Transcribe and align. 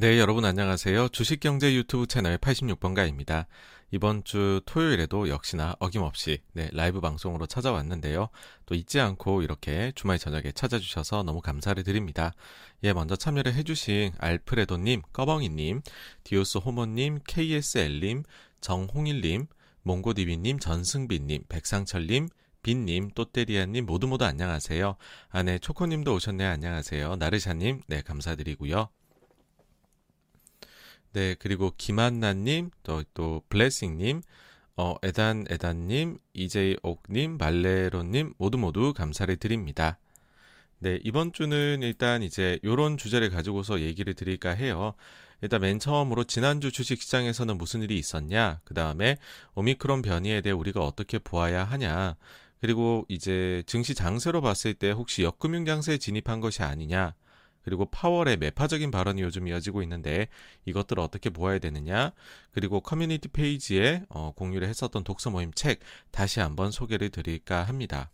네, 0.00 0.18
여러분 0.18 0.46
안녕하세요. 0.46 1.10
주식경제 1.10 1.74
유튜브 1.74 2.06
채널 2.06 2.38
86번가입니다. 2.38 3.44
이번 3.90 4.24
주 4.24 4.62
토요일에도 4.64 5.28
역시나 5.28 5.76
어김없이 5.78 6.38
네, 6.54 6.70
라이브 6.72 7.02
방송으로 7.02 7.44
찾아왔는데요. 7.44 8.30
또 8.64 8.74
잊지 8.74 8.98
않고 8.98 9.42
이렇게 9.42 9.92
주말 9.94 10.18
저녁에 10.18 10.52
찾아주셔서 10.52 11.24
너무 11.24 11.42
감사를 11.42 11.82
드립니다. 11.82 12.32
예, 12.82 12.94
먼저 12.94 13.14
참여를 13.14 13.52
해주신 13.52 14.12
알프레도님, 14.16 15.02
꺼벙이님, 15.12 15.82
디오스 16.24 16.58
호모님, 16.64 17.18
KSL님, 17.26 18.22
정홍일님, 18.62 19.48
몽고디비님, 19.82 20.60
전승빈님, 20.60 21.42
백상철님, 21.50 22.30
빈님, 22.62 23.10
또떼리아님 23.10 23.84
모두 23.84 24.06
모두 24.06 24.24
안녕하세요. 24.24 24.96
아, 25.28 25.42
네, 25.42 25.58
초코님도 25.58 26.14
오셨네요. 26.14 26.48
안녕하세요. 26.48 27.16
나르샤님, 27.16 27.82
네, 27.86 28.00
감사드리고요. 28.00 28.88
네, 31.12 31.34
그리고 31.38 31.72
김한나님, 31.76 32.70
또, 32.84 33.02
또, 33.14 33.42
블레싱님, 33.48 34.22
어, 34.76 34.94
에단, 35.02 35.46
에단님, 35.50 36.18
이제이 36.34 36.76
옥님, 36.82 37.36
말레로님, 37.36 38.34
모두 38.38 38.58
모두 38.58 38.92
감사를 38.94 39.34
드립니다. 39.36 39.98
네, 40.78 41.00
이번 41.02 41.32
주는 41.32 41.82
일단 41.82 42.22
이제 42.22 42.60
요런 42.64 42.96
주제를 42.96 43.28
가지고서 43.30 43.80
얘기를 43.80 44.14
드릴까 44.14 44.50
해요. 44.50 44.94
일단 45.42 45.60
맨 45.62 45.78
처음으로 45.80 46.24
지난주 46.24 46.70
주식시장에서는 46.70 47.58
무슨 47.58 47.82
일이 47.82 47.98
있었냐, 47.98 48.60
그 48.64 48.72
다음에 48.72 49.16
오미크론 49.54 50.02
변이에 50.02 50.40
대해 50.42 50.52
우리가 50.52 50.80
어떻게 50.80 51.18
보아야 51.18 51.64
하냐, 51.64 52.16
그리고 52.60 53.04
이제 53.08 53.64
증시 53.66 53.94
장세로 53.94 54.42
봤을 54.42 54.74
때 54.74 54.92
혹시 54.92 55.24
역금융 55.24 55.64
장세에 55.64 55.98
진입한 55.98 56.40
것이 56.40 56.62
아니냐, 56.62 57.14
그리고 57.70 57.84
파월의 57.84 58.38
매파적인 58.38 58.90
발언이 58.90 59.22
요즘 59.22 59.46
이어지고 59.46 59.80
있는데 59.82 60.26
이것들을 60.64 61.00
어떻게 61.00 61.30
보아야 61.30 61.60
되느냐 61.60 62.10
그리고 62.50 62.80
커뮤니티 62.80 63.28
페이지에 63.28 64.02
어, 64.08 64.32
공유를 64.34 64.66
했었던 64.66 65.04
독서 65.04 65.30
모임 65.30 65.52
책 65.52 65.78
다시 66.10 66.40
한번 66.40 66.72
소개를 66.72 67.10
드릴까 67.10 67.62
합니다. 67.62 68.10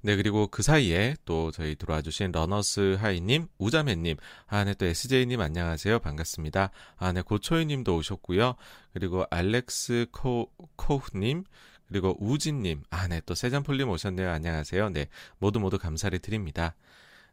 네, 0.00 0.14
그리고 0.14 0.46
그 0.46 0.62
사이에 0.62 1.16
또 1.24 1.50
저희 1.50 1.74
들어와 1.74 2.02
주신 2.02 2.30
러너스 2.30 2.96
하이님, 3.00 3.48
우자매님, 3.58 4.16
아, 4.46 4.62
네, 4.62 4.74
또 4.74 4.86
SJ님 4.86 5.40
안녕하세요. 5.40 5.98
반갑습니다. 5.98 6.70
아, 6.96 7.12
네, 7.12 7.22
고초희님도 7.22 7.96
오셨고요. 7.96 8.54
그리고 8.92 9.24
알렉스 9.30 10.06
코, 10.12 10.52
코우님, 10.76 11.44
그리고 11.88 12.16
우진님, 12.20 12.82
아, 12.90 13.08
네, 13.08 13.20
또 13.26 13.34
세잔폴님 13.34 13.88
오셨네요. 13.90 14.30
안녕하세요. 14.30 14.90
네, 14.90 15.08
모두 15.38 15.58
모두 15.58 15.78
감사를 15.78 16.16
드립니다. 16.20 16.74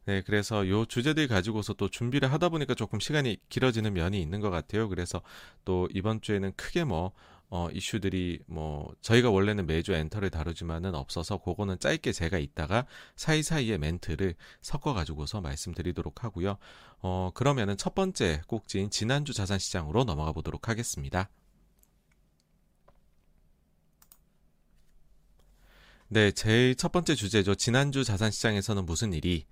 네, 0.09 0.23
그래서 0.25 0.67
요 0.67 0.85
주제들 0.85 1.27
가지고서 1.27 1.73
또 1.73 1.87
준비를 1.87 2.33
하다 2.33 2.49
보니까 2.49 2.73
조금 2.73 2.99
시간이 2.99 3.37
길어지는 3.49 3.93
면이 3.93 4.19
있는 4.19 4.39
것 4.39 4.49
같아요. 4.49 4.89
그래서 4.89 5.21
또 5.65 5.87
이번 5.93 6.19
주에는 6.19 6.51
크게 6.55 6.83
뭐, 6.83 7.11
어, 7.51 7.67
이슈들이 7.71 8.39
뭐, 8.47 8.91
저희가 9.01 9.29
원래는 9.29 9.67
매주 9.67 9.93
엔터를 9.93 10.31
다루지만은 10.31 10.95
없어서 10.95 11.37
그거는 11.37 11.77
짧게 11.77 12.11
제가 12.11 12.39
있다가 12.39 12.87
사이사이에 13.17 13.77
멘트를 13.77 14.33
섞어 14.61 14.95
가지고서 14.95 15.41
말씀드리도록 15.41 16.23
하고요. 16.23 16.57
어, 17.03 17.29
그러면은 17.35 17.77
첫 17.77 17.93
번째 17.93 18.41
꼭지인 18.47 18.89
지난주 18.89 19.31
자산시장으로 19.33 20.05
넘어가 20.05 20.31
보도록 20.31 20.69
하겠습니다. 20.69 21.29
네, 26.11 26.31
제일 26.31 26.73
첫 26.75 26.91
번째 26.91 27.13
주제죠. 27.13 27.53
지난주 27.53 28.03
자산시장에서는 28.03 28.83
무슨 28.85 29.13
일이, 29.13 29.45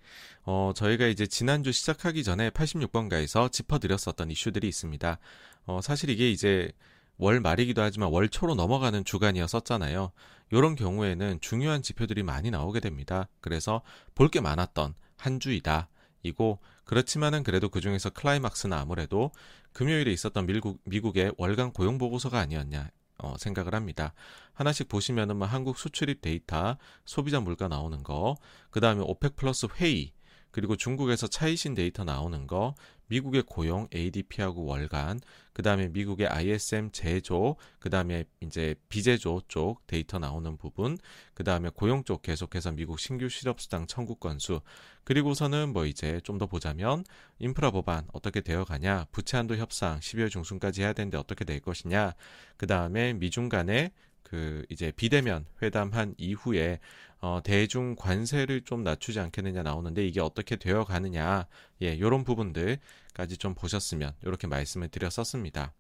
어, 0.44 0.72
저희가 0.76 1.06
이제 1.06 1.28
지난주 1.28 1.72
시작하기 1.72 2.24
전에 2.24 2.50
86번가에서 2.50 3.52
짚어드렸었던 3.52 4.32
이슈들이 4.32 4.68
있습니다. 4.68 5.20
어, 5.68 5.82
사실 5.84 6.10
이게 6.10 6.32
이제 6.32 6.72
월 7.18 7.40
말이기도 7.42 7.82
하지만 7.84 8.10
월 8.12 8.28
초로 8.30 8.56
넘어가는 8.56 9.06
주간이었었잖아요. 9.06 10.12
이런 10.52 10.76
경우에는 10.76 11.40
중요한 11.42 11.84
지표들이 11.84 12.24
많이 12.24 12.50
나오게 12.50 12.80
됩니다. 12.80 13.28
그래서 13.40 13.82
볼 14.16 14.30
게 14.30 14.42
많았던 14.42 14.96
한 15.16 15.40
주이다. 15.40 15.90
이고 16.24 16.60
그렇지만은 16.86 17.44
그래도 17.44 17.70
그 17.70 17.82
중에서 17.82 18.10
클라이막스는 18.10 18.76
아무래도 18.76 19.32
금요일에 19.74 20.12
있었던 20.12 20.48
미국, 20.48 20.80
미국의 20.86 21.34
월간 21.38 21.72
고용 21.74 21.98
보고서가 22.00 22.40
아니었냐 22.40 22.90
어, 23.20 23.36
생각을 23.38 23.74
합니다. 23.76 24.14
하나씩 24.58 24.88
보시면은 24.90 25.38
뭐 25.38 25.48
한국 25.48 25.78
수출입 25.78 26.20
데이터, 26.20 26.78
소비자 27.06 27.40
물가 27.40 27.68
나오는 27.68 28.02
거, 28.02 28.36
그 28.72 28.80
다음에 28.80 29.04
OPEC 29.06 29.36
플러스 29.36 29.68
회의, 29.80 30.14
그리고 30.50 30.76
중국에서 30.76 31.28
차이신 31.28 31.76
데이터 31.76 32.04
나오는 32.04 32.48
거, 32.48 32.74
미국의 33.10 33.44
고용 33.44 33.88
ADP하고 33.94 34.66
월간, 34.66 35.20
그 35.54 35.62
다음에 35.62 35.90
미국의 35.90 36.28
ISM 36.28 36.90
제조, 36.92 37.56
그 37.78 37.92
다음에 37.92 38.26
이제 38.42 38.74
비제조 38.90 39.44
쪽 39.48 39.86
데이터 39.86 40.18
나오는 40.18 40.58
부분, 40.58 40.98
그 41.36 41.44
다음에 41.44 41.70
고용 41.74 42.04
쪽 42.04 42.24
계속해서 42.24 42.72
미국 42.72 43.00
신규 43.00 43.30
실업수당 43.30 43.86
청구 43.86 44.16
건수, 44.16 44.62
그리고서는 45.04 45.72
뭐 45.72 45.86
이제 45.86 46.20
좀 46.24 46.40
더 46.40 46.48
보자면 46.48 47.04
인프라 47.38 47.70
법안 47.70 48.08
어떻게 48.12 48.42
되어 48.42 48.66
가냐, 48.66 49.06
부채 49.12 49.38
한도 49.38 49.56
협상 49.56 50.00
12월 50.00 50.32
중순까지 50.32 50.82
해야 50.82 50.94
되는데 50.94 51.18
어떻게 51.18 51.46
될 51.46 51.60
것이냐, 51.60 52.14
그 52.58 52.66
다음에 52.66 53.14
미중 53.14 53.50
간의 53.50 53.92
그 54.30 54.66
이제 54.70 54.92
비대면 54.92 55.46
회담한 55.62 56.16
이후에 56.18 56.80
어 57.22 57.40
대중 57.42 57.96
관세를 57.96 58.62
좀 58.66 58.84
낮추지 58.84 59.22
않겠느냐 59.22 59.64
나오는데 59.64 60.06
이게 60.06 60.20
어떻게 60.20 60.58
되어 60.58 60.84
가느냐 60.84 61.48
예 61.82 61.98
요런 61.98 62.26
부분들까지 62.26 63.38
좀 63.38 63.56
보셨으면 63.56 64.12
이렇게 64.24 64.46
말씀을 64.48 64.90
드렸었습니다. 64.90 65.74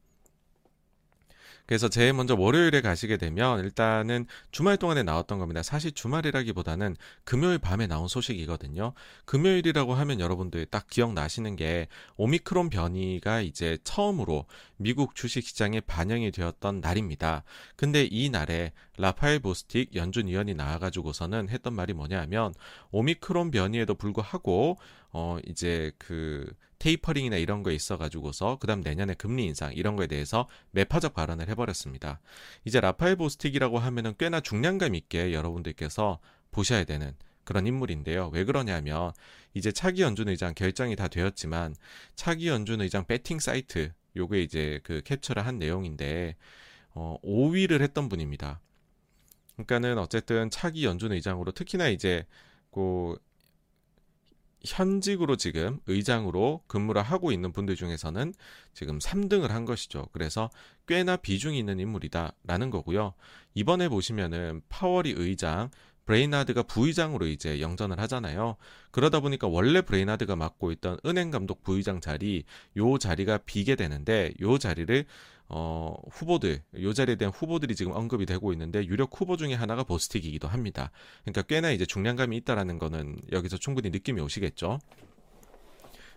그래서 1.67 1.89
제일 1.89 2.13
먼저 2.13 2.33
월요일에 2.33 2.79
가시게 2.79 3.17
되면 3.17 3.59
일단은 3.59 4.25
주말 4.51 4.78
동안에 4.78 5.03
나왔던 5.03 5.38
겁니다. 5.38 5.61
사실 5.61 5.91
주말이라기보다는 5.91 6.95
금요일 7.25 7.59
밤에 7.59 7.88
나온 7.88 8.07
소식이거든요. 8.07 8.94
금요일이라고 9.25 9.94
하면 9.94 10.22
여러분들 10.22 10.66
딱 10.67 10.88
기억나시는 10.88 11.57
게 11.57 11.89
오미크론 12.16 12.69
변이가 12.69 13.41
이제 13.41 13.78
처음으로 13.83 14.45
미국 14.78 15.13
주식 15.13 15.45
시장에 15.45 15.81
반영이 15.81 16.31
되었던 16.31 16.79
날입니다. 16.79 17.44
근데 17.75 18.07
이 18.09 18.29
날에 18.29 18.72
라파엘 18.97 19.39
보스틱 19.39 19.94
연준 19.94 20.28
위원이 20.28 20.53
나와가지고서는 20.53 21.49
했던 21.49 21.73
말이 21.73 21.91
뭐냐면 21.91 22.53
오미크론 22.91 23.52
변이에도 23.52 23.93
불구하고 23.93 24.78
어 25.11 25.37
이제 25.46 25.91
그 25.97 26.49
테이퍼링이나 26.79 27.38
이런 27.38 27.64
거에 27.64 27.74
있어가지고서 27.76 28.58
그다음 28.59 28.82
내년에 28.82 29.14
금리 29.14 29.46
인상 29.46 29.74
이런 29.74 29.96
거에 29.96 30.08
대해서 30.08 30.47
매파적 30.72 31.14
발언을 31.14 31.50
해버렸습니다. 31.50 32.20
이제 32.66 32.79
라파엘 32.79 33.16
보스틱이라고 33.16 33.79
하면은 33.79 34.14
꽤나 34.18 34.40
중량감 34.40 34.96
있게 34.96 35.34
여러분들께서 35.34 36.20
보셔야 36.52 36.84
되는 36.84 37.14
그런 37.44 37.66
인물인데요. 37.66 38.29
왜 38.34 38.44
그러냐면 38.44 39.14
이제 39.53 39.72
차기 39.72 40.02
연준 40.02 40.28
의장 40.28 40.53
결정이 40.53 40.96
다 40.96 41.08
되었지만 41.08 41.76
차기 42.16 42.47
연준 42.50 42.82
의장 42.82 43.06
배팅 43.06 43.40
사이트 43.40 43.94
요게 44.16 44.41
이제 44.41 44.79
그 44.84 45.02
캡처를 45.03 45.46
한 45.46 45.58
내용인데 45.58 46.35
어 46.94 47.18
5위를 47.24 47.82
했던 47.82 48.09
분입니다. 48.09 48.59
그러니까는 49.53 49.97
어쨌든 49.97 50.50
차기 50.50 50.85
연준 50.85 51.12
의장으로 51.12 51.52
특히나 51.52 51.88
이제 51.88 52.26
그 52.72 53.18
현직으로 54.65 55.35
지금 55.35 55.79
의장으로 55.87 56.63
근무를 56.67 57.01
하고 57.01 57.31
있는 57.31 57.51
분들 57.51 57.75
중에서는 57.75 58.33
지금 58.73 58.99
3등을 58.99 59.49
한 59.49 59.65
것이죠. 59.65 60.07
그래서 60.11 60.49
꽤나 60.87 61.15
비중이 61.17 61.57
있는 61.57 61.79
인물이다라는 61.79 62.69
거고요. 62.69 63.13
이번에 63.53 63.89
보시면은 63.89 64.61
파월이 64.69 65.13
의장, 65.17 65.69
브레이나드가 66.05 66.63
부의장으로 66.63 67.27
이제 67.27 67.59
영전을 67.59 67.99
하잖아요. 67.99 68.55
그러다 68.91 69.19
보니까 69.19 69.47
원래 69.47 69.81
브레이나드가 69.81 70.35
맡고 70.37 70.71
있던 70.71 70.97
은행 71.05 71.31
감독 71.31 71.63
부의장 71.63 71.99
자리, 71.99 72.45
요 72.77 72.97
자리가 72.97 73.39
비게 73.39 73.75
되는데 73.75 74.31
요 74.41 74.57
자리를 74.57 75.05
어, 75.49 75.96
후보들, 76.11 76.61
요 76.82 76.94
자리에 76.94 77.16
대한 77.16 77.34
후보들이 77.34 77.76
지금 77.76 77.94
언급이 77.94 78.26
되고 78.26 78.52
있는데 78.52 78.85
유력 78.85 79.09
후보 79.20 79.38
중에 79.38 79.53
하나가 79.53 79.84
보스틱이기도 79.84 80.47
합니다. 80.47 80.91
그러니까 81.23 81.41
꽤나 81.44 81.72
이제 81.72 81.85
중량감이 81.85 82.35
있다라는 82.38 82.79
거는 82.79 83.17
여기서 83.32 83.58
충분히 83.58 83.90
느낌이 83.90 84.20
오시겠죠. 84.22 84.79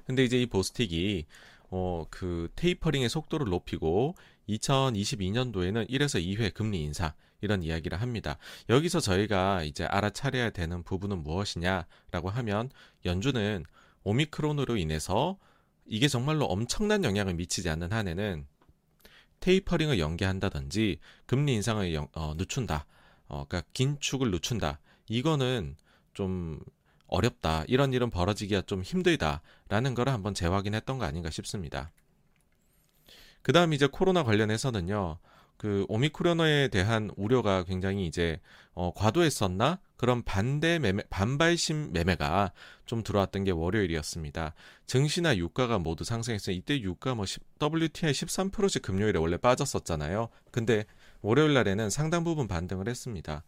근데 0.07 0.25
이제 0.25 0.41
이 0.41 0.47
보스틱이 0.47 1.27
어, 1.71 2.05
그 2.11 2.49
테이퍼링의 2.57 3.09
속도를 3.09 3.49
높이고 3.49 4.17
2022년도에는 4.49 5.89
1에서 5.89 6.21
2회 6.21 6.53
금리 6.53 6.83
인상 6.83 7.13
이런 7.41 7.63
이야기를 7.63 8.01
합니다. 8.01 8.37
여기서 8.69 8.99
저희가 9.01 9.63
이제 9.63 9.85
알아차려야 9.85 10.51
되는 10.51 10.83
부분은 10.83 11.23
무엇이냐라고 11.23 12.29
하면 12.31 12.71
연준은 13.05 13.65
오미크론으로 14.03 14.77
인해서 14.77 15.39
이게 15.87 16.09
정말로 16.09 16.47
엄청난 16.47 17.05
영향을 17.05 17.35
미치지 17.35 17.69
않는 17.71 17.93
한에는 17.93 18.47
테이퍼링을 19.41 19.99
연계한다든지 19.99 20.99
금리 21.27 21.55
인상을 21.55 21.93
영, 21.95 22.09
어, 22.13 22.35
늦춘다. 22.37 22.87
어, 23.29 23.45
그러니까 23.49 23.69
긴축을 23.73 24.31
늦춘다. 24.31 24.81
이거는 25.09 25.77
좀 26.15 26.61
어렵다. 27.07 27.65
이런 27.67 27.93
일은 27.93 28.11
벌어지기가 28.11 28.63
좀 28.63 28.83
힘들다라는 28.83 29.95
걸 29.95 30.09
한번 30.09 30.35
재확인했던 30.35 30.99
거 30.99 31.05
아닌가 31.05 31.31
싶습니다. 31.31 31.91
그 33.43 33.53
다음 33.53 33.73
이제 33.73 33.87
코로나 33.87 34.23
관련해서는요. 34.23 35.19
그 35.57 35.85
오미크론에 35.89 36.69
대한 36.69 37.11
우려가 37.17 37.65
굉장히 37.65 38.07
이제 38.07 38.41
어, 38.73 38.93
과도했었나 38.95 39.79
그런 40.01 40.23
반대 40.23 40.79
매매 40.79 41.03
반발심 41.11 41.93
매매가 41.93 42.53
좀 42.87 43.03
들어왔던 43.03 43.45
게 43.45 43.51
월요일이었습니다. 43.51 44.55
증시나 44.87 45.37
유가가 45.37 45.79
모두 45.79 46.05
상승했어요. 46.05 46.57
이때 46.57 46.81
유가 46.81 47.15
뭐 47.15 47.27
10, 47.27 47.43
WTI 47.61 48.13
13%씩 48.13 48.81
금요일에 48.81 49.19
원래 49.19 49.37
빠졌었잖아요. 49.37 50.31
근데 50.53 50.87
월요일 51.21 51.53
날에는 51.53 51.91
상당 51.91 52.25
부분 52.25 52.49
반등을 52.49 52.89
했습니다. 52.89 53.45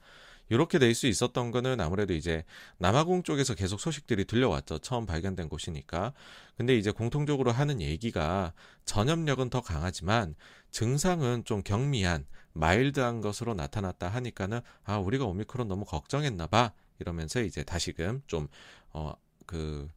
이렇게 0.49 0.79
될 0.79 0.95
수 0.95 1.07
있었던 1.07 1.51
거는 1.51 1.81
아무래도 1.81 2.13
이제 2.15 2.45
남아공 2.79 3.23
쪽에서 3.23 3.55
계속 3.55 3.81
소식들이 3.81 4.25
들려왔죠. 4.27 4.79
처음 4.79 5.07
발견된 5.07 5.49
곳이니까. 5.49 6.13
근데 6.57 6.77
이제 6.77 6.91
공통적으로 6.91 7.53
하는 7.53 7.81
얘기가 7.81 8.53
전염력은 8.85 9.49
더 9.51 9.63
강하지만 9.63 10.35
증상은 10.71 11.45
좀 11.45 11.63
경미한 11.63 12.27
마일드한 12.53 13.23
것으로 13.23 13.55
나타났다 13.55 14.09
하니까는 14.09 14.61
아 14.85 14.99
우리가 14.99 15.25
오미크론 15.25 15.69
너무 15.69 15.85
걱정했나 15.85 16.47
봐 16.49 16.73
이러면서 16.99 17.41
이제 17.41 17.63
다시금 17.65 18.23
좀어그어좀 18.27 19.89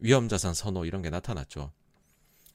위험 0.00 0.28
자산 0.28 0.54
선호 0.54 0.84
이런 0.84 1.02
게 1.02 1.10
나타났죠. 1.10 1.72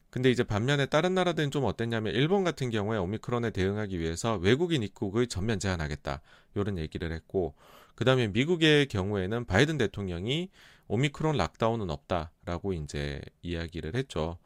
근데 0.09 0.31
이제 0.31 0.43
반면에 0.43 0.85
다른 0.85 1.13
나라들은 1.13 1.51
좀 1.51 1.65
어땠냐면 1.65 2.13
일본 2.13 2.43
같은 2.43 2.69
경우에 2.69 2.97
오미크론에 2.97 3.51
대응하기 3.51 3.99
위해서 3.99 4.35
외국인 4.35 4.81
입국을 4.81 5.27
전면 5.27 5.59
제한하겠다. 5.59 6.21
이런 6.55 6.77
얘기를 6.77 7.11
했고 7.11 7.53
그다음에 7.95 8.27
미국의 8.27 8.87
경우에는 8.87 9.45
바이든 9.45 9.77
대통령이 9.77 10.49
오미크론 10.87 11.35
락다운은 11.37 11.89
없다라고 11.89 12.73
이제 12.73 13.21
이야기를 13.41 13.95
했죠. 13.95 14.37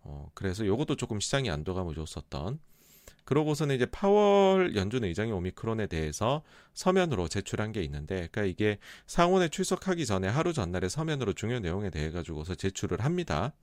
어, 0.00 0.28
그래서 0.34 0.66
요것도 0.66 0.96
조금 0.96 1.20
시장이 1.20 1.50
안도감을 1.50 1.94
줬었던 1.94 2.58
그러고서는 3.24 3.74
이제 3.74 3.86
파월 3.86 4.76
연준 4.76 5.04
의장이 5.04 5.32
오미크론에 5.32 5.86
대해서 5.86 6.42
서면으로 6.74 7.28
제출한 7.28 7.72
게 7.72 7.82
있는데, 7.82 8.28
그러니까 8.30 8.44
이게 8.44 8.78
상원에 9.06 9.48
출석하기 9.48 10.04
전에 10.04 10.28
하루 10.28 10.52
전날에 10.52 10.88
서면으로 10.88 11.32
중요 11.32 11.58
내용에 11.60 11.88
대해 11.90 12.10
가지고서 12.10 12.54
제출을 12.54 13.02
합니다. 13.02 13.54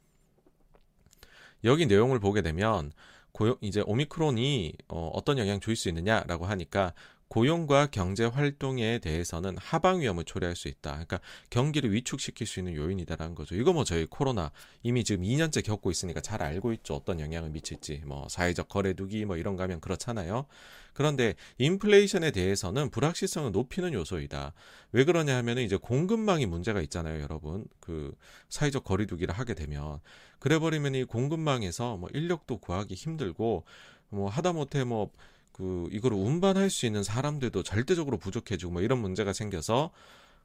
여기 1.64 1.86
내용을 1.86 2.20
보게 2.20 2.42
되면 2.42 2.92
고용 3.32 3.56
이제 3.62 3.82
오미크론이 3.86 4.74
어, 4.90 5.10
어떤 5.14 5.38
영향 5.38 5.60
줄 5.60 5.76
수 5.76 5.90
있느냐라고 5.90 6.46
하니까 6.46 6.94
고용과 7.30 7.88
경제 7.92 8.26
활동에 8.26 9.00
대해서는 9.00 9.58
하방 9.58 10.02
위험을 10.02 10.26
초래할 10.26 10.54
수 10.58 10.68
있다. 10.68 10.92
그러니까 10.92 11.22
경기를 11.50 11.94
위축시킬 11.94 12.46
수 12.46 12.60
있는 12.60 12.76
요인이다라는 12.76 13.36
거죠. 13.36 13.56
이거 13.56 13.72
뭐 13.72 13.86
저희 13.86 14.06
코로나 14.06 14.52
이미 14.84 15.06
지금 15.06 15.24
2년째 15.24 15.64
겪고 15.64 15.92
있으니까 15.92 16.20
잘 16.20 16.44
알고 16.44 16.74
있죠. 16.74 16.94
어떤 16.94 17.22
영향을 17.22 17.50
미칠지. 17.52 18.02
뭐 18.06 18.28
사회적 18.30 18.68
거래두기 18.68 19.24
뭐 19.24 19.38
이런 19.38 19.56
거 19.56 19.64
하면 19.64 19.80
그렇잖아요. 19.80 20.46
그런데 20.94 21.36
인플레이션에 21.58 22.32
대해서는 22.32 22.90
불확실성을 22.90 23.52
높이는 23.52 23.94
요소이다. 23.94 24.54
왜 24.92 25.04
그러냐 25.04 25.38
하면은 25.38 25.64
이제 25.64 25.78
공급망이 25.78 26.46
문제가 26.46 26.82
있잖아요, 26.82 27.22
여러분. 27.22 27.66
그 27.80 28.14
사회적 28.50 28.84
거리두기를 28.84 29.34
하게 29.34 29.54
되면 29.54 30.00
그래 30.40 30.60
버리면 30.60 30.96
이 30.96 31.04
공급망에서 31.04 31.98
뭐 31.98 32.10
인력도 32.14 32.58
구하기 32.60 32.94
힘들고 32.94 33.66
뭐 34.10 34.30
하다못해 34.30 34.84
뭐그 34.84 35.90
이걸 35.92 36.14
운반할 36.14 36.70
수 36.70 36.86
있는 36.86 37.04
사람들도 37.04 37.64
절대적으로 37.64 38.18
부족해지고 38.18 38.74
뭐 38.74 38.82
이런 38.82 39.00
문제가 39.00 39.34
생겨서 39.34 39.92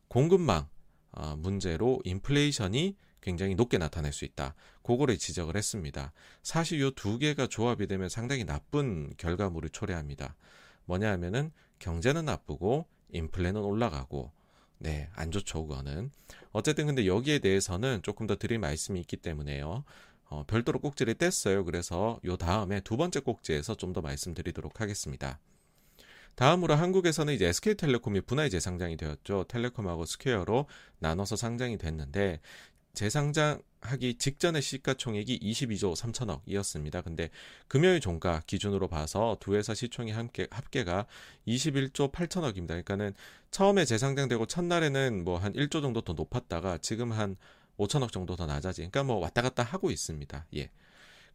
공급망 0.08 0.68
어, 1.12 1.34
문제로 1.36 2.00
인플레이션이 2.04 2.94
굉장히 3.20 3.54
높게 3.54 3.78
나타날 3.78 4.12
수 4.12 4.24
있다. 4.24 4.54
그거를 4.82 5.18
지적을 5.18 5.56
했습니다. 5.56 6.12
사실 6.42 6.80
이두 6.80 7.18
개가 7.18 7.48
조합이 7.48 7.86
되면 7.86 8.08
상당히 8.08 8.44
나쁜 8.44 9.12
결과물을 9.16 9.70
초래합니다. 9.70 10.36
뭐냐 10.84 11.10
하면은 11.12 11.50
경제는 11.78 12.24
나쁘고 12.24 12.86
인플레는 13.10 13.60
올라가고 13.60 14.32
네, 14.78 15.08
안 15.14 15.30
좋죠, 15.30 15.66
그거는. 15.66 16.10
어쨌든 16.52 16.86
근데 16.86 17.06
여기에 17.06 17.38
대해서는 17.38 18.02
조금 18.02 18.26
더 18.26 18.36
드릴 18.36 18.58
말씀이 18.58 19.00
있기 19.00 19.16
때문에요. 19.16 19.84
어, 20.28 20.44
별도로 20.46 20.80
꼭지를 20.80 21.14
뗐어요. 21.14 21.64
그래서 21.64 22.20
요 22.24 22.36
다음에 22.36 22.80
두 22.80 22.96
번째 22.96 23.20
꼭지에서 23.20 23.76
좀 23.76 23.92
더 23.92 24.02
말씀드리도록 24.02 24.80
하겠습니다. 24.80 25.38
다음으로 26.34 26.74
한국에서는 26.74 27.32
이제 27.32 27.46
SK텔레콤이 27.46 28.20
분할 28.22 28.50
재상장이 28.50 28.98
되었죠. 28.98 29.44
텔레콤하고 29.48 30.04
스퀘어로 30.04 30.66
나눠서 30.98 31.36
상장이 31.36 31.78
됐는데 31.78 32.40
재상장하기 32.96 34.14
직전의 34.18 34.62
시가총액이 34.62 35.38
22조 35.38 35.94
3천억이었습니다. 35.94 37.04
근데 37.04 37.30
금요일 37.68 38.00
종가 38.00 38.42
기준으로 38.46 38.88
봐서 38.88 39.36
두 39.38 39.54
회사 39.54 39.74
시총이 39.74 40.10
함께 40.12 40.48
합계가 40.50 41.06
21조 41.46 42.10
8천억입니다. 42.10 42.68
그러니까는 42.68 43.14
처음에 43.50 43.84
재상장되고 43.84 44.46
첫날에는 44.46 45.24
뭐 45.24 45.36
한 45.38 45.52
1조 45.52 45.82
정도 45.82 46.00
더 46.00 46.14
높았다가 46.14 46.78
지금 46.78 47.12
한 47.12 47.36
5천억 47.78 48.10
정도 48.10 48.34
더 48.34 48.46
낮아지. 48.46 48.80
그러니까 48.80 49.04
뭐 49.04 49.16
왔다 49.16 49.42
갔다 49.42 49.62
하고 49.62 49.90
있습니다. 49.90 50.46
예. 50.56 50.70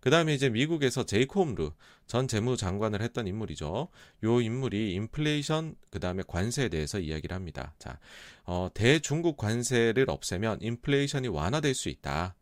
그 0.02 0.10
다음에 0.10 0.34
이제 0.34 0.50
미국에서 0.50 1.06
제이콤루 1.06 1.72
전 2.08 2.28
재무장관을 2.28 3.02
했던 3.02 3.28
인물이죠. 3.28 3.88
요 4.24 4.42
인물이 4.42 4.94
인플레이션 4.94 5.76
그 5.90 6.00
다음에 6.00 6.24
관세에 6.28 6.68
대해서 6.68 7.00
이야기를 7.00 7.34
합니다. 7.36 7.74
자, 7.80 8.00
어, 8.44 8.70
대중국 8.74 9.38
관세를 9.38 10.10
없애면 10.10 10.60
인플레이션이 10.62 11.30
완화될 11.30 11.74
수 11.74 11.88
있다. 11.88 12.36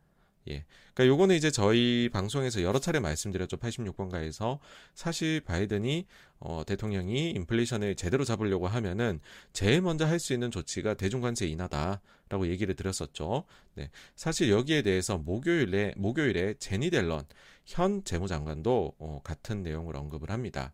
예. 0.47 0.65
그러니까 0.93 1.13
요거는 1.13 1.35
이제 1.35 1.51
저희 1.51 2.09
방송에서 2.11 2.61
여러 2.61 2.79
차례 2.79 2.99
말씀드렸죠. 2.99 3.57
86번가에서 3.57 4.59
사실 4.95 5.41
바이든이 5.41 6.05
어, 6.39 6.63
대통령이 6.65 7.31
인플레이션을 7.31 7.95
제대로 7.95 8.23
잡으려고 8.23 8.67
하면은 8.67 9.19
제일 9.53 9.81
먼저 9.81 10.05
할 10.05 10.19
수 10.19 10.33
있는 10.33 10.51
조치가 10.51 10.95
대중관세 10.95 11.47
인하다라고 11.47 12.47
얘기를 12.47 12.75
드렸었죠. 12.75 13.45
네. 13.75 13.89
사실 14.15 14.49
여기에 14.49 14.81
대해서 14.81 15.17
목요일에 15.17 15.93
목요일에 15.97 16.55
제니 16.59 16.89
델런 16.89 17.25
현 17.65 18.03
재무장관도 18.03 18.95
어, 18.99 19.21
같은 19.23 19.63
내용을 19.63 19.95
언급을 19.95 20.29
합니다. 20.29 20.73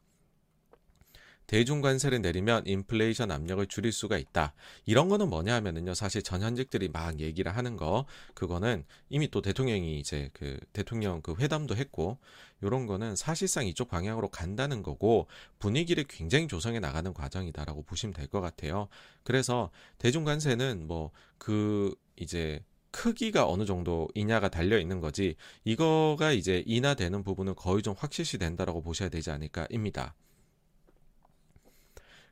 대중관세를 1.48 2.22
내리면 2.22 2.64
인플레이션 2.66 3.32
압력을 3.32 3.66
줄일 3.68 3.92
수가 3.92 4.18
있다. 4.18 4.54
이런 4.86 5.10
거는 5.10 5.30
뭐냐 5.30 5.54
하면은요, 5.56 5.94
사실 5.94 6.22
전현직들이 6.24 6.90
막 6.90 7.20
얘기를 7.20 7.56
하는 7.56 7.78
거, 7.78 8.06
그거는 8.34 8.86
이미 9.10 9.30
또 9.30 9.42
대통령이 9.42 10.00
이제 10.00 10.30
그 10.34 10.60
대통령 10.74 11.22
그 11.22 11.36
회담도 11.40 11.76
했고, 11.76 12.18
요런 12.64 12.86
거는 12.88 13.16
사실상 13.16 13.68
이쪽 13.68 13.90
방향으로 13.90 14.30
간다는 14.30 14.82
거고, 14.84 15.28
분위기를 15.60 16.04
굉장히 16.08 16.48
조성해 16.48 16.80
나가는 16.80 17.14
과정이다라고 17.14 17.84
보시면 17.84 18.14
될 18.14 18.26
것 18.28 18.42
같아요. 18.42 18.88
그래서 19.24 19.70
대중관세는 20.00 20.88
뭐, 20.88 21.12
그, 21.38 21.94
이제, 22.16 22.64
크기가 22.92 23.48
어느 23.48 23.66
정도 23.66 24.08
이냐가 24.16 24.48
달려 24.50 24.80
있는 24.80 25.02
거지 25.02 25.36
이거가 25.66 26.32
이제 26.32 26.64
인하되는 26.66 27.24
부분은 27.24 27.56
거의 27.56 27.84
좀 27.84 27.94
확실시 27.98 28.38
된다라고 28.38 28.82
보셔야 28.82 29.10
되지 29.10 29.32
않을까입니다. 29.32 30.16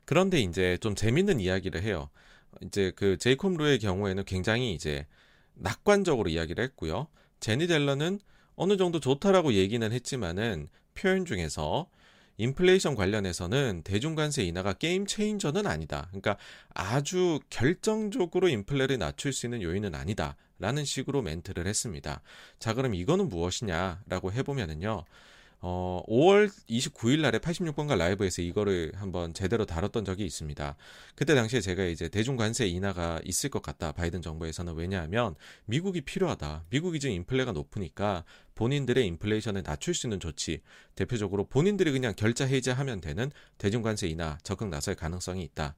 그런데 0.04 0.40
이제 0.40 0.76
좀 0.80 0.94
재밌는 0.94 1.40
이야기를 1.40 1.82
해요. 1.82 2.10
이제 2.62 2.92
그 2.94 3.16
제이콥 3.18 3.56
루의 3.56 3.78
경우에는 3.78 4.24
굉장히 4.24 4.72
이제 4.72 5.06
낙관적으로 5.54 6.28
이야기를 6.28 6.62
했고요. 6.64 7.08
제니 7.40 7.66
델러는 7.66 8.20
어느 8.56 8.76
정도 8.76 9.00
좋다라고 9.00 9.54
얘기는 9.54 9.90
했지만은 9.90 10.68
표현 10.94 11.24
중에서 11.24 11.88
인플레이션 12.36 12.96
관련해서는 12.96 13.82
대중관세 13.84 14.42
인하가 14.44 14.72
게임 14.72 15.06
체인저는 15.06 15.66
아니다. 15.66 16.06
그러니까 16.08 16.36
아주 16.70 17.38
결정적으로 17.48 18.48
인플레를 18.48 18.98
낮출 18.98 19.32
수 19.32 19.46
있는 19.46 19.62
요인은 19.62 19.94
아니다. 19.94 20.36
라는 20.58 20.84
식으로 20.84 21.22
멘트를 21.22 21.66
했습니다. 21.66 22.22
자, 22.58 22.74
그럼 22.74 22.94
이거는 22.94 23.28
무엇이냐라고 23.28 24.32
해보면은요. 24.32 25.04
어, 25.66 26.02
5월 26.06 26.50
29일 26.68 27.22
날에 27.22 27.38
86번가 27.38 27.96
라이브에서 27.96 28.42
이거를 28.42 28.92
한번 28.96 29.32
제대로 29.32 29.64
다뤘던 29.64 30.04
적이 30.04 30.26
있습니다. 30.26 30.76
그때 31.14 31.34
당시에 31.34 31.62
제가 31.62 31.84
이제 31.84 32.10
대중관세 32.10 32.66
인하가 32.66 33.18
있을 33.24 33.48
것 33.48 33.62
같다. 33.62 33.92
바이든 33.92 34.20
정부에서는 34.20 34.74
왜냐하면 34.74 35.34
미국이 35.64 36.02
필요하다. 36.02 36.66
미국이 36.68 37.00
지금 37.00 37.14
인플레가 37.16 37.52
높으니까 37.52 38.24
본인들의 38.56 39.06
인플레이션을 39.06 39.62
낮출 39.62 39.94
수 39.94 40.06
있는 40.06 40.20
조치, 40.20 40.60
대표적으로 40.96 41.46
본인들이 41.46 41.92
그냥 41.92 42.12
결자 42.14 42.44
해제하면 42.44 43.00
되는 43.00 43.32
대중관세 43.56 44.06
인하 44.08 44.36
적극 44.42 44.68
나설 44.68 44.94
가능성이 44.94 45.44
있다. 45.44 45.76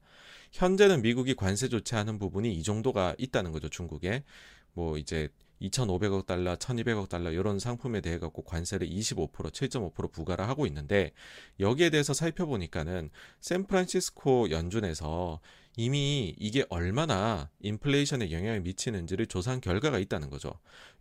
현재는 0.51 1.01
미국이 1.01 1.33
관세 1.33 1.69
조치하는 1.69 2.19
부분이 2.19 2.53
이 2.53 2.61
정도가 2.61 3.15
있다는 3.17 3.53
거죠, 3.53 3.69
중국에. 3.69 4.25
뭐 4.73 4.97
이제 4.97 5.29
2,500억 5.61 6.25
달러, 6.25 6.55
1,200억 6.55 7.09
달러 7.09 7.31
이런 7.31 7.59
상품에 7.59 8.01
대해 8.01 8.19
갖고 8.19 8.43
관세를 8.43 8.87
25%, 8.87 9.31
7.5% 9.31 10.11
부과를 10.11 10.47
하고 10.47 10.65
있는데 10.67 11.11
여기에 11.59 11.89
대해서 11.89 12.13
살펴보니까는 12.13 13.09
샌프란시스코 13.41 14.51
연준에서 14.51 15.39
이미 15.77 16.35
이게 16.39 16.65
얼마나 16.69 17.49
인플레이션에 17.59 18.31
영향을 18.31 18.61
미치는지를 18.61 19.27
조사한 19.27 19.61
결과가 19.61 19.99
있다는 19.99 20.31
거죠. 20.31 20.53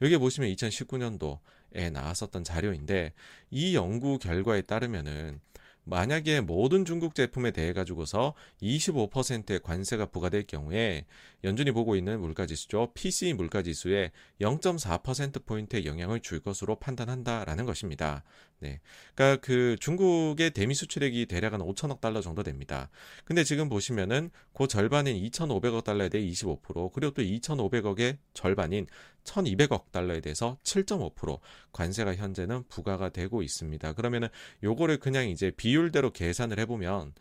여기 0.02 0.18
보시면 0.18 0.50
2019년도에 0.50 1.90
나왔었던 1.92 2.44
자료인데 2.44 3.14
이 3.50 3.74
연구 3.74 4.18
결과에 4.18 4.60
따르면은 4.60 5.40
만약에 5.88 6.40
모든 6.40 6.84
중국 6.84 7.14
제품에 7.14 7.52
대해 7.52 7.72
가지고서 7.72 8.34
25%의 8.60 9.60
관세가 9.60 10.06
부과될 10.06 10.48
경우에 10.48 11.06
연준이 11.46 11.70
보고 11.70 11.94
있는 11.94 12.20
물가지수죠. 12.20 12.90
PC 12.92 13.32
물가지수에 13.34 14.10
0.4%포인트의 14.40 15.86
영향을 15.86 16.20
줄 16.20 16.40
것으로 16.40 16.74
판단한다라는 16.74 17.64
것입니다. 17.64 18.24
네. 18.58 18.80
그러니까 19.14 19.40
그 19.40 19.76
중국의 19.78 20.50
대미 20.50 20.74
수출액이 20.74 21.26
대략 21.26 21.52
한 21.52 21.60
5천억 21.60 22.00
달러 22.00 22.20
정도 22.20 22.42
됩니다. 22.42 22.90
근데 23.24 23.44
지금 23.44 23.68
보시면은 23.68 24.30
그 24.54 24.66
절반인 24.66 25.14
2,500억 25.30 25.84
달러에 25.84 26.08
대해 26.08 26.28
25% 26.28 26.92
그리고 26.92 27.14
또 27.14 27.22
2,500억의 27.22 28.18
절반인 28.34 28.88
1,200억 29.22 29.92
달러에 29.92 30.20
대해서 30.20 30.58
7.5% 30.64 31.38
관세가 31.70 32.16
현재는 32.16 32.64
부과가 32.68 33.10
되고 33.10 33.42
있습니다. 33.42 33.92
그러면은 33.92 34.28
요거를 34.64 34.98
그냥 34.98 35.28
이제 35.28 35.52
비율대로 35.52 36.10
계산을 36.12 36.58
해 36.58 36.66
보면 36.66 37.12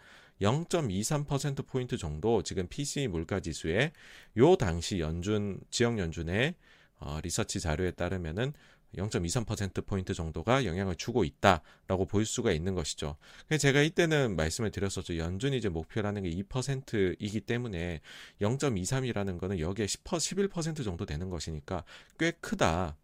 0.23% 0.42 1.66
포인트 1.66 1.98
정도 1.98 2.42
지금 2.44 2.68
PCE 2.68 3.08
물가 3.08 3.40
지수에 3.40 3.92
요 4.38 4.56
당시 4.56 5.00
연준 5.00 5.60
지역 5.70 5.98
연준의 5.98 6.56
어, 7.00 7.20
리서치 7.22 7.60
자료에 7.60 7.92
따르면은 7.92 8.54
0.23%포인트 8.96 10.14
정도가 10.14 10.66
영향을 10.66 10.96
주고 10.96 11.24
있다라고 11.24 12.06
볼 12.08 12.26
수가 12.26 12.52
있는 12.52 12.76
것이죠. 12.76 13.18
제가 13.60 13.82
이때는 13.82 14.36
말씀을 14.36 14.72
드렸었죠. 14.72 15.18
연준이 15.18 15.58
이제 15.58 15.70
목표라는 15.70 16.24
게 16.24 16.30
2%이기 16.30 17.42
때문에 17.42 18.02
0.23이라는 18.42 19.38
거는 19.38 19.60
여기에 19.60 19.86
10%, 19.86 20.50
11% 20.50 20.84
정도 20.84 21.06
되는 21.06 21.30
것이니까 21.30 21.84
꽤 22.18 22.32
크다. 22.32 22.96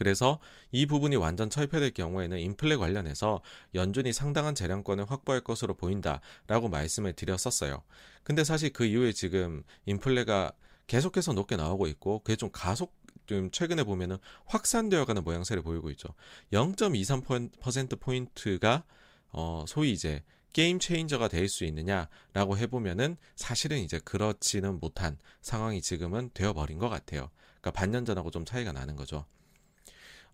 그래서 0.00 0.38
이 0.72 0.86
부분이 0.86 1.16
완전 1.16 1.50
철폐될 1.50 1.90
경우에는 1.90 2.38
인플레 2.38 2.76
관련해서 2.76 3.42
연준이 3.74 4.14
상당한 4.14 4.54
재량권을 4.54 5.10
확보할 5.10 5.42
것으로 5.42 5.74
보인다라고 5.74 6.70
말씀을 6.70 7.12
드렸었어요. 7.12 7.82
근데 8.22 8.42
사실 8.42 8.72
그 8.72 8.86
이후에 8.86 9.12
지금 9.12 9.62
인플레가 9.84 10.52
계속해서 10.86 11.34
높게 11.34 11.56
나오고 11.56 11.86
있고 11.88 12.20
그게 12.20 12.34
좀 12.34 12.48
가속 12.50 12.98
좀 13.26 13.50
최근에 13.50 13.84
보면은 13.84 14.16
확산되어 14.46 15.04
가는 15.04 15.22
모양새를 15.22 15.62
보이고 15.62 15.90
있죠. 15.90 16.08
0.23% 16.54 18.00
포인트가 18.00 18.84
어 19.32 19.66
소위 19.68 19.92
이제 19.92 20.24
게임 20.54 20.78
체인저가 20.78 21.28
될 21.28 21.46
수 21.50 21.66
있느냐라고 21.66 22.56
해보면은 22.56 23.18
사실은 23.36 23.76
이제 23.80 24.00
그렇지는 24.02 24.80
못한 24.80 25.18
상황이 25.42 25.82
지금은 25.82 26.30
되어버린 26.32 26.78
것 26.78 26.88
같아요. 26.88 27.28
그러니까 27.60 27.72
반년 27.72 28.06
전하고 28.06 28.30
좀 28.30 28.46
차이가 28.46 28.72
나는 28.72 28.96
거죠. 28.96 29.26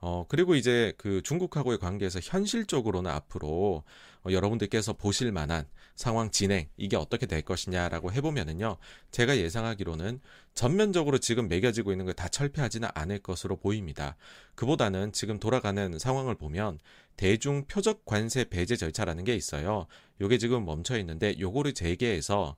어, 0.00 0.24
그리고 0.28 0.54
이제 0.54 0.92
그 0.98 1.22
중국하고의 1.22 1.78
관계에서 1.78 2.20
현실적으로는 2.22 3.10
앞으로 3.10 3.82
어, 4.24 4.30
여러분들께서 4.30 4.92
보실 4.94 5.32
만한 5.32 5.66
상황 5.94 6.30
진행, 6.30 6.68
이게 6.76 6.96
어떻게 6.96 7.26
될 7.26 7.42
것이냐라고 7.42 8.12
해보면은요, 8.12 8.76
제가 9.10 9.38
예상하기로는 9.38 10.20
전면적으로 10.54 11.18
지금 11.18 11.48
매겨지고 11.48 11.92
있는 11.92 12.04
걸 12.04 12.14
다 12.14 12.28
철폐하지는 12.28 12.88
않을 12.94 13.18
것으로 13.20 13.56
보입니다. 13.56 14.16
그보다는 14.54 15.12
지금 15.12 15.38
돌아가는 15.38 15.98
상황을 15.98 16.34
보면 16.34 16.78
대중 17.16 17.64
표적 17.66 18.04
관세 18.04 18.44
배제 18.44 18.76
절차라는 18.76 19.24
게 19.24 19.34
있어요. 19.34 19.86
요게 20.20 20.38
지금 20.38 20.64
멈춰 20.64 20.98
있는데 20.98 21.38
요거를 21.38 21.74
재개해서 21.74 22.56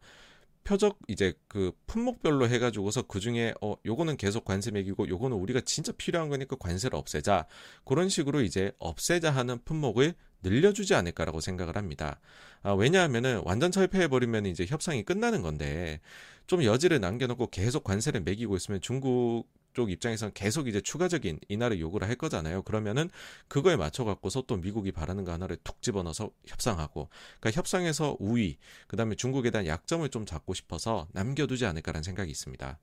표적 0.68 0.98
이제 1.08 1.32
그 1.48 1.72
품목별로 1.86 2.46
해가지고서 2.46 3.00
그 3.02 3.20
중에 3.20 3.54
어 3.62 3.74
요거는 3.86 4.18
계속 4.18 4.44
관세 4.44 4.70
매기고 4.70 5.08
요거는 5.08 5.34
우리가 5.38 5.62
진짜 5.62 5.92
필요한 5.96 6.28
거니까 6.28 6.56
관세를 6.56 6.94
없애자 6.94 7.46
그런 7.86 8.10
식으로 8.10 8.42
이제 8.42 8.72
없애자 8.78 9.30
하는 9.30 9.58
품목을 9.64 10.14
늘려주지 10.42 10.94
않을까라고 10.94 11.40
생각을 11.40 11.76
합니다. 11.76 12.20
아, 12.62 12.72
왜냐하면은 12.72 13.40
완전 13.46 13.72
철폐해버리면 13.72 14.44
이제 14.44 14.66
협상이 14.66 15.04
끝나는 15.04 15.40
건데 15.40 16.00
좀 16.46 16.62
여지를 16.62 17.00
남겨놓고 17.00 17.46
계속 17.46 17.82
관세를 17.82 18.20
매기고 18.20 18.54
있으면 18.54 18.82
중국 18.82 19.46
쪽 19.78 19.92
입장에서는 19.92 20.32
계속 20.34 20.66
이제 20.66 20.80
추가적인 20.80 21.38
인하를 21.48 21.78
요구를 21.78 22.08
할 22.08 22.16
거잖아요. 22.16 22.62
그러면은 22.62 23.08
그거에 23.46 23.76
맞춰 23.76 24.02
갖고서 24.04 24.42
또 24.42 24.56
미국이 24.56 24.90
바라는 24.90 25.22
거 25.22 25.30
하나를 25.30 25.56
툭 25.62 25.80
집어넣어서 25.82 26.30
협상하고 26.46 27.08
그러니까 27.38 27.56
협상에서 27.56 28.16
우위 28.18 28.58
그다음에 28.88 29.14
중국에 29.14 29.52
대한 29.52 29.68
약점을 29.68 30.08
좀 30.08 30.26
잡고 30.26 30.52
싶어서 30.54 31.06
남겨두지 31.12 31.64
않을까라는 31.64 32.02
생각이 32.02 32.28
있습니다. 32.28 32.76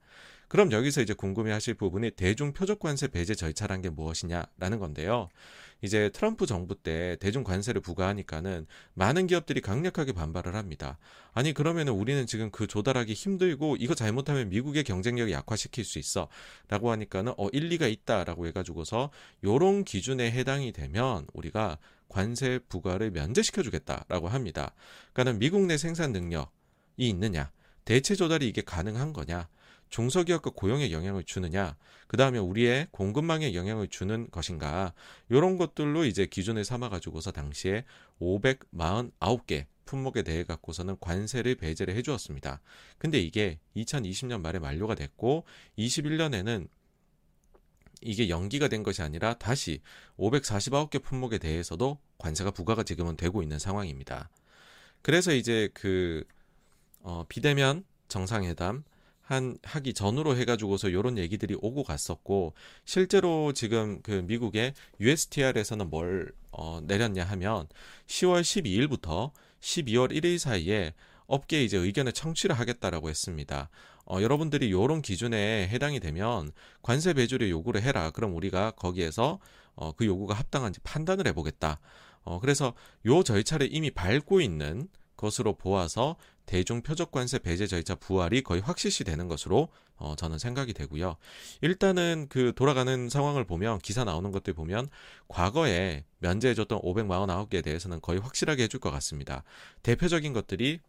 그럼 0.48 0.70
여기서 0.70 1.02
이제 1.02 1.12
궁금해 1.12 1.50
하실 1.52 1.74
부분이 1.74 2.12
대중 2.12 2.52
표적 2.52 2.78
관세 2.78 3.08
배제 3.08 3.34
절차란 3.34 3.82
게 3.82 3.90
무엇이냐라는 3.90 4.78
건데요. 4.78 5.28
이제 5.82 6.08
트럼프 6.10 6.46
정부 6.46 6.74
때 6.74 7.16
대중 7.20 7.44
관세를 7.44 7.80
부과하니까는 7.80 8.66
많은 8.94 9.26
기업들이 9.26 9.60
강력하게 9.60 10.12
반발을 10.12 10.54
합니다. 10.54 10.98
아니 11.32 11.52
그러면은 11.52 11.92
우리는 11.92 12.26
지금 12.26 12.50
그 12.50 12.66
조달하기 12.66 13.12
힘들고 13.12 13.76
이거 13.78 13.94
잘못하면 13.94 14.48
미국의 14.48 14.84
경쟁력을 14.84 15.30
약화시킬 15.32 15.84
수 15.84 15.98
있어라고 15.98 16.90
하니까는 16.92 17.34
어 17.36 17.48
일리가 17.52 17.88
있다라고 17.88 18.46
해 18.46 18.52
가지고서 18.52 19.10
요런 19.44 19.84
기준에 19.84 20.30
해당이 20.30 20.72
되면 20.72 21.26
우리가 21.34 21.78
관세 22.08 22.58
부과를 22.68 23.10
면제시켜 23.10 23.62
주겠다라고 23.62 24.28
합니다. 24.28 24.72
그러니까는 25.12 25.38
미국 25.40 25.66
내 25.66 25.76
생산 25.76 26.12
능력이 26.12 26.48
있느냐 26.98 27.50
대체 27.84 28.14
조달이 28.14 28.48
이게 28.48 28.62
가능한 28.62 29.12
거냐 29.12 29.48
중소기업과 29.90 30.50
고용에 30.54 30.90
영향을 30.90 31.24
주느냐, 31.24 31.76
그 32.06 32.16
다음에 32.16 32.38
우리의 32.38 32.88
공급망에 32.90 33.54
영향을 33.54 33.88
주는 33.88 34.30
것인가, 34.30 34.92
이런 35.28 35.58
것들로 35.58 36.04
이제 36.04 36.26
기준을 36.26 36.64
삼아가지고서 36.64 37.32
당시에 37.32 37.84
549개 38.20 39.66
품목에 39.84 40.22
대해 40.22 40.44
갖고서는 40.44 40.96
관세를 41.00 41.54
배제를 41.54 41.94
해주었습니다. 41.96 42.60
근데 42.98 43.18
이게 43.18 43.58
2020년 43.76 44.40
말에 44.40 44.58
만료가 44.58 44.94
됐고, 44.94 45.44
21년에는 45.78 46.68
이게 48.02 48.28
연기가 48.28 48.68
된 48.68 48.82
것이 48.82 49.02
아니라 49.02 49.34
다시 49.34 49.80
549개 50.18 51.02
품목에 51.02 51.38
대해서도 51.38 51.98
관세가 52.18 52.50
부과가 52.50 52.82
지금은 52.82 53.16
되고 53.16 53.42
있는 53.42 53.58
상황입니다. 53.58 54.30
그래서 55.02 55.32
이제 55.32 55.70
그, 55.72 56.24
어, 57.00 57.24
비대면 57.28 57.84
정상회담, 58.08 58.84
한 59.26 59.58
하기 59.64 59.92
전으로 59.92 60.36
해가지고서 60.36 60.88
이런 60.88 61.18
얘기들이 61.18 61.56
오고 61.60 61.82
갔었고 61.82 62.54
실제로 62.84 63.52
지금 63.52 64.00
그 64.02 64.22
미국의 64.24 64.72
USTR에서는 65.00 65.90
뭘 65.90 66.32
어, 66.52 66.80
내렸냐 66.84 67.24
하면 67.24 67.66
10월 68.06 68.42
12일부터 68.42 69.32
12월 69.60 70.12
1일 70.12 70.38
사이에 70.38 70.94
업계 71.26 71.64
이제 71.64 71.76
의견을 71.76 72.12
청취를 72.12 72.56
하겠다라고 72.56 73.08
했습니다. 73.08 73.68
어, 74.04 74.22
여러분들이 74.22 74.68
이런 74.68 75.02
기준에 75.02 75.66
해당이 75.72 75.98
되면 75.98 76.52
관세 76.80 77.12
배주를 77.12 77.50
요구를 77.50 77.82
해라. 77.82 78.12
그럼 78.12 78.36
우리가 78.36 78.70
거기에서 78.72 79.40
어, 79.74 79.90
그 79.90 80.06
요구가 80.06 80.34
합당한지 80.34 80.78
판단을 80.84 81.26
해보겠다. 81.26 81.80
어, 82.22 82.38
그래서 82.38 82.74
요 83.06 83.24
절차를 83.24 83.74
이미 83.74 83.90
밟고 83.90 84.40
있는 84.40 84.88
것으로 85.16 85.54
보아서 85.54 86.16
대중 86.46 86.82
표적관세 86.82 87.40
배제 87.40 87.66
절차 87.66 87.94
부활이 87.94 88.42
거의 88.42 88.60
확실시 88.60 89.04
되는 89.04 89.28
것으로 89.28 89.68
어, 89.96 90.14
저는 90.16 90.38
생각이 90.38 90.72
되고요. 90.74 91.16
일단은 91.62 92.26
그 92.28 92.52
돌아가는 92.54 93.08
상황을 93.08 93.44
보면 93.44 93.78
기사 93.78 94.04
나오는 94.04 94.30
것들 94.30 94.52
보면 94.52 94.88
과거에 95.28 96.04
면제해줬던 96.18 96.80
549개에 96.80 97.64
대해서는 97.64 98.00
거의 98.00 98.20
확실하게 98.20 98.64
해줄 98.64 98.78
것 98.78 98.90
같습니다. 98.90 99.42
대표적인 99.82 100.32
것들이 100.32 100.80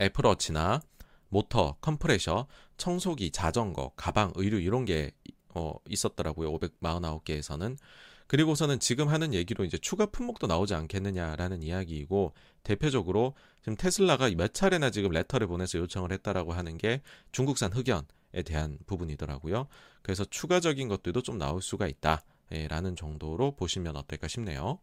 애플워치나 0.00 0.82
모터, 1.28 1.76
컴프레셔, 1.80 2.46
청소기, 2.76 3.30
자전거, 3.30 3.92
가방, 3.96 4.32
의류 4.36 4.60
이런 4.60 4.84
게 4.84 5.12
어, 5.54 5.72
있었더라고요. 5.88 6.52
549개에서는. 6.52 7.76
그리고서는 8.26 8.78
지금 8.78 9.08
하는 9.08 9.34
얘기로 9.34 9.64
이제 9.64 9.76
추가 9.78 10.06
품목도 10.06 10.46
나오지 10.46 10.74
않겠느냐라는 10.74 11.62
이야기이고 11.62 12.32
대표적으로 12.62 13.34
지금 13.60 13.76
테슬라가 13.76 14.30
몇 14.30 14.54
차례나 14.54 14.90
지금 14.90 15.10
레터를 15.10 15.46
보내서 15.46 15.78
요청을 15.78 16.12
했다라고 16.12 16.52
하는 16.52 16.78
게 16.78 17.02
중국산 17.32 17.72
흑연에 17.72 18.42
대한 18.44 18.78
부분이더라고요. 18.86 19.66
그래서 20.02 20.24
추가적인 20.24 20.88
것들도 20.88 21.22
좀 21.22 21.38
나올 21.38 21.62
수가 21.62 21.86
있다라는 21.88 22.96
정도로 22.96 23.56
보시면 23.56 23.96
어떨까 23.96 24.28
싶네요. 24.28 24.78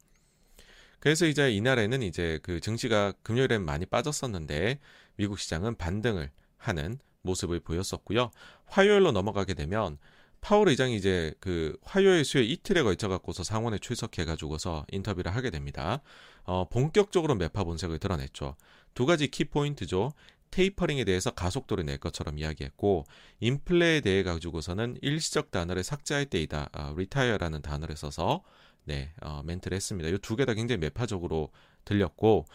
그래서 0.99 1.25
이제 1.25 1.51
이날에는 1.51 2.01
이제 2.01 2.39
그 2.43 2.59
증시가 2.59 3.13
금요일엔 3.23 3.63
많이 3.63 3.85
빠졌었는데 3.85 4.79
미국 5.15 5.39
시장은 5.39 5.75
반등을 5.75 6.29
하는 6.57 6.99
모습을 7.21 7.59
보였었고요. 7.61 8.31
화요일로 8.65 9.11
넘어가게 9.11 9.53
되면 9.53 9.97
파월 10.41 10.69
의장이 10.69 10.95
이제 10.95 11.33
그 11.39 11.77
화요일 11.83 12.23
수요일 12.25 12.49
이틀에 12.51 12.81
걸쳐 12.83 13.07
갖고서 13.07 13.43
상원에 13.43 13.77
출석해 13.77 14.25
가지고서 14.25 14.85
인터뷰를 14.91 15.35
하게 15.35 15.49
됩니다. 15.49 16.01
어, 16.43 16.67
본격적으로 16.69 17.35
매파 17.35 17.63
본색을 17.63 17.99
드러냈죠. 17.99 18.55
두 18.93 19.05
가지 19.05 19.27
키 19.29 19.45
포인트죠. 19.45 20.13
테이퍼링에 20.51 21.03
대해서 21.03 21.29
가속도를 21.31 21.85
낼 21.85 21.99
것처럼 21.99 22.39
이야기했고 22.39 23.05
인플레에 23.39 24.01
대해 24.01 24.23
가지고서는 24.23 24.97
일시적 25.01 25.51
단어를 25.51 25.83
삭제할 25.83 26.25
때이다. 26.25 26.69
아, 26.71 26.89
retire라는 26.93 27.61
단어를 27.61 27.95
써서 27.95 28.41
네, 28.85 29.11
어, 29.21 29.43
멘트를 29.45 29.75
했습니다. 29.75 30.09
이 30.09 30.17
두 30.17 30.35
개 30.35 30.45
다 30.45 30.53
굉장히 30.55 30.79
매파적으로 30.79 31.51
들렸고 31.85 32.45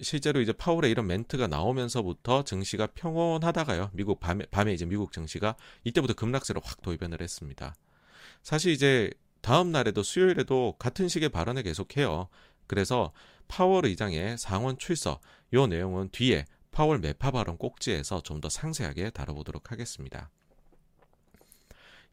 실제로 0.00 0.40
이제 0.40 0.52
파월의 0.52 0.90
이런 0.90 1.06
멘트가 1.06 1.46
나오면서부터 1.46 2.44
증시가 2.44 2.86
평온하다가요. 2.86 3.90
미국 3.92 4.20
밤에, 4.20 4.46
밤에 4.50 4.72
이제 4.72 4.84
미국 4.86 5.12
증시가 5.12 5.54
이때부터 5.84 6.14
급락세로 6.14 6.60
확 6.64 6.82
돌변을 6.82 7.20
했습니다. 7.20 7.74
사실 8.42 8.72
이제 8.72 9.10
다음 9.40 9.70
날에도 9.72 10.02
수요일에도 10.02 10.76
같은 10.78 11.08
식의 11.08 11.28
발언을 11.28 11.62
계속해요. 11.62 12.28
그래서 12.66 13.12
파월 13.48 13.86
의장의 13.86 14.38
상원 14.38 14.78
출석 14.78 15.20
요 15.52 15.66
내용은 15.66 16.08
뒤에 16.10 16.46
파월 16.70 16.98
매파 16.98 17.30
발언 17.30 17.58
꼭지에서 17.58 18.22
좀 18.22 18.40
더 18.40 18.48
상세하게 18.48 19.10
다뤄보도록 19.10 19.70
하겠습니다. 19.70 20.30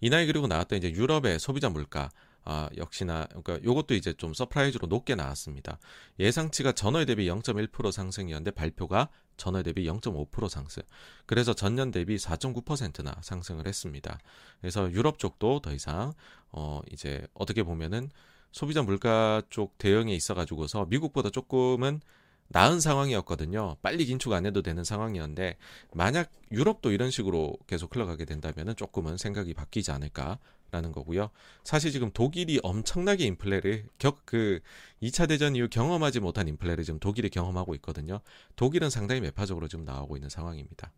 이날 0.01 0.27
그리고 0.27 0.47
나왔던 0.47 0.77
이제 0.79 0.91
유럽의 0.91 1.39
소비자 1.39 1.69
물가 1.69 2.09
아, 2.51 2.67
역시나 2.77 3.27
그러니까 3.27 3.59
요것도 3.63 3.93
이제 3.93 4.11
좀 4.13 4.33
surprise로 4.33 4.87
높게 4.87 5.13
나왔습니다. 5.13 5.77
예상치가 6.19 6.71
전월 6.71 7.05
대비 7.05 7.29
0.1% 7.29 7.91
상승이었는데 7.91 8.49
발표가 8.51 9.09
전월 9.37 9.61
대비 9.61 9.85
0.5% 9.85 10.49
상승. 10.49 10.81
그래서 11.27 11.53
전년 11.53 11.91
대비 11.91 12.15
4.9%나 12.15 13.15
상승을 13.21 13.67
했습니다. 13.67 14.17
그래서 14.61 14.91
유럽 14.91 15.19
쪽도 15.19 15.59
더 15.59 15.71
이상 15.73 16.13
어 16.51 16.81
이제 16.91 17.23
어떻게 17.35 17.61
보면은 17.61 18.09
소비자 18.51 18.81
물가 18.81 19.43
쪽 19.51 19.77
대응에 19.77 20.15
있어 20.15 20.33
가지고서 20.33 20.87
미국보다 20.89 21.29
조금은 21.29 22.01
나은 22.47 22.79
상황이었거든요. 22.79 23.75
빨리 23.83 24.05
긴축 24.05 24.33
안 24.33 24.47
해도 24.47 24.63
되는 24.63 24.83
상황이었는데 24.83 25.57
만약 25.93 26.31
유럽도 26.51 26.91
이런 26.91 27.11
식으로 27.11 27.55
계속 27.67 27.95
흘러가게 27.95 28.25
된다면 28.25 28.75
조금은 28.75 29.17
생각이 29.17 29.53
바뀌지 29.53 29.91
않을까 29.91 30.39
라는 30.71 30.91
거고요. 30.91 31.29
사실 31.63 31.91
지금 31.91 32.11
독일이 32.11 32.59
엄청나게 32.63 33.25
인플레를 33.25 33.87
격 33.97 34.19
그 34.25 34.59
2차 35.01 35.27
대전 35.27 35.55
이후 35.55 35.67
경험하지 35.69 36.19
못한 36.19 36.47
인플레를 36.47 36.83
지금 36.83 36.99
독일이 36.99 37.29
경험하고 37.29 37.73
있거든요. 37.75 38.19
독일은 38.55 38.91
상당히 38.91 39.21
매파적으로 39.21 39.67
지금 39.67 39.85
나오고 39.85 40.17
있는 40.17 40.29
상황입니다. 40.29 40.91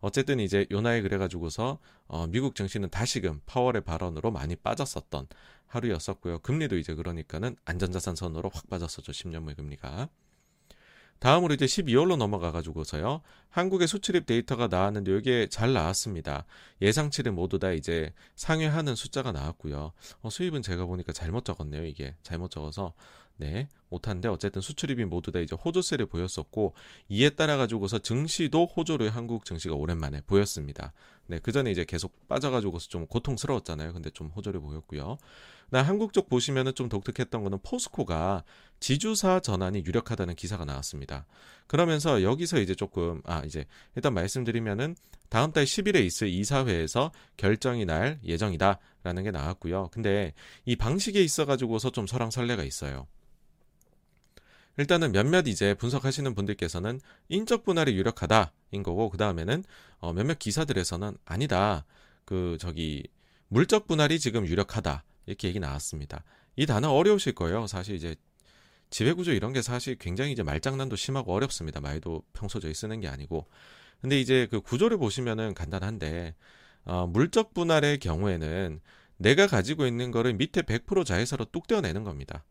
어쨌든 0.00 0.38
이제 0.38 0.66
요나에 0.70 1.00
그래가지고서 1.00 1.78
어, 2.06 2.26
미국 2.26 2.54
증시는 2.54 2.90
다시금 2.90 3.40
파월의 3.46 3.82
발언으로 3.82 4.30
많이 4.30 4.54
빠졌었던 4.54 5.26
하루였었고요. 5.66 6.40
금리도 6.40 6.76
이제 6.76 6.94
그러니까는 6.94 7.56
안전자산 7.64 8.16
선으로 8.16 8.50
확 8.52 8.68
빠졌었죠. 8.68 9.12
10년물 9.12 9.56
금리가. 9.56 10.08
다음으로 11.18 11.54
이제 11.54 11.66
12월로 11.66 12.16
넘어가 12.16 12.52
가지고서요. 12.52 13.22
한국의 13.50 13.88
수출입 13.88 14.26
데이터가 14.26 14.68
나왔는데 14.68 15.16
이게 15.16 15.48
잘 15.48 15.72
나왔습니다. 15.72 16.44
예상치를 16.80 17.32
모두 17.32 17.58
다 17.58 17.72
이제 17.72 18.12
상회하는 18.36 18.94
숫자가 18.94 19.32
나왔고요. 19.32 19.92
어, 20.22 20.30
수입은 20.30 20.62
제가 20.62 20.86
보니까 20.86 21.12
잘못 21.12 21.44
적었네요. 21.44 21.84
이게 21.86 22.14
잘못 22.22 22.50
적어서 22.50 22.94
네 23.36 23.68
못한데 23.88 24.28
어쨌든 24.28 24.60
수출입이 24.60 25.04
모두 25.04 25.32
다 25.32 25.40
이제 25.40 25.56
호조세를 25.56 26.06
보였었고 26.06 26.74
이에 27.08 27.30
따라 27.30 27.56
가지고서 27.56 27.98
증시도 27.98 28.66
호조를 28.66 29.10
한국 29.10 29.44
증시가 29.44 29.74
오랜만에 29.74 30.20
보였습니다. 30.22 30.92
네 31.26 31.38
그 31.40 31.52
전에 31.52 31.70
이제 31.70 31.84
계속 31.84 32.28
빠져가지고서 32.28 32.88
좀 32.88 33.06
고통스러웠잖아요. 33.06 33.92
근데 33.92 34.10
좀 34.10 34.28
호조를 34.28 34.60
보였고요. 34.60 35.18
나 35.70 35.82
한국 35.82 36.12
쪽 36.12 36.28
보시면은 36.28 36.74
좀 36.74 36.88
독특했던 36.88 37.42
거는 37.42 37.58
포스코가 37.62 38.44
지주사 38.80 39.40
전환이 39.40 39.84
유력하다는 39.84 40.34
기사가 40.34 40.64
나왔습니다. 40.64 41.26
그러면서 41.66 42.22
여기서 42.22 42.60
이제 42.60 42.74
조금 42.74 43.20
아 43.24 43.42
이제 43.44 43.66
일단 43.94 44.14
말씀드리면은 44.14 44.96
다음 45.28 45.52
달 45.52 45.64
10일에 45.64 46.04
있을 46.04 46.28
이사회에서 46.28 47.12
결정이 47.36 47.84
날 47.84 48.18
예정이다라는 48.24 49.24
게 49.24 49.30
나왔고요. 49.30 49.90
근데 49.92 50.32
이 50.64 50.76
방식에 50.76 51.22
있어 51.22 51.44
가지고서 51.44 51.90
좀 51.90 52.06
설랑설레가 52.06 52.64
있어요. 52.64 53.06
일단은 54.78 55.12
몇몇 55.12 55.46
이제 55.46 55.74
분석하시는 55.74 56.34
분들께서는 56.34 57.00
인적 57.28 57.64
분할이 57.64 57.92
유력하다인 57.96 58.82
거고 58.84 59.10
그 59.10 59.18
다음에는 59.18 59.64
어 59.98 60.12
몇몇 60.12 60.38
기사들에서는 60.38 61.16
아니다. 61.24 61.84
그 62.24 62.56
저기 62.60 63.04
물적 63.48 63.86
분할이 63.86 64.18
지금 64.18 64.46
유력하다. 64.46 65.04
이렇게 65.26 65.48
얘기 65.48 65.60
나왔습니다. 65.60 66.24
이 66.56 66.64
단어 66.64 66.90
어려우실 66.90 67.34
거예요. 67.34 67.66
사실 67.66 67.96
이제 67.96 68.14
지배구조 68.90 69.32
이런 69.32 69.52
게 69.52 69.62
사실 69.62 69.96
굉장히 69.96 70.32
이제 70.32 70.42
말장난도 70.42 70.96
심하고 70.96 71.34
어렵습니다. 71.34 71.80
말도 71.80 72.22
평소 72.32 72.60
저희 72.60 72.72
쓰는 72.72 73.00
게 73.00 73.08
아니고. 73.08 73.46
근데 74.00 74.18
이제 74.20 74.46
그 74.50 74.60
구조를 74.60 74.96
보시면은 74.96 75.54
간단한데, 75.54 76.34
어, 76.84 77.06
물적 77.06 77.52
분할의 77.52 77.98
경우에는 77.98 78.80
내가 79.16 79.46
가지고 79.46 79.86
있는 79.86 80.10
거를 80.10 80.34
밑에 80.34 80.62
100% 80.62 81.04
자회사로 81.04 81.46
뚝 81.46 81.66
떼어내는 81.66 82.04
겁니다. 82.04 82.44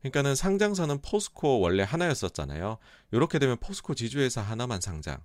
그러니까는 0.00 0.34
상장사는 0.34 1.00
포스코 1.02 1.60
원래 1.60 1.82
하나였었잖아요. 1.82 2.78
이렇게 3.12 3.38
되면 3.38 3.56
포스코 3.58 3.94
지주회사 3.94 4.40
하나만 4.40 4.80
상장. 4.80 5.18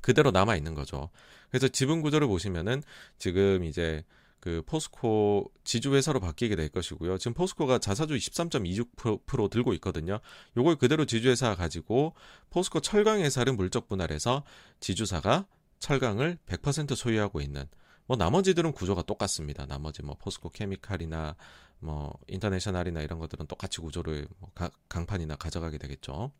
그대로 0.00 0.30
남아 0.30 0.56
있는 0.56 0.74
거죠. 0.74 1.10
그래서 1.50 1.68
지분 1.68 2.00
구조를 2.02 2.26
보시면은 2.28 2.82
지금 3.18 3.64
이제 3.64 4.04
그 4.40 4.62
포스코 4.64 5.52
지주회사로 5.64 6.18
바뀌게 6.20 6.56
될 6.56 6.70
것이고요. 6.70 7.18
지금 7.18 7.34
포스코가 7.34 7.78
자사주 7.78 8.16
23.26% 8.16 9.50
들고 9.50 9.74
있거든요. 9.74 10.20
요걸 10.56 10.76
그대로 10.76 11.04
지주회사 11.04 11.54
가지고 11.54 12.14
포스코 12.48 12.80
철강회사를 12.80 13.52
물적 13.52 13.88
분할해서 13.88 14.44
지주사가 14.80 15.46
철강을 15.78 16.38
100% 16.46 16.94
소유하고 16.96 17.42
있는 17.42 17.66
뭐 18.06 18.16
나머지들은 18.16 18.72
구조가 18.72 19.02
똑같습니다. 19.02 19.66
나머지 19.66 20.02
뭐 20.02 20.16
포스코 20.18 20.48
케미칼이나 20.48 21.36
뭐 21.80 22.16
인터내셔널이나 22.28 23.00
이런 23.00 23.18
것들은 23.18 23.46
똑같이 23.46 23.80
구조를 23.80 24.26
뭐 24.38 24.50
가, 24.54 24.70
강판이나 24.88 25.36
가져가게 25.36 25.78
되겠죠. 25.78 26.30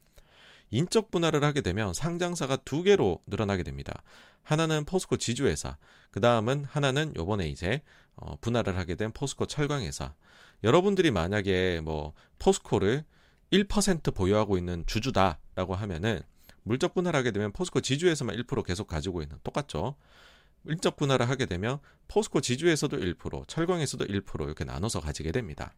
인적 0.71 1.11
분할을 1.11 1.43
하게 1.43 1.63
되면 1.63 1.93
상장사가 1.93 2.57
두 2.59 2.83
개로 2.83 3.21
늘어나게 3.27 3.63
됩니다. 3.63 4.03
하나는 4.43 4.85
포스코 4.85 5.17
지주회사, 5.17 5.77
그 6.11 6.21
다음은 6.21 6.65
하나는 6.65 7.13
요번에 7.17 7.49
이제 7.49 7.83
어, 8.17 8.37
분할을 8.41 8.77
하게 8.77 8.95
된 8.95 9.13
포스코 9.13 9.47
철강회사. 9.47 10.15
여러분들이 10.63 11.11
만약에 11.11 11.81
뭐 11.83 12.13
포스코를 12.39 13.05
1% 13.51 14.15
보유하고 14.15 14.59
있는 14.59 14.85
주주다라고 14.87 15.75
하면은 15.75 16.21
물적 16.63 16.95
분할하게 16.95 17.31
되면 17.31 17.53
포스코 17.53 17.81
지주에서만 17.81 18.37
1% 18.37 18.65
계속 18.65 18.87
가지고 18.87 19.23
있는 19.23 19.39
똑같죠. 19.43 19.97
물적 20.63 20.97
분할을 20.97 21.29
하게 21.29 21.47
되면 21.47 21.79
포스코 22.09 22.41
지주에서도 22.41 22.97
1%, 22.97 23.49
철강에서도 23.49 24.05
1% 24.07 24.45
이렇게 24.45 24.65
나눠서 24.65 25.01
가지게 25.01 25.33
됩니다. 25.33 25.75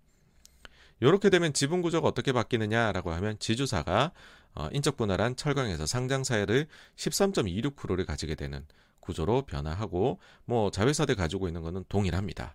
이렇게 1.00 1.30
되면 1.30 1.52
지분 1.52 1.82
구조가 1.82 2.06
어떻게 2.06 2.32
바뀌느냐라고 2.32 3.12
하면 3.12 3.38
지주사가 3.38 4.12
어, 4.54 4.68
인적 4.72 4.96
분할한 4.96 5.36
철강에서 5.36 5.86
상장사를 5.86 6.66
13.26%를 6.96 8.04
가지게 8.04 8.34
되는 8.34 8.64
구조로 9.00 9.42
변화하고 9.42 10.20
뭐 10.44 10.70
자회사들 10.70 11.16
가지고 11.16 11.48
있는 11.48 11.62
거는 11.62 11.84
동일합니다. 11.88 12.54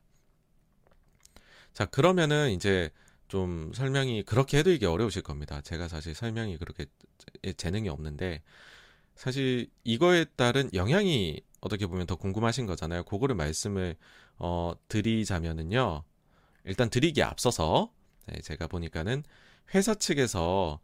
자 1.74 1.86
그러면은 1.86 2.52
이제 2.52 2.90
좀 3.28 3.72
설명이 3.74 4.24
그렇게 4.24 4.60
해도 4.60 4.72
이게 4.72 4.86
어려우실 4.86 5.24
겁니다. 5.24 5.62
제가 5.62 5.88
사실 5.88 6.16
설명이 6.16 6.58
그렇게 6.58 6.86
재능이 7.58 7.90
없는데 7.90 8.42
사실 9.16 9.70
이거에 9.84 10.26
따른 10.36 10.70
영향이 10.74 11.42
어떻게 11.68 11.88
보면 11.88 12.08
더 12.08 12.16
궁금하신 12.16 12.66
거잖아요. 12.66 13.04
그거를 13.06 13.36
말씀을 13.36 13.96
어, 14.40 14.74
드리자면은요. 14.90 16.04
일단 16.66 16.90
드리기에 16.90 17.24
앞서서 17.24 17.92
네, 18.28 18.42
제가 18.42 18.68
보니까는 18.68 19.24
회사 19.76 19.96
측에서 19.96 20.80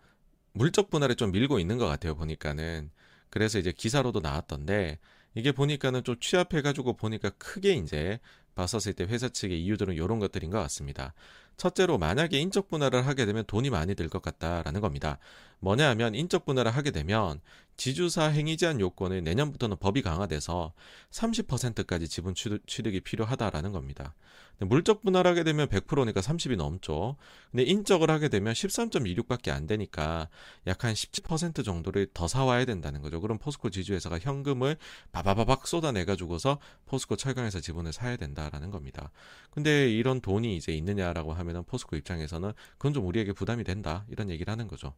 물적 0.54 0.90
분할에 0.90 1.16
좀 1.16 1.32
밀고 1.32 1.60
있는 1.60 1.78
것 1.78 1.88
같아요. 1.88 2.16
보니까는 2.16 2.92
그래서 3.30 3.60
이제 3.60 3.72
기사로도 3.72 4.20
나왔던데 4.22 5.00
이게 5.36 5.52
보니까는 5.52 6.04
좀 6.04 6.20
취합해가지고 6.20 6.94
보니까 6.98 7.32
크게 7.32 7.74
이제 7.74 8.20
봤었을 8.56 8.94
때 8.94 9.06
회사 9.06 9.30
측의 9.30 9.64
이유들은 9.64 9.96
이런 9.96 10.20
것들인 10.20 10.52
것 10.52 10.60
같습니다. 10.60 11.14
첫째로 11.58 11.98
만약에 11.98 12.40
인적 12.40 12.70
분할을 12.70 13.08
하게 13.08 13.26
되면 13.26 13.44
돈이 13.46 13.70
많이 13.72 13.96
들 13.96 14.10
것 14.10 14.22
같다라는 14.22 14.82
겁니다. 14.82 15.18
뭐냐 15.64 15.90
하면 15.92 16.14
인적 16.14 16.46
분할을 16.46 16.76
하게 16.76 16.92
되면 16.92 17.40
지주사 17.78 18.26
행위 18.26 18.58
제한 18.58 18.80
요건을 18.80 19.24
내년부터는 19.24 19.78
법이 19.78 20.02
강화돼서 20.02 20.74
30%까지 21.10 22.08
지분 22.08 22.36
취득 22.36 22.94
이 22.94 23.00
필요하다라는 23.00 23.72
겁니다. 23.72 24.14
물적 24.60 25.02
분할하게 25.02 25.44
되면 25.44 25.68
100%니까 25.68 26.22
30이 26.22 26.56
넘죠. 26.56 27.16
근데 27.52 27.64
인적을 27.64 28.12
하게 28.12 28.30
되면 28.30 28.54
13.26밖에 28.54 29.50
안 29.50 29.66
되니까 29.66 30.30
약 30.68 30.84
한 30.84 30.94
17% 30.94 31.64
정도를 31.64 32.08
더 32.14 32.28
사와야 32.28 32.66
된다는 32.66 33.02
거죠. 33.02 33.22
그럼 33.22 33.38
포스코 33.38 33.70
지주회사가 33.70 34.20
현금을 34.20 34.76
바바바박 35.14 35.66
쏟아내가지고서 35.66 36.60
포스코 36.86 37.16
철강에서 37.16 37.62
지분을 37.62 37.94
사야 37.94 38.18
된다라는 38.18 38.70
겁니다. 38.70 39.12
근데 39.50 39.90
이런 39.90 40.20
돈이 40.20 40.58
이제 40.58 40.74
있느냐라고 40.74 41.34
하면은 41.34 41.64
포스코 41.64 41.96
입장에서는 41.96 42.52
그건 42.78 42.94
좀 42.94 43.08
우리에게 43.08 43.32
부담이 43.32 43.64
된다 43.64 44.06
이런 44.10 44.30
얘기를 44.30 44.52
하는 44.52 44.68
거죠. 44.68 44.94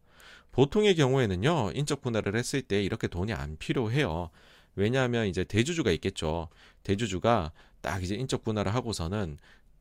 보통의 0.56 0.96
경우에는요, 0.96 1.72
인적 1.76 2.02
분할을 2.02 2.38
했을 2.38 2.62
때 2.62 2.82
이렇게 2.82 3.10
돈이 3.10 3.34
안 3.34 3.58
필요해요. 3.58 4.30
왜냐하면 4.78 5.28
이제 5.28 5.44
대주주가 5.44 5.92
있겠죠. 5.92 6.48
대주주가 6.84 7.52
딱 7.82 8.02
이제 8.02 8.16
인적 8.16 8.46
분할을 8.46 8.74
하고서는 8.74 9.38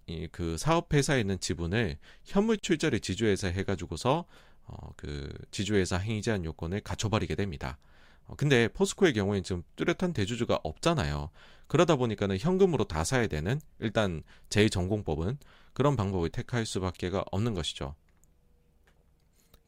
이 0.09 0.27
그 0.33 0.59
사업 0.59 0.93
회사에 0.93 1.21
있는 1.21 1.39
지분을 1.39 1.97
현물 2.25 2.59
출자를 2.59 2.99
지주회사 2.99 3.47
해가지고서 3.49 4.25
어, 4.67 4.91
그 4.97 5.33
지주회사 5.53 5.97
행위 5.97 6.23
제한 6.23 6.45
요건을 6.45 6.81
갖춰버리게 6.81 7.37
됩니다. 7.37 7.79
어, 8.27 8.35
근데 8.37 8.67
포스코의 8.67 9.13
경우에는 9.13 9.45
지금 9.45 9.63
뚜렷한 9.77 10.13
대주주가 10.13 10.59
없잖아요. 10.65 11.31
그러다 11.69 11.95
보니까는 11.95 12.37
현금으로 12.39 12.83
다 12.85 13.05
사야 13.05 13.29
되는 13.29 13.61
일단 13.79 14.25
제2전공법은 14.51 15.37
그런 15.73 15.95
방법을 15.95 16.31
택할 16.31 16.67
수밖에 16.67 17.13
없는 17.31 17.55
것이죠. 17.55 17.95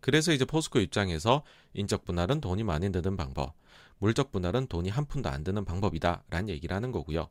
그래서 0.07 0.33
이제 0.33 0.45
포스코 0.45 0.79
입장에서 0.79 1.43
인적 1.75 2.05
분할은 2.05 2.41
돈이 2.41 2.63
많이 2.63 2.93
드는 2.93 3.17
방법, 3.17 3.55
물적 3.99 4.31
분할은 4.31 4.69
돈이 4.69 4.89
한 4.89 5.05
푼도 5.05 5.29
안 5.29 5.43
드는 5.43 5.65
방법이다라는 5.65 6.49
얘기를 6.49 6.77
하는 6.77 6.93
거고요. 6.93 7.29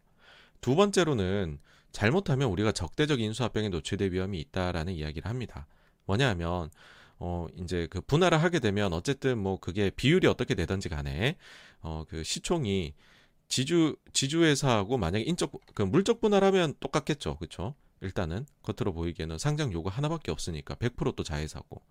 두 0.59 0.75
번째로는 0.75 1.59
잘못하면 1.93 2.49
우리가 2.49 2.73
적대적 2.73 3.21
인수합병에 3.21 3.69
노출될 3.69 4.11
위험이 4.11 4.41
있다라는 4.41 4.91
이야기를 4.91 5.29
합니다. 5.29 5.67
뭐냐 6.03 6.27
하면 6.31 6.69
어 7.17 7.47
이제 7.55 7.87
그 7.89 8.01
분할을 8.01 8.43
하게 8.43 8.59
되면 8.59 8.91
어쨌든 8.91 9.37
뭐 9.37 9.57
그게 9.57 9.89
비율이 9.89 10.27
어떻게 10.27 10.53
되든지 10.53 10.89
간에 10.89 11.37
어 11.79 12.03
그 12.09 12.25
시총이 12.25 12.93
지주 13.47 13.95
지주회사하고 14.11 14.97
만약에 14.97 15.23
인적 15.23 15.53
그 15.73 15.81
물적 15.81 16.19
분할하면 16.19 16.73
똑같겠죠. 16.81 17.37
그렇죠? 17.37 17.73
일단은 18.01 18.45
겉으로 18.63 18.91
보이기에는 18.91 19.37
상장 19.37 19.71
요구 19.71 19.87
하나밖에 19.87 20.29
없으니까 20.29 20.75
100%또 20.75 21.23
자회사고 21.23 21.81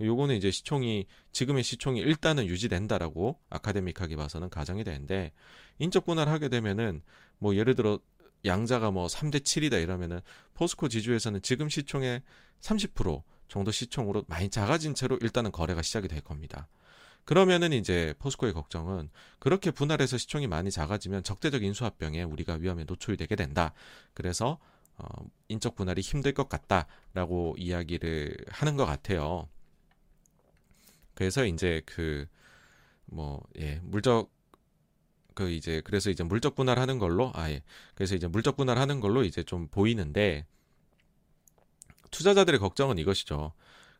요거는 0.00 0.36
이제 0.36 0.50
시총이 0.50 1.06
지금의 1.32 1.62
시총이 1.62 2.00
일단은 2.00 2.46
유지된다라고 2.46 3.38
아카데믹하게 3.50 4.16
봐서는 4.16 4.48
가정이 4.48 4.84
되는데 4.84 5.32
인적 5.78 6.06
분할하게 6.06 6.48
되면은 6.48 7.02
뭐 7.38 7.56
예를 7.56 7.74
들어 7.74 7.98
양자가 8.44 8.90
뭐 8.90 9.06
3대 9.06 9.40
7이다 9.40 9.82
이러면은 9.82 10.20
포스코 10.54 10.88
지주에서는 10.88 11.42
지금 11.42 11.68
시총의 11.68 12.22
30% 12.60 13.22
정도 13.48 13.70
시총으로 13.70 14.24
많이 14.28 14.48
작아진 14.48 14.94
채로 14.94 15.18
일단은 15.20 15.52
거래가 15.52 15.82
시작이 15.82 16.08
될 16.08 16.20
겁니다. 16.20 16.68
그러면은 17.24 17.72
이제 17.72 18.14
포스코의 18.18 18.52
걱정은 18.52 19.10
그렇게 19.38 19.70
분할해서 19.70 20.18
시총이 20.18 20.46
많이 20.46 20.70
작아지면 20.70 21.22
적대적 21.22 21.62
인수합병에 21.62 22.22
우리가 22.22 22.54
위험에 22.54 22.84
노출되게 22.84 23.36
된다. 23.36 23.72
그래서 24.14 24.58
어, 24.96 25.04
인적 25.48 25.76
분할이 25.76 26.00
힘들 26.00 26.32
것 26.32 26.48
같다라고 26.48 27.54
이야기를 27.58 28.36
하는 28.48 28.76
것 28.76 28.86
같아요. 28.86 29.48
그래서 31.20 31.44
이제 31.44 31.82
그 31.84 32.26
뭐 33.10 33.42
예, 33.58 33.80
물적 33.82 34.30
그 35.34 35.50
이제 35.50 35.80
그래서 35.84 36.10
이제 36.10 36.22
물적 36.24 36.54
분할하는 36.54 36.98
걸로 36.98 37.30
아예 37.34 37.62
그래서 37.94 38.14
이제 38.14 38.26
물적 38.26 38.56
분할하는 38.56 39.00
걸로 39.00 39.24
이제 39.24 39.42
좀 39.42 39.68
보이는데 39.68 40.46
투자자들의 42.10 42.58
걱정은 42.58 42.98
이것이죠. 42.98 43.52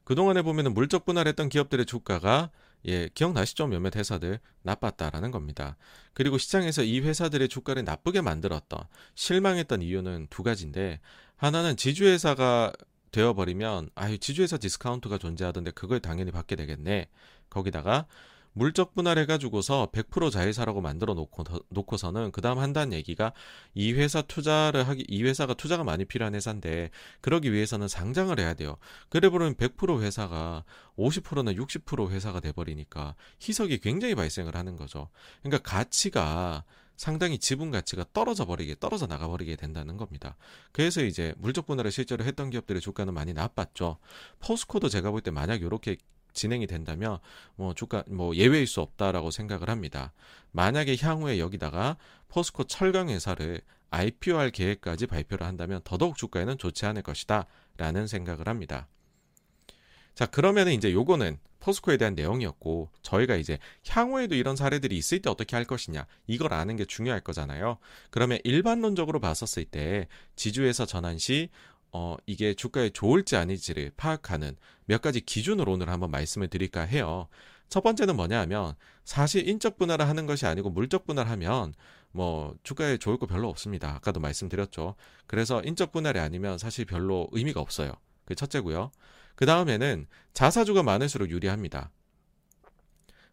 그동안에 0.05 0.43
보면은 0.43 0.75
물적 0.75 1.05
분할했던 1.05 1.49
기업들의 1.49 1.87
주가가 1.87 2.51
예, 2.87 3.09
기억나시죠? 3.15 3.67
몇몇 3.67 3.95
회사들 3.95 4.41
나빴다라는 4.63 5.31
겁니다. 5.31 5.77
그리고 6.15 6.39
시장에서 6.39 6.83
이 6.83 7.01
회사들의 7.01 7.49
주가를 7.49 7.85
나쁘게 7.85 8.23
만들었던 8.23 8.81
실망했던 9.15 9.83
이유는 9.83 10.29
두 10.31 10.43
가지인데 10.43 11.01
하나는 11.37 11.77
지주회사가 11.77 12.73
되어버리면 13.11 13.91
아유 13.95 14.19
지주회사 14.19 14.57
디스카운트가 14.59 15.19
존재하던데 15.19 15.73
그걸 15.73 16.01
당연히 16.01 16.31
받게 16.31 16.57
되겠네. 16.57 17.09
거기다가 17.49 18.07
물적 18.53 18.95
분할해가지고서 18.95 19.91
100% 19.93 20.31
자회사라고 20.31 20.81
만들어 20.81 21.15
놓고 21.15 21.45
놓고서는 21.69 22.33
그 22.33 22.41
다음 22.41 22.59
한다는 22.59 22.93
얘기가 22.93 23.33
이 23.75 23.93
회사 23.93 24.23
투자를 24.23 24.89
하기 24.89 25.05
이 25.09 25.23
회사가 25.23 25.55
투자가 25.55 25.85
많이 25.85 26.05
필요한 26.05 26.35
회사인데 26.35 26.91
그러기 27.21 27.53
위해서는 27.53 27.87
상장을 27.87 28.39
해야 28.39 28.55
돼요. 28.55 28.77
그래 29.09 29.29
버리면 29.29 29.55
100% 29.55 30.03
회사가 30.03 30.65
50%나 30.99 31.53
60% 31.53 32.11
회사가 32.11 32.41
돼 32.41 32.53
버리니까 32.53 33.15
희석이 33.41 33.79
굉장히 33.79 34.15
발생을 34.15 34.57
하는 34.57 34.77
거죠. 34.77 35.09
그러니까 35.43 35.71
가치가 35.71 36.65
상당히 37.01 37.39
지분 37.39 37.71
가치가 37.71 38.05
떨어져 38.13 38.45
버리게 38.45 38.77
떨어져 38.79 39.07
나가 39.07 39.27
버리게 39.27 39.57
된다는 39.57 39.97
겁니다. 39.97 40.37
그래서 40.71 41.03
이제 41.03 41.33
물적 41.39 41.67
분할을 41.67 41.91
실제로 41.91 42.27
했던 42.27 42.51
기업들의 42.51 42.83
주가는 42.83 43.15
많이 43.15 43.33
나빴죠. 43.33 43.97
포스코도 44.41 44.91
제가 44.91 45.11
볼 45.11 45.23
때 45.23 45.31
만약 45.31 45.63
이렇게 45.63 45.97
진행이 46.35 46.67
된다면 46.67 47.19
뭐 47.57 47.73
주가 47.73 48.05
뭐 48.07 48.37
예외일 48.37 48.67
수 48.67 48.83
없다라고 48.83 49.31
생각을 49.31 49.71
합니다. 49.71 50.13
만약에 50.53 50.99
향후에 51.01 51.39
여기다가 51.39 51.97
포스코 52.29 52.65
철강 52.65 53.09
회사를 53.09 53.63
IPO할 53.89 54.51
계획까지 54.51 55.07
발표를 55.07 55.47
한다면 55.47 55.81
더더욱 55.85 56.19
주가에는 56.19 56.59
좋지 56.59 56.85
않을 56.85 57.01
것이다라는 57.03 58.09
생각을 58.09 58.47
합니다. 58.47 58.89
자, 60.15 60.27
그러면 60.27 60.69
이제 60.69 60.93
요거는 60.93 61.39
포스코에 61.61 61.99
대한 61.99 62.15
내용이었고 62.15 62.91
저희가 63.03 63.37
이제 63.37 63.59
향후에도 63.87 64.35
이런 64.35 64.57
사례들이 64.57 64.97
있을 64.97 65.21
때 65.21 65.31
어떻게 65.31 65.57
할 65.57 65.65
것이냐 65.65 66.07
이걸 66.27 66.53
아는 66.55 66.77
게 66.77 66.85
중요할 66.85 67.21
거잖아요. 67.21 67.79
그러면 68.11 68.39
일반론적으로 68.45 69.21
봤었을 69.21 69.67
때 69.67 70.09
지주에서 70.37 70.87
전환 70.87 71.19
시 71.19 71.51
어, 71.93 72.17
이게 72.27 72.55
주가에 72.55 72.91
좋을지 72.91 73.37
아닐지를 73.37 73.93
파악하는 73.97 74.57
몇 74.87 75.03
가지 75.03 75.21
기준으로 75.21 75.73
오늘 75.73 75.91
한번 75.91 76.11
말씀을 76.11 76.49
드릴까 76.49 76.83
해요. 76.83 77.29
첫 77.69 77.83
번째는 77.83 78.17
뭐냐 78.17 78.41
하면 78.41 78.75
사실 79.05 79.49
인적 79.49 79.77
분할을 79.79 80.09
하는 80.09 80.27
것이 80.27 80.47
아니고 80.47 80.71
물적 80.71 81.07
분할하면 81.07 81.75
뭐 82.13 82.57
주가에 82.63 82.97
좋을 82.97 83.19
거 83.19 83.27
별로 83.27 83.49
없습니다. 83.49 83.95
아까도 83.95 84.19
말씀드렸죠. 84.21 84.97
그래서 85.27 85.63
인적 85.63 85.93
분할이 85.93 86.19
아니면 86.19 86.59
사실 86.59 86.85
별로 86.85 87.29
의미가 87.33 87.61
없어요. 87.61 87.93
그 88.25 88.35
첫째고요. 88.35 88.91
그 89.41 89.47
다음에는 89.47 90.07
자사주가 90.35 90.83
많을수록 90.83 91.31
유리합니다. 91.31 91.91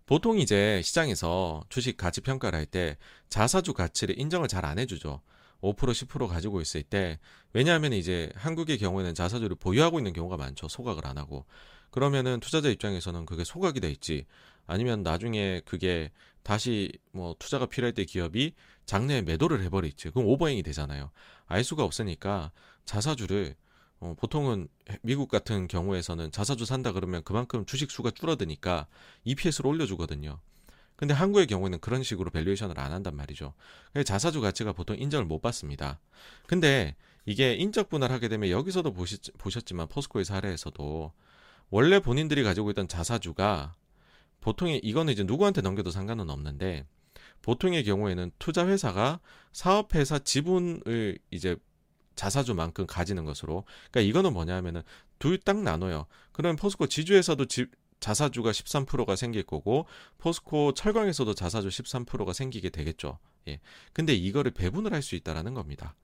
보통 0.06 0.40
이제 0.40 0.82
시장에서 0.82 1.66
주식 1.68 1.98
가치 1.98 2.22
평가를 2.22 2.58
할 2.58 2.66
때 2.66 2.96
자사주 3.28 3.74
가치를 3.74 4.18
인정을 4.18 4.48
잘 4.48 4.64
안 4.64 4.80
해주죠. 4.80 5.22
5% 5.62 5.76
10% 5.76 6.28
가지고 6.30 6.62
있을 6.62 6.84
때 6.84 7.20
왜냐하면 7.52 7.92
이제 7.92 8.32
한국의 8.36 8.78
경우에는 8.78 9.16
자사주를 9.16 9.58
보유하고 9.58 10.00
있는 10.00 10.14
경우가 10.14 10.38
많죠. 10.38 10.70
소각을 10.70 11.06
안 11.06 11.18
하고. 11.18 11.46
그러면은 11.92 12.40
투자자 12.40 12.70
입장에서는 12.70 13.26
그게 13.26 13.44
소각이 13.44 13.82
될지. 13.82 14.26
아니면 14.66 15.04
나중에 15.04 15.60
그게 15.66 16.12
다시 16.42 16.90
뭐 17.12 17.36
투자가 17.38 17.66
필요할 17.66 17.94
때 17.94 18.06
기업이 18.06 18.54
장래에 18.86 19.24
매도를 19.24 19.62
해버릴지. 19.64 20.12
그럼 20.12 20.30
overhang이 20.30 20.64
되잖아요. 20.64 21.12
알 21.48 21.66
수가 21.66 21.84
없으니까 21.84 22.54
자사주를 22.86 23.58
어, 24.00 24.14
보통은 24.18 24.68
미국 25.02 25.30
같은 25.30 25.68
경우에서는 25.68 26.32
자사주 26.32 26.66
산다 26.66 26.92
그러면 26.92 27.24
그만큼 27.24 27.66
주식 27.66 27.90
수가 27.92 28.12
줄어드니까 28.12 28.88
EPS를 29.24 29.70
올려주거든요. 29.70 30.40
근데 30.96 31.14
한국의 31.14 31.48
경우에는 31.48 31.80
그런 31.80 32.02
식으로 32.04 32.32
valuation을 32.32 32.80
안 32.80 32.92
한단 32.92 33.16
말이죠. 33.16 33.54
자사주 34.04 34.42
가치가 34.42 34.74
보통 34.74 34.98
인정을 34.98 35.26
못 35.26 35.42
받습니다. 35.42 36.00
근데 36.48 36.96
이게 37.26 37.54
인적 37.54 37.90
분할하게 37.90 38.30
되면 38.30 38.50
여기서도 38.50 38.94
보시, 38.94 39.20
보셨지만 39.38 39.90
포스코의 39.90 40.26
사례에서도 40.26 41.14
원래 41.70 42.00
본인들이 42.00 42.42
가지고 42.44 42.72
있던 42.72 42.88
자사주가 42.88 43.76
보통의 44.42 44.80
이거는 44.84 45.14
이제 45.14 45.24
누구한테 45.24 45.62
넘겨도 45.62 45.92
상관은 45.92 46.30
없는데 46.30 46.86
보통의 47.42 47.84
경우에는 47.84 48.32
투자 48.40 48.68
회사가 48.68 49.20
사업 49.52 49.94
회사 49.94 50.18
지분을 50.18 51.20
이제 51.30 51.58
자사주만큼 52.18 52.86
가지는 52.88 53.24
것으로 53.24 53.64
그러니까 53.92 54.02
이거는 54.10 54.34
뭐냐면은 54.34 54.82
둘 55.20 55.38
딱 55.40 55.62
나눠요. 55.62 56.06
그러면 56.34 56.58
포스코 56.58 56.88
지주에서도 56.88 57.46
지, 57.46 57.68
자사주가 58.02 58.52
13%가 58.52 59.16
생길 59.16 59.44
거고 59.44 59.86
포스코 60.18 60.74
철강에서도 60.74 61.34
자사주 61.34 61.70
13%가 61.70 62.34
생기게 62.34 62.70
되겠죠. 62.70 63.18
예. 63.48 63.60
근데 63.94 64.14
이거를 64.14 64.52
배분을 64.52 64.92
할 64.94 65.02
수 65.02 65.16
있다라는 65.16 65.54
겁니다. 65.54 65.96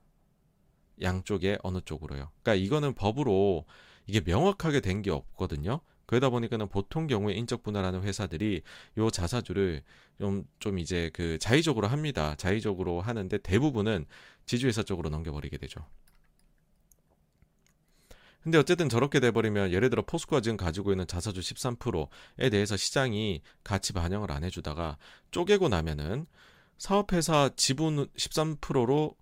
양쪽에 1.01 1.57
어느 1.63 1.79
쪽으로요. 1.83 2.31
그러니까 2.41 2.63
이거는 2.63 2.93
법으로 2.93 3.65
이게 4.07 4.21
명확하게 4.21 4.79
된 4.81 5.01
게 5.01 5.11
없거든요. 5.11 5.81
그러다 6.05 6.29
보니까는 6.29 6.67
보통 6.69 7.07
경우에 7.07 7.33
인적 7.33 7.63
분할하는 7.63 8.03
회사들이 8.03 8.61
요 8.97 9.09
자사주를 9.09 9.83
좀, 10.19 10.45
좀 10.59 10.79
이제 10.79 11.09
그 11.13 11.37
자의적으로 11.39 11.87
합니다. 11.87 12.35
자의적으로 12.35 13.01
하는데 13.01 13.37
대부분은 13.37 14.05
지주회사 14.45 14.83
쪽으로 14.83 15.09
넘겨버리게 15.09 15.57
되죠. 15.57 15.85
근데 18.43 18.57
어쨌든 18.57 18.89
저렇게 18.89 19.21
돼버리면 19.21 19.71
예를 19.71 19.89
들어 19.89 20.03
포스코가 20.05 20.41
지금 20.41 20.57
가지고 20.57 20.91
있는 20.91 21.07
자사주 21.07 21.39
13%에 21.39 22.49
대해서 22.49 22.75
시장이 22.75 23.41
가치 23.63 23.93
반영을 23.93 24.31
안 24.31 24.43
해주다가 24.43 24.97
쪼개고 25.31 25.69
나면은 25.69 26.25
사업회사 26.77 27.51
지분 27.55 28.07
13%로 28.17 29.15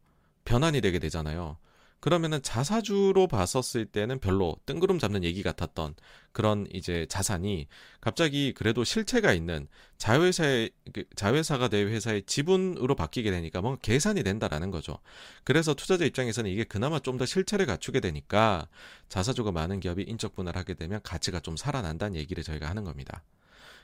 변환이 0.43 0.81
되게 0.81 0.97
되잖아요. 0.97 1.57
그러면은 2.01 2.41
자사주로 2.41 3.27
봤었을 3.27 3.85
때는 3.85 4.19
별로 4.19 4.57
뜬구름 4.65 4.99
잡는 4.99 5.23
얘기 5.23 5.43
같았던 5.43 5.95
그런 6.31 6.67
이제 6.73 7.05
자산이 7.09 7.67
갑자기 8.01 8.53
그래도 8.53 8.83
실체가 8.83 9.33
있는 9.33 9.67
자회사의 9.97 10.71
그 10.93 11.05
자회사가 11.15 11.67
된 11.69 11.87
회사의 11.89 12.23
지분으로 12.23 12.95
바뀌게 12.95 13.29
되니까 13.31 13.61
뭔가 13.61 13.79
계산이 13.81 14.23
된다라는 14.23 14.71
거죠. 14.71 14.97
그래서 15.43 15.73
투자자 15.75 16.03
입장에서는 16.05 16.49
이게 16.49 16.63
그나마 16.63 16.99
좀 16.99 17.17
더 17.21 17.25
실체를 17.27 17.67
갖추게 17.67 17.99
되니까 17.99 18.67
자사주가 19.09 19.51
많은 19.51 19.79
기업이 19.79 20.03
인적 20.03 20.33
분할하게 20.33 20.73
되면 20.73 21.01
가치가 21.03 21.39
좀 21.39 21.55
살아난다는 21.55 22.15
얘기를 22.15 22.43
저희가 22.43 22.67
하는 22.67 22.83
겁니다. 22.83 23.23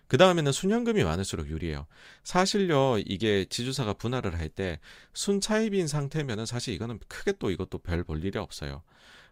그 0.07 0.17
다음에는 0.17 0.51
순현금이 0.51 1.03
많을수록 1.03 1.49
유리해요. 1.49 1.85
사실요, 2.23 2.97
이게 2.99 3.45
지주사가 3.49 3.93
분할을 3.93 4.39
할 4.39 4.49
때 4.49 4.79
순차입인 5.13 5.87
상태면은 5.87 6.45
사실 6.45 6.73
이거는 6.73 6.99
크게 7.09 7.33
또 7.39 7.51
이것도 7.51 7.79
별 7.79 8.03
볼 8.03 8.23
일이 8.23 8.37
없어요. 8.39 8.83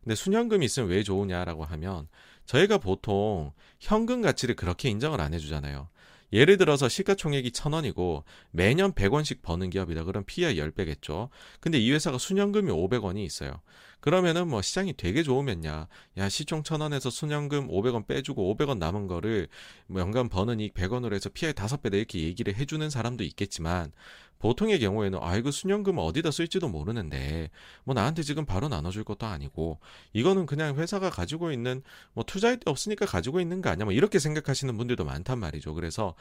근데 0.03 0.15
순현금이 0.15 0.65
있으면 0.65 0.89
왜 0.89 1.01
좋으냐라고 1.03 1.63
하면 1.65 2.07
저희가 2.45 2.77
보통 2.77 3.53
현금 3.79 4.21
가치를 4.21 4.55
그렇게 4.55 4.89
인정을 4.89 5.19
안 5.21 5.33
해주잖아요. 5.33 5.89
예를 6.35 6.57
들어서 6.57 6.89
시가총액이 6.89 7.51
천원이고 7.51 8.25
매년 8.51 8.91
100원씩 8.91 9.41
버는 9.41 9.69
기업이다. 9.69 10.03
그럼 10.03 10.25
PI 10.27 10.57
10배겠죠. 10.57 11.29
근데 11.61 11.79
이 11.79 11.89
회사가 11.93 12.17
순현금이 12.17 12.69
500원이 12.71 13.19
있어요. 13.25 13.61
그러면은 14.01 14.49
뭐 14.49 14.61
시장이 14.61 14.93
되게 14.97 15.23
좋으면야 15.23 15.87
야 16.17 16.29
시총 16.29 16.63
천원에서 16.63 17.09
순현금 17.09 17.69
500원 17.69 18.05
빼주고 18.05 18.53
500원 18.55 18.77
남은 18.77 19.07
거를 19.07 19.47
뭐 19.87 20.01
연간 20.01 20.27
버는 20.27 20.59
이익 20.59 20.73
100원으로 20.73 21.13
해서 21.13 21.29
PI 21.29 21.53
5배다 21.53 21.93
이렇게 21.93 22.19
얘기를 22.19 22.53
해주는 22.53 22.87
사람도 22.89 23.23
있겠지만 23.23 23.93
보통의 24.39 24.79
경우에는 24.79 25.19
아이고 25.21 25.51
순연금 25.51 25.97
어디다 25.97 26.31
쓸지도 26.31 26.67
모르는데 26.67 27.49
뭐 27.83 27.93
나한테 27.95 28.21
지금 28.23 28.45
바로 28.45 28.67
나눠줄 28.67 29.03
것도 29.03 29.25
아니고 29.25 29.79
이거는 30.13 30.45
그냥 30.45 30.77
회사가 30.77 31.09
가지고 31.09 31.51
있는 31.51 31.81
뭐 32.13 32.23
투자할 32.23 32.57
데 32.57 32.69
없으니까 32.69 33.05
가지고 33.05 33.39
있는 33.39 33.61
거 33.61 33.69
아니야 33.69 33.85
뭐 33.85 33.93
이렇게 33.93 34.19
생각하시는 34.19 34.77
분들도 34.77 35.03
많단 35.05 35.39
말이죠. 35.39 35.73
그래서 35.73 36.15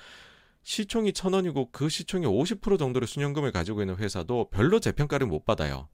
시총이 0.63 1.13
천 1.13 1.35
원이고 1.35 1.71
그 1.71 1.89
시총의 1.89 2.29
50% 2.29 2.79
정도를 2.79 3.07
순연금을 3.07 3.53
가지고 3.53 3.83
있는 3.83 3.97
회사도 3.97 4.49
별로 4.51 4.81
재평가를 4.81 5.27
못 5.27 5.45
받아요. 5.45 5.89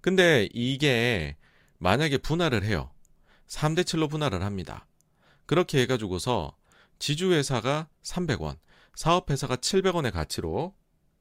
근데 0.00 0.48
이게 0.52 1.36
만약에 1.78 2.18
분할을 2.18 2.64
해요. 2.64 2.90
3대 3.48 3.82
7로 3.82 4.08
분할을 4.08 4.42
합니다. 4.42 4.86
그렇게 5.46 5.80
해가지고서 5.82 6.56
지주회사가 6.98 7.88
300원, 8.02 8.56
사업회사가 8.94 9.56
700원의 9.56 10.12
가치로 10.12 10.74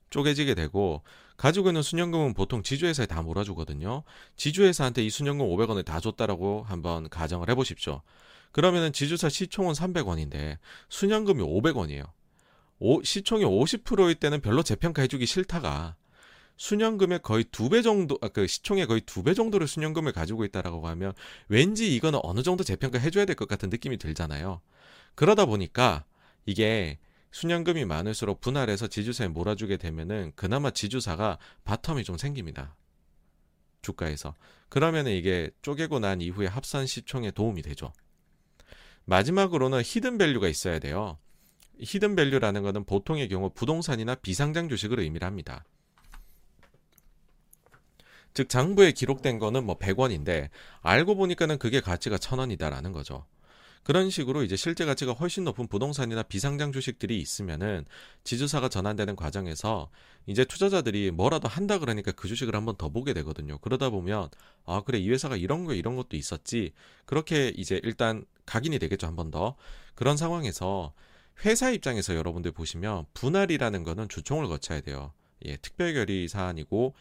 쪼개지게 0.09 0.55
되고 0.55 1.03
가지고 1.37 1.69
있는 1.69 1.81
순연금은 1.81 2.33
보통 2.33 2.61
지주회사에 2.63 3.05
다 3.07 3.21
몰아주거든요. 3.21 4.03
지주회사한테 4.35 5.03
이 5.03 5.09
순연금 5.09 5.45
500원을 5.47 5.85
다 5.85 5.99
줬다라고 5.99 6.63
한번 6.67 7.09
가정을 7.09 7.49
해보십시오. 7.49 8.01
그러면은 8.51 8.91
지주사 8.91 9.29
시총은 9.29 9.73
300원인데 9.73 10.57
순연금이 10.89 11.41
500원이에요. 11.41 12.05
오, 12.79 13.01
시총이 13.03 13.45
50%일 13.45 14.15
때는 14.15 14.41
별로 14.41 14.63
재평가해주기 14.63 15.25
싫다가 15.25 15.95
순현금의 16.57 17.19
거의 17.23 17.43
두 17.45 17.69
배 17.69 17.81
정도, 17.81 18.17
아, 18.21 18.27
그 18.27 18.45
시총의 18.45 18.85
거의 18.87 19.01
두 19.01 19.23
배 19.23 19.33
정도를 19.33 19.67
순현금을 19.67 20.11
가지고 20.11 20.43
있다라고 20.45 20.87
하면 20.89 21.13
왠지 21.47 21.95
이거는 21.95 22.19
어느 22.23 22.43
정도 22.43 22.63
재평가 22.63 22.99
해줘야 22.99 23.25
될 23.25 23.35
것 23.35 23.47
같은 23.47 23.69
느낌이 23.69 23.97
들잖아요. 23.97 24.61
그러다 25.15 25.45
보니까 25.45 26.03
이게 26.45 26.99
순현금이 27.31 27.85
많을수록 27.85 28.41
분할해서 28.41 28.87
지주사에 28.87 29.29
몰아주게 29.29 29.77
되면은 29.77 30.33
그나마 30.35 30.71
지주사가 30.71 31.37
bottom이 31.65 32.03
좀 32.03 32.17
생깁니다. 32.17 32.75
주가에서. 33.81 34.35
그러면 34.69 35.07
이게 35.07 35.49
쪼개고 35.61 35.99
난 35.99 36.21
이후에 36.21 36.47
합산 36.47 36.85
시총에 36.85 37.31
도움이 37.31 37.61
되죠. 37.61 37.93
마지막으로는 39.05 39.81
hidden 39.83 40.17
value가 40.17 40.47
있어야 40.47 40.79
돼요. 40.79 41.17
hidden 41.79 42.15
value라는 42.15 42.61
것은 42.61 42.85
보통의 42.85 43.27
경우 43.27 43.49
부동산이나 43.49 44.15
비상장 44.15 44.69
주식을 44.69 44.99
의미를 44.99 45.25
합니다. 45.25 45.63
즉 48.33 48.47
장부에 48.47 48.91
기록된 48.91 49.39
거는 49.39 49.65
뭐 49.65 49.77
100원인데 49.77 50.49
알고 50.81 51.15
보니까는 51.15 51.57
그게 51.57 51.81
가치가 51.81 52.17
1000원이다라는 52.17 52.93
거죠. 52.93 53.25
그런 53.83 54.09
식으로 54.11 54.43
이제 54.43 54.55
실제 54.55 54.85
가치가 54.85 55.11
훨씬 55.13 55.43
높은 55.43 55.67
부동산이나 55.67 56.23
비상장 56.23 56.71
주식들이 56.71 57.19
있으면은 57.19 57.85
지주사가 58.23 58.69
전환되는 58.69 59.15
과정에서 59.15 59.89
이제 60.27 60.45
투자자들이 60.45 61.11
뭐라도 61.11 61.47
한다 61.47 61.79
그러니까 61.79 62.11
그 62.11 62.27
주식을 62.27 62.55
한번 62.55 62.75
더 62.77 62.89
보게 62.89 63.13
되거든요. 63.13 63.57
그러다 63.57 63.89
보면 63.89 64.29
아 64.65 64.81
그래 64.85 64.99
이 64.99 65.09
회사가 65.09 65.35
이런 65.35 65.65
거 65.65 65.73
이런 65.73 65.95
것도 65.95 66.15
있었지. 66.15 66.73
그렇게 67.05 67.49
이제 67.55 67.79
일단 67.83 68.23
각인이 68.45 68.77
되겠죠 68.79 69.07
한 69.07 69.15
번 69.15 69.31
더. 69.31 69.55
그런 69.95 70.15
상황에서 70.15 70.93
회사 71.45 71.71
입장에서 71.71 72.15
여러분들 72.15 72.51
보시면 72.51 73.05
분할이라는 73.15 73.83
거는 73.83 74.09
주총을 74.09 74.47
거쳐야 74.47 74.81
돼요. 74.81 75.11
예, 75.45 75.57
특별결의 75.57 76.27
사안이고 76.27 76.93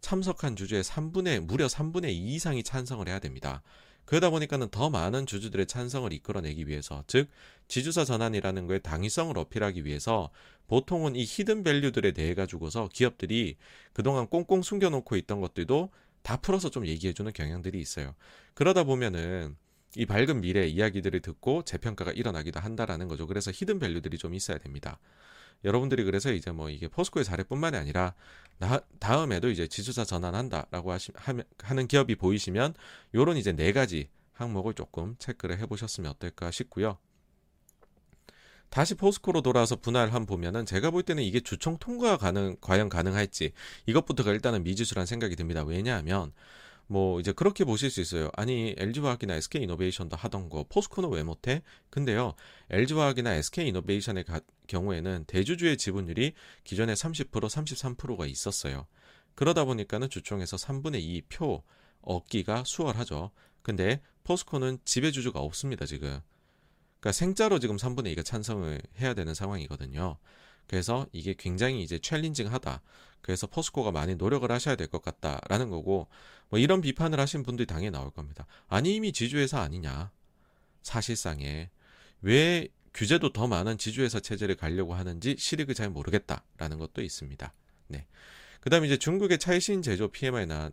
참석한 0.00 0.56
주주의 0.56 0.82
3분의 0.82 1.40
무려 1.40 1.66
3분의 1.66 2.10
2 2.10 2.34
이상이 2.34 2.62
찬성을 2.64 3.06
해야 3.08 3.18
됩니다. 3.20 3.62
그러다 4.06 4.30
보니까는 4.30 4.68
더 4.70 4.88
많은 4.88 5.26
주주들의 5.26 5.66
찬성을 5.66 6.10
이끌어내기 6.12 6.66
위해서, 6.68 7.04
즉 7.06 7.28
지주사 7.68 8.04
전환이라는 8.04 8.66
거에 8.66 8.78
당위성을 8.78 9.36
어필하기 9.36 9.84
위해서 9.84 10.30
보통은 10.68 11.16
이 11.16 11.24
히든 11.24 11.62
밸류들에 11.62 12.12
대해 12.12 12.34
가지고서 12.34 12.88
기업들이 12.92 13.56
그동안 13.92 14.28
꽁꽁 14.28 14.62
숨겨놓고 14.62 15.16
있던 15.16 15.40
것들도 15.40 15.90
다 16.22 16.36
풀어서 16.38 16.70
좀 16.70 16.86
얘기해주는 16.86 17.32
경향들이 17.32 17.80
있어요. 17.80 18.14
그러다 18.54 18.84
보면은 18.84 19.56
이 19.96 20.04
밝은 20.04 20.42
미래 20.42 20.66
이야기들을 20.66 21.20
듣고 21.20 21.62
재평가가 21.62 22.12
일어나기도 22.12 22.60
한다라는 22.60 23.08
거죠. 23.08 23.26
그래서 23.26 23.50
hidden 23.52 23.78
value들이 23.78 24.18
좀 24.18 24.34
있어야 24.34 24.58
됩니다. 24.58 24.98
여러분들이 25.64 26.04
그래서 26.04 26.32
이제 26.32 26.50
뭐 26.50 26.68
이게 26.68 26.86
포스코의 26.86 27.24
사례뿐만이 27.24 27.78
아니라 27.78 28.14
나, 28.58 28.80
다음에도 28.98 29.48
이제 29.48 29.66
지주사 29.66 30.04
전환한다라고 30.04 30.92
하시, 30.92 31.12
하는 31.58 31.88
기업이 31.88 32.14
보이시면 32.16 32.74
요런 33.14 33.38
이제 33.38 33.52
네 33.52 33.72
가지 33.72 34.10
항목을 34.34 34.74
조금 34.74 35.16
체크를 35.18 35.58
해보셨으면 35.60 36.10
어떨까 36.10 36.50
싶고요. 36.50 36.98
다시 38.68 38.94
포스코로 38.94 39.40
돌아와서 39.40 39.76
분할안 39.76 40.26
보면은 40.26 40.66
제가 40.66 40.90
볼 40.90 41.02
때는 41.02 41.22
이게 41.22 41.40
주총 41.40 41.78
통과 41.78 42.18
가능 42.18 42.56
과연 42.60 42.90
가능할지 42.90 43.52
이것부터가 43.86 44.32
일단은 44.32 44.62
미지수란 44.62 45.06
생각이 45.06 45.36
듭니다. 45.36 45.64
왜냐하면 45.64 46.32
뭐 46.88 47.18
이제 47.20 47.32
그렇게 47.32 47.64
보실 47.64 47.90
수 47.90 48.00
있어요. 48.00 48.30
아니 48.34 48.74
LG화학이나 48.78 49.34
SK이노베이션도 49.34 50.16
하던 50.16 50.48
거 50.48 50.64
포스코는 50.68 51.10
왜 51.10 51.22
못해? 51.22 51.62
근데요 51.90 52.34
LG화학이나 52.70 53.34
SK이노베이션의 53.34 54.24
가, 54.24 54.40
경우에는 54.68 55.24
대주주의 55.26 55.76
지분율이 55.76 56.34
기존에 56.64 56.94
30% 56.94 57.30
33%가 57.30 58.26
있었어요. 58.26 58.86
그러다 59.34 59.64
보니까는 59.64 60.08
주총에서 60.08 60.56
3분의 60.56 61.00
2 61.02 61.22
표 61.28 61.62
얻기가 62.02 62.62
수월하죠. 62.64 63.32
근데 63.62 64.00
포스코는 64.22 64.78
지배주주가 64.84 65.40
없습니다 65.40 65.86
지금. 65.86 66.20
그러니까 67.00 67.12
생자로 67.12 67.58
지금 67.58 67.76
3분의 67.76 68.16
2가 68.16 68.24
찬성을 68.24 68.80
해야 69.00 69.14
되는 69.14 69.34
상황이거든요. 69.34 70.18
그래서 70.66 71.06
이게 71.12 71.34
굉장히 71.36 71.82
이제 71.82 71.98
챌린징하다. 71.98 72.82
그래서 73.22 73.46
포스코가 73.46 73.90
많이 73.90 74.14
노력을 74.14 74.50
하셔야 74.50 74.76
될 74.76 74.86
것 74.88 75.02
같다라는 75.02 75.70
거고 75.70 76.08
뭐 76.48 76.60
이런 76.60 76.80
비판을 76.80 77.18
하신 77.18 77.42
분들이 77.42 77.66
당연히 77.66 77.90
나올 77.90 78.10
겁니다. 78.10 78.46
아니 78.68 78.94
이미 78.94 79.12
지주회사 79.12 79.60
아니냐? 79.60 80.10
사실상에 80.82 81.70
왜 82.22 82.68
규제도 82.94 83.32
더 83.32 83.46
많은 83.46 83.78
지주회사 83.78 84.20
체제를 84.20 84.56
가려고 84.56 84.94
하는지 84.94 85.36
실익을 85.38 85.74
잘 85.74 85.90
모르겠다라는 85.90 86.78
것도 86.78 87.02
있습니다. 87.02 87.52
네. 87.88 88.06
그다음에 88.60 88.86
이제 88.86 88.96
중국의 88.96 89.38
차이신 89.38 89.82
제조 89.82 90.08
PMI 90.08 90.46
나, 90.46 90.70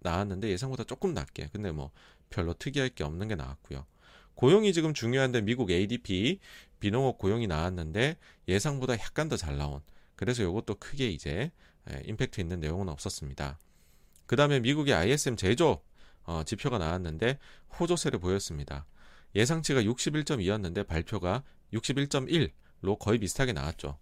나왔는데 0.00 0.48
예상보다 0.48 0.84
조금 0.84 1.12
낮게. 1.12 1.50
근데 1.52 1.72
뭐 1.72 1.90
별로 2.30 2.54
특이할 2.54 2.88
게 2.90 3.04
없는 3.04 3.28
게 3.28 3.34
나왔고요. 3.34 3.84
고용이 4.36 4.72
지금 4.72 4.94
중요한데 4.94 5.40
미국 5.42 5.70
ADP 5.70 6.38
비농업 6.80 7.18
고용이 7.18 7.46
나왔는데 7.46 8.16
예상보다 8.48 8.94
약간 8.94 9.28
더 9.28 9.36
잘 9.36 9.56
나온. 9.56 9.80
그래서 10.14 10.42
이것도 10.42 10.76
크게 10.76 11.08
이제 11.08 11.50
예, 11.90 12.02
임팩트 12.04 12.40
있는 12.40 12.60
내용은 12.60 12.88
없었습니다. 12.88 13.58
그 14.26 14.36
다음에 14.36 14.60
미국의 14.60 14.94
ISM 14.94 15.36
제조 15.36 15.82
어, 16.24 16.42
지표가 16.44 16.78
나왔는데 16.78 17.38
호조세를 17.78 18.18
보였습니다. 18.18 18.86
예상치가 19.34 19.82
61.2였는데 19.82 20.86
발표가 20.86 21.42
61.1로 21.72 22.98
거의 22.98 23.18
비슷하게 23.18 23.52
나왔죠. 23.52 23.98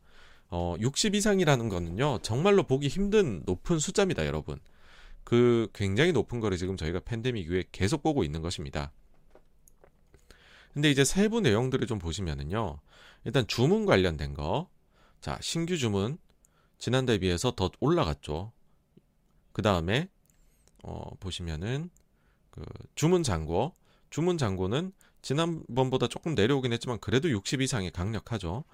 어, 0.49 0.77
60 0.81 1.15
이상이라는 1.15 1.69
거는요, 1.69 2.21
정말로 2.23 2.63
보기 2.63 2.89
힘든 2.89 3.43
높은 3.45 3.79
숫자입니다, 3.79 4.27
여러분. 4.27 4.61
그 5.25 5.69
굉장히 5.75 6.13
높은 6.13 6.39
거를 6.41 6.57
지금 6.57 6.77
저희가 6.77 7.01
팬데믹 7.01 7.47
이후에 7.47 7.65
계속 7.73 8.03
보고 8.03 8.25
있는 8.25 8.43
것입니다. 8.43 8.93
근데 10.75 10.91
이제 10.91 11.05
세부 11.05 11.41
내용들을 11.41 11.87
좀 11.87 11.99
보시면은요, 12.01 12.81
일단 13.25 13.47
주문 13.47 13.87
관련된 13.87 14.35
거, 14.35 14.69
자, 15.21 15.39
신규 15.41 15.79
주문, 15.79 16.19
지난달에 16.79 17.19
비해서 17.19 17.53
더 17.53 17.71
올라갔죠. 17.81 18.53
그 19.53 19.63
다음에 19.63 20.11
어, 20.83 21.11
보시면은 21.21 21.91
그 22.51 22.63
주문 22.97 23.23
잔고, 23.23 23.75
주문 24.11 24.37
잔고는 24.37 24.93
지난번보다 25.23 26.09
조금 26.09 26.35
내려오긴 26.35 26.73
했지만 26.73 26.99
그래도 26.99 27.31
60 27.31 27.63
이상이 27.63 27.91
강력하죠. 27.91 28.65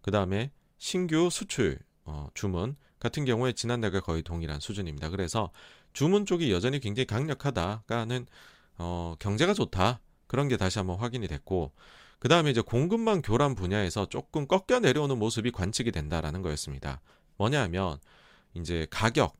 그 0.00 0.10
다음에 0.10 0.50
신규 0.78 1.28
수출 1.28 1.78
어, 2.04 2.28
주문 2.34 2.76
같은 3.00 3.24
경우에 3.24 3.52
지난달과 3.52 4.00
거의 4.00 4.22
동일한 4.22 4.60
수준입니다. 4.60 5.10
그래서 5.10 5.50
주문 5.92 6.24
쪽이 6.24 6.50
여전히 6.52 6.80
굉장히 6.80 7.06
강력하다가는 7.06 8.26
어, 8.78 9.16
경제가 9.18 9.54
좋다 9.54 10.00
그런 10.28 10.46
게 10.46 10.56
다시 10.56 10.78
한번 10.78 10.98
확인이 10.98 11.26
됐고 11.26 11.72
그 12.20 12.28
다음에 12.28 12.50
이제 12.50 12.60
공급망 12.60 13.22
교란 13.22 13.56
분야에서 13.56 14.06
조금 14.06 14.46
꺾여 14.46 14.80
내려오는 14.80 15.18
모습이 15.18 15.50
관측이 15.50 15.90
된다라는 15.90 16.42
거였습니다. 16.42 17.00
뭐냐 17.36 17.62
하면 17.62 17.98
이제 18.54 18.86
가격 18.90 19.36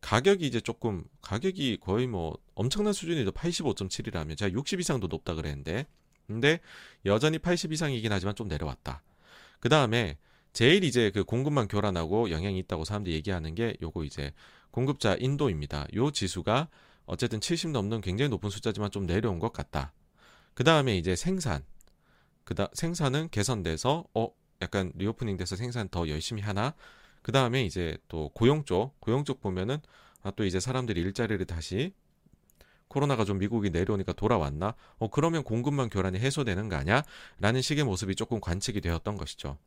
가격이 0.00 0.44
이제 0.44 0.60
조금 0.60 1.04
가격이 1.20 1.78
거의 1.80 2.08
뭐 2.08 2.36
엄청난 2.54 2.92
수준이죠. 2.92 3.30
85.7이라면 3.32 4.36
제가 4.36 4.52
60 4.52 4.80
이상도 4.80 5.06
높다 5.06 5.34
그랬는데 5.34 5.86
근데 6.26 6.60
여전히 7.06 7.38
80 7.38 7.72
이상이긴 7.72 8.12
하지만 8.12 8.34
좀 8.34 8.48
내려왔다. 8.48 9.02
그 9.60 9.68
다음에 9.68 10.18
제일 10.52 10.84
이제 10.84 11.10
그 11.10 11.24
공급망 11.24 11.68
교란하고 11.68 12.30
영향이 12.30 12.58
있다고 12.58 12.84
사람들이 12.84 13.14
얘기하는 13.14 13.54
게 13.54 13.76
요거 13.80 14.04
이제 14.04 14.32
공급자 14.70 15.16
인도입니다. 15.18 15.86
요 15.94 16.10
지수가 16.10 16.68
어쨌든 17.06 17.40
70 17.40 17.70
넘는 17.70 18.00
굉장히 18.00 18.28
높은 18.28 18.50
숫자지만 18.50 18.90
좀 18.90 19.06
내려온 19.06 19.38
것 19.38 19.52
같다. 19.52 19.92
그 20.54 20.64
다음에 20.64 20.96
이제 20.96 21.16
생산. 21.16 21.64
그다 22.44 22.68
생산은 22.74 23.28
개선돼서 23.30 24.04
어 24.14 24.28
약간 24.60 24.92
reopening 24.96 25.36
돼서 25.36 25.56
생산 25.56 25.88
더 25.88 26.08
열심히 26.08 26.42
하나. 26.42 26.74
그 27.22 27.32
다음에 27.32 27.64
이제 27.64 27.96
또 28.08 28.30
고용 28.30 28.64
쪽 28.64 28.98
고용 29.00 29.24
쪽 29.24 29.40
보면은 29.40 29.78
아 30.22 30.30
또 30.32 30.44
이제 30.44 30.60
사람들이 30.60 31.00
일자리를 31.00 31.44
다시 31.46 31.92
코로나가 32.88 33.24
좀 33.24 33.38
미국이 33.38 33.70
내려오니까 33.70 34.12
돌아왔나? 34.12 34.74
어 34.98 35.08
그러면 35.10 35.42
공급망 35.44 35.88
교란이 35.88 36.18
해소되는 36.18 36.68
거 36.68 36.76
아니야? 36.76 37.02
라는 37.40 37.62
식의 37.62 37.84
모습이 37.84 38.14
조금 38.16 38.40
관측이 38.40 38.80
되었던 38.80 39.16
것이죠. 39.16 39.58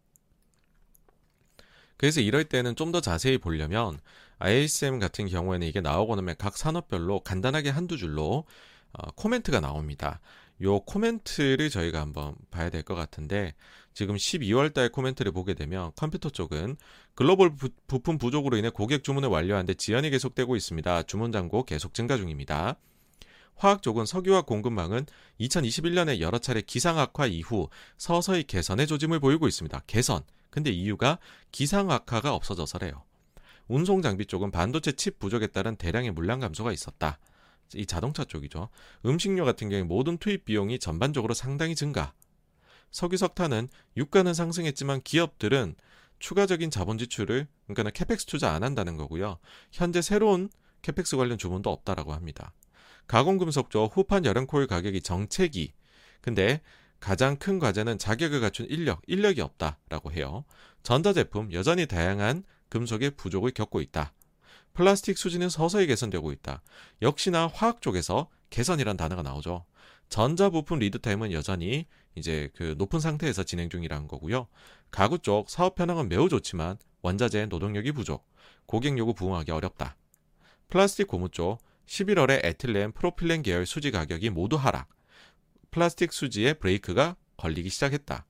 그래서 1.97 2.21
이럴 2.21 2.43
때는 2.45 2.75
좀 2.75 2.91
더 2.91 3.01
자세히 3.01 3.37
보려면 3.37 3.99
ISM 4.39 4.99
같은 4.99 5.27
경우에는 5.27 5.67
이게 5.67 5.81
나오고 5.81 6.15
나면 6.15 6.35
각 6.37 6.55
산업별로 6.57 7.21
간단하게 7.21 7.69
한두 7.69 7.97
줄로 7.97 8.45
어, 8.93 9.11
코멘트가 9.15 9.59
나옵니다. 9.59 10.19
요 10.61 10.79
코멘트를 10.81 11.69
저희가 11.69 11.99
한번 11.99 12.35
봐야 12.49 12.69
될 12.69 12.83
것 12.83 12.95
같은데 12.95 13.53
지금 13.93 14.15
12월 14.15 14.73
달 14.73 14.89
코멘트를 14.89 15.31
보게 15.31 15.53
되면 15.53 15.91
컴퓨터 15.95 16.29
쪽은 16.29 16.77
글로벌 17.13 17.55
부, 17.55 17.69
부품 17.87 18.17
부족으로 18.17 18.57
인해 18.57 18.69
고객 18.69 19.03
주문을 19.03 19.29
완료하는데 19.29 19.73
지연이 19.75 20.09
계속되고 20.09 20.55
있습니다. 20.55 21.03
주문 21.03 21.31
잔고 21.31 21.63
계속 21.63 21.93
증가 21.93 22.17
중입니다. 22.17 22.77
화학 23.55 23.81
쪽은 23.81 24.05
석유화 24.05 24.41
공급망은 24.41 25.05
2021년에 25.39 26.19
여러 26.19 26.39
차례 26.39 26.61
기상 26.61 26.99
악화 26.99 27.25
이후 27.25 27.69
서서히 27.97 28.43
개선의 28.43 28.85
조짐을 28.87 29.19
보이고 29.19 29.47
있습니다. 29.47 29.81
개선. 29.87 30.23
근데 30.49 30.71
이유가 30.71 31.19
기상 31.51 31.89
악화가 31.89 32.33
없어져서래요. 32.33 33.03
운송 33.67 34.01
장비 34.01 34.25
쪽은 34.25 34.51
반도체 34.51 34.91
칩 34.91 35.19
부족에 35.19 35.47
따른 35.47 35.75
대량의 35.77 36.11
물량 36.11 36.39
감소가 36.41 36.71
있었다. 36.71 37.17
이 37.73 37.85
자동차 37.85 38.23
쪽이죠. 38.23 38.69
음식료 39.05 39.45
같은 39.45 39.69
경우 39.69 39.83
모든 39.83 40.17
투입 40.17 40.45
비용이 40.45 40.79
전반적으로 40.79 41.33
상당히 41.33 41.75
증가. 41.75 42.13
석유 42.91 43.17
석탄은 43.17 43.67
유가는 43.97 44.33
상승했지만 44.33 45.01
기업들은 45.03 45.75
추가적인 46.19 46.71
자본 46.71 46.97
지출을 46.97 47.47
그러니까 47.67 47.89
CAPEX 47.91 48.25
투자 48.25 48.53
안 48.53 48.63
한다는 48.63 48.95
거고요. 48.97 49.37
현재 49.71 50.01
새로운 50.01 50.49
CAPEX 50.81 51.17
관련 51.17 51.37
주문도 51.37 51.69
없다라고 51.69 52.13
합니다. 52.13 52.53
가공금속 53.07 53.69
쪽 53.69 53.95
후판 53.95 54.25
열연 54.25 54.47
코일 54.47 54.67
가격이 54.67 55.01
정체기. 55.01 55.73
근데 56.21 56.61
가장 56.99 57.35
큰 57.35 57.59
과제는 57.59 57.97
자격을 57.99 58.39
갖춘 58.41 58.65
인력, 58.69 59.01
인력이 59.07 59.41
없다라고 59.41 60.11
해요. 60.11 60.45
전자제품 60.81 61.53
여전히 61.53 61.85
다양한 61.85 62.43
금속의 62.69 63.11
부족을 63.11 63.51
겪고 63.51 63.81
있다. 63.81 64.13
플라스틱 64.75 65.17
수지는 65.17 65.49
서서히 65.49 65.87
개선되고 65.87 66.31
있다. 66.33 66.61
역시나 67.01 67.47
화학 67.47 67.81
쪽에서 67.81 68.29
개선이란 68.49 68.97
단어가 68.97 69.23
나오죠. 69.23 69.65
전자 70.09 70.49
부품 70.49 70.79
lead 70.79 70.99
time은 70.99 71.31
여전히 71.31 71.87
이제 72.13 72.49
그 72.55 72.75
높은 72.77 72.99
상태에서 72.99 73.43
진행 73.43 73.69
중이라는 73.69 74.07
거고요. 74.07 74.47
가구 74.91 75.17
쪽 75.17 75.49
사업 75.49 75.79
현황은 75.79 76.09
매우 76.09 76.29
좋지만 76.29 76.77
원자재 77.01 77.47
노동력이 77.47 77.93
부족, 77.93 78.27
고객 78.65 78.97
요구 78.97 79.13
부응하기 79.13 79.51
어렵다. 79.51 79.95
플라스틱 80.69 81.07
고무 81.07 81.29
쪽 81.29 81.59
11월에 81.87 82.43
에틸렌, 82.43 82.91
프로필렌 82.91 83.43
계열 83.43 83.65
수지 83.65 83.91
가격이 83.91 84.29
모두 84.29 84.55
하락. 84.57 84.89
플라스틱 85.71 86.11
수지에 86.13 86.53
브레이크가 86.53 87.15
걸리기 87.37 87.69
시작했다. 87.69 88.25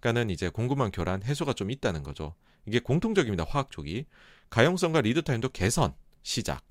그러니까는 0.00 0.30
이제 0.30 0.48
공급망 0.48 0.90
교란 0.92 1.22
해소가 1.22 1.54
좀 1.54 1.70
있다는 1.70 2.02
거죠. 2.02 2.34
이게 2.66 2.78
공통적입니다. 2.78 3.44
화학 3.48 3.70
쪽이. 3.70 4.06
가용성과 4.50 5.02
lead 5.02 5.22
time도 5.22 5.50
개선 5.50 5.94
시작. 6.22 6.62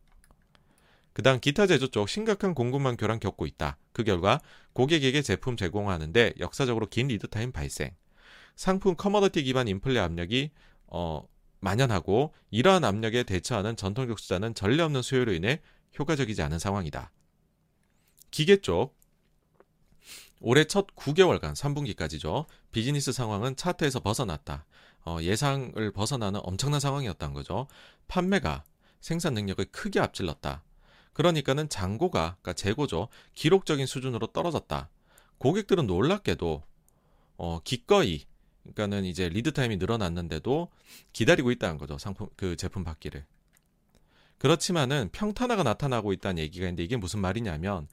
그 1.13 1.23
다음 1.23 1.39
기타 1.39 1.65
제조 1.65 1.87
쪽 1.87 2.07
심각한 2.07 2.53
공급망 2.53 2.95
교란 2.95 3.19
겪고 3.19 3.47
있다. 3.47 3.77
그 3.91 4.03
결과 4.03 4.39
고객에게 4.73 5.23
제품 5.23 5.57
제공하는데 5.57 6.33
역사적으로 6.39 6.85
긴 6.87 7.07
lead 7.07 7.27
time 7.27 7.51
발생. 7.51 7.95
상품 8.55 8.95
커머더티 8.95 9.43
기반 9.43 9.67
인플레 9.67 9.99
압력이 9.99 10.51
어, 10.85 11.27
만연하고 11.59 12.35
이러한 12.51 12.83
압력에 12.83 13.23
대처하는 13.23 13.75
전통적 13.75 14.19
수자는 14.19 14.53
전례 14.53 14.83
없는 14.83 15.01
수요로 15.01 15.33
인해 15.33 15.59
효과적이지 15.97 16.41
않은 16.43 16.59
상황이다. 16.59 17.11
기계 18.29 18.57
쪽 18.57 18.95
올해 20.39 20.65
첫 20.65 20.85
9개월간 20.95 21.55
3분기까지죠. 21.55 22.45
비즈니스 22.71 23.11
상황은 23.11 23.55
차트에서 23.55 24.01
벗어났다. 24.01 24.66
어, 25.07 25.21
예상을 25.21 25.91
벗어나는 25.91 26.41
엄청난 26.43 26.81
상황이었던 26.81 27.33
거죠. 27.33 27.67
판매가 28.09 28.65
생산 28.99 29.33
능력을 29.35 29.63
크게 29.71 30.01
앞질렀다. 30.01 30.63
그러니까는 31.13 31.69
장고가, 31.69 32.35
그러니까 32.41 32.51
재고죠. 32.51 33.07
기록적인 33.33 33.85
수준으로 33.85 34.27
떨어졌다. 34.27 34.89
고객들은 35.37 35.87
놀랍게도 35.87 36.61
어, 37.37 37.59
기꺼이 37.63 38.25
그러니까는 38.63 39.05
이제 39.05 39.29
리드 39.29 39.53
타임이 39.53 39.77
늘어났는데도 39.77 40.67
기다리고 41.13 41.51
있다는 41.51 41.77
거죠. 41.77 41.97
상품 41.97 42.27
그 42.35 42.57
제품 42.57 42.83
받기를. 42.83 43.25
그렇지만은 44.39 45.07
평탄화가 45.13 45.63
나타나고 45.63 46.11
있다는 46.11 46.43
얘기가 46.43 46.65
있는데 46.65 46.83
이게 46.83 46.97
무슨 46.97 47.21
말이냐면 47.21 47.87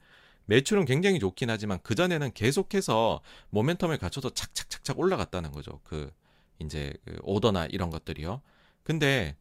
매출은 0.47 0.83
굉장히 0.83 1.19
좋긴 1.19 1.49
하지만 1.49 1.79
그 1.81 1.95
전에는 1.95 2.33
계속해서 2.33 3.21
모멘텀을 3.53 3.99
갖춰서 3.99 4.31
착착착착 4.31 4.99
올라갔다는 4.99 5.53
거죠. 5.53 5.79
그 5.85 6.11
이제 6.59 6.93
그 7.05 7.17
오더나 7.23 7.65
이런 7.67 7.89
것들이요. 7.89 8.41
근데 8.83 9.35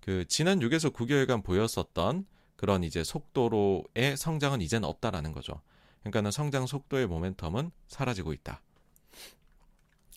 그 0.00 0.24
지난 0.28 0.60
6에서 0.60 0.92
9개월간 0.92 1.44
보였었던 1.44 2.26
그런 2.56 2.84
이제 2.84 3.02
속도로의 3.02 4.16
성장은 4.16 4.60
이제는 4.60 4.88
없다라는 4.88 5.32
거죠. 5.32 5.60
그러니까는 6.00 6.30
성장 6.30 6.66
속도의 6.66 7.06
모멘텀은 7.08 7.70
사라지고 7.88 8.32
있다. 8.32 8.62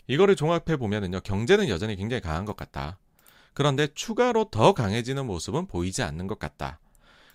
이거를 0.07 0.35
종합해 0.35 0.77
보면은요, 0.77 1.21
경제는 1.21 1.69
여전히 1.69 1.95
굉장히 1.95 2.21
강한 2.21 2.45
것 2.45 2.55
같다. 2.55 2.99
그런데 3.53 3.87
추가로 3.93 4.49
더 4.51 4.73
강해지는 4.73 5.25
모습은 5.25 5.67
보이지 5.67 6.03
않는 6.03 6.27
것 6.27 6.39
같다. 6.39 6.79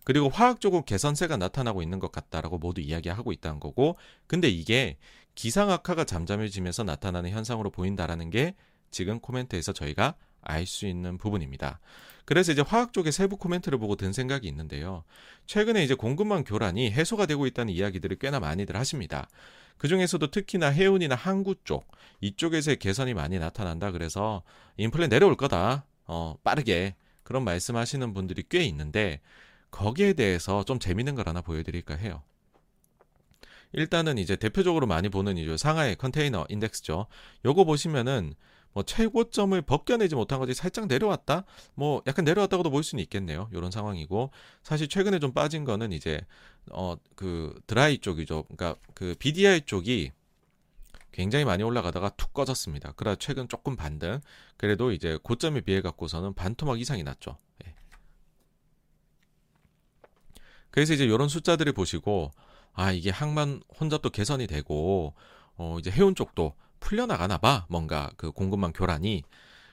그리고 0.04 0.28
화학적으로 0.28 0.84
개선세가 0.84 1.36
나타나고 1.36 1.82
있는 1.82 1.98
것 1.98 2.12
같다라고 2.12 2.58
모두 2.58 2.80
이야기하고 2.80 3.32
있다는 3.32 3.60
거고, 3.60 3.96
근데 4.26 4.48
이게 4.48 4.98
기상 5.34 5.70
악화가 5.70 6.04
잠잠해지면서 6.04 6.84
나타나는 6.84 7.30
현상으로 7.30 7.70
보인다라는 7.70 8.30
게 8.30 8.54
지금 8.92 9.18
코멘트에서 9.18 9.72
저희가 9.72 10.14
알 10.42 10.66
수 10.66 10.86
있는 10.86 11.18
부분입니다. 11.18 11.80
그래서 12.24 12.52
이제 12.52 12.62
화학 12.62 12.92
쪽의 12.92 13.12
세부 13.12 13.36
코멘트를 13.36 13.78
보고 13.78 13.96
든 13.96 14.12
생각이 14.12 14.46
있는데요. 14.48 15.04
최근에 15.46 15.82
이제 15.82 15.94
공급망 15.94 16.44
교란이 16.44 16.90
해소가 16.92 17.26
되고 17.26 17.46
있다는 17.46 17.72
이야기들을 17.72 18.18
꽤나 18.18 18.38
많이들 18.38 18.76
하십니다. 18.76 19.28
그 19.78 19.88
중에서도 19.88 20.30
특히나 20.30 20.68
해운이나 20.68 21.16
항구 21.16 21.56
쪽 21.64 21.90
이쪽에서의 22.20 22.76
개선이 22.76 23.14
많이 23.14 23.38
나타난다. 23.38 23.90
그래서 23.90 24.42
인플레 24.76 25.08
내려올 25.08 25.36
거다. 25.36 25.84
어, 26.06 26.36
빠르게 26.44 26.94
그런 27.24 27.44
말씀하시는 27.44 28.14
분들이 28.14 28.44
꽤 28.48 28.62
있는데 28.64 29.20
거기에 29.70 30.12
대해서 30.12 30.64
좀 30.64 30.78
재밌는 30.78 31.14
걸 31.14 31.28
하나 31.28 31.40
보여드릴까 31.40 31.96
해요. 31.96 32.22
일단은 33.72 34.18
이제 34.18 34.36
대표적으로 34.36 34.86
많이 34.86 35.08
보는 35.08 35.38
이제 35.38 35.56
상하이 35.56 35.96
컨테이너 35.96 36.46
인덱스죠. 36.48 37.06
요거 37.44 37.64
보시면은 37.64 38.34
뭐 38.72 38.82
최고점을 38.82 39.60
벗겨내지 39.62 40.14
못한 40.14 40.38
것이 40.38 40.54
살짝 40.54 40.86
내려왔다. 40.86 41.44
뭐 41.74 42.02
약간 42.06 42.24
내려왔다고도 42.24 42.70
볼 42.70 42.82
수는 42.82 43.02
있겠네요. 43.04 43.48
이런 43.52 43.70
상황이고 43.70 44.30
사실 44.62 44.88
최근에 44.88 45.18
좀 45.18 45.32
빠진 45.32 45.64
거는 45.64 45.92
이제 45.92 46.20
어 46.70 46.96
그 47.16 47.60
드라이 47.66 47.98
쪽이죠. 47.98 48.44
그러니까 48.44 48.76
그 48.94 49.14
BDI 49.18 49.62
쪽이 49.62 50.12
굉장히 51.12 51.44
많이 51.44 51.62
올라가다가 51.62 52.10
툭 52.10 52.32
꺼졌습니다. 52.32 52.92
그래 52.92 53.16
최근 53.18 53.48
조금 53.48 53.76
반등. 53.76 54.20
그래도 54.56 54.92
이제 54.92 55.18
고점에 55.22 55.60
비해 55.60 55.80
갖고서는 55.82 56.34
반토막 56.34 56.80
이상이 56.80 57.02
났죠. 57.02 57.36
예. 57.66 57.74
그래서 60.70 60.94
이제 60.94 61.04
이런 61.04 61.28
숫자들을 61.28 61.72
보시고 61.72 62.30
아 62.72 62.92
이게 62.92 63.10
항만 63.10 63.62
혼잡도 63.78 64.10
개선이 64.10 64.46
되고 64.46 65.14
어 65.56 65.76
이제 65.78 65.90
해운 65.90 66.14
쪽도 66.14 66.54
풀려나가나 66.82 67.38
봐 67.38 67.64
뭔가 67.68 68.10
그 68.16 68.32
공급망 68.32 68.72
교란이 68.72 69.22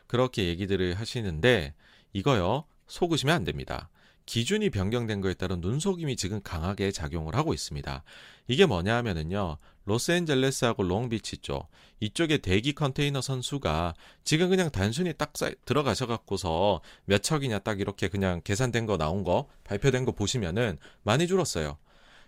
그렇게 0.07 0.47
얘기들을 0.47 0.93
하시는데 0.93 1.73
이거요 2.13 2.65
속으시면 2.87 3.35
안 3.35 3.43
됩니다. 3.43 3.89
기준이 4.25 4.69
변경된 4.69 5.21
거에 5.21 5.33
따른 5.33 5.59
눈속임이 5.59 6.15
지금 6.15 6.39
강하게 6.43 6.91
작용을 6.91 7.35
하고 7.35 7.51
있습니다. 7.51 8.03
이게 8.47 8.67
뭐냐 8.67 8.95
하면은요, 8.97 9.57
로스앤젤레스하고 9.85 10.83
롱비치 10.83 11.37
쪽, 11.37 11.67
이쪽에 11.99 12.37
대기 12.37 12.73
컨테이너 12.73 13.21
선수가 13.21 13.95
지금 14.23 14.49
그냥 14.49 14.69
단순히 14.69 15.13
딱 15.17 15.33
들어가셔 15.65 16.05
갖고서 16.05 16.81
몇 17.05 17.23
척이냐 17.23 17.57
딱 17.59 17.79
이렇게 17.79 18.07
그냥 18.07 18.41
계산된 18.43 18.85
거 18.85 18.97
나온 18.97 19.23
거, 19.23 19.47
발표된 19.63 20.05
거 20.05 20.11
보시면은 20.11 20.77
많이 21.01 21.25
줄었어요. 21.25 21.79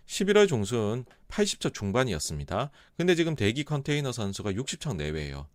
11월 0.08 0.48
중순 0.48 1.06
80척 1.30 1.74
중반이었습니다. 1.74 2.72
근데 2.98 3.16
지금 3.16 3.36
대기 3.36 3.64
컨테이너 3.64 4.12
선수가 4.12 4.54
60척 4.54 4.96
내외예요. 4.98 5.48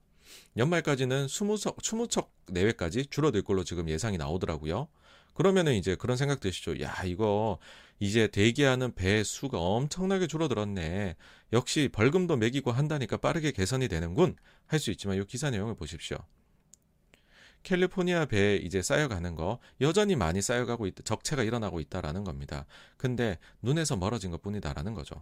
연말까지는 0.57 1.27
20척, 1.27 1.77
20척 1.77 2.29
내외까지 2.49 3.07
줄어들 3.07 3.43
걸로 3.43 3.65
지금 3.65 3.89
예상이 3.89 4.17
나오더라고요. 4.17 4.89
그러면은 5.35 5.75
이제 5.75 5.95
그런 5.97 6.17
생각 6.17 6.41
드시죠. 6.41 6.81
야, 6.81 6.95
이거 7.05 7.59
이제 8.01 8.27
대기하는 8.29 8.95
배 8.95 9.23
수가 9.23 9.59
엄청나게 9.59 10.27
줄어들었네. 10.27 11.17
역시 11.53 11.91
벌금도 11.93 12.37
매기고 12.37 12.73
한다니까 12.73 13.19
빠르게 13.19 13.53
개선이 13.53 13.89
되는군. 13.89 14.37
할 14.67 14.81
수 14.81 14.91
있지만 14.91 15.17
이 15.21 15.25
기사 15.27 15.51
내용을 15.51 15.75
보십시오. 15.77 16.17
캘리포니아 17.67 18.27
배에 18.27 18.57
이제 18.57 18.81
쌓여가는 18.81 19.35
거 19.35 19.59
여전히 19.81 20.15
많이 20.15 20.41
쌓여가고 20.41 20.87
있다. 20.87 21.03
적체가 21.03 21.43
일어나고 21.43 21.81
있다라는 21.81 22.23
겁니다. 22.23 22.65
근데 22.97 23.39
눈에서 23.61 23.97
멀어진 23.97 24.31
것 24.31 24.41
뿐이다라는 24.41 24.95
거죠. 24.95 25.21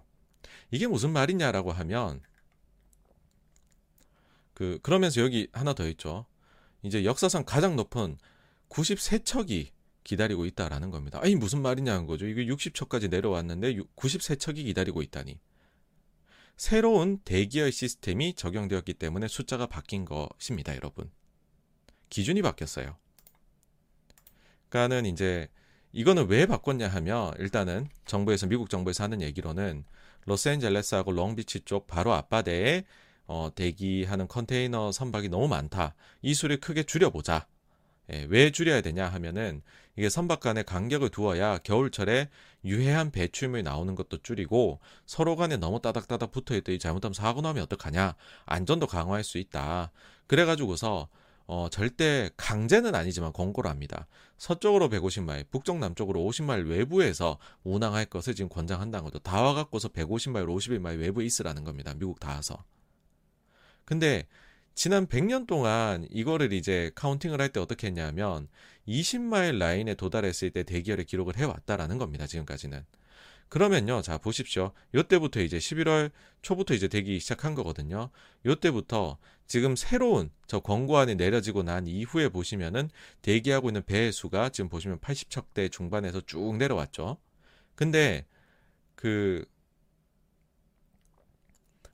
이게 0.70 0.86
무슨 0.86 1.10
말이냐라고 1.10 1.72
하면 1.72 2.20
그 4.52 4.78
그러면서 4.82 5.22
여기 5.22 5.48
하나 5.52 5.72
더 5.72 5.88
있죠. 5.88 6.26
이제 6.82 7.06
역사상 7.06 7.44
가장 7.46 7.76
높은 7.76 8.18
93척이 8.68 9.70
기다리고 10.04 10.44
있다라는 10.44 10.90
겁니다. 10.90 11.20
아니 11.22 11.36
무슨 11.36 11.62
말이냐는 11.62 12.06
거죠. 12.06 12.26
이게 12.26 12.44
60척까지 12.44 13.08
내려왔는데 13.08 13.74
93척이 13.96 14.56
기다리고 14.56 15.00
있다니. 15.00 15.40
새로운 16.58 17.18
대기열 17.24 17.72
시스템이 17.72 18.34
적용되었기 18.34 18.94
때문에 18.94 19.28
숫자가 19.28 19.66
바뀐 19.66 20.04
것입니다, 20.04 20.76
여러분. 20.76 21.10
기준이 22.14 22.42
바뀌었어요. 22.42 22.96
그러니까는 24.68 25.04
이제 25.04 25.48
이거는 25.90 26.28
왜 26.28 26.46
바꿨냐 26.46 26.86
하면 26.86 27.32
일단은 27.40 27.88
정부에서 28.04 28.46
미국 28.46 28.70
정부에서 28.70 29.02
하는 29.02 29.20
얘기로는 29.20 29.84
로스앤젤레스하고 30.26 31.10
롱비치 31.10 31.62
쪽 31.62 31.88
바로 31.88 32.12
앞바다에 32.12 32.84
어, 33.26 33.48
대기하는 33.52 34.28
컨테이너 34.28 34.92
선박이 34.92 35.28
너무 35.28 35.48
많다. 35.48 35.96
이 36.22 36.34
수를 36.34 36.60
크게 36.60 36.84
줄여보자. 36.84 37.48
예, 38.12 38.26
왜 38.28 38.52
줄여야 38.52 38.80
되냐 38.82 39.08
하면은 39.08 39.62
이게 39.96 40.08
선박 40.08 40.38
간의 40.38 40.62
간격을 40.62 41.08
두어야 41.08 41.58
겨울철에 41.58 42.28
유해한 42.64 43.10
배출물이 43.10 43.64
나오는 43.64 43.92
것도 43.96 44.18
줄이고 44.22 44.78
서로 45.04 45.34
간에 45.34 45.56
너무 45.56 45.80
따닥따닥 45.80 46.30
붙어 46.30 46.54
있더니 46.54 46.78
잘못하면 46.78 47.12
사고 47.14 47.40
나면 47.40 47.64
어떡하냐 47.64 48.14
안전도 48.44 48.86
강화할 48.86 49.24
수 49.24 49.38
있다 49.38 49.90
그래가지고서 50.26 51.08
어, 51.46 51.68
절대 51.70 52.30
강제는 52.36 52.94
아니지만 52.94 53.32
권고를 53.32 53.70
합니다. 53.70 54.06
서쪽으로 54.38 54.88
150마일, 54.88 55.44
북쪽 55.50 55.78
남쪽으로 55.78 56.20
50마일 56.20 56.68
외부에서 56.68 57.38
운항할 57.64 58.06
것을 58.06 58.34
지금 58.34 58.48
권장한다는 58.48 59.04
것도 59.04 59.18
다 59.20 59.42
와갖고서 59.42 59.88
150마일, 59.88 60.46
51마일 60.46 61.00
외부에 61.00 61.24
있으라는 61.26 61.64
겁니다. 61.64 61.92
미국 61.94 62.18
다 62.18 62.30
와서. 62.34 62.64
근데 63.84 64.26
지난 64.74 65.06
100년 65.06 65.46
동안 65.46 66.06
이거를 66.10 66.52
이제 66.52 66.90
카운팅을 66.94 67.40
할 67.40 67.50
때 67.50 67.60
어떻게 67.60 67.86
했냐면 67.88 68.48
20마일 68.88 69.58
라인에 69.58 69.94
도달했을 69.94 70.50
때 70.50 70.62
대기열의 70.64 71.04
기록을 71.04 71.36
해왔다라는 71.36 71.98
겁니다. 71.98 72.26
지금까지는. 72.26 72.84
그러면요, 73.48 74.02
자 74.02 74.18
보십시오. 74.18 74.72
요때부터 74.94 75.40
이제 75.40 75.58
11월 75.58 76.10
초부터 76.42 76.74
이제 76.74 76.88
되기 76.88 77.20
시작한 77.20 77.54
거거든요. 77.54 78.10
요때부터 78.44 79.18
지금 79.46 79.76
새로운 79.76 80.30
저 80.46 80.60
권고안이 80.60 81.14
내려지고 81.16 81.62
난 81.62 81.86
이후에 81.86 82.28
보시면은 82.28 82.90
대기하고 83.22 83.68
있는 83.68 83.82
배의 83.84 84.12
수가 84.12 84.48
지금 84.48 84.68
보시면 84.68 84.98
80척대 84.98 85.70
중반에서 85.70 86.20
쭉 86.22 86.56
내려왔죠. 86.56 87.18
근데 87.74 88.26
그 88.94 89.44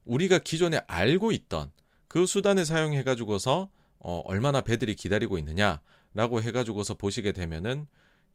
우리가 0.05 0.39
기존에 0.39 0.81
알고 0.87 1.33
있던 1.33 1.73
그 2.09 2.27
수단을 2.27 2.65
사용해 2.65 3.03
가지고서 3.03 3.71
어, 3.99 4.23
얼마나 4.25 4.63
배들이 4.63 4.95
기다리고 4.95 5.39
있느냐라고 5.39 6.43
해 6.43 6.53
가지고서 6.53 6.95
보시게 6.95 7.33
되면은 7.33 7.87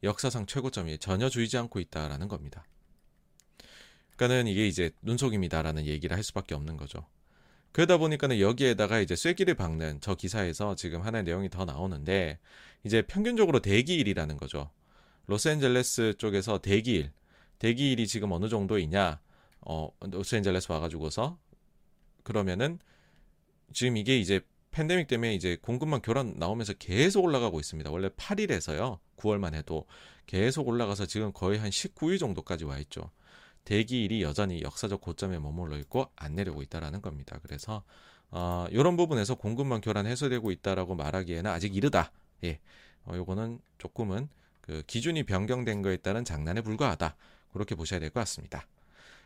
역사상 0.02 0.46
최고점이 0.46 0.98
전혀 0.98 1.28
주이지 1.28 1.58
않고 1.58 1.80
있다라는 1.80 2.28
겁니다. 2.28 2.64
그러니까는 4.16 4.46
이게 4.46 4.66
이제 4.66 4.90
눈속임이다라는 5.02 5.86
얘기를 5.86 6.16
할 6.16 6.24
수밖에 6.24 6.54
없는 6.54 6.76
거죠. 6.76 7.06
그러다 7.72 7.98
보니까는 7.98 8.40
여기에다가 8.40 9.00
이제 9.00 9.14
쐐기를 9.14 9.54
박는 9.54 10.00
저 10.00 10.14
기사에서 10.14 10.74
지금 10.74 11.02
하나의 11.02 11.24
내용이 11.24 11.50
더 11.50 11.66
나오는데 11.66 12.38
이제 12.84 13.02
평균적으로 13.02 13.60
대기일이라는 13.60 14.38
거죠. 14.38 14.70
로스앤젤레스 15.26 16.14
쪽에서 16.16 16.58
대기일, 16.58 17.12
대기일이 17.58 18.06
지금 18.06 18.32
어느 18.32 18.48
정도이냐? 18.48 19.20
어, 19.60 19.90
로스앤젤레스 20.00 20.72
와가지고서 20.72 21.38
그러면은 22.22 22.78
지금 23.72 23.96
이게 23.96 24.18
이제 24.18 24.40
팬데믹 24.70 25.08
때문에 25.08 25.34
이제 25.34 25.58
공급망 25.60 26.00
교란 26.02 26.34
나오면서 26.36 26.74
계속 26.74 27.24
올라가고 27.24 27.60
있습니다. 27.60 27.90
원래 27.90 28.08
8일에서요. 28.08 28.98
9월만 29.16 29.54
해도 29.54 29.86
계속 30.26 30.68
올라가서 30.68 31.06
지금 31.06 31.32
거의 31.32 31.58
한 31.58 31.70
19일 31.70 32.18
정도까지 32.18 32.64
와 32.64 32.78
있죠. 32.78 33.10
대기일이 33.66 34.22
여전히 34.22 34.62
역사적 34.62 35.00
고점에 35.02 35.38
머물러 35.38 35.76
있고 35.78 36.08
안 36.16 36.34
내려오고 36.34 36.62
있다라는 36.62 37.02
겁니다. 37.02 37.38
그래서 37.42 37.82
어, 38.30 38.66
이런 38.70 38.96
부분에서 38.96 39.34
공급망 39.34 39.80
교란 39.82 40.06
해소되고 40.06 40.50
있다라고 40.50 40.94
말하기에는 40.94 41.50
아직 41.50 41.76
이르다. 41.76 42.12
예, 42.44 42.60
어, 43.04 43.14
요거는 43.16 43.60
조금은 43.78 44.28
그 44.60 44.82
기준이 44.86 45.24
변경된 45.24 45.82
거에 45.82 45.96
따른 45.98 46.24
장난에 46.24 46.60
불과하다. 46.62 47.16
그렇게 47.52 47.74
보셔야 47.74 48.00
될 48.00 48.10
것 48.10 48.20
같습니다. 48.20 48.66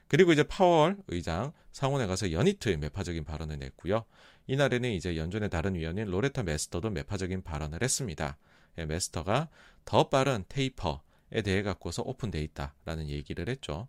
그리고 0.09 0.32
이제 0.32 0.43
파월 0.43 0.97
의장 1.09 1.53
상원에 1.72 2.07
가서 2.07 2.32
연이틀 2.32 2.78
매파적인 2.78 3.24
발언을 3.24 3.59
냈고요. 3.59 4.05
이날에는 4.47 4.91
이제 4.91 5.16
연준의 5.16 5.51
다른 5.51 5.74
위원인 5.74 6.07
로레타 6.09 6.43
메스터도 6.43 6.91
매파적인 6.91 7.43
발언을 7.43 7.82
했습니다. 7.82 8.36
예, 8.78 8.86
메스터가 8.86 9.49
더 9.84 10.09
빠른 10.09 10.45
테이퍼에 10.49 11.43
대해 11.45 11.62
갖고서 11.62 12.03
오픈돼 12.03 12.43
있다라는 12.43 13.09
얘기를 13.09 13.49
했죠. 13.49 13.86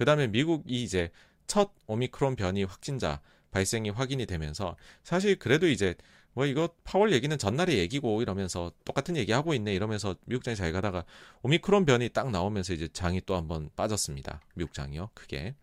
그 0.00 0.06
다음에 0.06 0.28
미국이 0.28 0.82
이제 0.82 1.10
첫 1.46 1.72
오미크론 1.86 2.34
변이 2.34 2.64
확진자 2.64 3.20
발생이 3.50 3.90
확인이 3.90 4.24
되면서 4.24 4.74
사실 5.04 5.38
그래도 5.38 5.68
이제 5.68 5.94
뭐 6.32 6.46
이거 6.46 6.70
파월 6.84 7.12
얘기는 7.12 7.36
전날의 7.36 7.76
얘기고 7.80 8.22
이러면서 8.22 8.72
똑같은 8.86 9.14
얘기 9.18 9.32
하고 9.32 9.52
있네 9.52 9.74
이러면서 9.74 10.14
미국장이 10.24 10.56
잘 10.56 10.72
가다가 10.72 11.04
오미크론 11.42 11.84
변이 11.84 12.08
딱 12.08 12.30
나오면서 12.30 12.72
이제 12.72 12.88
장이 12.88 13.20
또 13.26 13.36
한번 13.36 13.68
빠졌습니다. 13.76 14.40
미국장이요. 14.54 15.10
크게. 15.12 15.54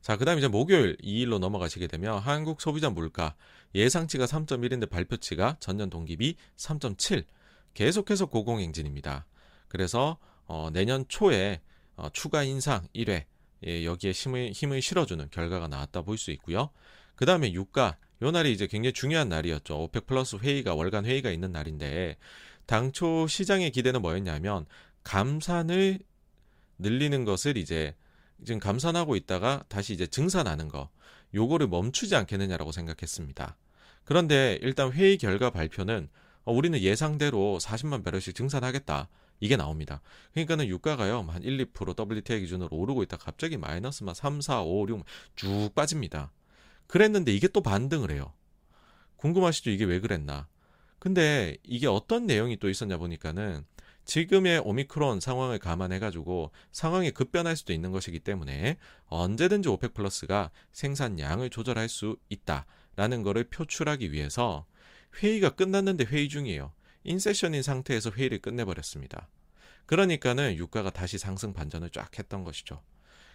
자, 0.00 0.16
그 0.16 0.24
다음 0.24 0.38
이제 0.38 0.48
목요일 0.48 0.96
2일로 0.96 1.40
넘어가시게 1.40 1.88
되면 1.88 2.20
한국 2.20 2.62
소비자 2.62 2.88
물가 2.88 3.34
예상치가 3.74 4.24
3.1인데 4.24 4.88
발표치가 4.88 5.58
전년 5.60 5.90
동기비 5.90 6.36
3.7 6.56 7.26
계속해서 7.74 8.30
고공행진입니다. 8.30 9.26
그래서 9.68 10.16
어, 10.46 10.70
내년 10.72 11.04
초에 11.08 11.60
어, 11.96 12.08
추가 12.12 12.42
인상 12.42 12.86
1회 12.94 13.24
예, 13.66 13.84
여기에 13.84 14.12
힘을, 14.12 14.52
힘을 14.52 14.82
실어주는 14.82 15.28
결과가 15.30 15.68
나왔다 15.68 16.02
볼 16.02 16.18
수 16.18 16.30
있고요. 16.32 16.70
그 17.14 17.26
다음에 17.26 17.52
유가 17.52 17.96
요 18.22 18.30
날이 18.30 18.52
이제 18.52 18.66
굉장히 18.66 18.92
중요한 18.92 19.28
날이었죠. 19.28 19.82
오펙 19.82 20.06
플러스 20.06 20.36
회의가 20.36 20.74
월간 20.74 21.04
회의가 21.04 21.30
있는 21.30 21.52
날인데 21.52 22.16
당초 22.66 23.26
시장의 23.26 23.70
기대는 23.70 24.02
뭐였냐면 24.02 24.66
감산을 25.04 25.98
늘리는 26.78 27.24
것을 27.24 27.56
이제 27.56 27.94
지금 28.44 28.58
감산하고 28.60 29.16
있다가 29.16 29.64
다시 29.68 29.92
이제 29.92 30.06
증산하는 30.06 30.68
거 30.68 30.90
요거를 31.34 31.68
멈추지 31.68 32.14
않겠느냐라고 32.16 32.72
생각했습니다. 32.72 33.56
그런데 34.04 34.58
일단 34.62 34.92
회의 34.92 35.16
결과 35.18 35.50
발표는 35.50 36.08
어, 36.44 36.52
우리는 36.52 36.78
예상대로 36.80 37.58
40만 37.60 38.04
배럴씩 38.04 38.34
증산하겠다. 38.34 39.08
이게 39.42 39.56
나옵니다. 39.56 40.00
그러니까는 40.34 40.68
유가가요, 40.68 41.26
한 41.28 41.42
1, 41.42 41.72
2% 41.72 41.98
WTI 41.98 42.42
기준으로 42.42 42.68
오르고 42.70 43.02
있다 43.02 43.16
갑자기 43.16 43.56
마이너스만 43.56 44.14
3, 44.14 44.40
4, 44.40 44.62
5, 44.62 44.86
6 44.88 45.04
쭉 45.34 45.70
빠집니다. 45.74 46.30
그랬는데 46.86 47.34
이게 47.34 47.48
또 47.48 47.60
반등을 47.60 48.12
해요. 48.12 48.32
궁금하시죠? 49.16 49.70
이게 49.70 49.84
왜 49.84 49.98
그랬나? 49.98 50.46
근데 51.00 51.56
이게 51.64 51.88
어떤 51.88 52.26
내용이 52.26 52.56
또 52.58 52.70
있었냐 52.70 52.98
보니까는 52.98 53.64
지금의 54.04 54.60
오미크론 54.60 55.18
상황을 55.18 55.58
감안해가지고 55.58 56.52
상황이 56.70 57.10
급변할 57.10 57.56
수도 57.56 57.72
있는 57.72 57.90
것이기 57.90 58.20
때문에 58.20 58.76
언제든지 59.06 59.68
오펙 59.68 59.92
플러스가 59.92 60.52
생산량을 60.70 61.50
조절할 61.50 61.88
수 61.88 62.16
있다라는 62.28 63.24
것을 63.24 63.42
표출하기 63.50 64.12
위해서 64.12 64.66
회의가 65.20 65.50
끝났는데 65.50 66.04
회의 66.04 66.28
중이에요. 66.28 66.72
인세션인 67.04 67.62
상태에서 67.62 68.10
회의를 68.10 68.40
끝내버렸습니다. 68.40 69.28
그러니까는 69.86 70.56
유가가 70.56 70.90
다시 70.90 71.18
상승 71.18 71.52
반전을 71.52 71.90
쫙 71.90 72.18
했던 72.18 72.44
것이죠. 72.44 72.82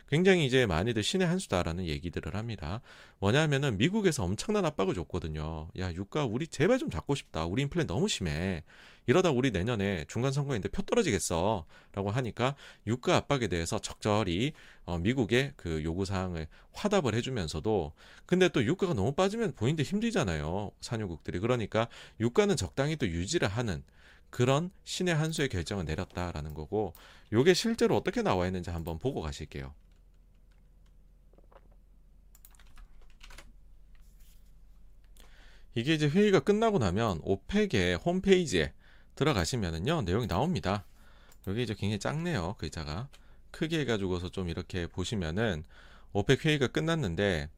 굉장히 0.08 0.46
이제 0.46 0.66
많이들 0.66 1.04
신의 1.04 1.28
한 1.28 1.38
수다라는 1.38 1.86
얘기들을 1.86 2.34
합니다. 2.36 2.82
뭐냐면은 3.20 3.78
미국에서 3.78 4.24
엄청난 4.24 4.66
압박을 4.66 4.94
줬거든요. 4.96 5.70
야, 5.80 5.92
유가 5.94 6.26
우리 6.26 6.48
제발 6.48 6.80
좀 6.80 6.90
잡고 6.90 7.16
싶다. 7.16 7.46
우리 7.46 7.64
인플레 7.64 7.86
너무 7.86 8.08
심해. 8.08 8.64
이러다 9.06 9.32
우리 9.32 9.52
내년에 9.52 10.06
중간 10.08 10.32
선거인데 10.32 10.70
표 10.70 10.82
떨어지겠어. 10.82 11.66
라고 11.94 12.12
하니까 12.12 12.56
유가 12.86 13.16
압박에 13.18 13.48
대해서 13.48 13.80
적절히 13.80 14.54
어, 14.86 14.98
미국의 14.98 15.54
그 15.56 15.84
요구 15.84 16.06
사항을 16.06 16.48
화답을 16.74 17.14
해주면서도 17.16 17.94
근데 18.26 18.50
또 18.50 18.64
유가가 18.64 18.94
너무 18.94 19.14
빠지면 19.14 19.56
본인들 19.56 19.84
힘들잖아요. 19.84 20.72
산유국들이. 20.80 21.40
그러니까 21.40 21.88
유가는 22.20 22.56
적당히 22.56 22.96
또 22.96 23.08
유지를 23.08 23.48
하는 23.48 23.84
그런 24.30 24.72
신의 24.84 25.16
한 25.16 25.32
수의 25.32 25.50
결정을 25.50 25.86
내렸다라는 25.86 26.54
거고 26.54 26.94
요게 27.32 27.54
실제로 27.54 27.96
어떻게 27.96 28.22
나와 28.22 28.46
있는지 28.46 28.70
한번 28.70 29.00
보고 29.00 29.22
가실게요. 29.22 29.74
이게 35.78 35.94
이제 35.94 36.08
회의가 36.08 36.40
끝나고 36.40 36.80
나면 36.80 37.20
오펙의 37.24 37.98
홈페이지에 37.98 38.74
들어가시면은요 39.16 40.04
내용이 40.04 40.28
나옵니다. 40.28 40.86
여기 41.48 41.64
이제 41.64 41.74
굉장히 41.74 42.00
작네요 42.00 42.56
글자가 42.58 43.10
크게 43.52 43.80
해가지고서 43.82 44.30
좀 44.30 44.50
이렇게 44.50 44.88
보시면은 44.88 45.64
오펙 46.14 46.46
회의가 46.46 46.68
끝났는데 46.68 47.50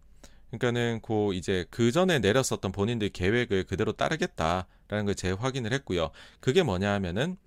그러니까는 0.52 1.02
그 1.02 1.34
이제 1.34 1.66
그 1.70 1.92
전에 1.92 2.20
내렸었던 2.20 2.72
본인들 2.72 3.10
계획을 3.10 3.66
그대로 3.66 3.92
따르겠다라는 3.92 5.06
걸 5.06 5.16
재확인을 5.16 5.74
했고요. 5.74 6.12
그게 6.40 6.64
뭐냐 6.64 6.92
하면은 6.94 7.38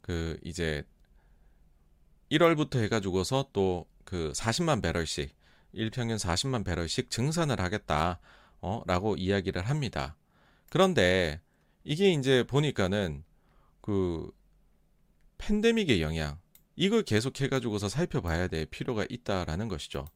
그 0.00 0.38
이제 0.44 0.84
1월부터 2.30 2.78
해가지고서 2.80 3.48
또 3.52 3.86
그 4.04 4.32
40만 4.32 4.82
배럴씩 4.82 5.34
일평균 5.72 6.16
40만 6.16 6.64
배럴씩 6.64 7.10
증산을 7.10 7.60
하겠다. 7.60 8.20
어, 8.64 8.82
라고 8.86 9.16
이야기를 9.16 9.68
합니다. 9.68 10.16
그런데 10.70 11.40
이게 11.84 12.10
이제 12.12 12.44
보니까는 12.44 13.24
그 13.80 14.30
팬데믹의 15.38 16.00
영향, 16.00 16.38
이걸 16.76 17.02
계속 17.02 17.40
해가지고서 17.40 17.88
살펴봐야 17.88 18.48
될 18.48 18.66
필요가 18.66 19.06
있다라는 19.08 19.68
것이죠. 19.68 20.06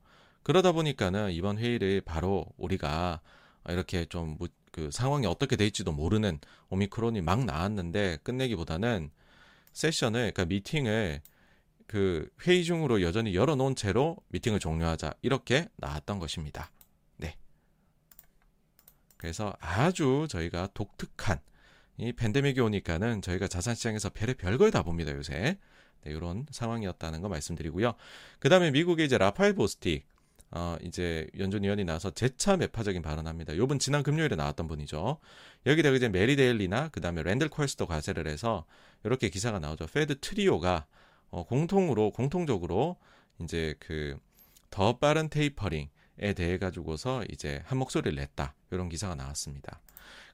그러다 0.43 0.73
보니까는 0.73 1.33
이번 1.33 1.59
회의를 1.59 2.01
바로 2.01 2.47
우리가 2.57 3.21
이렇게 3.69 4.07
좀 4.07 4.39
그 4.79 4.91
상황이 4.93 5.27
어떻게 5.27 5.57
될지도 5.57 5.93
모르는 5.93 6.39
오미크론이 6.69 7.21
막 7.23 7.45
나왔는데 7.45 8.19
끝내기보다는 8.23 9.11
세션을 9.73 10.33
그러니까 10.33 10.45
미팅을 10.45 11.21
그 11.89 12.29
회의 12.47 12.63
중으로 12.65 13.03
여전히 13.03 13.35
열어놓은 13.35 13.75
채로 13.75 14.17
미팅을 14.29 14.61
종료하자 14.61 15.15
이렇게 15.23 15.69
나왔던 15.77 16.21
것입니다. 16.21 16.71
그래서 19.19 19.55
아주 19.61 20.27
저희가 20.31 20.69
독특한 20.75 21.39
이 21.99 22.12
팬데믹이 22.12 22.61
오니까는 22.61 23.21
저희가 23.21 23.49
자산 23.49 23.75
시장에서 23.75 24.11
별의 24.11 24.37
별걸 24.37 24.71
다 24.71 24.83
봅니다 24.83 25.12
요새 25.12 25.59
네, 26.05 26.11
이런 26.11 26.47
상황이었다는 26.51 27.21
거 27.21 27.29
말씀드리고요. 27.29 27.95
그 28.39 28.49
다음에 28.49 28.71
미국의 28.71 29.07
이제 29.07 29.19
라파엘 29.19 29.55
보스틱 29.55 30.07
어, 30.51 30.77
이제 30.83 31.29
연준 31.39 31.62
위원이 31.64 31.85
나와서 31.85 32.11
재차 32.11 32.57
매파적인 32.57 33.03
발언합니다. 33.03 33.57
요번 33.59 33.79
지난 33.79 34.03
금요일에 34.03 34.35
나왔던 34.35 34.66
분이죠. 34.66 35.19
여기다가 35.66 35.97
이제 35.97 36.09
메리 36.09 36.37
데일리나 36.37 36.89
그 36.89 37.03
다음에 37.03 37.23
랜들 37.23 37.51
퀄스도 37.51 37.87
가세를 37.87 38.27
해서 38.27 38.64
이렇게 39.05 39.29
기사가 39.29 39.59
나오죠. 39.59 39.87
Fed 39.89 40.21
trio가 40.21 40.87
어, 41.31 41.45
공통으로 41.45 42.12
공통적으로 42.12 42.97
이제 43.41 43.75
그 43.79 44.19
더 44.71 44.99
빠른 44.99 45.29
테이퍼링 45.29 45.81
에 45.81 45.89
대해 46.19 46.59
가지고서 46.59 47.25
이제 47.31 47.62
한 47.66 47.79
목소리를 47.79 48.14
냈다. 48.16 48.55
이런 48.71 48.89
기사가 48.89 49.14
나왔습니다. 49.14 49.81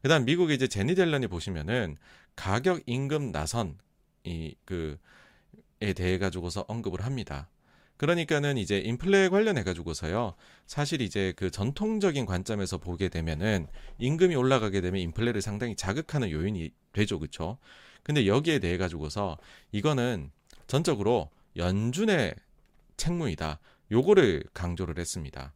그다음 0.03 0.25
미국의 0.25 0.57
이제 0.57 0.67
제니 0.69 0.95
델런이 0.95 1.27
보시면은 1.29 1.97
가격 2.37 2.83
임금 2.87 3.33
나선 3.33 3.79
이 4.25 4.55
그에 4.65 5.93
대해 5.95 6.19
가지고서 6.19 6.65
언급을 6.69 7.05
합니다. 7.05 7.49
그러니까는 7.97 8.59
이제 8.59 8.79
인플레 8.79 9.29
관련해 9.29 9.63
가지고서요. 9.63 10.35
사실 10.67 11.01
이제 11.01 11.33
그 11.37 11.51
전통적인 11.51 12.27
관점에서 12.27 12.79
보게 12.79 13.09
되면은 13.09 13.69
임금이 13.99 14.35
올라가게 14.35 14.81
되면 14.81 15.01
인플레를 15.01 15.41
상당히 15.41 15.77
자극하는 15.77 16.31
요인이 16.31 16.71
되죠. 16.93 17.19
그렇죠? 17.19 17.59
근데 18.03 18.27
여기에 18.27 18.59
대해 18.59 18.77
가지고서 18.77 19.39
이거는 19.73 20.31
전적으로 20.67 21.31
연준의 21.57 22.35
책무이다. 22.97 23.61
요거를 23.93 24.45
강조를 24.53 24.99
했습니다. 24.99 25.53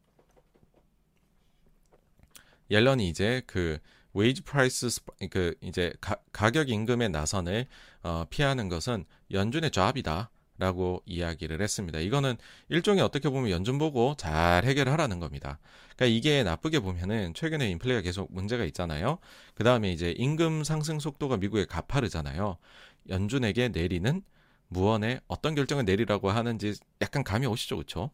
옐런이 2.70 3.08
이제 3.08 3.42
그 3.46 3.78
wage 4.14 4.42
price 4.42 5.00
그 5.30 5.54
이제 5.60 5.92
가, 6.00 6.16
격 6.32 6.68
임금의 6.68 7.10
나선을 7.10 7.66
어, 8.02 8.24
피하는 8.30 8.68
것은 8.68 9.04
연준의 9.30 9.70
job이다. 9.70 10.30
라고 10.60 11.02
이야기를 11.06 11.62
했습니다. 11.62 12.00
이거는 12.00 12.36
일종의 12.68 13.00
어떻게 13.04 13.28
보면 13.28 13.48
연준 13.50 13.78
보고 13.78 14.16
잘 14.18 14.64
해결하라는 14.64 15.20
겁니다. 15.20 15.60
그러니까 15.94 16.06
이게 16.06 16.42
나쁘게 16.42 16.80
보면은 16.80 17.32
최근에 17.32 17.70
인플레가 17.70 18.00
계속 18.00 18.34
문제가 18.34 18.64
있잖아요. 18.64 19.18
그 19.54 19.62
다음에 19.62 19.92
이제 19.92 20.10
임금 20.18 20.64
상승 20.64 20.98
속도가 20.98 21.36
미국에 21.36 21.64
가파르잖아요. 21.64 22.56
연준에게 23.08 23.68
내리는 23.68 24.20
무언의 24.66 25.20
어떤 25.28 25.54
결정을 25.54 25.84
내리라고 25.84 26.28
하는지 26.28 26.74
약간 27.02 27.22
감이 27.22 27.46
오시죠, 27.46 27.76
그렇죠? 27.76 28.10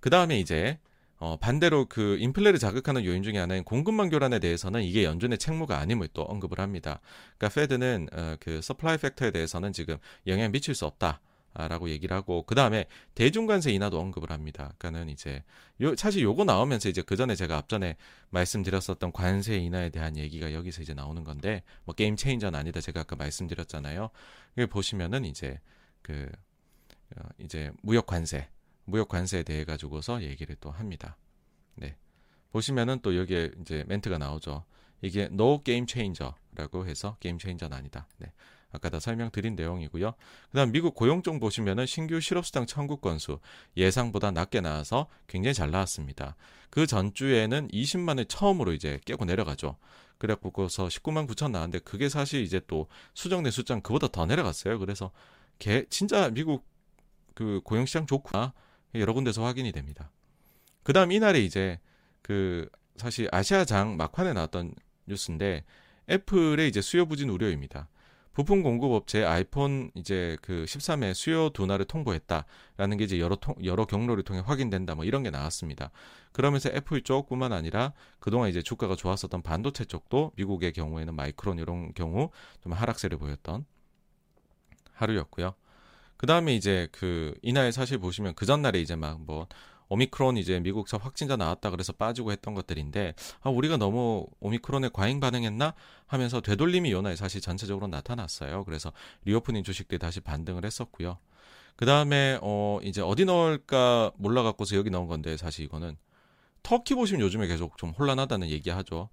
그 0.00 0.10
다음에 0.10 0.38
이제 0.38 0.78
어, 1.18 1.36
반대로 1.38 1.86
그 1.86 2.16
인플레를 2.20 2.58
자극하는 2.58 3.04
요인 3.04 3.22
중에 3.22 3.38
하나인 3.38 3.64
공급망 3.64 4.10
교란에 4.10 4.38
대해서는 4.38 4.82
이게 4.82 5.04
연준의 5.04 5.38
책무가 5.38 5.78
아님을 5.78 6.08
또 6.12 6.22
언급을 6.22 6.60
합니다. 6.60 7.00
그러니까 7.38 7.60
Fed는 7.60 8.08
어, 8.12 8.36
그 8.40 8.60
supply 8.62 8.98
factor에 8.98 9.30
대해서는 9.30 9.72
지금 9.72 9.96
영향 10.26 10.52
미칠 10.52 10.74
수 10.74 10.86
없다. 10.86 11.20
라고 11.58 11.88
얘기를 11.88 12.14
하고 12.14 12.42
그 12.42 12.54
다음에 12.54 12.84
대중관세 13.14 13.72
인하도 13.72 13.98
언급을 13.98 14.30
합니다. 14.30 14.74
그러니까는 14.76 15.08
이제 15.08 15.42
요 15.80 15.96
사실 15.96 16.22
요거 16.22 16.44
나오면서 16.44 16.90
이제 16.90 17.00
그 17.00 17.16
전에 17.16 17.34
제가 17.34 17.56
앞전에 17.56 17.96
말씀드렸었던 18.28 19.10
관세 19.12 19.56
인하에 19.56 19.88
대한 19.88 20.18
얘기가 20.18 20.52
여기서 20.52 20.82
이제 20.82 20.92
나오는 20.92 21.24
건데 21.24 21.62
뭐 21.84 21.94
게임 21.94 22.14
체인저는 22.14 22.58
아니다 22.58 22.82
제가 22.82 23.00
아까 23.00 23.16
말씀드렸잖아요. 23.16 24.10
여기 24.58 24.68
보시면은 24.68 25.24
이제 25.24 25.58
그 26.02 26.30
어, 27.16 27.22
이제 27.38 27.70
무역 27.80 28.04
관세 28.04 28.48
무역 28.86 29.08
관세에 29.08 29.42
대해 29.42 29.64
가지고서 29.64 30.22
얘기를 30.22 30.56
또 30.60 30.70
합니다. 30.70 31.16
네. 31.74 31.96
보시면은 32.50 33.00
또 33.02 33.16
여기에 33.16 33.52
이제 33.60 33.84
멘트가 33.86 34.18
나오죠. 34.18 34.64
이게 35.02 35.28
no 35.30 35.62
game 35.62 35.86
changer라고 35.86 36.86
해서 36.86 37.16
게임 37.20 37.38
체인저는 37.38 37.76
아니다. 37.76 38.08
네. 38.18 38.32
아까 38.72 38.88
다 38.88 38.98
설명드린 38.98 39.54
내용이고요. 39.56 40.14
그다음 40.50 40.72
미국 40.72 40.94
고용종 40.94 41.40
보시면은 41.40 41.86
신규 41.86 42.20
실업수당 42.20 42.66
청구 42.66 42.98
건수 42.98 43.38
예상보다 43.76 44.30
낮게 44.30 44.60
나와서 44.60 45.06
굉장히 45.26 45.54
잘 45.54 45.70
나왔습니다. 45.70 46.36
그 46.70 46.86
전주에는 46.86 47.68
20만을 47.68 48.28
처음으로 48.28 48.72
이제 48.72 49.00
깨고 49.04 49.24
내려가죠. 49.24 49.76
그래갖고서 50.18 50.88
19만 50.88 51.28
9천 51.28 51.50
나왔는데 51.50 51.80
그게 51.80 52.08
사실 52.08 52.42
이제 52.42 52.60
또 52.66 52.88
수정된 53.14 53.50
숫자는 53.50 53.82
그보다 53.82 54.08
더 54.08 54.26
내려갔어요. 54.26 54.78
그래서 54.78 55.10
개 55.58 55.84
진짜 55.88 56.30
미국 56.30 56.66
그 57.34 57.60
고용시장 57.64 58.06
좋구나 58.06 58.52
여러 59.00 59.12
군데서 59.12 59.44
확인이 59.44 59.72
됩니다. 59.72 60.10
그 60.82 60.92
다음 60.92 61.12
이날에 61.12 61.40
이제 61.40 61.78
그 62.22 62.68
사실 62.96 63.28
아시아장 63.32 63.96
막판에 63.96 64.32
나왔던 64.32 64.74
뉴스인데 65.06 65.64
애플의 66.08 66.68
이제 66.68 66.80
수요 66.80 67.06
부진 67.06 67.28
우려입니다. 67.30 67.88
부품 68.32 68.62
공급 68.62 68.92
업체 68.92 69.24
아이폰 69.24 69.90
이제 69.94 70.36
그 70.42 70.66
13회 70.68 71.14
수요 71.14 71.48
둔화를 71.48 71.86
통보했다라는 71.86 72.98
게 72.98 73.04
이제 73.04 73.18
여러 73.18 73.34
통, 73.36 73.54
여러 73.64 73.86
경로를 73.86 74.24
통해 74.24 74.42
확인된다 74.44 74.94
뭐 74.94 75.06
이런 75.06 75.22
게 75.22 75.30
나왔습니다. 75.30 75.90
그러면서 76.32 76.68
애플 76.68 77.00
쪽뿐만 77.00 77.54
아니라 77.54 77.94
그동안 78.18 78.50
이제 78.50 78.60
주가가 78.60 78.94
좋았었던 78.94 79.40
반도체 79.40 79.86
쪽도 79.86 80.32
미국의 80.36 80.74
경우에는 80.74 81.14
마이크론 81.14 81.58
이런 81.58 81.94
경우 81.94 82.30
좀 82.60 82.74
하락세를 82.74 83.16
보였던 83.16 83.64
하루였고요. 84.92 85.54
그 86.16 86.26
다음에 86.26 86.54
이제 86.54 86.88
그 86.92 87.34
이날 87.42 87.72
사실 87.72 87.98
보시면 87.98 88.34
그 88.34 88.46
전날에 88.46 88.80
이제 88.80 88.96
막 88.96 89.18
뭐 89.20 89.46
오미크론 89.88 90.36
이제 90.36 90.58
미국서 90.60 90.96
확진자 90.98 91.36
나왔다 91.36 91.70
그래서 91.70 91.92
빠지고 91.92 92.32
했던 92.32 92.54
것들인데 92.54 93.14
아, 93.42 93.50
우리가 93.50 93.76
너무 93.76 94.26
오미크론에 94.40 94.90
과잉 94.92 95.20
반응했나 95.20 95.74
하면서 96.06 96.40
되돌림이 96.40 96.90
요 96.92 97.00
날에 97.00 97.16
사실 97.16 97.40
전체적으로 97.40 97.86
나타났어요. 97.86 98.64
그래서 98.64 98.92
리오프닝 99.24 99.62
주식들이 99.62 99.98
다시 99.98 100.20
반등을 100.20 100.64
했었고요. 100.64 101.18
그 101.76 101.86
다음에 101.86 102.38
어 102.42 102.78
이제 102.82 103.00
어디 103.02 103.24
넣을까 103.24 104.12
몰라갖고서 104.16 104.76
여기 104.76 104.90
넣은 104.90 105.06
건데 105.06 105.36
사실 105.36 105.64
이거는 105.64 105.96
터키 106.62 106.94
보시면 106.94 107.20
요즘에 107.20 107.46
계속 107.46 107.76
좀 107.78 107.90
혼란하다는 107.90 108.48
얘기하죠. 108.48 109.08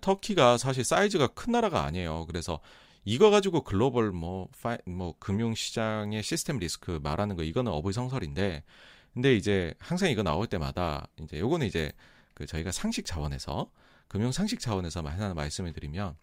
터키가 0.00 0.58
사실 0.58 0.84
사이즈가 0.84 1.28
큰 1.28 1.52
나라가 1.52 1.84
아니에요. 1.84 2.26
그래서 2.26 2.60
이거 3.04 3.30
가지고 3.30 3.62
글로벌 3.62 4.12
뭐, 4.12 4.48
파이, 4.60 4.78
뭐 4.86 5.14
금융 5.18 5.54
시장의 5.54 6.22
시스템 6.22 6.58
리스크 6.58 7.00
말하는 7.02 7.36
거 7.36 7.42
이거는 7.42 7.72
어불성설인데 7.72 8.64
근데 9.14 9.34
이제 9.34 9.74
항상 9.78 10.10
이거 10.10 10.22
나올 10.22 10.46
때마다 10.46 11.08
이제 11.20 11.38
요거는 11.38 11.66
이제 11.66 11.92
그 12.34 12.46
저희가 12.46 12.70
상식 12.70 13.06
차원에서 13.06 13.70
금융 14.06 14.32
상식 14.32 14.60
차원에서 14.60 15.02
하나 15.02 15.34
말씀을 15.34 15.72
드리면 15.72 16.16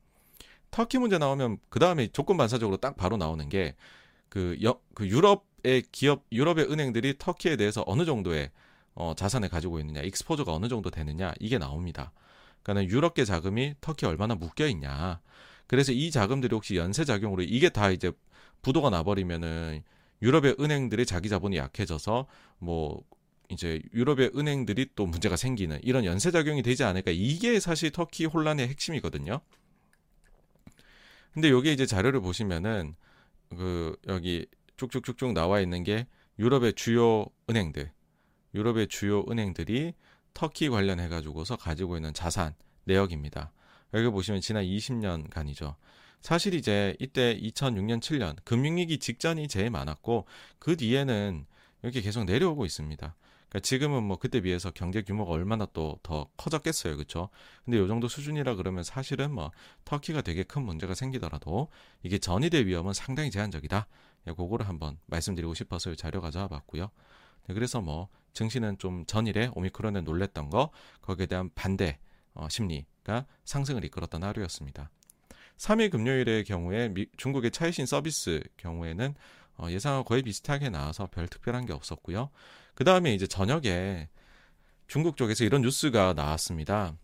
터키 0.71 0.97
문제 0.97 1.17
나오면 1.17 1.57
그 1.69 1.79
다음에 1.79 2.07
조건 2.07 2.37
반사적으로 2.37 2.77
딱 2.77 2.95
바로 2.95 3.17
나오는 3.17 3.47
게그 3.49 4.57
그 4.93 5.07
유럽의 5.07 5.83
기업 5.91 6.25
유럽의 6.31 6.71
은행들이 6.71 7.17
터키에 7.17 7.55
대해서 7.55 7.83
어느 7.87 8.05
정도의 8.05 8.51
어, 8.95 9.13
자산을 9.15 9.49
가지고 9.49 9.79
있느냐, 9.79 10.01
익스포저가 10.01 10.53
어느 10.53 10.67
정도 10.67 10.89
되느냐 10.89 11.33
이게 11.39 11.57
나옵니다. 11.57 12.11
그러니까 12.63 12.91
유럽계 12.91 13.25
자금이 13.25 13.75
터키에 13.81 14.09
얼마나 14.09 14.35
묶여 14.35 14.67
있냐. 14.67 15.19
그래서 15.67 15.91
이 15.91 16.11
자금들이 16.11 16.53
혹시 16.53 16.75
연쇄 16.75 17.05
작용으로 17.05 17.43
이게 17.43 17.69
다 17.69 17.89
이제 17.91 18.11
부도가 18.61 18.89
나버리면은 18.89 19.83
유럽의 20.21 20.55
은행들의 20.59 21.05
자기 21.05 21.29
자본이 21.29 21.57
약해져서 21.57 22.27
뭐 22.59 23.03
이제 23.49 23.81
유럽의 23.93 24.31
은행들이 24.35 24.87
또 24.95 25.05
문제가 25.05 25.35
생기는 25.35 25.79
이런 25.83 26.05
연쇄 26.05 26.31
작용이 26.31 26.63
되지 26.63 26.83
않을까 26.83 27.11
이게 27.11 27.59
사실 27.59 27.91
터키 27.91 28.25
혼란의 28.25 28.67
핵심이거든요. 28.67 29.39
근데 31.33 31.49
여기 31.49 31.71
이제 31.73 31.85
자료를 31.85 32.21
보시면은 32.21 32.95
그 33.49 33.95
여기 34.07 34.47
쭉쭉쭉쭉 34.77 35.33
나와 35.33 35.59
있는 35.59 35.83
게 35.83 36.07
유럽의 36.39 36.73
주요 36.73 37.27
은행들, 37.49 37.91
유럽의 38.53 38.87
주요 38.87 39.23
은행들이 39.29 39.93
터키 40.33 40.69
관련해 40.69 41.07
가지고서 41.07 41.55
가지고 41.55 41.97
있는 41.97 42.13
자산 42.13 42.53
내역입니다. 42.85 43.51
여기 43.95 44.09
보시면 44.09 44.41
지난 44.41 44.63
20년간이죠. 44.65 45.75
사실 46.21 46.53
이제 46.53 46.95
이때 46.99 47.39
2006년, 47.39 47.99
7년 47.99 48.35
금융위기 48.43 48.99
직전이 48.99 49.47
제일 49.47 49.69
많았고 49.69 50.25
그 50.59 50.75
뒤에는 50.75 51.45
이렇게 51.83 52.01
계속 52.01 52.25
내려오고 52.25 52.65
있습니다. 52.65 53.15
그러니까 53.49 53.59
지금은 53.59 54.03
뭐 54.03 54.17
그때 54.17 54.41
비해서 54.41 54.71
경제 54.71 55.01
규모가 55.01 55.31
얼마나 55.31 55.65
또 55.67 55.99
더 56.03 56.27
커졌겠어요, 56.35 56.97
그렇죠? 56.97 57.29
근데 57.63 57.77
요 57.77 57.87
정도 57.87 58.07
수준이라 58.07 58.55
그러면 58.55 58.83
사실은 58.83 59.31
뭐 59.31 59.51
터키가 59.85 60.21
되게 60.21 60.43
큰 60.43 60.63
문제가 60.63 60.93
생기더라도 60.93 61.69
이게 62.03 62.17
전이될 62.17 62.65
위험은 62.67 62.93
상당히 62.93 63.31
제한적이다. 63.31 63.87
예, 64.27 64.31
그거를 64.31 64.67
한번 64.67 64.97
말씀드리고 65.05 65.53
싶어서 65.53 65.91
이 65.91 65.95
자료 65.95 66.19
가져와 66.21 66.47
봤고요. 66.47 66.89
네, 67.47 67.53
그래서 67.53 67.81
뭐 67.81 68.09
증시는 68.33 68.77
좀 68.77 69.05
전일에 69.05 69.51
오미크론에 69.53 70.01
놀랬던 70.01 70.49
거 70.49 70.71
거기에 71.01 71.27
대한 71.27 71.49
반대 71.55 71.99
어, 72.33 72.49
심리 72.49 72.85
가 73.05 73.25
상승을 73.45 73.85
이끌었던 73.85 74.23
하루였습니다. 74.23 74.89
3일 75.57 75.91
금요일의 75.91 76.43
경우에 76.43 76.89
미, 76.89 77.05
중국의 77.17 77.51
차이신 77.51 77.85
서비스 77.85 78.41
경우에는 78.57 79.13
어, 79.57 79.67
예상과 79.69 80.03
거의 80.03 80.23
비슷하게 80.23 80.69
나와서 80.69 81.07
별 81.11 81.27
특별한 81.27 81.65
게 81.67 81.73
없었고요. 81.73 82.31
그 82.73 82.83
다음에 82.83 83.13
이제 83.13 83.27
저녁에 83.27 84.09
중국 84.87 85.17
쪽에서 85.17 85.43
이런 85.45 85.61
뉴스가 85.61 86.13
나왔습니다. 86.13 86.97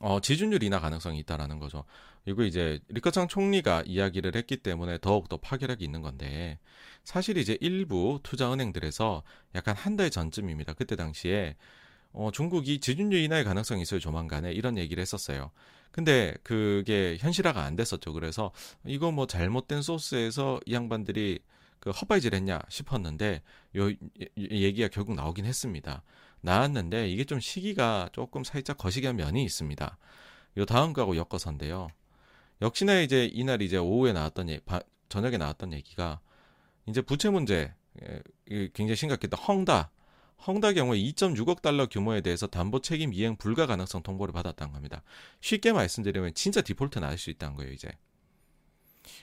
어, 0.00 0.20
지준율 0.20 0.62
인하 0.62 0.80
가능성이 0.80 1.18
있다라는 1.20 1.58
거죠. 1.58 1.84
이거 2.24 2.44
이제 2.44 2.78
리커창 2.88 3.28
총리가 3.28 3.82
이야기를 3.86 4.34
했기 4.36 4.56
때문에 4.58 4.98
더욱더 5.00 5.36
파괴력이 5.36 5.84
있는 5.84 6.02
건데 6.02 6.58
사실 7.02 7.36
이제 7.36 7.58
일부 7.60 8.20
투자은행들에서 8.22 9.22
약간 9.56 9.74
한 9.76 9.96
달 9.96 10.10
전쯤입니다. 10.10 10.72
그때 10.74 10.96
당시에 10.96 11.56
어, 12.14 12.30
중국이 12.32 12.78
지준율 12.78 13.20
인하의 13.20 13.44
가능성이 13.44 13.82
있어요. 13.82 14.00
조만간에 14.00 14.52
이런 14.52 14.78
얘기를 14.78 15.00
했었어요. 15.00 15.50
근데 15.90 16.34
그게 16.42 17.16
현실화가 17.20 17.62
안 17.62 17.76
됐었죠. 17.76 18.12
그래서 18.12 18.52
이거 18.84 19.12
뭐 19.12 19.26
잘못된 19.26 19.82
소스에서 19.82 20.60
이 20.64 20.74
양반들이 20.74 21.40
그 21.80 21.90
헛발질 21.90 22.34
했냐 22.34 22.60
싶었는데 22.68 23.42
요 23.76 23.90
얘기가 24.38 24.88
결국 24.88 25.14
나오긴 25.14 25.44
했습니다. 25.44 26.02
나왔는데 26.40 27.08
이게 27.10 27.24
좀 27.24 27.40
시기가 27.40 28.10
조금 28.12 28.42
살짝 28.42 28.78
거시기한 28.78 29.16
면이 29.16 29.44
있습니다. 29.44 29.98
요 30.56 30.64
다음 30.64 30.92
거하고 30.92 31.16
엮어서인데요. 31.16 31.88
역시나 32.62 33.00
이제 33.00 33.26
이날 33.26 33.60
이제 33.60 33.76
오후에 33.76 34.12
나왔던 34.12 34.50
예, 34.50 34.60
저녁에 35.08 35.36
나왔던 35.36 35.72
얘기가 35.72 36.20
이제 36.86 37.02
부채 37.02 37.28
문제 37.28 37.72
예, 38.02 38.68
굉장히 38.72 38.96
심각했던 38.96 39.38
헝다 39.38 39.90
헝다 40.46 40.74
경우에 40.74 40.98
2.6억 40.98 41.62
달러 41.62 41.86
규모에 41.86 42.20
대해서 42.20 42.46
담보 42.46 42.80
책임 42.80 43.14
이행 43.14 43.36
불가 43.36 43.66
가능성 43.66 44.02
통보를 44.02 44.32
받았다는 44.32 44.72
겁니다. 44.72 45.02
쉽게 45.40 45.72
말씀드리면 45.72 46.34
진짜 46.34 46.60
디폴트 46.60 46.98
날수 46.98 47.30
있다는 47.30 47.56
거예요, 47.56 47.72
이제. 47.72 47.88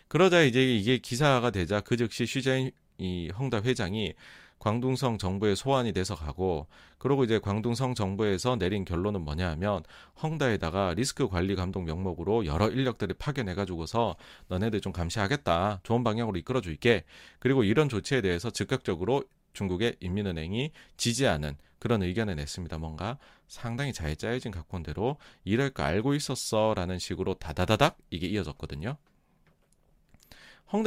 그러자 0.08 0.42
이제 0.42 0.76
이게 0.76 0.98
기사가 0.98 1.52
되자 1.52 1.82
그 1.82 1.96
즉시 1.98 2.26
슈자인 2.26 2.72
이 2.98 3.30
헝다 3.38 3.62
회장이 3.62 4.14
광둥성 4.60 5.18
정부에 5.18 5.56
소환이 5.56 5.92
돼서 5.92 6.14
가고 6.14 6.68
그러고 7.00 7.24
이제 7.24 7.40
광둥성 7.40 7.96
정부에서 7.96 8.58
내린 8.58 8.86
결론은 8.86 9.22
뭐냐 9.22 9.50
하면 9.52 9.84
헝다에다가 10.22 10.94
리스크 10.94 11.28
관리 11.28 11.56
감독 11.56 11.84
명목으로 11.84 12.46
여러 12.46 12.70
인력들을 12.70 13.16
파견해 13.18 13.56
가지고서 13.56 14.16
너네들 14.50 14.80
좀 14.82 14.94
감시하겠다. 14.94 15.80
좋은 15.82 16.04
방향으로 16.04 16.38
이끌어 16.38 16.62
줄게. 16.62 17.06
그리고 17.40 17.64
이런 17.64 17.90
조치에 17.90 18.22
대해서 18.22 18.52
즉각적으로 18.52 19.24
중국의 19.54 19.98
인민은행이 20.00 20.72
지지하는 20.98 21.56
그런 21.80 22.04
의견을 22.04 22.36
냈습니다. 22.36 22.78
뭔가 22.78 23.18
상당히 23.48 23.92
잘 23.92 24.16
짜여진 24.16 24.52
각본대로 24.52 25.18
이럴 25.44 25.72
거 25.72 25.84
알고 25.84 26.14
있었어라는 26.14 27.00
식으로 27.00 27.34
다다다닥 27.34 27.98
이게 28.12 28.28
이어졌거든요. 28.28 28.98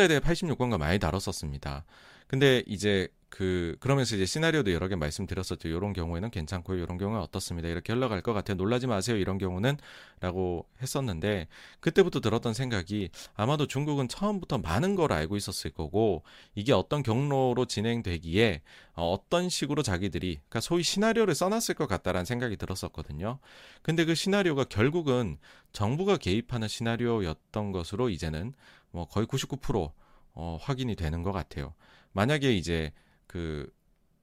대해 0.09 0.21
86권과 0.21 0.79
많이 0.79 0.99
다뤘었습니다. 0.99 1.85
근데 2.27 2.63
이제 2.67 3.09
그 3.35 3.77
그러면서 3.81 4.15
이제 4.15 4.27
시나리오도 4.27 4.73
여러 4.73 4.87
개 4.87 4.95
말씀드렸었죠. 4.95 5.67
이런 5.67 5.93
경우에는 5.93 6.31
괜찮고요. 6.31 6.81
이런 6.81 6.99
경우는 6.99 7.21
어떻습니다. 7.21 7.69
이렇게 7.69 7.93
흘러갈 7.93 8.21
것 8.21 8.33
같아요. 8.33 8.57
놀라지 8.57 8.87
마세요. 8.87 9.17
이런 9.17 9.39
경우는라고 9.39 10.69
했었는데 10.81 11.49
그때부터 11.81 12.21
들었던 12.21 12.55
생각이 12.55 13.11
아마도 13.35 13.67
중국은 13.67 14.07
처음부터 14.07 14.59
많은 14.59 14.95
걸 14.95 15.13
알고 15.13 15.37
있었을 15.37 15.73
거고 15.73 16.23
이게 16.55 16.73
어떤 16.73 17.03
경로로 17.03 17.65
진행되기에 17.65 18.63
어, 18.95 19.11
어떤 19.11 19.49
식으로 19.49 19.83
자기들이 19.83 20.35
그러니까 20.37 20.61
소위 20.61 20.85
시나리오를 20.85 21.35
써놨을 21.35 21.75
것 21.77 21.89
같다라는 21.89 22.25
생각이 22.27 22.57
들었었거든요. 22.57 23.41
근데 23.83 24.05
그 24.05 24.15
시나리오가 24.15 24.63
결국은 24.63 25.39
정부가 25.73 26.19
개입하는 26.19 26.69
시나리오였던 26.69 27.73
것으로 27.73 28.11
이제는 28.11 28.55
뭐 28.93 29.09
거의 29.09 29.27
99% 29.27 29.91
어, 30.35 30.59
확인이 30.61 30.95
되는 30.95 31.25
것 31.25 31.33
같아요. 31.33 31.75
만약에 32.13 32.55
이제 32.55 32.93
그, 33.35 33.69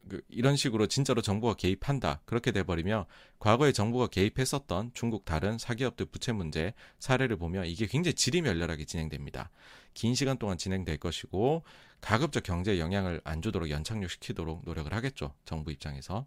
그 0.07 0.22
이런 0.30 0.55
식으로 0.55 0.88
진짜로 0.88 1.22
정부가 1.22 1.55
개입한다 1.55 2.22
그렇게 2.24 2.53
돼버리면 2.53 3.03
과거에 3.39 3.74
정부가 3.74 4.07
개입했었던 4.07 4.91
중국 4.93 5.26
다른 5.26 5.57
사기업들 5.57 6.05
부채 6.05 6.32
문제 6.32 6.74
사례를 6.99 7.36
보면 7.36 7.66
이게 7.66 7.88
굉장히 7.88 8.14
지리멸렬하게 8.14 8.86
진행됩니다. 8.86 9.51
긴 9.93 10.16
시간 10.16 10.38
동안 10.38 10.57
진행될 10.57 10.97
것이고 10.97 11.66
가급적 11.99 12.43
경제에 12.43 12.80
영향을 12.80 13.20
안 13.26 13.41
주도록 13.41 13.70
연착륙시키도록 13.70 14.62
노력을 14.64 14.93
하겠죠 14.93 15.34
정부 15.43 15.74
입장에서. 15.74 16.26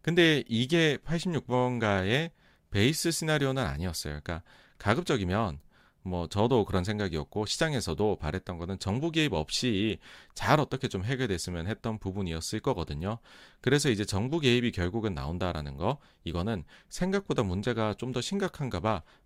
근데 0.00 0.44
이게 0.46 0.98
86번가의 0.98 2.30
베이스 2.70 3.10
시나리오는 3.10 3.60
아니었어요. 3.60 4.20
그러니까 4.22 4.44
가급적이면 4.78 5.58
뭐 6.06 6.28
저도 6.28 6.64
그런 6.64 6.84
생각이었고 6.84 7.46
시장에서도 7.46 8.16
바랬던 8.16 8.58
거는 8.58 8.78
정부 8.78 9.10
개입 9.10 9.32
없이 9.32 9.98
잘 10.34 10.60
어떻게 10.60 10.86
좀 10.86 11.02
해결됐으면 11.04 11.66
했던 11.66 11.98
부분이었을 11.98 12.60
거거든요. 12.60 13.18
그래서 13.60 13.90
이제 13.90 14.04
정부 14.04 14.38
개입이 14.38 14.70
결국은 14.72 15.14
나온다라는 15.14 15.76
거 15.76 15.98
이거는 16.24 16.64
생각보다 16.88 17.42
문제가 17.42 17.94
좀 17.94 18.14
더 18.14 18.20
심각한가 18.20 18.80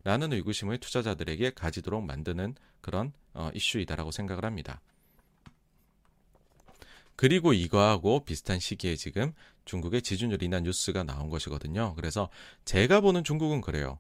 봐라는 0.05 0.33
의구심을 0.33 0.79
투자자들에게 0.79 1.51
가지도록 1.51 2.03
만드는 2.05 2.55
그런 2.81 3.13
어, 3.35 3.51
이슈이다라고 3.53 4.11
생각을 4.13 4.47
합니다. 4.47 4.81
그리고 7.17 7.53
이거하고 7.53 8.25
비슷한 8.25 8.61
시기에 8.61 8.97
지금 8.97 9.35
중국의 9.67 10.03
지준율 10.03 10.43
인하 10.43 10.61
뉴스가 10.61 11.03
나온 11.03 11.29
것이거든요. 11.29 11.95
그래서 11.97 12.31
제가 12.65 13.01
보는 13.01 13.25
중국은 13.25 13.61
그래요. 13.61 13.99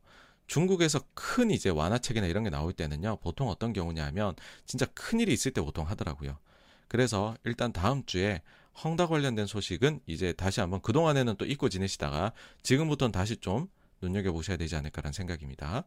중국에서 0.48 1.00
큰 1.14 1.50
이제 1.50 1.70
완화책이나 1.70 2.26
이런 2.26 2.42
게 2.42 2.50
나올 2.50 2.72
때는요, 2.72 3.18
보통 3.22 3.48
어떤 3.48 3.72
경우냐 3.72 4.04
하면 4.06 4.34
진짜 4.66 4.86
큰 4.86 5.20
일이 5.20 5.32
있을 5.32 5.52
때 5.52 5.60
보통 5.60 5.86
하더라고요. 5.86 6.38
그래서 6.88 7.36
일단 7.44 7.72
다음 7.72 8.04
주에 8.06 8.42
헝다 8.82 9.06
관련된 9.06 9.46
소식은 9.46 10.00
이제 10.06 10.32
다시 10.32 10.60
한번 10.60 10.80
그동안에는 10.80 11.36
또 11.36 11.44
잊고 11.44 11.68
지내시다가 11.68 12.32
지금부터는 12.62 13.12
다시 13.12 13.36
좀 13.36 13.68
눈여겨 14.00 14.32
보셔야 14.32 14.56
되지 14.56 14.74
않을까라는 14.76 15.12
생각입니다. 15.12 15.84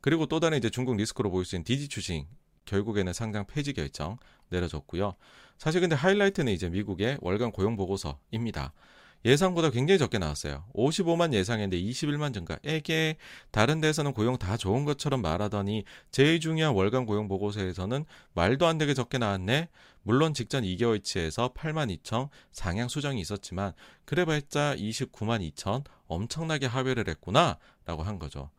그리고 0.00 0.26
또 0.26 0.40
다른 0.40 0.56
이제 0.58 0.70
중국 0.70 0.96
리스크로 0.96 1.30
보일 1.30 1.44
수 1.44 1.56
있는 1.56 1.64
디지 1.64 1.88
추싱 1.88 2.26
결국에는 2.64 3.12
상장 3.12 3.46
폐지 3.46 3.72
결정 3.72 4.18
내려졌고요. 4.48 5.14
사실 5.58 5.80
근데 5.80 5.96
하이라이트는 5.96 6.52
이제 6.52 6.70
미국의 6.70 7.18
월간 7.20 7.52
고용 7.52 7.76
보고서입니다. 7.76 8.72
예상보다 9.24 9.70
굉장히 9.70 9.98
적게 9.98 10.18
나왔어요. 10.18 10.64
55만 10.74 11.32
예상했는데 11.32 11.82
21만 11.82 12.32
증가. 12.32 12.56
이게 12.62 13.16
다른 13.50 13.80
데서는 13.80 14.12
고용 14.12 14.38
다 14.38 14.56
좋은 14.56 14.84
것처럼 14.84 15.22
말하더니 15.22 15.84
제일 16.10 16.40
중요한 16.40 16.74
월간 16.74 17.04
고용 17.06 17.28
보고서에서는 17.28 18.04
말도 18.34 18.66
안 18.66 18.78
되게 18.78 18.94
적게 18.94 19.18
나왔네. 19.18 19.68
물론 20.02 20.34
직전 20.34 20.62
2개월치에서 20.62 21.52
8만 21.54 21.94
2천 21.98 22.28
상향 22.52 22.88
수정이 22.88 23.20
있었지만 23.20 23.72
그래봤자 24.04 24.76
29만 24.76 25.52
2천 25.52 25.84
엄청나게 26.06 26.66
하회를 26.66 27.08
했구나라고 27.08 28.02
한 28.02 28.18
거죠. 28.18 28.50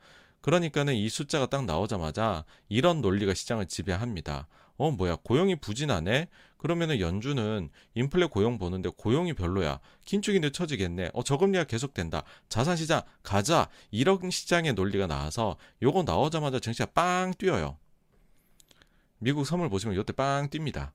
그러니까는 0.41 0.93
이 0.93 1.09
숫자가 1.09 1.47
딱 1.47 1.65
나오자마자 1.65 2.45
이런 2.69 3.01
논리가 3.01 3.33
시장을 3.33 3.65
지배합니다. 3.67 4.47
어, 4.79 4.91
뭐야, 4.91 5.17
고용이 5.23 5.57
부진하네? 5.57 6.29
그러면은 6.57 7.01
연준은 7.01 7.69
인플레 7.95 8.27
고용 8.27 8.57
보는데 8.57 8.89
고용이 8.89 9.33
별로야. 9.33 9.81
긴축이 10.05 10.39
늦춰지겠네. 10.39 11.11
어, 11.13 11.21
저금리가 11.21 11.65
계속된다. 11.65 12.23
자산시장 12.47 13.01
가자. 13.21 13.69
이런 13.91 14.29
시장의 14.29 14.73
논리가 14.73 15.05
나와서 15.05 15.57
요거 15.81 16.03
나오자마자 16.03 16.59
증시가 16.59 16.85
빵 16.85 17.33
뛰어요. 17.37 17.77
미국 19.19 19.45
선물 19.45 19.69
보시면 19.69 19.97
요때 19.97 20.13
빵 20.13 20.49
뜁니다. 20.49 20.91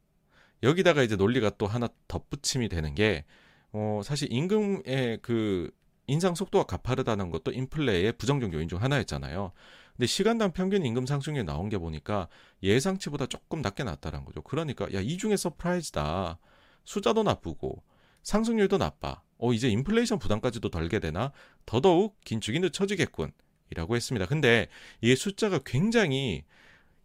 여기다가 0.63 1.03
이제 1.03 1.15
논리가 1.17 1.51
또 1.59 1.67
하나 1.67 1.89
덧붙임이 2.09 2.71
되는 2.71 2.95
게, 2.95 3.27
어, 3.73 4.01
사실 4.03 4.33
임금의 4.33 5.19
그 5.21 5.71
인상 6.07 6.35
속도가 6.35 6.65
가파르다는 6.65 7.31
것도 7.31 7.53
인플레의 7.53 8.13
부정적 8.13 8.55
요인 8.55 8.67
중 8.69 8.83
하나였잖아요. 8.83 9.53
근데 9.97 10.07
시간당 10.07 10.53
평균 10.53 10.85
임금 10.85 11.07
상승률이 11.07 11.45
나온 11.45 11.69
게 11.69 11.79
보니까 11.79 12.29
예상치보다 12.63 13.27
조금 13.27 13.63
낮게 13.63 13.85
나왔다는 13.85 14.25
거죠. 14.25 14.43
그러니까 14.43 14.93
야, 14.93 15.01
이중의 15.01 15.37
surprise다. 15.37 16.39
숫자도 16.85 17.23
나쁘고 17.23 17.83
상승률도 18.23 18.79
나빠. 18.79 19.23
어, 19.39 19.53
이제 19.53 19.69
인플레이션 19.69 20.19
부담까지도 20.19 20.71
덜게 20.71 20.99
되나? 20.99 21.33
더더욱 21.67 22.21
긴축이 22.25 22.59
늦춰지겠군. 22.61 23.33
이라고 23.71 23.97
했습니다. 23.97 24.27
근데 24.27 24.69
이 25.01 25.15
숫자가 25.17 25.61
굉장히 25.65 26.45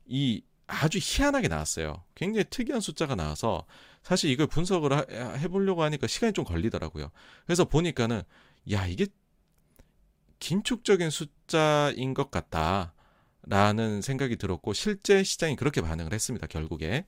이 0.06 0.42
아주 0.68 1.00
희한하게 1.02 1.48
나왔어요. 1.48 2.04
굉장히 2.16 2.46
특이한 2.50 2.82
숫자가 2.82 3.16
나와서 3.16 3.66
사실 4.04 4.30
이걸 4.30 4.48
분석을 4.48 4.92
해보려고 5.40 5.84
하니까 5.84 6.08
시간이 6.08 6.34
좀 6.34 6.46
걸리더라고요. 6.46 7.12
그래서 7.46 7.66
보니까는 7.66 8.22
야, 8.72 8.86
이게 8.88 9.08
긴축적인 10.40 11.10
숫자인 11.10 12.14
것 12.14 12.32
같다라는 12.32 14.02
생각이 14.02 14.38
들었고 14.38 14.74
실제 14.74 15.24
시장이 15.24 15.56
그렇게 15.56 15.82
반응을 15.82 16.14
했습니다. 16.14 16.48
결국에 16.48 17.06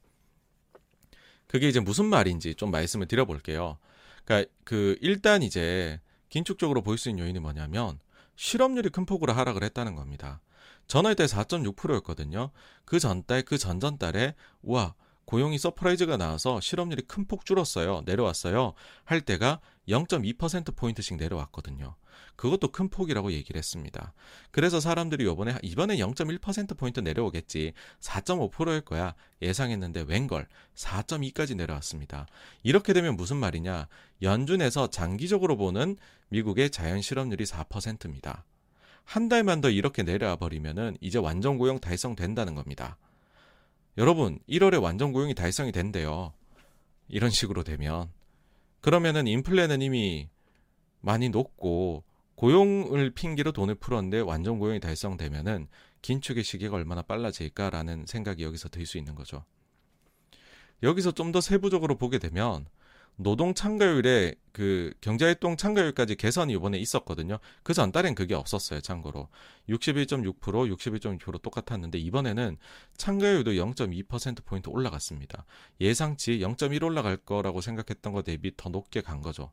그게 1.48 1.68
이제 1.68 1.80
무슨 1.80 2.06
말인지 2.06 2.56
좀 2.56 2.72
말씀을 2.72 3.08
드려볼게요. 3.08 3.78
그러니까 4.24 4.50
그 4.64 4.98
일단 5.02 5.44
이제 5.44 6.00
긴축적으로 6.30 6.82
보일 6.82 6.98
수 6.98 7.10
있는 7.10 7.26
요인이 7.26 7.40
뭐냐면 7.40 8.00
실업률이 8.36 8.90
큰 8.90 9.06
폭으로 9.06 9.34
하락을 9.34 9.64
했다는 9.64 9.96
겁니다. 9.96 10.42
전월 10.88 11.16
때 11.16 11.26
4.6%였거든요. 11.26 12.52
그 12.86 13.00
전달, 13.00 13.44
그 13.44 13.58
전전 13.58 13.98
달에 13.98 14.36
우와 14.62 14.96
고용이 15.26 15.58
surprise가 15.58 16.18
나와서 16.18 16.60
실업률이 16.60 17.04
큰 17.04 17.26
폭 17.26 17.46
줄었어요. 17.46 18.02
내려왔어요. 18.06 18.74
할 19.06 19.22
때가 19.22 19.60
0.2%포인트씩 19.88 21.18
내려왔거든요. 21.18 21.96
그것도 22.36 22.72
큰 22.72 22.90
폭이라고 22.90 23.32
얘기를 23.32 23.58
했습니다. 23.58 24.14
그래서 24.52 24.80
사람들이 24.80 25.26
요번에, 25.26 25.58
이번에 25.62 25.98
0.1%포인트 25.98 27.00
내려오겠지. 27.00 27.74
4.5%일 28.00 28.82
거야. 28.82 29.16
예상했는데 29.42 30.06
웬걸 30.08 30.48
4.2까지 30.76 31.56
내려왔습니다. 31.56 32.28
이렇게 32.64 32.94
되면 32.94 33.16
무슨 33.16 33.38
말이냐. 33.38 33.88
연준에서 34.22 34.90
장기적으로 34.90 35.58
보는 35.58 35.98
미국의 36.30 36.70
자연 36.70 37.02
실업률이 37.02 37.46
4%입니다. 37.46 38.46
한 39.04 39.30
달만 39.30 39.62
더 39.62 39.70
이렇게 39.70 40.04
내려와 40.04 40.38
버리면은 40.38 40.96
이제 41.02 41.18
완전 41.18 41.58
고용 41.58 41.80
달성된다는 41.80 42.56
겁니다. 42.56 42.98
여러분, 43.98 44.40
1월에 44.48 44.82
완전 44.82 45.12
고용이 45.12 45.36
달성이 45.36 45.72
된대요. 45.72 46.34
이런 47.10 47.30
식으로 47.30 47.64
되면. 47.64 48.10
그러면은 48.82 49.28
인플레는 49.28 49.82
이미 49.82 50.30
많이 51.02 51.30
높고 51.30 52.04
고용을 52.36 53.12
핑계로 53.12 53.52
돈을 53.52 53.76
풀었는데 53.76 54.22
완전 54.22 54.58
고용이 54.60 54.80
달성되면은 54.80 55.68
긴축의 56.02 56.44
시기가 56.44 56.76
얼마나 56.76 57.02
빨라질까라는 57.04 58.06
생각이 58.08 58.44
여기서 58.44 58.70
들 58.70 58.86
수 58.86 58.98
있는 58.98 59.14
거죠. 59.16 59.46
여기서 60.84 61.12
좀 61.12 61.32
더 61.32 61.42
세부적으로 61.42 61.96
보게 61.98 62.18
되면 62.18 62.66
노동 63.16 63.54
참가율에 63.54 64.36
그 64.52 64.94
경제활동 65.02 65.56
참가율까지 65.56 66.16
개선이 66.16 66.54
이번에 66.54 66.78
있었거든요. 66.80 67.40
그 67.64 67.74
전달엔 67.74 68.16
그게 68.16 68.34
없었어요. 68.36 68.82
참고로 68.82 69.30
61.6% 69.70 70.40
61.6% 70.40 71.42
똑같았는데 71.42 72.00
이번에는 72.00 72.58
참가율도 72.98 73.52
0.2% 73.52 74.44
포인트 74.46 74.70
올라갔습니다. 74.70 75.46
예상치 75.80 76.40
0.1 76.40 76.84
올라갈 76.84 77.18
거라고 77.18 77.62
생각했던 77.62 78.14
것 78.14 78.24
대비 78.24 78.52
더 78.58 78.70
높게 78.70 79.02
간 79.02 79.22
거죠. 79.22 79.52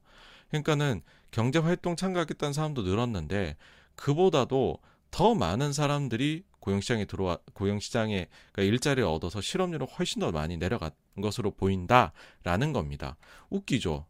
그러니까는 0.49 1.03
경제활동 1.31 1.97
참가하겠다는 1.97 2.53
사람도 2.53 2.83
늘었는데 2.83 3.57
그보다도 3.95 4.79
더 5.11 5.35
많은 5.35 5.73
사람들이 5.73 6.45
고용시장에 6.61 7.05
들어와 7.05 7.39
고용시장에 7.53 8.27
그러니까 8.53 8.63
일자리를 8.63 9.09
얻어서 9.09 9.41
실업률은 9.41 9.87
훨씬 9.87 10.21
더 10.21 10.31
많이 10.33 10.57
내려간 10.57 10.91
것으로 11.21 11.53
보인다라는 11.53 12.73
겁니다. 12.73 13.17
웃기죠. 13.51 14.07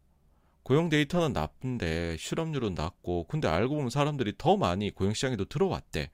고용 0.63 0.89
데이터는 0.89 1.33
나쁜데 1.33 2.17
실업률은 2.17 2.75
낮고 2.75 3.25
근데 3.27 3.47
알고 3.47 3.75
보면 3.75 3.89
사람들이 3.89 4.33
더 4.37 4.57
많이 4.57 4.91
고용시장에도 4.91 5.45
들어왔대. 5.45 6.11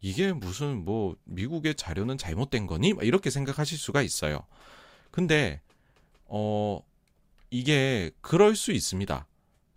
이게 0.00 0.32
무슨 0.32 0.84
뭐 0.84 1.16
미국의 1.24 1.74
자료는 1.74 2.18
잘못된 2.18 2.66
거니? 2.66 2.94
이렇게 3.02 3.30
생각하실 3.30 3.78
수가 3.78 4.02
있어요. 4.02 4.46
근데 5.10 5.60
어 6.26 6.80
이게 7.50 8.12
그럴 8.20 8.54
수 8.54 8.72
있습니다. 8.72 9.26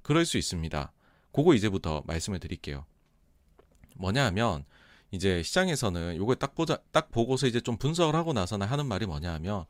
그럴 0.03 0.25
수 0.25 0.37
있습니다. 0.37 0.91
그거 1.31 1.53
이제부터 1.55 2.03
말씀을 2.05 2.39
드릴게요. 2.39 2.85
뭐냐 3.95 4.25
하면 4.25 4.65
이제 5.11 5.43
시장에서는 5.43 6.15
요걸 6.17 6.37
딱 6.37 6.55
보자 6.55 6.77
딱 6.91 7.11
보고서 7.11 7.47
이제 7.47 7.59
좀 7.61 7.77
분석을 7.77 8.15
하고 8.15 8.33
나서는 8.33 8.67
하는 8.67 8.85
말이 8.85 9.05
뭐냐 9.05 9.33
하면 9.33 9.65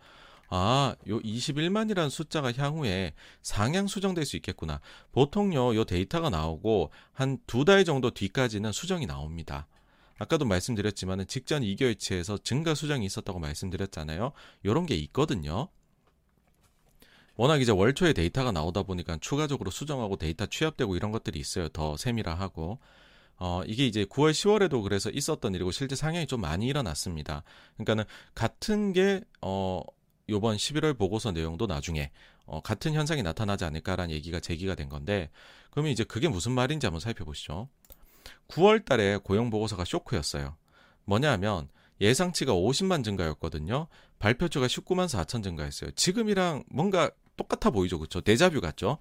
아, 0.50 0.96
요 1.08 1.20
21만이라는 1.22 2.10
숫자가 2.10 2.52
향후에 2.54 3.14
상향 3.42 3.88
수정될 3.88 4.26
수 4.26 4.36
있겠구나. 4.36 4.82
보통요, 5.14 5.76
요 5.76 5.86
데이터가 5.86 6.30
나오고 6.30 6.92
한 7.14 7.40
두 7.48 7.64
달 7.66 7.86
정도 7.86 8.12
뒤까지는 8.12 8.72
수정이 8.74 9.06
나옵니다. 9.06 9.68
아까도 10.20 10.46
말씀드렸지만은 10.46 11.26
직전 11.28 11.64
2개월치에서 11.64 12.44
증가 12.44 12.76
수정이 12.76 13.06
있었다고 13.06 13.40
말씀드렸잖아요. 13.40 14.34
요런 14.66 14.86
게 14.86 14.96
있거든요. 14.96 15.70
워낙 17.36 17.62
이제 17.62 17.72
월초에 17.72 18.14
데이터가 18.14 18.52
나오다 18.52 18.84
보니까 18.84 19.18
추가적으로 19.22 19.72
수정하고 19.72 20.18
데이터 20.18 20.46
취합되고 20.46 20.96
이런 20.96 21.12
것들이 21.12 21.40
있어요. 21.40 21.70
더 21.70 21.98
세밀화하고. 21.98 22.80
어, 23.44 23.64
이게 23.66 23.88
이제 23.88 24.06
9월, 24.06 24.30
10월에도 24.34 24.84
그래서 24.84 25.10
있었던 25.10 25.56
일이고 25.56 25.72
실제 25.72 25.96
상향이 25.96 26.28
좀 26.28 26.42
많이 26.42 26.68
일어났습니다. 26.68 27.42
그러니까는 27.74 28.04
같은 28.36 28.94
게, 28.94 29.22
어, 29.42 29.82
요번 30.30 30.58
11월 30.58 30.96
보고서 30.96 31.32
내용도 31.32 31.66
나중에, 31.66 32.12
어, 32.46 32.62
같은 32.62 32.94
현상이 32.94 33.24
나타나지 33.24 33.66
않을까라는 33.66 34.14
얘기가 34.14 34.40
제기가 34.40 34.76
된 34.76 34.90
건데, 34.90 35.32
그러면 35.72 35.92
이제 35.92 36.04
그게 36.04 36.28
무슨 36.28 36.52
말인지 36.52 36.86
한번 36.86 37.00
살펴보시죠. 37.00 37.68
9월 38.50 38.86
달에 38.86 39.18
고용 39.18 39.50
보고서가 39.50 39.86
쇼크였어요. 39.86 40.56
뭐냐 41.06 41.32
하면, 41.32 41.68
예상치가 42.00 42.54
50만 42.54 43.04
증가였거든요. 43.04 43.88
발표처가 44.20 44.68
19만 44.68 45.08
4천 45.08 45.42
증가했어요. 45.42 45.90
지금이랑 45.96 46.64
뭔가 46.70 47.10
똑같아 47.38 47.72
보이죠. 47.72 47.98
그렇죠? 47.98 48.22
데자뷰 48.22 48.62
같죠? 48.62 49.00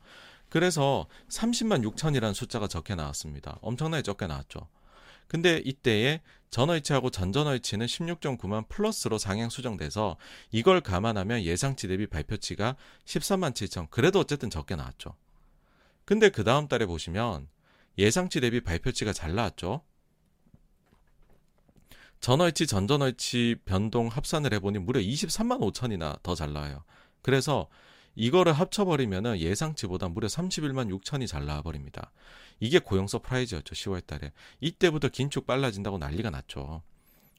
그래서 0.50 1.06
30만 1.28 1.88
6천이라는 1.88 2.34
숫자가 2.34 2.68
적게 2.68 2.94
나왔습니다. 2.94 3.58
엄청나게 3.62 4.02
적게 4.02 4.26
나왔죠. 4.26 4.68
근데 5.28 5.62
이때에 5.64 6.20
전월치하고 6.50 7.10
전전월치는 7.10 7.86
16.9만 7.86 8.68
플러스로 8.68 9.16
상향 9.16 9.48
수정돼서 9.48 10.16
이걸 10.50 10.80
감안하면 10.80 11.44
예상치 11.44 11.86
대비 11.86 12.08
발표치가 12.08 12.74
13만 13.04 13.52
7천. 13.52 13.88
그래도 13.90 14.18
어쨌든 14.18 14.50
적게 14.50 14.74
나왔죠. 14.74 15.14
근데 16.04 16.28
그 16.30 16.42
다음 16.42 16.66
달에 16.66 16.86
보시면 16.86 17.48
예상치 17.96 18.40
대비 18.40 18.60
발표치가 18.60 19.12
잘 19.12 19.36
나왔죠. 19.36 19.82
전월치, 22.18 22.66
전전월치 22.66 23.60
변동 23.64 24.08
합산을 24.08 24.52
해보니 24.54 24.80
무려 24.80 25.00
23만 25.00 25.60
5천이나 25.60 26.20
더 26.24 26.34
잘 26.34 26.52
나와요. 26.52 26.82
그래서 27.22 27.68
이거를 28.14 28.52
합쳐버리면은 28.52 29.38
예상치보다 29.38 30.08
무려 30.08 30.28
31만 30.28 30.90
6천이 31.00 31.26
잘 31.26 31.46
나와버립니다. 31.46 32.12
이게 32.58 32.78
고용 32.78 33.06
surprise였죠. 33.06 33.74
10월 33.74 34.06
달에. 34.06 34.32
이때부터 34.60 35.08
긴축 35.08 35.46
빨라진다고 35.46 35.98
난리가 35.98 36.30
났죠. 36.30 36.82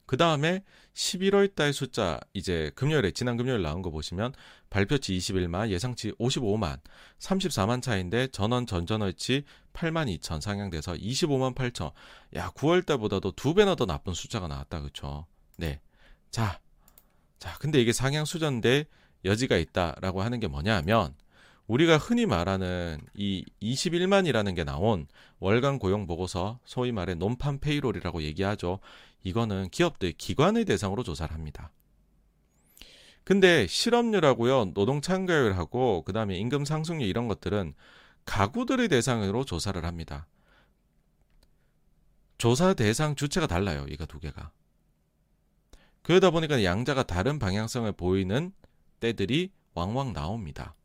그 0.05 0.17
다음에 0.17 0.63
11월 0.93 1.55
달 1.55 1.71
숫자 1.71 2.19
이제 2.33 2.71
금요일에 2.75 3.11
지난 3.11 3.37
금요일 3.37 3.61
나온 3.61 3.81
거 3.81 3.91
보시면 3.91 4.33
발표치 4.69 5.17
21만 5.17 5.69
예상치 5.69 6.11
55만 6.13 6.79
34만 7.19 7.81
차인데 7.81 8.27
전원 8.27 8.65
전전월치 8.65 9.45
8만 9.71 10.13
2천 10.19 10.41
상향돼서 10.41 10.93
25만 10.95 11.55
8천 11.55 11.93
야 12.35 12.49
9월 12.49 12.85
달보다도 12.85 13.31
두 13.33 13.53
배나 13.53 13.75
더 13.75 13.85
나쁜 13.85 14.13
숫자가 14.13 14.49
나왔다 14.49 14.81
그쵸 14.81 15.27
네. 15.57 15.79
자. 16.29 16.59
자, 17.39 17.57
근데 17.59 17.81
이게 17.81 17.91
상향 17.91 18.25
수준인데 18.25 18.85
여지가 19.25 19.57
있다라고 19.57 20.21
하는 20.21 20.39
게 20.39 20.47
뭐냐 20.47 20.75
하면 20.77 21.15
우리가 21.67 21.97
흔히 21.97 22.25
말하는 22.25 22.99
이 23.13 23.45
21만이라는 23.61 24.55
게 24.55 24.63
나온 24.63 25.07
월간 25.39 25.79
고용 25.79 26.05
보고서, 26.05 26.59
소위 26.65 26.91
말해 26.91 27.15
논판 27.15 27.59
페이롤이라고 27.59 28.23
얘기하죠. 28.23 28.79
이거는 29.23 29.69
기업들 29.69 30.11
기관의 30.13 30.65
대상으로 30.65 31.03
조사를 31.03 31.33
합니다. 31.33 31.71
근데 33.23 33.67
실업률하고요, 33.67 34.73
노동 34.73 34.99
참가율하고 34.99 36.03
그다음에 36.03 36.37
임금 36.37 36.65
상승률 36.65 37.07
이런 37.07 37.27
것들은 37.27 37.73
가구들의 38.25 38.87
대상으로 38.89 39.45
조사를 39.45 39.83
합니다. 39.85 40.27
조사 42.37 42.73
대상 42.73 43.15
주체가 43.15 43.47
달라요. 43.47 43.85
이거 43.87 44.05
두 44.05 44.19
개가. 44.19 44.51
그러다 46.01 46.31
보니까 46.31 46.63
양자가 46.63 47.03
다른 47.03 47.37
방향성을 47.37 47.91
보이는 47.91 48.51
때들이 49.01 49.51
왕왕 49.73 50.13
나옵니다. 50.13 50.75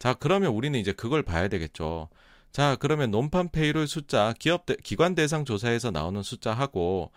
자, 0.00 0.14
그러면 0.14 0.52
우리는 0.52 0.78
이제 0.78 0.92
그걸 0.92 1.22
봐야 1.22 1.46
되겠죠. 1.46 2.08
자, 2.50 2.76
그러면 2.80 3.12
논판 3.12 3.50
페이롤 3.50 3.86
숫자, 3.86 4.34
기업 4.38 4.66
대, 4.66 4.74
기관 4.82 5.14
대상 5.14 5.44
조사에서 5.44 5.92
나오는 5.92 6.22
숫자하고 6.22 7.12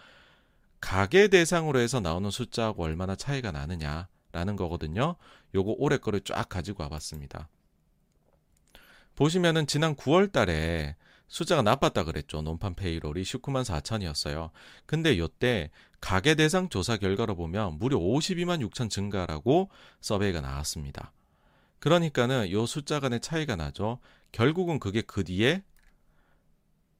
가계 0.79 1.29
대상으로 1.29 1.79
해서 1.79 1.99
나오는 1.99 2.29
숫자하고 2.29 2.83
얼마나 2.83 3.15
차이가 3.15 3.51
나느냐라는 3.51 4.55
거거든요. 4.55 5.15
요거 5.55 5.75
올해 5.79 5.97
거를 5.97 6.21
쫙 6.21 6.47
가지고 6.47 6.83
와봤습니다. 6.83 7.49
보시면은 9.15 9.65
지난 9.65 9.95
9월 9.95 10.31
달에 10.31 10.95
숫자가 11.27 11.61
나빴다 11.61 12.03
그랬죠. 12.03 12.41
논판 12.41 12.75
페이롤이 12.75 13.23
19만 13.23 13.63
4천이었어요. 13.63 14.51
근데 14.85 15.17
요때 15.17 15.71
가계 15.99 16.35
대상 16.35 16.69
조사 16.69 16.97
결과로 16.97 17.35
보면 17.35 17.77
무려 17.79 17.97
52만 17.97 18.67
6천 18.69 18.89
증가라고 18.89 19.69
서베이가 20.01 20.41
나왔습니다. 20.41 21.11
그러니까는 21.79 22.51
요 22.51 22.65
숫자 22.65 22.99
간의 22.99 23.21
차이가 23.21 23.55
나죠. 23.55 23.99
결국은 24.31 24.79
그게 24.79 25.01
그 25.01 25.23
뒤에 25.23 25.63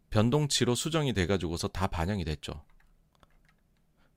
변동치로 0.10 0.76
수정이 0.76 1.14
돼가지고서 1.14 1.68
다 1.68 1.88
반영이 1.88 2.24
됐죠. 2.26 2.64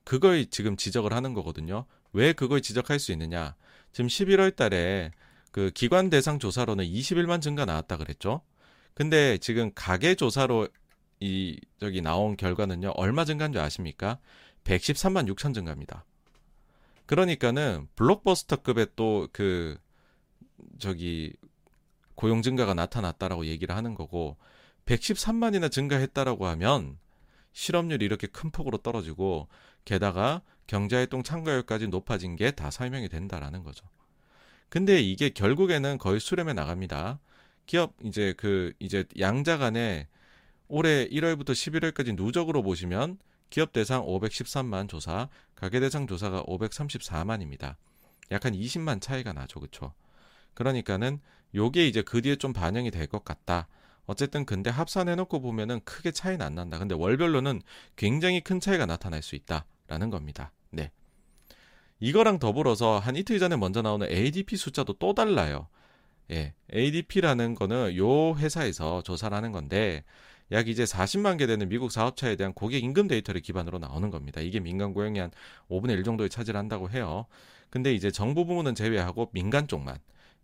그걸 0.05 0.47
지금 0.47 0.77
지적을 0.77 1.13
하는 1.13 1.35
거거든요. 1.35 1.85
왜 2.13 2.33
그걸 2.33 2.63
지적할 2.63 2.99
수 2.99 3.13
있느냐? 3.13 3.57
지금 3.93 4.09
11월 4.09 4.55
달에 4.55 5.11
그 5.51 5.71
기관 5.75 6.09
대상 6.09 6.39
조사로는 6.39 6.85
21만 6.85 7.43
증가 7.43 7.65
나왔다 7.65 7.97
그랬죠. 7.97 8.43
근데 8.99 9.39
지금 9.39 9.71
가계 9.77 10.17
조사로 10.17 10.67
이 11.21 11.61
저기 11.79 12.03
나온 12.03 12.37
결과는요. 12.37 12.95
얼마 12.97 13.25
증가인 13.25 13.53
줄 13.53 13.63
아십니까? 13.63 14.19
113만 14.65 15.33
6천 15.33 15.55
증가입니다. 15.55 16.05
그러니까는 17.07 17.87
블록버스터급의 17.95 18.89
또 18.97 19.29
그 19.33 19.79
저기 20.81 21.33
고용 22.17 22.43
증가가 22.43 22.75
나타났다라고 22.75 23.47
얘기를 23.47 23.77
하는 23.77 23.95
거고 23.95 24.37
113만이나 24.87 25.71
증가했다라고 25.71 26.49
하면 26.49 26.99
실업률이 27.53 28.05
이렇게 28.05 28.27
큰 28.27 28.51
폭으로 28.51 28.79
떨어지고 28.79 29.47
게다가 29.85 30.43
경제활동 30.67 31.23
참가율까지 31.23 31.87
높아진 31.87 32.35
게 32.35 32.51
다 32.51 32.73
설명이 32.73 33.09
된다라는 33.11 33.63
거죠. 33.63 33.87
근데 34.69 35.01
이게 35.01 35.31
결국에는 35.31 35.99
거의 35.99 36.19
수렴에 36.19 36.53
나갑니다. 36.53 37.21
기업 37.69 37.95
이제 38.03 38.35
그 38.39 38.73
이제 38.81 39.05
양자 39.21 39.59
간에 39.59 40.09
올해 40.69 41.07
1월부터 41.09 41.51
11월까지 41.51 42.17
누적으로 42.17 42.63
보시면 42.63 43.19
기업 43.51 43.73
대상 43.73 44.05
513만 44.07 44.89
조사, 44.89 45.29
가계 45.55 45.79
대상 45.81 46.07
조사가 46.07 46.45
534만입니다. 46.45 47.77
약 48.33 48.45
한 48.47 48.55
20만 48.55 49.01
차이가 49.03 49.33
나죠. 49.35 49.61
그쵸? 49.61 49.93
그러니까는 50.55 51.21
요게 51.55 51.87
이제 51.87 52.03
그 52.03 52.23
뒤에 52.23 52.37
좀 52.37 52.53
반영이 52.55 52.91
될 52.91 53.07
것 53.07 53.25
같다. 53.25 53.69
어쨌든 54.07 54.47
근데 54.47 54.71
합산해 54.71 55.15
놓고 55.17 55.41
보면은 55.43 55.81
크게 55.85 56.11
차이는 56.11 56.45
안 56.45 56.55
난다. 56.55 56.79
근데 56.79 56.95
월별로는 56.95 57.61
굉장히 57.97 58.41
큰 58.41 58.61
차이가 58.61 58.87
나타날 58.87 59.23
수 59.23 59.35
있다라는 59.35 60.09
겁니다. 60.11 60.53
네. 60.71 60.91
이거랑 62.01 62.39
더불어서 62.39 62.99
한 62.99 63.17
이틀 63.17 63.39
전에 63.39 63.57
먼저 63.57 63.83
나오는 63.83 64.11
ADP 64.11 64.57
숫자도 64.57 64.95
또 64.95 65.15
달라요. 65.15 65.69
예. 66.31 66.55
ADP라는 66.75 67.55
거는 67.55 67.97
요 67.97 68.35
회사에서 68.35 69.03
조사를 69.03 69.37
하는 69.37 69.53
건데 69.53 70.05
약 70.51 70.69
이제 70.69 70.85
40만 70.85 71.39
개 71.39 71.47
되는 71.47 71.69
미국 71.69 71.93
사업차에 71.93 72.37
대한 72.37 72.53
고객 72.55 72.83
임금 72.83 73.07
데이터를 73.09 73.41
기반으로 73.41 73.79
나오는 73.79 74.11
겁니다. 74.11 74.41
이게 74.41 74.61
민간 74.61 74.95
고용이 74.95 75.19
한 75.19 75.31
5분의 75.71 75.93
1 75.93 76.05
정도에 76.05 76.29
차지한다고 76.29 76.91
해요. 76.91 77.27
근데 77.71 77.93
이제 77.95 78.11
정부 78.11 78.47
부문은 78.47 78.75
제외하고 78.75 79.31
민간 79.33 79.69
쪽만 79.69 79.99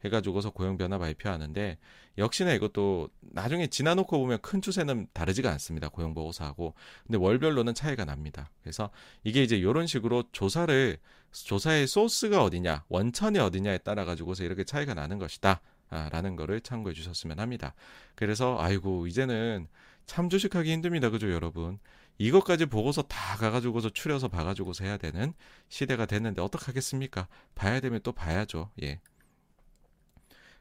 해가지고서 0.05 0.51
고용 0.51 0.77
변화 0.77 0.99
발표하는데 0.99 1.79
역시나 2.19 2.53
이것도 2.53 3.09
나중에 3.21 3.67
지나놓고 3.67 4.19
보면 4.19 4.39
큰 4.43 4.61
추세는 4.61 5.09
다르지가 5.13 5.51
않습니다. 5.53 5.89
고용 5.89 6.15
보고서하고 6.15 6.75
근데 7.07 7.19
월별로는 7.19 7.75
차이가 7.75 8.05
납니다. 8.05 8.51
그래서 8.63 8.91
이게 9.25 9.43
이제 9.43 9.57
이런 9.57 9.87
식으로 9.87 10.25
조사를 10.33 10.99
조사의 11.33 11.87
소스가 11.87 12.45
어디냐 12.45 12.85
원천이 12.89 13.39
어디냐에 13.39 13.79
따라 13.79 14.05
가지고서 14.05 14.45
이렇게 14.45 14.65
차이가 14.65 14.95
나는 14.95 15.19
것이다. 15.19 15.61
아, 15.95 16.09
라는 16.11 16.35
거를 16.35 16.61
참고해 16.61 16.93
주셨으면 16.93 17.39
합니다. 17.39 17.75
그래서 18.17 18.59
아이고 18.61 19.07
이제는 19.07 19.69
참 20.07 20.29
주식하기 20.29 20.71
힘듭니다. 20.73 21.09
그죠, 21.09 21.31
여러분? 21.31 21.79
이것까지 22.19 22.67
보고서 22.67 23.03
다 23.03 23.37
가가지고서 23.37 23.91
추려서 23.91 24.29
봐가지고서 24.29 24.85
해야 24.85 24.97
되는 24.97 25.33
시대가 25.69 26.07
됐는데 26.07 26.43
어떡하겠습니까? 26.43 27.29
봐야 27.55 27.81
되면 27.81 28.01
또 28.03 28.13
봐야죠. 28.13 28.71
예. 28.83 29.01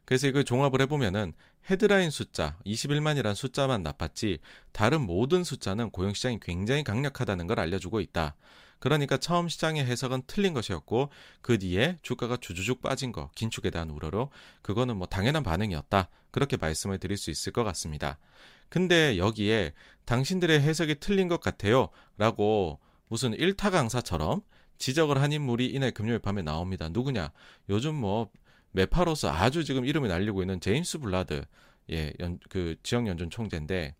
그래서 0.06 0.28
이걸 0.28 0.44
종합을 0.44 0.82
해보면은 0.82 1.34
헤드라인 1.70 2.10
숫자 2.10 2.58
21만이라는 2.66 3.36
숫자만 3.36 3.84
나빴지 3.84 4.40
다른 4.72 5.02
모든 5.02 5.44
숫자는 5.44 5.92
고용시장이 5.92 6.40
굉장히 6.42 6.84
강력하다는 6.84 7.48
걸 7.48 7.60
알려주고 7.60 8.02
있다. 8.02 8.36
그러니까 8.84 9.16
처음 9.16 9.48
시장의 9.48 9.86
해석은 9.86 10.24
틀린 10.28 10.54
것이었고 10.54 11.08
그 11.42 11.58
뒤에 11.58 12.00
주가가 12.02 12.36
주주죽 12.36 12.82
빠진 12.82 13.14
거 13.14 13.32
긴축에 13.34 13.70
대한 13.70 13.90
우려로 13.90 14.30
그거는 14.62 14.98
뭐 14.98 15.08
당연한 15.08 15.42
반응이었다. 15.42 16.10
그렇게 16.32 16.58
말씀을 16.58 16.98
드릴 16.98 17.16
수 17.16 17.32
있을 17.32 17.54
것 17.54 17.64
같습니다. 17.64 18.20
근데 18.68 19.18
여기에 19.18 19.72
당신들의 20.04 20.60
해석이 20.60 20.96
틀린 21.00 21.30
것 21.30 21.40
같아요. 21.40 21.92
라고 22.18 22.82
무슨 23.08 23.34
일타 23.34 23.70
강사처럼 23.70 24.42
지적을 24.80 25.22
한 25.22 25.32
인물이 25.32 25.68
이날 25.68 25.92
금요일 25.92 26.20
밤에 26.20 26.42
나옵니다. 26.42 26.90
누구냐? 26.90 27.32
요즘 27.70 27.96
뭐 27.96 28.32
매파로서 28.72 29.32
아주 29.32 29.64
지금 29.64 29.86
이름이 29.86 30.10
날리고 30.10 30.44
있는 30.44 30.60
제임스 30.60 30.98
블라드 30.98 31.46
예, 31.92 32.12
연, 32.20 32.38
그 32.50 32.76
지역 32.84 33.08
연준 33.08 33.30
총재인데 33.30 33.96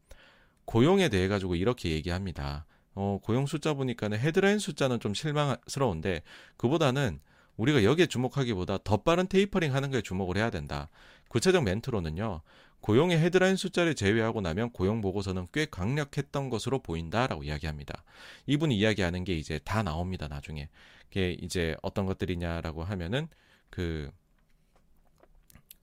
고용에 0.66 1.08
대해 1.08 1.30
가지고 1.30 1.56
이렇게 1.56 1.92
얘기합니다. 1.92 2.66
어, 2.96 3.20
고용 3.24 3.46
숫자 3.46 3.74
보니까는 3.74 4.20
헤드라인 4.20 4.60
숫자는 4.60 5.00
좀 5.00 5.14
실망스러운데 5.14 6.22
그보다는 6.58 7.20
우리가 7.58 7.84
여기에 7.84 8.08
주목하기보다 8.08 8.80
더 8.84 8.98
빠른 8.98 9.28
테이퍼링 9.28 9.74
하는 9.74 9.92
거에 9.92 10.02
주목을 10.02 10.38
해야 10.38 10.50
된다. 10.50 10.90
구체적 11.30 11.64
멘트로는요. 11.64 12.42
고용의 12.82 13.18
헤드라인 13.20 13.56
숫자를 13.56 13.96
제외하고 13.96 14.42
나면 14.42 14.72
고용 14.72 15.02
보고서는 15.02 15.48
꽤 15.54 15.66
강력했던 15.66 16.50
것으로 16.50 16.80
보인다라고 16.80 17.44
이야기합니다. 17.44 18.04
이분이 18.48 18.78
이야기하는 18.78 19.24
게 19.24 19.36
이제 19.36 19.60
다 19.64 19.84
나옵니다. 19.84 20.28
나중에. 20.28 20.70
그게 21.08 21.38
이제 21.42 21.76
어떤 21.82 22.06
것들이냐라고 22.06 22.84
하면은 22.84 23.28
그 23.70 24.12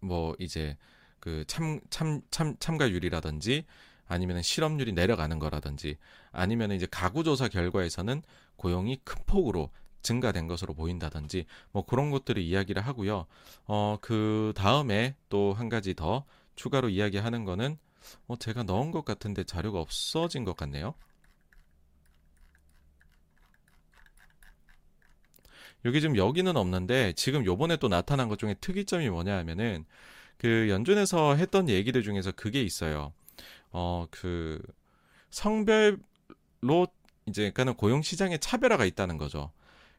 뭐 0.00 0.34
이제 0.38 0.76
그 1.20 1.44
참 1.46 1.80
참 1.90 2.22
참 2.30 2.56
참가율이라든지 2.58 3.64
아니면 4.10 4.42
실업률이 4.42 4.92
내려가는 4.92 5.38
거라든지 5.38 5.96
아니면 6.32 6.72
이제 6.72 6.86
가구조사 6.90 7.46
결과에서는 7.48 8.22
고용이 8.56 8.98
큰 9.04 9.22
폭으로 9.24 9.70
증가된 10.02 10.48
것으로 10.48 10.74
보인다든지 10.74 11.46
뭐 11.70 11.84
그런 11.86 12.10
것들을 12.10 12.42
이야기를 12.42 12.82
하고요. 12.82 13.26
어, 13.66 13.98
그 14.00 14.52
다음에 14.56 15.14
또 15.28 15.52
한 15.52 15.68
가지 15.68 15.94
더 15.94 16.24
추가로 16.56 16.88
이야기하는 16.88 17.44
거는 17.44 17.78
어, 18.26 18.36
제가 18.36 18.64
넣은 18.64 18.90
것 18.90 19.04
같은데 19.04 19.44
자료가 19.44 19.78
없어진 19.80 20.44
것 20.44 20.56
같네요. 20.56 20.94
여기 25.84 26.00
지금 26.00 26.16
여기는 26.16 26.56
없는데 26.56 27.12
지금 27.14 27.44
요번에 27.46 27.76
또 27.76 27.88
나타난 27.88 28.28
것 28.28 28.38
중에 28.38 28.54
특이점이 28.60 29.08
뭐냐 29.08 29.36
하면은 29.38 29.84
그 30.36 30.68
연준에서 30.68 31.36
했던 31.36 31.68
얘기들 31.68 32.02
중에서 32.02 32.32
그게 32.32 32.62
있어요. 32.62 33.12
어, 33.72 34.06
그 34.10 34.60
성별로 35.30 36.88
이제 37.26 37.42
그러니까는 37.50 37.74
고용 37.74 38.02
시장에 38.02 38.38
차별화가 38.38 38.84
있다는 38.84 39.18
거죠. 39.18 39.52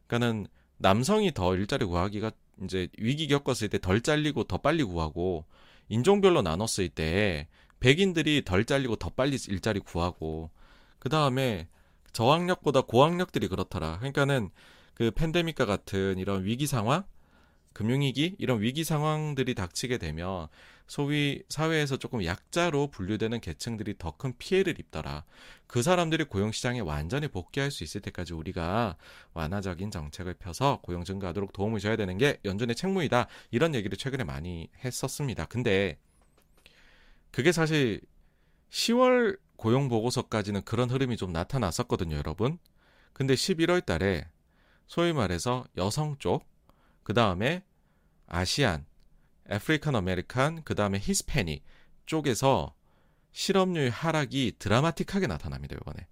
그러니까는 0.08 0.48
남성이 0.78 1.34
더 1.34 1.56
일자리 1.56 1.86
구하기가 1.86 2.32
이제 2.64 2.90
위기 2.98 3.28
겪었을 3.28 3.70
때 3.70 3.80
덜 3.80 4.02
잘리고 4.02 4.44
더 4.44 4.58
빨리 4.58 4.84
구하고 4.84 5.46
인종별로 5.90 6.42
나눴을 6.42 6.90
때 6.94 7.48
백인들이 7.80 8.44
덜 8.46 8.66
잘리고 8.66 8.96
더 8.96 9.10
빨리 9.10 9.38
일자리 9.48 9.80
구하고 9.80 10.50
그 11.00 11.10
다음에 11.10 11.68
저학력보다 12.14 12.82
고학력들이 12.82 13.48
그렇더라. 13.48 13.98
그러니까는 14.00 14.50
그 14.94 15.12
팬데믹과 15.12 15.66
같은 15.66 16.18
이런 16.20 16.46
위기 16.46 16.68
상황, 16.68 17.04
금융위기 17.74 18.36
이런 18.40 18.62
위기 18.62 18.84
상황들이 18.84 19.56
닥치게 19.56 19.98
되면 19.98 20.48
소위 20.88 21.42
사회에서 21.48 21.98
조금 21.98 22.26
약자로 22.26 22.88
분류되는 22.92 23.40
계층들이 23.40 23.96
더 23.98 24.12
큰 24.18 24.34
피해를 24.38 24.78
입더라. 24.80 25.24
그 25.68 25.82
사람들이 25.82 26.26
고용시장에 26.26 26.82
완전히 26.82 27.30
복귀할 27.30 27.72
수 27.72 27.84
있을 27.86 28.02
때까지 28.02 28.34
우리가 28.34 28.98
완화적인 29.34 29.90
정책을 29.90 30.34
펴서 30.34 30.80
고용 30.84 31.06
증가하도록 31.06 31.54
도움을 31.54 31.80
줘야 31.80 31.96
되는 31.96 32.18
게 32.18 32.40
연준의 32.44 32.76
책무이다. 32.76 33.28
이런 33.52 33.74
얘기를 33.74 33.98
최근에 33.98 34.26
많이 34.26 34.70
했었습니다. 34.84 35.46
근데 35.46 35.98
그게 37.32 37.52
사실 37.54 38.02
10월 38.70 39.40
고용 39.56 39.88
보고서까지는 39.90 40.64
그런 40.64 40.90
흐름이 40.90 41.18
좀 41.18 41.32
나타났었거든요, 41.32 42.18
여러분. 42.18 42.58
근데 43.14 43.34
11월 43.34 43.86
달에 43.86 44.28
소위 44.88 45.14
말해서 45.14 45.66
여성 45.78 46.18
쪽, 46.20 46.46
그 47.12 47.14
다음에 47.14 47.62
Asian, 48.26 48.86
African 49.50 49.94
American, 49.98 50.64
그 50.64 50.76
다음에 50.76 50.98
히스패닉 50.98 51.62
쪽에서 52.06 52.74
실업률 53.34 53.90
하락이 53.90 54.54
드라마틱하게 54.58 55.28
나타납니다, 55.28 55.76
이번에. 55.76 56.08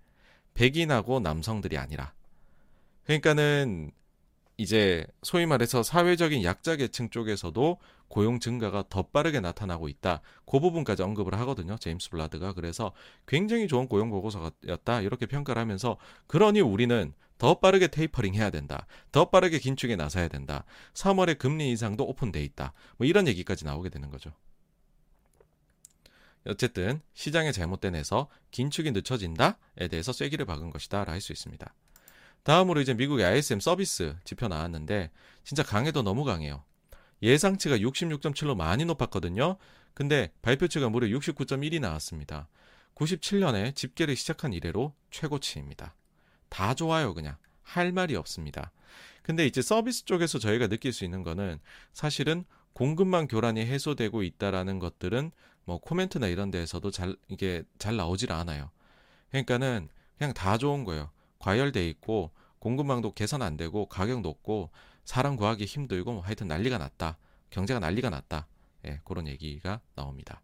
백인하고 0.56 1.22
남성들이 1.22 1.78
아니라. 1.78 2.14
그러니까는 3.06 3.92
이제 4.58 5.08
소위 5.24 5.46
말해서 5.46 5.84
사회적인 5.84 6.44
약자 6.44 6.76
계층 6.76 7.10
쪽에서도 7.10 7.78
고용 8.10 8.42
증가가 8.42 8.84
더 8.90 9.04
빠르게 9.04 9.40
나타나고 9.40 9.88
있다. 9.88 10.20
그 10.46 10.60
부분까지 10.60 11.02
언급을 11.02 11.34
하거든요. 11.40 11.78
제임스 11.78 12.10
블라드가. 12.10 12.52
그래서 12.52 12.92
굉장히 13.26 13.70
좋은 13.70 13.88
고용 13.88 14.10
보고서였다. 14.10 15.00
이렇게 15.00 15.28
평가를 15.28 15.62
하면서 15.62 15.96
그러니 16.28 16.60
우리는 16.60 17.14
더 17.40 17.60
빠르게 17.60 17.88
테이퍼링 17.88 18.36
해야 18.36 18.52
된다. 18.52 18.86
더 19.12 19.30
빠르게 19.32 19.58
긴축에 19.58 19.96
나서야 19.96 20.28
된다. 20.28 20.66
3월에 20.94 21.40
금리 21.40 21.70
인상도 21.70 22.06
오픈돼 22.06 22.44
있다. 22.44 22.74
뭐 22.98 23.08
이런 23.08 23.28
얘기까지 23.28 23.66
나오게 23.66 23.90
되는 23.90 24.12
거죠. 24.12 24.32
어쨌든 26.46 27.02
시장의 27.14 27.54
잘못된 27.54 27.96
해서 27.96 28.30
긴축이 28.52 28.92
늦춰진다에 28.92 29.88
대해서 29.90 30.12
쐐기를 30.12 30.46
박은 30.46 30.70
것이다라 30.70 31.12
할 31.12 31.22
수 31.22 31.32
있습니다. 31.32 31.74
다음으로 32.44 32.82
이제 32.82 32.94
미국의 32.94 33.26
ISM 33.26 33.60
서비스 33.60 34.16
지표 34.24 34.48
나왔는데 34.48 35.12
진짜 35.44 35.64
강해도 35.64 36.02
너무 36.02 36.24
강해요. 36.26 36.64
예상치가 37.22 37.78
66.7로 37.78 38.56
많이 38.56 38.86
높았거든요. 38.86 39.58
근데 39.94 40.32
발표치가 40.42 40.90
무려 40.90 41.08
69.1이 41.08 41.80
나왔습니다. 41.80 42.48
97년에 42.96 43.76
집계를 43.76 44.16
시작한 44.16 44.54
이래로 44.54 44.94
최고치입니다. 45.12 45.96
다 46.50 46.74
좋아요, 46.74 47.14
그냥. 47.14 47.38
할 47.62 47.92
말이 47.92 48.16
없습니다. 48.16 48.72
근데 49.22 49.46
이제 49.46 49.62
서비스 49.62 50.06
쪽에서 50.06 50.40
저희가 50.40 50.68
느낄 50.68 50.92
수 50.92 51.06
있는 51.06 51.24
거는 51.24 51.60
사실은 51.94 52.46
공급망 52.74 53.28
교란이 53.28 53.62
해소되고 53.62 54.24
있다라는 54.24 54.80
것들은 54.80 55.32
뭐 55.66 55.78
코멘트나 55.80 56.28
이런 56.28 56.50
데에서도 56.50 56.90
잘 56.92 57.16
이게 57.28 57.64
잘 57.78 57.96
나오질 57.96 58.32
않아요. 58.32 58.72
그러니까는 59.30 59.90
그냥 60.18 60.34
다 60.34 60.58
좋은 60.58 60.84
거예요. 60.84 61.12
과열돼 61.38 61.88
있고 61.90 62.32
공급망도 62.58 63.14
개선 63.14 63.42
안 63.42 63.56
되고 63.56 63.86
가격 63.86 64.22
높고 64.22 64.72
사람 65.06 65.36
구하기 65.36 65.66
힘들고 65.66 66.14
뭐 66.14 66.22
하여튼 66.22 66.48
난리가 66.48 66.78
났다. 66.78 67.18
경제가 67.52 67.80
난리가 67.80 68.10
났다. 68.10 68.48
예, 68.86 69.02
그런 69.04 69.28
얘기가 69.28 69.82
나옵니다. 69.96 70.42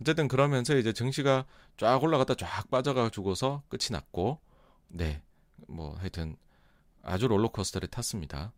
어쨌든 0.00 0.28
그러면서 0.28 0.76
이제 0.76 0.92
증시가 0.92 1.44
쫙 1.76 2.02
올라갔다 2.02 2.34
쫙 2.34 2.70
빠져가지고서 2.70 3.62
끝이 3.68 3.88
났고, 3.90 4.40
네, 4.90 5.22
뭐 5.68 5.94
하여튼 5.96 6.36
아주 7.02 7.28
롤러코스터를 7.28 7.88
탔습니다. 7.88 8.52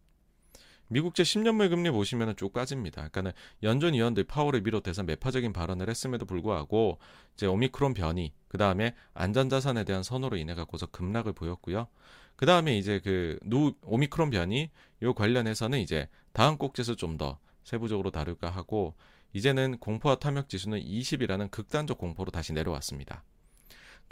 미국제 0.88 1.22
10년물 1.22 1.70
금리 1.70 1.90
보시면 1.90 2.36
쭉 2.36 2.52
빠집니다. 2.52 3.08
그러니까는 3.08 3.32
연준 3.62 3.94
위원들 3.94 4.24
파월을 4.24 4.62
비롯해서 4.62 5.02
매파적인 5.04 5.52
발언을 5.52 5.88
했음에도 5.88 6.26
불구하고 6.26 6.98
이제 7.34 7.46
오미크론 7.46 7.94
변이, 7.94 8.34
그 8.48 8.58
다음에 8.58 8.94
안전자산에 9.14 9.84
대한 9.84 10.02
선호로 10.02 10.36
인해 10.36 10.54
갖고서 10.54 10.86
급락을 10.86 11.32
보였고요. 11.32 11.88
그 12.36 12.44
다음에 12.44 12.76
이제 12.76 13.00
그 13.02 13.38
누, 13.42 13.74
오미크론 13.84 14.30
변이 14.30 14.70
요 15.02 15.14
관련해서는 15.14 15.78
이제 15.78 16.08
다음 16.32 16.58
꼭지에서 16.58 16.94
좀 16.94 17.16
더 17.16 17.38
세부적으로 17.64 18.10
다룰까 18.10 18.50
하고 18.50 18.94
이제는 19.32 19.78
공포와 19.78 20.16
탐욕 20.16 20.48
지수는 20.48 20.80
20이라는 20.80 21.50
극단적 21.50 21.98
공포로 21.98 22.30
다시 22.30 22.52
내려왔습니다. 22.52 23.24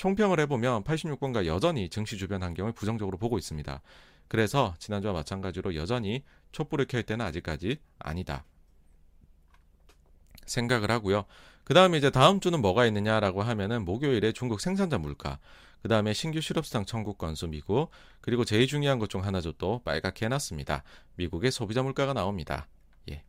총평을 0.01 0.41
해보면 0.41 0.83
86번가 0.85 1.45
여전히 1.45 1.91
증시 1.91 2.17
주변 2.17 2.43
환경을 2.43 2.73
부정적으로 2.73 3.19
보고 3.19 3.37
있습니다. 3.37 3.83
그래서 4.29 4.75
지난주와 4.79 5.13
마찬가지로 5.13 5.75
여전히 5.75 6.25
촛불을 6.53 6.87
켤 6.87 7.03
때는 7.03 7.27
아직까지 7.27 7.77
아니다. 7.99 8.47
생각을 10.47 10.91
하고요. 10.91 11.27
그 11.65 11.75
다음에 11.75 11.99
이제 11.99 12.09
다음 12.09 12.41
주는 12.41 12.63
뭐가 12.63 12.87
있느냐라고 12.87 13.43
하면은 13.43 13.85
목요일에 13.85 14.33
중국 14.33 14.63
생산자 14.63 14.97
물가, 14.97 15.39
그 15.83 15.89
다음에 15.89 16.15
신규 16.15 16.41
실업수당 16.41 16.87
청구 16.87 17.13
건수 17.13 17.47
미국, 17.47 17.91
그리고 18.23 18.47
제일 18.47 18.67
중요한 18.67 18.99
것 18.99 19.09
중 19.09 19.23
하나죠 19.23 19.53
또 19.53 19.83
빨갛게 19.85 20.25
해놨습니다. 20.25 20.83
미국의 21.17 21.51
소비자 21.51 21.83
물가가 21.83 22.15
나옵니다. 22.15 22.69
예. 23.11 23.23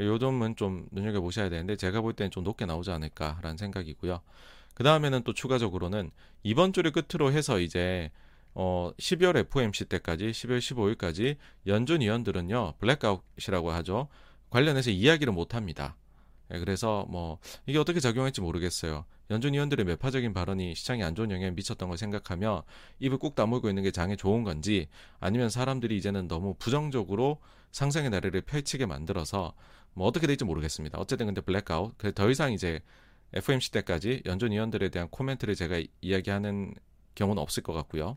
요 0.00 0.18
점은 0.18 0.56
좀 0.56 0.86
눈여겨보셔야 0.92 1.48
되는데 1.48 1.76
제가 1.76 2.02
볼 2.02 2.12
때는 2.12 2.30
좀 2.30 2.44
높게 2.44 2.66
나오지 2.66 2.90
않을까라는 2.90 3.56
생각이고요. 3.56 4.20
그 4.74 4.82
다음에는 4.82 5.22
또 5.22 5.32
추가적으로는 5.32 6.10
이번 6.42 6.72
주를 6.72 6.92
끝으로 6.92 7.32
해서 7.32 7.60
이제 7.60 8.10
어 8.54 8.92
12월 8.98 9.36
FOMC 9.36 9.86
때까지 9.86 10.26
12월 10.30 10.58
15일까지 10.58 11.36
연준 11.66 12.00
위원들은요 12.00 12.74
블랙아웃이라고 12.78 13.72
하죠 13.72 14.08
관련해서 14.50 14.90
이야기를 14.90 15.32
못 15.32 15.54
합니다. 15.54 15.96
예, 16.52 16.58
그래서 16.58 17.06
뭐 17.08 17.38
이게 17.66 17.78
어떻게 17.78 18.00
작용할지 18.00 18.40
모르겠어요. 18.40 19.04
연준 19.30 19.54
위원들의 19.54 19.84
매파적인 19.86 20.34
발언이 20.34 20.74
시장에 20.74 21.02
안 21.02 21.14
좋은 21.14 21.30
영향을 21.30 21.52
미쳤던 21.52 21.88
걸 21.88 21.98
생각하면 21.98 22.64
입을 23.00 23.18
꾹 23.18 23.34
다물고 23.34 23.68
있는 23.68 23.82
게 23.82 23.90
장에 23.90 24.16
좋은 24.16 24.44
건지 24.44 24.88
아니면 25.18 25.48
사람들이 25.48 25.96
이제는 25.96 26.28
너무 26.28 26.54
부정적으로 26.58 27.38
상상의 27.72 28.10
나래를 28.10 28.42
펼치게 28.42 28.86
만들어서 28.86 29.54
뭐 29.94 30.06
어떻게 30.06 30.26
될지 30.26 30.44
모르겠습니다. 30.44 30.98
어쨌든 30.98 31.26
근데 31.26 31.40
블랙아웃 31.40 31.94
더 32.14 32.30
이상 32.30 32.52
이제 32.52 32.80
FOMC 33.34 33.70
때까지 33.72 34.22
연준 34.26 34.52
위원들에 34.52 34.88
대한 34.90 35.08
코멘트를 35.08 35.54
제가 35.54 35.82
이야기하는 36.00 36.74
경우는 37.14 37.42
없을 37.42 37.62
것 37.62 37.72
같고요. 37.72 38.16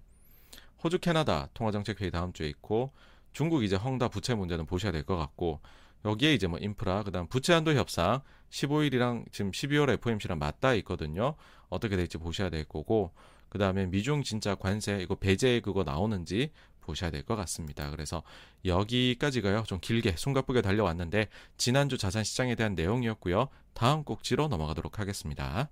호주 0.83 0.99
캐나다 0.99 1.49
통화정책 1.53 2.01
회의 2.01 2.11
다음 2.11 2.33
주에 2.33 2.47
있고 2.49 2.91
중국 3.33 3.63
이제 3.63 3.75
헝다 3.75 4.09
부채 4.09 4.35
문제는 4.35 4.65
보셔야 4.65 4.91
될 4.91 5.03
것 5.03 5.17
같고 5.17 5.59
여기에 6.05 6.33
이제 6.33 6.47
뭐 6.47 6.59
인프라 6.59 7.03
그다음 7.03 7.27
부채 7.27 7.53
한도 7.53 7.73
협상 7.73 8.21
15일이랑 8.51 9.31
지금 9.31 9.51
12월 9.51 9.89
FOMC랑 9.93 10.37
맞닿아 10.39 10.75
있거든요. 10.75 11.35
어떻게 11.69 11.95
될지 11.97 12.17
보셔야 12.17 12.49
될 12.49 12.63
거고 12.63 13.11
그다음에 13.49 13.87
미중 13.87 14.23
진짜 14.23 14.55
관세 14.55 14.99
이거 15.01 15.15
배제 15.15 15.59
그거 15.61 15.83
나오는지 15.83 16.51
보셔야 16.87 17.11
될 17.11 17.23
것 17.23 17.35
같습니다. 17.35 17.91
그래서 17.91 18.23
여기까지가요. 18.65 19.63
좀 19.67 19.79
길게 19.79 20.15
숨가쁘게 20.17 20.61
달려왔는데 20.63 21.27
지난주 21.57 21.97
자산 21.97 22.23
시장에 22.23 22.55
대한 22.55 22.73
내용이었고요. 22.73 23.49
다음 23.73 24.03
꼭지로 24.03 24.47
넘어가도록 24.47 24.97
하겠습니다. 24.99 25.69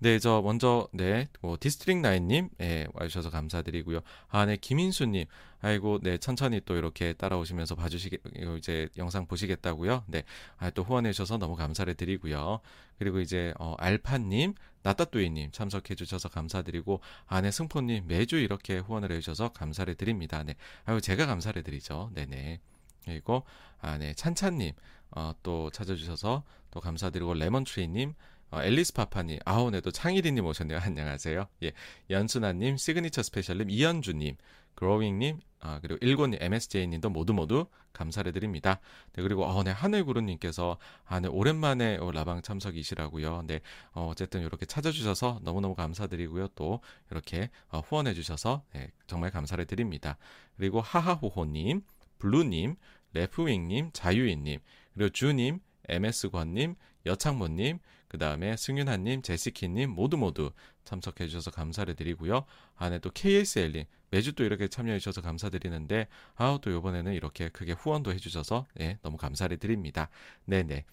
네, 0.00 0.18
저 0.20 0.42
먼저 0.42 0.88
네, 0.92 1.28
뭐 1.40 1.56
디스트릭 1.58 1.98
나인님 1.98 2.50
예, 2.60 2.86
와주셔서 2.92 3.30
감사드리고요. 3.30 4.00
아, 4.28 4.46
네, 4.46 4.56
김인수님, 4.56 5.24
아이고, 5.60 5.98
네, 6.02 6.18
천천히 6.18 6.60
또 6.64 6.76
이렇게 6.76 7.12
따라오시면서 7.14 7.74
봐주시게 7.74 8.18
이제 8.58 8.88
영상 8.96 9.26
보시겠다고요. 9.26 10.04
네, 10.06 10.22
아, 10.56 10.70
또 10.70 10.82
후원해 10.82 11.12
주셔서 11.12 11.38
너무 11.38 11.56
감사를 11.56 11.92
드리고요. 11.94 12.60
그리고 12.98 13.20
이제 13.20 13.52
어, 13.58 13.74
알파님, 13.78 14.54
나따뚜이님 14.82 15.50
참석해 15.52 15.94
주셔서 15.94 16.28
감사드리고, 16.28 17.00
아네 17.26 17.50
승포님 17.50 18.06
매주 18.06 18.36
이렇게 18.36 18.78
후원을 18.78 19.10
해주셔서 19.12 19.52
감사를 19.52 19.92
드립니다. 19.96 20.42
네, 20.44 20.54
아유 20.84 21.00
제가 21.00 21.26
감사를 21.26 21.60
드리죠. 21.62 22.10
네네. 22.14 22.60
그리고 23.04 23.44
아네 23.80 24.14
찬찬님 24.14 24.72
어, 25.12 25.32
또 25.42 25.70
찾아주셔서 25.70 26.44
또 26.70 26.80
감사드리고 26.80 27.34
레몬트리님 27.34 28.14
어, 28.50 28.62
앨리스 28.62 28.94
파파님, 28.94 29.40
아오네도 29.44 29.90
창일이님 29.90 30.44
오셨네요. 30.46 30.78
안녕하세요. 30.82 31.48
예, 31.64 31.72
연순아님, 32.08 32.78
시그니처 32.78 33.22
스페셜님, 33.22 33.68
이현주님, 33.68 34.36
그로잉님, 34.78 35.40
아, 35.58 35.80
그리고 35.82 35.98
일곤님, 36.00 36.38
MSJ님도 36.40 37.10
모두 37.10 37.34
모두 37.34 37.66
감사를 37.92 38.30
드립니다. 38.30 38.78
네, 39.14 39.22
그리고, 39.22 39.44
어, 39.44 39.64
네, 39.64 39.72
하늘구름님께서, 39.72 40.78
아, 41.04 41.18
네, 41.18 41.26
오랜만에 41.26 41.96
어, 41.96 42.12
라방 42.12 42.42
참석이시라고요. 42.42 43.42
네, 43.48 43.58
어, 43.92 44.06
어쨌든 44.08 44.42
이렇게 44.42 44.66
찾아주셔서 44.66 45.40
너무너무 45.42 45.74
감사드리고요. 45.74 46.48
또, 46.54 46.80
이렇게 47.10 47.50
어, 47.70 47.80
후원해주셔서, 47.80 48.62
네, 48.72 48.92
정말 49.08 49.32
감사를 49.32 49.64
드립니다. 49.64 50.16
그리고 50.56 50.80
하하호호님, 50.80 51.82
블루님, 52.20 52.76
레프윙님, 53.14 53.90
자유인님, 53.92 54.60
그리고 54.94 55.10
주님, 55.10 55.58
MS권님, 55.88 56.76
여창모님, 57.04 57.80
그 58.06 58.16
다음에 58.16 58.56
승윤아님, 58.56 59.22
제시키님 59.22 59.90
모두 59.90 60.16
모두 60.16 60.52
참석해 60.84 61.26
주셔서 61.26 61.50
감사를 61.50 61.92
드리고요. 61.94 62.44
안에 62.76 63.00
또 63.00 63.10
KSL님 63.10 63.84
매주 64.10 64.32
또 64.34 64.44
이렇게 64.44 64.68
참여해 64.68 64.98
주셔서 64.98 65.20
감사드리는데 65.20 66.08
아우 66.36 66.60
또 66.60 66.70
이번에는 66.70 67.12
이렇게 67.12 67.48
크게 67.48 67.72
후원도 67.72 68.12
해주셔서 68.12 68.66
네, 68.74 68.98
너무 69.02 69.16
감사를 69.16 69.56
드립니다. 69.58 70.08
네네. 70.46 70.84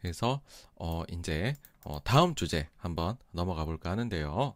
그래서 0.00 0.40
어 0.76 1.02
이제 1.10 1.54
어 1.84 1.98
다음 2.04 2.34
주제 2.34 2.68
한번 2.76 3.16
넘어가 3.32 3.64
볼까 3.64 3.90
하는데요. 3.90 4.54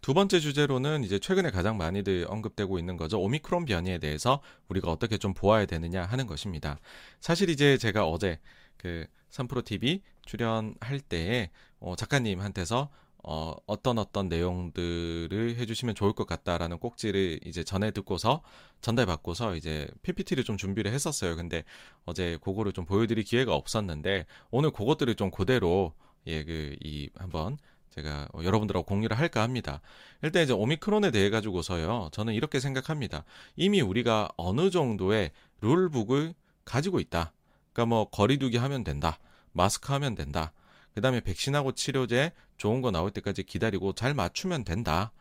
두 0.00 0.14
번째 0.14 0.40
주제로는 0.40 1.04
이제 1.04 1.18
최근에 1.18 1.50
가장 1.50 1.76
많이들 1.76 2.24
언급되고 2.28 2.78
있는 2.78 2.96
거죠. 2.96 3.20
오미크론 3.20 3.66
변이에 3.66 3.98
대해서 3.98 4.40
우리가 4.68 4.90
어떻게 4.90 5.18
좀 5.18 5.34
보아야 5.34 5.66
되느냐 5.66 6.04
하는 6.04 6.26
것입니다. 6.26 6.78
사실 7.20 7.50
이제 7.50 7.76
제가 7.76 8.06
어제 8.06 8.40
그 8.78 9.06
3프로 9.30 9.62
TV 9.64 10.02
출연할 10.24 11.00
때에 11.00 11.50
어 11.80 11.96
작가님한테서 11.96 12.88
어, 13.22 13.54
어떤 13.66 13.98
어떤 13.98 14.28
내용들을 14.28 15.56
해주시면 15.56 15.94
좋을 15.94 16.12
것 16.12 16.26
같다라는 16.26 16.78
꼭지를 16.78 17.40
이제 17.44 17.62
전해 17.64 17.90
듣고서 17.90 18.42
전달받고서 18.80 19.56
이제 19.56 19.88
PPT를 20.02 20.44
좀 20.44 20.56
준비를 20.56 20.92
했었어요. 20.92 21.36
근데 21.36 21.64
어제 22.04 22.38
그거를 22.42 22.72
좀 22.72 22.84
보여드릴 22.86 23.24
기회가 23.24 23.54
없었는데 23.54 24.26
오늘 24.50 24.70
그것들을 24.70 25.14
좀 25.16 25.30
그대로 25.30 25.92
예, 26.26 26.44
그, 26.44 26.76
이, 26.82 27.10
한번 27.16 27.58
제가 27.90 28.28
여러분들하고 28.42 28.86
공유를 28.86 29.18
할까 29.18 29.42
합니다. 29.42 29.80
일단 30.22 30.42
이제 30.42 30.52
오미크론에 30.52 31.10
대해 31.10 31.28
가지고서요. 31.28 32.10
저는 32.12 32.34
이렇게 32.34 32.60
생각합니다. 32.60 33.24
이미 33.56 33.80
우리가 33.80 34.30
어느 34.36 34.70
정도의 34.70 35.32
룰북을 35.60 36.34
가지고 36.64 37.00
있다. 37.00 37.32
그러니까 37.72 37.86
뭐 37.86 38.08
거리두기 38.10 38.56
하면 38.58 38.84
된다. 38.84 39.18
마스크 39.52 39.92
하면 39.92 40.14
된다. 40.14 40.52
그 41.00 41.02
다음에 41.02 41.20
백신하고 41.20 41.72
치료제 41.72 42.30
좋은 42.58 42.82
거 42.82 42.90
나올 42.90 43.10
때까지 43.10 43.42
기다리고 43.44 43.94
잘 43.94 44.12
맞추면 44.12 44.64
된다. 44.64 45.12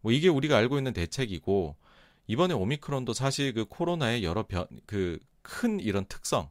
뭐 0.00 0.10
이게 0.10 0.26
우리가 0.26 0.56
알고 0.56 0.78
있는 0.78 0.92
대책이고 0.92 1.76
이번에 2.26 2.54
오미크론도 2.54 3.12
사실 3.12 3.54
그 3.54 3.64
코로나의 3.64 4.24
여러 4.24 4.42
변 4.44 4.66
그 4.86 5.20
큰 5.42 5.78
이런 5.78 6.06
특성 6.06 6.48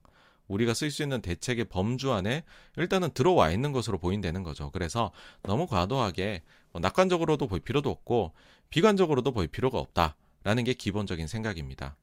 우리가 0.48 0.74
쓸 0.74 0.90
수 0.90 1.04
있는 1.04 1.22
대책의 1.22 1.66
범주 1.66 2.14
안에 2.14 2.44
일단은 2.78 3.12
들어와 3.12 3.52
있는 3.52 3.74
것으로 3.74 3.98
보인다는 3.98 4.44
거죠. 4.44 4.72
그래서 4.72 5.12
너무 5.44 5.68
과도하게 5.68 6.42
뭐 6.72 6.80
낙관적으로도 6.80 7.48
볼 7.48 7.60
필요도 7.60 7.90
없고 7.90 8.32
비관적으로도 8.70 9.34
볼 9.34 9.48
필요가 9.48 9.80
없다라는 9.80 10.64
게 10.64 10.74
기본적인 10.74 11.28
생각입니다. 11.28 11.98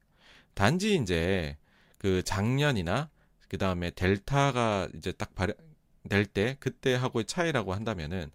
단지 0.52 0.96
이제 0.96 1.56
그 1.96 2.22
작년이나 2.24 3.08
그 3.48 3.56
다음에 3.56 3.90
델타가 3.90 4.88
이제 4.94 5.12
딱 5.12 5.34
발현 5.34 5.54
될때 6.08 6.56
그때하고의 6.60 7.24
차이라고 7.26 7.74
한다면은 7.74 8.30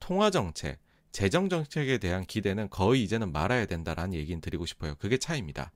통화 0.00 0.30
정책, 0.30 0.78
재정 1.12 1.48
정책에 1.48 1.98
대한 1.98 2.24
기대는 2.24 2.70
거의 2.70 3.02
이제는 3.02 3.32
말아야 3.32 3.66
된다라는 3.66 4.14
얘기는 4.14 4.40
드리고 4.40 4.66
싶어요. 4.66 4.94
그게 4.96 5.18
차이입니다. 5.18 5.72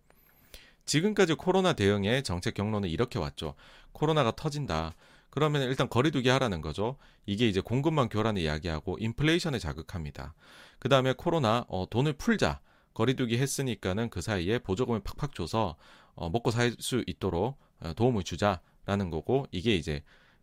지금까지 0.84 1.34
코로나 1.34 1.72
대응의 1.72 2.22
정책 2.22 2.54
경로는 2.54 2.88
이렇게 2.88 3.18
왔죠. 3.18 3.54
코로나가 3.92 4.32
터진다. 4.32 4.94
그러면 5.30 5.62
일단 5.62 5.88
거리두기 5.88 6.28
하라는 6.28 6.60
거죠. 6.60 6.96
이게 7.24 7.48
이제 7.48 7.60
공급망 7.60 8.08
교란을 8.08 8.42
이야기하고 8.42 8.98
인플레이션을 9.00 9.58
자극합니다. 9.58 10.34
그 10.78 10.88
다음에 10.88 11.14
코로나 11.16 11.64
어, 11.68 11.86
돈을 11.88 12.14
풀자. 12.14 12.60
거리두기 12.94 13.38
했으니까는 13.38 14.10
그 14.10 14.20
사이에 14.20 14.58
보조금을 14.58 15.00
팍팍 15.00 15.34
줘서 15.34 15.76
어, 16.14 16.28
먹고 16.28 16.50
살 16.50 16.76
수 16.78 17.02
있도록 17.06 17.56
어, 17.80 17.94
도움을 17.94 18.24
주자라는 18.24 19.10
거고 19.10 19.46
이게 19.50 19.74
이제 19.74 20.02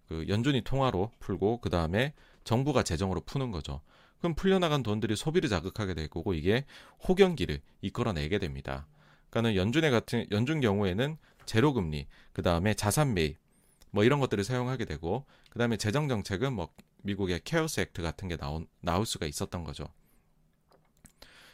그 0.10 0.26
연준이 0.28 0.62
통화로 0.62 1.12
풀고 1.20 1.62
그 1.62 1.70
다음에 1.70 2.14
정부가 2.44 2.84
재정으로 2.84 3.22
푸는 3.22 3.52
거죠. 3.52 3.82
그럼 4.18 4.34
풀려나간 4.34 4.84
돈들이 4.84 5.16
소비를 5.16 5.50
자극하게 5.50 5.94
될 5.94 6.08
거고 6.08 6.34
이게 6.34 6.66
호경기를 7.08 7.62
이끌어내게 7.82 8.40
됩니다. 8.40 8.88
그러니까는 9.30 9.56
연준의 9.56 9.92
같은 9.92 10.26
연준 10.32 10.60
경우에는 10.60 11.18
제로 11.46 11.74
금리, 11.74 12.08
그 12.34 12.42
다음에 12.42 12.74
자산 12.74 13.14
매입, 13.14 13.38
뭐 13.92 14.04
이런 14.04 14.20
것들을 14.20 14.44
사용하게 14.44 14.86
되고, 14.86 15.26
그 15.50 15.58
다음에 15.58 15.78
재정 15.78 16.08
정책은 16.08 16.54
뭐 16.54 16.70
미국의 17.04 17.42
케어스 17.44 17.80
액트 17.80 18.02
같은 18.02 18.28
게 18.28 18.36
나온 18.36 18.68
나올 18.82 19.06
수가 19.06 19.26
있었던 19.26 19.64
거죠. 19.64 19.86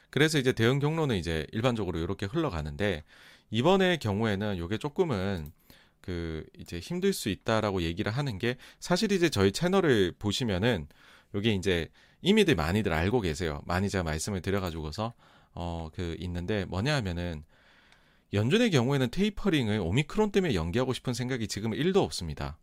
그래서 0.09 0.39
이제 0.39 0.53
대응 0.53 0.79
경로는 0.79 1.17
이제 1.17 1.45
일반적으로 1.51 1.99
이렇게 1.99 2.25
흘러가는데 2.25 3.03
이번의 3.51 3.99
경우에는 3.99 4.55
이게 4.63 4.77
조금은 4.77 5.51
그 6.05 6.45
이제 6.57 6.79
힘들 6.79 7.13
수 7.13 7.29
있다라고 7.29 7.81
얘기를 7.81 8.11
하는 8.11 8.37
게 8.37 8.57
사실 8.79 9.11
이제 9.11 9.29
저희 9.29 9.51
채널을 9.51 10.13
보시면은 10.19 10.87
요게 11.33 11.53
이제 11.53 11.89
이미들 12.21 12.55
많이들 12.55 12.93
알고 12.93 13.21
계세요. 13.21 13.61
많이 13.65 13.89
제가 13.89 14.03
말씀을 14.03 14.41
드려가지고서 14.41 15.13
어 15.55 15.89
그 15.93 16.15
있는데 16.19 16.65
뭐냐 16.65 16.95
하면은 16.97 17.43
연준의 18.33 18.71
경우에는 18.71 19.09
테이퍼링을 19.09 19.79
오미크론 19.79 20.31
때문에 20.31 20.53
연기하고 20.53 20.93
싶은 20.93 21.13
생각이 21.13 21.47
지금 21.47 21.71
1도 21.71 21.97
없습니다. 21.97 22.57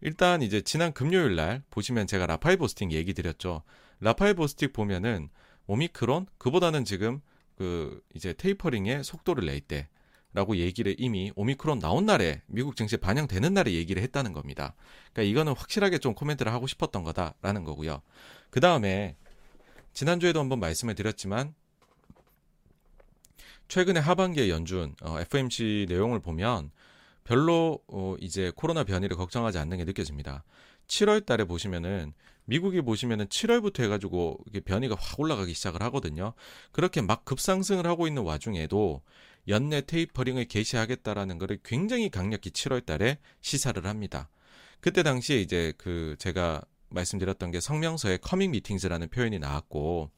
일단 0.00 0.42
이제 0.42 0.60
지난 0.60 0.92
금요일 0.92 1.36
날 1.36 1.62
보시면 1.70 2.06
제가 2.06 2.26
라파엘 2.26 2.56
보스틱 2.56 2.92
얘기 2.92 3.14
드렸죠. 3.14 3.62
라파엘 4.00 4.34
보스틱 4.34 4.72
보면은 4.72 5.28
오미크론 5.66 6.26
그보다는 6.38 6.84
지금 6.84 7.20
그 7.56 8.00
이제 8.14 8.32
테이퍼링의 8.32 9.04
속도를 9.04 9.46
낼 9.46 9.60
때 9.60 9.88
라고 10.36 10.58
얘기를 10.58 10.94
이미 10.98 11.32
오미크론 11.34 11.78
나온 11.78 12.04
날에 12.04 12.42
미국 12.46 12.76
증시에 12.76 12.98
반영되는 12.98 13.54
날에 13.54 13.72
얘기를 13.72 14.02
했다는 14.02 14.34
겁니다. 14.34 14.74
그러니까 15.14 15.22
이거는 15.30 15.54
확실하게 15.54 15.96
좀 15.96 16.12
코멘트를 16.12 16.52
하고 16.52 16.66
싶었던 16.66 17.04
거다라는 17.04 17.64
거고요. 17.64 18.02
그 18.50 18.60
다음에 18.60 19.16
지난주에도 19.94 20.38
한번 20.38 20.60
말씀을 20.60 20.94
드렸지만 20.94 21.54
최근에 23.68 23.98
하반기에 23.98 24.50
연준 24.50 24.94
어, 25.00 25.18
FMC 25.20 25.86
내용을 25.88 26.20
보면 26.20 26.70
별로 27.24 27.80
어, 27.86 28.14
이제 28.20 28.52
코로나 28.54 28.84
변이를 28.84 29.16
걱정하지 29.16 29.56
않는 29.56 29.78
게 29.78 29.84
느껴집니다. 29.84 30.44
7월 30.86 31.24
달에 31.24 31.44
보시면은 31.44 32.12
미국이 32.44 32.82
보시면은 32.82 33.24
7월부터 33.28 33.84
해가지고 33.84 34.44
변이가 34.66 34.96
확 35.00 35.18
올라가기 35.18 35.54
시작을 35.54 35.82
하거든요. 35.84 36.34
그렇게 36.72 37.00
막 37.00 37.24
급상승을 37.24 37.86
하고 37.86 38.06
있는 38.06 38.22
와중에도 38.22 39.00
연내 39.48 39.82
테이퍼링을 39.82 40.46
개시하겠다라는 40.46 41.38
것을 41.38 41.58
굉장히 41.64 42.10
강력히 42.10 42.50
7월 42.50 42.84
달에 42.84 43.18
시사를 43.40 43.84
합니다. 43.86 44.28
그때 44.80 45.02
당시에 45.02 45.40
이제 45.40 45.72
그 45.78 46.16
제가 46.18 46.62
말씀드렸던 46.90 47.50
게 47.50 47.60
성명서에 47.60 48.18
coming 48.18 48.52
meetings라는 48.52 49.08
표현이 49.08 49.38
나왔고 49.38 50.10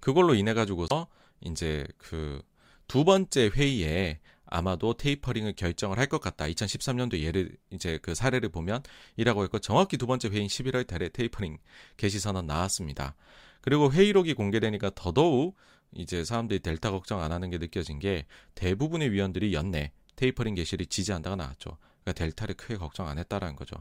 그걸로 0.00 0.34
인해 0.34 0.54
가지고서 0.54 1.08
이제 1.42 1.86
그 1.98 2.42
두 2.86 3.04
번째 3.04 3.48
회의에 3.48 4.20
아마도 4.46 4.94
테이퍼링을 4.94 5.54
결정을 5.54 5.98
할 5.98 6.06
것 6.06 6.20
같다. 6.20 6.44
2013년도 6.44 7.18
예를 7.18 7.56
이제 7.70 7.98
그 8.02 8.14
사례를 8.14 8.50
보면 8.50 8.82
이라고 9.16 9.42
했고 9.42 9.58
정확히 9.58 9.96
두 9.96 10.06
번째 10.06 10.28
회의인 10.28 10.46
11월 10.46 10.86
달에 10.86 11.08
테이퍼링 11.08 11.58
개시 11.96 12.20
선언 12.20 12.46
나왔습니다. 12.46 13.16
그리고 13.62 13.90
회의록이 13.90 14.34
공개되니까 14.34 14.90
더더욱 14.94 15.56
이제 15.94 16.24
사람들이 16.24 16.60
델타 16.60 16.90
걱정 16.90 17.22
안 17.22 17.32
하는 17.32 17.50
게 17.50 17.58
느껴진 17.58 17.98
게 17.98 18.26
대부분의 18.54 19.12
위원들이 19.12 19.52
연내 19.54 19.92
테이퍼링 20.16 20.54
개시를 20.54 20.86
지지한다가 20.86 21.36
나왔죠. 21.36 21.76
그러니까 22.02 22.12
델타를 22.12 22.54
크게 22.56 22.76
걱정 22.76 23.08
안 23.08 23.18
했다라는 23.18 23.56
거죠. 23.56 23.76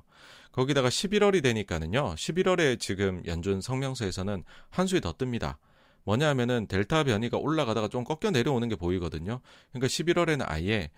거기다가 0.51 0.89
11월이 0.89 1.43
되니까는요. 1.43 2.15
11월에 2.15 2.79
지금 2.79 3.21
연준 3.25 3.61
성명서에서는 3.61 4.43
한 4.69 4.87
술 4.87 4.99
더 4.99 5.13
뜹니다. 5.13 5.57
뭐냐 6.05 6.27
하면은 6.29 6.67
델타 6.67 7.05
변이가 7.05 7.37
올라가다가 7.37 7.87
좀 7.87 8.03
꺾여 8.03 8.31
내려오는 8.31 8.67
게 8.69 8.75
보이거든요. 8.75 9.39
그러니까 9.71 9.87
11월에는 9.87 10.45
아예 10.47 10.91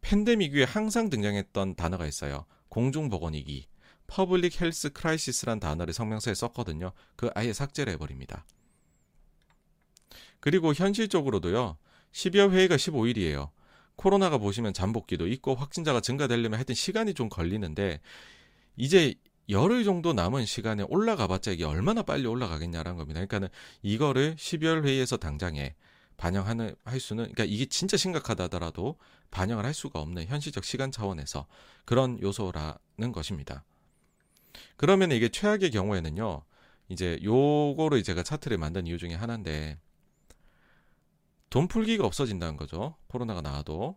팬데믹 0.00 0.54
위에 0.54 0.64
항상 0.64 1.10
등장했던 1.10 1.74
단어가 1.74 2.06
있어요. 2.06 2.46
공중보건위기. 2.68 3.66
public 4.06 4.60
health 4.60 4.90
crisis란 4.90 5.60
단어를 5.60 5.92
성명서에 5.92 6.34
썼거든요. 6.34 6.92
그 7.16 7.30
아예 7.34 7.52
삭제를 7.52 7.92
해버립니다. 7.94 8.44
그리고 10.40 10.72
현실적으로도요. 10.72 11.76
12월 12.12 12.52
회의가 12.52 12.76
15일이에요. 12.76 13.50
코로나가 13.96 14.38
보시면 14.38 14.72
잠복기도 14.72 15.26
있고 15.26 15.54
확진자가 15.54 16.00
증가되려면 16.00 16.54
하여튼 16.54 16.74
시간이 16.74 17.14
좀 17.14 17.28
걸리는데 17.28 18.00
이제 18.76 19.14
열흘 19.48 19.82
정도 19.82 20.12
남은 20.12 20.46
시간에 20.46 20.84
올라가 20.88 21.26
봤자 21.26 21.50
이게 21.52 21.64
얼마나 21.64 22.02
빨리 22.02 22.26
올라가겠냐라는 22.26 22.96
겁니다. 22.96 23.18
그러니까는 23.18 23.48
이거를 23.82 24.36
12월 24.36 24.84
회의에서 24.84 25.16
당장에 25.16 25.74
반영하는 26.16 26.74
할 26.84 27.00
수는 27.00 27.24
그러니까 27.24 27.44
이게 27.44 27.66
진짜 27.66 27.96
심각하다더라도 27.96 28.96
반영을 29.30 29.64
할 29.64 29.72
수가 29.72 30.00
없는 30.00 30.26
현실적 30.26 30.64
시간 30.64 30.92
차원에서 30.92 31.46
그런 31.84 32.20
요소라는 32.20 33.12
것입니다. 33.12 33.64
그러면 34.76 35.12
이게 35.12 35.28
최악의 35.28 35.70
경우에는요. 35.70 36.42
이제 36.88 37.18
요거를 37.22 38.02
제가 38.02 38.22
차트를 38.22 38.58
만든 38.58 38.86
이유 38.86 38.98
중에 38.98 39.14
하나인데 39.14 39.78
돈 41.50 41.68
풀기가 41.68 42.04
없어진다는 42.04 42.56
거죠. 42.56 42.96
코로나가 43.08 43.40
나와도 43.40 43.96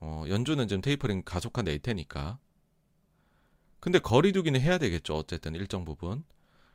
어, 0.00 0.24
연준은 0.28 0.68
지금 0.68 0.80
테이퍼링 0.82 1.22
가속화 1.24 1.62
낼 1.62 1.78
테니까. 1.78 2.38
근데 3.80 3.98
거리두기는 3.98 4.60
해야 4.60 4.78
되겠죠. 4.78 5.14
어쨌든 5.14 5.54
일정 5.54 5.84
부분. 5.84 6.24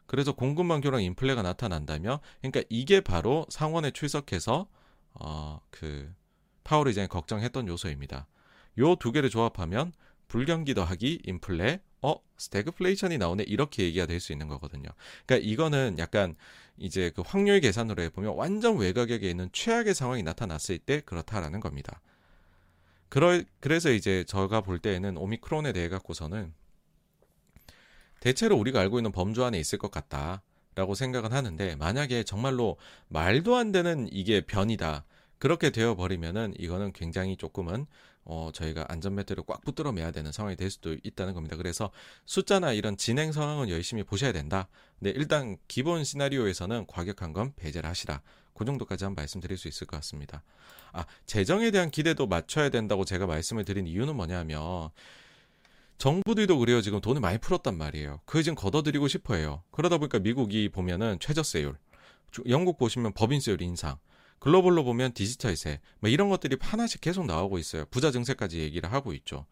그래서 0.08 0.34
공급망 0.34 0.82
교란 0.82 1.04
인플레가 1.04 1.42
나타난다면, 1.42 2.20
그러니까 2.42 2.64
이게 2.70 3.02
바로 3.02 3.46
상원에 3.50 3.92
출석해서 3.92 4.68
어 5.14 5.60
그 5.72 6.14
파월 6.64 6.88
의장이 6.88 7.08
걱정했던 7.08 7.68
요소입니다. 7.68 8.28
요 8.80 8.96
두 8.96 9.12
개를 9.12 9.30
조합하면 9.30 9.92
불경기 10.28 10.74
더하기 10.74 11.22
인플레, 11.26 11.82
어 12.02 12.16
스태그플레이션이 12.38 13.18
나오네 13.18 13.44
이렇게 13.44 13.84
얘기가 13.84 14.06
될 14.06 14.20
수 14.20 14.32
있는 14.32 14.48
거거든요. 14.48 14.90
그러니까 15.26 15.48
이거는 15.50 15.98
약간 16.00 16.36
이제 16.78 17.12
그 17.16 17.22
확률 17.26 17.60
계산으로 17.62 18.02
해보면 18.04 18.36
완전 18.36 18.78
외곽에 18.78 19.18
있는 19.30 19.50
최악의 19.54 19.94
상황이 19.94 20.24
나타났을 20.24 20.80
때 20.80 21.02
그렇다라는 21.02 21.60
겁니다. 21.60 22.02
그러, 23.10 23.42
그래서 23.60 23.92
이제 23.92 24.24
제가 24.24 24.62
볼 24.62 24.80
때에는 24.80 25.18
오미크론에 25.18 25.74
대해 25.74 25.90
갖고서는 25.90 26.54
대체로 28.20 28.56
우리가 28.58 28.80
알고 28.80 29.00
있는 29.00 29.12
범주 29.12 29.44
안에 29.44 29.60
있을 29.60 29.80
것 29.80 29.92
같다라고 29.92 30.96
생각은 30.96 31.34
하는데 31.34 31.76
만약에 31.76 32.24
정말로 32.24 32.78
말도 33.10 33.56
안 33.56 33.72
되는 33.72 34.08
이게 34.12 34.42
변이다. 34.42 35.06
그렇게 35.40 35.72
되어 35.72 35.96
버리면은 35.96 36.54
이거는 36.60 36.94
굉장히 36.94 37.36
조금은 37.36 37.88
어 38.24 38.52
저희가 38.54 38.86
안전벨트를 38.88 39.44
꽉 39.48 39.62
붙들어 39.62 39.92
매야 39.92 40.12
되는 40.12 40.32
상황이 40.32 40.56
될 40.56 40.70
수도 40.70 40.96
있다는 41.04 41.34
겁니다. 41.34 41.56
그래서 41.56 41.92
숫자나 42.26 42.74
이런 42.74 42.98
진행 42.98 43.32
상황은 43.32 43.70
열심히 43.70 44.04
보셔야 44.04 44.32
된다. 44.32 44.68
근데 45.00 45.12
일단 45.12 45.58
기본 45.68 46.04
시나리오에서는 46.04 46.86
과격한 46.88 47.34
건 47.34 47.54
배제를 47.56 47.90
하시라. 47.90 48.22
그 48.54 48.66
정도까지 48.66 49.06
한 49.06 49.16
말씀드릴 49.16 49.58
수 49.58 49.68
있을 49.68 49.88
것 49.88 49.98
같습니다. 49.98 50.44
아, 50.94 51.06
재정에 51.26 51.72
대한 51.72 51.90
기대도 51.90 52.28
맞춰야 52.28 52.70
된다고 52.70 53.06
제가 53.06 53.26
말씀을 53.26 53.66
드린 53.66 53.88
이유는 53.88 54.16
뭐냐면 54.16 54.90
정부들도 55.98 56.58
그래요. 56.58 56.82
지금 56.82 57.00
돈을 57.00 57.22
많이 57.22 57.38
풀었단 57.38 57.78
말이에요. 57.78 58.22
그걸 58.26 58.44
지금 58.44 58.56
걷어들이고 58.56 59.08
싶어 59.08 59.36
해요. 59.36 59.64
그러다 59.72 59.98
보니까 59.98 60.20
미국이 60.20 60.70
보면은 60.70 61.18
최저세율, 61.20 61.78
영국 62.50 62.78
보시면 62.78 63.14
법인세율 63.14 63.62
인상, 63.62 63.98
글로벌로 64.42 64.84
보면 64.84 65.14
디지털세, 65.14 65.80
뭐 66.00 66.10
이런 66.10 66.28
것들이 66.30 66.58
하나씩 66.60 67.00
계속 67.00 67.28
나오고 67.28 67.60
있어요. 67.60 67.86
부자 67.92 68.10
증세까지 68.10 68.60
얘기를 68.60 68.92
하고 68.92 69.14
있죠. 69.14 69.46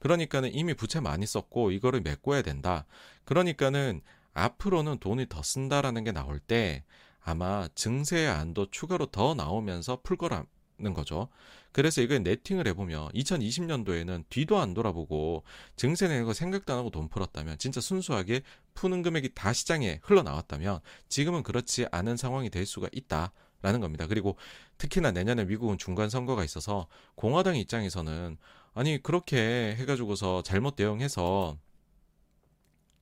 그러니까는 0.00 0.54
이미 0.54 0.74
부채 0.74 1.00
많이 1.00 1.24
썼고 1.24 1.70
이거를 1.70 2.02
메꿔야 2.02 2.42
된다. 2.42 2.84
그러니까는 3.24 4.02
앞으로는 4.34 4.98
돈을 4.98 5.26
더 5.30 5.42
쓴다라는 5.42 6.04
게 6.04 6.12
나올 6.12 6.40
때 6.40 6.84
아마 7.20 7.68
증세 7.74 8.26
안도 8.26 8.70
추가로 8.70 9.06
더 9.06 9.34
나오면서 9.34 10.00
풀 10.02 10.18
거라 10.18 10.44
는 10.76 10.92
거죠. 10.92 11.28
그래서 11.70 12.02
이걸 12.02 12.24
네팅을 12.24 12.66
해보면 12.66 13.10
2020년도에는 13.12 14.24
뒤도 14.28 14.58
안 14.58 14.74
돌아보고 14.74 15.44
증세 15.76 16.08
내는 16.08 16.24
거 16.24 16.32
생각도 16.32 16.72
안 16.72 16.80
하고 16.80 16.90
돈 16.90 17.08
풀었다면 17.08 17.58
진짜 17.58 17.80
순수하게 17.80 18.42
푸는 18.74 19.02
금액이 19.02 19.34
다 19.34 19.52
시장에 19.52 20.00
흘러나왔다면 20.02 20.80
지금은 21.08 21.44
그렇지 21.44 21.86
않은 21.92 22.16
상황이 22.16 22.50
될 22.50 22.66
수가 22.66 22.88
있다 22.90 23.32
라는 23.64 23.80
겁니다. 23.80 24.06
그리고 24.06 24.36
특히나 24.76 25.10
내년에 25.10 25.46
미국은 25.46 25.78
중간 25.78 26.10
선거가 26.10 26.44
있어서 26.44 26.86
공화당 27.14 27.56
입장에서는 27.56 28.36
아니 28.74 29.02
그렇게 29.02 29.74
해가지고서 29.76 30.42
잘못 30.42 30.76
대응해서 30.76 31.56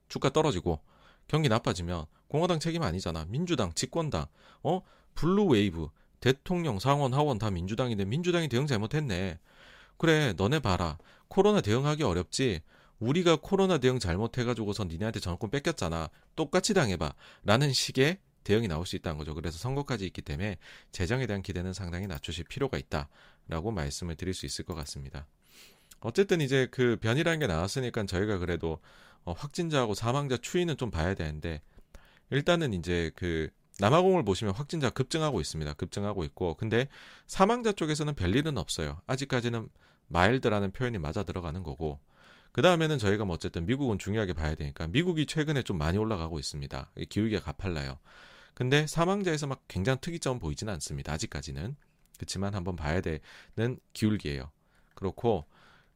주가 0.08 0.30
떨어지고 0.30 0.78
경기 1.26 1.48
나빠지면 1.48 2.06
공화당 2.28 2.60
책임 2.60 2.84
아니잖아. 2.84 3.24
민주당, 3.28 3.72
집권당, 3.74 4.26
어 4.62 4.82
blue 5.16 5.46
wave 5.46 5.88
대통령, 6.20 6.78
상원, 6.78 7.12
하원 7.12 7.38
다 7.40 7.50
민주당인데 7.50 8.04
민주당이 8.04 8.48
대응 8.48 8.68
잘못했네. 8.68 9.40
그래, 9.96 10.32
너네 10.36 10.60
봐라. 10.60 10.96
코로나 11.26 11.60
대응하기 11.60 12.04
어렵지. 12.04 12.60
우리가 13.00 13.38
코로나 13.42 13.78
대응 13.78 13.98
잘못해가지고선 13.98 14.86
니네한테 14.86 15.18
정권 15.18 15.50
뺏겼잖아. 15.50 16.08
똑같이 16.36 16.72
당해봐. 16.72 17.14
라는 17.42 17.72
식의 17.72 18.18
대응이 18.44 18.68
나올 18.68 18.86
수 18.86 18.96
있다는 18.96 19.18
거죠. 19.18 19.34
그래서 19.34 19.58
선거까지 19.58 20.06
있기 20.06 20.22
때문에 20.22 20.58
재정에 20.90 21.26
대한 21.26 21.42
기대는 21.42 21.72
상당히 21.72 22.06
낮추실 22.06 22.44
필요가 22.44 22.78
있다. 22.78 23.08
라고 23.48 23.70
말씀을 23.70 24.16
드릴 24.16 24.34
수 24.34 24.46
있을 24.46 24.64
것 24.64 24.74
같습니다. 24.74 25.26
어쨌든 26.00 26.40
이제 26.40 26.68
그 26.70 26.96
변이라는 27.00 27.38
게 27.38 27.46
나왔으니까 27.46 28.04
저희가 28.06 28.38
그래도 28.38 28.80
어, 29.24 29.32
확진자하고 29.32 29.94
사망자 29.94 30.36
추이는 30.36 30.76
좀 30.76 30.90
봐야 30.90 31.14
되는데 31.14 31.60
일단은 32.30 32.72
이제 32.72 33.10
그 33.14 33.50
남아공을 33.78 34.24
보시면 34.24 34.54
확진자 34.54 34.90
급증하고 34.90 35.40
있습니다. 35.40 35.74
급증하고 35.74 36.24
있고 36.24 36.54
근데 36.54 36.88
사망자 37.26 37.72
쪽에서는 37.72 38.14
별일은 38.14 38.58
없어요. 38.58 39.00
아직까지는 39.06 39.68
마일드라는 40.08 40.72
표현이 40.72 40.98
맞아 40.98 41.22
들어가는 41.22 41.62
거고 41.62 42.00
그 42.52 42.60
다음에는 42.62 42.98
저희가 42.98 43.24
뭐 43.24 43.34
어쨌든 43.34 43.64
미국은 43.64 43.98
중요하게 43.98 44.34
봐야 44.34 44.54
되니까 44.54 44.86
미국이 44.88 45.26
최근에 45.26 45.62
좀 45.62 45.78
많이 45.78 45.98
올라가고 45.98 46.38
있습니다. 46.38 46.90
기울기가 47.08 47.42
가팔라요. 47.42 47.98
근데 48.54 48.86
사망자에서 48.86 49.46
막 49.46 49.62
굉장히 49.68 49.98
특이점 50.00 50.38
보이지는 50.38 50.72
않습니다. 50.74 51.12
아직까지는 51.12 51.76
그렇지만 52.16 52.54
한번 52.54 52.76
봐야 52.76 53.00
되는 53.00 53.78
기울기예요. 53.92 54.50
그렇고 54.94 55.44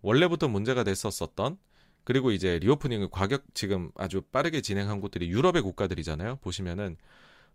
원래부터 0.00 0.48
문제가 0.48 0.84
됐었었던 0.84 1.58
그리고 2.04 2.30
이제 2.30 2.58
리오프닝을 2.60 3.08
과격 3.10 3.44
지금 3.52 3.90
아주 3.96 4.22
빠르게 4.22 4.60
진행한 4.60 5.00
곳들이 5.00 5.28
유럽의 5.28 5.62
국가들이잖아요. 5.62 6.36
보시면은 6.36 6.96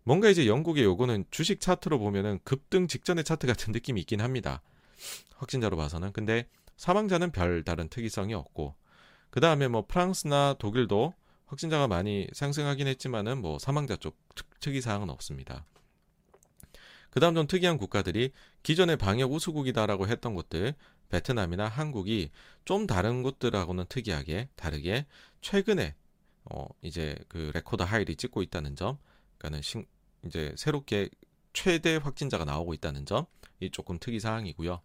뭔가 0.04 0.30
이제 0.30 0.48
영국의 0.48 0.84
요거는 0.84 1.26
주식 1.32 1.62
차트로 1.62 2.00
보면은 2.00 2.40
급등 2.44 2.88
직전의 2.88 3.24
차트 3.24 3.48
같은 3.48 3.72
느낌이 3.74 4.02
있긴 4.02 4.22
합니다. 4.22 4.62
확진자로 5.36 5.78
봐서는. 5.78 6.12
근데 6.12 6.48
사망자는 6.78 7.32
별 7.32 7.64
다른 7.64 7.88
특이성이 7.88 8.34
없고 8.34 8.76
그 9.30 9.40
다음에 9.40 9.68
뭐 9.68 9.86
프랑스나 9.88 10.56
독일도 10.60 11.14
확진자가 11.52 11.88
많이 11.88 12.28
상승하긴 12.32 12.88
했지만은 12.88 13.42
뭐 13.42 13.60
사망자 13.60 13.98
쪽 13.98 14.18
특이 14.62 14.80
사항은 14.80 15.10
없습니다. 15.10 15.66
그 17.10 17.20
다음 17.20 17.36
좀 17.36 17.46
특이한 17.46 17.78
국가들이 17.78 18.32
기존의 18.64 18.96
방역 18.96 19.34
우수국이다라고 19.34 20.08
했던 20.08 20.34
곳들 20.34 20.74
베트남이나 21.10 21.68
한국이 21.68 22.32
좀 22.64 22.88
다른 22.88 23.22
곳들하고는 23.22 23.86
특이하게 23.90 24.48
다르게 24.56 25.06
최근에 25.42 25.94
어 26.46 26.68
이제 26.82 27.18
그 27.28 27.52
record 27.54 27.84
high를 27.84 28.16
찍고 28.16 28.44
있다는 28.44 28.78
점 28.78 28.98
그러니까는 29.38 29.62
신, 29.62 29.86
이제 30.26 30.54
새롭게 30.56 31.10
최대 31.52 31.98
확진자가 31.98 32.46
나오고 32.46 32.74
있다는 32.76 33.06
점이 33.06 33.72
조금 33.74 34.00
특이 34.00 34.22
사항이고요. 34.22 34.82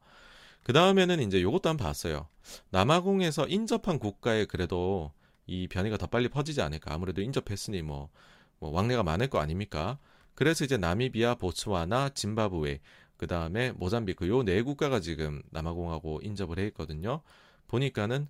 그 0.65 0.73
다음에는 0.73 1.21
이제 1.21 1.41
요것도 1.41 1.69
한번 1.69 1.87
봤어요. 1.87 2.27
남아공에서 2.71 3.47
인접한 3.47 4.01
국가에 4.01 4.47
그래도 4.47 5.13
이 5.47 5.69
변이가 5.69 5.97
더 5.99 6.07
빨리 6.07 6.29
퍼지지 6.29 6.61
않을까. 6.63 6.95
아무래도 6.95 7.23
인접했으니 7.23 7.83
뭐, 7.83 8.11
뭐 8.59 8.71
왕래가 8.71 9.03
많을 9.03 9.29
거 9.29 9.39
아닙니까? 9.41 9.99
그래서 10.35 10.65
이제 10.65 10.77
나미비아, 10.77 11.37
보츠와나, 11.37 12.11
짐바브웨, 12.11 12.81
그 13.17 13.27
다음에 13.27 13.73
모잠비크 13.73 14.29
요 14.29 14.43
네 14.45 14.63
국가가 14.63 15.01
지금 15.01 15.43
남아공하고 15.51 16.21
인접을 16.23 16.59
해 16.59 16.67
있거든요. 16.69 17.23
보니까는 17.69 18.29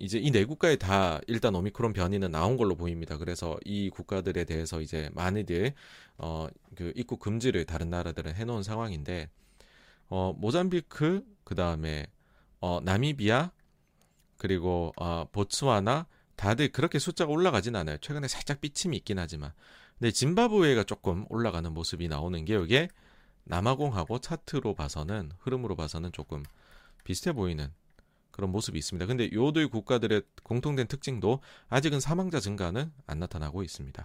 이제 0.00 0.18
이 0.18 0.30
네 0.32 0.44
국가에 0.44 0.76
다 0.76 1.20
일단 1.26 1.54
오미크론 1.54 1.92
변이는 1.92 2.30
나온 2.30 2.56
걸로 2.56 2.76
보입니다. 2.76 3.18
그래서 3.18 3.58
이 3.64 3.90
국가들에 3.90 4.44
대해서 4.44 4.80
이제 4.80 5.10
많이들 5.14 5.74
어 6.18 6.48
그 6.76 6.92
입국 6.96 7.20
금지를 7.20 7.66
다른 7.66 7.90
나라들은 7.90 8.34
해놓은 8.34 8.62
상황인데 8.62 9.28
어 10.08 10.32
모잠비크 10.38 11.24
그 11.44 11.54
다음에 11.54 12.06
어 12.60 12.80
나미비아 12.82 13.50
그리고 14.38 14.92
어 14.96 15.26
보츠와나 15.32 16.06
다들 16.42 16.72
그렇게 16.72 16.98
숫자가 16.98 17.30
올라가진 17.30 17.76
않아요. 17.76 17.98
최근에 17.98 18.26
살짝 18.26 18.60
삐침이 18.60 18.96
있긴 18.96 19.20
하지만 19.20 19.52
근데 20.00 20.10
짐바브웨가 20.10 20.82
조금 20.82 21.24
올라가는 21.28 21.72
모습이 21.72 22.08
나오는 22.08 22.44
게 22.44 22.56
이게 22.56 22.88
남아공하고 23.44 24.18
차트로 24.18 24.74
봐서는 24.74 25.30
흐름으로 25.38 25.76
봐서는 25.76 26.10
조금 26.10 26.42
비슷해 27.04 27.32
보이는 27.32 27.72
그런 28.32 28.50
모습이 28.50 28.76
있습니다. 28.76 29.06
근데 29.06 29.30
요들 29.32 29.68
국가들의 29.68 30.22
공통된 30.42 30.88
특징도 30.88 31.40
아직은 31.68 32.00
사망자 32.00 32.40
증가는 32.40 32.92
안 33.06 33.18
나타나고 33.20 33.62
있습니다. 33.62 34.04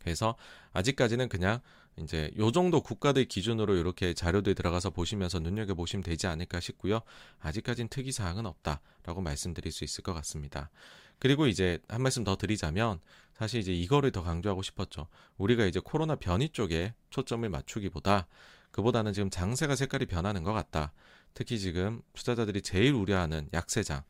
그래서 0.00 0.34
아직까지는 0.72 1.28
그냥 1.28 1.60
이제 1.98 2.32
요 2.36 2.50
정도 2.50 2.80
국가들 2.80 3.26
기준으로 3.26 3.76
이렇게 3.76 4.12
자료들 4.12 4.56
들어가서 4.56 4.90
보시면서 4.90 5.38
눈여겨 5.38 5.74
보시면 5.74 6.02
되지 6.02 6.26
않을까 6.26 6.58
싶고요. 6.58 7.02
아직까진 7.38 7.86
특이 7.86 8.10
사항은 8.10 8.44
없다라고 8.44 9.20
말씀드릴 9.20 9.70
수 9.70 9.84
있을 9.84 10.02
것 10.02 10.14
같습니다. 10.14 10.70
그리고 11.18 11.46
이제 11.46 11.78
한 11.88 12.02
말씀 12.02 12.24
더 12.24 12.36
드리자면 12.36 13.00
사실 13.34 13.60
이제 13.60 13.72
이거를 13.72 14.10
더 14.12 14.22
강조하고 14.22 14.62
싶었죠. 14.62 15.06
우리가 15.36 15.64
이제 15.66 15.80
코로나 15.82 16.16
변이 16.16 16.48
쪽에 16.48 16.94
초점을 17.10 17.48
맞추기보다 17.48 18.26
그보다는 18.70 19.12
지금 19.12 19.30
장세가 19.30 19.76
색깔이 19.76 20.06
변하는 20.06 20.42
것 20.42 20.52
같다. 20.52 20.92
특히 21.34 21.58
지금 21.58 22.02
투자자들이 22.14 22.62
제일 22.62 22.94
우려하는 22.94 23.48
약세장 23.52 24.02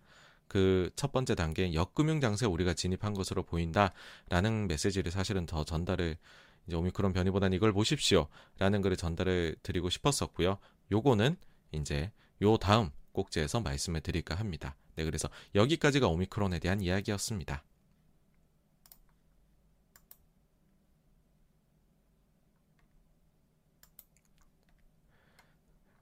그 0.49 0.91
첫 0.97 1.13
번째 1.13 1.35
단계 1.35 1.73
역금융 1.73 2.21
장세 2.21 2.45
우리가 2.47 2.75
진입한 2.75 3.15
것으로 3.15 3.43
보인다라는 3.43 4.69
메시지를 4.69 5.11
사실은 5.11 5.47
더 5.47 5.65
전달을 5.65 6.17
이제 6.67 6.77
오미크론 6.77 7.13
변이보다는 7.13 7.57
이걸 7.57 7.73
보십시오라는 7.73 8.83
글을 8.83 8.97
전달을 8.97 9.57
드리고 9.63 9.89
싶었었고요. 9.91 10.59
요거는 10.93 11.37
이제 11.73 12.13
요 12.43 12.57
다음 12.59 12.91
꼭지에서 13.13 13.61
말씀을 13.61 14.03
드릴까 14.03 14.35
합니다. 14.35 14.77
네, 14.97 15.05
그래서 15.05 15.29
여기까지가 15.55 16.07
오미크론에 16.09 16.59
대한 16.59 16.81
이야기였습니다. 16.81 17.63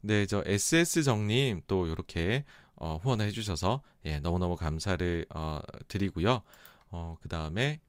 네, 0.02 0.26
저 0.26 0.42
SS 0.46 1.02
정님 1.02 1.62
또 1.66 1.86
이렇게 1.86 2.44
어, 2.76 2.96
후원을 3.02 3.26
해주셔서 3.26 3.82
예, 4.06 4.18
너무너무 4.20 4.56
감사를 4.56 5.26
어, 5.34 5.60
드리고요. 5.88 6.42
어, 6.90 7.16
그 7.20 7.28
다음에 7.28 7.80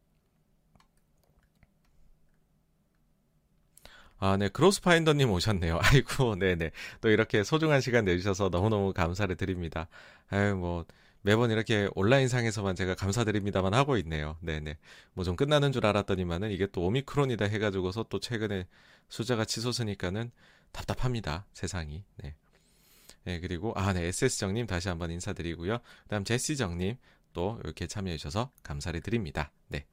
아, 4.19 4.37
네, 4.37 4.49
크로스파인더님 4.49 5.31
오셨네요. 5.31 5.79
아이고, 5.81 6.35
네네. 6.35 6.71
또 7.01 7.09
이렇게 7.09 7.43
소중한 7.43 7.81
시간 7.81 8.05
내주셔서 8.05 8.49
너무너무 8.49 8.93
감사를 8.93 9.35
드립니다. 9.35 9.87
아유, 10.31 10.55
뭐, 10.55 10.85
매번 11.21 11.51
이렇게 11.51 11.87
온라인상에서만 11.95 12.75
제가 12.75 12.95
감사드립니다만 12.95 13.73
하고 13.75 13.97
있네요. 13.97 14.37
네네. 14.41 14.77
뭐 15.13 15.23
좀 15.25 15.35
끝나는 15.35 15.71
줄 15.71 15.85
알았더니만은 15.85 16.49
이게 16.51 16.65
또 16.71 16.83
오미크론이다 16.87 17.45
해가지고서 17.45 18.05
또 18.09 18.19
최근에 18.19 18.65
숫자가 19.09 19.45
치솟으니까는 19.45 20.31
답답합니다. 20.71 21.45
세상이. 21.53 22.03
네. 22.17 22.35
네, 23.25 23.39
그리고, 23.39 23.73
아, 23.75 23.93
네, 23.93 24.05
SS정님 24.07 24.65
다시 24.65 24.89
한번 24.89 25.11
인사드리고요. 25.11 25.77
그 25.79 26.09
다음 26.09 26.23
제시정님 26.23 26.97
또 27.33 27.59
이렇게 27.63 27.85
참여해주셔서 27.87 28.51
감사를 28.63 28.99
드립니다. 29.01 29.51
네. 29.67 29.85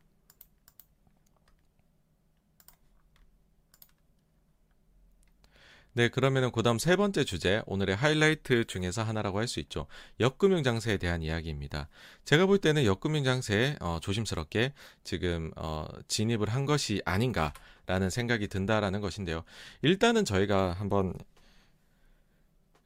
네, 5.99 6.07
그러면은 6.09 6.53
그다음 6.53 6.79
세 6.79 6.95
번째 6.95 7.25
주제, 7.25 7.61
오늘의 7.67 7.97
하이라이트 7.97 8.67
중에서 8.67 9.03
하나라고 9.03 9.41
할 9.41 9.49
수 9.49 9.59
있죠. 9.59 9.89
역금융 10.21 10.63
장세에 10.63 10.97
대한 10.97 11.23
이야기입니다. 11.23 11.89
제가 12.25 12.47
볼 12.47 12.59
때는 12.59 12.85
역금융 12.85 13.25
장세에 13.25 13.75
어, 13.81 13.99
조심스럽게 14.01 14.75
지금 15.03 15.51
어, 15.57 15.89
진입을 16.07 16.51
한 16.51 16.67
것이 16.67 17.03
아닌가라는 17.05 18.11
생각이 18.11 18.47
든다라는 18.47 19.01
것인데요. 19.01 19.43
일단은 19.83 20.25
저희가 20.25 20.75
한번 20.75 21.15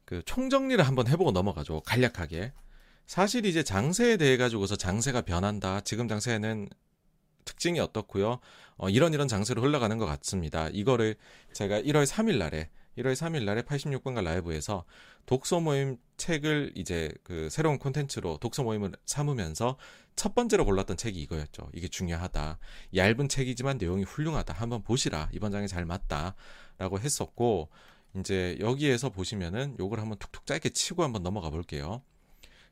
그 0.05 0.23
총정리를 0.25 0.83
한번 0.83 1.07
해보고 1.07 1.33
넘어가죠. 1.33 1.81
간략하게. 1.81 2.51
사실 3.05 3.45
이제 3.45 3.61
장세에 3.61 4.17
대해 4.17 4.37
가지고서 4.37 4.75
장세가 4.75 5.21
변한다. 5.21 5.81
지금 5.81 6.07
장세는 6.07 6.67
특징이 7.45 7.79
어떻고요. 7.79 8.39
어, 8.77 8.89
이런 8.89 9.13
이런 9.13 9.27
장세로 9.27 9.61
흘러가는 9.61 9.95
것 9.99 10.07
같습니다. 10.07 10.67
이거를 10.69 11.15
제가 11.53 11.79
1월 11.81 12.07
3일 12.07 12.39
날에 12.39 12.71
1월 12.97 13.13
3일 13.13 13.43
날에 13.43 13.61
86번가 13.61 14.23
라이브에서 14.23 14.85
독서 15.25 15.59
모임 15.59 15.97
책을 16.17 16.73
이제 16.75 17.11
그 17.23 17.49
새로운 17.49 17.79
콘텐츠로 17.79 18.37
독서 18.37 18.63
모임을 18.63 18.91
삼으면서 19.05 19.77
첫 20.15 20.35
번째로 20.35 20.65
골랐던 20.65 20.97
책이 20.97 21.19
이거였죠. 21.21 21.69
이게 21.73 21.87
중요하다. 21.87 22.59
얇은 22.95 23.29
책이지만 23.29 23.77
내용이 23.77 24.03
훌륭하다. 24.03 24.53
한번 24.53 24.83
보시라. 24.83 25.29
이번 25.33 25.51
장에 25.51 25.65
잘 25.65 25.85
맞다. 25.85 26.35
라고 26.77 26.99
했었고, 26.99 27.69
이제 28.15 28.57
여기에서 28.59 29.09
보시면은 29.09 29.75
요걸 29.79 29.99
한번 29.99 30.19
툭툭 30.19 30.45
짧게 30.45 30.69
치고 30.69 31.03
한번 31.03 31.23
넘어가 31.23 31.49
볼게요. 31.49 32.03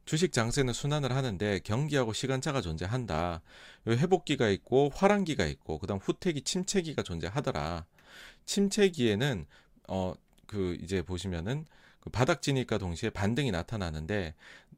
주식 0.05 0.33
장세는 0.33 0.73
순환을 0.73 1.15
하는데 1.15 1.59
경기하고 1.59 2.13
시간차가 2.13 2.61
존재한다. 2.61 3.41
회복기가 3.87 4.49
있고 4.49 4.91
화랑기가 4.93 5.45
있고 5.45 5.79
그다음 5.79 5.99
후퇴기 5.99 6.41
침체기가 6.41 7.03
존재하더라. 7.03 7.85
침체기에는 8.45 9.45
어, 9.93 10.13
그 10.47 10.77
이제 10.81 11.01
보시면은 11.01 11.65
그 11.99 12.09
바닥지니까 12.09 12.77
동시에 12.77 13.09
반등이 13.09 13.51
나타나는데 13.51 14.33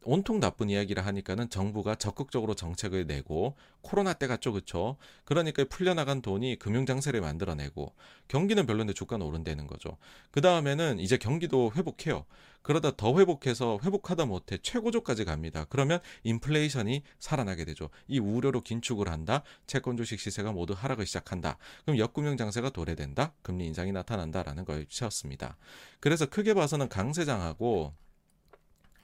온통 0.06 0.40
나쁜 0.40 0.70
이야기를 0.70 1.06
하니까는 1.06 1.50
정부가 1.50 1.96
적극적으로 1.96 2.54
정책을 2.54 3.08
내고 3.08 3.56
코로나 3.82 4.14
때 4.14 4.28
갔죠, 4.28 4.54
그쵸? 4.54 4.98
그러니까 5.26 5.64
풀려나간 5.70 6.22
돈이 6.22 6.58
금융장세를 6.60 7.22
만들어내고 7.22 7.94
경기는 8.28 8.66
별론데 8.66 8.94
주가는 8.94 9.26
오른다는 9.26 9.68
거죠. 9.68 9.98
그 10.32 10.42
다음에는 10.42 11.00
이제 11.00 11.18
경기도 11.18 11.72
회복해요. 11.76 12.26
그러다 12.64 12.96
더 12.96 13.20
회복해서 13.20 13.80
회복하다 13.84 14.26
못해 14.26 14.58
최고조까지 14.58 15.26
갑니다. 15.26 15.66
그러면 15.70 16.00
인플레이션이 16.24 17.04
살아나게 17.20 17.66
되죠. 17.66 17.90
이 18.08 18.20
우려로 18.20 18.62
긴축을 18.62 19.10
한다. 19.10 19.44
채권 19.68 19.98
주식 19.98 20.20
시세가 20.20 20.54
모두 20.54 20.74
하락을 20.74 21.06
시작한다. 21.06 21.58
그럼 21.84 21.98
역금융 21.98 22.38
장세가 22.38 22.70
도래된다. 22.70 23.34
금리 23.42 23.68
인상이 23.68 23.92
나타난다라는 23.92 24.64
걸 24.64 24.86
채웠습니다. 24.88 25.58
그래서 26.00 26.26
크게 26.26 26.54
봐서는 26.54 26.88
강세장하고 26.88 27.94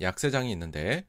약세장이 0.02 0.52
있는데 0.52 1.06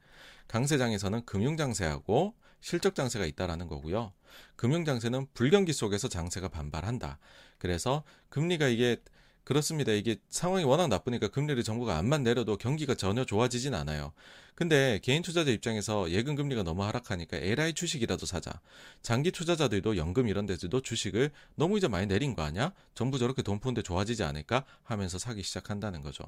강세장에서는 0.47 1.25
금융장세하고 1.25 2.35
실적장세가 2.59 3.25
있다라는 3.25 3.67
거고요. 3.67 4.13
금융장세는 4.55 5.27
불경기 5.33 5.73
속에서 5.73 6.07
장세가 6.07 6.49
반발한다. 6.49 7.19
그래서 7.57 8.03
금리가 8.29 8.67
이게 8.67 8.97
그렇습니다. 9.43 9.91
이게 9.91 10.17
상황이 10.29 10.63
워낙 10.63 10.87
나쁘니까 10.87 11.29
금리를 11.29 11.61
정부가 11.63 11.97
안만 11.97 12.23
내려도 12.23 12.57
경기가 12.57 12.93
전혀 12.93 13.25
좋아지진 13.25 13.73
않아요. 13.73 14.13
근데 14.53 14.99
개인 15.01 15.23
투자자 15.23 15.49
입장에서 15.49 16.11
예금 16.11 16.35
금리가 16.35 16.61
너무 16.61 16.83
하락하니까 16.83 17.37
LI 17.37 17.73
주식이라도 17.73 18.27
사자. 18.27 18.61
장기 19.01 19.31
투자자들도 19.31 19.97
연금 19.97 20.27
이런 20.27 20.45
데들도 20.45 20.81
주식을 20.81 21.31
너무 21.55 21.77
이제 21.77 21.87
많이 21.87 22.05
내린 22.05 22.35
거 22.35 22.43
아니야? 22.43 22.71
전부 22.93 23.17
저렇게 23.17 23.41
돈 23.41 23.59
푸는데 23.59 23.81
좋아지지 23.81 24.23
않을까 24.23 24.65
하면서 24.83 25.17
사기 25.17 25.41
시작한다는 25.41 26.01
거죠. 26.01 26.23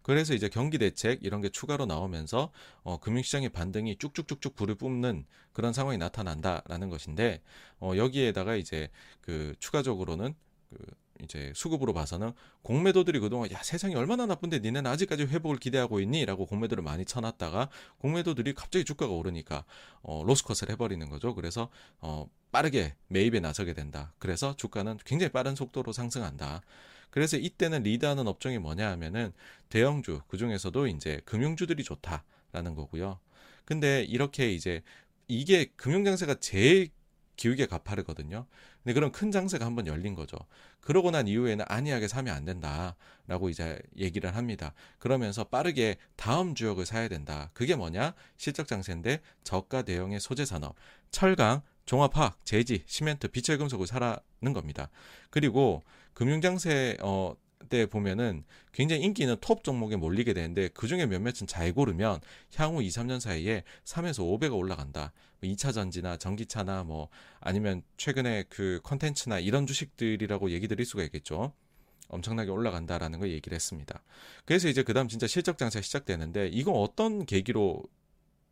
그래서 0.00 0.34
이제 0.34 0.48
경기 0.48 0.78
대책 0.78 1.24
이런 1.24 1.40
게 1.40 1.48
추가로 1.48 1.84
나오면서 1.84 2.52
어, 2.84 2.98
금융시장의 3.00 3.50
반등이 3.50 3.96
쭉쭉쭉쭉 3.98 4.54
불을 4.54 4.76
뿜는 4.76 5.26
그런 5.52 5.72
상황이 5.72 5.98
나타난다라는 5.98 6.88
것인데 6.88 7.42
어, 7.80 7.92
여기에다가 7.96 8.54
이제 8.54 8.88
그 9.20 9.54
추가적으로는 9.58 10.34
그 10.70 10.76
이제 11.22 11.52
수급으로 11.54 11.92
봐서는 11.92 12.32
공매도들이 12.62 13.18
그동안 13.20 13.50
야 13.52 13.62
세상이 13.62 13.94
얼마나 13.94 14.26
나쁜데 14.26 14.60
니네는 14.60 14.90
아직까지 14.90 15.24
회복을 15.24 15.58
기대하고 15.58 16.00
있니?라고 16.00 16.46
공매도를 16.46 16.82
많이 16.82 17.04
쳐놨다가 17.04 17.68
공매도들이 17.98 18.54
갑자기 18.54 18.84
주가가 18.84 19.12
오르니까 19.12 19.64
어, 20.02 20.22
로스컷을 20.24 20.70
해버리는 20.70 21.08
거죠. 21.08 21.34
그래서 21.34 21.68
어, 22.00 22.28
빠르게 22.52 22.94
매입에 23.08 23.40
나서게 23.40 23.74
된다. 23.74 24.12
그래서 24.18 24.56
주가는 24.56 24.98
굉장히 25.04 25.32
빠른 25.32 25.54
속도로 25.54 25.92
상승한다. 25.92 26.62
그래서 27.10 27.36
이때는 27.36 27.82
리드하는 27.82 28.26
업종이 28.26 28.58
뭐냐 28.58 28.90
하면은 28.92 29.32
대형주 29.68 30.22
그 30.28 30.36
중에서도 30.36 30.86
이제 30.88 31.20
금융주들이 31.24 31.82
좋다라는 31.82 32.74
거고요. 32.74 33.18
근데 33.64 34.04
이렇게 34.04 34.52
이제 34.52 34.82
이게 35.28 35.66
금융 35.76 36.04
장세가 36.04 36.36
제일 36.40 36.90
기울게 37.36 37.66
가파르거든요. 37.66 38.46
근데 38.82 38.94
그런 38.94 39.12
큰 39.12 39.30
장세가 39.30 39.64
한번 39.64 39.86
열린 39.86 40.14
거죠. 40.14 40.36
그러고 40.80 41.10
난 41.10 41.28
이후에는 41.28 41.64
안이하게 41.68 42.08
사면 42.08 42.34
안 42.34 42.44
된다라고 42.44 43.48
이제 43.50 43.78
얘기를 43.96 44.34
합니다. 44.34 44.72
그러면서 44.98 45.44
빠르게 45.44 45.96
다음 46.16 46.54
주역을 46.54 46.86
사야 46.86 47.08
된다. 47.08 47.50
그게 47.52 47.74
뭐냐? 47.76 48.14
실적 48.36 48.66
장세인데 48.66 49.20
저가 49.44 49.82
대형의 49.82 50.20
소재 50.20 50.44
산업, 50.44 50.76
철강, 51.10 51.62
종합화학, 51.86 52.44
제지, 52.44 52.82
시멘트, 52.86 53.28
비철금속을 53.28 53.86
사라는 53.86 54.52
겁니다. 54.52 54.90
그리고 55.30 55.82
금융장세 56.14 56.96
어, 57.00 57.34
때 57.68 57.86
보면은 57.86 58.44
굉장히 58.72 59.02
인기 59.02 59.22
있는 59.22 59.36
톱 59.40 59.64
종목에 59.64 59.96
몰리게 59.96 60.32
되는데 60.32 60.68
그 60.68 60.86
중에 60.86 61.06
몇몇은 61.06 61.46
잘 61.46 61.72
고르면 61.72 62.20
향후 62.56 62.82
2, 62.82 62.88
3년 62.88 63.20
사이에 63.20 63.64
3에서 63.84 64.20
5배가 64.38 64.56
올라간다. 64.56 65.12
2차 65.42 65.66
뭐 65.66 65.72
전지나 65.72 66.16
전기차나 66.16 66.84
뭐 66.84 67.08
아니면 67.40 67.82
최근에 67.96 68.44
그 68.48 68.80
컨텐츠나 68.82 69.38
이런 69.38 69.66
주식들이라고 69.66 70.50
얘기 70.50 70.68
드릴 70.68 70.86
수가 70.86 71.02
있겠죠. 71.04 71.52
엄청나게 72.08 72.50
올라간다라는 72.50 73.18
걸 73.18 73.30
얘기를 73.30 73.54
했습니다. 73.54 74.02
그래서 74.44 74.68
이제 74.68 74.82
그다음 74.82 75.08
진짜 75.08 75.26
실적 75.26 75.58
장세가 75.58 75.82
시작되는데 75.82 76.48
이거 76.48 76.72
어떤 76.72 77.26
계기로 77.26 77.82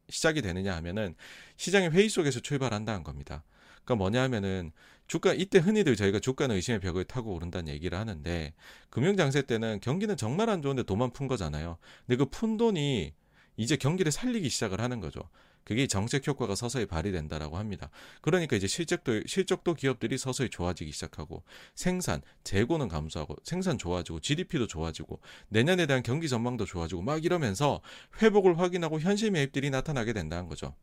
시작이 0.08 0.42
되느냐 0.42 0.74
하면은 0.76 1.14
시장의 1.56 1.90
회의 1.92 2.08
속에서 2.08 2.40
출발한다는 2.40 3.04
겁니다. 3.04 3.44
그러니까 3.84 3.94
뭐냐 3.96 4.22
하면은 4.24 4.72
주가 5.06 5.34
이때 5.34 5.58
흔히들 5.58 5.96
저희가 5.96 6.18
주가는 6.18 6.54
의심의 6.56 6.80
벽을 6.80 7.04
타고 7.04 7.34
오른다는 7.34 7.72
얘기를 7.72 7.98
하는데 7.98 8.54
금융 8.90 9.16
장세 9.16 9.42
때는 9.42 9.80
경기는 9.80 10.16
정말 10.16 10.50
안 10.50 10.62
좋은데 10.62 10.82
돈만 10.84 11.12
푼 11.12 11.28
거잖아요. 11.28 11.78
근데 12.06 12.16
그 12.16 12.30
푼 12.30 12.56
돈이 12.56 13.12
이제 13.56 13.76
경기를 13.76 14.10
살리기 14.10 14.48
시작을 14.48 14.80
하는 14.80 15.00
거죠. 15.00 15.20
그게 15.64 15.86
정책 15.86 16.26
효과가 16.26 16.54
서서히 16.54 16.84
발휘된다라고 16.86 17.56
합니다. 17.56 17.88
그러니까 18.20 18.54
이제 18.56 18.66
실적도 18.66 19.22
실적도 19.26 19.74
기업들이 19.74 20.18
서서히 20.18 20.50
좋아지기 20.50 20.92
시작하고 20.92 21.42
생산, 21.74 22.20
재고는 22.44 22.88
감소하고 22.88 23.36
생산 23.44 23.78
좋아지고 23.78 24.20
GDP도 24.20 24.66
좋아지고 24.66 25.20
내년에 25.48 25.86
대한 25.86 26.02
경기 26.02 26.28
전망도 26.28 26.66
좋아지고 26.66 27.00
막 27.02 27.24
이러면서 27.24 27.80
회복을 28.20 28.58
확인하고 28.58 29.00
현실 29.00 29.30
매입들이 29.30 29.70
나타나게 29.70 30.12
된다는 30.12 30.48
거죠. 30.48 30.74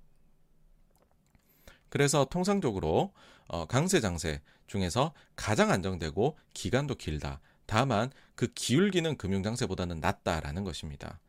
그래서 1.91 2.25
통상적으로 2.25 3.11
어, 3.47 3.65
강세 3.65 3.99
장세 3.99 4.41
중에서 4.65 5.13
가장 5.35 5.69
안정되고 5.71 6.37
기간도 6.53 6.95
길다. 6.95 7.41
다만 7.67 8.09
그 8.35 8.47
기울기는 8.47 9.17
금융 9.17 9.43
장세보다는 9.43 9.99
낮다라는 9.99 10.63
것입니다. 10.63 11.19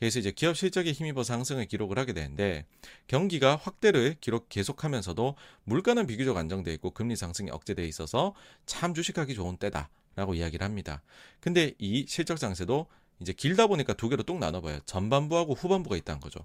그래서 0.00 0.18
이제 0.18 0.32
기업 0.32 0.56
실적에 0.56 0.90
힘입어 0.92 1.22
상승을 1.22 1.66
기록을 1.66 1.98
하게 1.98 2.12
되는데 2.12 2.66
경기가 3.06 3.56
확대를 3.56 4.16
기록 4.20 4.48
계속하면서도 4.48 5.36
물가는 5.64 6.06
비교적 6.06 6.36
안정돼 6.36 6.72
있고 6.74 6.90
금리 6.90 7.14
상승이 7.14 7.50
억제돼 7.50 7.86
있어서 7.86 8.34
참 8.66 8.94
주식하기 8.94 9.34
좋은 9.34 9.56
때다라고 9.56 10.34
이야기를 10.34 10.64
합니다. 10.64 11.00
근데 11.40 11.74
이 11.78 12.06
실적 12.08 12.38
장세도 12.38 12.86
이제 13.20 13.32
길다 13.32 13.68
보니까 13.68 13.92
두 13.94 14.08
개로 14.08 14.24
뚝 14.24 14.38
나눠봐요. 14.38 14.80
전반부하고 14.84 15.54
후반부가 15.54 15.96
있다는 15.96 16.20
거죠. 16.20 16.40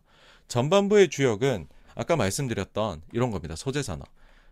전반부의 0.48 1.10
주역은 1.10 1.68
아까 1.96 2.16
말씀드렸던 2.16 3.02
이런 3.12 3.32
겁니다. 3.32 3.56
소재 3.56 3.82
산업. 3.84 4.08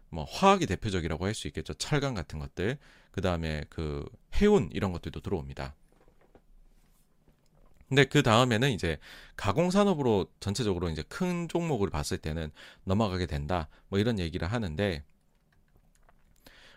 뭐 0.09 0.25
화학이 0.25 0.65
대표적이라고 0.65 1.25
할 1.25 1.33
수 1.33 1.47
있겠죠. 1.47 1.73
철강 1.73 2.13
같은 2.13 2.39
것들. 2.39 2.77
그다음에 3.11 3.63
그 3.69 4.05
해운 4.35 4.69
이런 4.73 4.91
것들도 4.91 5.19
들어옵니다. 5.21 5.75
근데 7.89 8.05
그 8.05 8.23
다음에는 8.23 8.71
이제 8.71 8.99
가공 9.35 9.69
산업으로 9.69 10.27
전체적으로 10.39 10.89
이제 10.89 11.03
큰 11.09 11.49
종목을 11.49 11.89
봤을 11.89 12.17
때는 12.17 12.51
넘어가게 12.85 13.25
된다. 13.25 13.67
뭐 13.89 13.99
이런 13.99 14.17
얘기를 14.17 14.47
하는데 14.49 15.03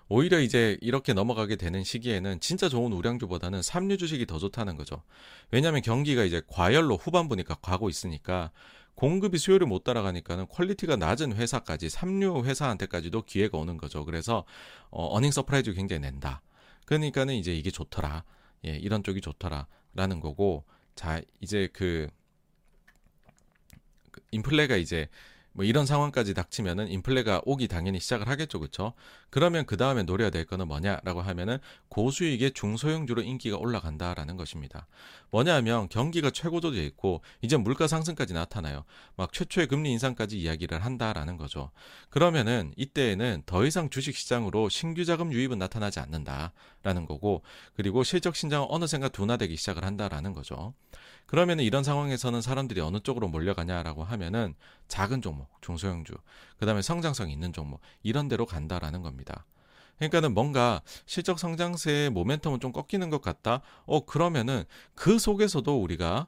오히려 0.08 0.40
이제 0.40 0.76
이렇게 0.80 1.12
넘어가게 1.12 1.56
되는 1.56 1.84
시기에는 1.84 2.40
진짜 2.40 2.68
좋은 2.68 2.92
우량주보다는 2.92 3.62
삼류 3.62 3.96
주식이 3.96 4.26
더 4.26 4.38
좋다는 4.38 4.76
거죠. 4.76 5.02
왜냐하면 5.50 5.82
경기가 5.82 6.24
이제 6.24 6.42
과열로 6.48 6.96
후반부니까 6.96 7.54
가고 7.62 7.88
있으니까 7.88 8.50
공급이 8.94 9.38
수요를 9.38 9.66
못 9.66 9.84
따라가니까는 9.84 10.46
퀄리티가 10.48 10.96
낮은 10.96 11.34
회사까지 11.34 11.88
삼류 11.90 12.44
회사한테까지도 12.44 13.22
기회가 13.22 13.58
오는 13.58 13.76
거죠. 13.76 14.04
그래서 14.04 14.44
어, 14.90 15.06
earning 15.16 15.30
surprise 15.30 15.74
굉장히 15.74 16.00
낸다. 16.00 16.42
그러니까는 16.86 17.34
이제 17.34 17.54
이게 17.54 17.70
좋더라. 17.70 18.24
예, 18.66 18.76
이런 18.76 19.02
쪽이 19.02 19.20
좋더라라는 19.20 20.20
거고 20.20 20.64
자, 20.94 21.20
이제 21.40 21.68
그, 21.72 22.08
그 24.10 24.20
인플레가 24.30 24.76
이제 24.76 25.08
뭐 25.54 25.64
이런 25.64 25.86
상황까지 25.86 26.34
닥치면은 26.34 26.88
인플레가 26.88 27.42
오기 27.44 27.68
당연히 27.68 28.00
시작을 28.00 28.28
하겠죠, 28.28 28.58
그렇죠? 28.58 28.92
그러면 29.30 29.66
그 29.66 29.76
다음에 29.76 30.02
노려야 30.02 30.30
될 30.30 30.44
거는 30.44 30.66
뭐냐라고 30.66 31.22
하면은 31.22 31.58
고수익의 31.88 32.52
중소형주로 32.52 33.22
인기가 33.22 33.56
올라간다라는 33.56 34.36
것입니다. 34.36 34.88
뭐냐하면 35.30 35.88
경기가 35.88 36.30
최고조돼 36.30 36.84
있고 36.86 37.22
이제 37.40 37.56
물가 37.56 37.86
상승까지 37.86 38.34
나타나요. 38.34 38.84
막 39.16 39.32
최초의 39.32 39.68
금리 39.68 39.92
인상까지 39.92 40.40
이야기를 40.40 40.84
한다라는 40.84 41.36
거죠. 41.36 41.70
그러면은 42.10 42.72
이때에는 42.76 43.44
더 43.46 43.64
이상 43.64 43.90
주식 43.90 44.16
시장으로 44.16 44.68
신규 44.68 45.04
자금 45.04 45.32
유입은 45.32 45.58
나타나지 45.58 46.00
않는다라는 46.00 47.06
거고 47.06 47.42
그리고 47.74 48.02
실적 48.02 48.34
신장은 48.34 48.66
어느샌가 48.70 49.08
둔화되기 49.08 49.56
시작을 49.56 49.84
한다라는 49.84 50.32
거죠. 50.32 50.74
그러면 51.26 51.60
이런 51.60 51.82
상황에서는 51.82 52.40
사람들이 52.42 52.80
어느 52.80 53.00
쪽으로 53.00 53.28
몰려가냐라고 53.28 54.04
하면은 54.04 54.54
작은 54.88 55.22
종목, 55.22 55.48
중소형주, 55.62 56.12
그 56.58 56.66
다음에 56.66 56.82
성장성 56.82 57.30
있는 57.30 57.52
종목, 57.52 57.80
이런 58.02 58.28
데로 58.28 58.46
간다라는 58.46 59.02
겁니다. 59.02 59.46
그러니까는 59.96 60.34
뭔가 60.34 60.82
실적 61.06 61.38
성장세의 61.38 62.10
모멘텀은 62.10 62.60
좀 62.60 62.72
꺾이는 62.72 63.10
것 63.10 63.22
같다. 63.22 63.60
어, 63.86 64.04
그러면은 64.04 64.64
그 64.94 65.18
속에서도 65.18 65.80
우리가 65.80 66.26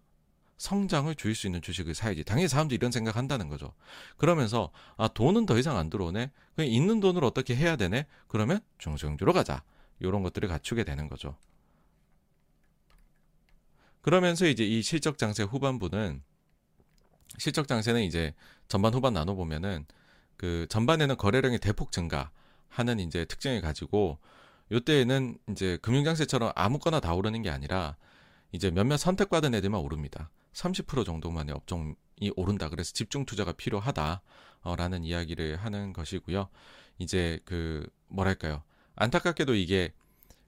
성장을 0.59 1.15
주일 1.17 1.35
수 1.35 1.47
있는 1.47 1.61
주식을 1.61 1.95
사야지. 1.95 2.25
당연히 2.25 2.49
사람들이 2.49 2.77
이런 2.77 2.91
생각 2.91 3.17
한다는 3.17 3.49
거죠. 3.49 3.75
그러면서, 4.17 4.71
아, 4.97 5.09
돈은 5.09 5.45
더 5.47 5.59
이상 5.59 5.77
안 5.77 5.91
들어오네? 5.91 6.31
그냥 6.55 6.71
있는 6.71 7.01
돈을 7.01 7.25
어떻게 7.25 7.55
해야 7.55 7.77
되네? 7.77 8.07
그러면 8.29 8.61
중소형주로 8.79 9.33
가자. 9.33 9.63
이런 10.01 10.23
것들을 10.23 10.49
갖추게 10.49 10.85
되는 10.85 11.09
거죠. 11.09 11.37
그러면서 14.07 14.47
이제 14.47 14.65
이 14.65 14.83
실적 14.83 15.19
장세 15.19 15.43
후반부는 15.43 16.23
실적 17.39 17.67
장세는 17.67 18.03
이제 18.05 18.35
전반 18.69 18.95
후반 18.95 19.15
나눠 19.15 19.35
보면은 19.35 19.85
그 20.37 20.69
전반에는 20.69 21.17
거래량이 21.17 21.59
대폭 21.59 21.91
증가하는 21.91 23.01
이제 23.01 23.25
특징을 23.25 23.61
가지고 23.63 24.21
요때에는 24.71 25.39
이제 25.51 25.79
금융 25.83 26.05
장세처럼 26.05 26.53
아무거나 26.55 27.01
다 27.01 27.15
오르는 27.15 27.43
게 27.43 27.51
아니라 27.51 27.97
이제 28.53 28.71
몇몇 28.71 28.97
선택받은 28.97 29.57
애들만 29.57 29.81
오릅니다. 29.81 30.31
30% 30.53 31.05
정도만의 31.05 31.57
업종이 31.57 31.97
오른다. 32.37 32.69
그래서 32.69 32.93
집중 32.93 33.27
투자가 33.27 33.55
필요하다라는 33.55 35.03
이야기를 35.03 35.57
하는 35.57 35.93
것이고요. 35.93 36.49
이제 37.01 37.41
그 37.45 37.85
뭐랄까요? 38.07 38.63
안타깝게도 38.95 39.57
이게 39.57 39.93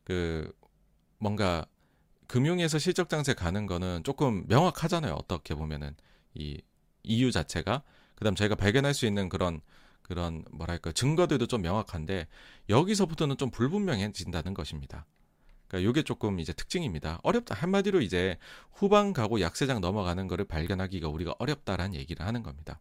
그 0.04 0.56
뭔가 1.18 1.66
금융에서 2.28 2.78
실적 2.78 3.08
장세 3.08 3.34
가는 3.34 3.66
거는 3.66 4.04
조금 4.04 4.44
명확하잖아요. 4.46 5.14
어떻게 5.14 5.54
보면은 5.54 5.96
이 6.34 6.60
이유 7.02 7.32
자체가 7.32 7.82
그다음 8.14 8.34
저희가 8.34 8.54
발견할 8.54 8.94
수 8.94 9.06
있는 9.06 9.28
그런 9.28 9.60
그런 10.02 10.44
뭐랄까 10.52 10.92
증거들도 10.92 11.46
좀 11.46 11.62
명확한데 11.62 12.28
여기서부터는 12.68 13.36
좀 13.38 13.50
불분명해진다는 13.50 14.54
것입니다. 14.54 15.06
그러니까 15.68 15.90
이게 15.90 16.02
조금 16.02 16.38
이제 16.40 16.52
특징입니다. 16.52 17.18
어렵다 17.22 17.54
한마디로 17.54 18.00
이제 18.00 18.38
후반 18.72 19.12
가고 19.12 19.40
약세장 19.40 19.80
넘어가는 19.80 20.26
거를 20.28 20.46
발견하기가 20.46 21.08
우리가 21.08 21.34
어렵다라는 21.38 21.94
얘기를 21.94 22.26
하는 22.26 22.42
겁니다. 22.42 22.80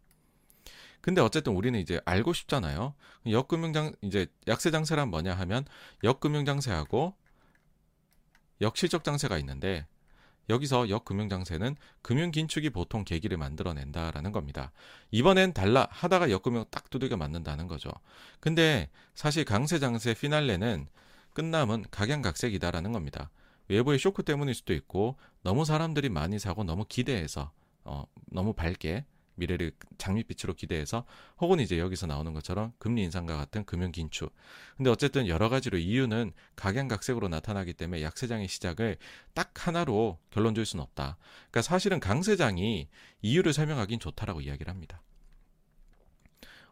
근데 1.00 1.20
어쨌든 1.20 1.54
우리는 1.54 1.78
이제 1.78 2.00
알고 2.04 2.32
싶잖아요. 2.32 2.94
역금융장 3.26 3.94
이제 4.02 4.26
약세 4.46 4.70
장세란 4.70 5.08
뭐냐 5.10 5.34
하면 5.34 5.64
역금융 6.02 6.44
장세하고 6.44 7.14
역실적 8.60 9.04
장세가 9.04 9.38
있는데 9.38 9.86
여기서 10.50 10.88
역금융 10.88 11.28
장세는 11.28 11.76
금융 12.02 12.30
긴축이 12.30 12.70
보통 12.70 13.04
계기를 13.04 13.36
만들어낸다라는 13.36 14.32
겁니다. 14.32 14.72
이번엔 15.10 15.52
달라 15.52 15.86
하다가 15.90 16.30
역금융 16.30 16.64
딱 16.70 16.88
두들겨 16.90 17.16
맞는다는 17.16 17.66
거죠. 17.66 17.90
근데 18.40 18.88
사실 19.14 19.44
강세 19.44 19.78
장세 19.78 20.14
피날레는 20.14 20.88
끝남은 21.34 21.84
각양각색이다라는 21.90 22.92
겁니다. 22.92 23.30
외부의 23.68 23.98
쇼크 23.98 24.22
때문일 24.22 24.54
수도 24.54 24.72
있고 24.72 25.16
너무 25.42 25.64
사람들이 25.64 26.08
많이 26.08 26.38
사고 26.38 26.64
너무 26.64 26.86
기대해서 26.88 27.52
어, 27.84 28.04
너무 28.30 28.54
밝게 28.54 29.04
미래를 29.38 29.72
장밋빛으로 29.98 30.54
기대해서 30.54 31.04
혹은 31.40 31.60
이제 31.60 31.78
여기서 31.78 32.06
나오는 32.06 32.32
것처럼 32.32 32.72
금리 32.78 33.02
인상과 33.04 33.36
같은 33.36 33.64
금융 33.64 33.92
긴축. 33.92 34.34
근데 34.76 34.90
어쨌든 34.90 35.26
여러 35.28 35.48
가지로 35.48 35.78
이유는 35.78 36.32
각양각색으로 36.56 37.28
나타나기 37.28 37.72
때문에 37.72 38.02
약세장의 38.02 38.48
시작을 38.48 38.96
딱 39.34 39.66
하나로 39.66 40.18
결론 40.30 40.54
줄 40.54 40.66
수는 40.66 40.82
없다. 40.82 41.16
그러니까 41.50 41.62
사실은 41.62 42.00
강세장이 42.00 42.88
이유를 43.22 43.52
설명하긴 43.52 44.00
좋다라고 44.00 44.40
이야기를 44.40 44.70
합니다. 44.72 45.02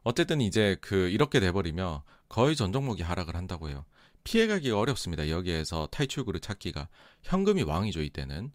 어쨌든 0.02 0.40
이제 0.40 0.76
그 0.80 1.08
이렇게 1.08 1.40
돼버리면 1.40 2.00
거의 2.28 2.54
전 2.54 2.72
종목이 2.72 3.02
하락을 3.02 3.34
한다고 3.34 3.68
해요. 3.68 3.84
피해가기가 4.22 4.78
어렵습니다. 4.78 5.28
여기에서 5.28 5.86
탈출구를 5.90 6.40
찾기가 6.40 6.88
현금이 7.22 7.62
왕이죠 7.62 8.02
이때는. 8.02 8.52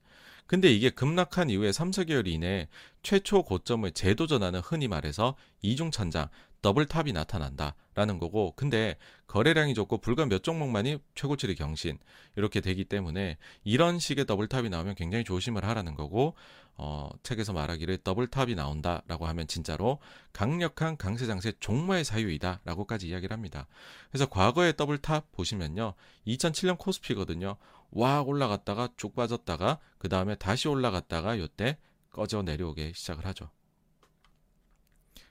근데 0.51 0.69
이게 0.69 0.89
급락한 0.89 1.49
이후에 1.49 1.71
3, 1.71 1.91
4개월 1.91 2.27
이내에 2.27 2.67
최초 3.03 3.41
고점을 3.41 3.89
재도전하는 3.89 4.59
흔히 4.59 4.89
말해서 4.89 5.37
이중 5.61 5.91
천장, 5.91 6.27
double 6.61 6.93
top이 6.93 7.13
나타난다라는 7.13 8.19
거고 8.19 8.51
근데 8.57 8.97
거래량이 9.27 9.73
좋고 9.73 9.99
불과 9.99 10.25
몇 10.25 10.43
종목만이 10.43 10.97
최고치를 11.15 11.55
경신 11.55 11.97
이렇게 12.35 12.59
되기 12.59 12.83
때문에 12.83 13.37
이런 13.63 13.97
식의 13.97 14.25
double 14.25 14.51
top이 14.51 14.67
나오면 14.67 14.95
굉장히 14.95 15.23
조심을 15.23 15.63
하라는 15.63 15.95
거고 15.95 16.35
어, 16.75 17.09
책에서 17.23 17.53
말하기를 17.53 17.99
double 17.99 18.33
top이 18.33 18.55
나온다라고 18.55 19.27
하면 19.27 19.47
진짜로 19.47 19.99
강력한 20.33 20.97
강세 20.97 21.27
장세 21.27 21.53
종말의 21.61 22.03
사인이다라고까지 22.03 23.07
이야기를 23.07 23.33
합니다. 23.33 23.67
그래서 24.09 24.25
과거의 24.25 24.75
double 24.75 25.13
top 25.13 25.31
보시면요. 25.31 25.93
2007년 26.27 26.77
코스피거든요. 26.77 27.55
와 27.91 28.21
올라갔다가 28.21 28.89
쭉 28.97 29.15
빠졌다가 29.15 29.79
그 29.97 30.09
다음에 30.09 30.35
다시 30.35 30.67
올라갔다가 30.67 31.37
요때 31.37 31.77
꺼져 32.09 32.41
내려오게 32.41 32.93
시작을 32.93 33.25
하죠. 33.27 33.49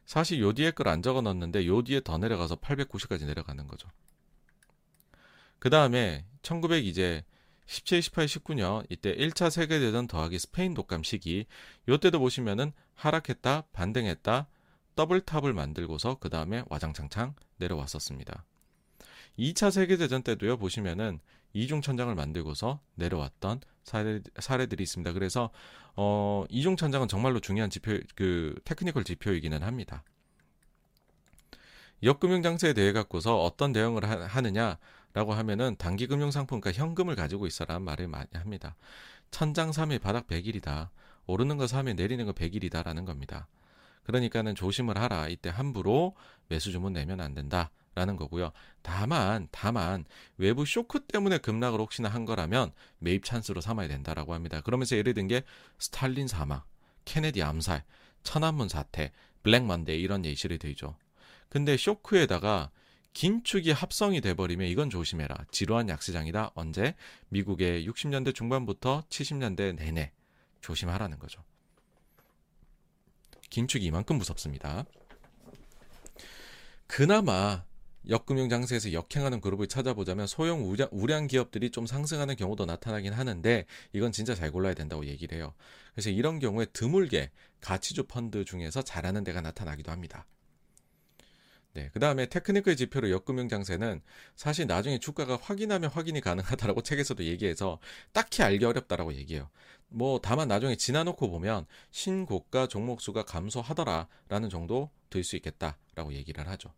사실 0.07 0.41
요 0.41 0.53
뒤에 0.53 0.73
걸 0.73 0.89
안 0.89 1.03
적어 1.03 1.21
놨는데 1.21 1.67
요 1.67 1.83
뒤에 1.83 2.01
더 2.03 2.19
내려가서 2.19 2.57
890까지 2.57 3.27
내려가는 3.27 3.67
거죠. 3.69 3.89
그 5.59 5.71
다음에 5.71 6.25
1900 6.43 6.85
이제 6.85 7.25
17, 7.67 8.03
18, 8.03 8.27
19년 8.27 8.85
이때 8.89 9.15
1차 9.15 9.51
세계대전 9.51 10.09
더하기 10.09 10.39
스페인 10.39 10.75
독감 10.75 11.05
시기 11.05 11.47
요때도 11.89 12.19
보시면은 12.19 12.73
하락했다 12.95 13.67
반등했다 13.73 14.49
더블탑을 14.97 15.53
만들고서 15.53 16.17
그 16.19 16.29
다음에 16.29 16.65
와장창창 16.69 17.37
내려왔었습니다. 17.59 18.45
2차 19.39 19.71
세계대전 19.71 20.23
때도요 20.23 20.57
보시면은 20.57 21.21
이중천장을 21.53 22.15
만들고서 22.15 22.81
내려왔던 22.95 23.61
사례, 23.83 24.21
사례들이 24.39 24.83
있습니다. 24.83 25.13
그래서 25.13 25.51
어, 25.97 26.45
이중천장은 26.49 27.09
정말로 27.09 27.41
중요한 27.41 27.71
지표 27.71 27.99
그 28.15 28.55
테크니컬 28.65 29.05
지표이기는 29.05 29.63
합니다. 29.63 30.05
역금융 32.03 32.43
장세에 32.43 32.73
대해 32.73 32.93
갖고서 32.93 33.43
어떤 33.43 33.73
대응을 33.73 34.09
하, 34.09 34.41
느냐라고 34.41 35.35
하면은 35.35 35.77
단기 35.77 36.07
금융 36.07 36.31
상품과 36.31 36.73
현금을 36.73 37.15
가지고 37.15 37.47
있어라는 37.47 37.83
말을 37.83 38.09
많이 38.09 38.29
합니다. 38.33 38.77
천장 39.31 39.71
3일 39.71 40.01
바닥 40.01 40.27
100일이다. 40.27 40.89
오르는 41.27 41.59
거 41.59 41.67
3일 41.67 41.97
내리는 41.97 42.25
거 42.25 42.33
100일이다라는 42.33 43.05
겁니다. 43.05 43.49
그러니까는 44.05 44.55
조심을 44.55 44.97
하라. 44.99 45.29
이때 45.29 45.51
함부로 45.51 46.17
매수 46.49 46.73
주문 46.73 46.95
내면 46.95 47.21
안 47.21 47.35
된다. 47.35 47.71
라는 47.95 48.17
거고요. 48.17 48.53
다만, 48.83 49.49
다만, 49.51 50.05
외부 50.37 50.65
쇼크 50.65 51.01
때문에 51.01 51.39
급락을 51.39 51.81
혹시나 51.81 52.09
한 52.09 52.25
거라면 52.25 52.73
매입 52.99 53.25
찬스로 53.25 53.61
삼아야 53.61 53.89
된다라고 53.89 54.33
합니다. 54.33 54.61
그러면서 54.61 54.97
예를 54.97 55.15
든 55.15 55.27
게 55.27 55.43
스탈린 55.79 56.29
사망, 56.29 56.63
케네디 57.05 57.43
암살, 57.43 57.85
천안문 58.23 58.69
사태, 58.69 59.13
블랙 59.43 59.65
먼데이 59.65 60.01
이런 60.01 60.25
예시를 60.25 60.59
들죠. 60.59 60.97
근데 61.49 61.77
쇼크에다가 61.77 62.71
긴축이 63.13 63.73
합성이 63.73 64.21
돼버리면 64.21 64.69
이건 64.69 64.89
조심해라. 64.89 65.47
지루한 65.51 65.89
약세장이다. 65.89 66.53
언제? 66.55 66.95
미국의 67.29 67.87
60년대 67.89 68.35
중반부터 68.35 69.03
70년대 69.09 69.75
내내 69.75 70.13
조심하라는 70.61 71.19
거죠. 71.19 71.43
긴축이 73.51 73.85
이만큼 73.85 74.17
무섭습니다. 74.19 74.85
그나마 76.87 77.65
역금융 78.09 78.49
장세에서 78.49 78.93
역행하는 78.93 79.41
그룹을 79.41 79.67
찾아보자면 79.67 80.27
소형 80.27 80.69
우량, 80.69 80.89
우량 80.91 81.27
기업들이 81.27 81.71
좀 81.71 81.87
상승하는 81.87 82.37
경우도 82.37 82.65
나타나긴 82.67 83.13
하는데 83.13 83.67
이건 83.93 84.13
진짜 84.13 84.35
잘 84.35 84.51
골라야 84.51 84.75
된다고 84.75 85.05
얘기를 85.07 85.37
해요. 85.37 85.55
그래서 85.95 86.11
이런 86.11 86.39
경우에 86.39 86.67
드물게 86.73 87.31
가치주 87.61 88.05
펀드 88.05 88.45
중에서 88.45 88.83
잘하는 88.83 89.25
데가 89.25 89.41
나타나기도 89.43 89.93
합니다. 89.93 90.27
네, 91.73 91.89
그 91.93 92.01
다음에 92.01 92.27
테크니컬 92.27 92.75
지표로 92.75 93.11
역금융 93.11 93.49
장세는 93.49 94.01
사실 94.35 94.67
나중에 94.67 94.99
주가가 94.99 95.37
확인하면 95.41 95.91
확인이 95.91 96.21
가능하다라고 96.21 96.83
책에서도 96.83 97.23
얘기해서 97.25 97.79
딱히 98.13 98.43
알기 98.43 98.65
어렵다라고 98.65 99.15
얘기해요. 99.15 99.51
뭐 99.89 100.21
다만 100.21 100.49
나중에 100.49 100.75
지나놓고 100.77 101.31
보면 101.31 101.67
신고가 101.93 102.67
종목 102.67 103.01
수가 103.01 103.25
감소하더라라는 103.25 104.49
정도 104.51 104.91
될 105.11 105.23
수 105.23 105.37
있겠다라고 105.37 106.13
얘기를 106.15 106.49
하죠. 106.49 106.73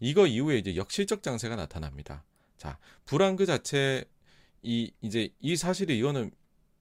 이거 0.00 0.26
이후에 0.26 0.58
이제 0.58 0.76
역실적 0.76 1.22
장세가 1.22 1.56
나타납니다. 1.56 2.24
자, 2.56 2.78
불안 3.04 3.36
그 3.36 3.46
자체 3.46 4.04
이 4.62 4.90
이제 5.02 5.30
이 5.40 5.56
사실이 5.56 5.98
이거는 5.98 6.30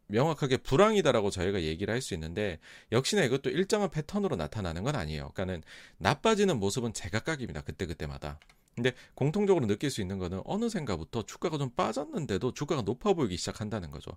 명확하게 0.07 0.57
불황이다라고 0.57 1.29
저희가 1.29 1.63
얘기를 1.63 1.93
할 1.93 2.01
수 2.01 2.13
있는데 2.13 2.59
역시나 2.91 3.23
이것도 3.23 3.49
일정한 3.49 3.89
패턴으로 3.89 4.35
나타나는 4.35 4.83
건 4.83 4.95
아니에요. 4.95 5.31
그러니까는 5.33 5.63
나빠지는 5.97 6.59
모습은 6.59 6.93
제각각입니다. 6.93 7.61
그때 7.61 7.85
그때마다. 7.85 8.39
근데 8.75 8.93
공통적으로 9.13 9.67
느낄 9.67 9.91
수 9.91 10.01
있는 10.01 10.17
거는 10.17 10.41
어느샌가부터 10.45 11.23
주가가 11.23 11.57
좀 11.57 11.69
빠졌는데도 11.71 12.53
주가가 12.53 12.81
높아 12.81 13.13
보이기 13.13 13.37
시작한다는 13.37 13.91
거죠. 13.91 14.11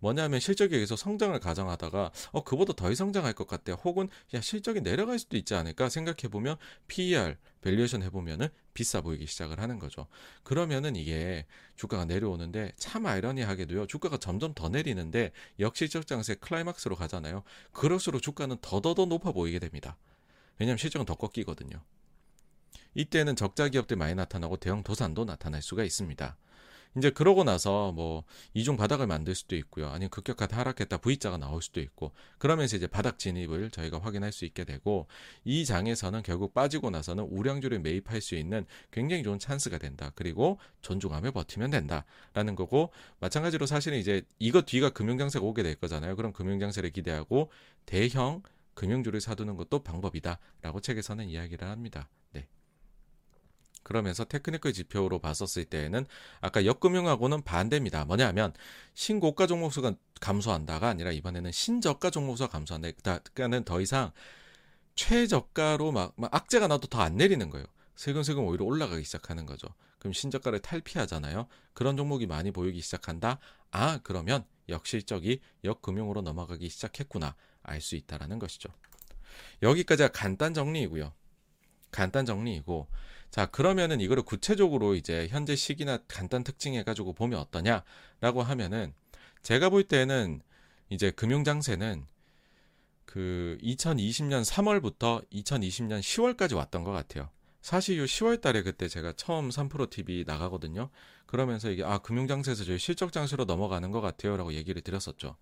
뭐냐면 0.00 0.38
실적에 0.38 0.74
의해서 0.76 0.96
성장을 0.96 1.38
가정하다가 1.40 2.12
어 2.32 2.44
그보다 2.44 2.74
더 2.74 2.92
성장할 2.94 3.32
것 3.32 3.46
같아. 3.46 3.72
혹은 3.72 4.08
야 4.34 4.40
실적이 4.40 4.82
내려갈 4.82 5.18
수도 5.18 5.36
있지 5.36 5.54
않을까 5.54 5.88
생각해 5.88 6.28
보면 6.30 6.56
PER 6.88 7.36
밸류에이션 7.62 8.02
해보면은 8.02 8.48
비싸 8.74 9.00
보이기 9.00 9.26
시작을 9.26 9.60
하는 9.60 9.78
거죠. 9.78 10.06
그러면은 10.42 10.96
이게 10.96 11.46
주가가 11.76 12.04
내려오는데 12.04 12.72
참 12.76 13.06
아이러니하게도요. 13.06 13.86
주가가 13.86 14.18
점점 14.18 14.52
더 14.52 14.68
내리는데 14.68 15.32
역실적 15.58 16.06
장세 16.06 16.34
클라이막스로 16.34 16.96
가잖아요. 16.96 17.44
그럴수록 17.72 18.20
주가는 18.20 18.56
더더더 18.60 19.06
높아 19.06 19.32
보이게 19.32 19.58
됩니다. 19.58 19.96
왜냐하면 20.58 20.78
실적은 20.78 21.06
더 21.06 21.14
꺾이거든요. 21.14 21.82
이때는 22.94 23.36
적자 23.36 23.68
기업들 23.68 23.96
많이 23.96 24.14
나타나고 24.14 24.56
대형 24.58 24.82
도산도 24.82 25.24
나타날 25.24 25.62
수가 25.62 25.84
있습니다. 25.84 26.36
이제 26.96 27.10
그러고 27.10 27.42
나서 27.42 27.92
뭐 27.92 28.24
이중 28.52 28.76
바닥을 28.76 29.06
만들 29.06 29.34
수도 29.34 29.56
있고요. 29.56 29.88
아니면 29.88 30.10
급격하게 30.10 30.54
하락했다 30.54 30.98
V자가 30.98 31.38
나올 31.38 31.62
수도 31.62 31.80
있고 31.80 32.12
그러면서 32.38 32.76
이제 32.76 32.86
바닥 32.86 33.18
진입을 33.18 33.70
저희가 33.70 33.98
확인할 33.98 34.30
수 34.30 34.44
있게 34.44 34.64
되고 34.64 35.06
이 35.44 35.64
장에서는 35.64 36.22
결국 36.22 36.52
빠지고 36.52 36.90
나서는 36.90 37.24
우량주를 37.24 37.80
매입할 37.80 38.20
수 38.20 38.34
있는 38.34 38.66
굉장히 38.90 39.22
좋은 39.22 39.38
찬스가 39.38 39.78
된다. 39.78 40.12
그리고 40.14 40.58
존중하며 40.82 41.30
버티면 41.30 41.70
된다라는 41.70 42.56
거고 42.56 42.90
마찬가지로 43.20 43.64
사실은 43.66 43.98
이제 43.98 44.22
이거 44.38 44.60
뒤가 44.60 44.90
금융장세가 44.90 45.44
오게 45.44 45.62
될 45.62 45.76
거잖아요. 45.76 46.14
그럼 46.16 46.32
금융장세를 46.32 46.90
기대하고 46.90 47.50
대형 47.86 48.42
금융주를 48.74 49.20
사두는 49.20 49.56
것도 49.56 49.82
방법이다라고 49.82 50.80
책에서는 50.80 51.28
이야기를 51.28 51.68
합니다. 51.68 52.08
네. 52.32 52.46
그러면서 53.82 54.24
테크니컬 54.24 54.72
지표로 54.72 55.18
봤었을 55.18 55.64
때에는 55.64 56.06
아까 56.40 56.64
역금융하고는 56.64 57.42
반대입니다. 57.42 58.04
뭐냐면 58.04 58.52
신고가 58.94 59.46
종목수가 59.46 59.94
감소한다가 60.20 60.88
아니라 60.88 61.10
이번에는 61.12 61.50
신저가 61.52 62.10
종목수가 62.10 62.50
감소한다. 62.50 62.90
그러니까는 63.02 63.64
더 63.64 63.80
이상 63.80 64.12
최저가로 64.94 65.92
막, 65.92 66.12
막 66.16 66.34
악재가 66.34 66.68
나도 66.68 66.88
더 66.88 67.00
안 67.00 67.16
내리는 67.16 67.48
거예요. 67.50 67.66
슬금슬금 67.96 68.44
오히려 68.44 68.64
올라가기 68.64 69.04
시작하는 69.04 69.46
거죠. 69.46 69.68
그럼 69.98 70.12
신저가를 70.12 70.60
탈피하잖아요. 70.60 71.46
그런 71.74 71.96
종목이 71.96 72.26
많이 72.26 72.50
보이기 72.50 72.80
시작한다. 72.80 73.38
아 73.70 74.00
그러면 74.02 74.44
역실적이 74.68 75.40
역금융으로 75.64 76.22
넘어가기 76.22 76.68
시작했구나 76.68 77.34
알 77.62 77.80
수 77.80 77.96
있다라는 77.96 78.38
것이죠. 78.38 78.70
여기까지가 79.62 80.08
간단 80.08 80.54
정리이고요. 80.54 81.12
간단 81.90 82.26
정리이고 82.26 82.88
자, 83.32 83.46
그러면은 83.46 84.02
이거를 84.02 84.24
구체적으로 84.24 84.94
이제 84.94 85.26
현재 85.30 85.56
시기나 85.56 85.96
간단 86.06 86.44
특징 86.44 86.74
해가지고 86.74 87.14
보면 87.14 87.40
어떠냐라고 87.40 88.42
하면은 88.42 88.92
제가 89.42 89.70
볼 89.70 89.84
때는 89.84 90.42
이제 90.90 91.10
금융장세는 91.10 92.06
그 93.06 93.56
2020년 93.62 94.44
3월부터 94.44 95.26
2020년 95.32 96.00
10월까지 96.00 96.54
왔던 96.54 96.84
것 96.84 96.92
같아요. 96.92 97.30
사실 97.62 97.96
요 97.96 98.04
10월 98.04 98.42
달에 98.42 98.62
그때 98.62 98.86
제가 98.86 99.14
처음 99.16 99.48
3프로 99.48 99.88
TV 99.88 100.24
나가거든요. 100.26 100.90
그러면서 101.24 101.70
이게 101.70 101.84
아, 101.84 101.96
금융장세에서 101.98 102.64
저희 102.64 102.78
실적장세로 102.78 103.46
넘어가는 103.46 103.90
것 103.92 104.02
같아요 104.02 104.36
라고 104.36 104.52
얘기를 104.52 104.82
드렸었죠. 104.82 105.38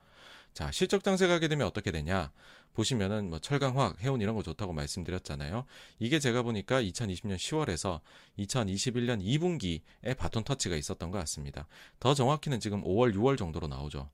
자, 0.52 0.70
실적 0.70 1.04
장세가 1.04 1.34
하게 1.34 1.48
되면 1.48 1.66
어떻게 1.66 1.90
되냐? 1.90 2.32
보시면은 2.74 3.30
뭐 3.30 3.38
철강, 3.38 3.76
화학, 3.78 4.00
해운 4.00 4.20
이런 4.20 4.34
거 4.34 4.42
좋다고 4.42 4.72
말씀드렸잖아요. 4.72 5.64
이게 5.98 6.18
제가 6.18 6.42
보니까 6.42 6.80
2020년 6.82 7.36
10월에서 7.36 8.00
2021년 8.38 9.22
2분기에 9.22 10.16
바톤 10.16 10.44
터치가 10.44 10.76
있었던 10.76 11.10
것 11.10 11.18
같습니다. 11.18 11.66
더 11.98 12.14
정확히는 12.14 12.60
지금 12.60 12.82
5월, 12.82 13.14
6월 13.14 13.36
정도로 13.36 13.66
나오죠. 13.66 14.08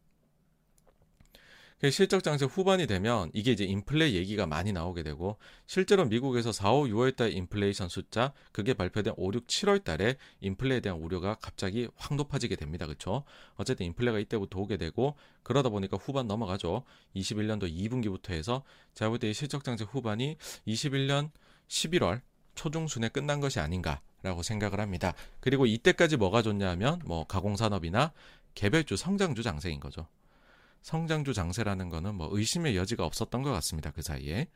그 1.78 1.90
실적 1.90 2.22
장세 2.22 2.46
후반이 2.46 2.86
되면 2.86 3.30
이게 3.34 3.52
이제 3.52 3.64
인플레 3.64 4.12
얘기가 4.12 4.46
많이 4.46 4.72
나오게 4.72 5.02
되고 5.02 5.36
실제로 5.66 6.06
미국에서 6.06 6.50
4, 6.50 6.72
5, 6.72 6.84
6월 6.84 7.14
달 7.14 7.32
인플레이션 7.32 7.90
숫자 7.90 8.32
그게 8.52 8.72
발표된 8.72 9.12
5, 9.16 9.32
6, 9.34 9.46
7월 9.46 9.84
달에 9.84 10.16
인플레에 10.40 10.80
대한 10.80 10.98
우려가 10.98 11.34
갑자기 11.34 11.86
확 11.96 12.14
높아지게 12.14 12.56
됩니다. 12.56 12.86
그렇죠? 12.86 13.24
어쨌든 13.56 13.84
인플레가 13.86 14.18
이때부터 14.20 14.58
오게 14.58 14.78
되고 14.78 15.16
그러다 15.42 15.68
보니까 15.68 15.98
후반 15.98 16.26
넘어가죠. 16.26 16.82
21년도 17.14 17.70
2분기부터 17.70 18.30
해서 18.30 18.62
제가 18.94 19.10
볼때 19.10 19.30
실적 19.34 19.62
장세 19.62 19.84
후반이 19.84 20.38
21년 20.66 21.30
11월 21.68 22.22
초중순에 22.54 23.10
끝난 23.10 23.38
것이 23.38 23.60
아닌가라고 23.60 24.42
생각을 24.42 24.80
합니다. 24.80 25.12
그리고 25.40 25.66
이때까지 25.66 26.16
뭐가 26.16 26.40
좋냐면 26.40 27.02
뭐 27.04 27.26
가공산업이나 27.26 28.14
개별주 28.54 28.96
성장주 28.96 29.42
장세인 29.42 29.78
거죠. 29.78 30.08
성장주 30.86 31.34
장세라는 31.34 31.88
거는 31.88 32.14
뭐 32.14 32.28
의심의 32.30 32.76
여지가 32.76 33.04
없었던 33.04 33.42
것 33.42 33.50
같습니다. 33.50 33.90
그 33.90 34.02
사이에. 34.02 34.46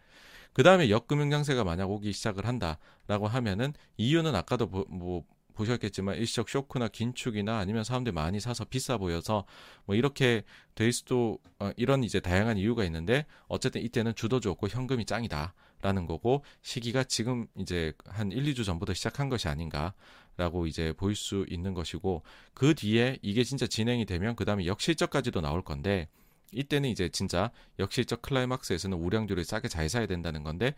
그 0.52 0.62
다음에 0.62 0.88
역금융 0.88 1.28
장세가 1.28 1.64
만약 1.64 1.90
오기 1.90 2.12
시작을 2.12 2.46
한다라고 2.46 3.26
하면은 3.26 3.72
이유는 3.96 4.36
아까도 4.36 4.68
보, 4.68 4.84
뭐 4.88 5.24
보셨겠지만 5.54 6.18
일시적 6.18 6.48
쇼크나 6.48 6.86
긴축이나 6.86 7.58
아니면 7.58 7.82
사람들이 7.82 8.14
많이 8.14 8.38
사서 8.38 8.64
비싸 8.64 8.96
보여서 8.96 9.44
뭐 9.86 9.96
이렇게 9.96 10.44
될 10.76 10.92
수도 10.92 11.40
어, 11.58 11.72
이런 11.76 12.04
이제 12.04 12.20
다양한 12.20 12.58
이유가 12.58 12.84
있는데 12.84 13.26
어쨌든 13.48 13.82
이때는 13.82 14.14
주도 14.14 14.38
좋고 14.38 14.68
현금이 14.68 15.06
짱이다. 15.06 15.52
라는 15.82 16.04
거고 16.04 16.44
시기가 16.60 17.04
지금 17.04 17.46
이제 17.56 17.94
한 18.04 18.30
1, 18.30 18.44
2주 18.52 18.66
전부터 18.66 18.92
시작한 18.92 19.30
것이 19.30 19.48
아닌가라고 19.48 20.66
이제 20.66 20.92
보일 20.92 21.16
수 21.16 21.46
있는 21.48 21.72
것이고 21.72 22.22
그 22.52 22.74
뒤에 22.74 23.18
이게 23.22 23.44
진짜 23.44 23.66
진행이 23.66 24.04
되면 24.04 24.36
그다음에 24.36 24.66
역실적까지도 24.66 25.40
나올 25.40 25.62
건데 25.62 26.08
이때는 26.52 26.88
이제 26.88 27.08
진짜 27.08 27.50
역실적 27.78 28.22
클라이막스에서는 28.22 28.96
우량주를 28.96 29.44
싸게 29.44 29.68
잘 29.68 29.88
사야 29.88 30.06
된다는 30.06 30.42
건데 30.42 30.74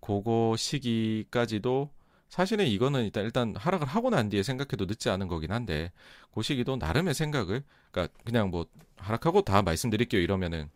그거 0.00 0.54
시기까지도 0.56 1.90
사실은 2.28 2.66
이거는 2.66 3.04
일단 3.04 3.24
일단 3.24 3.54
하락을 3.56 3.86
하고 3.86 4.10
난 4.10 4.28
뒤에 4.28 4.42
생각해도 4.42 4.84
늦지 4.84 5.08
않은 5.10 5.28
거긴 5.28 5.50
한데 5.50 5.92
그 6.34 6.42
시기도 6.42 6.76
나름의 6.76 7.14
생각을 7.14 7.62
그러니까 7.90 8.14
그냥 8.24 8.50
뭐 8.50 8.66
하락하고 8.96 9.42
다 9.42 9.62
말씀드릴게요 9.62 10.20
이러면은 10.20 10.70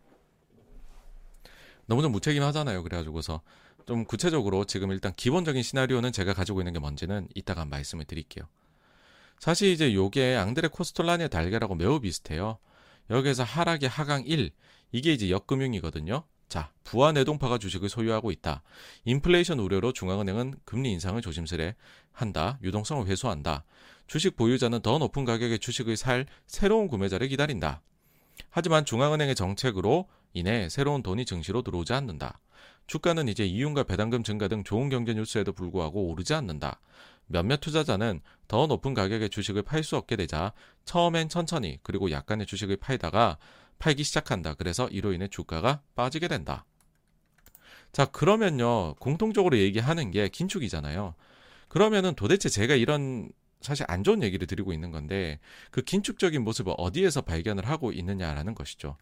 너무 1.85 2.01
좀 2.01 2.11
무책임하잖아요. 2.11 2.83
그래가지고서 2.83 3.41
좀 3.85 4.05
구체적으로 4.05 4.65
지금 4.65 4.91
일단 4.91 5.13
기본적인 5.15 5.61
시나리오는 5.61 6.11
제가 6.11 6.33
가지고 6.33 6.61
있는 6.61 6.73
게 6.73 6.79
뭔지는 6.79 7.27
이따가 7.35 7.65
말씀을 7.65 8.05
드릴게요. 8.05 8.45
사실 9.39 9.69
이제 9.69 9.93
요게 9.93 10.35
앙드레 10.35 10.69
코스톨라니의 10.69 11.29
달걀하고 11.29 11.75
매우 11.75 11.99
비슷해요. 11.99 12.59
여기에서 13.09 13.43
하락의 13.43 13.89
하강 13.89 14.23
1 14.25 14.51
이게 14.91 15.13
이제 15.13 15.29
역금융이거든요. 15.29 16.23
자, 16.47 16.71
부하 16.83 17.11
내동파가 17.11 17.57
주식을 17.57 17.89
소유하고 17.89 18.31
있다. 18.31 18.61
인플레이션 19.05 19.59
우려로 19.59 19.91
중앙은행은 19.91 20.53
금리 20.65 20.91
인상을 20.91 21.19
조심스레 21.21 21.75
한다. 22.11 22.59
유동성을 22.61 23.07
회수한다. 23.07 23.63
주식 24.05 24.35
보유자는 24.35 24.81
더 24.81 24.99
높은 24.99 25.25
가격의 25.25 25.59
주식을 25.59 25.97
살 25.97 26.27
새로운 26.45 26.87
구매자를 26.87 27.27
기다린다. 27.27 27.81
하지만 28.49 28.85
중앙은행의 28.85 29.35
정책으로 29.35 30.07
인해 30.33 30.69
새로운 30.69 31.01
돈이 31.01 31.25
증시로 31.25 31.61
들어오지 31.63 31.93
않는다. 31.93 32.39
주가는 32.85 33.27
이제 33.29 33.45
이윤과 33.45 33.83
배당금 33.83 34.23
증가 34.23 34.47
등 34.47 34.63
좋은 34.63 34.89
경제 34.89 35.13
뉴스에도 35.13 35.53
불구하고 35.53 36.09
오르지 36.09 36.33
않는다. 36.33 36.79
몇몇 37.27 37.59
투자자는 37.59 38.21
더 38.47 38.67
높은 38.67 38.93
가격의 38.93 39.29
주식을 39.29 39.63
팔 39.63 39.83
수 39.83 39.97
없게 39.97 40.15
되자 40.15 40.53
처음엔 40.85 41.29
천천히 41.29 41.79
그리고 41.83 42.11
약간의 42.11 42.45
주식을 42.45 42.77
팔다가 42.77 43.37
팔기 43.79 44.03
시작한다. 44.03 44.53
그래서 44.53 44.87
이로 44.89 45.13
인해 45.13 45.27
주가가 45.27 45.81
빠지게 45.95 46.27
된다. 46.27 46.65
자, 47.91 48.05
그러면요. 48.05 48.95
공통적으로 48.95 49.57
얘기하는 49.57 50.11
게 50.11 50.27
긴축이잖아요. 50.29 51.15
그러면은 51.67 52.15
도대체 52.15 52.49
제가 52.49 52.75
이런 52.75 53.31
사실 53.61 53.85
안 53.87 54.03
좋은 54.03 54.23
얘기를 54.23 54.45
드리고 54.47 54.73
있는 54.73 54.91
건데 54.91 55.39
그 55.71 55.81
긴축적인 55.81 56.43
모습을 56.43 56.73
어디에서 56.77 57.21
발견을 57.21 57.67
하고 57.67 57.91
있느냐라는 57.91 58.55
것이죠. 58.55 58.97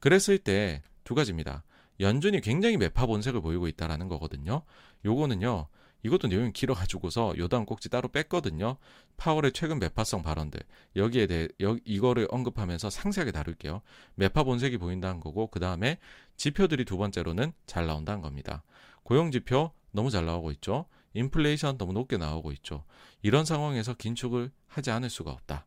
그랬을 0.00 0.38
때 0.38 0.82
두 1.04 1.14
가지입니다. 1.14 1.62
연준이 2.00 2.40
굉장히 2.40 2.76
매파 2.76 3.06
본색을 3.06 3.40
보이고 3.40 3.68
있다라는 3.68 4.08
거거든요. 4.08 4.62
요거는요. 5.04 5.68
이것도 6.04 6.28
내용이 6.28 6.52
길어가지고서 6.52 7.34
요단 7.38 7.64
꼭지 7.64 7.88
따로 7.88 8.08
뺐거든요. 8.08 8.76
파월의 9.16 9.52
최근 9.52 9.78
매파성 9.78 10.22
발언들 10.22 10.60
여기에 10.96 11.26
대해 11.26 11.48
여, 11.62 11.76
이거를 11.84 12.28
언급하면서 12.30 12.90
상세하게 12.90 13.32
다룰게요. 13.32 13.80
매파 14.14 14.44
본색이 14.44 14.76
보인다는 14.78 15.20
거고 15.20 15.48
그 15.48 15.60
다음에 15.60 15.98
지표들이 16.36 16.84
두 16.84 16.98
번째로는 16.98 17.52
잘 17.66 17.86
나온다는 17.86 18.20
겁니다. 18.20 18.62
고용 19.02 19.30
지표 19.30 19.72
너무 19.92 20.10
잘 20.10 20.26
나오고 20.26 20.50
있죠. 20.52 20.86
인플레이션 21.14 21.78
너무 21.78 21.92
높게 21.92 22.18
나오고 22.18 22.52
있죠. 22.52 22.84
이런 23.22 23.46
상황에서 23.46 23.94
긴축을 23.94 24.50
하지 24.66 24.90
않을 24.90 25.08
수가 25.08 25.30
없다. 25.30 25.66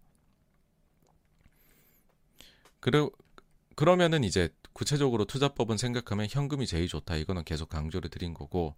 그러, 2.80 3.10
그러면은 3.76 4.24
이제 4.24 4.50
구체적으로 4.74 5.26
투자법은 5.26 5.78
생각하면 5.78 6.28
현금이 6.30 6.68
제일 6.68 6.88
좋다. 6.88 7.16
이거는 7.16 7.44
계속 7.44 7.70
강조를 7.70 8.12
드린 8.12 8.36
거고 8.36 8.76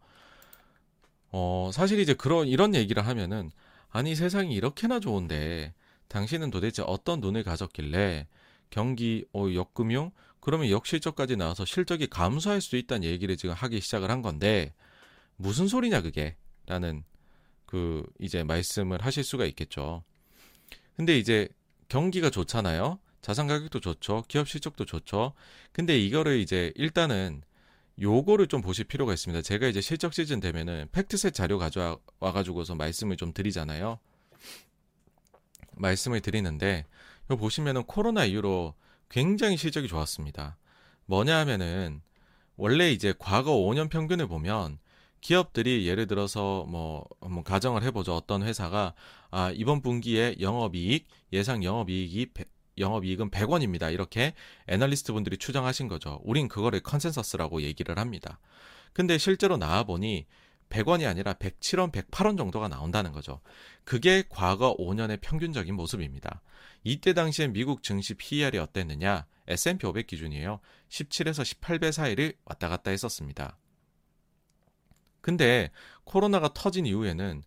어, 1.32 1.70
사실 1.74 2.00
이제 2.00 2.14
그런, 2.14 2.48
이런 2.48 2.76
얘기를 2.76 3.06
하면은, 3.06 3.52
아니, 3.90 4.16
세상이 4.16 4.54
이렇게나 4.54 5.00
좋은데, 5.00 5.74
당신은 6.08 6.50
도대체 6.52 6.84
어떤 6.86 7.20
눈을 7.20 7.44
가졌길래, 7.44 8.28
경기, 8.70 9.26
어, 9.34 9.48
역금융? 9.54 10.12
그러면 10.40 10.70
역실적까지 10.70 11.36
나와서 11.36 11.66
실적이 11.66 12.08
감소할 12.08 12.62
수 12.62 12.76
있다는 12.78 13.08
얘기를 13.08 13.36
지금 13.38 13.54
하기 13.56 13.82
시작을 13.82 14.10
한 14.10 14.22
건데, 14.22 14.74
무슨 15.36 15.68
소리냐, 15.68 16.02
그게? 16.02 16.36
라는, 16.66 17.04
그, 17.66 18.04
이제 18.20 18.44
말씀을 18.44 19.04
하실 19.04 19.24
수가 19.24 19.46
있겠죠. 19.46 20.04
근데 20.96 21.18
이제, 21.18 21.50
경기가 21.88 22.30
좋잖아요? 22.30 23.00
자산 23.22 23.48
가격도 23.48 23.80
좋죠. 23.80 24.24
기업 24.28 24.48
실적도 24.48 24.86
좋죠. 24.86 25.34
근데 25.72 26.00
이거를 26.00 26.40
이제 26.40 26.72
일단은 26.76 27.42
요거를 28.02 28.48
좀 28.48 28.62
보실 28.62 28.86
필요가 28.86 29.14
있습니다. 29.14 29.42
제가 29.42 29.68
이제 29.68 29.82
실적 29.82 30.14
시즌 30.14 30.40
되면은 30.40 30.88
팩트셋 30.92 31.34
자료 31.34 31.58
가져와 31.58 31.98
가지고서 32.20 32.76
말씀을 32.76 33.18
좀 33.18 33.34
드리잖아요. 33.34 34.00
말씀을 35.74 36.22
드리는데 36.22 36.86
요 37.32 37.38
보시면은 37.38 37.84
코로나 37.84 38.26
이후로 38.26 38.74
굉장히 39.10 39.58
실적이 39.58 39.88
좋았습니다. 39.88 40.58
뭐냐 41.06 41.38
하면은 41.40 42.02
원래 42.56 42.92
이제 42.92 43.14
과거 43.18 43.52
5년 43.54 43.90
평균을 43.90 44.28
보면 44.28 44.80
기업들이 45.22 45.88
예를 45.88 46.08
들어서 46.08 46.66
뭐 46.70 47.06
한번 47.22 47.44
가정을 47.44 47.84
해보죠. 47.84 48.16
어떤 48.16 48.44
회사가 48.44 48.94
아 49.32 49.52
이번 49.52 49.82
분기에 49.82 50.36
영업이익 50.40 51.08
예상 51.34 51.64
영업이익이 51.64 52.28
영업이익은 52.80 53.32
100원입니다. 53.32 53.94
이렇게 53.94 54.34
애널리스트 54.68 55.14
분들이 55.14 55.38
추정하신 55.38 55.88
거죠. 55.88 56.22
우린 56.24 56.48
그거를 56.48 56.80
컨센서스라고 56.80 57.62
얘기를 57.62 57.98
합니다. 57.98 58.40
근데 58.94 59.18
실제로 59.18 59.58
나와보니 59.58 60.26
100원이 60.70 61.08
아니라 61.08 61.34
107원, 61.34 61.92
108원 61.92 62.38
정도가 62.38 62.68
나온다는 62.68 63.12
거죠. 63.12 63.42
그게 63.84 64.24
과거 64.30 64.76
5년의 64.78 65.20
평균적인 65.22 65.74
모습입니다. 65.76 66.42
이때 66.84 67.14
당시에 67.14 67.48
미국 67.48 67.84
증시 67.84 68.14
PER이 68.14 68.58
어땠느냐? 68.60 69.26
S&P 69.48 69.86
500 69.88 70.08
기준이에요. 70.08 70.60
17에서 70.90 71.44
18배 71.44 71.92
사이를 71.92 72.34
왔다 72.46 72.70
갔다 72.70 72.92
했었습니다. 72.92 73.58
근데 75.22 75.72
코로나가 76.04 76.54
터진 76.54 76.86
이후에는 76.86 77.44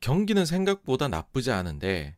경기는 0.00 0.44
생각보다 0.44 1.08
나쁘지 1.08 1.50
않은데 1.52 2.16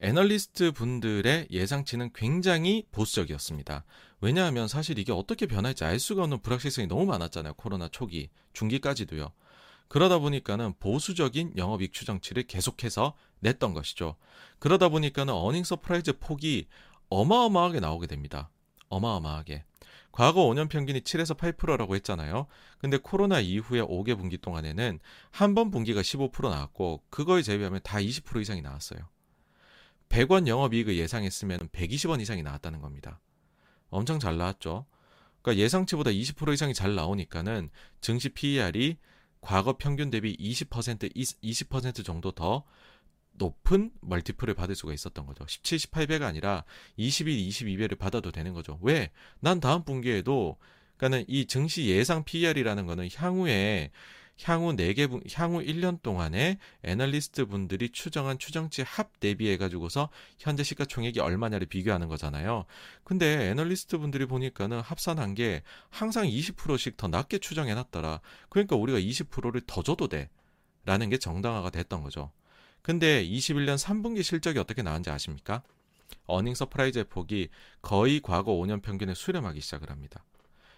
애널리스트 0.00 0.72
분들의 0.72 1.48
예상치는 1.50 2.10
굉장히 2.14 2.84
보수적이었습니다. 2.92 3.84
왜냐하면 4.20 4.68
사실 4.68 4.98
이게 4.98 5.12
어떻게 5.12 5.46
변할지 5.46 5.84
알 5.84 5.98
수가 5.98 6.22
없는 6.24 6.40
불확실성이 6.40 6.86
너무 6.88 7.06
많았잖아요. 7.06 7.54
코로나 7.54 7.88
초기, 7.88 8.28
중기까지도요. 8.52 9.32
그러다 9.88 10.18
보니까는 10.18 10.74
보수적인 10.80 11.54
영업이익 11.56 11.92
추정치를 11.92 12.44
계속해서 12.44 13.14
냈던 13.40 13.74
것이죠. 13.74 14.16
그러다 14.58 14.88
보니까는 14.88 15.32
earning 15.32 15.64
surprise 15.64 16.18
폭이 16.18 16.66
어마어마하게 17.10 17.80
나오게 17.80 18.06
됩니다. 18.06 18.50
어마어마하게. 18.88 19.64
과거 20.10 20.42
5년 20.44 20.68
평균이 20.68 21.00
7에서 21.00 21.36
8%라고 21.36 21.94
했잖아요. 21.96 22.46
근데 22.78 22.98
코로나 22.98 23.40
이후에 23.40 23.80
5개 23.82 24.16
분기 24.16 24.38
동안에는 24.38 25.00
한 25.30 25.54
번 25.54 25.70
분기가 25.70 26.00
15% 26.02 26.48
나왔고 26.48 27.02
그거에 27.10 27.42
제외하면 27.42 27.80
다 27.82 27.98
20% 27.98 28.40
이상이 28.40 28.62
나왔어요. 28.62 29.00
100원 30.14 30.46
영업이익을 30.46 30.96
예상했으면 30.96 31.68
120원 31.70 32.20
이상이 32.20 32.44
나왔다는 32.44 32.80
겁니다. 32.80 33.20
엄청 33.90 34.20
잘 34.20 34.36
나왔죠. 34.36 34.86
그러니까 35.42 35.62
예상치보다 35.62 36.10
20% 36.10 36.54
이상이 36.54 36.72
잘 36.72 36.94
나오니까는 36.94 37.68
증시 38.00 38.28
PER이 38.28 38.96
과거 39.40 39.76
평균 39.76 40.10
대비 40.10 40.36
20% 40.36 41.12
20% 41.12 42.04
정도 42.04 42.30
더 42.30 42.64
높은 43.32 43.90
멀티플을 44.02 44.54
받을 44.54 44.76
수가 44.76 44.94
있었던 44.94 45.26
거죠. 45.26 45.44
17, 45.48 45.78
18배가 45.78 46.22
아니라 46.22 46.64
21, 46.96 47.48
22배를 47.48 47.98
받아도 47.98 48.30
되는 48.30 48.54
거죠. 48.54 48.78
왜? 48.82 49.10
난 49.40 49.58
다음 49.58 49.82
분기에도 49.82 50.56
그러니까는 50.96 51.24
이 51.26 51.46
증시 51.46 51.86
예상 51.88 52.22
PER이라는 52.24 52.86
거는 52.86 53.08
향후에 53.12 53.90
향후 54.42 54.74
4개 54.74 55.08
분, 55.08 55.22
향후 55.32 55.62
1년 55.62 56.02
동안에 56.02 56.58
애널리스트 56.82 57.46
분들이 57.46 57.90
추정한 57.90 58.38
추정치 58.38 58.82
합 58.82 59.20
대비해 59.20 59.56
가지고서 59.56 60.10
현재 60.38 60.62
시가총액이 60.62 61.20
얼마냐를 61.20 61.66
비교하는 61.66 62.08
거잖아요. 62.08 62.64
근데 63.04 63.50
애널리스트 63.50 63.98
분들이 63.98 64.26
보니까는 64.26 64.80
합산한 64.80 65.34
게 65.34 65.62
항상 65.90 66.26
20%씩 66.26 66.96
더 66.96 67.08
낮게 67.08 67.38
추정해 67.38 67.74
놨더라. 67.74 68.20
그러니까 68.48 68.76
우리가 68.76 68.98
20%를 68.98 69.60
더 69.66 69.82
줘도 69.82 70.08
돼. 70.08 70.28
라는 70.84 71.08
게 71.08 71.16
정당화가 71.16 71.70
됐던 71.70 72.02
거죠. 72.02 72.30
근데 72.82 73.26
21년 73.26 73.78
3분기 73.78 74.22
실적이 74.22 74.58
어떻게 74.58 74.82
나왔는지 74.82 75.10
아십니까? 75.10 75.62
earning 76.26 76.54
surprise의 76.54 77.04
폭이 77.04 77.48
거의 77.80 78.20
과거 78.20 78.52
5년 78.52 78.82
평균에 78.82 79.14
수렴하기 79.14 79.60
시작을 79.60 79.90
합니다. 79.90 80.24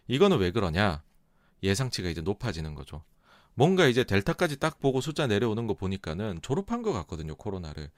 이거는 0.07 0.39
왜 0.39 0.53
그러냐? 0.53 1.03
예상치가 1.63 2.09
이제 2.09 2.21
높아지는 2.21 2.75
거죠. 2.75 3.03
뭔가 3.57 3.87
이제 3.87 4.05
델타까지 4.05 4.59
딱 4.59 4.79
보고 4.81 5.01
숫자 5.01 5.27
내려오는 5.27 5.67
거 5.67 5.75
보니까는 5.75 6.41
졸업한 6.43 6.83
것 6.83 6.93
같거든요, 6.93 7.35
코로나를. 7.37 7.91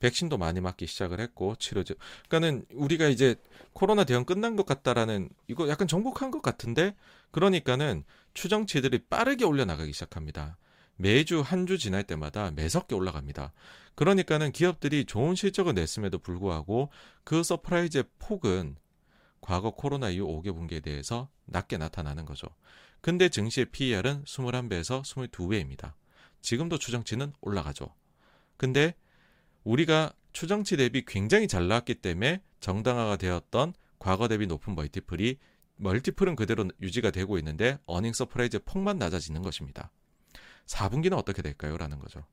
백신도 0.00 0.38
많이 0.38 0.60
맞기 0.60 0.86
시작을 0.86 1.18
했고 1.18 1.56
치료제. 1.56 1.94
그러니까는 2.28 2.66
우리가 2.74 3.08
이제 3.08 3.34
코로나 3.72 4.04
대응 4.04 4.24
끝난 4.24 4.54
것 4.54 4.64
같다라는 4.66 5.28
이거 5.48 5.68
약간 5.68 5.88
정복한 5.88 6.30
것 6.30 6.40
같은데 6.42 6.94
그러니까는 7.32 8.04
추정치들이 8.34 9.06
빠르게 9.08 9.44
올려나가기 9.44 9.92
시작합니다. 9.92 10.56
매주 10.96 11.40
한 11.40 11.66
주 11.66 11.78
지날 11.78 12.04
때마다 12.04 12.50
매섭게 12.52 12.94
올라갑니다. 12.94 13.52
그러니까는 13.96 14.52
기업들이 14.52 15.04
좋은 15.04 15.34
실적을 15.34 15.74
냈음에도 15.74 16.18
불구하고 16.18 16.90
그 17.24 17.42
surprise의 17.42 18.04
폭은 18.20 18.76
과거 19.40 19.70
코로나 19.72 20.10
이후 20.10 20.26
5개 20.26 20.54
분기에 20.54 20.80
대해서 20.80 21.28
낮게 21.46 21.78
나타나는 21.78 22.24
거죠. 22.24 22.46
근데 23.00 23.28
증시의 23.28 23.66
PER은 23.66 24.24
21배에서 24.24 25.02
22배입니다. 25.02 25.94
지금도 26.40 26.78
추정치는 26.78 27.32
올라가죠. 27.40 27.94
근데 28.56 28.94
우리가 29.64 30.12
추정치 30.32 30.76
대비 30.76 31.04
굉장히 31.04 31.48
잘 31.48 31.68
나왔기 31.68 31.96
때문에 31.96 32.42
정당화가 32.60 33.16
되었던 33.16 33.74
과거 33.98 34.28
대비 34.28 34.46
높은 34.46 34.74
multiple이 34.74 35.38
multiple은 35.76 36.36
그대로 36.36 36.68
유지가 36.80 37.10
되고 37.10 37.38
있는데 37.38 37.78
earning 37.86 38.12
surprise 38.12 38.60
폭만 38.64 38.98
낮아지는 38.98 39.42
것입니다. 39.42 39.90
4분기는 40.66 41.16
어떻게 41.16 41.40
될까요? 41.40 41.76
라는 41.76 41.98
거죠. 41.98 42.24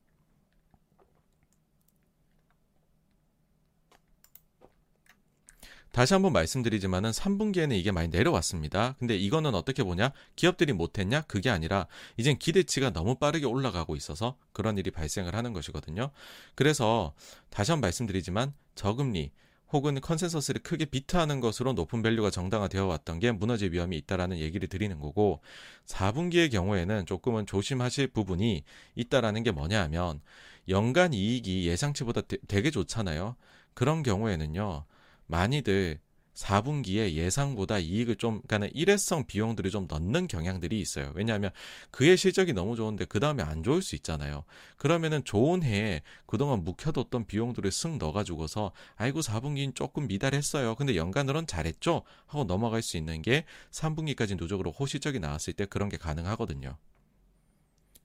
다시 5.95 6.13
한번 6.13 6.33
말씀드리지만은 6.33 7.11
3분기에는 7.11 7.73
이게 7.73 7.93
많이 7.93 8.09
내려왔습니다. 8.09 8.97
근데 8.99 9.15
이거는 9.15 9.55
어떻게 9.55 9.81
보냐? 9.81 10.11
기업들이 10.35 10.73
못했냐? 10.73 11.21
그게 11.21 11.49
아니라 11.49 11.87
이젠 12.17 12.37
기대치가 12.37 12.89
너무 12.89 13.15
빠르게 13.15 13.45
올라가고 13.45 13.95
있어서 13.95 14.35
그런 14.51 14.77
일이 14.77 14.91
발생을 14.91 15.33
하는 15.33 15.53
것이거든요. 15.53 16.11
그래서 16.53 17.13
다시 17.49 17.71
한번 17.71 17.87
말씀드리지만 17.87 18.53
저금리 18.75 19.31
혹은 19.71 20.01
consensus를 20.01 20.63
크게 20.63 20.83
beat하는 20.83 21.39
것으로 21.39 21.71
높은 21.71 22.01
value가 22.01 22.29
정당화되어 22.29 22.85
왔던 22.87 23.19
게 23.19 23.31
무너질 23.31 23.71
위험이 23.71 23.95
있다라는 23.99 24.39
얘기를 24.39 24.67
드리는 24.67 24.99
거고 24.99 25.39
4분기의 25.85 26.51
경우에는 26.51 27.05
조금은 27.05 27.45
조심하실 27.45 28.07
부분이 28.07 28.65
있다라는 28.95 29.43
게 29.43 29.51
뭐냐 29.51 29.83
하면 29.83 30.19
연간 30.67 31.13
이익이 31.13 31.65
예상치보다 31.69 32.23
되게 32.49 32.69
좋잖아요. 32.69 33.37
그런 33.73 34.03
경우에는요. 34.03 34.83
많이들 35.27 35.99
4분기에 36.35 37.13
예상보다 37.13 37.79
이익을 37.79 38.17
좀, 38.17 38.41
그러니까 38.45 38.69
일회성 38.73 39.25
비용들을 39.25 39.71
좀 39.71 39.87
넣는 39.89 40.27
경향들이 40.27 40.79
있어요. 40.79 41.11
왜냐하면 41.15 41.51
그의 41.91 42.17
실적이 42.17 42.53
너무 42.53 42.75
좋은데 42.75 43.05
그 43.05 43.19
다음에 43.19 43.41
안 43.41 43.63
좋을 43.63 43.81
수 43.81 43.95
있잖아요. 43.95 44.43
그러면은 44.77 45.23
좋은 45.23 45.63
해에 45.63 46.01
그동안 46.25 46.63
묵혀뒀던 46.63 47.27
비용들을 47.27 47.69
쓱 47.69 47.97
넣어가지고서 47.97 48.71
아이고 48.95 49.21
4분기는 49.21 49.73
조금 49.75 50.07
미달했어요. 50.07 50.75
근데 50.75 50.95
연간으론 50.95 51.47
잘했죠? 51.47 52.03
하고 52.27 52.43
넘어갈 52.43 52.81
수 52.81 52.97
있는 52.97 53.21
게 53.21 53.45
3분기까지 53.71 54.37
누적으로 54.37 54.71
호실적이 54.71 55.19
나왔을 55.19 55.53
때 55.53 55.65
그런 55.65 55.87
게 55.87 55.97
가능하거든요. 55.97 56.77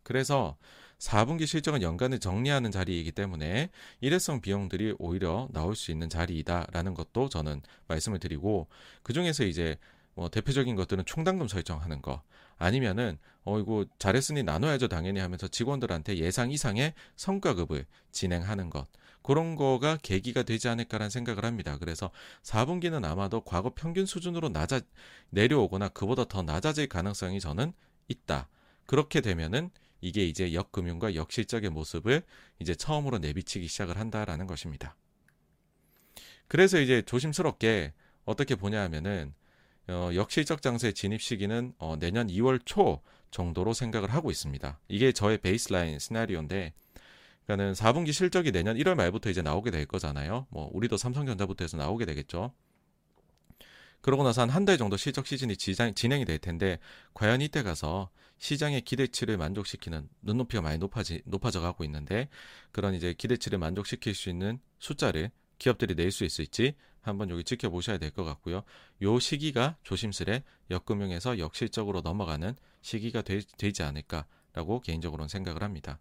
그래서 0.02 0.56
4분기 1.00 1.46
실적은 1.46 1.82
연간을 1.82 2.20
정리하는 2.20 2.70
자리이기 2.70 3.12
때문에 3.12 3.70
일회성 4.00 4.40
비용들이 4.40 4.94
오히려 4.98 5.48
나올 5.52 5.74
수 5.74 5.90
있는 5.90 6.08
자리이다라는 6.08 6.94
것도 6.94 7.28
저는 7.30 7.62
말씀을 7.88 8.18
드리고 8.18 8.68
그 9.02 9.12
중에서 9.12 9.44
이제 9.44 9.78
뭐 10.14 10.28
대표적인 10.28 10.76
것들은 10.76 11.04
총당금 11.06 11.48
설정하는 11.48 12.02
거 12.02 12.22
아니면은 12.58 13.18
어 13.44 13.58
이거 13.58 13.86
잘했으니 13.98 14.42
나눠야죠 14.42 14.88
당연히 14.88 15.20
하면서 15.20 15.48
직원들한테 15.48 16.18
예상 16.18 16.50
이상의 16.50 16.92
성과급을 17.16 17.86
진행하는 18.12 18.68
것 18.68 18.86
그런 19.22 19.54
거가 19.56 19.98
계기가 20.02 20.42
되지 20.42 20.68
않을까라는 20.68 21.10
생각을 21.10 21.44
합니다. 21.44 21.76
그래서 21.78 22.10
4분기는 22.42 23.04
아마도 23.04 23.42
과거 23.42 23.72
평균 23.74 24.06
수준으로 24.06 24.48
낮아 24.48 24.80
내려오거나 25.30 25.88
그보다 25.88 26.24
더 26.24 26.42
낮아질 26.42 26.88
가능성이 26.88 27.38
저는 27.38 27.72
있다. 28.08 28.48
그렇게 28.86 29.20
되면은 29.20 29.70
이게 30.00 30.26
이제 30.26 30.54
역금융과 30.54 31.14
역실적의 31.14 31.70
모습을 31.70 32.22
이제 32.58 32.74
처음으로 32.74 33.18
내비치기 33.18 33.68
시작을 33.68 33.98
한다라는 33.98 34.46
것입니다. 34.46 34.96
그래서 36.48 36.80
이제 36.80 37.02
조심스럽게 37.02 37.92
어떻게 38.24 38.54
보냐 38.54 38.82
하면은 38.82 39.34
어, 39.88 40.10
역실적 40.14 40.62
장세 40.62 40.92
진입 40.92 41.20
시기는 41.22 41.72
어, 41.78 41.96
내년 41.98 42.28
2월 42.28 42.60
초 42.64 43.00
정도로 43.30 43.72
생각을 43.74 44.12
하고 44.12 44.30
있습니다. 44.30 44.78
이게 44.88 45.12
저의 45.12 45.38
베이스라인 45.38 45.98
시나리오인데 45.98 46.72
그러니까는 47.46 47.72
4분기 47.74 48.12
실적이 48.12 48.52
내년 48.52 48.76
1월 48.76 48.94
말부터 48.94 49.30
이제 49.30 49.42
나오게 49.42 49.70
될 49.70 49.86
거잖아요. 49.86 50.46
뭐 50.50 50.70
우리도 50.72 50.96
삼성전자부터 50.96 51.64
해서 51.64 51.76
나오게 51.76 52.04
되겠죠. 52.06 52.52
그러고 54.00 54.24
나서 54.24 54.42
한 54.42 54.50
한 54.50 54.64
달 54.64 54.78
정도 54.78 54.96
실적 54.96 55.26
시즌이 55.26 55.56
진행이 55.56 56.24
될 56.24 56.38
텐데 56.38 56.78
과연 57.14 57.40
이때 57.40 57.62
가서 57.62 58.10
시장의 58.40 58.80
기대치를 58.80 59.36
만족시키는 59.36 60.08
눈높이가 60.22 60.62
많이 60.62 60.78
높아지, 60.78 61.22
높아져 61.26 61.60
가고 61.60 61.84
있는데 61.84 62.28
그런 62.72 62.94
이제 62.94 63.14
기대치를 63.14 63.58
만족시킬 63.58 64.14
수 64.14 64.28
있는 64.30 64.58
숫자를 64.78 65.30
기업들이 65.58 65.94
낼 65.94 66.10
수 66.10 66.24
있을지 66.24 66.74
한번 67.02 67.30
여기 67.30 67.44
지켜보셔야 67.44 67.98
될 67.98 68.10
것 68.10 68.24
같고요. 68.24 68.62
요 69.02 69.18
시기가 69.20 69.76
조심스레 69.84 70.42
역금융에서 70.70 71.38
역실적으로 71.38 72.00
넘어가는 72.00 72.54
시기가 72.80 73.22
되, 73.22 73.40
되지 73.58 73.82
않을까라고 73.82 74.80
개인적으로는 74.80 75.28
생각을 75.28 75.62
합니다. 75.62 76.00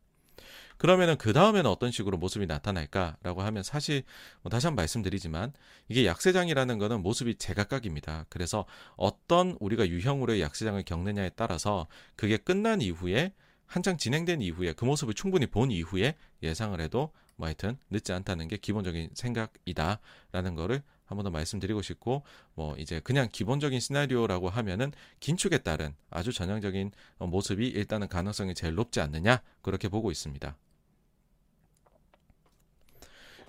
그러면은 0.78 1.18
그 1.18 1.34
다음에는 1.34 1.70
어떤 1.70 1.91
식으로 1.91 2.18
모습이 2.18 2.45
나타날까라고 2.45 3.41
하면 3.41 3.64
사실 3.64 4.03
뭐 4.41 4.49
다시 4.49 4.66
한 4.68 4.76
번 4.76 4.84
말씀드리지만 4.84 5.52
이게 5.90 6.06
약세장이라는 6.06 6.78
거는 6.78 7.02
모습이 7.02 7.36
제각각입니다. 7.36 8.26
그래서 8.30 8.66
어떤 8.95 9.57
우리가 9.60 9.88
유형으로의 9.90 10.41
약세장을 10.41 10.82
겪느냐에 10.84 11.32
따라서 11.36 11.88
그게 12.16 12.38
끝난 12.38 12.82
이후에 12.82 13.34
한창 13.66 13.98
진행된 13.98 14.41
이후에 14.41 14.74
그 14.74 14.86
모습을 14.86 15.14
충분히 15.14 15.48
본 15.48 15.70
이후에 15.72 16.16
예상을 16.41 16.80
해도 16.80 17.11
뭐 17.40 17.48
하여튼 17.48 17.78
늦지 17.90 18.11
않다는 18.11 18.49
게 18.49 18.57
기본적인 18.57 19.11
생각이다라는 19.14 20.56
거를 20.56 20.84
한 21.06 21.18
번 21.18 21.24
더 21.24 21.32
말씀드리고 21.32 21.82
싶고 21.82 22.22
뭐 22.53 22.76
이제 22.78 22.99
그냥 22.99 23.30
기본적인 23.32 23.80
시나리오라고 23.80 24.49
하면은 24.49 24.91
긴축에 25.22 25.60
따른 25.60 25.95
아주 26.11 26.32
전형적인 26.32 26.91
모습이 27.18 27.68
일단은 27.68 28.07
가능성이 28.10 28.53
제일 28.53 28.76
높지 28.76 28.99
않느냐 29.02 29.41
그렇게 29.64 29.90
보고 29.90 30.11
있습니다. 30.11 30.56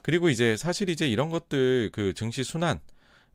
그리고 0.03 0.31
이제 0.31 0.57
사실 0.57 0.89
이제 0.89 1.07
이런 1.07 1.29
것들 1.29 1.91
그 1.93 2.15
증시 2.15 2.45
순환 2.45 2.81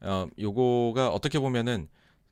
어 0.01 0.27
요거가 0.39 1.09
어떻게 1.09 1.37
보면은 1.37 1.87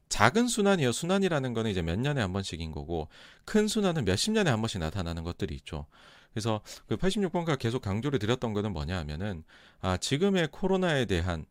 작은 0.09 0.47
순환이요. 0.47 0.91
순환이라는 0.91 1.53
거는 1.53 1.71
이제 1.71 1.81
몇 1.81 1.99
년에 1.99 2.21
한 2.21 2.33
번씩인 2.33 2.71
거고 2.71 3.07
큰 3.45 3.67
순환은 3.67 4.05
몇십 4.05 4.33
년에 4.33 4.49
한 4.49 4.61
번씩 4.61 4.79
나타나는 4.79 5.23
것들이 5.23 5.55
있죠. 5.55 5.85
그래서 6.33 6.61
그 6.87 6.97
86번가 6.97 7.57
계속 7.59 7.81
강조를 7.81 8.19
드렸던 8.19 8.53
거는 8.53 8.73
뭐냐 8.73 8.97
하면은 8.99 9.43
아 9.79 9.97
지금의 9.97 10.49
코로나에 10.51 11.05
대한 11.05 11.45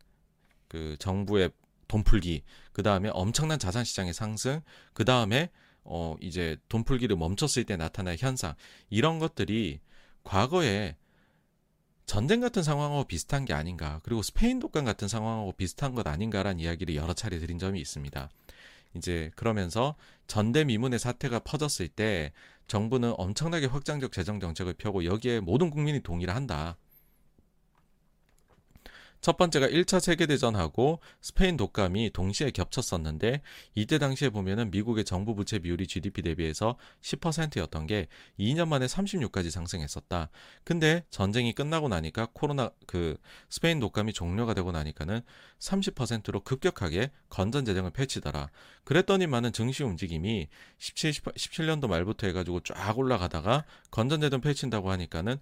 그 0.67 0.95
정부의 0.99 1.51
돈 1.87 2.03
풀기, 2.03 2.43
그 2.71 2.83
다음에 2.83 3.09
엄청난 3.13 3.59
자산 3.59 3.83
시장의 3.83 4.13
상승, 4.13 4.61
그 4.93 5.05
다음에 5.05 5.49
어 5.83 6.15
이제 6.21 6.57
돈 6.69 6.83
풀기를 6.83 7.15
멈췄을 7.15 7.65
때 7.65 7.77
나타날 7.77 8.17
현상 8.17 8.55
이런 8.89 9.19
것들이 9.19 9.79
과거에 10.23 10.95
전쟁 12.05 12.41
같은 12.41 12.63
상황하고 12.63 13.05
비슷한 13.05 13.45
게 13.45 13.53
아닌가, 13.53 14.01
그리고 14.03 14.21
스페인 14.21 14.59
독감 14.59 14.85
같은 14.85 15.07
상황하고 15.07 15.53
비슷한 15.53 15.95
것 15.95 16.05
아닌가라는 16.07 16.59
이야기를 16.59 16.95
여러 16.95 17.13
차례 17.13 17.39
드린 17.39 17.59
점이 17.59 17.79
있습니다. 17.79 18.29
이제 18.95 19.31
그러면서 19.35 19.95
전대미문의 20.27 20.99
사태가 20.99 21.39
퍼졌을 21.39 21.87
때 21.87 22.31
정부는 22.73 23.13
엄청나게 23.19 23.67
확장적 23.67 24.11
재정 24.11 24.39
정책을 24.39 24.73
펴고 24.73 25.05
여기에 25.05 25.41
모든 25.41 25.69
국민이 25.69 26.01
동의를 26.01 26.35
한다. 26.35 26.75
첫 29.23 29.37
번째가 29.37 29.67
1차 29.69 30.01
세계대전하고 30.01 30.99
스페인 31.21 31.55
독감이 31.55 32.09
동시에 32.11 32.51
겹쳤었는데 32.51 33.41
이때 33.73 33.97
당시에 33.97 34.29
보면은 34.29 34.69
미국의 34.69 35.05
정부 35.05 35.33
부채 35.33 35.59
비율이 35.59 35.87
GDP 35.87 36.23
대비해서 36.23 36.75
10%였던 37.01 37.87
게 37.87 38.09
2년 38.37 38.67
만에 38.67 38.85
36까지 38.85 39.49
상승했었다. 39.49 40.29
근데 40.65 41.05
전쟁이 41.09 41.53
끝나고 41.53 41.87
나니까 41.87 42.27
코로나 42.33 42.69
그 42.85 43.15
스페인 43.49 43.79
독감이 43.79 44.11
종료가 44.11 44.53
되고 44.53 44.73
나니까는 44.73 45.21
30%로 45.57 46.41
급격하게 46.41 47.11
건전 47.29 47.63
재정을 47.63 47.91
펼치더라. 47.91 48.49
그랬더니만은 48.83 49.53
증시 49.53 49.83
움직임이 49.83 50.49
17, 50.79 51.13
18, 51.13 51.33
17년도 51.35 51.87
말부터 51.87 52.27
해가지고 52.27 52.59
쫙 52.59 52.99
올라가다가 52.99 53.63
건전 53.89 54.19
재정 54.19 54.41
펼친다고 54.41 54.91
하니까는 54.91 55.37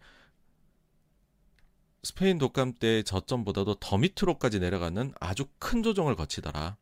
스페인 2.04 2.40
독감 2.40 2.74
때 2.74 3.04
저점보다도 3.04 3.76
더 3.76 3.98
밑으로까지 3.98 4.60
내려가는 4.60 5.14
아주 5.20 5.46
큰 5.60 5.84
조정을 5.84 6.16
거치더라. 6.16 6.78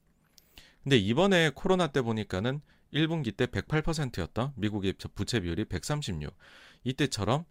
근데 0.83 0.97
이번에 0.97 1.51
코로나 1.53 1.87
때 1.87 2.01
보니까는 2.01 2.61
1분기 2.93 3.35
때 3.35 3.45
108%였던 3.45 4.53
미국의 4.55 4.93
부채 5.13 5.41
비율이 5.41 5.65
136. 5.65 6.33
이때처럼 6.83 7.45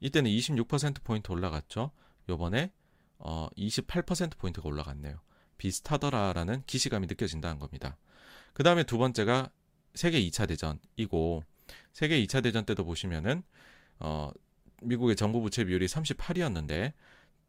이때는 0.00 0.30
26% 0.30 1.04
포인트 1.04 1.30
올라갔죠. 1.30 1.92
요번에 2.28 2.72
어 3.18 3.48
28%포인트가 3.56 4.68
올라갔네요. 4.68 5.20
비슷하더라라는 5.58 6.64
기시감이 6.66 7.06
느껴진다는 7.06 7.58
겁니다. 7.58 7.96
그 8.52 8.62
다음에 8.62 8.82
두 8.82 8.98
번째가 8.98 9.50
세계 9.94 10.20
2차 10.20 10.48
대전이고 10.48 11.44
세계 11.92 12.22
2차 12.24 12.42
대전 12.42 12.66
때도 12.66 12.84
보시면은 12.84 13.42
어 14.00 14.30
미국의 14.82 15.16
정부 15.16 15.40
부채 15.40 15.64
비율이 15.64 15.86
38이었는데 15.86 16.92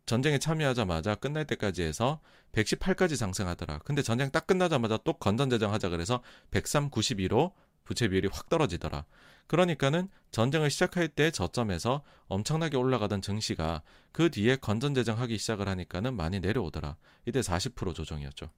전쟁에 0.05 0.39
참여하자마자 0.39 1.15
끝날 1.15 1.45
때까지 1.45 1.83
해서 1.83 2.21
118까지 2.53 3.17
상승하더라. 3.17 3.79
근데 3.79 4.01
전쟁 4.01 4.31
딱 4.31 4.47
끝나자마자 4.47 4.97
또 5.03 5.13
건전 5.13 5.49
재정 5.49 5.73
하자 5.73 5.89
그래서 5.89 6.23
103, 6.51 6.89
92로 6.89 7.51
부채 7.83 8.07
비율이 8.07 8.29
확 8.31 8.49
떨어지더라. 8.49 9.05
그러니까는 9.47 10.09
전쟁을 10.31 10.69
시작할 10.69 11.07
때 11.09 11.31
저점에서 11.31 12.03
엄청나게 12.27 12.77
올라가던 12.77 13.21
증시가 13.21 13.81
그 14.11 14.29
뒤에 14.29 14.57
건전 14.57 14.93
재정 14.93 15.19
하기 15.19 15.37
시작을 15.37 15.67
하니까는 15.67 16.15
많이 16.15 16.39
내려오더라. 16.39 16.97
이때 17.25 17.41
40% 17.41 17.93
조정이었죠. 17.93 18.49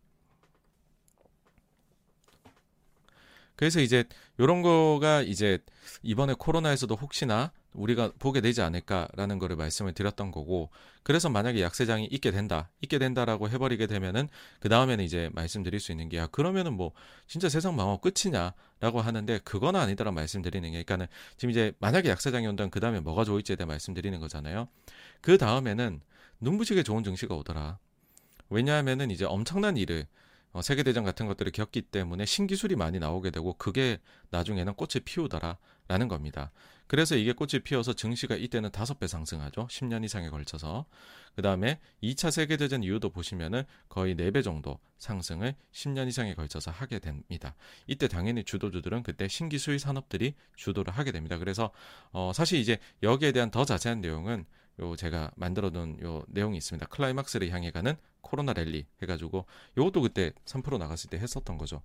그래서 3.59 3.81
이제 3.81 4.05
요런 4.39 4.61
거가 4.61 5.21
이제 5.21 5.59
이번에 6.01 6.33
코로나에서도 6.33 6.95
혹시나 6.95 7.51
우리가 7.73 8.13
보게 8.17 8.39
되지 8.39 8.61
않을까라는 8.61 9.37
거를 9.37 9.57
말씀을 9.57 9.91
드렸던 9.91 10.31
거고 10.31 10.69
그래서 11.03 11.27
만약에 11.27 11.61
약세장이 11.61 12.05
있게 12.05 12.31
된다 12.31 12.69
있게 12.79 12.99
된다라고 12.99 13.49
해버리게 13.49 13.87
되면은 13.87 14.29
그 14.61 14.69
다음에는 14.69 15.03
이제 15.03 15.29
말씀드릴 15.33 15.81
수 15.81 15.91
있는 15.91 16.07
게 16.07 16.15
야, 16.15 16.27
그러면은 16.27 16.71
뭐 16.71 16.93
진짜 17.27 17.49
세상 17.49 17.75
망하고 17.75 17.99
끝이냐라고 17.99 19.01
하는데 19.01 19.39
그건 19.43 19.75
아니더라 19.75 20.13
말씀드리는 20.13 20.65
게 20.65 20.83
그러니까는 20.83 21.07
지금 21.35 21.49
이제 21.49 21.73
만약에 21.79 22.07
약세장이 22.07 22.47
온다면 22.47 22.71
그 22.71 22.79
다음에 22.79 23.01
뭐가 23.01 23.25
좋을지에 23.25 23.57
대해 23.57 23.65
말씀드리는 23.65 24.17
거잖아요. 24.21 24.69
그 25.19 25.37
다음에는 25.37 25.99
눈부시게 26.39 26.83
좋은 26.83 27.03
증시가 27.03 27.35
오더라. 27.35 27.77
왜냐하면은 28.49 29.11
이제 29.11 29.25
엄청난 29.25 29.75
일을 29.75 30.07
어, 30.51 30.61
세계대전 30.61 31.03
같은 31.03 31.27
것들을 31.27 31.51
겪기 31.51 31.83
때문에 31.83 32.25
신기술이 32.25 32.75
많이 32.75 32.99
나오게 32.99 33.31
되고 33.31 33.53
그게 33.53 33.99
나중에는 34.31 34.73
꽃을 34.73 35.03
피우더라라는 35.05 36.07
겁니다. 36.07 36.51
그래서 36.87 37.15
이게 37.15 37.33
꽃이 37.33 37.59
피어서 37.63 37.93
증시가 37.93 38.35
이때는 38.35 38.71
다섯 38.71 38.99
배 38.99 39.05
상승하죠. 39.05 39.67
10년 39.67 40.03
이상에 40.03 40.29
걸쳐서. 40.29 40.87
그 41.35 41.43
다음에 41.43 41.79
2차 42.01 42.31
세계대전 42.31 42.81
이후도 42.81 43.11
보시면은 43.11 43.63
거의 43.89 44.15
4배 44.15 44.43
정도 44.43 44.79
상승을 44.97 45.53
10년 45.71 46.07
이상에 46.07 46.33
걸쳐서 46.33 46.71
하게 46.71 46.97
됩니다. 46.97 47.55
이때 47.85 48.07
당연히 48.07 48.43
주도주들은 48.43 49.03
그때 49.03 49.27
신기술 49.27 49.77
산업들이 49.77 50.33
주도를 50.55 50.91
하게 50.91 51.11
됩니다. 51.11 51.37
그래서 51.37 51.69
어 52.11 52.31
사실 52.33 52.59
이제 52.59 52.79
여기에 53.03 53.33
대한 53.33 53.51
더 53.51 53.65
자세한 53.65 54.01
내용은 54.01 54.45
요 54.79 54.95
제가 54.95 55.31
만들어 55.35 55.69
놓은 55.69 56.01
요 56.01 56.23
내용이 56.27 56.57
있습니다. 56.57 56.87
클라이막스를 56.87 57.51
향해 57.51 57.69
가는 57.69 57.95
코로나 58.21 58.53
랠리 58.53 58.85
해가지고 59.01 59.45
요것도 59.77 60.01
그때 60.01 60.31
3% 60.45 60.77
나갔을 60.77 61.09
때 61.09 61.17
했었던 61.17 61.57
거죠. 61.57 61.81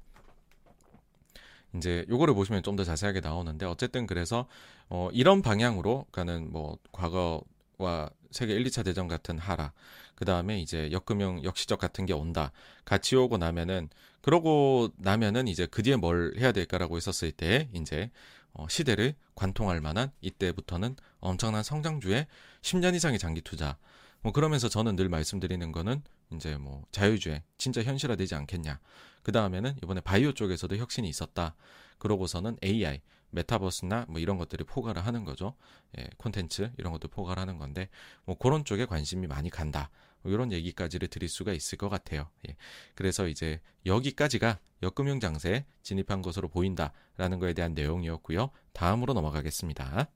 이제 1.76 2.04
요거를 2.08 2.34
보시면 2.34 2.62
좀 2.62 2.76
더 2.76 2.84
자세하게 2.84 3.20
나오는데 3.20 3.66
어쨌든 3.66 4.06
그래서 4.06 4.46
어 4.88 5.08
이런 5.12 5.42
방향으로 5.42 6.06
가는 6.12 6.50
뭐 6.52 6.78
과거와 6.92 8.10
세계 8.30 8.54
1, 8.54 8.64
2차 8.64 8.84
대전 8.84 9.06
같은 9.08 9.38
하락 9.38 9.72
그 10.16 10.24
다음에 10.24 10.60
이제 10.60 10.90
역금융 10.92 11.44
역시적 11.44 11.78
같은 11.78 12.06
게 12.06 12.12
온다. 12.12 12.52
같이 12.84 13.16
오고 13.16 13.38
나면은 13.38 13.88
그러고 14.22 14.90
나면은 14.96 15.48
이제 15.48 15.66
그 15.66 15.82
뒤에 15.82 15.96
뭘 15.96 16.34
해야 16.38 16.50
될까라고 16.52 16.96
했었을 16.96 17.30
때 17.32 17.68
이제 17.74 18.10
어 18.52 18.66
시대를 18.68 19.14
관통할 19.34 19.80
만한 19.80 20.10
이때부터는 20.20 20.96
엄청난 21.20 21.62
성장주의 21.62 22.26
10년 22.62 22.94
이상의 22.94 23.18
장기 23.18 23.40
투자 23.40 23.76
뭐 24.24 24.32
그러면서 24.32 24.70
저는 24.70 24.96
늘 24.96 25.10
말씀드리는 25.10 25.70
거는 25.70 26.02
이제 26.32 26.56
뭐 26.56 26.82
자유주의 26.90 27.42
진짜 27.58 27.82
현실화되지 27.82 28.34
않겠냐. 28.34 28.80
그 29.22 29.32
다음에는 29.32 29.76
이번에 29.82 30.00
바이오 30.00 30.32
쪽에서도 30.32 30.74
혁신이 30.78 31.06
있었다. 31.06 31.54
그러고서는 31.98 32.56
AI, 32.64 33.02
메타버스나 33.28 34.06
뭐 34.08 34.20
이런 34.20 34.38
것들이 34.38 34.64
포괄을 34.64 35.04
하는 35.04 35.24
거죠. 35.24 35.54
예, 35.98 36.08
콘텐츠 36.16 36.72
이런 36.78 36.90
것도 36.94 37.08
포괄 37.08 37.38
하는 37.38 37.58
건데 37.58 37.90
뭐 38.24 38.38
그런 38.38 38.64
쪽에 38.64 38.86
관심이 38.86 39.26
많이 39.26 39.50
간다. 39.50 39.90
뭐 40.22 40.32
이런 40.32 40.52
얘기까지를 40.52 41.08
드릴 41.08 41.28
수가 41.28 41.52
있을 41.52 41.76
것 41.76 41.90
같아요. 41.90 42.30
예. 42.48 42.56
그래서 42.94 43.28
이제 43.28 43.60
여기까지가 43.84 44.58
역금융 44.82 45.20
장세에 45.20 45.66
진입한 45.82 46.22
것으로 46.22 46.48
보인다라는 46.48 47.40
거에 47.40 47.52
대한 47.52 47.74
내용이었고요. 47.74 48.48
다음으로 48.72 49.12
넘어가겠습니다. 49.12 50.08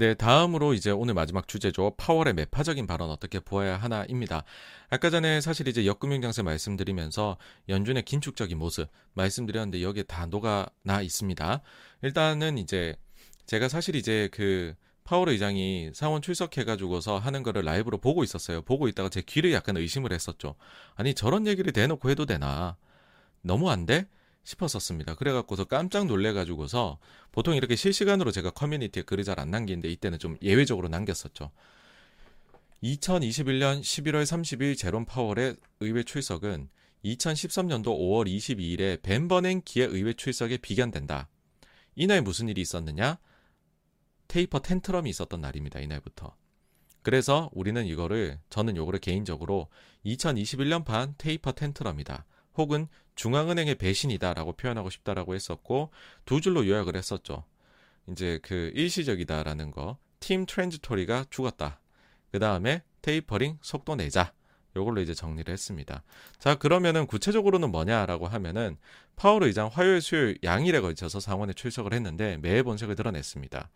네, 0.00 0.14
다음으로 0.14 0.72
이제 0.72 0.90
오늘 0.90 1.12
마지막 1.12 1.46
주제죠. 1.46 1.92
파월의 1.98 2.32
매파적인 2.32 2.86
발언 2.86 3.10
어떻게 3.10 3.38
보아야 3.38 3.76
하나입니다. 3.76 4.44
아까 4.88 5.10
전에 5.10 5.42
사실 5.42 5.68
이제 5.68 5.84
역금융 5.84 6.22
장세 6.22 6.40
말씀드리면서 6.40 7.36
연준의 7.68 8.06
긴축적인 8.06 8.56
모습 8.56 8.88
말씀드렸는데 9.12 9.82
여기에 9.82 10.04
다 10.04 10.24
녹아나 10.24 11.02
있습니다. 11.02 11.60
일단은 12.00 12.56
이제 12.56 12.96
제가 13.44 13.68
사실 13.68 13.94
이제 13.94 14.30
그 14.32 14.74
파월 15.04 15.28
의장이 15.28 15.90
상원 15.92 16.22
출석해가지고서 16.22 17.18
하는 17.18 17.42
거를 17.42 17.62
라이브로 17.66 17.98
보고 17.98 18.24
있었어요. 18.24 18.62
보고 18.62 18.88
있다가 18.88 19.10
제 19.10 19.20
귀를 19.20 19.52
약간 19.52 19.76
의심을 19.76 20.14
했었죠. 20.14 20.54
아니 20.94 21.12
저런 21.12 21.46
얘기를 21.46 21.74
대놓고 21.74 22.08
해도 22.08 22.24
되나? 22.24 22.78
너무 23.42 23.68
안 23.68 23.84
돼? 23.84 24.08
싶었었습니다. 24.44 25.14
그래갖고서 25.14 25.64
깜짝 25.64 26.06
놀래가지고서 26.06 26.98
보통 27.32 27.54
이렇게 27.54 27.76
실시간으로 27.76 28.30
제가 28.32 28.50
커뮤니티에 28.50 29.02
글을 29.02 29.24
잘 29.24 29.38
안 29.38 29.50
남기는데 29.50 29.88
이때는 29.88 30.18
좀 30.18 30.36
예외적으로 30.42 30.88
남겼었죠. 30.88 31.50
2021년 32.82 33.80
11월 33.80 34.24
30일 34.24 34.76
제롬 34.76 35.04
파월의 35.04 35.56
의회 35.80 36.02
출석은 36.02 36.68
2013년도 37.04 37.86
5월 37.86 38.26
22일에 38.26 39.02
벤버냉 39.02 39.62
기의 39.64 39.88
의회 39.88 40.12
출석에 40.12 40.58
비견된다. 40.58 41.28
이날 41.94 42.22
무슨 42.22 42.48
일이 42.48 42.60
있었느냐? 42.60 43.18
테이퍼 44.28 44.60
텐트럼이 44.60 45.10
있었던 45.10 45.40
날입니다. 45.40 45.80
이날부터. 45.80 46.36
그래서 47.02 47.50
우리는 47.52 47.84
이거를 47.86 48.38
저는 48.50 48.76
요거를 48.76 49.00
개인적으로 49.00 49.68
2021년판 50.04 51.14
테이퍼 51.18 51.52
텐트럼이다. 51.52 52.26
혹은 52.56 52.88
중앙은행의 53.14 53.76
배신이다라고 53.76 54.52
표현하고 54.52 54.90
싶다라고 54.90 55.34
했었고 55.34 55.90
두 56.24 56.40
줄로 56.40 56.66
요약을 56.66 56.96
했었죠. 56.96 57.44
이제 58.08 58.38
그 58.42 58.72
일시적이다라는 58.74 59.70
거, 59.70 59.98
team 60.20 60.46
transitory가 60.46 61.26
죽었다. 61.30 61.80
그 62.32 62.38
다음에 62.38 62.82
테이퍼링 63.02 63.58
속도 63.62 63.94
내자. 63.96 64.32
요걸로 64.76 65.00
이제 65.00 65.14
정리를 65.14 65.52
했습니다. 65.52 66.04
자, 66.38 66.54
그러면은 66.54 67.06
구체적으로는 67.06 67.70
뭐냐라고 67.70 68.28
하면은 68.28 68.76
파월 69.16 69.42
의장 69.42 69.68
화요일, 69.72 70.00
수요일 70.00 70.38
양일에 70.44 70.80
걸쳐서 70.80 71.18
상원에 71.18 71.52
출석을 71.52 71.92
했는데 71.92 72.36
매파 72.36 72.62
본색을 72.62 72.94
드러냈습니다. 72.94 73.68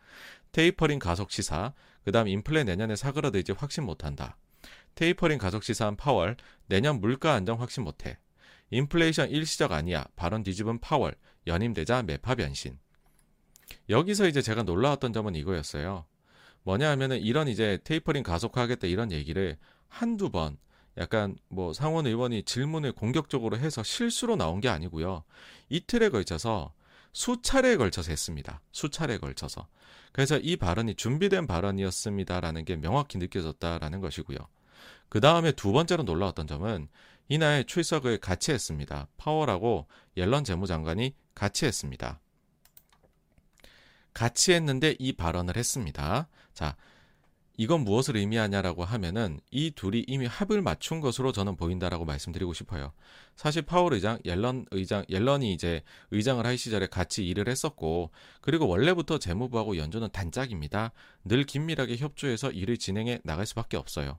테이퍼링 0.52 1.01
가속 1.01 1.32
시사, 1.32 1.72
그다음 2.05 2.28
인플레 2.28 2.64
내년에 2.64 2.94
사그라들지 2.94 3.52
확신 3.52 3.84
못 3.84 4.05
한다. 4.05 4.36
테이퍼링 4.94 5.38
가속 5.38 5.64
시사한 5.64 5.96
파월, 5.96 6.36
내년 6.66 7.01
물가 7.01 7.32
안정 7.32 7.60
확신 7.60 7.82
못 7.82 8.06
해. 8.06 8.18
인플레이션 8.74 9.30
일시적 9.30 9.72
아니야. 9.72 10.05
발언 10.16 10.42
뒤집은 10.42 10.80
파월. 10.80 11.14
연임되자 11.46 12.02
매파 12.02 12.34
변신. 12.34 12.78
여기서 13.88 14.26
이제 14.26 14.42
제가 14.42 14.62
놀라웠던 14.64 15.12
점은 15.12 15.34
이거였어요. 15.36 16.06
뭐냐 16.64 16.90
하면은 16.90 17.20
이런 17.20 17.48
이제 17.48 17.78
테이퍼링 17.84 18.22
가속화하겠다 18.22 18.86
이런 18.86 19.12
얘기를 19.12 19.56
한두 19.88 20.30
번 20.30 20.56
약간 20.96 21.36
뭐 21.48 21.72
상원 21.72 22.06
의원이 22.06 22.44
질문을 22.44 22.92
공격적으로 22.92 23.59
해서 23.59 23.82
실수로 23.82 24.36
나온 24.36 24.60
게 24.60 24.68
아니고요. 24.68 25.24
이틀에 25.68 26.09
걸쳐서 26.09 26.72
수차례에 27.12 27.76
걸쳐서 27.76 28.10
했습니다. 28.10 28.60
수차례에 28.72 29.18
걸쳐서. 29.18 29.68
그래서 30.12 30.38
이 30.38 30.56
발언이 30.56 30.94
준비된 30.96 31.46
발언이었습니다라는 31.46 32.64
게 32.64 32.76
명확히 32.76 33.18
느껴졌다라는 33.18 34.01
것이고요. 34.01 34.38
그 35.09 35.20
다음에 35.20 35.52
두 35.52 35.72
번째로 35.72 36.02
놀라웠던 36.02 36.46
점은 36.46 36.88
이날 37.28 37.64
출석을 37.64 38.18
같이 38.18 38.52
했습니다. 38.52 39.09
파월하고 39.16 39.86
옐런 40.16 40.44
재무장관이 40.44 41.14
같이 41.34 41.64
했습니다. 41.66 42.20
같이 44.12 44.52
했는데 44.52 44.94
이 44.98 45.12
발언을 45.12 45.56
했습니다. 45.56 46.28
자, 46.52 46.76
이건 47.56 47.82
무엇을 47.82 48.16
의미하냐라고 48.16 48.84
하면은 48.84 49.38
이 49.51 49.70
둘이 49.70 50.05
이미 50.09 50.26
합을 50.26 50.60
맞춘 50.60 51.01
것으로 51.01 51.30
저는 51.30 51.56
보인다라고 51.56 52.05
말씀드리고 52.05 52.52
싶어요. 52.52 52.92
사실 53.36 53.62
파월 53.62 53.94
의장, 53.94 54.18
옐런 54.24 54.66
의장, 54.72 55.05
옐런이 55.09 55.52
이제 55.52 55.82
의장을 56.10 56.44
할 56.44 56.59
시절에 56.59 56.88
같이 56.88 57.24
일을 57.26 57.48
했었고, 57.48 58.10
그리고 58.40 58.66
원래부터 58.66 59.18
재무부하고 59.18 59.76
연준은 59.76 60.09
단짝입니다. 60.12 60.92
늘 61.24 61.44
긴밀하게 61.44 61.96
협조해서 61.96 62.51
일을 62.51 62.76
진행해 62.76 63.20
나갈 63.22 63.46
수밖에 63.46 63.76
없어요. 63.76 64.18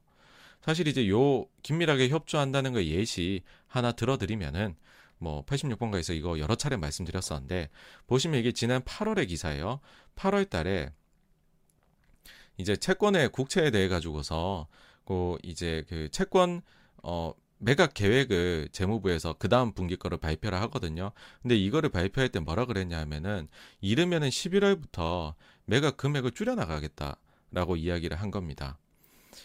사실 0.66 0.88
이제 0.88 1.08
요 1.10 1.46
긴밀하게 1.62 2.10
협조한다는 2.10 2.74
거 2.74 2.84
예시 2.84 3.44
하나 3.68 3.92
들어드리면은 3.92 4.76
뭐 5.20 5.46
86번가에서 5.46 6.16
이거 6.16 6.40
여러 6.40 6.56
차례 6.56 6.76
말씀드렸었는데 6.76 7.70
보시면 8.08 8.40
이게 8.40 8.52
지난 8.52 8.82
8월의 8.82 9.28
기사예요. 9.28 9.80
8월 10.16 10.50
달에 10.50 10.92
이제 12.58 12.76
채권의 12.76 13.30
국채에 13.30 13.70
대해 13.70 13.88
가지고서 13.88 14.68
그 15.06 15.38
이제 15.44 15.86
그 15.88 16.10
채권 16.10 16.64
어 17.04 17.36
매각 17.60 17.94
계획을 17.94 18.70
재무부에서 18.72 19.36
그 19.38 19.48
다음 19.50 19.72
분기 19.72 19.96
거를 19.98 20.18
발표를 20.18 20.60
하거든요. 20.62 21.12
근데 21.44 21.56
이거를 21.56 21.92
발표할 21.92 22.30
때 22.30 22.40
뭐라 22.40 22.66
그랬냐 22.66 22.98
하면은 23.02 23.50
이르면은 23.82 24.30
11월부터 24.30 25.36
매각 25.66 25.96
금액을 25.96 26.32
줄여 26.32 26.56
나가겠다라고 26.56 27.76
이야기를 27.76 28.20
한 28.20 28.32
겁니다. 28.32 28.80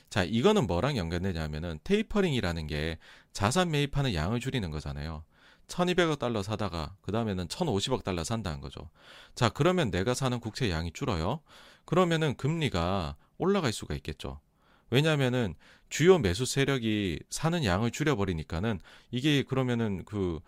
자, 0.09 0.25
이거는 0.25 0.67
뭐랑 0.67 0.97
연결되냐면은 0.97 1.79
테이퍼링이라는 1.85 2.67
게 2.67 2.99
자산 3.33 3.71
매입하는 3.71 4.15
양을 4.15 4.41
줄이는 4.41 4.71
거잖아요. 4.71 5.25
1200억 5.67 6.19
달러 6.19 6.43
사다가 6.43 6.97
그 7.01 7.13
다음에는 7.13 7.47
1050억 7.47 8.03
달러 8.03 8.25
산다는 8.25 8.61
거죠. 8.61 8.91
자, 9.35 9.49
그러면 9.49 9.91
내가 9.91 10.15
사는 10.15 10.39
국채 10.41 10.71
양이 10.71 10.93
줄어요. 10.93 11.41
그러면은 11.85 12.37
금리가 12.37 13.17
올라갈 13.39 13.73
수가 13.73 13.95
있겠죠. 13.95 14.41
왜냐하면은 14.91 15.55
주요 15.89 16.19
매수 16.19 16.45
세력이 16.45 17.21
사는 17.31 17.65
양을 17.65 17.91
줄여버리니까는 17.93 18.81
이게 19.11 19.43
그러면은 19.43 20.05
그 20.05 20.41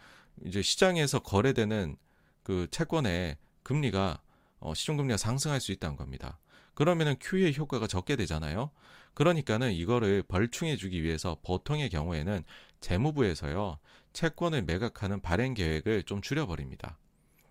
이제 0.45 0.63
시장에서 0.63 1.21
거래되는 1.21 1.97
그 2.43 2.67
채권의 2.71 3.37
금리가 3.63 4.21
어, 4.59 4.75
시중금리가 4.75 5.17
상승할 5.17 5.61
수 5.61 5.73
있다는 5.73 5.97
겁니다. 5.97 6.39
그러면은 6.75 7.17
QE 7.21 7.55
효과가 7.57 7.87
적게 7.87 8.17
되잖아요. 8.17 8.71
그러니까는 9.15 9.73
이거를 9.73 10.23
벌충해 10.23 10.77
주기 10.77 11.03
위해서 11.03 11.37
보통의 11.43 11.91
경우에는 11.91 12.45
재무부에서요 12.81 13.79
채권을 14.13 14.63
매각하는 14.63 15.21
발행 15.21 15.55
계획을 15.55 16.05
좀 16.05 16.21
줄여버립니다. 16.21 16.99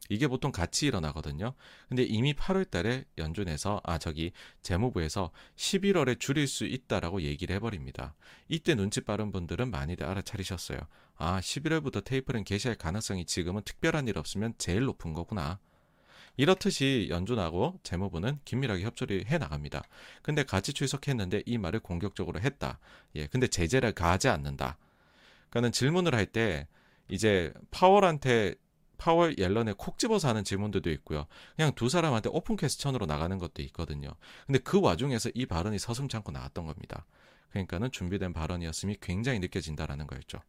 이게 0.10 0.28
보통 0.28 0.52
같이 0.52 0.88
일어나거든요. 0.88 1.54
근데 1.88 2.04
이미 2.04 2.34
8월 2.34 2.70
달에 2.70 3.06
연준에서 3.18 3.80
아 3.86 3.98
저기 3.98 4.34
재무부에서 4.62 5.32
11월에 5.56 6.20
줄일 6.20 6.48
수 6.48 6.66
있다라고 6.66 7.22
얘기를 7.22 7.56
해버립니다. 7.56 8.14
이때 8.50 8.76
눈치 8.76 9.00
빠른 9.00 9.32
분들은 9.32 9.72
많이들 9.72 10.06
알아차리셨어요. 10.06 10.80
아 11.16 11.40
11월부터 11.40 12.04
테이프는 12.04 12.44
개시할 12.44 12.76
가능성이 12.76 13.26
지금은 13.26 13.62
특별한 13.64 14.10
일 14.10 14.18
없으면 14.18 14.54
제일 14.58 14.84
높은 14.84 15.14
거구나. 15.14 15.60
이렇듯이 16.42 17.06
연준하고 17.12 17.80
재무부는 17.84 18.40
긴밀하게 18.46 18.82
협조를 18.82 19.28
해 19.28 19.38
나갑니다. 19.38 19.84
근데 20.24 20.42
같이 20.44 20.74
출석했는데 20.74 21.44
이 21.46 21.60
말을 21.60 21.82
공격적으로 21.82 22.40
했다. 22.40 22.80
예, 23.14 23.28
근데 23.28 23.46
제재를 23.46 23.92
가하지 23.92 24.28
않는다. 24.28 24.80
그러니까는 25.52 25.72
질문을 25.72 26.16
할 26.16 26.26
때 26.26 26.68
이제 27.10 27.54
파월한테 27.70 28.56
파월 28.98 29.36
옐런에 29.38 29.74
콕 29.78 30.00
집어서 30.00 30.30
하는 30.30 30.44
질문들도 30.44 30.90
있고요. 30.90 31.28
그냥 31.56 31.74
두 31.76 31.90
사람한테 31.90 32.30
오픈 32.34 32.56
퀘스천으로 32.56 33.06
나가는 33.06 33.38
것도 33.38 33.62
있거든요. 33.64 34.10
근데 34.48 34.58
그 34.58 34.82
와중에서 34.82 35.30
이 35.36 35.46
발언이 35.46 35.78
서슴지 35.78 36.18
않고 36.18 36.32
나왔던 36.32 36.66
겁니다. 36.66 37.06
그러니까는 37.52 37.92
준비된 37.92 38.34
발언이었음이 38.34 38.98
굉장히 39.00 39.38
느껴진다라는 39.38 40.08
거였죠. 40.08 40.40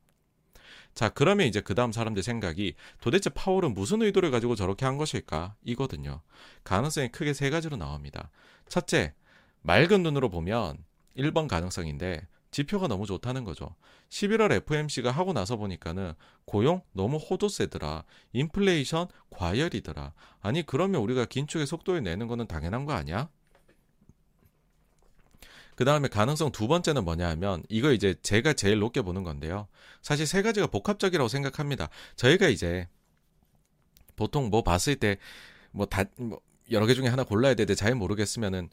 자, 0.94 1.08
그러면 1.08 1.46
이제 1.46 1.60
그 1.60 1.74
다음 1.74 1.90
사람들 1.92 2.22
생각이 2.22 2.74
도대체 3.00 3.30
파월은 3.30 3.74
무슨 3.74 4.02
의도를 4.02 4.30
가지고 4.30 4.54
저렇게 4.54 4.84
한 4.84 4.98
것일까? 4.98 5.54
이거든요. 5.64 6.20
가능성이 6.64 7.08
크게 7.08 7.32
세 7.32 7.50
가지로 7.50 7.76
나옵니다. 7.76 8.30
첫째, 8.68 9.14
맑은 9.62 10.02
눈으로 10.02 10.28
보면 10.28 10.84
1번 11.16 11.48
가능성인데 11.48 12.26
지표가 12.50 12.86
너무 12.86 13.06
좋다는 13.06 13.44
거죠. 13.44 13.74
11월 14.10 14.52
FMC가 14.52 15.10
하고 15.10 15.32
나서 15.32 15.56
보니까는 15.56 16.12
고용 16.44 16.82
너무 16.92 17.16
호도세더라. 17.16 18.04
인플레이션 18.34 19.08
과열이더라. 19.30 20.12
아니 20.42 20.64
그러면 20.64 21.00
우리가 21.00 21.24
긴축의 21.24 21.66
속도를 21.66 22.02
내는 22.02 22.26
거는 22.26 22.46
당연한 22.46 22.84
거 22.84 22.92
아니야? 22.92 23.30
그 25.76 25.84
다음에 25.84 26.08
가능성 26.08 26.52
두 26.52 26.68
번째는 26.68 27.04
뭐냐 27.04 27.28
하면 27.30 27.62
이거 27.68 27.92
이제 27.92 28.14
제가 28.22 28.52
제일 28.52 28.78
높게 28.78 29.02
보는 29.02 29.22
건데요. 29.24 29.68
사실 30.02 30.26
세 30.26 30.42
가지가 30.42 30.66
복합적이라고 30.68 31.28
생각합니다. 31.28 31.88
저희가 32.16 32.48
이제 32.48 32.88
보통 34.16 34.50
뭐 34.50 34.62
봤을 34.62 34.96
때 34.96 35.16
뭐 35.72 35.86
다 35.86 36.04
뭐 36.16 36.40
여러 36.70 36.86
개 36.86 36.94
중에 36.94 37.08
하나 37.08 37.24
골라야 37.24 37.54
되는데 37.54 37.74
잘 37.74 37.94
모르겠으면은 37.94 38.68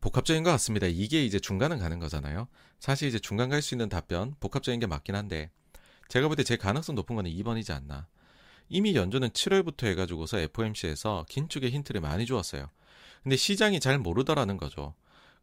복합적인 0.00 0.42
것 0.42 0.50
같습니다. 0.52 0.86
이게 0.86 1.24
이제 1.24 1.38
중간은 1.38 1.78
가는 1.78 1.98
거잖아요. 1.98 2.48
사실 2.80 3.08
이제 3.08 3.18
중간 3.18 3.48
갈 3.50 3.62
수 3.62 3.74
있는 3.74 3.88
답변 3.88 4.34
복합적인 4.40 4.80
게 4.80 4.86
맞긴 4.86 5.14
한데 5.14 5.50
제가 6.08 6.28
볼 6.28 6.36
때 6.36 6.42
제 6.44 6.56
가능성 6.56 6.94
높은 6.96 7.14
거는 7.16 7.30
2번이지 7.30 7.72
않나. 7.74 8.08
이미 8.68 8.94
연준은 8.96 9.30
7월부터 9.30 9.86
해가지고서 9.88 10.38
FOMC에서 10.40 11.26
긴축의 11.28 11.70
힌트를 11.70 12.00
많이 12.00 12.26
주었어요. 12.26 12.70
근데 13.22 13.36
시장이 13.36 13.78
잘 13.80 13.98
모르더라는 13.98 14.56
거죠. 14.56 14.94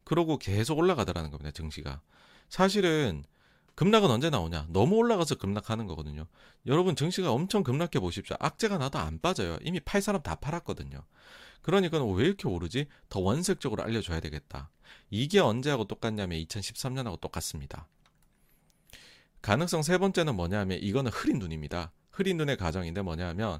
그러고 0.09 0.39
계속 0.39 0.79
올라가더라는 0.79 1.29
겁니다. 1.29 1.51
증시가. 1.51 2.01
사실은 2.49 3.23
급락은 3.75 4.09
언제 4.09 4.31
나오냐? 4.31 4.65
너무 4.69 4.95
올라가서 4.95 5.35
급락하는 5.35 5.85
거거든요. 5.85 6.25
여러분 6.65 6.95
증시가 6.95 7.31
엄청 7.31 7.61
급락해 7.61 7.99
보십시오. 7.99 8.35
악재가 8.39 8.79
나도 8.79 8.97
안 8.97 9.19
빠져요. 9.21 9.59
이미 9.61 9.79
팔 9.79 10.01
사람 10.01 10.23
다 10.23 10.33
팔았거든요. 10.33 11.03
그러니까 11.61 12.03
왜 12.03 12.25
이렇게 12.25 12.47
오르지? 12.47 12.87
더 13.07 13.19
원색적으로 13.19 13.83
알려줘야 13.83 14.19
되겠다. 14.19 14.71
이게 15.11 15.37
언제하고 15.39 15.85
똑같냐면 15.85 16.39
2013년하고 16.39 17.21
똑같습니다. 17.21 17.87
가능성 19.43 19.83
세 19.83 19.99
번째는 19.99 20.35
뭐냐면 20.35 20.79
이거는 20.81 21.11
흐린 21.11 21.37
눈입니다. 21.37 21.91
흐린 22.09 22.37
눈의 22.37 22.57
가정인데 22.57 23.03
뭐냐면 23.03 23.59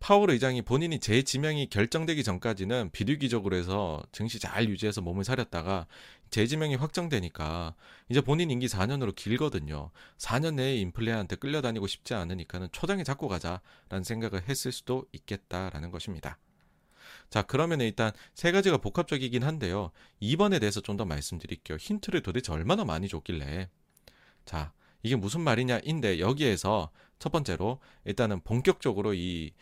파월 0.00 0.30
의장이 0.30 0.62
본인이 0.62 1.00
재지명이 1.00 1.68
결정되기 1.70 2.22
전까지는 2.22 2.90
비류기적으로 2.92 3.56
해서 3.56 4.02
증시 4.12 4.38
잘 4.38 4.68
유지해서 4.68 5.00
몸을 5.00 5.24
사렸다가 5.24 5.86
재지명이 6.30 6.76
확정되니까 6.76 7.74
이제 8.08 8.20
본인 8.20 8.50
임기 8.50 8.66
4년으로 8.66 9.14
길거든요. 9.16 9.90
4년 10.18 10.54
내에 10.54 10.76
인플레한테 10.76 11.36
끌려다니고 11.36 11.86
싶지 11.86 12.14
않으니까는 12.14 12.68
초장에 12.70 13.02
잡고 13.02 13.28
가자라는 13.28 14.04
생각을 14.04 14.48
했을 14.48 14.70
수도 14.72 15.06
있겠다라는 15.12 15.90
것입니다. 15.90 16.38
자, 17.30 17.42
그러면 17.42 17.80
일단 17.80 18.12
세 18.34 18.52
가지가 18.52 18.78
복합적이긴 18.78 19.42
한데요. 19.42 19.90
2번에 20.22 20.60
대해서 20.60 20.80
좀 20.80 20.96
더 20.96 21.04
말씀드릴게요. 21.04 21.76
힌트를 21.78 22.22
도대체 22.22 22.52
얼마나 22.52 22.84
많이 22.84 23.08
줬길래. 23.08 23.68
자, 24.44 24.72
이게 25.02 25.14
무슨 25.16 25.42
말이냐인데 25.42 26.18
여기에서 26.20 26.90
첫 27.18 27.30
번째로 27.30 27.80
일단은 28.04 28.40
본격적으로 28.40 29.14
이 29.14 29.52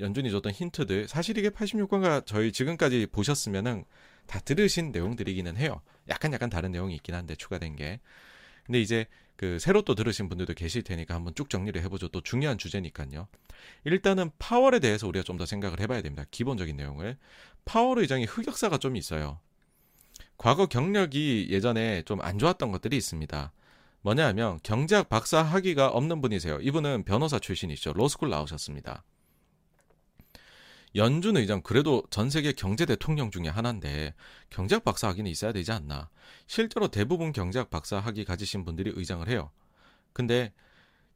연준이 0.00 0.30
줬던 0.30 0.52
힌트들 0.52 1.08
사실 1.08 1.38
이게 1.38 1.50
86권가 1.50 2.26
저희 2.26 2.52
지금까지 2.52 3.06
보셨으면은 3.10 3.84
다 4.26 4.40
들으신 4.40 4.92
내용들이기는 4.92 5.56
해요. 5.56 5.80
약간 6.08 6.32
약간 6.32 6.50
다른 6.50 6.72
내용이 6.72 6.94
있긴 6.96 7.14
한데 7.14 7.34
추가된 7.36 7.76
게. 7.76 8.00
근데 8.64 8.80
이제 8.80 9.06
그 9.36 9.58
새로 9.58 9.82
또 9.82 9.94
들으신 9.94 10.28
분들도 10.28 10.54
계실 10.54 10.82
테니까 10.82 11.14
한번 11.14 11.34
쭉 11.34 11.48
정리를 11.50 11.80
해보죠. 11.82 12.08
또 12.08 12.20
중요한 12.22 12.58
주제니까요. 12.58 13.28
일단은 13.84 14.30
파월에 14.38 14.80
대해서 14.80 15.06
우리가 15.06 15.22
좀 15.22 15.36
더 15.36 15.46
생각을 15.46 15.80
해봐야 15.80 16.02
됩니다. 16.02 16.24
기본적인 16.30 16.76
내용을. 16.76 17.16
파월 17.64 17.98
의장이 17.98 18.24
흑역사가 18.24 18.78
좀 18.78 18.96
있어요. 18.96 19.40
과거 20.38 20.66
경력이 20.66 21.48
예전에 21.50 22.02
좀 22.02 22.20
안 22.22 22.38
좋았던 22.38 22.72
것들이 22.72 22.96
있습니다. 22.96 23.52
뭐냐 24.02 24.26
하면 24.28 24.58
경제학 24.62 25.08
박사 25.08 25.42
학위가 25.42 25.88
없는 25.88 26.20
분이세요. 26.20 26.58
이분은 26.60 27.04
변호사 27.04 27.38
출신이죠. 27.38 27.92
로스쿨 27.92 28.30
나오셨습니다. 28.30 29.04
연준 30.96 31.36
의장 31.36 31.60
그래도 31.60 32.02
전 32.10 32.30
세계 32.30 32.52
경제 32.52 32.86
대통령 32.86 33.30
중에 33.30 33.48
하나인데 33.48 34.14
경제학 34.48 34.82
박사 34.82 35.08
학위는 35.08 35.30
있어야 35.30 35.52
되지 35.52 35.70
않나. 35.72 36.08
실제로 36.46 36.88
대부분 36.88 37.32
경제학 37.32 37.68
박사 37.68 37.98
학위 37.98 38.24
가지신 38.24 38.64
분들이 38.64 38.92
의장을 38.94 39.28
해요. 39.28 39.50
근데 40.14 40.52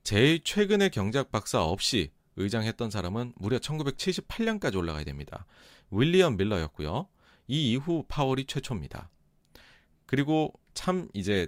제일 0.05 0.45
최근에 0.45 0.91
경제학 0.91 1.31
박사 1.31 1.65
없이 1.65 2.13
의장했던 2.37 2.91
사람은 2.91 3.33
무려 3.37 3.59
1978년까지 3.59 4.77
올라가야 4.77 5.05
됩니다. 5.05 5.47
윌리엄 5.91 6.37
밀러였고요. 6.37 7.09
이 7.49 7.73
이후 7.73 8.05
파월이 8.07 8.45
최초입니다. 8.45 9.11
그리고 10.07 10.53
참 10.75 11.09
이제 11.15 11.47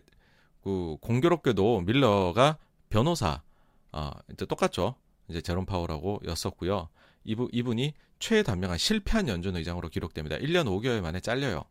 그 0.63 0.97
공교롭게도 1.01 1.83
밀러가 1.83 2.59
변호사 2.89 3.43
아 3.91 4.13
이제 4.33 4.47
똑같죠. 4.47 4.97
이제 5.29 5.41
제롬 5.41 5.67
파월하고 5.67 6.21
였었고요. 6.25 6.89
이분 7.25 7.49
이분이 7.53 7.95
최단명한 8.19 8.79
실패한 8.79 9.29
연준 9.29 9.57
의장으로 9.57 9.89
기록됩니다. 9.89 10.37
1년 10.37 10.67
5개월 10.67 11.01
만에 11.01 11.21
잘려요. 11.21 11.65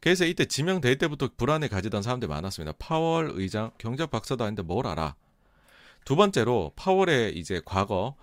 그래서 0.00 0.24
이때 0.24 0.44
지명될 0.44 0.98
때부터 0.98 1.30
불안에 1.36 1.68
가지던 1.68 2.02
사람들이 2.02 2.28
많았습니다. 2.28 2.72
파월 2.78 3.32
의장 3.34 3.72
경제학 3.78 4.10
박사도 4.10 4.44
아닌데 4.44 4.62
뭘 4.62 4.86
알아? 4.86 5.16
두 6.04 6.16
번째로 6.16 6.72
파월의 6.76 7.36
이제 7.36 7.60
과거 7.64 8.16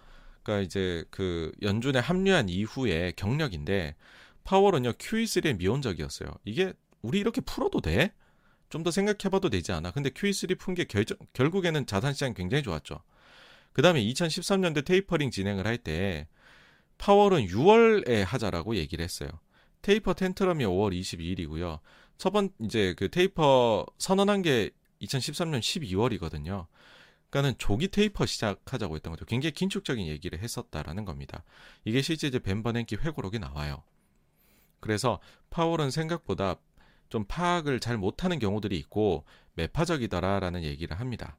그러니까 0.43 0.63
이제 0.65 1.03
그 1.11 1.51
연준에 1.61 1.99
합류한 1.99 2.49
이후의 2.49 3.13
경력인데 3.17 3.95
파월은요 4.45 4.93
QE3의 4.93 5.57
미온적이었어요. 5.57 6.29
이게 6.45 6.73
우리 7.01 7.19
이렇게 7.19 7.41
풀어도 7.41 7.81
돼? 7.81 8.13
좀 8.69 8.83
더 8.83 8.91
생각해봐도 8.91 9.49
되지 9.49 9.71
않아? 9.71 9.91
근데 9.91 10.09
QE3 10.09 10.57
푼 10.59 10.75
게 10.75 10.85
결국에는 11.33 11.85
자산시장 11.85 12.33
굉장히 12.33 12.63
좋았죠. 12.63 13.01
그 13.75 13.81
다음에 13.81 14.01
2013년도 14.05 14.85
테이퍼링 14.85 15.31
진행을 15.31 15.67
할 15.67 15.77
때 15.77 16.27
파월은 16.97 17.47
6월에 17.47 18.23
하자라고 18.23 18.77
얘기를 18.77 19.03
했어요. 19.03 19.29
taper 19.81 20.13
tantrum이 20.13 20.63
5월 20.63 20.97
22일이고요. 20.97 21.81
첫번 22.17 22.51
이제 22.61 22.95
그 22.97 23.09
taper 23.11 23.85
선언한 23.97 24.43
게 24.43 24.69
2013년 25.01 25.59
12월이거든요. 25.59 26.67
그러니까는 27.29 27.57
조기 27.57 27.89
taper 27.89 28.25
시작하자고 28.25 28.95
했던 28.95 29.11
거죠. 29.11 29.25
굉장히 29.25 29.51
긴축적인 29.51 30.07
얘기를 30.07 30.39
했었다라는 30.39 31.03
겁니다. 31.03 31.43
이게 31.83 32.01
실제 32.01 32.27
이제 32.27 32.39
벤 32.39 32.63
버냉키 32.63 32.95
회고록이 32.95 33.39
나와요. 33.39 33.83
그래서 34.79 35.19
파월은 35.49 35.91
생각보다 35.91 36.55
좀 37.09 37.25
파악을 37.27 37.81
잘 37.81 37.97
못하는 37.97 38.39
경우들이 38.39 38.77
있고 38.77 39.25
매파적이더라라는 39.55 40.63
얘기를 40.63 40.97
합니다. 40.97 41.37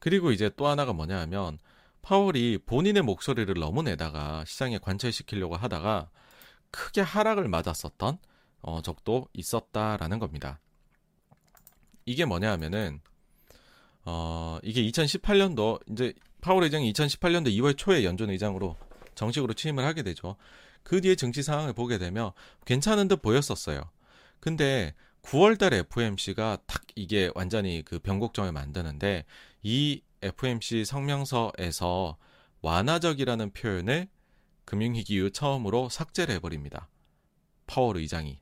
그리고 0.00 0.32
이제 0.32 0.50
또 0.56 0.66
하나가 0.66 0.92
뭐냐 0.92 1.18
하면 1.20 1.58
파월이 2.02 2.58
본인의 2.66 3.02
목소리를 3.02 3.52
너무 3.54 3.82
내다가 3.82 4.44
시장에 4.46 4.78
관철시키려고 4.78 5.56
하다가 5.56 6.10
크게 6.70 7.02
하락을 7.02 7.48
맞았었던 7.48 8.18
어, 8.62 8.82
적도 8.82 9.28
있었다라는 9.34 10.18
겁니다. 10.18 10.60
이게 12.06 12.24
뭐냐 12.24 12.50
하면은 12.52 13.00
어, 14.04 14.58
이게 14.62 14.82
2018년도 14.82 15.80
이제 15.92 16.14
파월 16.40 16.64
의장이 16.64 16.92
2018년도 16.92 17.48
2월 17.58 17.76
초에 17.76 18.04
연준 18.04 18.30
의장으로 18.30 18.76
정식으로 19.14 19.52
취임을 19.52 19.84
하게 19.84 20.02
되죠. 20.02 20.36
그 20.82 21.02
뒤에 21.02 21.14
정치 21.14 21.42
상황을 21.42 21.74
보게 21.74 21.98
되면 21.98 22.32
괜찮은 22.64 23.08
듯 23.08 23.20
보였었어요. 23.20 23.82
근데 24.40 24.94
9월 25.22 25.58
달에 25.58 25.78
FOMC가 25.80 26.58
탁 26.66 26.82
이게 26.94 27.30
완전히 27.34 27.82
그 27.84 27.98
변곡점을 27.98 28.50
만드는데 28.52 29.26
이 29.62 30.02
FOMC 30.22 30.84
성명서에서 30.84 32.16
완화적이라는 32.62 33.52
표현을 33.52 34.08
금융위기 34.64 35.14
이후 35.14 35.30
처음으로 35.30 35.88
삭제를 35.88 36.34
해버립니다. 36.36 36.88
파월 37.66 37.96
의장이. 37.96 38.40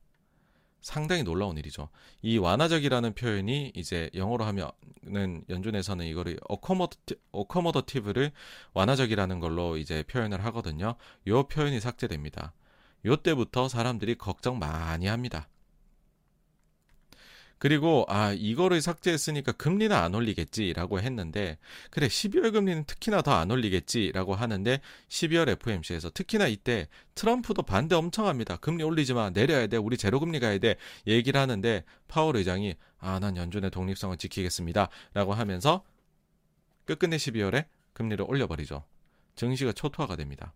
상당히 0.80 1.22
놀라운 1.22 1.58
일이죠. 1.58 1.88
이 2.22 2.38
완화적이라는 2.38 3.14
표현이 3.14 3.72
이제 3.74 4.10
영어로 4.14 4.44
하면은 4.44 5.44
연준에서는 5.48 6.06
이거를 6.06 6.38
어커머더티, 6.48 7.16
어커머더티브를 7.32 8.32
완화적이라는 8.74 9.40
걸로 9.40 9.76
이제 9.76 10.04
표현을 10.04 10.44
하거든요. 10.46 10.94
요 11.26 11.42
표현이 11.44 11.80
삭제됩니다. 11.80 12.52
요 13.06 13.16
때부터 13.16 13.68
사람들이 13.68 14.16
걱정 14.16 14.58
많이 14.58 15.06
합니다. 15.06 15.48
그리고 17.58 18.04
아 18.08 18.32
이거를 18.32 18.80
삭제했으니까 18.80 19.52
금리는 19.52 19.94
안 19.94 20.14
올리겠지라고 20.14 21.00
했는데 21.00 21.58
그래 21.90 22.06
12월 22.06 22.52
금리는 22.52 22.84
특히나 22.84 23.22
더 23.22 23.32
안 23.32 23.50
올리겠지라고 23.50 24.34
하는데 24.34 24.80
12월 25.08 25.48
FOMC에서 25.48 26.10
특히나 26.10 26.46
이때 26.46 26.88
트럼프도 27.14 27.62
반대 27.62 27.94
엄청 27.94 28.26
합니다. 28.26 28.56
금리 28.56 28.82
올리지 28.82 29.14
마 29.14 29.30
내려야 29.30 29.66
돼 29.66 29.76
우리 29.76 29.96
제로 29.96 30.18
금리 30.20 30.40
가야 30.40 30.58
돼 30.58 30.76
얘기를 31.06 31.40
하는데 31.40 31.84
파월 32.08 32.36
의장이 32.36 32.74
아 33.00 33.18
난 33.20 33.36
연준의 33.36 33.70
독립성을 33.70 34.16
지키겠습니다라고 34.16 35.34
하면서 35.34 35.84
끝끝내 36.84 37.16
12월에 37.16 37.66
금리를 37.92 38.24
올려버리죠. 38.28 38.84
증시가 39.36 39.72
초토화가 39.72 40.16
됩니다. 40.16 40.52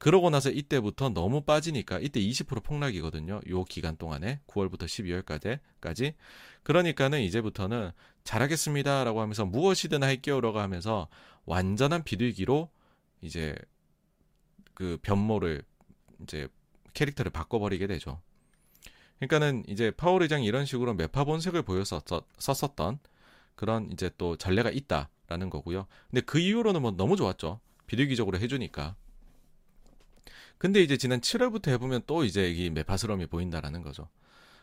그러고 0.00 0.30
나서 0.30 0.50
이때부터 0.50 1.10
너무 1.10 1.42
빠지니까 1.42 1.98
이때 1.98 2.20
20% 2.20 2.64
폭락이거든요. 2.64 3.42
요 3.50 3.64
기간 3.64 3.98
동안에 3.98 4.40
9월부터 4.46 4.84
12월까지. 4.86 6.14
그러니까는 6.62 7.20
이제부터는 7.20 7.90
잘하겠습니다라고 8.24 9.20
하면서 9.20 9.44
무엇이든 9.44 10.02
할게요라고 10.02 10.58
하면서 10.58 11.08
완전한 11.44 12.02
비둘기로 12.02 12.70
이제 13.20 13.54
그 14.72 14.98
변모를 15.02 15.62
이제 16.22 16.48
캐릭터를 16.94 17.30
바꿔버리게 17.30 17.86
되죠. 17.86 18.22
그러니까는 19.18 19.64
이제 19.68 19.90
파월 19.90 20.22
의장이 20.22 20.46
이런 20.46 20.64
식으로 20.64 20.94
매파 20.94 21.24
본색을 21.24 21.62
보였었던 21.62 22.98
그런 23.54 23.92
이제 23.92 24.10
또 24.16 24.36
전례가 24.36 24.70
있다라는 24.70 25.50
거고요. 25.50 25.86
근데 26.08 26.22
그 26.22 26.38
이후로는 26.38 26.80
뭐 26.80 26.92
너무 26.92 27.16
좋았죠. 27.16 27.60
비둘기적으로 27.86 28.38
해주니까. 28.38 28.96
근데 30.60 30.82
이제 30.82 30.98
지난 30.98 31.22
7월부터 31.22 31.70
해보면 31.70 32.02
또 32.06 32.22
이제 32.22 32.50
이 32.50 32.68
매파스러움이 32.68 33.28
보인다라는 33.28 33.80
거죠. 33.80 34.10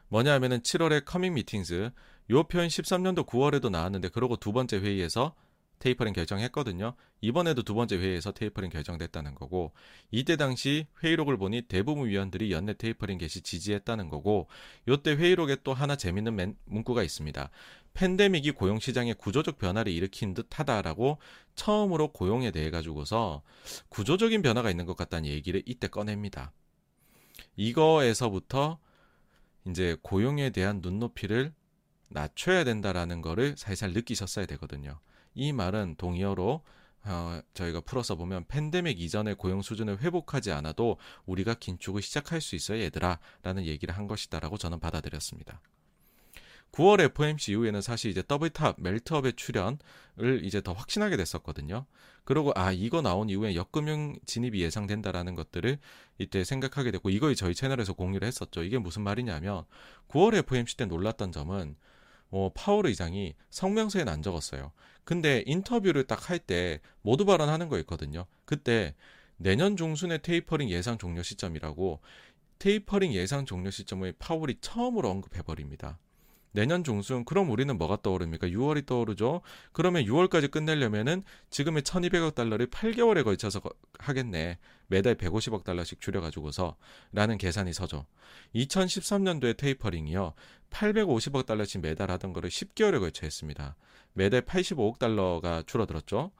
뭐냐 0.09 0.31
하면은 0.33 0.59
7월에 0.59 1.03
coming 1.03 1.33
meetings 1.33 1.89
요 2.29 2.43
표현 2.43 2.67
13년도 2.67 3.25
9월에도 3.25 3.71
나왔는데 3.71 4.09
그러고 4.09 4.35
두 4.35 4.53
번째 4.53 4.77
회의에서 4.77 5.33
테이퍼링 5.79 6.13
결정했거든요. 6.13 6.93
이번에도 7.21 7.63
두 7.63 7.73
번째 7.73 7.97
회의에서 7.97 8.31
테이퍼링 8.31 8.69
결정됐다는 8.69 9.33
거고 9.33 9.73
이때 10.11 10.35
당시 10.35 10.85
회의록을 11.03 11.37
보니 11.37 11.63
대부분 11.63 12.07
위원들이 12.07 12.51
연내 12.51 12.75
테이퍼링 12.75 13.17
개시 13.17 13.41
지지했다는 13.41 14.09
거고 14.09 14.47
요때 14.87 15.15
회의록에 15.15 15.57
또 15.63 15.73
하나 15.73 15.95
재밌는 15.95 16.35
맨, 16.35 16.55
문구가 16.65 17.01
있습니다. 17.01 17.49
팬데믹이 17.97 18.51
고용 18.51 18.79
시장에 18.79 19.13
구조적 19.13 19.57
변화를 19.57 19.91
일으킨 19.91 20.35
듯하다라고 20.35 21.17
처음으로 21.55 22.11
고용에 22.11 22.51
대해 22.51 22.69
가지고서 22.69 23.41
구조적인 23.89 24.43
변화가 24.43 24.69
있는 24.69 24.85
것 24.85 24.95
같다는 24.95 25.27
얘기를 25.27 25.63
이때 25.65 25.87
꺼냅니다. 25.87 26.51
이거에서부터 27.55 28.77
이제 29.67 29.97
고용에 30.03 30.51
대한 30.51 30.79
눈높이를 30.83 31.55
낮춰야 32.09 32.63
된다라는 32.63 33.21
거를 33.21 33.55
살살 33.57 33.93
느끼셨어야 33.93 34.45
되거든요. 34.45 34.99
이 35.33 35.51
말은 35.51 35.95
동의어로 35.97 36.63
어, 37.03 37.41
저희가 37.55 37.81
풀어서 37.81 38.15
보면 38.15 38.45
팬데믹 38.47 39.01
이전의 39.01 39.35
고용 39.35 39.63
수준을 39.63 40.01
회복하지 40.01 40.51
않아도 40.51 40.97
우리가 41.25 41.55
긴축을 41.55 42.03
시작할 42.03 42.41
수 42.41 42.55
있어요, 42.55 42.79
얘들아. 42.83 43.17
라는 43.41 43.65
얘기를 43.65 43.95
한 43.97 44.07
것이다라고 44.07 44.57
저는 44.57 44.79
받아들였습니다. 44.79 45.61
9월 46.71 47.01
FOMC 47.01 47.51
이후에는 47.53 47.81
사실 47.81 48.11
이제 48.11 48.21
double 48.27 48.57
top, 48.57 48.77
melt-up의 48.79 49.33
출현을 49.33 49.79
이제 50.43 50.61
더 50.61 50.73
확신하게 50.73 51.17
됐었거든요. 51.17 51.85
그리고 52.23 52.51
아, 52.55 52.71
이거 52.71 53.01
나온 53.01 53.29
이후에 53.29 53.55
역금융 53.55 54.19
진입이 54.25 54.61
예상된다라는 54.61 55.33
것들을 55.35 55.79
이때 56.19 56.43
생각하게 56.43 56.91
됐고, 56.91 57.09
이거 57.09 57.33
저희 57.33 57.55
채널에서 57.55 57.93
공유를 57.93 58.27
했었죠. 58.27 58.63
이게 58.63 58.77
무슨 58.77 59.01
말이냐면, 59.03 59.63
9월 60.09 60.35
FOMC 60.35 60.77
때 60.77 60.85
놀랐던 60.85 61.31
점은, 61.31 61.75
어, 62.29 62.51
파월 62.53 62.87
의장이 62.87 63.35
성명서에는 63.49 64.11
안 64.11 64.21
적었어요. 64.21 64.71
근데 65.03 65.43
인터뷰를 65.45 66.03
딱 66.05 66.29
할 66.29 66.39
때 66.39 66.81
모두 67.01 67.25
발언하는 67.25 67.69
거 67.69 67.79
있거든요. 67.79 68.25
그때 68.45 68.95
내년 69.37 69.77
중순에 69.77 70.17
테이퍼링 70.19 70.69
예상 70.69 70.97
종료 70.97 71.23
시점이라고 71.23 72.01
테이퍼링 72.59 73.13
예상 73.13 73.45
종료 73.45 73.69
시점을 73.71 74.11
파월이 74.19 74.57
처음으로 74.61 75.09
언급해버립니다. 75.09 75.99
내년 76.57 76.83
중순 76.83 77.23
그럼 77.23 77.51
우리는 77.51 77.77
뭐가 77.77 77.99
떠오릅니까? 78.01 78.47
6월이 78.47 78.87
떠오르죠. 78.87 79.41
그러면 79.73 80.05
6월까지 80.05 80.49
끝내려면은 80.49 81.21
지금의 81.51 81.83
1,200억 81.83 82.33
달러를 82.33 82.65
8개월에 82.71 83.23
걸쳐서 83.23 83.61
하겠네. 83.99 84.57
매달 84.87 85.13
150억 85.13 85.63
달러씩 85.63 86.01
줄여 86.01 86.19
가지고서 86.19 86.75
라는 87.11 87.37
계산이 87.37 87.73
서죠. 87.73 88.07
2013년도에 88.55 89.55
tapering이요. 89.55 90.33
850억 90.71 91.45
달러씩 91.45 91.81
매달 91.81 92.09
하던 92.09 92.33
거를 92.33 92.49
10개월에 92.49 92.99
걸쳐 93.01 93.27
했습니다. 93.27 93.75
매달 94.13 94.41
85억 94.41 94.97
달러가 94.97 95.61
줄어들었죠. 95.61 96.31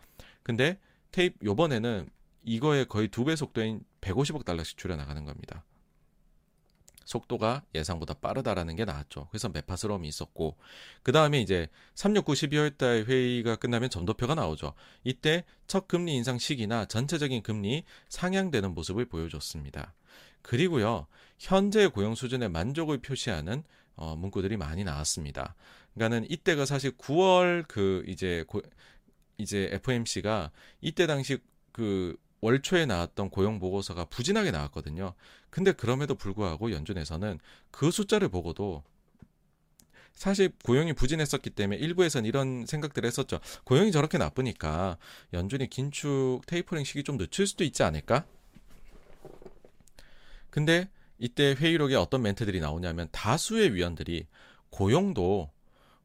근데 0.41 0.79
테이프 1.11 1.37
요번에는 1.45 2.09
이거의 2.43 2.87
거의 2.87 3.09
두 3.09 3.23
배 3.23 3.35
속도인 3.35 3.81
150억 4.01 4.45
달러씩 4.45 4.79
줄여 4.79 4.95
나가는 4.95 5.23
겁니다. 5.25 5.63
속도가 7.07 7.63
예상보다 7.73 8.15
빠르다라는 8.15 8.75
게 8.75 8.85
나왔죠. 8.85 9.27
그래서 9.31 9.49
매파스러움이 9.49 10.07
있었고 10.07 10.57
그 11.03 11.11
다음에 11.11 11.41
이제 11.41 11.69
369 11.95 12.33
12월 12.33 12.77
달 12.77 13.05
회의가 13.05 13.55
끝나면 13.55 13.89
점도표가 13.89 14.35
나오죠. 14.35 14.73
이때 15.03 15.45
첫 15.67 15.87
금리 15.87 16.15
인상 16.15 16.37
시기나 16.37 16.85
전체적인 16.85 17.43
금리 17.43 17.85
상향되는 18.09 18.73
모습을 18.73 19.05
보여줬습니다. 19.05 19.93
그리고요 20.41 21.07
현재 21.39 21.87
고용 21.87 22.13
수준의 22.13 22.49
만족을 22.49 22.99
표시하는 22.99 23.63
어, 23.95 24.15
문구들이 24.15 24.57
많이 24.57 24.83
나왔습니다. 24.83 25.55
그러니까는 25.93 26.29
이때가 26.29 26.65
사실 26.65 26.91
9월 26.91 27.65
그 27.67 28.03
이제 28.05 28.43
고, 28.47 28.61
이제 29.37 29.69
FOMC가 29.71 30.51
이때 30.81 31.07
당시 31.07 31.39
그 31.71 32.17
월초에 32.41 32.85
나왔던 32.85 33.29
고용 33.29 33.59
보고서가 33.59 34.05
부진하게 34.05 34.51
나왔거든요. 34.51 35.13
근데 35.49 35.71
그럼에도 35.71 36.15
불구하고 36.15 36.71
연준에서는 36.71 37.39
그 37.71 37.91
숫자를 37.91 38.29
보고도 38.29 38.83
사실 40.13 40.51
고용이 40.63 40.93
부진했었기 40.93 41.51
때문에 41.51 41.79
일부에서는 41.79 42.27
이런 42.27 42.65
생각들을 42.65 43.05
했었죠. 43.05 43.39
고용이 43.63 43.91
저렇게 43.91 44.17
나쁘니까 44.17 44.97
연준이 45.33 45.69
긴축 45.69 46.41
테이퍼링 46.47 46.83
시기 46.83 47.03
좀 47.03 47.17
늦출 47.17 47.45
수도 47.45 47.63
있지 47.63 47.83
않을까? 47.83 48.25
근데 50.49 50.89
이때 51.19 51.53
회의록에 51.53 51.95
어떤 51.95 52.23
멘트들이 52.23 52.59
나오냐면 52.59 53.09
다수의 53.11 53.73
위원들이 53.73 54.25
고용도 54.71 55.51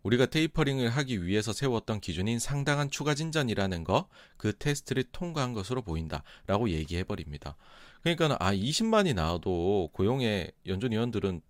우리가 0.03 0.27
테이퍼링을 0.27 0.91
하기 0.91 1.24
위해서 1.27 1.53
세웠던 1.53 2.01
기준인 2.01 2.39
상당한 2.39 2.91
추가 2.91 3.15
진전이라는 3.15 3.85
거, 3.85 4.09
그 4.37 4.57
테스트를 4.57 5.05
통과한 5.12 5.53
것으로 5.53 5.83
보인다 5.83 6.23
라고 6.47 6.70
얘기해 6.70 7.05
버립니다. 7.05 7.57
그러니까 8.03 8.37
아 8.41 8.53
20만이 8.53 9.15
나와도 9.15 9.91
고용의 9.93 10.53
연준 10.66 10.93
위원들은 10.93 11.41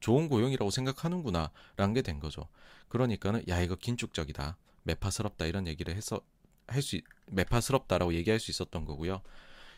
좋은 0.00 0.28
고용이라고 0.28 0.70
생각하는구나 0.70 1.50
라는 1.76 1.94
게 1.94 2.02
된 2.02 2.18
거죠. 2.20 2.48
그러니까는 2.88 3.44
야 3.48 3.60
이거 3.60 3.76
긴축적이다, 3.76 4.56
매파스럽다 4.82 5.46
이런 5.46 5.66
얘기를 5.66 5.94
해서 5.94 6.20
할 6.66 6.82
수 6.82 7.00
매파스럽다라고 7.26 8.14
얘기할 8.14 8.40
수 8.40 8.50
있었던 8.50 8.84
거고요. 8.84 9.22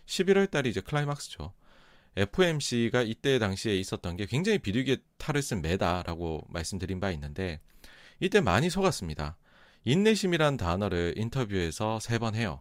11월 0.07 0.51
달이 0.51 0.71
이제 0.71 0.81
클라이막스죠. 0.81 1.53
FOMC가 2.17 3.03
이때 3.03 3.39
당시에 3.39 3.75
있었던 3.77 4.17
게 4.17 4.27
굉장히 4.27 4.59
비둘기의 4.59 4.99
탈을 5.19 5.43
쓴 5.43 5.63
매다라고 5.63 6.47
말씀드린 6.49 7.01
바 7.01 7.11
있는데 7.13 7.61
이때 8.23 8.41
많이 8.41 8.71
속았습니다. 8.71 9.37
인내심이란 9.85 10.57
단어를 10.57 11.15
인터뷰에서 11.17 11.99
세 11.99 12.19
번 12.21 12.37
해요. 12.37 12.61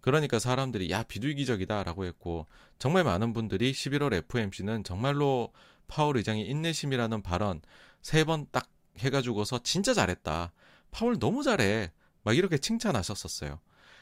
그러니까 0.00 0.38
사람들이 0.38 0.90
야 0.90 1.02
비둘기적이다라고 1.02 2.06
했고 2.06 2.46
정말 2.78 3.04
많은 3.04 3.34
분들이 3.34 3.72
11월 3.72 4.14
FOMC는 4.14 4.82
정말로 4.82 5.52
파월 5.88 6.16
의장이 6.16 6.42
인내심이라는 6.46 7.22
발언 7.22 7.60
세 8.02 8.24
번 8.24 8.46
딱 8.50 8.70
해가지고서 8.98 9.60
진짜 9.62 9.92
잘했다. 9.92 10.52
파월 10.90 11.18
너무 11.18 11.42
잘해. 11.42 11.92
막 12.22 12.34
이렇게 12.36 12.56
칭찬하셨었어요. 12.56 13.60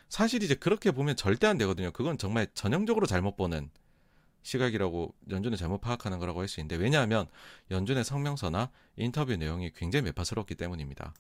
사실 0.09 0.43
이제 0.45 0.55
그렇게 0.55 0.93
보면 0.93 1.17
절대 1.17 1.49
안 1.49 1.59
되거든요. 1.59 1.91
그건 1.91 2.17
정말 2.17 2.47
전형적으로 2.55 3.07
잘못 3.07 3.37
보는 3.37 3.71
시각이라고 4.43 5.15
연준을 5.31 5.57
잘못 5.59 5.81
파악하는 5.81 6.19
거라고 6.19 6.41
할 6.41 6.49
수 6.49 6.61
있는데 6.61 6.77
왜냐하면 6.77 7.27
연준의 7.71 8.05
성명서나 8.05 8.71
인터뷰 8.97 9.37
내용이 9.37 9.73
굉장히 9.75 10.05
매파스럽기 10.05 10.55
때문입니다. 10.55 11.15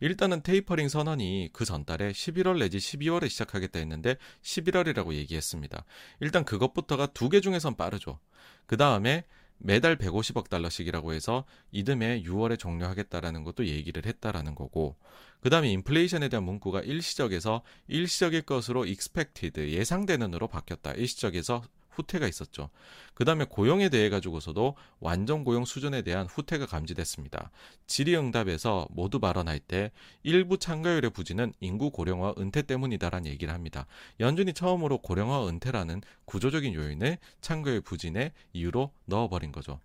일단은 0.00 0.42
테이퍼링 0.42 0.88
선언이 0.88 1.50
그 1.52 1.64
전달에 1.64 2.12
11월 2.12 2.58
내지 2.58 2.78
12월에 2.78 3.28
시작하겠다 3.30 3.78
했는데 3.78 4.16
11월이라고 4.42 5.14
얘기했습니다. 5.14 5.84
일단 6.20 6.44
그것부터가 6.44 7.06
두 7.06 7.30
개 7.30 7.40
중에선 7.40 7.76
빠르죠. 7.76 8.18
그 8.66 8.76
다음에 8.76 9.24
매달 9.58 9.96
150억 9.96 10.50
달러씩이라고 10.50 11.14
해서 11.14 11.46
이듬해 11.72 12.22
6월에 12.24 12.58
종료하겠다라는 12.58 13.42
것도 13.42 13.66
얘기를 13.66 14.04
했다라는 14.04 14.54
거고 14.54 14.96
그 15.40 15.48
다음에 15.48 15.70
인플레이션에 15.70 16.28
대한 16.28 16.44
문구가 16.44 16.82
일시적에서 16.82 17.62
일시적일 17.88 18.42
것으로 18.42 18.84
expected 18.84 19.72
예상되는으로 19.72 20.48
바뀌었다. 20.48 20.92
일시적에서 20.92 21.62
후퇴가 21.96 22.28
있었죠. 22.28 22.70
그 23.14 23.24
다음에 23.24 23.44
고용에 23.44 23.88
대해 23.88 24.08
가지고서도 24.10 24.76
완전 25.00 25.42
고용 25.42 25.64
수준에 25.64 26.02
대한 26.02 26.26
후퇴가 26.26 26.66
감지됐습니다. 26.66 27.50
질의응답에서 27.86 28.86
모두 28.90 29.18
발언할 29.18 29.58
때 29.58 29.90
일부 30.22 30.58
참가율의 30.58 31.10
부진은 31.10 31.54
인구 31.60 31.90
고령화 31.90 32.34
은퇴 32.38 32.62
때문이다라는 32.62 33.30
얘기를 33.30 33.52
합니다. 33.52 33.86
연준이 34.20 34.52
처음으로 34.52 34.98
고령화 34.98 35.48
은퇴라는 35.48 36.02
구조적인 36.26 36.74
요인을 36.74 37.18
참가율 37.40 37.80
부진의 37.80 38.32
이유로 38.52 38.92
넣어버린 39.06 39.50
거죠. 39.52 39.80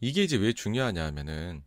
이게 0.00 0.22
이제 0.22 0.36
왜 0.36 0.52
중요하냐 0.52 1.04
하면은 1.06 1.62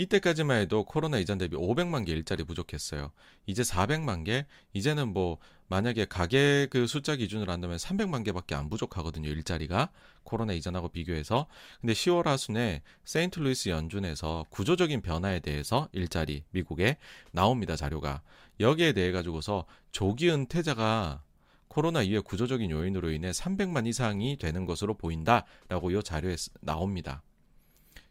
이때까지만 0.00 0.62
해도 0.62 0.82
코로나 0.86 1.18
이전 1.18 1.36
대비 1.36 1.56
500만 1.56 2.06
개 2.06 2.12
일자리 2.12 2.42
부족했어요. 2.44 3.12
이제 3.44 3.60
400만 3.60 4.24
개, 4.24 4.46
이제는 4.72 5.12
뭐 5.12 5.36
만약에 5.68 6.06
가계 6.06 6.68
그 6.70 6.86
숫자 6.86 7.16
기준으로 7.16 7.52
한다면 7.52 7.76
300만 7.76 8.24
개밖에 8.24 8.54
안 8.54 8.70
부족하거든요. 8.70 9.28
일자리가 9.28 9.90
코로나 10.24 10.54
이전하고 10.54 10.88
비교해서. 10.88 11.46
근데 11.82 11.92
10월 11.92 12.24
하순에 12.24 12.80
세인트루이스 13.04 13.68
연준에서 13.68 14.46
구조적인 14.48 15.02
변화에 15.02 15.40
대해서 15.40 15.90
일자리 15.92 16.44
미국에 16.50 16.96
나옵니다. 17.30 17.76
자료가. 17.76 18.22
여기에 18.58 18.94
대해 18.94 19.12
가지고서 19.12 19.66
조기 19.92 20.30
은퇴자가 20.30 21.22
코로나 21.68 22.00
이후에 22.00 22.20
구조적인 22.20 22.70
요인으로 22.70 23.10
인해 23.10 23.32
300만 23.32 23.86
이상이 23.86 24.38
되는 24.38 24.64
것으로 24.64 24.94
보인다라고 24.94 25.90
이 25.90 26.02
자료에 26.02 26.36
나옵니다. 26.62 27.22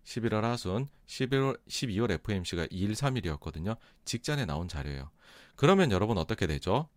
11월 0.09 0.41
하순, 0.41 0.87
11월, 1.05 1.59
12월 1.67 2.11
FMC가 2.11 2.65
2일, 2.67 2.93
3일이었거든요. 2.93 3.77
직전에 4.05 4.45
나온 4.45 4.67
자료예요. 4.67 5.11
그러면 5.55 5.91
여러분 5.91 6.17
어떻게 6.17 6.47
되죠? 6.47 6.89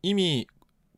이미 0.00 0.46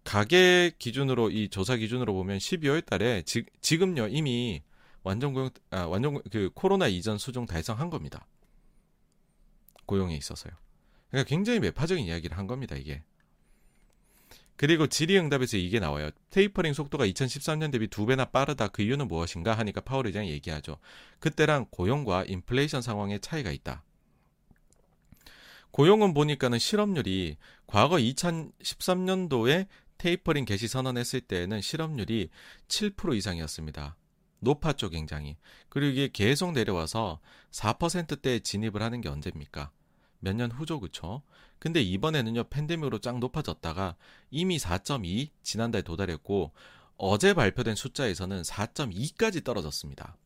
가계 0.04 0.72
기준으로 0.78 1.30
이 1.30 1.48
조사 1.48 1.76
기준으로 1.76 2.12
보면 2.12 2.38
12월 2.38 2.84
달에 2.84 3.22
지, 3.22 3.44
지금요 3.60 4.08
이미 4.08 4.62
완전 5.02 5.32
고용 5.34 5.50
아 5.70 5.84
완전 5.86 6.22
그 6.30 6.50
코로나 6.54 6.86
이전 6.86 7.18
수준 7.18 7.46
달성한 7.46 7.90
겁니다. 7.90 8.26
고용에 9.86 10.14
있어서요. 10.16 10.52
그러니까 11.10 11.28
굉장히 11.28 11.60
매파적인 11.60 12.04
이야기를 12.04 12.38
한 12.38 12.46
겁니다, 12.46 12.76
이게. 12.76 13.02
그리고 14.56 14.86
질의응답에서 14.86 15.56
이게 15.56 15.80
나와요. 15.80 16.10
테이퍼링 16.30 16.74
속도가 16.74 17.06
2013년 17.06 17.72
대비 17.72 17.88
두 17.88 18.06
배나 18.06 18.26
빠르다. 18.26 18.68
그 18.68 18.82
이유는 18.82 19.08
무엇인가 19.08 19.54
하니까 19.54 19.80
파월 19.80 20.06
의장이 20.06 20.30
얘기하죠. 20.30 20.78
그때랑 21.18 21.66
고용과 21.70 22.24
인플레이션 22.28 22.80
상황의 22.82 23.20
차이가 23.20 23.50
있다. 23.50 23.82
고용은 25.72 26.14
보니까는 26.14 26.60
실업률이 26.60 27.36
과거 27.66 27.96
2013년도에 27.96 29.66
테이퍼링 29.98 30.44
개시 30.44 30.68
선언했을 30.68 31.20
때에는 31.22 31.60
실업률이 31.60 32.28
7% 32.68 33.16
이상이었습니다. 33.16 33.96
높았죠, 34.38 34.90
굉장히. 34.90 35.36
그리고 35.68 35.90
이게 35.90 36.08
계속 36.12 36.52
내려와서 36.52 37.18
4%대에 37.50 38.38
진입을 38.40 38.82
하는 38.82 39.00
게 39.00 39.08
언제입니까? 39.08 39.70
몇 40.20 40.36
년 40.36 40.50
후죠, 40.52 40.78
그쵸? 40.80 41.22
근데 41.64 41.80
이번에는요, 41.80 42.44
팬데믹으로 42.50 42.98
쫙 42.98 43.18
높아졌다가 43.18 43.96
이미 44.30 44.58
4.2 44.58 45.30
지난달 45.42 45.80
도달했고, 45.80 46.52
어제 46.98 47.32
발표된 47.32 47.74
숫자에서는 47.74 48.42
4.2까지 48.42 49.42
떨어졌습니다. 49.42 50.18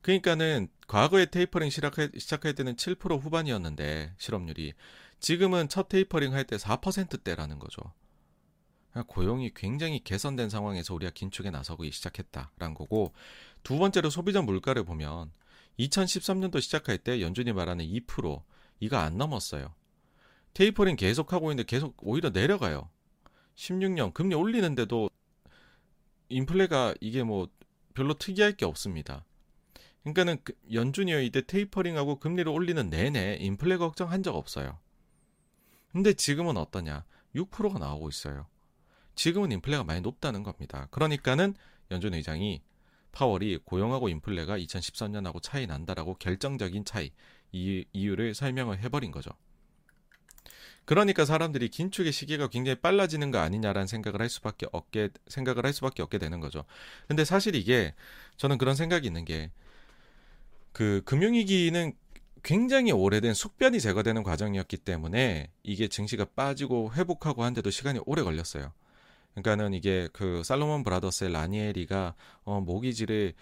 그러니까는 0.00 0.66
과거에 0.88 1.26
테이퍼링 1.26 1.70
시작할, 1.70 2.10
시작할 2.18 2.56
때는 2.56 2.74
7% 2.74 3.22
후반이었는데 3.22 4.14
실업률이 4.18 4.72
지금은 5.20 5.68
첫 5.68 5.88
테이퍼링 5.88 6.34
할 6.34 6.48
때 6.48 6.56
4%대라는 6.56 7.60
거죠. 7.60 7.80
고용이 9.06 9.54
굉장히 9.54 10.02
개선된 10.02 10.50
상황에서 10.50 10.94
우리가 10.94 11.12
긴축에 11.12 11.50
나서기 11.50 11.92
시작했다라는 11.92 12.74
거고 12.74 13.14
두 13.62 13.78
번째로 13.78 14.10
소비자 14.10 14.42
물가를 14.42 14.82
보면 14.82 15.30
2013년도 15.78 16.60
시작할 16.60 16.98
때 16.98 17.20
연준이 17.20 17.52
말하는 17.52 17.84
2% 17.84 18.42
이거 18.80 18.96
안 18.96 19.16
넘었어요. 19.16 19.72
테이퍼링 20.54 20.96
계속 20.96 21.32
하고 21.32 21.50
있는데 21.50 21.66
계속 21.66 21.96
오히려 22.00 22.30
내려가요. 22.30 22.88
16년 23.56 24.12
금리 24.12 24.34
올리는데도 24.34 25.10
인플레가 26.28 26.94
이게 27.00 27.22
뭐 27.22 27.48
별로 27.94 28.14
특이할 28.14 28.52
게 28.52 28.64
없습니다. 28.64 29.24
그러니까는 30.02 30.38
그 30.42 30.54
연준이요 30.72 31.20
이때 31.20 31.42
테이퍼링하고 31.42 32.18
금리를 32.18 32.50
올리는 32.50 32.88
내내 32.90 33.38
인플레 33.40 33.76
걱정한 33.76 34.22
적 34.22 34.34
없어요. 34.34 34.78
근데 35.92 36.14
지금은 36.14 36.56
어떠냐? 36.56 37.04
6%가 37.34 37.78
나오고 37.78 38.08
있어요. 38.08 38.46
지금은 39.14 39.52
인플레가 39.52 39.84
많이 39.84 40.00
높다는 40.00 40.42
겁니다. 40.42 40.88
그러니까는 40.90 41.54
연준 41.90 42.14
의장이 42.14 42.62
파월이 43.12 43.58
고용하고 43.64 44.08
인플레가 44.08 44.58
2013년하고 44.58 45.42
차이 45.42 45.66
난다라고 45.66 46.14
결정적인 46.14 46.84
차이 46.86 47.12
이 47.52 47.84
이유를 47.92 48.34
설명을 48.34 48.80
해버린 48.80 49.10
거죠. 49.10 49.30
그러니까 50.84 51.24
사람들이 51.24 51.68
긴축의 51.68 52.12
시기가 52.12 52.48
굉장히 52.48 52.76
빨라지는 52.80 53.30
거 53.30 53.38
아니냐라는 53.38 53.86
생각을 53.86 54.20
할 54.20 54.28
수밖에 54.28 54.66
없게 54.72 55.10
생각을 55.28 55.64
할 55.64 55.72
수밖에 55.72 56.02
없게 56.02 56.18
되는 56.18 56.40
거죠. 56.40 56.64
근데 57.08 57.24
사실 57.24 57.54
이게 57.54 57.94
저는 58.36 58.58
그런 58.58 58.74
생각이 58.74 59.06
있는 59.06 59.24
게 59.24 59.50
그 60.72 61.02
금융위기는 61.04 61.92
굉장히 62.42 62.90
오래된 62.90 63.34
숙변이 63.34 63.78
제거되는 63.80 64.22
과정이었기 64.24 64.78
때문에 64.78 65.50
이게 65.62 65.86
증시가 65.86 66.24
빠지고 66.24 66.92
회복하고 66.94 67.44
한데도 67.44 67.70
시간이 67.70 68.00
오래 68.04 68.22
걸렸어요. 68.22 68.72
그러니까는 69.34 69.74
이게 69.74 70.08
그 70.12 70.42
살로몬 70.44 70.82
브라더스의 70.82 71.32
라니에리가 71.32 72.14
어 72.44 72.60
모기지를 72.60 73.34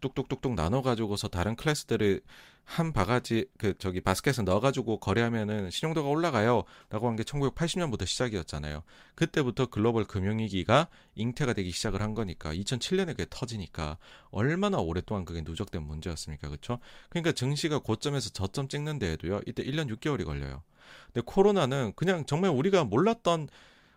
뚝뚝뚝뚝 0.00 0.54
나눠 0.54 0.82
가지고서 0.82 1.28
다른 1.28 1.56
클래스들을 1.56 2.20
한 2.64 2.92
바가지 2.92 3.46
그 3.56 3.76
저기 3.78 4.00
바스켓에 4.02 4.42
넣어 4.42 4.60
가지고 4.60 4.98
거래하면은 5.00 5.70
신용도가 5.70 6.08
올라가요라고 6.08 7.08
한 7.08 7.16
게 7.16 7.22
1980년부터 7.22 8.06
시작이었잖아요. 8.06 8.82
그때부터 9.14 9.66
글로벌 9.66 10.04
금융위기가 10.04 10.88
잉태가 11.14 11.54
되기 11.54 11.70
시작을 11.70 12.02
한 12.02 12.14
거니까 12.14 12.52
2007년에 12.52 13.08
그게 13.08 13.26
터지니까 13.28 13.96
얼마나 14.30 14.78
오랫동안 14.78 15.24
그게 15.24 15.40
누적된 15.40 15.82
문제였습니까, 15.82 16.48
그렇죠? 16.48 16.78
그러니까 17.08 17.32
증시가 17.32 17.78
고점에서 17.78 18.30
저점 18.30 18.68
찍는 18.68 18.98
데에도요 18.98 19.40
이때 19.46 19.64
1년 19.64 19.88
6개월이 19.96 20.24
걸려요. 20.26 20.62
근데 21.06 21.22
코로나는 21.24 21.92
그냥 21.96 22.26
정말 22.26 22.50
우리가 22.50 22.84
몰랐던 22.84 23.48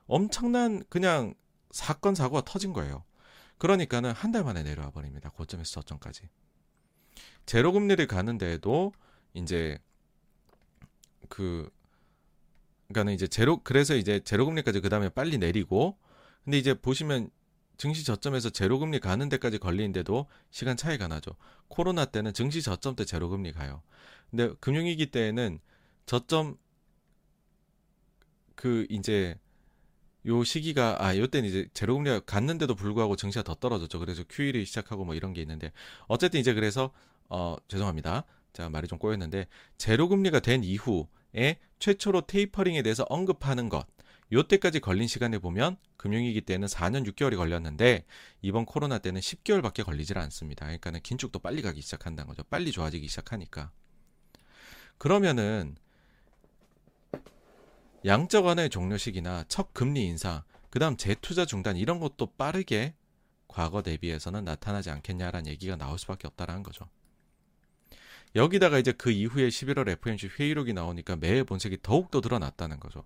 엄청난 0.08 0.84
그냥 0.90 1.34
사건 1.72 2.16
사고가 2.16 2.42
터진 2.46 2.74
거예요. 2.74 3.04
그러니까는 3.62 4.12
한 4.14 4.32
달 4.32 4.44
만에 4.44 4.64
내려와 4.64 4.90
버립니다. 4.90 5.30
고점에서 5.30 5.82
저점까지. 5.82 6.24
제로 7.46 7.72
금리를 7.72 8.08
가는데도 8.08 8.92
이제 9.36 9.78
그 11.30 11.70
그러니까는 12.88 13.14
이제 13.14 13.28
제로 13.28 13.62
그래서 13.62 13.96
이제 13.96 14.20
제로 14.22 14.46
금리까지 14.48 14.80
그다음에 14.82 15.10
빨리 15.10 15.38
내리고 15.38 16.00
근데 16.44 16.58
이제 16.58 16.74
보시면 16.74 17.30
증시 17.78 18.04
저점에서 18.04 18.50
제로 18.50 18.80
금리 18.80 19.00
가는 19.00 19.30
데까지 19.30 19.60
걸리는데도 19.60 20.26
시간 20.50 20.76
차이가 20.76 21.08
나죠. 21.08 21.36
코로나 21.68 22.06
때는 22.06 22.34
증시 22.34 22.64
저점 22.64 22.96
때 22.96 23.06
제로 23.06 23.30
금리 23.30 23.52
가요. 23.52 23.84
근데 24.32 24.56
금융위기 24.60 25.12
때에는 25.12 25.60
저점 26.08 26.58
그 28.56 28.88
이제 28.90 29.40
요 30.28 30.44
시기가 30.44 30.98
아 31.00 31.18
요때는 31.18 31.50
이제 31.50 31.68
제로 31.74 31.96
금리가 31.96 32.22
갔는데도 32.22 32.76
불구하고 32.76 33.16
증시가 33.16 33.44
더 33.44 33.56
떨어졌죠. 33.56 34.00
그래서 34.00 34.24
QE를 34.30 34.66
시작하고 34.66 35.06
뭐 35.06 35.16
이런 35.16 35.34
게 35.34 35.42
있는데 35.42 35.72
어쨌든 36.08 36.40
이제 36.40 36.54
그래서 36.54 36.92
어 37.30 37.56
죄송합니다. 37.68 38.26
제가 38.54 38.70
말이 38.70 38.88
좀 38.88 39.00
꼬였는데 39.00 39.48
제로 39.78 40.08
금리가 40.08 40.40
된 40.42 40.64
이후에 40.64 41.58
최초로 41.80 42.22
테이퍼링에 42.28 42.82
대해서 42.82 43.06
언급하는 43.10 43.70
것 43.70 43.88
요때까지 44.32 44.80
걸린 44.80 45.08
시간에 45.08 45.40
보면 45.40 45.78
금융위기 45.98 46.42
때는 46.42 46.68
4년 46.68 47.06
6개월이 47.12 47.36
걸렸는데 47.36 48.06
이번 48.42 48.66
코로나 48.66 48.98
때는 48.98 49.20
10개월밖에 49.20 49.84
걸리질 49.84 50.18
않습니다. 50.18 50.66
그러니까는 50.66 51.02
긴축도 51.02 51.40
빨리 51.40 51.62
가기 51.62 51.82
시작한다는 51.82 52.28
거죠. 52.30 52.44
빨리 52.44 52.72
좋아지기 52.72 53.08
시작하니까. 53.08 53.72
그러면은 54.98 55.76
양적 58.06 58.46
완화의 58.46 58.70
종료 58.70 58.98
시기나 58.98 59.44
첫 59.48 59.74
금리 59.74 60.06
인상, 60.06 60.42
그다음 60.70 60.98
재투자 60.98 61.46
중단 61.46 61.78
이런 61.78 62.00
것도 62.00 62.34
빠르게 62.38 62.96
과거 63.48 63.82
대비해서는 63.82 64.46
나타나지 64.46 64.90
않겠냐라는 64.90 65.48
얘기가 65.52 65.76
나올 65.76 66.00
수밖에 66.00 66.28
없다라는 66.28 66.64
거죠. 66.64 66.90
여기다가 68.36 68.80
이제 68.80 68.94
그 68.94 69.12
이후에 69.12 69.50
11월 69.50 69.90
FOMC 69.90 70.30
회의록이 70.40 70.74
나오니까 70.74 71.18
매의 71.18 71.44
본색이 71.44 71.80
더욱 71.84 72.10
더 72.12 72.22
드러났다는 72.22 72.80
거죠. 72.80 73.04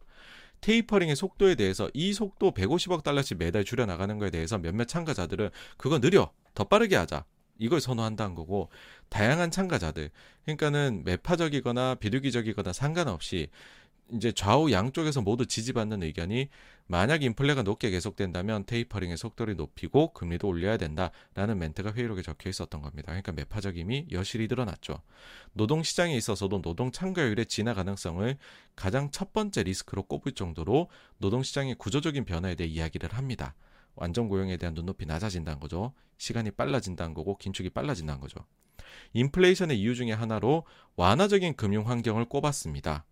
테이퍼링의 0.62 1.16
속도에 1.16 1.56
대해서 1.56 1.90
이 1.94 2.14
속도 2.14 2.52
150억 2.52 3.04
달러씩 3.04 3.38
매달 3.38 3.66
줄여 3.66 3.86
나가는 3.86 4.18
거에 4.18 4.30
대해서 4.30 4.58
몇몇 4.58 4.88
참가자들은 4.88 5.50
그거 5.78 6.00
느려 6.00 6.32
더 6.54 6.64
빠르게 6.64 6.96
하자 6.96 7.26
이걸 7.58 7.82
선호한다는 7.82 8.36
거고 8.36 8.70
다양한 9.10 9.52
참가자들 9.52 10.10
그러니까는 10.44 11.04
매파적이거나 11.06 11.96
비둘기적이거나 11.96 12.74
상관없이 12.74 13.50
이제 14.12 14.32
좌우 14.32 14.72
양쪽에서 14.72 15.22
모두 15.22 15.46
지지받는 15.46 16.04
의견이 16.04 16.50
만약 16.88 17.24
인플레가 17.24 17.64
높게 17.64 17.90
계속된다면 17.90 18.66
테이퍼링의 18.66 19.18
속도를 19.18 19.56
높이고 19.56 20.14
금리도 20.14 20.48
올려야 20.48 20.78
된다라는 20.78 21.58
멘트가 21.58 21.94
회의록에 21.94 22.22
적혀 22.22 22.50
있었던 22.50 22.82
겁니다. 22.82 23.08
그러니까 23.08 23.32
매파적임이 23.32 24.08
여실히 24.12 24.48
드러났죠. 24.48 25.02
노동 25.54 25.82
시장에 25.82 26.16
있어서도 26.16 26.62
노동 26.62 26.92
참가율의 26.92 27.48
진화 27.48 27.74
가능성을 27.74 28.38
가장 28.76 29.10
첫 29.10 29.34
번째 29.34 29.64
리스크로 29.64 30.04
꼽을 30.04 30.34
정도로 30.34 30.90
노동 31.18 31.42
시장의 31.42 31.76
구조적인 31.76 32.26
변화에 32.26 32.54
대해 32.54 32.70
이야기를 32.70 33.14
합니다. 33.14 33.56
완전 33.96 34.28
고용에 34.28 34.58
대한 34.58 34.76
눈높이 34.76 35.06
낮아진다는 35.06 35.60
거죠. 35.60 35.94
시간이 36.18 36.52
빨라진다는 36.52 37.16
거고 37.16 37.38
긴축이 37.38 37.72
빨라진다는 37.72 38.22
거죠. 38.22 38.46
인플레이션의 39.14 39.80
이유 39.80 39.96
중에 39.96 40.12
하나로 40.12 40.66
완화적인 40.96 41.56
금융 41.56 41.88
환경을 41.88 42.26
꼽았습니다. 42.26 43.06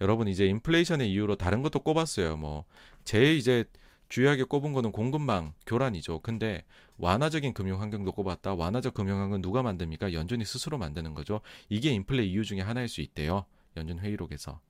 여러분 0.00 0.28
이제 0.28 0.46
인플레이션의 0.46 1.10
이유로 1.12 1.36
다른 1.36 1.62
것도 1.62 1.80
꼽았어요. 1.80 2.36
뭐 2.36 2.64
제일 3.04 3.36
이제 3.36 3.64
주요하게 4.08 4.44
꼽은 4.44 4.72
거는 4.72 4.92
공급망 4.92 5.54
교란이죠. 5.66 6.20
근데 6.20 6.64
완화적인 6.98 7.54
금융 7.54 7.80
환경도 7.80 8.12
꼽았다. 8.12 8.54
완화적 8.54 8.94
금융 8.94 9.20
환경 9.20 9.40
누가 9.40 9.62
만듭니까? 9.62 10.12
연준이 10.12 10.44
스스로 10.44 10.78
만드는 10.78 11.14
거죠. 11.14 11.40
이게 11.68 11.90
인플레 11.90 12.24
이유 12.24 12.44
중에 12.44 12.60
하나일 12.60 12.88
수 12.88 13.00
있대요. 13.00 13.46
연준 13.76 14.00
회의록에서. 14.00 14.60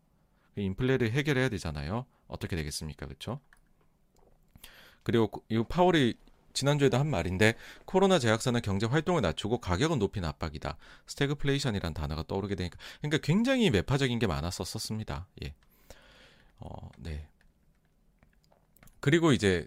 인플레를 0.57 1.11
해결해야 1.12 1.48
되잖아요. 1.48 2.05
어떻게 2.27 2.55
되겠습니까? 2.57 3.07
그렇죠? 3.07 3.40
그리고 5.02 5.43
이 5.48 5.62
파월이 5.66 6.15
지난주에도 6.52 6.98
한 6.98 7.09
말인데 7.09 7.55
코로나 7.85 8.18
재확산은 8.19 8.61
경제 8.62 8.86
활동을 8.86 9.22
낮추고 9.22 9.59
가격은 9.59 9.98
높인 9.98 10.24
압박이다. 10.24 10.77
스태그플레이션이란 11.06 11.94
단어가 11.94 12.22
떠오르게 12.27 12.55
되니까 12.55 12.77
그러니까 13.01 13.18
굉장히 13.22 13.70
매파적인 13.70 14.18
게 14.18 14.27
많았었습니다. 14.27 15.27
예. 15.44 15.55
어, 16.59 16.89
네. 16.98 17.27
그리고 19.01 19.32
이제 19.32 19.66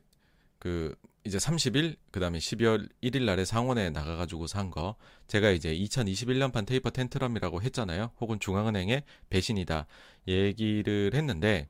그 0.59 0.95
이제 1.25 1.37
30일 1.37 1.95
그다음에 2.11 2.37
12월 2.37 2.89
1일 3.01 3.23
날에 3.23 3.45
상원에 3.45 3.89
나가 3.89 4.15
가지고 4.15 4.45
한 4.47 4.69
거 4.71 4.95
제가 5.27 5.51
이제 5.51 5.73
2021년판 5.73 6.65
taper 6.65 6.89
tantrum이라고 6.89 7.61
했잖아요. 7.61 8.11
혹은 8.19 8.39
중앙은행의 8.39 9.03
배신이다 9.29 9.87
얘기를 10.27 11.11
했는데 11.13 11.69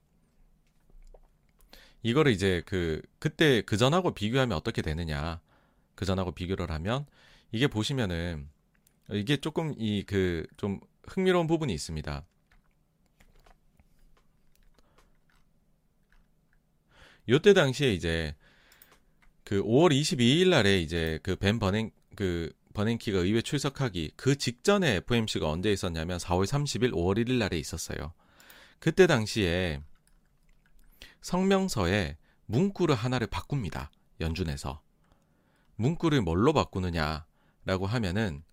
이거를 2.04 2.32
이제 2.32 2.62
그 2.66 3.02
그때 3.20 3.62
그 3.62 3.78
전하고 3.78 4.14
비교하면 4.14 4.58
어떻게 4.58 4.82
되느냐. 4.82 5.42
그 5.96 6.06
전하고 6.06 6.32
비교를 6.34 6.72
하면 6.72 7.06
이게 7.52 7.68
보시면은 7.68 8.50
이게 9.12 9.38
조금 9.38 9.74
이 9.78 10.04
그 10.06 10.46
좀 10.58 10.80
흥미로운 11.08 11.48
부분이 11.48 11.74
있습니다. 11.74 12.26
요때 17.30 17.54
당시에 17.54 17.94
이제 17.94 18.36
그 19.44 19.62
5월 19.64 19.92
22일 19.92 20.50
날에 20.50 20.80
이제 20.82 21.20
그 21.24 21.36
벤 21.36 21.60
버냉 21.60 21.92
그 22.16 22.52
버냉키가 22.74 23.20
의회 23.20 23.42
출석하기 23.42 24.14
그 24.16 24.36
직전에 24.38 24.96
FOMC가 24.98 25.50
언제 25.50 25.72
있었냐면 25.72 26.18
4월 26.18 26.46
30일, 26.46 26.92
5월 26.94 27.18
1일 27.24 27.34
날에 27.38 27.58
있었어요. 27.58 28.14
그때 28.80 29.08
당시에 29.08 29.82
성명서에 31.24 32.18
문구를 32.46 32.94
하나를 32.94 33.28
바꿉니다. 33.28 33.90
연준에서. 34.20 34.82
문구를 35.76 36.22
뭘로 36.22 36.54
바꾸느냐라고 36.54 37.88
하면은 37.88 38.44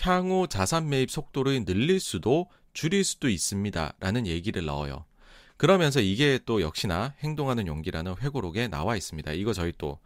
향후 0.00 0.46
자산 0.48 0.88
매입 0.88 1.10
속도를 1.10 1.66
늘릴 1.66 2.00
수도 2.00 2.48
줄일 2.72 3.04
수도 3.04 3.28
있습니다. 3.28 3.94
라는 4.00 4.26
얘기를 4.26 4.64
넣어요. 4.64 5.04
그러면서 5.58 6.00
이게 6.00 6.38
또 6.46 6.62
역시나 6.62 7.14
행동하는 7.18 7.66
용기라는 7.66 8.16
회고록에 8.18 8.68
나와 8.68 8.96
있습니다. 8.96 9.32
이거 9.32 9.52
저희 9.52 9.72
또 9.76 9.98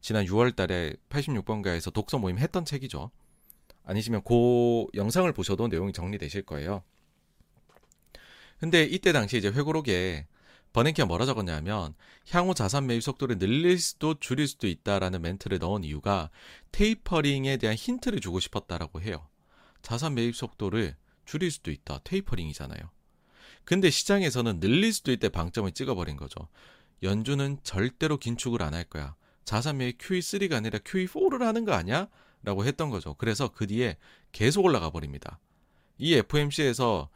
지난 0.00 0.24
6월 0.26 0.54
달에 0.54 0.94
86번가에서 1.08 1.92
독서 1.92 2.18
모임 2.18 2.38
했던 2.38 2.64
책이죠. 2.64 3.10
아니시면 3.84 4.22
그 4.24 4.86
영상을 4.94 5.30
보셔도 5.32 5.66
내용이 5.66 5.92
정리되실 5.92 6.42
거예요. 6.42 6.84
근데 8.62 8.84
이때 8.84 9.10
당시 9.10 9.38
이제 9.38 9.48
회고록에 9.48 10.28
버냉키가 10.72 11.06
뭐라 11.06 11.26
적었냐면 11.26 11.96
향후 12.30 12.54
자산 12.54 12.86
매입 12.86 13.02
속도를 13.02 13.40
늘릴 13.40 13.76
수도 13.80 14.14
줄일 14.20 14.46
수도 14.46 14.68
있다라는 14.68 15.20
멘트를 15.20 15.58
넣은 15.58 15.82
이유가 15.82 16.30
테이퍼링에 16.70 17.56
대한 17.56 17.74
힌트를 17.74 18.20
주고 18.20 18.38
싶었다라고 18.38 19.00
해요. 19.00 19.26
자산 19.82 20.14
매입 20.14 20.36
속도를 20.36 20.94
줄일 21.24 21.50
수도 21.50 21.72
있다. 21.72 22.02
테이퍼링이잖아요. 22.04 22.88
근데 23.64 23.90
시장에서는 23.90 24.60
늘릴 24.60 24.92
수도 24.92 25.10
있대 25.10 25.28
방점을 25.28 25.72
찍어버린 25.72 26.16
거죠. 26.16 26.46
연준은 27.02 27.58
절대로 27.64 28.16
긴축을 28.16 28.62
안 28.62 28.74
할 28.74 28.84
거야. 28.84 29.16
자산 29.44 29.78
매입 29.78 29.98
QE3가 29.98 30.52
아니라 30.52 30.78
QE4를 30.78 31.40
하는 31.40 31.64
거 31.64 31.72
아니야? 31.72 32.06
라고 32.44 32.64
했던 32.64 32.90
거죠. 32.90 33.14
그래서 33.14 33.48
그 33.48 33.66
뒤에 33.66 33.96
계속 34.30 34.64
올라가 34.64 34.90
버립니다. 34.90 35.40
이 35.98 36.14
FOMC에서 36.14 37.10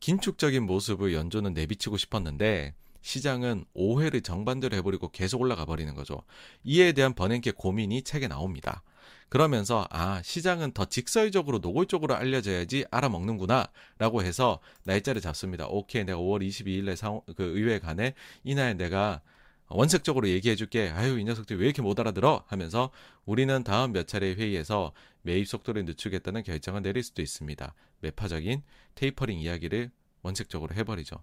긴축적인 0.00 0.64
모습을 0.64 1.14
연준은 1.14 1.54
내비치고 1.54 1.96
싶었는데 1.96 2.74
시장은 3.02 3.64
오해를 3.72 4.20
정반대로 4.20 4.76
해버리고 4.76 5.10
계속 5.10 5.40
올라가 5.40 5.64
버리는 5.64 5.94
거죠. 5.94 6.22
이에 6.64 6.92
대한 6.92 7.14
버냉키 7.14 7.52
고민이 7.52 8.02
책에 8.02 8.26
나옵니다. 8.26 8.82
그러면서 9.28 9.86
아 9.90 10.20
시장은 10.22 10.72
더 10.72 10.84
직설적으로 10.84 11.58
노골적으로 11.58 12.14
알려져야지 12.14 12.86
알아먹는구나 12.90 13.68
라고 13.98 14.22
해서 14.22 14.60
날짜를 14.84 15.20
잡습니다. 15.20 15.66
오케이 15.66 16.04
내가 16.04 16.18
5월 16.18 16.46
22일에 16.46 16.96
상, 16.96 17.20
그 17.36 17.44
의회 17.56 17.78
간에 17.78 18.14
이날 18.44 18.76
내가 18.76 19.20
원색적으로 19.68 20.28
얘기해줄게. 20.28 20.90
아유, 20.90 21.18
이 21.18 21.24
녀석들 21.24 21.58
왜 21.58 21.66
이렇게 21.66 21.82
못 21.82 21.98
알아들어? 21.98 22.44
하면서 22.46 22.90
우리는 23.24 23.64
다음 23.64 23.92
몇 23.92 24.06
차례 24.06 24.34
회의에서 24.34 24.92
매입 25.26 25.48
속도를 25.48 25.84
늦추겠다는 25.84 26.44
결정을 26.44 26.82
내릴 26.82 27.02
수도 27.02 27.20
있습니다. 27.20 27.74
매파적인 28.00 28.62
테이퍼링 28.94 29.40
이야기를 29.40 29.90
원칙적으로 30.22 30.74
해버리죠. 30.74 31.22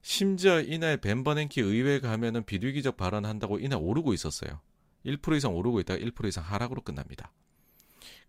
심지어 0.00 0.60
이날 0.60 0.96
벤버냉키 0.96 1.60
의회 1.60 2.00
가면은 2.00 2.44
비둘기적 2.44 2.96
발언한다고 2.96 3.58
이날 3.58 3.80
오르고 3.82 4.14
있었어요. 4.14 4.60
1% 5.04 5.36
이상 5.36 5.54
오르고 5.54 5.80
있다가 5.80 6.00
1% 6.00 6.28
이상 6.28 6.44
하락으로 6.44 6.82
끝납니다. 6.82 7.32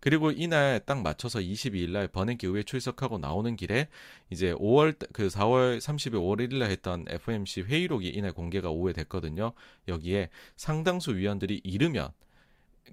그리고 0.00 0.32
이날 0.32 0.80
딱 0.84 1.00
맞춰서 1.00 1.38
22일 1.38 1.90
날 1.90 2.08
버냉키 2.08 2.46
의회 2.46 2.64
출석하고 2.64 3.18
나오는 3.18 3.54
길에 3.54 3.88
이제 4.30 4.52
5월 4.54 4.96
그 5.12 5.28
4월 5.28 5.78
30일 5.78 6.14
5월 6.14 6.40
1일 6.40 6.56
날 6.56 6.70
했던 6.70 7.04
FOMC 7.08 7.62
회의록이 7.62 8.08
이날 8.08 8.32
공개가 8.32 8.68
오후에 8.70 8.92
됐거든요. 8.94 9.52
여기에 9.86 10.28
상당수 10.56 11.14
위원들이 11.14 11.60
이르면 11.62 12.10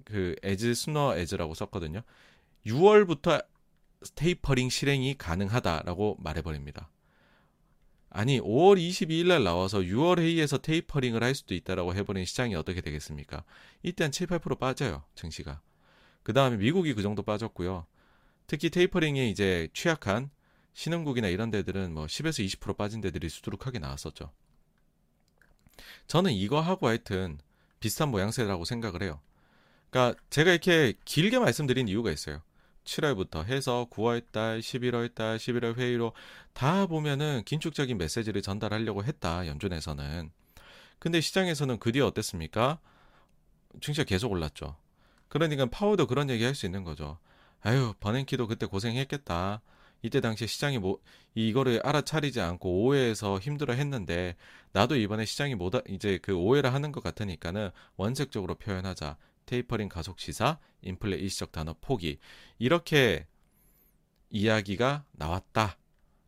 그 0.06 0.36
as 0.44 0.66
sooner 0.68 1.18
as라고 1.18 1.54
썼거든요. 1.54 2.02
6월부터 2.66 3.46
테이퍼링 4.16 4.70
실행이 4.70 5.18
가능하다라고 5.18 6.18
말해버립니다. 6.20 6.90
아니 8.12 8.40
5월 8.40 8.78
22일 8.78 9.28
날 9.28 9.44
나와서 9.44 9.80
6월 9.80 10.20
회의에서 10.20 10.58
테이퍼링을 10.58 11.24
할 11.24 11.36
수도 11.36 11.54
있다라고 11.54 11.94
해버린 11.94 12.26
시장이 12.26 12.56
어떻게 12.56 12.82
되겠습니까? 12.82 13.44
이때 13.84 14.04
한 14.04 14.12
7, 14.12 14.28
8% 14.28 14.58
빠져요 14.58 15.04
증시가. 15.16 15.62
그 16.24 16.34
다음에 16.34 16.58
미국이 16.58 16.94
그 16.94 17.02
정도 17.02 17.22
빠졌고요. 17.22 17.86
특히 18.48 18.70
테이퍼링에 18.70 19.30
이제 19.30 19.70
취약한 19.74 20.32
신흥국이나 20.74 21.28
이런 21.28 21.52
데들은 21.52 21.94
뭐 21.94 22.06
10에서 22.08 22.46
20% 22.46 22.78
빠진 22.78 23.00
데들이 23.02 23.30
수두룩하게 23.30 23.80
나왔었죠. 23.80 24.32
저는 26.08 26.32
이거 26.32 26.60
하고 26.60 26.88
하여튼 26.88 27.40
비슷한 27.80 28.10
모양새라고 28.10 28.66
생각을 28.66 29.04
해요. 29.04 29.22
그러니까 29.90 30.20
제가 30.30 30.52
이렇게 30.52 30.94
길게 31.06 31.40
말씀드린 31.40 31.88
이유가 31.88 32.12
있어요. 32.12 32.42
7월부터 32.86 33.46
해서 33.46 33.88
9월 33.92 34.24
달, 34.32 34.60
11월 34.60 35.14
달, 35.14 35.38
11월 35.38 35.78
회의로 35.78 36.14
다 36.54 36.88
보면은 36.88 37.44
긴축적인 37.46 37.98
메시지를 37.98 38.42
전달하려고 38.42 39.04
했다. 39.04 39.46
연준에서는. 39.48 40.32
근데 41.00 41.22
시장에서는 41.22 41.80
그 41.80 41.92
뒤에 41.92 42.02
어땠습니까? 42.02 42.80
증시가 43.82 44.06
계속 44.06 44.32
올랐죠. 44.32 44.76
그러니까 45.30 45.68
파워도 45.68 46.08
그런 46.08 46.30
얘기 46.30 46.44
할 46.44 46.56
수 46.56 46.66
있는 46.66 46.84
거죠. 46.84 47.20
아유, 47.62 47.94
버냉키도 48.00 48.48
그때 48.48 48.66
고생했겠다. 48.66 49.62
이때 50.02 50.22
당시에 50.22 50.48
시장이 50.48 50.80
뭐 50.80 51.00
이거를 51.36 51.82
알아차리지 51.84 52.40
않고 52.42 52.84
오해해서 52.84 53.38
힘들어 53.40 53.74
했는데 53.74 54.36
나도 54.72 54.96
이번에 54.96 55.26
시장이 55.26 55.56
못 55.56 55.74
이제 55.90 56.20
그 56.22 56.34
오해를 56.34 56.74
하는 56.74 56.92
것 56.92 57.04
같으니까는 57.04 57.72
원색적으로 57.98 58.56
표현하자. 58.56 59.18
테이퍼링 59.50 59.90
가속 59.90 60.20
시사, 60.20 60.60
인플레 60.84 61.18
일시적 61.18 61.52
단어 61.52 61.74
포기 61.82 62.20
이렇게 62.60 63.26
이야기가 64.30 65.06
나왔다. 65.12 65.80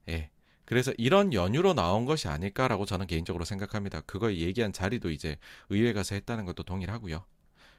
예. 0.09 0.31
그래서 0.65 0.91
이런 0.97 1.31
연유로 1.31 1.75
나온 1.75 2.05
것이 2.05 2.27
아닐까라고 2.27 2.85
저는 2.87 3.05
개인적으로 3.05 3.45
생각합니다. 3.45 4.01
그걸 4.01 4.37
얘기한 4.37 4.73
자리도 4.73 5.11
이제 5.11 5.37
의회 5.69 5.93
가서 5.93 6.15
했다는 6.15 6.45
것도 6.45 6.63
동일하고요. 6.63 7.23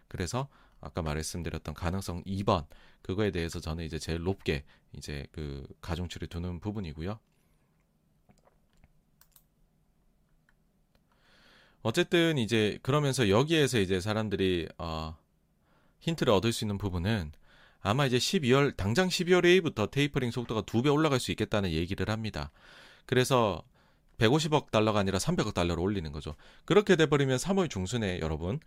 그래서 0.06 0.48
아까 0.80 1.02
말씀드렸던 1.02 1.74
가능성 1.74 2.22
2번 2.22 2.66
그거에 3.02 3.32
대해서 3.32 3.58
저는 3.58 3.84
이제 3.84 3.98
제일 3.98 4.22
높게 4.22 4.64
이제 4.92 5.26
그 5.32 5.66
가중치를 5.80 6.28
두는 6.28 6.60
부분이고요. 6.60 7.18
어쨌든 11.82 12.38
이제 12.38 12.78
그러면서 12.82 13.28
여기에서 13.28 13.80
이제 13.80 14.00
사람들이 14.00 14.68
어 14.78 15.16
힌트를 16.02 16.32
얻을 16.32 16.52
수 16.52 16.64
있는 16.64 16.78
부분은 16.78 17.32
아마 17.80 18.06
이제 18.06 18.18
12월 18.18 18.76
당장 18.76 19.08
12월 19.08 19.44
회의부터 19.44 19.86
테이퍼링 19.86 20.30
속도가 20.30 20.62
두 20.62 20.82
배 20.82 20.88
올라갈 20.90 21.18
수 21.18 21.30
있겠다는 21.32 21.70
얘기를 21.70 22.08
합니다. 22.10 22.50
그래서 23.06 23.62
150억 24.18 24.70
달러가 24.70 25.00
아니라 25.00 25.18
300억 25.18 25.54
달러로 25.54 25.82
올리는 25.82 26.10
거죠. 26.12 26.36
그렇게 26.64 26.94
돼버리면 26.96 27.38
3월 27.38 27.68
중순에 27.70 28.20
여러분 28.20 28.60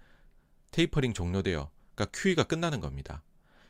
테이퍼링 0.72 1.14
종료돼요. 1.14 1.70
그러니까 1.94 2.18
QE가 2.20 2.44
끝나는 2.44 2.82
겁니다. 2.82 3.24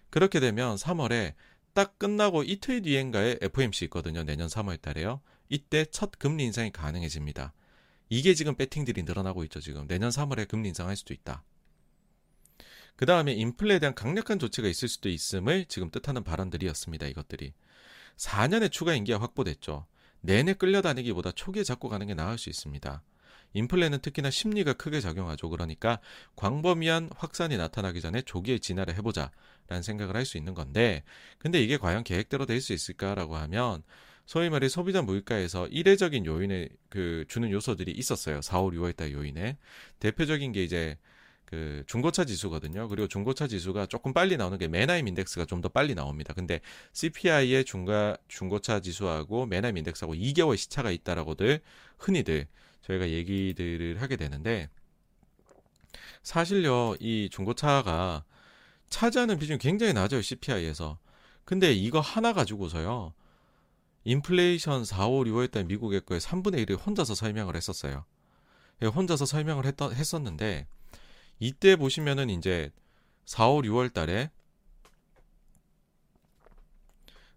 그렇게 0.09 0.39
되면 0.39 0.75
3월에 0.77 1.33
딱 1.73 1.99
끝나고 1.99 2.43
이틀 2.43 2.81
뒤엔가에 2.81 3.39
FOMC 3.41 3.85
있거든요. 3.85 4.23
내년 4.23 4.47
3월 4.47 4.81
달에요. 4.81 5.21
이때 5.49 5.85
첫 5.85 6.11
금리 6.17 6.45
인상이 6.45 6.71
가능해집니다. 6.71 7.53
이게 8.09 8.33
지금 8.33 8.55
배팅들이 8.55 9.03
늘어나고 9.03 9.43
있죠. 9.45 9.59
지금 9.59 9.85
내년 9.87 10.09
3월에 10.09 10.47
금리 10.47 10.69
인상할 10.69 10.95
수도 10.95 11.13
있다. 11.13 11.43
그 12.95 13.05
다음에 13.05 13.33
인플레에 13.33 13.79
대한 13.79 13.93
강력한 13.93 14.39
조치가 14.39 14.67
있을 14.67 14.87
수도 14.87 15.09
있음을 15.09 15.65
지금 15.65 15.89
뜻하는 15.91 16.23
발언들이었습니다. 16.23 17.07
이것들이 17.07 17.53
4년의 18.17 18.71
추가 18.71 18.93
임기가 18.93 19.19
확보됐죠. 19.19 19.85
내내 20.21 20.53
끌려다니기보다 20.53 21.31
초기에 21.33 21.63
잡고 21.63 21.89
가는 21.89 22.07
게 22.07 22.13
나을 22.13 22.37
수 22.37 22.49
있습니다. 22.49 23.03
인플레는 23.53 23.99
특히나 23.99 24.29
심리가 24.31 24.73
크게 24.73 24.99
작용하죠. 25.01 25.49
그러니까 25.49 25.99
광범위한 26.35 27.09
확산이 27.15 27.57
나타나기 27.57 28.01
전에 28.01 28.21
조기에 28.21 28.59
진화를 28.59 28.95
해보자 28.95 29.31
라는 29.67 29.81
생각을 29.81 30.15
할 30.15 30.25
수 30.25 30.37
있는 30.37 30.53
건데 30.53 31.03
근데 31.37 31.61
이게 31.61 31.77
과연 31.77 32.03
계획대로 32.03 32.45
될 32.45 32.61
수 32.61 32.73
있을까라고 32.73 33.35
하면 33.37 33.83
소위 34.25 34.49
말해 34.49 34.67
소비자 34.69 35.01
물가에서 35.01 35.67
이례적인 35.67 36.25
요인을 36.25 36.69
그 36.89 37.25
주는 37.27 37.49
요소들이 37.51 37.91
있었어요. 37.91 38.39
4월, 38.39 38.73
6월달 38.73 39.11
요인에 39.11 39.57
대표적인 39.99 40.51
게 40.51 40.63
이제 40.63 40.97
그 41.45 41.83
중고차 41.87 42.25
지수거든요. 42.25 42.87
그리고 42.87 43.07
중고차 43.07 43.47
지수가 43.47 43.85
조금 43.85 44.13
빨리 44.13 44.35
나오는 44.37 44.57
게 44.57 44.67
메나임 44.67 45.07
인덱스가 45.07 45.45
좀 45.45 45.61
더 45.61 45.69
빨리 45.69 45.95
나옵니다. 45.95 46.33
근데 46.33 46.59
CPI의 46.93 47.63
중가 47.65 48.17
중고차 48.27 48.81
지수하고 48.81 49.45
메나임 49.45 49.77
인덱스하고 49.77 50.15
2개월 50.15 50.57
시차가 50.57 50.91
있다라고들 50.91 51.61
흔히들 51.97 52.47
저희가 52.81 53.09
얘기들을 53.09 54.01
하게 54.01 54.15
되는데 54.17 54.69
사실요 56.23 56.95
이 56.99 57.29
중고차가 57.31 58.25
차지하는 58.89 59.39
비중이 59.39 59.59
굉장히 59.59 59.93
낮아요 59.93 60.21
CPI에서. 60.21 60.99
근데 61.45 61.71
이거 61.73 61.99
하나 61.99 62.33
가지고서요 62.33 63.13
인플레이션 64.03 64.85
4, 64.85 65.07
5, 65.07 65.23
6월 65.23 65.49
달 65.51 65.63
미국의 65.65 66.01
거에 66.01 66.19
3분의 66.19 66.65
1을 66.65 66.85
혼자서 66.85 67.15
설명을 67.15 67.55
했었어요. 67.55 68.05
예, 68.81 68.87
혼자서 68.87 69.25
설명을 69.25 69.65
했 69.65 69.81
했었는데 69.81 70.67
이때 71.39 71.75
보시면은 71.75 72.29
이제 72.29 72.71
4, 73.25 73.49
5, 73.49 73.61
6월 73.61 73.93
달에 73.93 74.31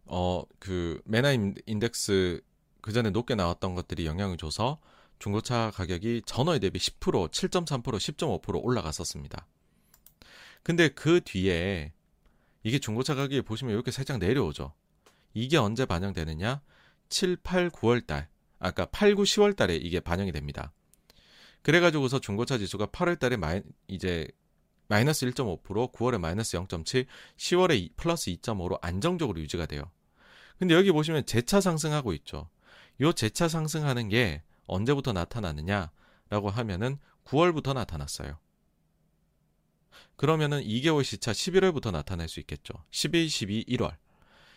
어 0.07 0.45
그 0.59 1.01
메나 1.07 1.33
인덱스 1.67 2.43
그 2.81 2.93
전에 2.93 3.11
높게 3.11 3.35
나왔던 3.35 3.75
것들이 3.75 4.07
영향을 4.07 4.37
줘서 4.37 4.79
중고차 5.19 5.71
가격이 5.75 6.23
전월 6.27 6.61
대비 6.61 6.79
10%, 6.79 7.31
7.3%, 7.31 7.83
10.5% 7.83 8.63
올라갔었습니다. 8.63 9.47
근데 10.63 10.89
그 10.89 11.21
뒤에 11.23 11.93
이게 12.63 12.79
중고차 12.79 13.15
가격이 13.15 13.43
보시면 13.43 13.73
이렇게 13.73 13.91
살짝 13.91 14.19
내려오죠. 14.19 14.75
이게 15.33 15.57
언제 15.57 15.87
반영되느냐? 15.87 16.61
7, 17.09 17.37
8, 17.37 17.71
9월 17.71 18.07
달. 18.07 18.29
아까 18.59 18.87
8, 18.87 19.15
9, 19.15 19.23
10월 19.23 19.57
달에 19.57 19.77
이게 19.77 20.01
반영이 20.01 20.33
됩니다. 20.33 20.73
그래가지고서 21.63 22.21
중고차 22.21 22.59
지수가 22.59 22.87
8월 22.87 23.19
달에 23.19 23.37
마이, 23.37 23.63
이제 23.89 24.29
마이너스 24.89 25.27
1.5%, 25.27 25.93
9월에 25.93 26.19
마이너스 26.19 26.57
0.7, 26.57 27.07
10월에 27.37 27.97
플러스 27.97 28.31
2.5로 28.31 28.79
안정적으로 28.81 29.41
유지가 29.41 29.67
돼요. 29.67 29.91
근데 30.59 30.75
여기 30.75 30.91
보시면 30.91 31.27
재차 31.27 31.61
상승하고 31.61 32.13
있죠. 32.15 32.49
요 33.01 33.13
재차 33.13 33.49
상승하는 33.49 34.09
게 34.09 34.43
언제부터 34.67 35.13
나타나느냐라고 35.13 36.51
하면은 36.51 36.99
9월부터 37.25 37.75
나타났어요. 37.75 38.39
그러면은 40.17 40.63
2개월 40.63 41.05
시차 41.05 41.33
11월부터 41.33 41.93
나타날 41.93 42.29
수 42.29 42.41
있겠죠. 42.41 42.75
11, 42.91 43.29
12, 43.29 43.65
1월. 43.67 43.95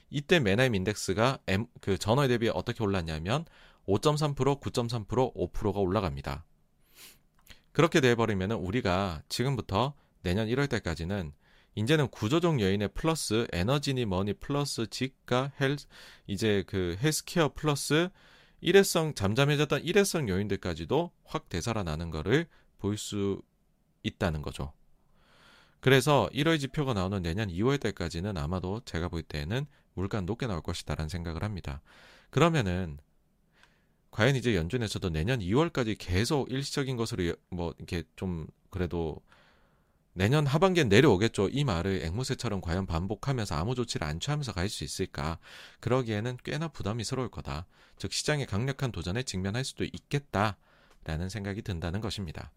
이때 0.09 0.39
Manheim 0.39 0.75
Index가 0.75 1.39
M 1.47 1.67
그 1.79 1.97
전월 1.97 2.27
대비 2.27 2.49
어떻게 2.49 2.83
올랐냐면 2.83 3.45
5.3%, 3.87 4.35
9.3%, 4.59 5.33
5%가 5.33 5.79
올라갑니다. 5.79 6.45
그렇게 7.71 8.01
돼버리면 8.01 8.51
우리가 8.51 9.21
지금부터 9.29 9.93
내년 10.23 10.47
1월 10.47 10.69
달까지는 10.69 11.33
이제는 11.75 12.09
구조적 12.09 12.59
요인의 12.59 12.89
플러스 12.93 13.47
에너지니 13.53 14.05
뭐니 14.05 14.33
플러스 14.33 14.87
지가 14.87 15.53
헬스 15.59 15.87
이제 16.27 16.63
그 16.67 16.97
헬스케어 17.01 17.53
플러스 17.53 18.09
일회성 18.59 19.13
잠잠해졌던 19.15 19.83
일회성 19.83 20.27
요인들까지도 20.29 21.11
확 21.23 21.49
되살아나는 21.49 22.11
거를 22.11 22.47
볼 22.77 22.97
수 22.97 23.41
있다는 24.03 24.41
거죠. 24.41 24.73
그래서 25.79 26.29
1월 26.33 26.59
지표가 26.59 26.93
나오는 26.93 27.21
내년 27.21 27.49
2월 27.49 27.79
달까지는 27.79 28.37
아마도 28.37 28.81
제가 28.85 29.07
볼 29.07 29.23
때에는 29.23 29.65
물가 29.93 30.21
높게 30.21 30.47
나올 30.47 30.61
것이다라는 30.61 31.09
생각을 31.09 31.43
합니다. 31.43 31.81
그러면은 32.29 32.99
과연 34.11 34.35
이제 34.35 34.55
연준에서도 34.55 35.09
내년 35.09 35.39
2월까지 35.39 35.95
계속 35.99 36.51
일시적인 36.51 36.97
것으로 36.97 37.33
뭐 37.49 37.73
이렇게 37.77 38.03
좀 38.15 38.47
그래도 38.69 39.21
내년 40.13 40.45
하반기에 40.45 40.85
내려오겠죠. 40.85 41.49
이 41.49 41.63
말을 41.63 42.01
앵무새처럼 42.03 42.59
과연 42.61 42.85
반복하면서 42.85 43.55
아무 43.55 43.75
조치를 43.75 44.05
안 44.05 44.19
취하면서 44.19 44.51
갈 44.53 44.67
수 44.69 44.83
있을까? 44.83 45.39
그러기에는 45.79 46.37
꽤나 46.43 46.67
부담이스러울 46.67 47.29
거다. 47.29 47.65
즉 47.97 48.11
시장의 48.11 48.45
강력한 48.47 48.91
도전에 48.91 49.23
직면할 49.23 49.63
수도 49.63 49.85
있겠다라는 49.85 51.29
생각이 51.29 51.61
든다는 51.61 52.01
것입니다. 52.01 52.51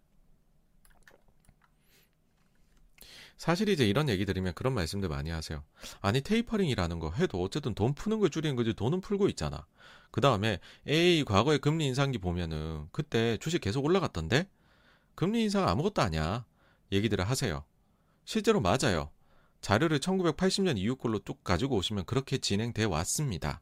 사실 3.36 3.69
이제 3.69 3.86
이런 3.86 4.09
얘기 4.09 4.24
들으면 4.24 4.55
그런 4.55 4.74
말씀들 4.74 5.09
많이 5.09 5.31
하세요. 5.31 5.62
아니 6.01 6.20
테이퍼링이라는 6.20 6.98
거 6.98 7.11
해도 7.11 7.43
어쨌든 7.43 7.74
돈 7.74 7.94
푸는 7.94 8.20
걸 8.20 8.31
줄이는 8.31 8.56
거지 8.56 8.74
돈은 8.74 9.01
풀고 9.01 9.28
있잖아. 9.31 9.66
그 10.11 10.20
다음에 10.20 10.61
에이 10.88 11.24
과거에 11.24 11.59
금리 11.59 11.86
인상기 11.86 12.19
보면은 12.19 12.89
그때 12.93 13.36
주식 13.39 13.61
계속 13.61 13.85
올라갔던데 13.85 14.48
금리 15.15 15.43
인상 15.43 15.69
아무것도 15.69 16.02
아니야. 16.02 16.44
얘기들을 16.93 17.28
하세요. 17.28 17.65
실제로 18.24 18.61
맞아요. 18.61 19.11
자료를 19.61 19.98
1980년 19.98 20.78
이후 20.78 20.97
걸로 20.97 21.19
쭉 21.19 21.43
가지고 21.43 21.77
오시면 21.77 22.05
그렇게 22.05 22.39
진행돼 22.39 22.85
왔습니다. 22.85 23.61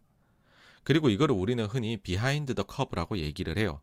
그리고 0.85 1.09
이거를 1.09 1.35
우리는 1.35 1.65
흔히 1.67 1.97
behind 1.97 2.55
the 2.55 2.65
curve라고 2.65 3.19
얘기를 3.19 3.57
해요. 3.57 3.81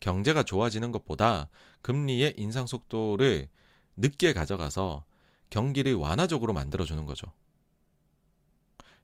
경제가 0.00 0.42
좋아지는 0.42 0.92
것보다 0.92 1.48
금리의 1.82 2.34
인상 2.36 2.66
속도를 2.66 3.48
늦게 3.96 4.32
가져가서 4.32 5.04
경기를 5.50 5.94
완화적으로 5.94 6.52
만들어주는 6.52 7.04
거죠. 7.06 7.32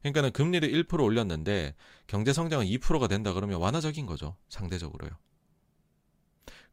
그러니까는 0.01 0.33
금리를 0.33 0.69
1% 0.69 1.03
올렸는데 1.03 1.75
경제 2.07 2.33
성장은 2.33 2.67
2%가 2.67 3.07
된다 3.07 3.33
그러면 3.33 3.61
완화적인 3.61 4.07
거죠. 4.07 4.37
상대적으로요. 4.49 5.13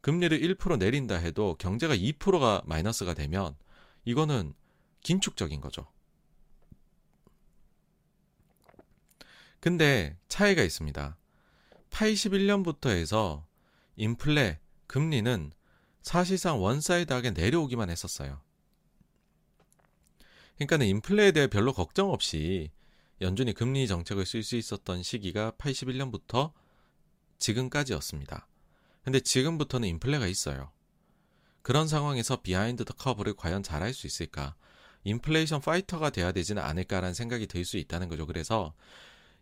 금리를 0.00 0.38
1% 0.56 0.78
내린다 0.78 1.16
해도 1.16 1.56
경제가 1.58 1.94
2%가 1.94 2.62
마이너스가 2.64 3.14
되면 3.14 3.56
이거는 4.04 4.54
긴축적인 5.02 5.60
거죠. 5.60 5.86
근데 9.60 10.16
차이가 10.28 10.62
있습니다. 10.62 11.16
81년부터 11.90 12.88
해서 12.88 13.46
인플레, 13.96 14.58
금리는 14.86 15.52
사실상 16.02 16.62
one 16.62 16.81
side하게 16.81 17.32
내려오기만 17.32 17.90
했었어요. 17.90 18.40
그러니까는 20.60 20.86
인플레에 20.88 21.32
대해 21.32 21.46
별로 21.46 21.72
걱정 21.72 22.10
없이 22.10 22.70
연준이 23.22 23.54
금리 23.54 23.88
정책을 23.88 24.26
쓸 24.26 24.42
수 24.42 24.56
있었던 24.56 25.02
시기가 25.02 25.52
81년부터 25.52 26.52
지금까지였습니다. 27.38 28.46
근데 29.02 29.20
지금부터는 29.20 29.88
인플레가 29.88 30.26
있어요. 30.26 30.70
그런 31.62 31.88
상황에서 31.88 32.42
behind 32.42 32.84
the 32.84 32.92
curve를 32.92 33.34
과연 33.36 33.62
잘할 33.62 33.94
수 33.94 34.06
있을까? 34.06 34.54
inflation 35.04 35.62
fighter가 35.62 36.10
돼야 36.10 36.30
되지는 36.30 36.62
않을까라는 36.62 37.14
생각이 37.14 37.46
들 37.46 37.64
수 37.64 37.78
있다는 37.78 38.10
거죠. 38.10 38.26
그래서 38.26 38.74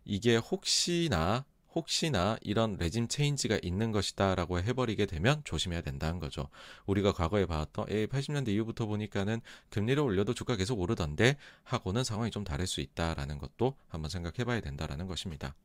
이게 0.05 0.37
혹시나 0.37 1.45
혹시나 1.79 2.37
이런 2.41 2.75
레짐 2.77 3.07
체인지가 3.07 3.59
있는 3.61 3.91
것이다라고 3.91 4.59
해버리게 4.59 5.05
되면 5.05 5.41
조심해야 5.45 5.81
된다는 5.81 6.19
거죠. 6.19 6.49
우리가 6.85 7.13
과거에 7.13 7.45
봤던 7.45 7.85
에 7.89 8.05
80년대 8.05 8.49
이후부터 8.49 8.85
보니까는 8.85 9.39
금리를 9.69 10.01
올려도 10.01 10.33
주가 10.33 10.55
계속 10.57 10.79
오르던데 10.79 11.37
하고는 11.63 12.03
상황이 12.03 12.31
좀 12.31 12.43
다를 12.43 12.67
수 12.67 12.81
있다라는 12.81 13.37
것도 13.37 13.75
한번 13.87 14.09
생각해봐야 14.09 14.59
된다라는 14.59 15.07
것입니다. 15.07 15.55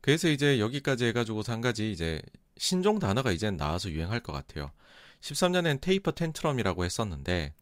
그래서 0.00 0.28
이제 0.28 0.60
여기까지 0.60 1.06
해가지고 1.06 1.42
한 1.46 1.60
가지 1.60 1.90
이제 1.90 2.22
신종 2.56 2.98
단어가 3.00 3.32
이제 3.32 3.50
나와서 3.50 3.90
유행할 3.90 4.20
것 4.20 4.32
같아요. 4.32 4.70
13년엔 5.22 5.80
테이퍼 5.80 6.12
텐트럼이라고 6.12 6.84
했었는데 6.84 7.52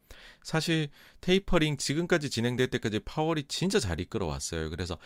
사실 0.42 0.88
테이퍼링 1.20 1.76
지금까지 1.76 2.30
진행될 2.30 2.68
때까지 2.68 3.00
파월이 3.00 3.44
진짜 3.44 3.78
잘 3.78 4.00
이끌어 4.00 4.26
왔어요. 4.26 4.70
그래서 4.70 4.98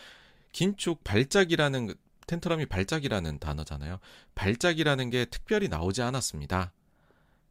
긴축 0.51 1.03
발작이라는 1.03 1.93
텐트럼이 2.27 2.65
발작이라는 2.65 3.39
단어잖아요. 3.39 3.99
발작이라는 4.35 5.09
게 5.09 5.25
특별히 5.25 5.69
나오지 5.69 6.01
않았습니다. 6.01 6.73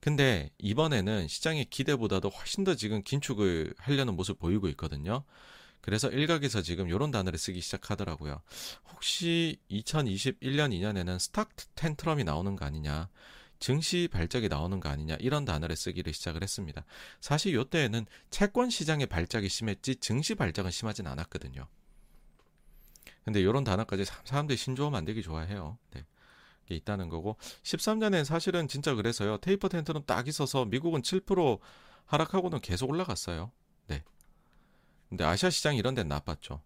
근데 0.01 0.51
이번에는 0.59 1.27
시장의 1.27 1.67
기대보다도 1.67 2.29
훨씬 2.29 2.63
더 2.63 2.75
지금 2.75 3.03
긴축을 3.03 3.75
하려는 3.79 4.15
모습 4.15 4.39
보이고 4.39 4.69
있거든요. 4.69 5.25
그래서 5.81 6.09
일각에서 6.09 6.63
지금 6.63 6.89
이런 6.89 7.11
단어를 7.11 7.39
쓰기 7.39 7.61
시작하더라고요. 7.61 8.41
혹시 8.93 9.59
2021년 9.71 10.73
2년에는 10.73 11.19
스탁 11.19 11.51
텐트럼이 11.75 12.25
나오는 12.25 12.57
거 12.57 12.65
아니냐? 12.65 13.09
증시 13.59 14.09
발작이 14.11 14.49
나오는 14.49 14.81
거 14.81 14.89
아니냐 14.89 15.17
이런 15.21 15.45
단어를 15.45 15.77
쓰기를 15.77 16.13
시작을 16.13 16.43
했습니다. 16.43 16.85
사실 17.21 17.59
이때에는 17.59 18.07
채권 18.31 18.69
시장의 18.69 19.07
발작이 19.07 19.49
심했지 19.49 19.97
증시 19.97 20.35
발작은 20.35 20.71
심하진 20.71 21.07
않았거든요. 21.07 21.67
근데 23.27 23.41
이런 23.41 23.65
단어까지 23.65 24.05
사람들이 24.25 24.57
신조어 24.57 24.89
만들기 24.91 25.21
좋아해요. 25.21 25.77
네. 25.91 26.07
게 26.67 26.77
있다는 26.77 27.09
거고 27.09 27.37
13년엔 27.65 28.25
사실은 28.25 28.69
진짜 28.69 28.95
그래서요. 28.95 29.39
테이퍼 29.39 29.69
텐트는 29.69 30.05
딱 30.07 30.29
있어서 30.29 30.65
미국은 30.65 31.03
7% 31.03 31.59
하락하고는 32.07 32.61
계속 32.61 32.89
올라갔어요. 32.89 33.51
네. 33.89 34.05
근데 35.09 35.25
아시아 35.25 35.51
시장 35.51 35.75
이런 35.75 35.95
데는 35.97 36.09
나빴죠. 36.09 36.63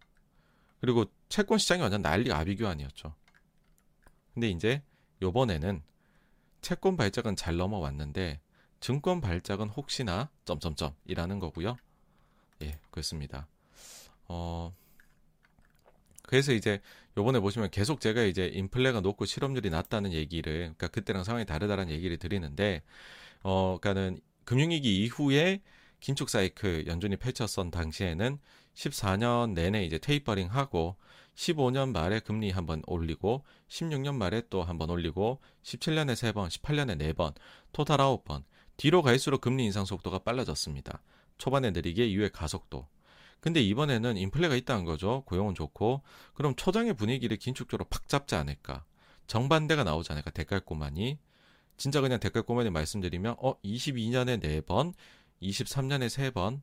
그리고 0.83 1.07
채권 1.31 1.57
시장이 1.57 1.81
완전 1.81 2.03
난리 2.03 2.31
아비규환이었죠. 2.31 3.15
근데 4.35 4.51
이제 4.51 4.83
요번에는 5.23 5.83
채권 6.61 6.97
발작은 6.99 7.37
잘 7.37 7.57
넘어왔는데 7.57 8.41
증권 8.81 9.23
발작은 9.23 9.71
혹시나 9.71 10.29
점점점이라는 10.45 11.39
거고요. 11.39 11.77
예, 12.63 12.79
그렇습니다. 12.91 13.47
어 14.29 14.73
그래서 16.31 16.53
이제 16.53 16.81
요번에 17.17 17.41
보시면 17.41 17.71
계속 17.71 18.01
제가 18.01 18.23
이제 18.23 18.47
인플레가 18.55 19.01
높고 19.01 19.25
실업률이 19.25 19.69
낮다는 19.69 20.13
얘기를 20.13 20.53
그러니까 20.61 20.87
그때랑 20.87 21.25
상황이 21.25 21.45
다르다는 21.45 21.91
얘기를 21.91 22.19
드리는데 22.19 22.83
어 23.43 23.79
그러니까는 23.81 24.21
금융위기 24.45 25.03
이후에 25.03 25.61
긴축 25.99 26.31
사이클 26.31 26.87
연준이 26.87 27.17
펼쳤던 27.17 27.73
당시에는 27.73 28.39
14년 28.75 29.55
내내 29.55 29.85
이제 29.85 29.99
테이퍼링 29.99 30.47
하고 30.53 30.95
15년 31.35 31.91
말에 31.91 32.21
금리 32.21 32.53
한번 32.53 32.81
올리고 32.87 33.43
16년 33.67 34.15
말에 34.15 34.43
또 34.51 34.63
한번 34.63 34.89
올리고 34.89 35.41
17년에 35.65 36.13
3번, 36.13 36.49
18년에 36.49 37.13
4번, 37.13 37.35
토탈 37.73 37.99
9번. 37.99 38.45
뒤로 38.77 39.03
갈수록 39.03 39.41
금리 39.41 39.65
인상 39.65 39.85
속도가 39.85 40.21
빨라졌습니다. 40.21 41.03
초반에 41.39 41.73
느리게 41.73 42.07
이후에 42.07 42.29
가속도. 42.29 42.87
근데 43.41 43.61
이번에는 43.63 44.17
인플레가 44.17 44.55
있다는 44.55 44.85
거죠. 44.85 45.23
고용은 45.27 45.55
좋고. 45.55 46.03
그럼 46.35 46.55
초장의 46.57 46.95
분위기를 46.95 47.37
긴축적으로 47.37 47.87
팍 47.89 48.09
잡지 48.09 48.35
않을까. 48.35 48.85
정반대가 49.27 49.85
나오지 49.85 50.13
않을까. 50.13 50.31
대깔꼬마니. 50.31 51.19
진짜 51.77 52.01
그냥 52.03 52.21
대깔꼬마니 52.21 52.69
말씀드리면 52.71 53.37
어 53.39 53.59
22년에 53.63 54.43
4번, 54.43 54.93
23년에 55.41 56.09
3번, 56.09 56.61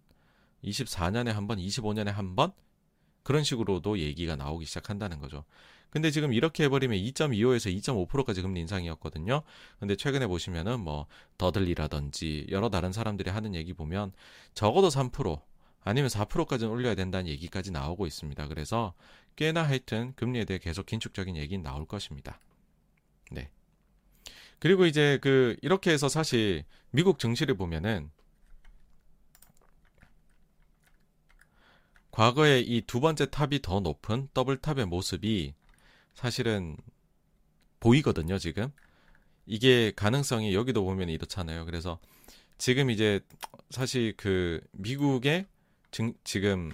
24년에 0.64 1.32
한 1.32 1.48
번, 1.48 1.58
25년에 1.58 2.12
한 2.12 2.36
번, 2.36 2.52
그런 3.24 3.44
식으로도 3.44 3.98
얘기가 4.00 4.36
나오기 4.36 4.66
시작한다는 4.66 5.20
거죠. 5.20 5.44
근데 5.90 6.12
지금 6.12 6.34
이렇게 6.34 6.66
해버리면 6.66 6.98
2.25에서 6.98 7.76
2.5%까지 7.82 8.42
금리 8.42 8.60
인상이었거든요. 8.62 9.42
근데 9.80 9.96
최근에 9.96 10.28
보시면은 10.28 10.80
뭐 10.82 11.08
더들리라든지 11.38 12.48
여러 12.52 12.70
다른 12.70 12.92
사람들이 12.92 13.30
하는 13.32 13.56
얘기 13.56 13.74
보면 13.74 14.12
적어도 14.54 14.90
3% 14.90 15.42
아니면 15.88 16.10
4%까지는 16.10 16.70
올려야 16.70 16.96
된다는 16.96 17.30
얘기까지 17.32 17.72
나오고 17.72 18.08
있습니다. 18.08 18.48
그래서 18.50 18.94
꽤나 19.38 19.64
하여튼 19.64 20.14
금리에 20.16 20.44
대해 20.44 20.60
계속 20.60 20.86
긴축적인 20.86 21.38
얘기는 21.38 21.64
나올 21.64 21.86
것입니다. 21.86 22.42
네. 23.32 23.50
그리고 24.60 24.86
이제 24.86 25.18
그 25.22 25.56
이렇게 25.62 25.92
해서 25.92 26.10
사실 26.10 26.66
미국 26.92 27.20
증시를 27.20 27.56
보면은 27.56 28.12
과거에 32.12 32.60
이 32.60 32.82
두 32.82 33.00
번째 33.00 33.28
top이 33.28 33.62
더 33.62 33.80
높은 33.80 34.28
double 34.34 34.58
top의 34.58 34.88
모습이 34.88 35.54
사실은 36.16 36.76
보이거든요, 37.80 38.40
지금. 38.40 38.72
이게 39.46 39.94
가능성이 39.96 40.54
여기도 40.54 40.84
보면 40.84 41.08
이렇잖아요. 41.08 41.64
그래서 41.64 42.00
지금 42.58 42.90
이제 42.90 43.22
사실 43.70 44.18
그 44.18 44.60
미국의 44.72 45.46
증, 45.92 46.14
지금 46.24 46.72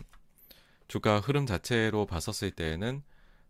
주가 0.87 1.19
흐름 1.19 1.45
자체로 1.45 2.05
봤었을 2.05 2.51
때에는 2.51 3.03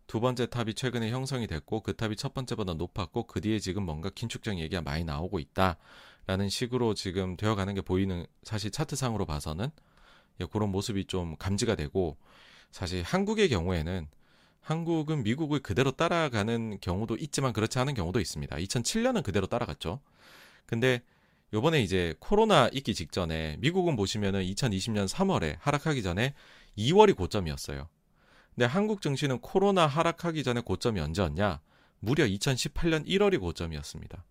두 0.07 0.19
번째 0.19 0.47
top이 0.47 0.73
최근에 0.73 1.09
형성이 1.11 1.47
됐고 1.47 1.81
그 1.81 1.95
top이 1.95 2.15
첫 2.15 2.33
번째보다 2.33 2.73
높았고 2.73 3.27
그 3.27 3.41
뒤에 3.41 3.59
지금 3.59 3.83
뭔가 3.83 4.09
긴축적 4.09 4.59
얘기가 4.59 4.81
많이 4.81 5.03
나오고 5.03 5.39
있다라는 5.39 6.49
식으로 6.49 6.93
지금 6.93 7.37
되어가는 7.37 7.73
게 7.73 7.81
보이는 7.81 8.25
사실 8.43 8.69
차트상으로 8.71 9.25
봐서는 9.25 9.69
예, 10.41 10.45
그런 10.45 10.69
모습이 10.69 11.05
좀 11.05 11.35
감지가 11.37 11.75
되고 11.75 12.17
사실 12.71 13.03
한국의 13.03 13.49
경우에는 13.49 14.07
한국은 14.61 15.23
미국을 15.23 15.59
그대로 15.59 15.91
따라가는 15.91 16.79
경우도 16.79 17.17
있지만 17.17 17.51
그렇지 17.51 17.79
않은 17.79 17.93
경우도 17.93 18.19
있습니다. 18.19 18.55
2007년은 18.55 19.23
그대로 19.23 19.45
따라갔죠. 19.47 19.99
근데 20.65 21.01
요번에 21.53 21.81
이제 21.83 22.15
코로나 22.19 22.67
있기 22.73 22.95
직전에 22.95 23.57
미국은 23.59 23.95
보시면은 23.95 24.41
2020년 24.41 25.07
3월에 25.07 25.57
하락하기 25.59 26.01
전에 26.01 26.33
2월이 26.77 27.15
고점이었어요. 27.15 27.87
근데 28.55 28.65
한국 28.65 29.01
증시는 29.01 29.39
코로나 29.39 29.85
하락하기 29.85 30.43
전에 30.43 30.61
고점이 30.61 30.99
언제였냐? 30.99 31.61
무려 31.99 32.25
2018년 32.25 33.05
1월이 33.05 33.39
고점이었습니다. 33.39 34.25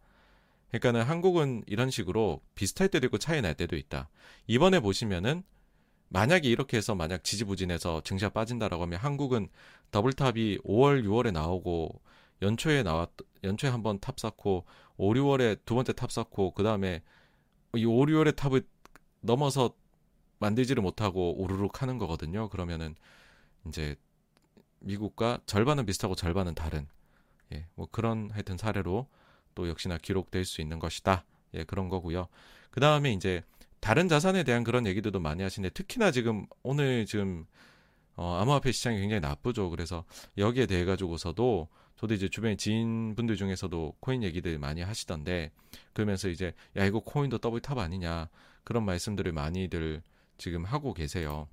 그러니까는 0.68 1.02
한국은 1.02 1.62
이런 1.66 1.90
식으로 1.90 2.40
비슷할 2.56 2.88
때도 2.88 3.06
있고 3.06 3.18
차이 3.18 3.40
날 3.40 3.54
때도 3.54 3.76
있다. 3.76 4.08
이번에 4.48 4.80
보시면은 4.80 5.44
만약에 6.08 6.48
이렇게 6.48 6.76
해서 6.76 6.94
만약 6.94 7.22
지지부진해서 7.22 8.02
증시가 8.02 8.30
빠진다라고 8.30 8.82
하면 8.82 8.98
한국은 8.98 9.48
double 9.92 10.32
top이 10.32 10.58
5월, 10.58 11.04
6월에 11.04 11.32
나오고 11.32 12.00
연초에 12.42 12.82
나왔 12.82 13.10
연초에 13.44 13.70
한번 13.70 13.98
top 14.00 14.18
쌓고 14.18 14.66
5, 15.02 15.14
6월에 15.14 15.58
두 15.64 15.74
번째 15.74 15.92
top 15.94 16.12
쌓고 16.12 16.52
그 16.52 16.62
다음에 16.62 17.02
이 17.74 17.84
5, 17.84 17.96
6월의 17.96 18.36
top을 18.36 18.62
넘어서 19.20 19.74
만들지를 20.38 20.80
못하고 20.80 21.40
주르륵 21.42 21.82
하는 21.82 21.98
거거든요. 21.98 22.48
그러면은 22.48 22.94
이제 23.66 23.96
미국과 24.78 25.40
절반은 25.46 25.86
비슷하고 25.86 26.14
절반은 26.14 26.54
다른 26.54 26.86
예, 27.52 27.66
뭐 27.74 27.88
그런 27.90 28.30
하여튼 28.30 28.56
사례로 28.56 29.08
또 29.56 29.68
역시나 29.68 29.98
기록될 29.98 30.44
수 30.44 30.60
있는 30.60 30.78
것이다. 30.78 31.24
예, 31.54 31.64
그런 31.64 31.88
거고요. 31.88 32.28
그 32.70 32.78
다음에 32.78 33.12
이제 33.12 33.42
다른 33.80 34.06
자산에 34.08 34.44
대한 34.44 34.62
그런 34.62 34.86
얘기들도 34.86 35.18
많이 35.18 35.42
하시는데 35.42 35.74
특히나 35.74 36.12
지금 36.12 36.46
오늘 36.62 37.06
지금 37.06 37.44
어, 38.14 38.36
암호화폐 38.40 38.70
시장이 38.70 39.00
굉장히 39.00 39.20
나쁘죠. 39.20 39.68
그래서 39.70 40.04
여기에 40.38 40.66
대해 40.66 40.84
가지고서도 40.84 41.68
저도 42.02 42.14
이제 42.14 42.28
주변에 42.28 42.56
지인분들 42.56 43.36
중에서도 43.36 43.94
코인 44.00 44.24
얘기들 44.24 44.58
많이 44.58 44.82
하시던데 44.82 45.52
그러면서 45.92 46.28
이제 46.28 46.52
야 46.76 46.84
이거 46.84 46.98
코인도 46.98 47.38
double 47.38 47.60
top 47.60 47.78
아니냐 47.78 48.28
그런 48.64 48.84
말씀들을 48.84 49.30
많이들 49.30 50.02
지금 50.36 50.64
하고 50.64 50.94
계세요. 50.94 51.46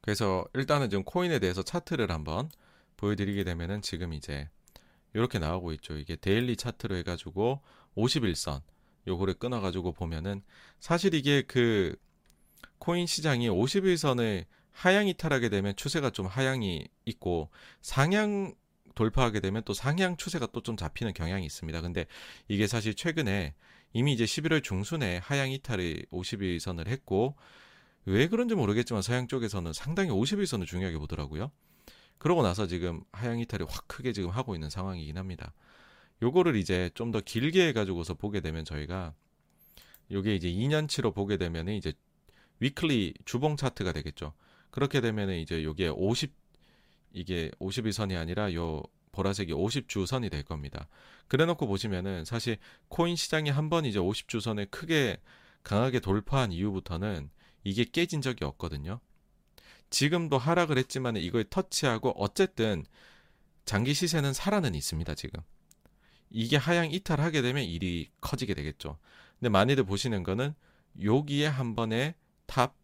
그래서 0.00 0.46
일단은 0.54 0.90
지금 0.90 1.02
코인에 1.02 1.40
대해서 1.40 1.64
차트를 1.64 2.12
한번 2.12 2.48
보여드리게 2.98 3.42
되면은 3.42 3.82
지금 3.82 4.12
이제 4.12 4.48
이렇게 5.12 5.40
나오고 5.40 5.72
있죠. 5.72 5.98
이게 5.98 6.14
데일리 6.14 6.56
차트로 6.56 6.94
해가지고 6.98 7.62
51선 7.96 8.62
요거를 9.08 9.34
끊어가지고 9.34 9.90
보면은 9.90 10.44
사실 10.78 11.14
이게 11.14 11.42
그 11.42 11.96
코인 12.78 13.06
시장이 13.06 13.48
51선을 13.48 14.44
하향 14.76 15.08
이탈하게 15.08 15.48
되면 15.48 15.74
추세가 15.74 16.10
좀 16.10 16.26
하향이 16.26 16.86
있고 17.06 17.48
상향 17.80 18.54
돌파하게 18.94 19.40
되면 19.40 19.62
또 19.64 19.72
상향 19.74 20.16
추세가 20.16 20.46
또 20.46 20.60
좀 20.60 20.76
잡히는 20.76 21.14
경향이 21.14 21.44
있습니다. 21.46 21.80
근데 21.80 22.06
이게 22.48 22.66
사실 22.66 22.94
최근에 22.94 23.54
이미 23.94 24.12
이제 24.12 24.24
11월 24.24 24.62
중순에 24.62 25.18
하향 25.18 25.50
이탈을 25.50 26.06
50일선을 26.12 26.88
했고 26.88 27.36
왜 28.04 28.28
그런지 28.28 28.54
모르겠지만 28.54 29.02
서양 29.02 29.26
쪽에서는 29.28 29.72
상당히 29.72 30.10
50일선을 30.10 30.66
중요하게 30.66 30.98
보더라고요. 30.98 31.50
그러고 32.18 32.42
나서 32.42 32.66
지금 32.66 33.02
하향 33.12 33.38
이탈이 33.40 33.64
확 33.68 33.88
크게 33.88 34.12
지금 34.12 34.30
하고 34.30 34.54
있는 34.54 34.68
상황이긴 34.70 35.16
합니다. 35.16 35.54
요거를 36.22 36.56
이제 36.56 36.90
좀 36.94 37.12
더 37.12 37.20
길게 37.20 37.68
해가지고서 37.68 38.14
보게 38.14 38.40
되면 38.40 38.64
저희가 38.64 39.14
요게 40.10 40.34
이제 40.34 40.48
2년치로 40.50 41.14
보게 41.14 41.36
되면 41.38 41.68
이제 41.68 41.92
위클리 42.60 43.14
주봉 43.24 43.56
차트가 43.56 43.92
되겠죠. 43.92 44.32
그렇게 44.70 45.00
되면 45.00 45.30
이제 45.30 45.62
요게 45.64 45.88
50 45.88 46.32
이게 47.12 47.50
51선이 47.60 48.18
아니라 48.18 48.52
요 48.54 48.82
보라색이 49.12 49.52
50주선이 49.52 50.30
될 50.30 50.42
겁니다. 50.42 50.88
그래 51.28 51.46
놓고 51.46 51.66
보시면은 51.66 52.24
사실 52.24 52.58
코인 52.88 53.16
시장이 53.16 53.50
한 53.50 53.70
번 53.70 53.84
이제 53.86 53.98
50주선에 53.98 54.70
크게 54.70 55.18
강하게 55.62 56.00
돌파한 56.00 56.52
이후부터는 56.52 57.30
이게 57.64 57.84
깨진 57.84 58.20
적이 58.20 58.44
없거든요. 58.44 59.00
지금도 59.90 60.38
하락을 60.38 60.78
했지만 60.78 61.16
이걸 61.16 61.44
터치하고 61.44 62.10
어쨌든 62.16 62.84
장기 63.64 63.94
시세는 63.94 64.32
살아는 64.32 64.74
있습니다, 64.74 65.14
지금. 65.14 65.42
이게 66.30 66.56
하향 66.56 66.90
이탈하게 66.90 67.42
되면 67.42 67.64
일이 67.64 68.10
커지게 68.20 68.54
되겠죠. 68.54 68.98
근데 69.38 69.48
많이들 69.48 69.84
보시는 69.84 70.22
거는 70.22 70.54
여기에 71.02 71.46
한 71.46 71.74
번에 71.74 72.14
top 72.46 72.74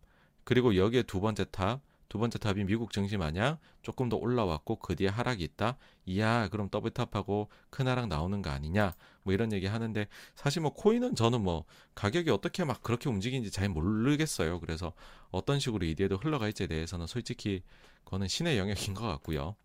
그리고 0.44 0.76
여기에 0.76 1.02
두 1.04 1.20
번째 1.20 1.44
top, 1.50 1.80
두 2.08 2.18
번째 2.18 2.38
top이 2.38 2.64
미국 2.64 2.92
증시 2.92 3.16
마냥 3.16 3.58
조금 3.80 4.08
더 4.10 4.16
올라왔고 4.16 4.76
그 4.76 4.94
뒤에 4.94 5.08
하락이 5.08 5.42
있다. 5.44 5.78
이야, 6.04 6.48
그럼 6.48 6.68
double 6.68 6.90
top하고 6.90 7.48
큰 7.70 7.88
하락 7.88 8.08
나오는 8.08 8.42
거 8.42 8.50
아니냐? 8.50 8.94
뭐 9.22 9.32
이런 9.32 9.50
얘기 9.52 9.66
하는데 9.66 10.06
사실 10.34 10.60
뭐 10.60 10.74
코인은 10.74 11.14
저는 11.14 11.40
뭐 11.42 11.64
가격이 11.94 12.28
어떻게 12.30 12.64
막 12.64 12.82
그렇게 12.82 13.08
움직이는지 13.08 13.50
잘 13.50 13.68
모르겠어요. 13.70 14.60
그래서 14.60 14.92
어떤 15.30 15.58
식으로 15.58 15.86
이 15.86 15.94
뒤에도 15.94 16.16
흘러갈지에 16.18 16.66
대해서는 16.66 17.06
솔직히 17.06 17.62
그거는 18.04 18.28
신의 18.28 18.58
영역인 18.58 18.92
것 18.94 19.06
같고요. 19.06 19.56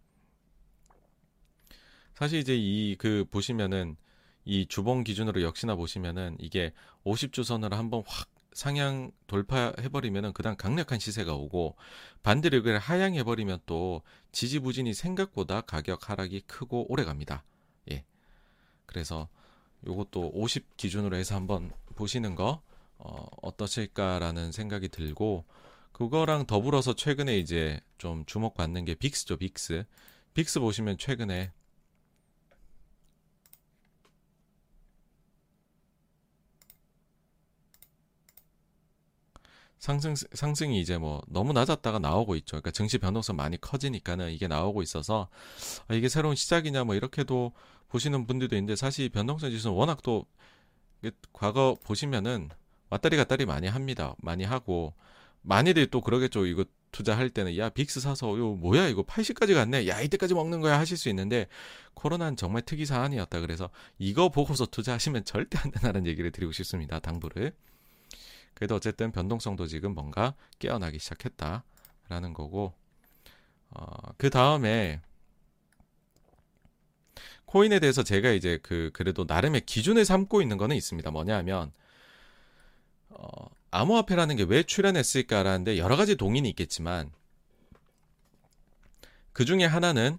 사실 2.16 2.40
이제 2.40 2.56
이 2.58 2.96
그 2.98 3.26
보시면은 3.30 3.96
이 4.46 4.66
주봉 4.68 5.04
기준으로 5.04 5.42
역시나 5.42 5.76
보시면은 5.76 6.38
이게 6.40 6.72
50주선으로 7.06 7.72
한번 7.72 8.04
확 8.08 8.30
상향 8.58 9.12
돌파해버리면은 9.28 10.34
그다음 10.34 10.58
강력한 10.58 10.98
시세가 10.98 11.36
오고 11.36 11.76
반대로 12.24 12.58
이걸 12.58 12.80
하향해버리면 12.80 13.60
또 13.68 14.02
지지부진이 14.32 14.96
생각보다 14.96 15.62
가격 15.62 16.10
하락이 16.10 16.42
크고 16.48 16.92
오래 16.92 17.04
갑니다. 17.04 17.44
예. 17.92 18.04
그래서 18.88 19.30
요것도 19.86 20.32
50 20.34 20.76
기준으로 20.76 21.18
해서 21.18 21.36
한번 21.36 21.72
보시는 21.94 22.34
거 22.34 22.64
어, 22.98 23.28
어떠실까라는 23.44 24.52
생각이 24.52 24.90
들고 24.90 25.46
그거랑 25.92 26.48
더불어서 26.48 26.96
최근에 26.96 27.38
이제 27.38 27.80
좀 28.00 28.26
주목받는 28.26 28.86
게 28.86 28.96
VIX죠, 28.96 29.38
VIX. 29.38 29.86
VIX 30.34 30.62
보시면 30.62 30.98
최근에 30.98 31.52
상승 39.80 40.16
상승이 40.16 40.80
이제 40.80 40.98
뭐 40.98 41.22
너무 41.28 41.54
낮았다가 41.54 42.00
나오고 42.00 42.36
있죠. 42.38 42.52
그러니까 42.52 42.72
증시 42.72 42.98
변동성 42.98 43.36
많이 43.36 43.60
커지니까는 43.60 44.32
이게 44.32 44.48
나오고 44.48 44.82
있어서 44.82 45.30
아, 45.88 45.94
이게 45.94 46.10
새로운 46.10 46.36
시작이냐 46.36 46.84
뭐 46.84 46.96
이렇게도 46.96 47.52
보시는 47.90 48.26
분들도 48.28 48.56
있는데 48.56 48.76
사실 48.76 49.10
변동성 49.10 49.50
지수는 49.52 49.76
워낙 49.76 50.02
또 50.04 50.26
과거 51.32 51.78
보시면은 51.84 52.50
왔다리 52.90 53.18
갔다리 53.18 53.46
많이 53.46 53.68
합니다. 53.68 54.16
많이 54.20 54.44
하고 54.44 54.94
많이들 55.42 55.88
또 55.88 56.02
그러겠죠. 56.02 56.46
이거 56.46 56.66
투자할 56.92 57.30
때는 57.30 57.58
야 57.58 57.70
빅스 57.70 58.00
사서 58.00 58.38
요 58.40 58.54
뭐야 58.56 58.88
이거 58.88 59.04
80까지 59.04 59.54
갔네. 59.54 59.88
야 59.88 60.02
이때까지 60.02 60.34
먹는 60.34 60.62
거야 60.62 60.80
하실 60.80 60.98
수 60.98 61.10
있는데 61.10 61.48
코로나는 61.94 62.36
정말 62.36 62.64
특이 62.64 62.86
사안이었다. 62.86 63.42
그래서 63.42 63.70
이거 64.00 64.30
보고서 64.30 64.66
투자하시면 64.66 65.26
절대 65.26 65.58
안 65.60 65.72
된다는 65.72 66.08
얘기를 66.08 66.32
드리고 66.32 66.52
싶습니다. 66.52 67.00
당부를. 67.00 67.54
그래도 68.58 68.74
어쨌든 68.74 69.12
변동성도 69.12 69.68
지금 69.68 69.94
뭔가 69.94 70.34
깨어나기 70.58 70.98
시작했다라는 70.98 72.34
거고 72.34 72.74
어, 73.70 73.86
그 74.18 74.32
다음에 74.32 75.00
코인에 77.46 77.80
대해서 77.80 78.02
제가 78.02 78.32
이제 78.32 78.58
그 78.64 78.90
그래도 78.94 79.26
나름의 79.28 79.62
기준을 79.68 80.06
삼고 80.06 80.42
있는 80.42 80.58
거는 80.58 80.76
있습니다. 80.76 81.12
뭐냐면 81.12 81.72
어, 83.10 83.28
암호화폐라는 83.70 84.38
게 84.38 84.44
왜 84.46 84.64
출현했을까라는데 84.64 85.78
여러 85.78 85.96
가지 85.96 86.16
동인이 86.16 86.50
있겠지만 86.50 87.12
그 89.34 89.46
중에 89.46 89.66
하나는 89.66 90.18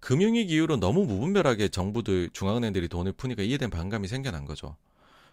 금융위기 0.00 0.54
이후로 0.54 0.78
너무 0.78 1.04
무분별하게 1.04 1.68
정부들 1.68 2.30
중앙은행들이 2.32 2.88
돈을 2.88 3.12
푸니까 3.12 3.44
이에 3.44 3.58
대한 3.58 3.70
반감이 3.70 4.08
생겨난 4.08 4.44
거죠. 4.44 4.76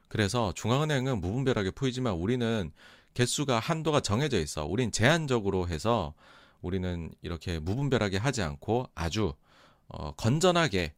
그래서 0.07 0.53
중앙은행은 0.53 1.21
무분별하게 1.21 1.71
풀지만 1.71 2.13
우리는 2.13 2.71
개수가 3.13 3.59
한도가 3.59 3.99
정해져 4.01 4.39
있어. 4.39 4.65
우린 4.65 4.91
제한적으로 4.91 5.67
해서 5.67 6.13
우리는 6.61 7.11
이렇게 7.21 7.59
무분별하게 7.59 8.17
하지 8.17 8.41
않고 8.41 8.89
아주 8.95 9.33
어, 9.87 10.11
건전하게 10.13 10.93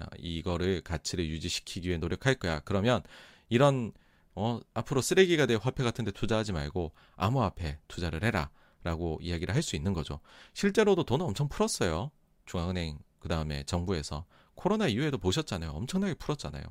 어, 0.00 0.04
이거를 0.18 0.82
가치를 0.82 1.28
유지시키기 1.28 1.88
위해 1.88 1.98
노력할 1.98 2.36
거야. 2.36 2.60
그러면 2.60 3.02
이런 3.48 3.92
어, 4.34 4.60
앞으로 4.74 5.00
쓰레기가 5.00 5.46
될 5.46 5.58
화폐 5.60 5.82
같은 5.82 6.04
데 6.04 6.12
투자하지 6.12 6.52
말고 6.52 6.92
암호화폐 7.16 7.78
투자를 7.88 8.22
해라 8.22 8.50
라고 8.84 9.18
이야기를 9.20 9.54
할 9.54 9.62
수 9.62 9.76
있는 9.76 9.92
거죠. 9.92 10.20
실제로도 10.54 11.04
돈을 11.04 11.26
엄청 11.26 11.48
풀었어요. 11.48 12.10
중앙은행 12.46 12.98
그 13.18 13.28
다음에 13.28 13.64
정부에서 13.64 14.24
코로나 14.54 14.86
이후에도 14.86 15.18
보셨잖아요. 15.18 15.70
엄청나게 15.72 16.14
풀었잖아요. 16.14 16.62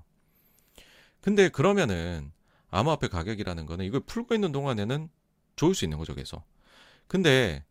근데 1.28 1.50
그러면은 1.50 2.32
암호화폐 2.70 3.10
가격이라는 3.10 3.66
거는 3.66 3.84
이걸 3.84 4.00
풀고 4.00 4.34
있는 4.34 4.54
동안에는 4.54 5.10
좋을 5.58 5.76
수 5.76 5.84
있는 5.84 5.98
거죠, 5.98 6.16
계속. 6.16 6.42
근데 7.08 7.66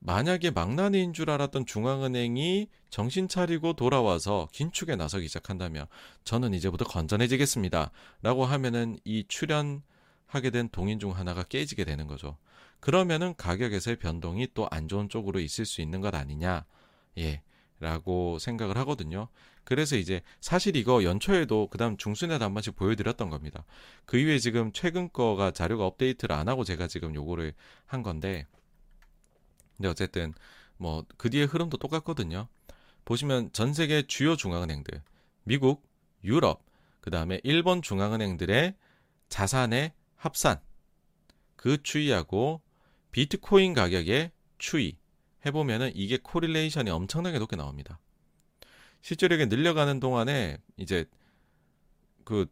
만약에 0.00 0.50
망나니인 0.50 1.14
줄 1.14 1.30
알았던 1.30 1.64
중앙은행이 1.64 2.68
정신 2.90 3.28
차리고 3.28 3.72
돌아와서 3.72 4.46
긴축에 4.52 4.94
나서기 4.94 5.26
시작한다면 5.26 5.86
저는 6.24 6.52
이제부터 6.52 6.84
건전해지겠습니다. 6.84 7.90
라고 8.20 8.44
하면은 8.44 8.98
이 9.04 9.24
출연하게 9.26 10.50
된 10.52 10.68
동인 10.68 10.98
중 10.98 11.16
하나가 11.16 11.44
깨지게 11.44 11.84
되는 11.84 12.06
거죠. 12.06 12.36
그러면은 12.78 13.34
가격에서의 13.38 13.96
변동이 13.96 14.48
또 14.52 14.68
안 14.70 14.86
좋은 14.88 15.08
쪽으로 15.08 15.40
있을 15.40 15.64
수 15.64 15.80
있는 15.80 16.02
것 16.02 16.14
아니냐. 16.14 16.66
예. 17.16 17.40
라고 17.80 18.38
생각을 18.38 18.76
하거든요. 18.78 19.28
그래서 19.64 19.96
이제 19.96 20.22
사실 20.40 20.76
이거 20.76 21.04
연초에도 21.04 21.68
그다음 21.68 21.96
중순에도 21.96 22.44
한 22.44 22.54
번씩 22.54 22.76
보여드렸던 22.76 23.30
겁니다. 23.30 23.64
그 24.04 24.18
이후에 24.18 24.38
지금 24.38 24.72
최근 24.72 25.10
거가 25.12 25.50
자료가 25.50 25.86
업데이트를 25.86 26.34
안 26.34 26.48
하고 26.48 26.64
제가 26.64 26.86
지금 26.86 27.14
요거를 27.14 27.54
한 27.86 28.02
건데, 28.02 28.46
근데 29.76 29.88
어쨌든 29.88 30.34
뭐 30.76 31.04
그 31.16 31.30
뒤에 31.30 31.44
흐름도 31.44 31.78
똑같거든요. 31.78 32.48
보시면 33.04 33.52
전 33.52 33.72
세계 33.74 34.02
주요 34.06 34.36
중앙은행들, 34.36 35.02
미국, 35.44 35.86
유럽, 36.22 36.64
그 37.00 37.10
다음에 37.10 37.40
일본 37.44 37.82
중앙은행들의 37.82 38.74
자산의 39.28 39.92
합산, 40.16 40.60
그 41.56 41.82
추이하고 41.82 42.62
비트코인 43.12 43.74
가격의 43.74 44.32
추이 44.58 44.96
해보면은 45.46 45.92
이게 45.94 46.18
correlation이 46.22 46.90
엄청나게 46.90 47.38
높게 47.38 47.56
나옵니다. 47.56 48.00
실제로 49.04 49.41
이 49.41 49.46
늘려가는 49.46 50.00
동안에 50.00 50.56
이제 50.78 51.04
그 52.24 52.46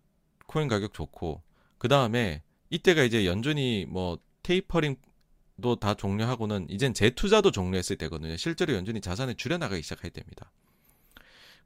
코인 0.46 0.68
가격 0.68 0.92
좋고 0.92 1.42
그 1.78 1.88
다음에 1.88 2.42
이때가 2.68 3.04
이제 3.04 3.24
연준이 3.24 3.86
뭐 3.88 4.18
테이퍼링도 4.42 5.76
다 5.80 5.94
종료하고는 5.94 6.66
이젠 6.68 6.92
재투자도 6.92 7.52
종료했을 7.52 7.96
때거든요. 7.96 8.36
실제로 8.36 8.74
연준이 8.74 9.00
자산을 9.00 9.36
줄여나가기 9.36 9.82
시작할 9.82 10.10
때입니다. 10.10 10.52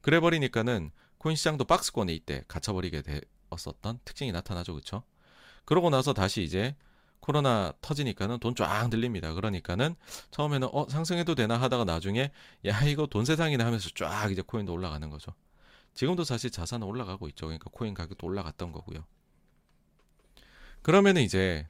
그래 0.02 0.20
버리니까는 0.20 0.92
코인 1.18 1.34
시장도 1.34 1.64
박스권에 1.64 2.14
이때 2.14 2.44
갇혀버리게 2.46 3.02
되었었던 3.02 3.98
특징이 4.04 4.30
나타나죠, 4.30 4.72
그렇죠? 4.72 5.02
그러고 5.64 5.90
나서 5.90 6.12
다시 6.12 6.44
이제 6.44 6.76
코로나 7.26 7.72
터지니까는 7.80 8.38
돈 8.38 8.54
쫙 8.54 8.88
들립니다. 8.88 9.34
그러니까는 9.34 9.96
처음에는 10.30 10.68
어 10.72 10.86
상승해도 10.88 11.34
되나 11.34 11.60
하다가 11.60 11.84
나중에 11.84 12.30
야 12.64 12.82
이거 12.84 13.06
돈 13.06 13.24
세상이나 13.24 13.66
하면서 13.66 13.90
쫙 13.96 14.30
이제 14.30 14.42
코인도 14.46 14.72
올라가는 14.72 15.10
거죠. 15.10 15.34
지금도 15.94 16.22
사실 16.22 16.50
자산은 16.50 16.86
올라가고 16.86 17.26
있죠. 17.30 17.46
그러니까 17.46 17.68
코인 17.72 17.94
가격도 17.94 18.24
올라갔던 18.26 18.70
거고요. 18.70 19.04
그러면은 20.82 21.22
이제 21.22 21.66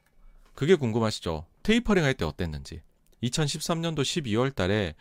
그게 0.53 0.75
궁금하시죠? 0.75 1.47
테이퍼링 1.63 2.03
할 2.03 2.13
때 2.13 2.23
어땠는지. 2.23 2.81
2013년도 3.23 4.01
12월 4.01 4.53
달에 4.53 4.93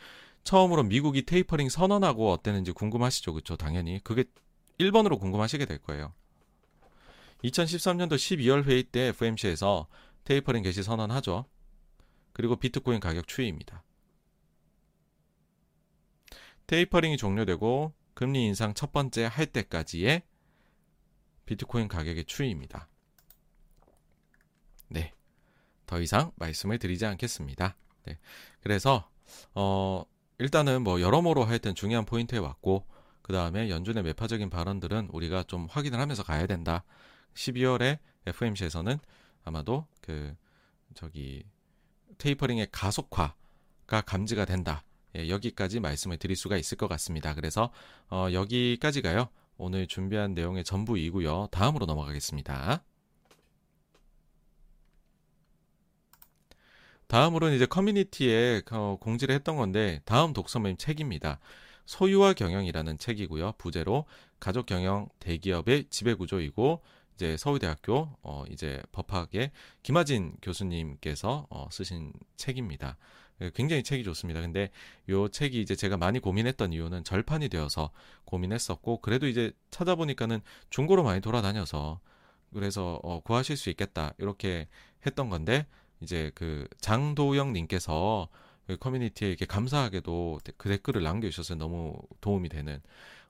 처음으로 0.45 0.85
미국이 0.85 1.27
테이퍼링 1.27 1.69
선언하고 1.69 2.33
어땠는지 2.33 2.73
궁금하시죠? 2.73 3.35
그쵸? 3.35 3.57
당연히. 3.57 4.01
그게 4.03 4.25
1번으로 4.81 5.21
궁금하시게 5.21 5.67
될 5.67 5.79
거예요. 5.79 6.15
2013년도 7.45 8.15
12월 8.15 8.65
회의 8.65 8.83
때 8.85 9.09
FMC에서 9.09 9.87
테이퍼링 10.27 10.65
개시 10.65 10.83
선언하죠. 10.83 11.47
그리고 12.33 12.57
비트코인 12.57 13.01
가격 13.01 13.27
추이입니다. 13.29 13.83
테이퍼링이 16.67 17.17
종료되고 17.17 17.95
금리 18.15 18.45
인상 18.45 18.75
첫 18.75 18.93
번째 18.93 19.25
할 19.25 19.47
때까지의 19.47 20.23
비트코인 21.47 21.87
가격의 21.87 22.25
추이입니다. 22.25 22.89
네. 24.89 25.13
더 25.87 26.01
이상 26.01 26.33
말씀을 26.37 26.81
드리지 26.81 27.07
않겠습니다. 27.07 27.77
네. 28.05 28.19
그래서 28.61 29.09
어 29.55 30.05
일단은 30.39 30.83
뭐 30.83 31.01
여러모로 31.01 31.45
하여튼 31.45 31.77
중요한 31.77 32.05
포인트에 32.05 32.39
왔고 32.39 32.85
그 33.23 33.33
다음에 33.33 33.71
연준의 33.71 34.03
매파적인 34.03 34.51
발언들은 34.51 35.11
우리가 35.13 35.45
좀 35.45 35.67
확인을 35.71 36.01
하면서 36.01 36.25
가야 36.25 36.47
된다. 36.47 36.85
12월에 37.35 38.01
FMC에서는 38.27 38.99
아마도 39.47 39.87
그 40.03 40.37
저기 40.95 41.45
테이퍼링의 42.19 42.69
가속화가 42.73 44.03
감지가 44.05 44.45
된다. 44.45 44.83
예, 45.17 45.29
여기까지 45.29 45.81
말씀을 45.81 46.19
드릴 46.19 46.37
수가 46.37 46.57
있을 46.57 46.77
것 46.77 46.89
같습니다. 46.89 47.35
그래서 47.35 47.71
어, 48.11 48.27
여기까지가요. 48.33 49.29
오늘 49.57 49.87
준비한 49.87 50.35
내용의 50.35 50.65
전부이고요. 50.65 51.49
다음으로 51.53 51.87
넘어가겠습니다. 51.87 52.83
다음으로는 57.07 57.55
이제 57.55 57.67
커뮤니티에 57.67 58.63
어, 58.73 58.99
공지를 59.01 59.35
했던 59.35 59.57
건데 59.57 60.03
다음 60.05 60.33
독서 60.33 60.59
모임 60.59 60.77
책입니다. 60.77 61.39
소유와 61.87 62.33
경영이라는 62.33 62.99
책이고요. 62.99 63.53
부제로 63.59 64.07
가족 64.41 64.67
경영 64.67 65.09
대기업의 65.21 65.85
지배 65.89 66.15
구조이고 66.15 66.83
이제 67.17 67.37
서울대학교 67.39 68.11
어 68.23 68.45
이제 68.51 68.83
법학의 68.93 69.51
김하진 69.83 70.37
교수님께서 70.43 71.47
어 71.51 71.67
쓰신 71.71 72.13
책입니다. 72.37 72.97
예, 73.41 73.51
굉장히 73.55 73.83
책이 73.83 74.05
좋습니다. 74.05 74.41
근데 74.41 74.71
요 75.09 75.29
책이 75.29 75.61
이제 75.61 75.75
제가 75.75 75.97
많이 75.97 76.19
고민했던 76.19 76.73
이유는 76.73 77.05
절판이 77.05 77.49
되어서 77.49 77.91
고민했었고 78.27 79.01
그래도 79.01 79.27
이제 79.27 79.53
찾아보니까는 79.71 80.41
중고로 80.71 81.03
많이 81.03 81.21
돌아다녀서 81.21 82.01
그래서 82.53 83.01
어 83.03 83.21
구하실 83.21 83.57
수 83.57 83.71
있겠다 83.71 84.13
이렇게 84.19 84.69
했던 85.07 85.29
건데 85.31 85.67
이제 86.01 86.31
그 86.35 86.69
장도영 86.81 87.53
님께서 87.55 88.29
그 88.67 88.77
커뮤니티에 88.77 89.29
이렇게 89.29 89.47
감사하게도 89.47 90.41
그 90.57 90.69
댓글을 90.69 91.03
남겨주셔서 91.03 91.55
너무 91.55 91.97
도움이 92.21 92.49
되는 92.49 92.81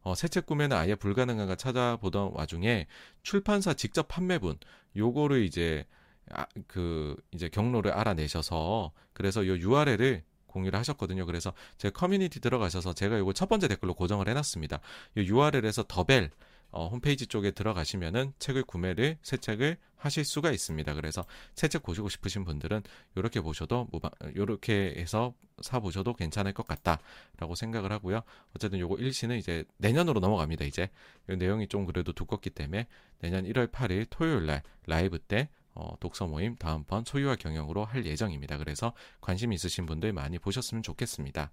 어, 0.06 0.14
새 0.14 0.28
책 0.28 0.46
구매는 0.46 0.76
아예 0.76 0.94
불가능한가 0.94 1.56
찾아보던 1.56 2.30
와중에 2.34 2.86
출판사 3.24 3.74
직접 3.74 4.06
판매분 4.06 4.56
요거를 4.94 5.42
이제 5.42 5.84
아, 6.30 6.46
그 6.68 7.16
이제 7.32 7.48
경로를 7.48 7.90
알아내셔서 7.90 8.92
그래서 9.12 9.44
요 9.48 9.58
URL을 9.58 10.22
공유를 10.46 10.78
하셨거든요. 10.78 11.26
그래서 11.26 11.52
제 11.76 11.90
커뮤니티 11.90 12.40
들어가셔서 12.40 12.92
제가 12.94 13.18
요거 13.18 13.32
첫 13.32 13.48
번째 13.48 13.66
댓글로 13.66 13.94
고정을 13.94 14.28
해놨습니다. 14.28 14.76
요 14.76 15.22
URL에서 15.24 15.84
더벨 15.88 16.30
어, 16.70 16.88
홈페이지 16.88 17.26
쪽에 17.26 17.50
들어가시면은 17.52 18.32
책을 18.38 18.64
구매를 18.64 19.18
새 19.22 19.36
책을 19.36 19.78
하실 19.96 20.24
수가 20.24 20.50
있습니다. 20.50 20.94
그래서 20.94 21.24
새 21.54 21.68
책 21.68 21.82
보시고 21.82 22.08
싶으신 22.08 22.44
분들은 22.44 22.82
이렇게 23.16 23.40
보셔도 23.40 23.88
무방 23.90 24.10
이렇게 24.34 24.94
해서 24.96 25.34
사 25.62 25.80
보셔도 25.80 26.14
괜찮을 26.14 26.52
것 26.52 26.66
같다라고 26.66 27.54
생각을 27.54 27.92
하고요. 27.92 28.22
어쨌든 28.54 28.78
요거 28.78 28.96
일시는 28.96 29.38
이제 29.38 29.64
내년으로 29.78 30.20
넘어갑니다. 30.20 30.64
이제 30.64 30.90
이 31.30 31.36
내용이 31.36 31.68
좀 31.68 31.86
그래도 31.86 32.12
두껍기 32.12 32.50
때문에 32.50 32.86
내년 33.20 33.44
1월 33.44 33.70
8일 33.70 34.06
토요일 34.10 34.46
날 34.46 34.62
라이브 34.86 35.18
때 35.18 35.48
어, 35.74 35.94
독서 36.00 36.26
모임 36.26 36.56
다음번 36.56 37.04
소유와 37.04 37.36
경영으로 37.36 37.84
할 37.84 38.06
예정입니다. 38.06 38.56
그래서 38.58 38.92
관심 39.20 39.52
있으신 39.52 39.86
분들 39.86 40.12
많이 40.12 40.38
보셨으면 40.38 40.82
좋겠습니다. 40.82 41.50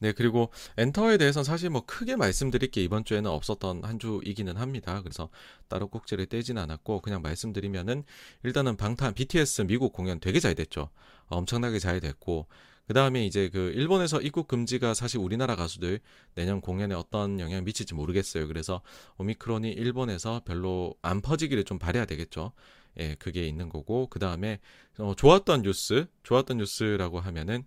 네, 0.00 0.12
그리고 0.12 0.50
엔터에 0.76 1.16
대해서는 1.16 1.44
사실 1.44 1.70
뭐 1.70 1.84
크게 1.84 2.16
말씀드릴 2.16 2.70
게 2.70 2.82
이번 2.82 3.04
주에는 3.04 3.30
없었던 3.30 3.82
한 3.84 3.98
주이기는 3.98 4.56
합니다. 4.56 5.02
그래서 5.02 5.28
따로 5.66 5.88
꼭지를 5.88 6.26
떼진 6.26 6.56
않았고 6.56 7.00
그냥 7.00 7.20
말씀드리면은 7.22 8.04
일단은 8.44 8.76
방탄 8.76 9.14
BTS 9.14 9.62
미국 9.62 9.92
공연 9.92 10.20
되게 10.20 10.38
잘 10.38 10.54
됐죠. 10.54 10.90
엄청나게 11.26 11.78
잘 11.78 12.00
됐고 12.00 12.46
그 12.86 12.94
다음에 12.94 13.26
이제 13.26 13.50
그 13.50 13.70
일본에서 13.74 14.20
입국 14.22 14.48
금지가 14.48 14.94
사실 14.94 15.20
우리나라 15.20 15.56
가수들 15.56 16.00
내년 16.34 16.62
공연에 16.62 16.94
어떤 16.94 17.38
영향 17.38 17.62
미칠지 17.64 17.94
모르겠어요. 17.94 18.48
그래서 18.48 18.80
오미크론이 19.18 19.70
일본에서 19.70 20.40
별로 20.46 20.94
안 21.02 21.20
퍼지기를 21.20 21.64
좀 21.64 21.78
바래야 21.78 22.06
되겠죠. 22.06 22.52
예, 22.98 23.14
그게 23.16 23.46
있는 23.46 23.68
거고 23.68 24.06
그 24.08 24.18
다음에 24.18 24.58
어, 24.98 25.14
좋았던 25.14 25.62
뉴스, 25.62 26.06
좋았던 26.22 26.56
뉴스라고 26.56 27.20
하면은 27.20 27.64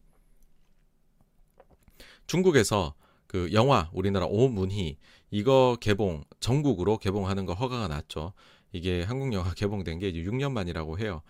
중국에서 2.32 2.94
그 3.28 3.50
영화 3.52 3.90
우리나라 3.92 4.26
오문희 4.26 4.98
이거 5.32 5.76
개봉 5.82 6.24
전국으로 6.40 6.98
개봉하는 6.98 7.46
거 7.46 7.54
허가가 7.54 7.90
났죠. 7.90 8.32
이게 8.72 9.04
한국 9.04 9.34
영화 9.34 9.52
개봉된 9.54 10.00
게 10.00 10.08
이제 10.08 10.24
6년 10.24 10.54
만이라고 10.54 10.98
해요. 10.98 11.24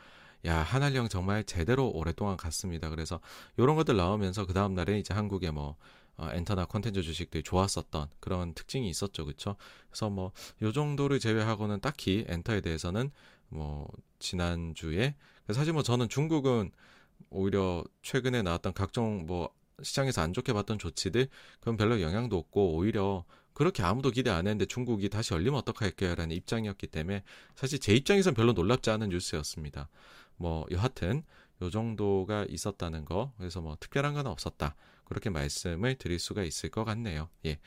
야 0.45 0.57
한할령 0.57 1.09
정말 1.09 1.43
제대로 1.43 1.89
오랫동안 1.89 2.37
갔습니다. 2.37 2.91
그래서 2.91 3.19
이런 3.57 3.75
것들 3.75 3.97
나오면서 3.97 4.45
그 4.45 4.53
다음 4.53 4.75
날에 4.75 4.99
이제 4.99 5.11
한국에 5.11 5.49
뭐 5.49 5.75
어, 6.17 6.29
엔터나 6.33 6.65
콘텐츠 6.65 7.01
주식들이 7.01 7.41
좋았었던 7.41 8.07
그런 8.19 8.53
특징이 8.53 8.87
있었죠, 8.87 9.25
그렇죠? 9.25 9.55
그래서 9.89 10.07
뭐 10.11 10.31
요 10.61 10.71
정도를 10.71 11.19
제외하고는 11.19 11.79
딱히 11.81 12.25
엔터에 12.27 12.61
대해서는 12.61 13.09
뭐 13.49 13.87
지난 14.19 14.75
주에 14.75 15.15
사실 15.51 15.73
뭐 15.73 15.81
저는 15.81 16.09
중국은 16.09 16.69
오히려 17.31 17.83
최근에 18.03 18.43
나왔던 18.43 18.73
각종 18.73 19.25
뭐 19.25 19.49
시장에서 19.83 20.21
안 20.21 20.33
좋게 20.33 20.53
봤던 20.53 20.79
조치들 20.79 21.27
그건 21.59 21.77
별로 21.77 22.01
영향도 22.01 22.37
없고 22.37 22.75
오히려 22.75 23.25
그렇게 23.53 23.83
아무도 23.83 24.11
기대 24.11 24.29
안 24.29 24.47
했는데 24.47 24.65
중국이 24.65 25.09
다시 25.09 25.33
열리면 25.33 25.59
어떡할까요라는 25.59 26.35
입장이었기 26.35 26.87
때문에 26.87 27.23
사실 27.55 27.79
제 27.79 27.93
입장에선 27.93 28.33
별로 28.33 28.53
놀랍지 28.53 28.89
않은 28.89 29.09
뉴스였습니다. 29.09 29.89
뭐 30.37 30.65
여하튼 30.71 31.23
요 31.61 31.69
정도가 31.69 32.45
있었다는 32.49 33.05
거 33.05 33.33
그래서 33.37 33.61
뭐 33.61 33.77
특별한 33.79 34.13
건 34.13 34.27
없었다 34.27 34.75
그렇게 35.05 35.29
말씀을 35.29 35.95
드릴 35.95 36.19
수가 36.19 36.43
있을 36.43 36.69
것 36.69 36.83
같네요. 36.85 37.29
예. 37.45 37.59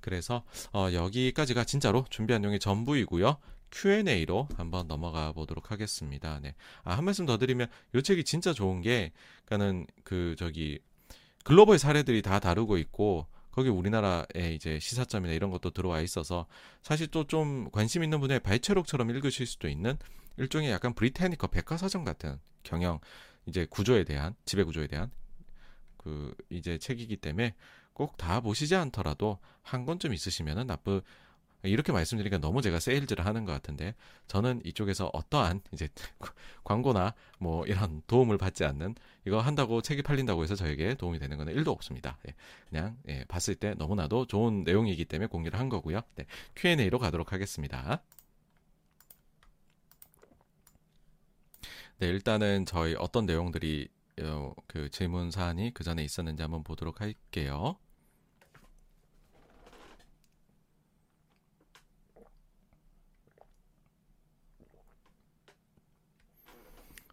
그래서 0.00 0.44
어, 0.72 0.88
여기까지가 0.92 1.64
진짜로 1.64 2.04
준비한 2.10 2.42
내용의 2.42 2.60
전부이고요. 2.60 3.38
Q&A로 3.70 4.48
한번 4.56 4.86
넘어가 4.88 5.32
보도록 5.32 5.70
하겠습니다. 5.70 6.40
네. 6.40 6.54
아, 6.84 6.96
한 6.96 7.04
말씀 7.04 7.26
더 7.26 7.38
드리면 7.38 7.68
요 7.94 8.00
책이 8.00 8.24
진짜 8.24 8.52
좋은 8.52 8.80
게 8.80 9.12
그러니까는 9.44 9.86
그 10.04 10.34
저기 10.38 10.78
글로벌 11.48 11.78
사례들이 11.78 12.20
다 12.20 12.40
다루고 12.40 12.76
있고 12.76 13.26
거기 13.52 13.70
우리나라의 13.70 14.54
이제 14.54 14.78
시사점이나 14.78 15.32
이런 15.32 15.50
것도 15.50 15.70
들어와 15.70 16.02
있어서 16.02 16.46
사실 16.82 17.06
또 17.06 17.24
좀 17.24 17.70
관심 17.70 18.04
있는 18.04 18.20
분의 18.20 18.40
발췌록처럼 18.40 19.08
읽으실 19.08 19.46
수도 19.46 19.66
있는 19.66 19.96
일종의 20.36 20.70
약간 20.70 20.92
브리테니커 20.92 21.46
백과사전 21.46 22.04
같은 22.04 22.38
경영 22.64 23.00
이제 23.46 23.64
구조에 23.64 24.04
대한 24.04 24.34
지배 24.44 24.62
구조에 24.62 24.88
대한 24.88 25.10
그 25.96 26.34
이제 26.50 26.76
책이기 26.76 27.16
때문에 27.16 27.54
꼭 27.94 28.18
다 28.18 28.40
보시지 28.40 28.76
않더라도 28.76 29.38
한 29.62 29.86
권쯤 29.86 30.12
있으시면은 30.12 30.66
나쁘 30.66 31.00
이렇게 31.62 31.92
말씀드리니까 31.92 32.38
너무 32.38 32.62
제가 32.62 32.78
세일즈를 32.78 33.26
하는 33.26 33.44
것 33.44 33.52
같은데 33.52 33.94
저는 34.28 34.60
이쪽에서 34.64 35.10
어떠한 35.12 35.62
이제 35.72 35.88
광고나 36.64 37.14
뭐 37.38 37.66
이런 37.66 38.02
도움을 38.06 38.38
받지 38.38 38.64
않는 38.64 38.94
이거 39.26 39.40
한다고 39.40 39.82
책이 39.82 40.02
팔린다고 40.02 40.42
해서 40.42 40.54
저에게 40.54 40.94
도움이 40.94 41.18
되는 41.18 41.36
거는 41.36 41.54
1도 41.54 41.68
없습니다. 41.68 42.18
예, 42.28 42.34
그냥 42.68 42.96
예, 43.08 43.24
봤을 43.26 43.54
때 43.56 43.74
너무나도 43.76 44.26
좋은 44.26 44.62
내용이기 44.64 45.04
때문에 45.06 45.26
공유를 45.26 45.58
한 45.58 45.68
거고요. 45.68 46.02
네, 46.14 46.26
Q&A로 46.56 46.98
가도록 46.98 47.32
하겠습니다. 47.32 48.02
네, 51.98 52.06
일단은 52.06 52.64
저희 52.66 52.94
어떤 52.96 53.26
내용들이 53.26 53.88
어, 54.22 54.52
그 54.66 54.88
질문 54.90 55.30
사안이 55.30 55.72
그 55.74 55.84
전에 55.84 56.04
있었는지 56.04 56.42
한번 56.42 56.62
보도록 56.62 57.00
할게요. 57.00 57.76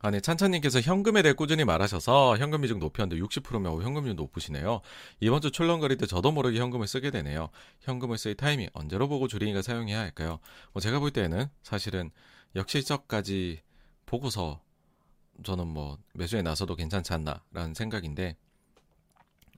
아, 0.05 0.11
네. 0.11 0.19
찬찬님께서 0.19 0.81
현금에 0.81 1.23
대해 1.23 1.33
꾸준히 1.33 1.65
말하셔서 1.65 2.37
현금 2.37 2.61
비중 2.61 2.77
높였는데 2.77 3.19
60%면 3.23 3.81
현금이 3.81 4.13
높으시네요. 4.13 4.81
이번 5.19 5.41
주 5.41 5.49
출렁거릴 5.49 5.97
때 5.97 6.05
저도 6.05 6.31
모르게 6.31 6.59
현금을 6.59 6.85
쓰게 6.85 7.09
되네요. 7.09 7.49
현금을 7.79 8.19
쓸 8.19 8.35
타이밍 8.35 8.69
언제로 8.73 9.07
보고 9.07 9.27
줄이니까 9.27 9.63
사용해야 9.63 9.99
할까요? 9.99 10.37
뭐 10.73 10.79
제가 10.79 10.99
볼 10.99 11.09
때는 11.09 11.47
사실은 11.63 12.11
역실적까지 12.55 13.61
보고서 14.05 14.61
저는 15.43 15.65
뭐 15.65 15.97
매수에 16.13 16.43
나서도 16.43 16.75
괜찮지 16.75 17.11
않나라는 17.11 17.73
생각인데 17.73 18.37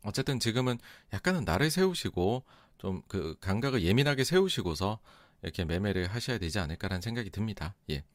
어쨌든 0.04 0.40
지금은 0.40 0.80
약간은 1.12 1.44
나를 1.44 1.70
세우시고 1.70 2.46
좀 2.78 3.02
그 3.10 3.36
감각을 3.42 3.84
예민하게 3.84 4.24
세우시고서 4.24 5.00
이렇게 5.42 5.66
매매를 5.66 6.08
하셔야 6.08 6.38
되지 6.38 6.60
않을까라는 6.60 7.02
생각이 7.02 7.32
듭니다. 7.32 7.76
예. 7.90 8.06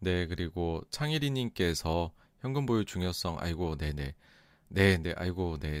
네, 0.00 0.26
그리고 0.26 0.82
창일이 0.90 1.30
님께서 1.30 2.12
현금 2.40 2.66
보유 2.66 2.84
중요성, 2.84 3.38
아이고, 3.40 3.76
네네. 3.76 4.14
네, 4.68 4.98
네, 4.98 5.14
아이고, 5.16 5.58
네. 5.58 5.80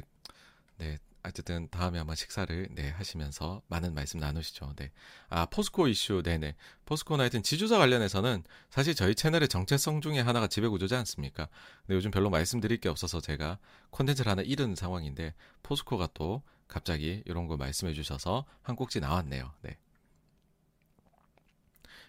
네, 0.78 0.98
어쨌든 1.28 1.68
다음에 1.70 1.98
아마 1.98 2.14
식사를 2.14 2.68
네 2.72 2.90
하시면서 2.90 3.62
많은 3.68 3.94
말씀 3.94 4.18
나누시죠. 4.18 4.74
네. 4.76 4.90
아 5.28 5.46
포스코 5.46 5.88
이슈 5.88 6.22
네 6.22 6.38
네. 6.38 6.54
포스코나 6.86 7.22
하여튼 7.22 7.42
지주사 7.42 7.78
관련해서는 7.78 8.44
사실 8.70 8.94
저희 8.94 9.14
채널의 9.14 9.48
정체성 9.48 10.00
중에 10.00 10.20
하나가 10.20 10.46
지배 10.46 10.68
구조지 10.68 10.94
않습니까? 10.94 11.48
근데 11.82 11.96
요즘 11.96 12.10
별로 12.10 12.30
말씀드릴 12.30 12.80
게 12.80 12.88
없어서 12.88 13.20
제가 13.20 13.58
콘텐츠를 13.90 14.30
하나 14.30 14.42
잃은 14.42 14.74
상황인데 14.74 15.34
포스코가 15.62 16.08
또 16.14 16.42
갑자기 16.66 17.22
이런 17.26 17.46
거 17.46 17.56
말씀해 17.56 17.92
주셔서 17.94 18.44
한 18.62 18.76
꼭지 18.76 19.00
나왔네요. 19.00 19.52
네. 19.62 19.76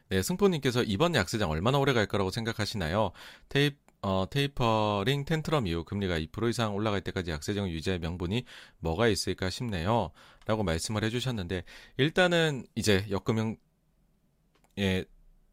네, 0.09 0.23
승포님께서 0.23 0.81
이번 0.83 1.13
약세장 1.13 1.51
얼마나 1.51 1.77
오래 1.77 1.93
갈 1.93 2.07
거라고 2.07 2.31
생각하시나요? 2.31 3.11
테이프 3.47 3.77
어, 4.01 4.25
테이퍼링 4.29 5.25
텐트럼 5.25 5.67
이후 5.67 5.83
금리가 5.83 6.17
2% 6.19 6.49
이상 6.49 6.73
올라갈 6.73 7.01
때까지 7.01 7.31
약세정 7.31 7.69
유지의 7.69 7.99
명분이 7.99 8.45
뭐가 8.79 9.09
있을까 9.09 9.49
싶네요. 9.49 10.11
라고 10.45 10.63
말씀을 10.63 11.03
해주셨는데, 11.03 11.63
일단은 11.97 12.65
이제 12.75 13.05
역금융에 13.09 13.57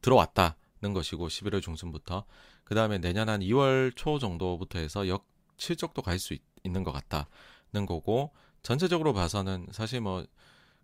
들어왔다는 0.01 0.93
것이고, 0.95 1.27
11월 1.27 1.61
중순부터. 1.61 2.25
그 2.63 2.77
다음에 2.77 2.99
내년 2.99 3.29
한 3.29 3.41
2월 3.41 3.95
초 3.97 4.19
정도부터 4.21 4.79
해서 4.79 5.09
역 5.09 5.27
실적도 5.57 6.01
갈 6.01 6.21
수 6.21 6.37
있는 6.63 6.85
것 6.85 6.93
같다는 6.93 7.85
거고, 7.85 8.33
전체적으로 8.63 9.13
봐서는 9.13 9.67
사실 9.73 10.01
뭐, 10.01 10.25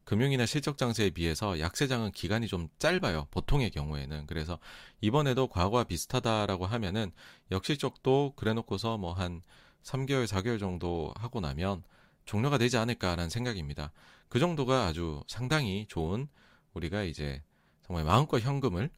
금융이나 0.05 0.47
실적 0.47 0.79
장세에 0.79 1.11
비해서 1.11 1.59
약세장은 1.61 2.13
기간이 2.13 2.49
좀 2.49 2.69
짧아요. 2.79 3.29
보통의 3.31 3.71
경우에는. 3.71 4.27
그래서 4.27 4.59
이번에도 5.01 5.47
과거와 5.47 5.85
비슷하다라고 5.85 6.67
하면은 6.67 7.13
역실적도 7.51 8.33
그래 8.37 8.53
놓고서 8.53 8.99
뭐 8.99 9.13
한 9.13 9.43
3개월, 9.83 10.27
4개월 10.27 10.59
정도 10.59 11.13
하고 11.17 11.41
나면 11.41 11.83
종료가 12.25 12.59
되지 12.59 12.77
않을까라는 12.77 13.31
생각입니다. 13.31 13.93
그 14.29 14.39
정도가 14.39 14.87
아주 14.87 15.23
상당히 15.27 15.87
좋은 15.89 16.29
우리가 16.75 17.03
이제 17.03 17.43
정말 17.83 18.05
마음껏 18.05 18.39
현금을 18.39 18.91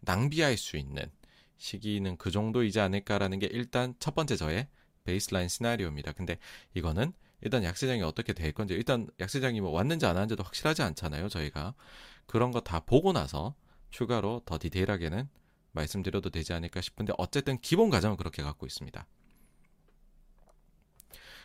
낭비할 0.00 0.56
수 0.56 0.76
있는 0.76 1.10
시기는 1.58 2.16
그 2.16 2.30
정도이지 2.30 2.80
않을까라는 2.80 3.38
게 3.38 3.48
일단 3.52 3.94
첫 3.98 4.14
번째 4.14 4.36
저의 4.36 4.66
베이스라인 5.04 5.48
시나리오입니다. 5.48 6.12
근데 6.12 6.38
이거는 6.74 7.12
일단 7.42 7.64
약세장이 7.64 8.02
어떻게 8.02 8.32
될 8.32 8.52
건지 8.52 8.74
일단 8.74 9.08
약세장이 9.18 9.60
뭐 9.60 9.70
왔는지 9.70 10.06
안 10.06 10.16
왔는지도 10.16 10.42
확실하지 10.42 10.82
않잖아요 10.82 11.28
저희가 11.28 11.74
그런 12.26 12.50
거 12.52 12.60
다 12.60 12.80
보고 12.80 13.12
나서 13.12 13.54
추가로 13.90 14.42
더 14.44 14.58
디테일하게는 14.58 15.28
말씀드려도 15.72 16.30
되지 16.30 16.52
않을까 16.52 16.80
싶은데 16.80 17.12
어쨌든 17.18 17.58
기본 17.60 17.90
과정은 17.90 18.16
그렇게 18.16 18.42
갖고 18.42 18.66
있습니다. 18.66 19.06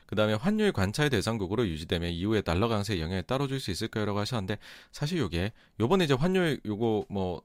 그 0.06 0.15
다음에 0.15 0.33
환율 0.35 0.72
관찰 0.72 1.09
대상국으로 1.09 1.67
유지되면 1.67 2.11
이후에 2.11 2.41
달러 2.41 2.67
강세에 2.67 2.99
영향을 2.99 3.24
따로 3.24 3.48
줄 3.48 3.59
수 3.59 3.72
있을까요 3.72 4.06
라고 4.06 4.19
하셨는데 4.19 4.57
사실 4.91 5.17
요게 5.17 5.51
요번에 5.80 6.06
이제 6.06 6.14
환율 6.14 6.59
요거 6.65 7.06
뭐 7.09 7.41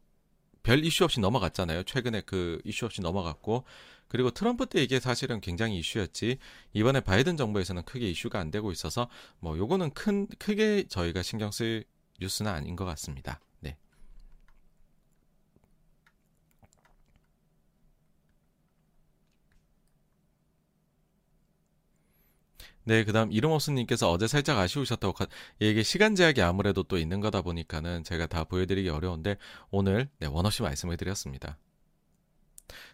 별 0.62 0.84
이슈 0.84 1.04
없이 1.04 1.20
넘어갔잖아요. 1.20 1.84
최근에 1.84 2.22
그 2.22 2.60
이슈 2.64 2.84
없이 2.86 3.00
넘어갔고 3.00 3.64
그리고 4.08 4.30
트럼프 4.32 4.66
때 4.66 4.82
이게 4.82 4.98
사실은 4.98 5.40
굉장히 5.40 5.78
이슈였지 5.78 6.38
이번에 6.72 7.00
바이든 7.00 7.36
정부에서는 7.36 7.84
크게 7.84 8.10
이슈가 8.10 8.40
안 8.40 8.50
되고 8.50 8.72
있어서 8.72 9.08
뭐 9.38 9.56
요거는 9.56 9.90
큰 9.90 10.26
크게 10.38 10.88
저희가 10.88 11.22
신경 11.22 11.52
쓸 11.52 11.84
뉴스는 12.20 12.50
아닌 12.50 12.74
것 12.74 12.84
같습니다. 12.84 13.40
네. 22.84 22.98
네, 22.98 23.04
그 23.04 23.12
다음 23.12 23.30
이름 23.32 23.50
없음님께서 23.52 24.10
어제 24.10 24.26
살짝 24.26 24.58
아쉬우셨다고, 24.58 25.12
가... 25.12 25.26
이게 25.58 25.82
시간 25.82 26.14
제약이 26.14 26.42
아무래도 26.42 26.82
또 26.82 26.98
있는 26.98 27.20
거다 27.20 27.42
보니까는 27.42 28.04
제가 28.04 28.26
다 28.26 28.44
보여드리기 28.44 28.88
어려운데, 28.88 29.36
오늘, 29.70 30.08
네, 30.18 30.26
원없이 30.26 30.62
말씀을 30.62 30.96
드렸습니다. 30.96 31.58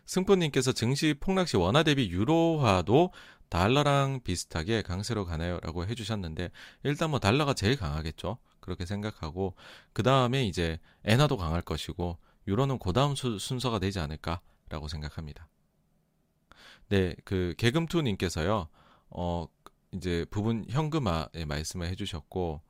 승포님께서 0.07 0.73
증시 0.73 1.15
폭락 1.19 1.49
시 1.49 1.57
원화 1.57 1.83
대비 1.83 2.09
유로화도 2.11 3.13
달러랑 3.49 4.21
비슷하게 4.25 4.83
강세로 4.83 5.25
가나요? 5.25 5.61
라고 5.63 5.87
해주셨는데, 5.87 6.51
일단 6.83 7.11
뭐 7.11 7.19
달러가 7.19 7.55
제일 7.55 7.77
강하겠죠. 7.77 8.39
그렇게 8.61 8.87
생각하고, 8.87 9.55
그 9.93 10.03
다음에 10.03 10.47
이제 10.47 10.79
엔화도 11.05 11.37
강할 11.37 11.63
것이고, 11.63 12.19
유로는 12.49 12.79
그 12.79 12.93
다음 12.93 13.15
순서가 13.15 13.79
되지 13.79 14.01
않을까라고 14.01 14.89
생각합니다. 14.89 15.49
네, 16.89 17.15
그 17.25 17.55
개금투님께서요, 17.59 18.69
어, 19.11 19.47
이제 19.97 20.25
부분 20.31 20.65
현금화에 20.69 21.45
말씀을 21.47 21.89
해주셨고, 21.89 22.61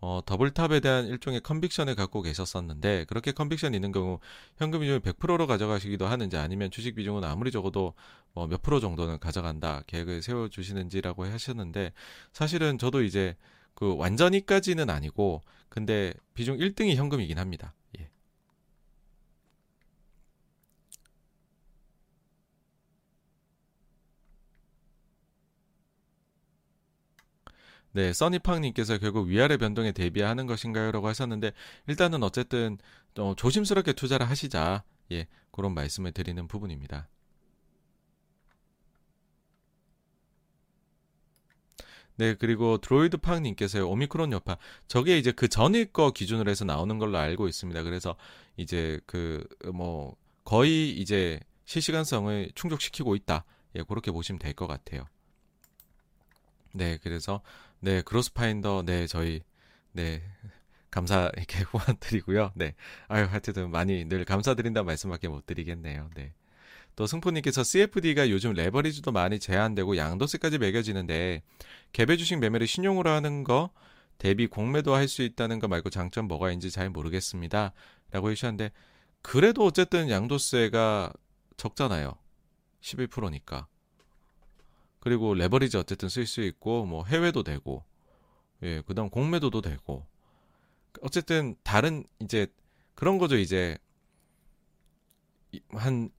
어, 0.00 0.20
더블탑에 0.26 0.80
대한 0.80 1.06
일종의 1.06 1.40
컨빅션을 1.42 1.94
갖고 1.94 2.22
계셨었는데 2.22 3.04
그렇게 3.08 3.30
컨빅션이 3.32 3.76
있는 3.76 3.92
경우 3.92 4.18
현금 4.56 4.80
비중을 4.80 5.00
100%로 5.00 5.46
가져가시기도 5.46 6.06
하는지 6.06 6.36
아니면 6.36 6.70
주식 6.72 6.96
비중은 6.96 7.22
아무리 7.24 7.52
적어도 7.52 7.94
뭐 8.34 8.46
몇 8.48 8.62
프로 8.62 8.80
정도는 8.80 9.18
가져간다 9.20 9.82
계획을 9.86 10.22
세워 10.22 10.48
주시는지라고 10.48 11.24
하셨는데 11.26 11.92
사실은 12.32 12.78
저도 12.78 13.02
이제 13.04 13.36
그 13.74 13.96
완전히까지는 13.96 14.90
아니고 14.90 15.42
근데 15.68 16.14
비중 16.34 16.56
1등이 16.58 16.96
현금이긴 16.96 17.38
합니다. 17.38 17.72
예. 17.98 18.08
네, 27.92 28.12
써니팡님께서 28.12 28.98
결국 28.98 29.28
위아래 29.28 29.56
변동에 29.58 29.92
대비하는 29.92 30.46
것인가요? 30.46 30.92
라고 30.92 31.08
하셨는데, 31.08 31.52
일단은 31.88 32.22
어쨌든, 32.22 32.78
어, 33.18 33.34
조심스럽게 33.36 33.92
투자를 33.92 34.28
하시자. 34.30 34.82
예, 35.12 35.26
그런 35.50 35.74
말씀을 35.74 36.12
드리는 36.12 36.46
부분입니다. 36.48 37.08
네, 42.16 42.34
그리고 42.34 42.78
드로이드 42.78 43.16
팡님께서요, 43.18 43.88
오미크론 43.88 44.32
여파. 44.32 44.56
저게 44.86 45.18
이제 45.18 45.32
그 45.32 45.48
전일 45.48 45.86
거 45.92 46.10
기준으로 46.12 46.50
해서 46.50 46.64
나오는 46.64 46.98
걸로 46.98 47.18
알고 47.18 47.48
있습니다. 47.48 47.82
그래서 47.82 48.16
이제 48.56 49.00
그, 49.06 49.46
뭐, 49.72 50.16
거의 50.44 50.90
이제 50.90 51.40
실시간성을 51.64 52.52
충족시키고 52.54 53.16
있다. 53.16 53.44
예, 53.76 53.82
그렇게 53.82 54.10
보시면 54.10 54.38
될 54.38 54.52
것 54.54 54.66
같아요. 54.66 55.06
네, 56.72 56.98
그래서 57.02 57.40
네, 57.82 58.02
크로스파인더, 58.02 58.84
네, 58.86 59.06
저희, 59.06 59.42
네, 59.92 60.22
감사, 60.90 61.30
이렇게 61.36 61.60
후원 61.64 61.96
드리고요. 61.98 62.52
네. 62.54 62.74
아유, 63.08 63.26
하여튼 63.28 63.70
많이 63.70 64.04
늘 64.04 64.24
감사드린다는 64.24 64.86
말씀밖에 64.86 65.28
못 65.28 65.46
드리겠네요. 65.46 66.08
네. 66.14 66.32
또 66.96 67.06
승포님께서 67.06 67.64
CFD가 67.64 68.30
요즘 68.30 68.52
레버리지도 68.52 69.12
많이 69.12 69.40
제한되고 69.40 69.96
양도세까지 69.96 70.58
매겨지는데, 70.58 71.42
개별 71.92 72.18
주식 72.18 72.38
매매를 72.38 72.66
신용으로 72.66 73.10
하는 73.10 73.44
거 73.44 73.70
대비 74.18 74.46
공매도 74.46 74.94
할 74.94 75.08
수 75.08 75.22
있다는 75.22 75.58
거 75.58 75.68
말고 75.68 75.90
장점 75.90 76.28
뭐가 76.28 76.50
있는지 76.50 76.70
잘 76.70 76.90
모르겠습니다. 76.90 77.72
라고 78.12 78.30
해주셨는데 78.30 78.70
그래도 79.22 79.64
어쨌든 79.64 80.10
양도세가 80.10 81.12
적잖아요. 81.56 82.14
11%니까. 82.82 83.66
그리고 85.02 85.34
레버리지 85.34 85.76
어쨌든 85.78 86.08
쓸 86.08 86.26
수 86.26 86.42
있고 86.42 86.86
뭐 86.86 87.04
해외도 87.04 87.42
되고 87.42 87.84
예, 88.62 88.82
그다음 88.86 89.10
공매도도 89.10 89.60
되고 89.62 90.06
어쨌든 91.02 91.56
다른 91.64 92.04
이제 92.20 92.46
그런 92.94 93.18
거죠. 93.18 93.36
이제 93.36 93.78
한 95.70 96.10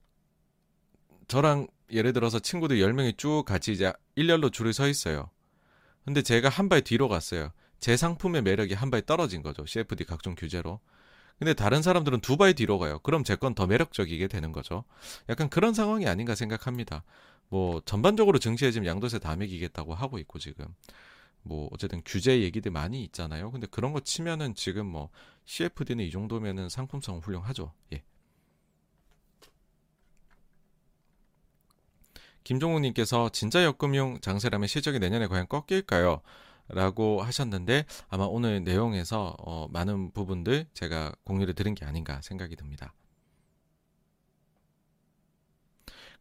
저랑 1.27 1.67
예를 1.91 2.13
들어서 2.13 2.39
친구들 2.39 2.77
10명이 2.79 3.17
쭉 3.17 3.43
같이 3.45 3.71
이제 3.71 3.91
일렬로 4.15 4.49
줄을 4.49 4.73
서 4.73 4.87
있어요. 4.87 5.29
근데 6.05 6.21
제가 6.21 6.49
한 6.49 6.69
발 6.69 6.81
뒤로 6.81 7.07
갔어요. 7.09 7.51
제 7.79 7.97
상품의 7.97 8.41
매력이 8.43 8.73
한 8.73 8.89
발 8.91 9.01
떨어진 9.01 9.41
거죠. 9.41 9.65
CFD 9.65 10.05
각종 10.05 10.35
규제로. 10.35 10.79
근데 11.39 11.53
다른 11.53 11.81
사람들은 11.81 12.21
두 12.21 12.37
발 12.37 12.53
뒤로 12.53 12.79
가요. 12.79 12.99
그럼 12.99 13.23
제 13.23 13.35
건 13.35 13.55
더 13.55 13.67
매력적이게 13.67 14.27
되는 14.27 14.51
거죠. 14.51 14.83
약간 15.29 15.49
그런 15.49 15.73
상황이 15.73 16.07
아닌가 16.07 16.35
생각합니다. 16.35 17.03
뭐 17.53 17.83
전반적으로 17.85 18.40
증시에 18.40 18.72
지금 18.72 18.88
양도세 18.88 19.19
다 19.19 19.35
매기겠다고 19.35 19.93
하고 19.93 20.17
있고 20.17 20.40
지금 20.40 20.65
뭐 21.43 21.69
어쨌든 21.72 22.01
규제 22.03 22.41
얘기들 22.41 22.72
많이 22.72 23.03
있잖아요. 23.03 23.51
근데 23.51 23.67
그런 23.67 23.93
거 23.93 23.99
치면은 23.99 24.56
지금 24.56 24.88
뭐 24.88 25.11
CFD는 25.45 26.03
이 26.03 26.09
정도면은 26.09 26.67
상품성 26.67 27.19
훌륭하죠. 27.19 27.72
예. 27.93 28.01
김종욱님께서 32.43 33.30
진짜 33.30 33.64
역금융 33.64 34.19
장세라면 34.19 34.67
실적이 34.67 34.98
내년에 34.98 35.27
과연 35.27 35.48
꺾일까요? 35.48 36.22
라고 36.69 37.22
하셨는데 37.22 37.85
아마 38.09 38.23
오늘 38.23 38.64
내용에서 38.64 39.35
어, 39.38 39.67
많은 39.69 40.11
부분들 40.11 40.65
제가 40.73 41.14
공유를 41.23 41.53
드린 41.53 41.75
게 41.75 41.85
아닌가 41.85 42.19
생각이 42.23 42.56
듭니다. 42.56 42.95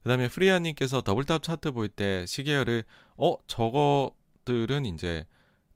그 0.03 0.09
다음에 0.09 0.29
프리아님께서 0.29 1.03
double 1.03 1.30
top 1.30 1.43
차트 1.43 1.73
볼 1.73 1.89
때 1.89 2.25
시계열을 2.27 2.85
어 3.17 3.37
저거들은 3.47 4.87
이제 4.87 5.25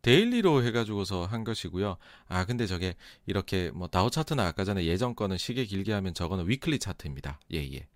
daily로 0.02 0.62
해가지고서 0.65 1.27
한 1.27 1.45
것이고요. 1.45 1.97
아 2.29 2.45
근데 2.45 2.67
저게 2.67 2.95
이렇게 3.27 3.71
뭐 3.73 3.89
다우 3.89 4.11
차트나 4.11 4.47
아까 4.47 4.65
전에 4.65 4.85
예전 4.85 5.15
거는 5.17 5.37
시계열 5.36 5.65
길게 5.65 5.93
하면 5.93 6.15
저거는 6.15 6.49
weekly 6.49 6.78
차트입니다. 6.79 7.41
예예. 7.53 7.75
예. 7.75 7.87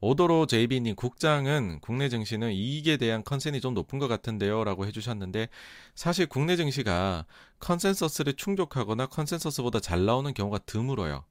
오도로 0.00 0.46
JB님 0.46 0.94
국장은 0.94 1.80
국내 1.80 2.08
증시는 2.08 2.52
이익에 2.52 2.96
대한 2.98 3.24
컨센이 3.24 3.60
좀 3.60 3.74
높은 3.74 3.98
것 3.98 4.06
같은데요 4.06 4.62
라고 4.62 4.86
해주셨는데 4.86 5.48
사실 5.96 6.26
국내 6.26 6.54
증시가 6.56 7.26
consensus를 7.58 8.34
충족하거나 8.34 9.06
consensus보다 9.06 9.80
잘 9.80 10.04
나오는 10.04 10.32
경우가 10.32 10.58
드물어요. 10.58 11.24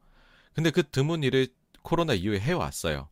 근데 0.54 0.72
그 0.72 0.84
드문 0.84 1.24
일을 1.24 1.48
코로나 1.88 2.14
이후에 2.14 2.38
해왔어요. 2.38 3.07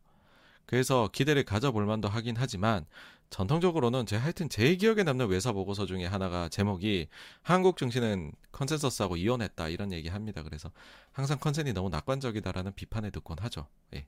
그래서 0.66 1.08
기대를 1.10 1.44
가져볼 1.44 1.86
만도 1.86 2.08
하긴 2.08 2.34
하지만 2.36 2.84
전통적으로는 3.30 4.04
제 4.04 4.16
하여튼 4.16 4.50
제 4.50 4.76
기억에 4.76 5.02
남는 5.02 5.28
외사 5.28 5.52
보고서 5.52 5.86
중에 5.86 6.04
하나가 6.04 6.50
제목이 6.50 7.08
한국 7.40 7.78
증시는 7.78 8.32
consensus하고 8.52 9.16
이혼했다 9.16 9.70
이런 9.70 9.92
얘기 9.92 10.10
합니다. 10.10 10.42
그래서 10.42 10.70
항상 11.12 11.38
컨센이 11.38 11.72
너무 11.72 11.88
낙관적이다라는 11.88 12.74
비판을 12.74 13.12
듣곤 13.12 13.38
하죠. 13.40 13.66
예. 13.94 14.04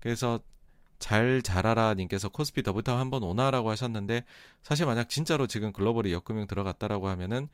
그래서 0.00 0.40
잘 0.98 1.42
자라라 1.42 1.92
님께서 1.92 2.30
코스피 2.30 2.62
double 2.62 2.86
top 2.86 2.98
한번 2.98 3.22
오나라고 3.22 3.68
하셨는데 3.68 4.24
사실 4.62 4.86
만약 4.86 5.10
진짜로 5.10 5.46
지금 5.46 5.74
global이 5.74 6.10
역금융 6.14 6.46
들어갔다라고 6.46 7.08
하면은 7.08 7.50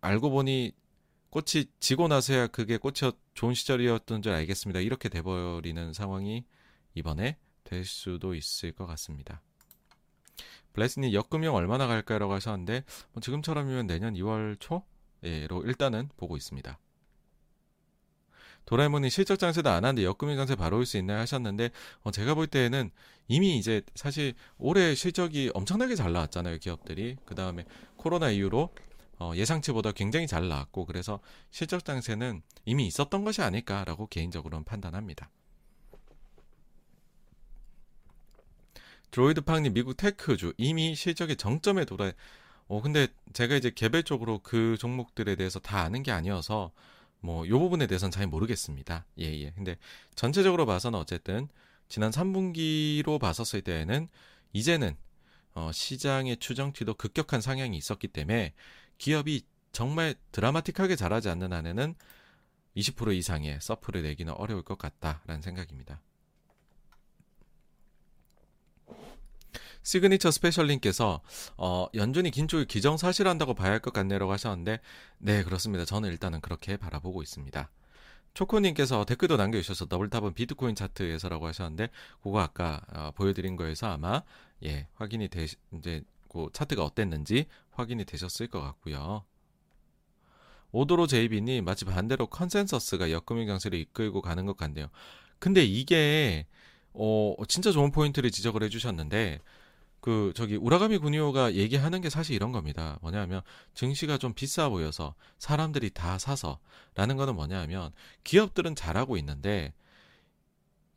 알고 0.00 0.30
보니 0.30 0.72
꽃이 1.34 1.64
지고 1.80 2.06
나서야 2.06 2.46
그게 2.46 2.76
꽃이 2.76 3.10
좋은 3.34 3.54
시절이었던 3.54 4.22
줄 4.22 4.32
알겠습니다. 4.32 4.78
이렇게 4.78 5.08
돼버리는 5.08 5.92
상황이 5.92 6.44
이번에 6.94 7.38
될 7.64 7.84
수도 7.84 8.36
있을 8.36 8.70
것 8.70 8.86
같습니다. 8.86 9.42
블레스님 10.74 11.12
역금융 11.12 11.56
얼마나 11.56 11.88
갈까요라고 11.88 12.34
하셨는데 12.34 12.84
뭐 13.12 13.20
지금처럼이면 13.20 13.88
내년 13.88 14.14
2월 14.14 14.60
초로 14.60 14.84
일단은 15.64 16.08
보고 16.16 16.36
있습니다. 16.36 16.78
도라에몽이 18.66 19.10
실적 19.10 19.36
장세도 19.36 19.68
안 19.68 19.84
하는데 19.84 20.04
역금융 20.04 20.36
장세 20.36 20.54
바로 20.54 20.76
올 20.76 20.86
수 20.86 20.98
있나요 20.98 21.18
하셨는데 21.18 21.70
어, 22.02 22.12
제가 22.12 22.34
볼 22.34 22.46
때에는 22.46 22.92
이미 23.26 23.58
이제 23.58 23.82
사실 23.96 24.34
올해 24.56 24.94
실적이 24.94 25.50
엄청나게 25.52 25.96
잘 25.96 26.12
나왔잖아요 26.12 26.58
기업들이 26.58 27.16
그 27.26 27.34
다음에 27.34 27.64
코로나 27.96 28.30
이후로 28.30 28.70
어, 29.18 29.32
예상치보다 29.34 29.92
굉장히 29.92 30.26
잘 30.26 30.48
나왔고 30.48 30.86
그래서 30.86 31.20
실적 31.50 31.84
장세는 31.84 32.42
이미 32.64 32.86
있었던 32.86 33.24
것이 33.24 33.42
아닐까라고 33.42 34.06
개인적으로는 34.08 34.64
판단합니다. 34.64 35.30
드로이드 39.10 39.42
팡님 39.42 39.74
미국 39.74 39.96
테크주 39.96 40.54
이미 40.58 40.94
실적의 40.96 41.36
정점에 41.36 41.84
돌아. 41.84 42.10
어 42.66 42.80
근데 42.82 43.06
제가 43.32 43.54
이제 43.54 43.70
개별적으로 43.70 44.40
그 44.42 44.76
종목들에 44.78 45.36
대해서 45.36 45.60
다 45.60 45.80
아는 45.82 46.02
게 46.02 46.10
아니어서 46.10 46.72
뭐 47.20 47.46
요 47.46 47.58
부분에 47.58 47.86
대해서는 47.86 48.10
잘 48.10 48.26
모르겠습니다. 48.26 49.06
예 49.20 49.24
예. 49.24 49.52
근데 49.52 49.76
전체적으로 50.16 50.66
봐서는 50.66 50.98
어쨌든 50.98 51.48
지난 51.88 52.10
3분기로 52.10 53.20
봤었을 53.20 53.62
때에는 53.62 54.08
이제는 54.52 54.96
어, 55.54 55.70
시장의 55.72 56.38
추정치도 56.38 56.94
급격한 56.94 57.40
상향이 57.40 57.76
있었기 57.76 58.08
때문에 58.08 58.52
기업이 59.04 59.42
정말 59.70 60.14
드라마틱하게 60.32 60.96
잘하지 60.96 61.28
않는 61.28 61.52
한에는 61.52 61.94
20% 62.74 63.14
이상의 63.14 63.58
서프를 63.60 64.02
내기는 64.02 64.32
어려울 64.32 64.62
것 64.62 64.78
같다라는 64.78 65.42
생각입니다. 65.42 66.00
시그니처 69.82 70.30
스페셜님께서 70.30 71.20
어, 71.58 71.86
연준이 71.92 72.30
긴축을 72.30 72.64
기정사실한다고 72.64 73.52
봐야 73.52 73.72
할 73.72 73.80
것 73.80 73.92
같네라고 73.92 74.32
하셨는데 74.32 74.80
네 75.18 75.44
그렇습니다. 75.44 75.84
저는 75.84 76.08
일단은 76.08 76.40
그렇게 76.40 76.78
바라보고 76.78 77.22
있습니다. 77.22 77.70
초코님께서 78.32 79.04
댓글도 79.04 79.36
남겨주셔서 79.36 79.84
double 79.84 80.08
top은 80.08 80.32
비트코인 80.32 80.76
차트에서라고 80.76 81.46
하셨는데 81.48 81.90
그거 82.22 82.40
아까 82.40 82.80
어, 82.94 83.10
보여드린 83.14 83.56
거에서 83.56 83.88
아마 83.88 84.22
예 84.64 84.88
확인이 84.94 85.28
되 85.28 85.46
이제 85.72 86.02
그 86.34 86.48
차트가 86.52 86.82
어땠는지 86.82 87.46
확인이 87.74 88.04
되셨을 88.04 88.48
것 88.48 88.60
같고요. 88.60 89.24
오도로 90.72 91.06
제이비님 91.06 91.64
마치 91.64 91.84
반대로 91.84 92.26
consensus가 92.26 93.10
역금융 93.12 93.46
강세를 93.46 93.78
이끌고 93.78 94.22
가는 94.22 94.44
것 94.44 94.56
같네요. 94.56 94.88
근데 95.38 95.64
이게 95.64 96.46
어 96.92 97.34
진짜 97.48 97.70
좋은 97.70 97.92
포인트를 97.92 98.30
지적을 98.30 98.62
해주셨는데 98.64 99.40
그 100.00 100.32
저기 100.34 100.56
우라가미 100.56 100.98
구니오가 100.98 101.54
얘기하는 101.54 102.00
게 102.00 102.10
사실 102.10 102.34
이런 102.34 102.52
겁니다. 102.52 102.98
뭐냐면 103.02 103.40
증시가 103.72 104.18
좀 104.18 104.34
비싸 104.34 104.68
보여서 104.68 105.14
사람들이 105.38 105.90
다 105.90 106.18
사서라는 106.18 107.16
거는 107.16 107.36
뭐냐면 107.36 107.92
기업들은 108.24 108.74
잘하고 108.74 109.16
있는데 109.16 109.72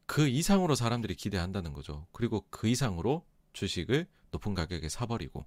그 0.08 0.28
이상으로 0.28 0.76
사람들이 0.76 1.16
기대한다는 1.16 1.74
거죠. 1.74 2.08
그리고 2.12 2.46
그 2.50 2.68
이상으로 2.68 3.24
주식을 3.54 4.08
높은 4.32 4.56
가격에 4.56 4.90
사버리고 4.90 5.46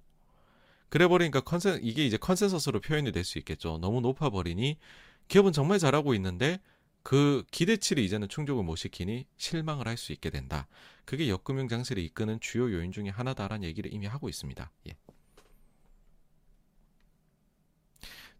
그래 0.91 1.07
버리니까 1.07 1.39
컨센 1.41 1.79
이게 1.83 2.05
이제 2.05 2.17
consensus로 2.17 2.81
표현이 2.81 3.13
될 3.13 3.23
수 3.23 3.37
있겠죠. 3.39 3.77
너무 3.79 4.01
높아 4.01 4.29
버리니 4.29 4.77
기업은 5.29 5.53
정말 5.53 5.79
잘하고 5.79 6.13
있는데 6.15 6.59
그 7.01 7.45
기대치를 7.51 8.03
이제는 8.03 8.27
충족을 8.27 8.61
못 8.63 8.75
시키니 8.75 9.25
실망을 9.37 9.87
할 9.87 9.95
수 9.97 10.11
있게 10.11 10.29
된다. 10.29 10.67
그게 11.05 11.29
역금융 11.29 11.69
장세를 11.69 12.03
이끄는 12.03 12.41
주요 12.41 12.71
요인 12.73 12.91
중에 12.91 13.07
하나다라는 13.09 13.63
얘기를 13.63 13.91
이미 13.93 14.05
하고 14.05 14.27
있습니다. 14.27 14.69
예. 14.89 14.97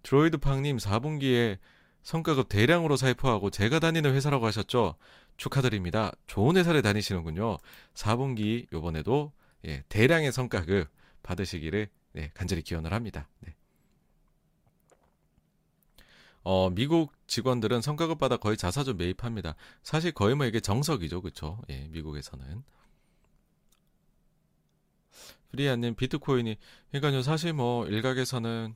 드로이드 0.04 0.38
팡님 0.38 0.76
4분기에 0.78 1.58
성과급 2.04 2.50
대량으로 2.50 2.98
살포하고 2.98 3.50
제가 3.50 3.80
다니는 3.80 4.14
회사라고 4.14 4.46
하셨죠? 4.48 4.96
축하드립니다. 5.38 6.12
좋은 6.28 6.58
회사를 6.58 6.82
다니시는군요. 6.82 7.60
4분기 7.94 8.68
요번에도 8.74 9.32
예, 9.66 9.84
대량의 9.88 10.34
성과급 10.34 10.90
받으시기를 11.24 11.88
네, 12.14 12.32
간절히 12.34 12.62
기원을 12.62 12.94
합니다. 12.94 13.28
네. 13.42 13.56
어, 16.44 16.70
미국 16.72 17.14
직원들은 17.28 17.82
성과급 17.82 18.18
받아 18.18 18.38
거의 18.38 18.58
자사주 18.58 18.96
매입합니다. 18.96 19.56
사실 19.84 20.12
거의 20.12 20.36
뭐 20.36 20.46
이게 20.46 20.60
정석이죠, 20.60 21.22
그쵸? 21.22 21.62
예, 21.70 21.88
미국에서는. 21.90 22.64
프리아님, 25.52 25.96
비트코인이, 25.96 26.58
그러니까요, 26.92 27.22
사실 27.22 27.54
뭐, 27.54 27.86
일각에서는, 27.86 28.74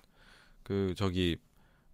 그, 0.63 0.93
저기, 0.97 1.37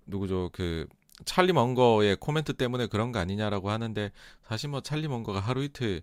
누구죠, 0.07 0.49
그, 0.53 0.87
찰리 1.23 1.53
먼거의 1.53 2.15
코멘트 2.19 2.53
때문에 2.53 2.87
그런 2.87 3.11
거 3.11 3.19
아니냐라고 3.19 3.69
하는데, 3.69 4.11
사실 4.43 4.69
뭐, 4.69 4.81
찰리 4.81 5.07
먼거가 5.07 5.39
하루 5.39 5.63
이틀 5.63 6.01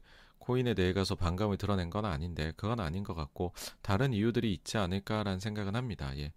코인에 0.48 0.72
대해 0.72 0.94
가서 0.94 1.14
반감을 1.14 1.58
드러낸 1.58 1.90
건 1.90 2.06
아닌데 2.06 2.54
그건 2.56 2.80
아닌 2.80 3.04
것 3.04 3.14
같고 3.14 3.52
다른 3.82 4.14
이유들이 4.14 4.50
있지 4.54 4.78
않을까라는 4.78 5.40
생각은 5.40 5.76
합니다. 5.76 6.16
예. 6.16 6.32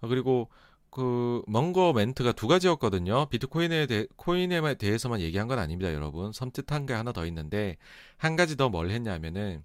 어, 0.00 0.08
그리고 0.08 0.48
그 0.88 1.42
먼거 1.46 1.92
멘트가 1.92 2.32
두 2.32 2.48
가지였거든요. 2.48 3.26
비트코인에 3.26 3.86
대 3.86 4.06
코인에 4.16 4.74
대해서만 4.74 5.20
얘기한 5.20 5.46
건 5.46 5.58
아닙니다, 5.58 5.92
여러분. 5.92 6.32
섬뜩한 6.32 6.86
게 6.86 6.94
하나 6.94 7.12
더 7.12 7.26
있는데 7.26 7.76
한 8.16 8.34
가지 8.34 8.56
더 8.56 8.70
뭘 8.70 8.90
했냐면은 8.90 9.62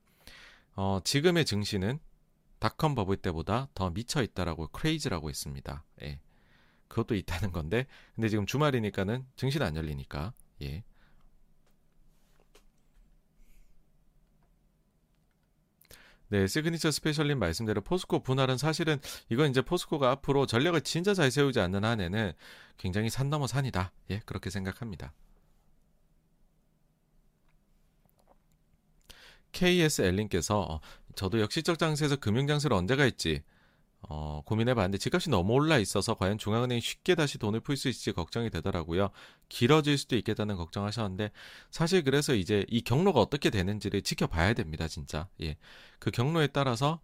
어, 0.76 1.00
지금의 1.04 1.46
증시는 1.46 2.00
닷컴 2.60 2.96
버블 2.96 3.16
때보다 3.18 3.70
더 3.74 3.90
미쳐 3.92 4.24
있다라고 4.24 4.68
크레이즈라고 4.68 5.30
했습니다. 5.30 5.86
예. 6.04 6.20
그것도 6.90 7.16
있다는 7.16 7.54
건데 7.54 7.88
근데 8.16 8.28
지금 8.28 8.46
주말이니까는 8.46 9.26
증시는 9.38 9.66
안 9.66 9.76
열리니까 9.78 10.34
예. 10.64 10.84
네, 16.30 16.48
시그니처 16.48 16.92
스페셜님 16.92 17.38
말씀대로 17.40 17.82
포스코 17.82 18.20
분할은 18.20 18.58
사실은 18.58 19.00
이건 19.30 19.50
이제 19.52 19.62
포스코가 19.62 20.10
앞으로 20.12 20.46
전략을 20.46 20.82
진짜 20.82 21.14
잘 21.14 21.30
세우지 21.30 21.60
않는 21.60 21.84
한에는 21.84 22.34
굉장히 22.78 23.10
산 23.10 23.30
넘어 23.30 23.48
산이다. 23.48 23.92
예, 24.10 24.22
그렇게 24.26 24.50
생각합니다. 24.50 25.14
KSL님께서 29.52 30.60
어, 30.60 30.80
저도 31.16 31.40
역실적 31.40 31.80
장세에서 31.80 32.18
금융 32.18 32.48
장세를 32.48 32.76
언제가 32.76 33.04
했지 33.04 33.42
어, 34.10 34.42
고민해봤는데 34.46 34.98
집값이 34.98 35.30
너무 35.30 35.54
올라 35.54 35.78
있어서 35.78 36.14
과연 36.16 36.38
중앙은행이 36.38 36.82
쉽게 36.82 37.16
다시 37.16 37.38
돈을 37.38 37.60
풀 37.62 37.76
수 37.78 37.90
있을지 37.90 38.12
걱정이 38.12 38.50
되더라고요. 38.50 39.10
길어질 39.50 39.98
수도 39.98 40.16
있겠다는 40.16 40.56
걱정하셨는데 40.56 41.32
사실 41.72 42.04
그래서 42.04 42.36
이제 42.36 42.66
이 42.70 42.82
경로가 42.82 43.20
어떻게 43.20 43.50
되는지를 43.50 44.02
지켜봐야 44.02 44.54
됩니다, 44.54 44.88
진짜. 44.88 45.28
예, 45.42 45.58
그 46.00 46.12
경로에 46.12 46.48
따라서 46.48 47.02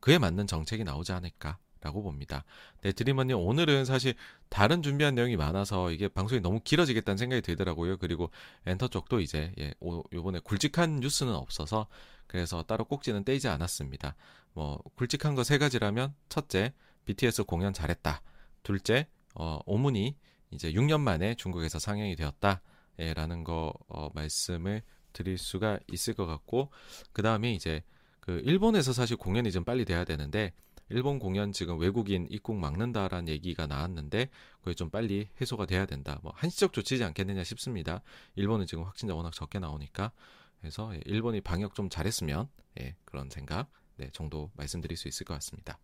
그에 0.00 0.18
맞는 0.18 0.46
정책이 0.46 0.84
나오지 0.84 1.12
않을까. 1.12 1.58
라고 1.82 2.00
봅니다. 2.00 2.44
네, 2.82 2.92
드리머님 2.92 3.36
오늘은 3.36 3.84
사실 3.84 4.14
다른 4.48 4.82
준비한 4.82 5.16
내용이 5.16 5.36
많아서 5.36 5.90
이게 5.90 6.06
방송이 6.06 6.40
너무 6.40 6.60
길어지겠다는 6.62 7.16
생각이 7.16 7.42
들더라고요. 7.42 7.96
그리고 7.96 8.30
엔터 8.66 8.86
쪽도 8.86 9.18
이제 9.18 9.52
예, 9.58 9.74
오, 9.80 10.04
요번에 10.12 10.38
굵직한 10.44 11.00
뉴스는 11.00 11.34
없어서 11.34 11.88
그래서 12.28 12.62
따로 12.62 12.84
꼭지는 12.84 13.24
떼지 13.24 13.48
않았습니다. 13.48 14.14
뭐 14.54 14.82
굵직한 14.96 15.34
거 15.34 15.42
세 15.44 15.58
가지라면 15.58 16.14
첫째, 16.28 16.72
BTS 17.04 17.44
공연 17.44 17.72
잘했다. 17.72 18.22
둘째, 18.62 19.08
어, 19.34 19.60
오문이 19.66 20.16
이제 20.50 20.72
6년 20.72 21.00
만에 21.00 21.34
중국에서 21.34 21.78
상영이 21.78 22.16
되었다. 22.16 22.60
예, 22.98 23.14
라는 23.14 23.42
거 23.44 23.72
어, 23.88 24.08
말씀을 24.14 24.82
드릴 25.12 25.38
수가 25.38 25.78
있을 25.90 26.14
것 26.14 26.26
같고 26.26 26.70
그 27.12 27.22
다음에 27.22 27.52
이제 27.52 27.82
그 28.20 28.40
일본에서 28.44 28.92
사실 28.92 29.16
공연이 29.16 29.50
좀 29.50 29.64
빨리 29.64 29.84
돼야 29.84 30.04
되는데 30.04 30.52
일본 30.88 31.18
공연 31.18 31.52
지금 31.52 31.78
외국인 31.78 32.26
입국 32.30 32.56
막는다라는 32.56 33.28
얘기가 33.28 33.66
나왔는데 33.66 34.28
그게 34.60 34.74
좀 34.74 34.90
빨리 34.90 35.28
해소가 35.40 35.66
돼야 35.66 35.86
된다. 35.86 36.20
뭐 36.22 36.32
한시적 36.36 36.72
조치지 36.72 37.02
않겠느냐 37.04 37.44
싶습니다. 37.44 38.02
일본은 38.36 38.66
지금 38.66 38.84
확진자 38.84 39.14
워낙 39.14 39.32
적게 39.32 39.58
나오니까 39.58 40.12
그래서 40.60 40.94
예, 40.94 41.00
일본이 41.06 41.40
방역 41.40 41.74
좀 41.74 41.88
잘했으면 41.88 42.48
예, 42.80 42.94
그런 43.04 43.30
생각 43.30 43.68
네, 44.02 44.10
정도 44.12 44.50
말씀드릴 44.56 44.96
수 44.96 45.06
있을 45.06 45.24
것 45.24 45.34
같습니다. 45.34 45.78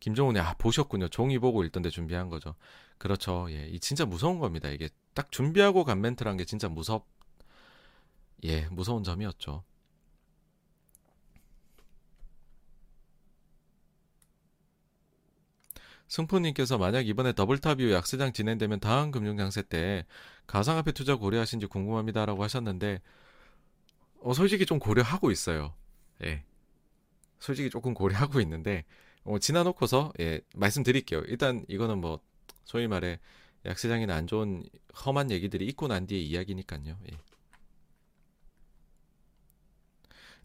김정훈이 0.00 0.40
아 0.40 0.54
보셨군요. 0.54 1.08
종이 1.08 1.38
보고 1.38 1.62
읽던데 1.62 1.88
준비한 1.88 2.28
거죠. 2.28 2.56
그렇죠. 2.98 3.46
예, 3.50 3.68
이 3.68 3.78
진짜 3.78 4.04
무서운 4.04 4.40
겁니다. 4.40 4.68
이게 4.70 4.88
딱 5.14 5.30
준비하고 5.30 5.84
간 5.84 6.00
멘트란 6.00 6.36
게 6.36 6.44
진짜 6.44 6.68
무섭 6.68 7.06
예, 8.42 8.66
무서운 8.70 9.04
점이었죠. 9.04 9.62
승포님께서 16.08 16.76
만약 16.76 17.06
이번에 17.06 17.32
double 17.32 17.64
top 17.64 17.80
이후 17.80 17.92
약세장 17.92 18.32
진행되면 18.32 18.80
다음 18.80 19.10
금융장세 19.10 19.62
때 19.62 20.06
가상화폐 20.46 20.92
투자 20.92 21.16
고려하신지 21.16 21.66
궁금합니다라고 21.66 22.42
하셨는데 22.42 23.00
어, 24.24 24.32
솔직히 24.32 24.64
좀 24.64 24.78
고려하고 24.78 25.30
있어요. 25.30 25.74
예. 26.24 26.42
솔직히 27.38 27.68
조금 27.68 27.92
고려하고 27.92 28.40
있는데 28.40 28.84
어, 29.22 29.38
지나놓고서 29.38 30.14
예, 30.18 30.40
말씀드릴게요. 30.54 31.20
일단 31.26 31.64
이거는 31.68 31.98
뭐 31.98 32.20
소위 32.64 32.88
말해 32.88 33.20
약세장이나 33.66 34.14
안 34.14 34.26
좋은 34.26 34.64
험한 35.04 35.30
얘기들이 35.30 35.66
있고 35.66 35.88
난 35.88 36.06
뒤에 36.06 36.20
이야기니까요. 36.20 36.98
예. 37.12 37.18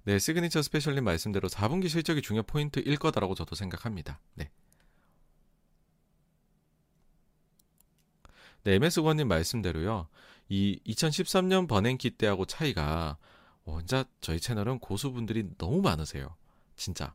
네, 0.03 0.19
시그니처 0.19 0.61
스페셜님 0.61 1.06
말씀대로 1.06 1.48
4분기 1.48 1.88
실적이 1.88 2.22
중요 2.22 2.43
포인트일 2.43 2.98
거다라고 2.98 3.33
저도 3.33 3.56
생각합니다. 3.56 4.19
네. 4.35 4.51
네, 8.66 8.74
MS 8.74 9.03
권님 9.03 9.30
말씀대로요. 9.30 10.09
이 10.49 10.82
2013년 10.85 11.69
버냉키 11.69 12.11
때하고 12.11 12.43
차이가 12.45 13.17
혼자 13.72 14.06
저희 14.22 14.39
채널은 14.39 14.80
고수분들이 14.80 15.49
너무 15.57 15.81
많으세요. 15.81 16.35
진짜. 16.75 17.14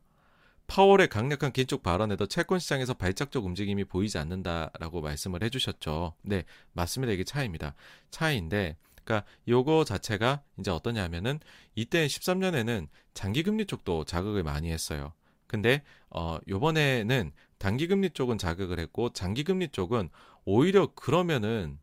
파월의 0.67 1.09
강력한 1.09 1.51
긴축 1.51 1.83
발언에도 1.83 2.25
채권 2.25 2.59
시장에서 2.59 2.95
발작적 2.95 3.45
움직임이 3.45 3.83
보이지 3.83 4.17
않는다라고 4.17 5.01
말씀을 5.01 5.43
해주셨죠. 5.43 6.15
네, 6.23 6.43
맞습니다. 6.73 7.13
이게 7.13 7.23
차이입니다. 7.23 7.75
차이인데, 8.09 8.77
그러니까 9.03 9.27
요거 9.47 9.85
자체가 9.85 10.41
이제 10.59 10.71
어떠냐면은 10.71 11.39
이때 11.75 12.07
13년에는 12.07 12.87
장기 13.13 13.43
금리 13.43 13.65
쪽도 13.65 14.05
자극을 14.05 14.43
많이 14.43 14.71
했어요. 14.71 15.13
근데 15.47 15.83
어 16.09 16.39
요번에는 16.47 17.31
단기 17.59 17.87
금리 17.87 18.09
쪽은 18.09 18.37
자극을 18.37 18.79
했고 18.79 19.13
장기 19.13 19.43
금리 19.43 19.69
쪽은 19.69 20.09
오히려 20.43 20.87
그러면은 20.95 21.79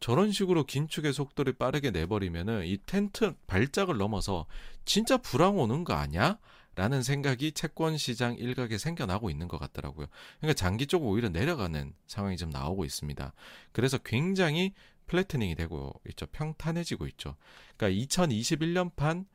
저런 0.00 0.32
식으로 0.32 0.64
긴축의 0.64 1.12
속도를 1.12 1.54
빠르게 1.54 1.90
내버리면은 1.90 2.66
이 2.66 2.78
텐트 2.86 3.34
발작을 3.46 3.96
넘어서 3.96 4.46
진짜 4.84 5.16
불황 5.16 5.58
오는 5.58 5.84
거 5.84 5.94
아니야? 5.94 6.38
라는 6.76 7.02
생각이 7.02 7.52
채권 7.52 7.96
시장 7.96 8.34
일각에 8.34 8.78
생겨나고 8.78 9.30
있는 9.30 9.46
것 9.46 9.58
같더라고요. 9.58 10.06
그러니까 10.40 10.54
장기 10.54 10.86
쪽 10.86 11.04
오히려 11.04 11.28
내려가는 11.28 11.94
상황이 12.06 12.36
좀 12.36 12.50
나오고 12.50 12.84
있습니다. 12.84 13.32
그래서 13.72 13.98
굉장히 13.98 14.74
플래트닝이 15.06 15.54
되고 15.54 15.92
있죠. 16.08 16.26
평탄해지고 16.26 17.06
있죠. 17.08 17.36
그러니까 17.76 18.04
2021년판 18.04 19.26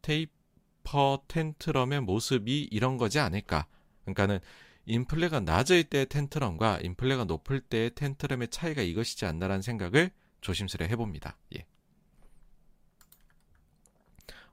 테이퍼 0.00 1.22
텐트럼의 1.28 2.00
모습이 2.00 2.68
이런 2.70 2.96
거지 2.96 3.20
않을까. 3.20 3.66
그러니까는 4.04 4.40
인플레가 4.86 5.40
낮을 5.40 5.84
때 5.84 6.04
텐트럼과 6.04 6.80
인플레가 6.82 7.24
높을 7.24 7.60
때의 7.60 7.94
텐트럼의 7.94 8.48
차이가 8.48 8.82
이것이지 8.82 9.26
않나라는 9.26 9.62
생각을 9.62 10.10
조심스레 10.40 10.88
해봅니다. 10.88 11.36
예. 11.56 11.66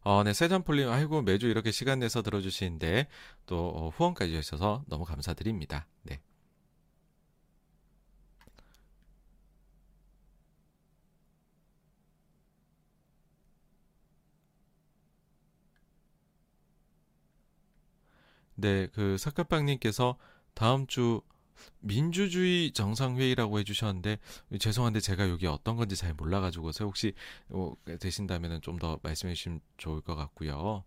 어, 0.01 0.23
네, 0.23 0.33
세잔폴님, 0.33 0.87
아이고, 0.89 1.21
매주 1.21 1.47
이렇게 1.47 1.71
시간 1.71 1.99
내서 1.99 2.21
들어주시는데, 2.21 3.07
또, 3.45 3.69
어, 3.69 3.89
후원까지 3.89 4.33
해주셔서 4.33 4.85
너무 4.87 5.03
감사드립니다. 5.03 5.87
네. 6.03 6.21
네, 18.59 18.87
그 18.87 19.17
사카빵님께서 19.17 20.17
다음 20.53 20.87
주 20.87 21.21
민주주의 21.79 22.71
정상회의라고 22.71 23.59
해주셨는데 23.59 24.17
죄송한데 24.59 24.99
제가 25.01 25.29
여기 25.29 25.47
어떤 25.47 25.75
건지 25.75 25.95
잘 25.95 26.13
몰라가지고서 26.13 26.85
혹시 26.85 27.13
어, 27.49 27.73
되신다면 27.99 28.61
좀더 28.61 28.99
말씀해 29.03 29.33
주시면 29.33 29.61
좋을 29.77 30.01
것 30.01 30.15
같고요. 30.15 30.83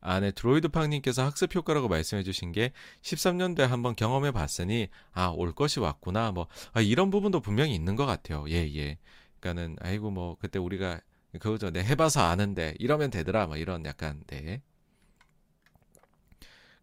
아, 0.00 0.20
네, 0.20 0.30
드로이드팡님께서 0.30 1.24
학습 1.24 1.54
효과라고 1.54 1.88
말씀해 1.88 2.22
주신 2.22 2.52
게 2.52 2.72
13년도에 3.02 3.66
한번 3.66 3.96
경험해 3.96 4.30
봤으니, 4.30 4.88
아, 5.12 5.28
올 5.34 5.52
것이 5.52 5.80
왔구나. 5.80 6.30
뭐, 6.30 6.46
아, 6.74 6.80
이런 6.80 7.10
부분도 7.10 7.40
분명히 7.40 7.74
있는 7.74 7.96
것 7.96 8.06
같아요. 8.06 8.44
예, 8.48 8.72
예. 8.76 8.98
그러니까는, 9.40 9.76
아이고, 9.80 10.12
뭐, 10.12 10.36
그때 10.38 10.60
우리가, 10.60 11.00
그거죠. 11.40 11.70
네, 11.70 11.82
해봐서 11.82 12.20
아는데, 12.22 12.74
이러면 12.78 13.10
되더라. 13.10 13.48
뭐, 13.48 13.56
이런 13.56 13.84
약간, 13.84 14.22
네. 14.28 14.62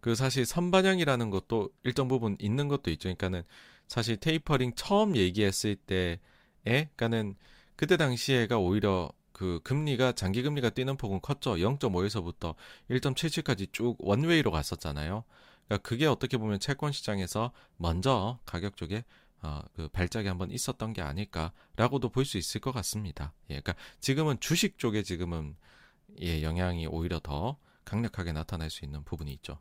그 0.04 0.16
사실 0.16 0.46
선반영이라는 0.46 1.30
것도 1.30 1.70
일정 1.84 2.10
부분 2.10 2.36
있는 2.38 2.68
것도 2.68 2.92
있죠. 2.92 3.04
그러니까는 3.04 3.44
사실 3.88 4.18
테이퍼링 4.18 4.74
처음 4.76 5.16
얘기했을 5.16 5.78
때에 5.78 6.20
그러니까는 6.66 7.38
그때 7.78 7.96
당시에가 7.96 8.58
오히려 8.58 9.10
그 9.32 9.62
금리가 9.64 10.12
장기 10.12 10.42
금리가 10.42 10.72
뛰는 10.72 10.98
폭은 10.98 11.22
컸죠. 11.22 11.54
0.5에서부터 11.54 12.56
1.77까지 12.90 13.72
쭉 13.72 13.96
원웨이로 14.00 14.52
갔었잖아요. 14.52 15.24
그러니까 15.68 15.88
그게 15.88 16.06
어떻게 16.06 16.36
보면 16.36 16.60
채권 16.60 16.92
시장에서 16.92 17.54
먼저 17.78 18.40
가격 18.46 18.76
쪽에 18.76 19.06
어, 19.42 19.62
그 19.74 19.88
발작이 19.88 20.28
한번 20.28 20.52
있었던 20.52 20.92
게 20.92 21.02
아닐까라고도 21.02 22.10
볼 22.10 22.26
수 22.26 22.38
있을 22.38 22.60
것 22.60 22.74
같습니다. 22.74 23.32
예, 23.52 23.62
그러니까 23.62 23.76
지금은 24.02 24.42
주식 24.42 24.78
쪽에 24.80 25.02
지금은 25.02 25.56
예, 26.22 26.44
영향이 26.44 26.88
오히려 26.88 27.22
더 27.22 27.58
강력하게 27.86 28.34
나타날 28.34 28.70
수 28.70 28.84
있는 28.84 29.06
부분이 29.06 29.32
있죠. 29.36 29.60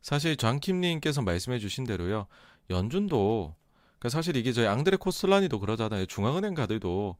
사실 0.00 0.36
장킴님께서 0.36 1.22
말씀해주신 1.22 1.84
대로요, 1.84 2.26
연준도 2.70 3.54
그러니까 3.98 4.08
사실 4.08 4.36
이게 4.36 4.52
저희 4.52 4.66
앙드레 4.66 4.96
코슬라니도 4.96 5.58
그러잖아요. 5.60 6.06
중앙은행 6.06 6.54
가들도 6.54 7.16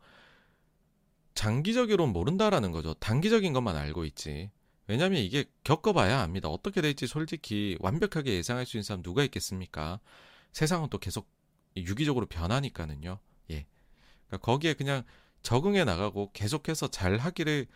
장기적으로는 1.34 2.12
모른다라는 2.12 2.72
거죠. 2.72 2.94
단기적인 2.94 3.52
것만 3.52 3.76
알고 3.76 4.04
있지. 4.04 4.50
왜냐하면 4.86 5.20
이게 5.20 5.44
겪어봐야 5.64 6.20
압니다. 6.20 6.48
어떻게 6.48 6.80
될지 6.80 7.06
솔직히 7.06 7.76
완벽하게 7.80 8.32
예상할 8.34 8.64
수 8.64 8.76
있는 8.76 8.84
사람 8.84 9.02
누가 9.02 9.22
있겠습니까? 9.24 10.00
세상은 10.52 10.88
또 10.88 10.98
계속 10.98 11.28
유기적으로 11.76 12.26
변하니까는요. 12.26 13.18
예. 13.50 13.66
그러니까 14.26 14.44
거기에 14.44 14.74
그냥 14.74 15.04
적응해 15.42 15.84
나가고 15.84 16.30
계속해서 16.32 16.88
잘 16.88 17.18
하기를 17.18 17.66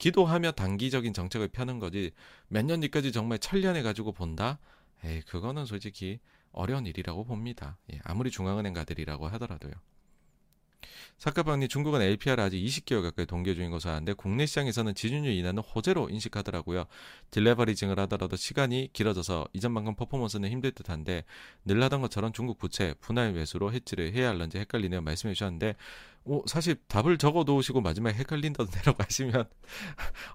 기도하며 0.00 0.52
단기적인 0.52 1.12
정책을 1.14 1.48
펴는 1.48 1.78
거지 1.78 2.12
몇 2.48 2.64
년 2.66 2.80
뒤까지 2.80 3.12
정말 3.12 3.38
천년해 3.38 3.82
가지고 3.82 4.12
본다? 4.12 4.58
에이, 5.04 5.22
그거는 5.22 5.66
솔직히 5.66 6.18
어려운 6.52 6.86
일이라고 6.86 7.24
봅니다. 7.24 7.78
예, 7.92 8.00
아무리 8.04 8.30
중앙은행 8.32 8.74
가들이라고 8.74 9.28
하더라도요. 9.28 9.72
사카방니 11.18 11.68
중국은 11.68 12.00
LPR을 12.02 12.40
아직 12.40 12.58
20개월 12.58 13.02
가까이 13.02 13.26
동계 13.26 13.54
중인 13.54 13.70
것으로 13.70 13.92
아는데 13.92 14.12
국내 14.14 14.46
시장에서는 14.46 14.94
지준율 14.94 15.32
인하는 15.32 15.62
호재로 15.62 16.08
인식하더라고요. 16.10 16.86
딜레버리징을 17.30 17.98
하더라도 18.00 18.36
시간이 18.36 18.90
길어져서 18.92 19.48
이전만큼 19.52 19.94
퍼포먼스는 19.96 20.50
힘들 20.50 20.72
듯한데 20.72 21.24
늘 21.64 21.82
하던 21.82 22.00
것처럼 22.00 22.32
중국 22.32 22.58
부채 22.58 22.94
분할 23.00 23.32
매수로 23.32 23.72
해지를 23.72 24.12
해야 24.14 24.28
할런지 24.30 24.58
헷갈리네요. 24.58 25.02
말씀해 25.02 25.34
주셨는데 25.34 25.76
오, 26.24 26.42
사실 26.46 26.76
답을 26.88 27.18
적어 27.18 27.44
놓으시고 27.44 27.80
마지막에 27.80 28.16
헷갈린다고 28.18 28.68
하시면 28.98 29.44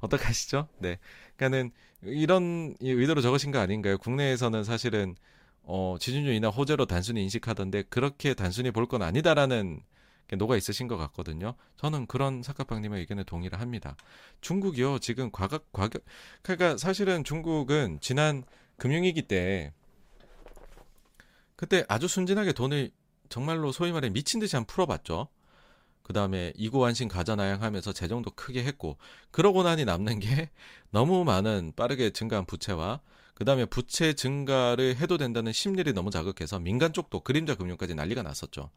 어떡하시죠? 0.02 0.68
네. 0.80 1.00
그러니까는 1.36 1.72
이런 2.04 2.76
의도로 2.82 3.22
적으신 3.22 3.52
거 3.52 3.60
아닌가요? 3.60 3.98
국내에서는 3.98 4.64
사실은 4.64 5.16
어, 5.64 5.96
지준율 6.00 6.34
인하 6.36 6.50
호재로 6.50 6.86
단순히 6.86 7.24
인식하던데 7.24 7.84
그렇게 7.90 8.34
단순히 8.36 8.72
볼 8.72 8.86
건 8.88 9.02
아니다라는 9.02 9.82
녹아 10.38 10.58
있으신 10.58 10.88
것 10.88 10.98
같거든요. 10.98 11.54
저는 11.78 12.08
그런 12.08 12.42
사카팡님의 12.42 13.02
의견에 13.02 13.24
동의를 13.24 13.60
합니다. 13.60 13.96
중국이요 14.42 15.00
지금 15.00 15.32
과각 15.32 15.72
과격 15.72 16.04
그러니까 16.42 16.78
사실은 16.78 17.24
중국은 17.24 18.00
지난 18.02 18.44
금융위기 18.78 19.24
때 19.24 19.74
그때 21.56 21.86
아주 21.88 22.08
순진하게 22.08 22.54
돈을 22.54 22.92
정말로 23.30 23.72
소위 23.72 23.92
말해 23.92 24.10
미친 24.10 24.40
듯이 24.40 24.56
한 24.56 24.66
풀어봤죠. 24.66 25.28
그 26.04 26.14
다음에 26.14 26.54
이고완신 26.56 27.08
가자나양하면서 27.08 27.94
재정도 27.94 28.30
크게 28.32 28.64
했고 28.64 28.98
그러고 29.32 29.64
나니 29.64 29.86
남는 29.86 30.20
게 30.20 30.50
너무 30.92 31.24
많은 31.24 31.74
빠르게 31.76 32.12
증가한 32.12 32.46
부채와 32.46 33.02
그 33.34 33.44
다음에 33.44 33.66
부채 33.66 34.14
증가를 34.14 34.98
해도 34.98 35.18
된다는 35.18 35.52
심리를 35.52 35.92
너무 35.94 36.12
자극해서 36.12 36.60
민간 36.60 36.94
쪽도 36.94 37.22
그림자 37.22 37.56
금융까지 37.56 37.96
난리가 37.96 38.22
났었죠. 38.22 38.70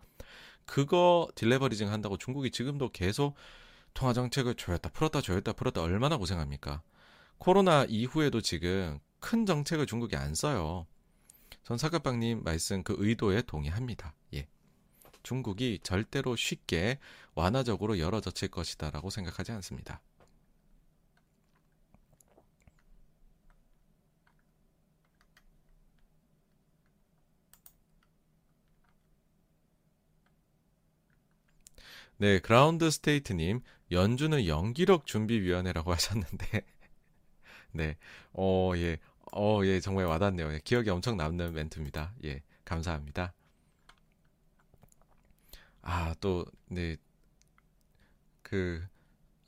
그거 0.66 1.28
딜레버리징 1.34 1.90
한다고 1.90 2.16
중국이 2.16 2.50
지금도 2.50 2.90
계속 2.90 3.34
통화 3.94 4.12
정책을 4.12 4.54
조였다 4.54 4.90
풀었다 4.90 5.20
조였다 5.20 5.52
풀었다 5.54 5.82
얼마나 5.82 6.16
고생합니까? 6.16 6.82
코로나 7.38 7.84
이후에도 7.88 8.40
지금 8.40 8.98
큰 9.20 9.46
정책을 9.46 9.86
중국이 9.86 10.16
안 10.16 10.34
써요. 10.34 10.86
전 11.64 11.78
사카빵님 11.78 12.42
말씀 12.44 12.82
그 12.82 12.94
의도에 12.98 13.42
동의합니다. 13.42 14.14
예. 14.34 14.48
중국이 15.22 15.80
절대로 15.82 16.36
쉽게 16.36 16.98
완화적으로 17.34 17.98
열어젖힐 17.98 18.50
것이다라고 18.50 19.10
생각하지 19.10 19.52
않습니다. 19.52 20.00
네, 32.20 32.40
그라운드 32.40 32.90
스테이트님, 32.90 33.60
연주는 33.92 34.46
연기력 34.46 35.06
준비위원회라고 35.06 35.92
하셨는데, 35.94 36.62
네, 37.72 37.96
어, 38.32 38.72
예, 38.74 38.98
어, 39.32 39.60
예, 39.64 39.78
정말 39.78 40.06
와닿네요. 40.06 40.52
예, 40.52 40.60
기억에 40.64 40.90
엄청 40.90 41.16
남는 41.16 41.52
멘트입니다. 41.52 42.14
예, 42.24 42.42
감사합니다. 42.64 43.34
아, 45.82 46.14
또, 46.20 46.44
네, 46.66 46.96
그, 48.42 48.84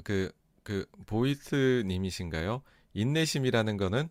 그, 0.05 0.31
그, 0.63 0.87
보이스님이신가요? 1.07 2.63
인내심이라는 2.95 3.77
거는 3.79 4.09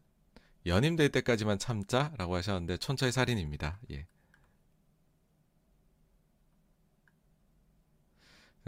연임 0.65 0.97
될 0.97 1.09
때까지만 1.09 1.59
참자라고 1.59 2.35
하셨는데, 2.35 2.75
촌철 2.77 3.13
살인입니다. 3.13 3.79
예. 3.91 4.05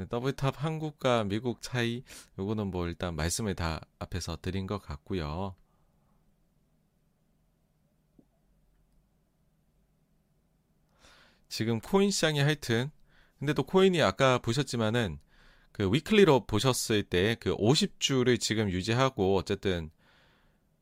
double 0.07 0.45
top 0.45 0.63
한국과 0.63 1.23
미국 1.25 1.61
차이 1.61 2.03
요거는 2.39 2.67
뭐 2.67 2.87
일단 2.87 3.15
말씀을 3.15 3.55
다 3.55 3.81
앞에서 3.99 4.37
드린 4.41 4.67
것 4.67 4.79
같고요. 4.81 5.55
지금 11.49 11.79
코인 11.79 12.11
시장이 12.11 12.39
하여튼 12.39 12.91
근데 13.39 13.53
또 13.53 13.63
코인이 13.63 14.01
아까 14.01 14.37
보셨지만은 14.39 15.19
그 15.71 15.91
weekly로 15.91 16.45
보셨을 16.45 17.03
때 17.03 17.35
그 17.39 17.55
50주를 17.55 18.39
지금 18.39 18.69
유지하고 18.69 19.35
어쨌든 19.37 19.89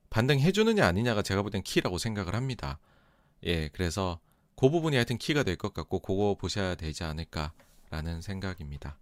반등해 0.09 0.51
주느냐 0.51 0.85
아니냐가 0.87 1.21
제가 1.21 1.41
볼 1.43 1.51
땐 1.51 1.61
키라고 1.63 1.97
생각을 1.97 2.35
합니다. 2.35 2.79
예, 3.45 3.69
그래서 3.69 4.19
그 4.55 4.69
부분이 4.69 4.95
하여튼 4.95 5.17
키가 5.17 5.43
될 5.43 5.55
것 5.57 5.73
같고 5.73 5.99
그거 5.99 6.35
보셔야 6.35 6.75
되지 6.75 7.03
않을까라는 7.03 8.21
생각입니다. 8.21 8.99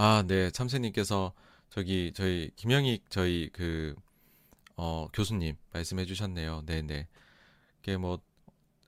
아, 0.00 0.22
네. 0.24 0.48
참새님께서 0.52 1.32
저기 1.70 2.12
저희 2.14 2.52
김영익 2.54 3.10
저희 3.10 3.50
그 3.52 3.96
어, 4.76 5.08
교수님 5.12 5.56
말씀해 5.72 6.04
주셨네요. 6.04 6.62
네, 6.66 6.82
네. 6.82 7.08
그게 7.80 7.96
뭐 7.96 8.20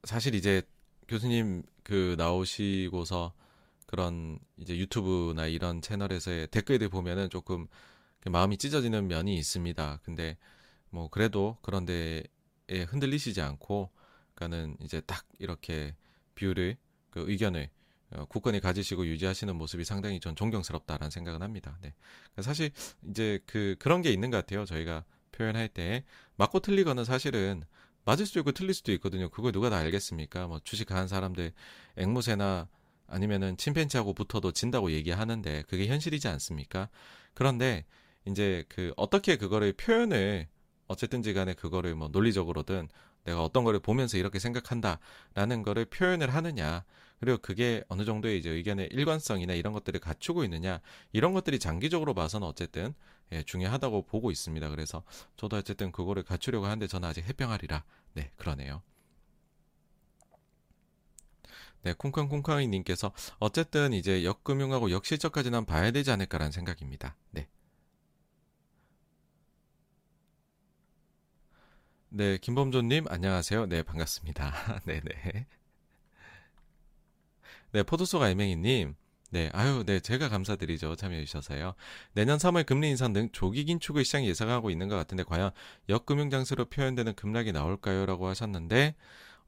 사실 0.05 0.37
이제 0.37 0.63
교수님 1.09 1.65
그 1.83 2.15
나오시고서 2.17 3.33
그런 3.87 4.39
이제 4.57 4.79
유튜브나 4.79 5.49
이런 5.49 5.83
채널에서의 5.83 6.47
댓글들 6.47 6.89
보면은 6.91 7.29
조금 7.29 7.67
마음이 8.25 8.57
찢어지는 8.57 9.09
면이 9.09 9.35
있습니다. 9.35 9.99
근데 10.05 10.39
뭐 10.91 11.09
그래도 11.09 11.57
그런 11.61 11.87
데에 11.87 12.23
흔들리시지 12.87 13.41
않고 13.41 13.91
그러니까는 14.37 14.77
이제 14.81 15.01
딱 15.01 15.27
이렇게 15.41 15.97
view를 16.37 16.77
그 17.11 17.29
의견을 17.29 17.69
어, 18.13 18.25
국권이 18.27 18.61
가지시고 18.61 19.07
유지하시는 19.07 19.55
모습이 19.57 19.85
상당히 19.85 20.21
전 20.21 20.35
존경스럽다라는 20.35 21.11
생각은 21.11 21.43
합니다. 21.43 21.79
네. 21.83 21.95
그러니까 22.33 22.43
사실 22.43 22.71
이제 23.09 23.41
그 23.47 23.77
그런 23.79 24.03
게 24.03 24.11
있는 24.11 24.31
것 24.31 24.39
같아요. 24.39 24.65
저희가 24.65 25.05
표현할 25.33 25.69
때 25.69 26.05
맞고 26.37 26.61
틀리거는 26.61 27.05
사실은 27.05 27.63
맞을 28.05 28.27
수도 28.27 28.41
있고 28.41 28.53
틀릴 28.53 28.75
수도 28.75 28.93
있거든요. 28.93 29.29
그걸 29.29 29.53
누가 29.53 29.71
다 29.71 29.77
알겠습니까? 29.77 30.47
뭐 30.47 30.61
주식하는 30.65 31.07
사람들 31.07 31.53
앵무새나 31.97 32.69
아니면은 33.07 33.57
침팬지하고 33.57 34.15
붙어도 34.15 34.53
진다고 34.53 34.93
얘기하는데 34.93 35.63
그게 35.69 35.87
현실이지 35.87 36.29
않습니까? 36.29 36.89
그런데 37.35 37.85
이제 38.27 38.65
그 38.69 38.93
어떻게 38.97 39.37
그거를 39.37 39.73
표현을 39.73 40.49
어쨌든지 40.87 41.33
간에 41.35 41.55
그거를 41.55 41.95
뭐 41.95 42.09
논리적으로든 42.09 42.89
내가 43.25 43.43
어떤 43.43 43.65
거를 43.65 43.81
보면서 43.81 44.17
이렇게 44.17 44.39
생각한다라는 44.39 45.63
거를 45.63 45.85
표현을 45.85 46.35
하느냐 46.35 46.85
그리고 47.21 47.39
그게 47.39 47.85
어느 47.89 48.05
정도의 48.05 48.39
이제 48.39 48.51
의견의 48.51 48.89
일관성이나 48.93 49.55
이런 49.55 49.73
것들을 49.75 50.01
갖추고 50.01 50.43
있느냐 50.45 50.81
이런 51.13 51.35
것들이 51.35 51.59
장기적으로 51.59 52.15
봐서는 52.15 52.47
어쨌든 52.47 52.95
예, 53.33 53.43
중요하다고 53.43 54.07
보고 54.07 54.31
있습니다. 54.31 54.69
그래서 54.71 55.05
저도 55.37 55.57
어쨌든 55.57 55.93
그거를 55.93 56.23
갖추려고 56.25 56.67
하는데 56.67 56.87
저는 56.87 57.09
아직 57.09 57.25
해병하리라 57.27 57.85
네 58.15 58.31
그러네요. 58.37 58.83
네, 61.83 61.93
쿵쾅쿵쾅이 61.95 62.69
님께서 62.69 63.13
어쨌든 63.39 63.93
이제 63.93 64.25
역금융하고 64.25 64.91
역실적까지는 64.91 65.65
봐야 65.65 65.91
되지 65.91 66.11
않을까라는 66.11 66.53
생각입니다. 66.53 67.17
네. 67.31 67.49
네, 72.11 72.39
김범조님 72.39 73.07
안녕하세요. 73.09 73.67
네, 73.67 73.83
반갑습니다. 73.83 74.83
네네. 74.85 75.47
네, 77.73 77.83
포도소가 77.83 78.31
애맹이님. 78.31 78.95
네, 79.33 79.49
아유, 79.53 79.85
네, 79.87 80.01
제가 80.01 80.29
감사드리죠. 80.29 80.97
참여해 80.97 81.25
주셔서요. 81.25 81.75
내년 82.15 82.39
3월 82.39 82.67
금리 82.67 82.91
인상 82.91 83.13
등 83.13 83.29
조기 83.31 83.65
긴축을 83.65 84.05
시장이 84.05 84.29
예상하고 84.29 84.71
있는 84.71 84.89
것 84.89 84.97
같은데 84.97 85.23
과연 85.23 85.53
역금융 85.89 86.31
장세로 86.31 86.65
표현되는 86.65 87.15
급락이 87.15 87.53
나올까요?라고 87.53 88.27
하셨는데 88.27 88.97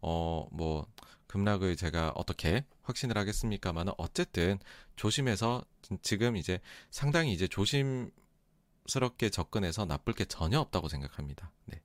어, 0.01 0.47
뭐 0.53 0.87
급락을 1.27 1.77
제가 1.77 2.13
어떻게 2.15 2.65
확신을 2.83 3.17
하겠습니까만은 3.19 3.95
어쨌든 3.99 4.59
조심해서 4.95 5.65
지금 6.03 6.37
이제 6.37 6.61
상당히 6.91 7.33
이제 7.33 7.49
조심스럽게 7.49 9.31
접근해서 9.33 9.85
나쁠 9.85 10.15
게 10.15 10.25
전혀 10.27 10.61
없다고 10.61 10.89
생각합니다. 10.89 11.51
네. 11.65 11.81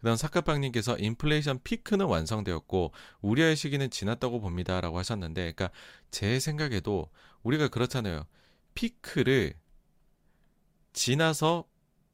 그다음 0.00 0.16
사카빵님께서 0.16 0.96
인플레이션 0.98 1.60
피크는 1.62 2.06
완성되었고 2.06 2.92
우려의 3.20 3.54
시기는 3.56 3.88
지났다고 3.90 4.40
봅니다라고 4.40 4.98
하셨는데, 4.98 5.52
그러니까 5.52 5.70
제 6.10 6.40
생각에도 6.40 7.10
우리가 7.42 7.68
그렇잖아요. 7.68 8.26
피크를 8.74 9.54
지나서 10.92 11.64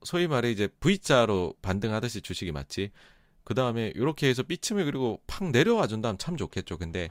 소위 0.02 0.26
말해 0.26 0.50
이제 0.50 0.68
V자로 0.80 1.54
반등하듯이 1.62 2.20
주식이 2.20 2.52
맞지. 2.52 2.90
그 3.44 3.54
다음에 3.54 3.92
이렇게 3.94 4.28
해서 4.28 4.42
삐침을 4.42 4.84
그리고 4.84 5.22
팍 5.26 5.50
내려와 5.50 5.86
준다면 5.86 6.18
참 6.18 6.36
좋겠죠. 6.36 6.78
근데 6.78 7.08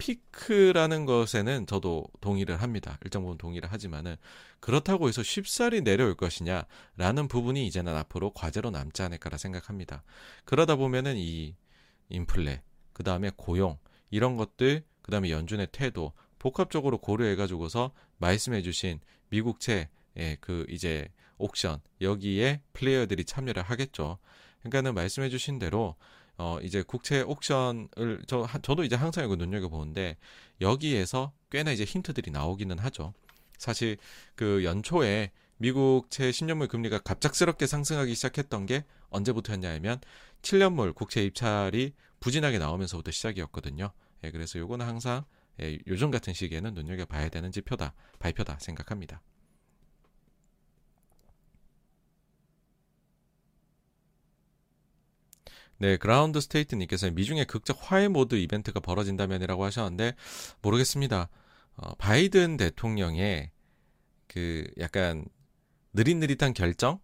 피크라는 0.00 1.04
것에는 1.04 1.66
저도 1.66 2.06
동의를 2.22 2.62
합니다. 2.62 2.98
일정 3.04 3.22
부분 3.22 3.36
동의를 3.36 3.70
하지만은 3.70 4.16
그렇다고 4.58 5.08
해서 5.08 5.22
쉽사리 5.22 5.82
내려올 5.82 6.16
것이냐라는 6.16 7.28
부분이 7.28 7.66
이제는 7.66 7.94
앞으로 7.94 8.32
과제로 8.32 8.70
남지 8.70 9.02
않을까라 9.02 9.36
생각합니다. 9.36 10.02
그러다 10.46 10.76
보면은 10.76 11.16
이 11.18 11.54
인플레, 12.08 12.62
그 12.94 13.04
다음에 13.04 13.30
고용 13.36 13.78
이런 14.10 14.36
것들, 14.36 14.84
그 15.02 15.10
다음에 15.10 15.30
연준의 15.30 15.68
태도 15.70 16.14
복합적으로 16.38 16.98
고려해가지고서 16.98 17.92
말씀해주신 18.16 19.00
미국채 19.28 19.90
예, 20.16 20.36
그 20.40 20.64
이제 20.70 21.10
옥션 21.36 21.80
여기에 22.00 22.62
플레이어들이 22.72 23.24
참여를 23.24 23.62
하겠죠. 23.62 24.18
그러니까는 24.60 24.94
말씀해주신 24.94 25.58
대로 25.58 25.96
어 26.40 26.58
이제 26.62 26.82
국채 26.82 27.20
옥션을 27.20 28.22
저 28.26 28.48
저도 28.62 28.82
이제 28.82 28.96
항상 28.96 29.26
이거 29.26 29.36
눈여겨 29.36 29.68
보는데 29.68 30.16
여기에서 30.62 31.32
꽤나 31.50 31.70
이제 31.70 31.84
힌트들이 31.84 32.30
나오기는 32.30 32.78
하죠. 32.78 33.12
사실 33.58 33.98
그 34.36 34.64
연초에 34.64 35.32
미국채 35.58 36.30
10년물 36.30 36.68
금리가 36.68 37.00
갑작스럽게 37.00 37.66
상승하기 37.66 38.14
시작했던 38.14 38.64
게 38.64 38.84
언제부터였냐 39.10 39.70
하면 39.74 40.00
7년물 40.40 40.94
국채 40.94 41.22
입찰이 41.22 41.92
부진하게 42.20 42.58
나오면서부터 42.58 43.10
시작이었거든요. 43.10 43.92
예, 44.24 44.30
그래서 44.30 44.58
요거는 44.58 44.86
항상 44.86 45.26
예, 45.60 45.78
요즘 45.88 46.10
같은 46.10 46.32
시기에는 46.32 46.72
눈여겨 46.72 47.04
봐야 47.04 47.28
되는 47.28 47.52
지표다, 47.52 47.92
발표다 48.18 48.58
생각합니다. 48.60 49.20
네, 55.80 55.96
그라운드 55.96 56.42
스테이트 56.42 56.74
님께서 56.74 57.10
미중의 57.10 57.46
극적 57.46 57.78
화해 57.80 58.08
모드 58.08 58.34
이벤트가 58.34 58.80
벌어진다면이라고 58.80 59.64
하셨는데 59.64 60.14
모르겠습니다. 60.60 61.30
어, 61.76 61.94
바이든 61.94 62.58
대통령의 62.58 63.50
그 64.26 64.66
약간 64.78 65.24
느릿느릿한 65.94 66.52
결정의 66.52 67.00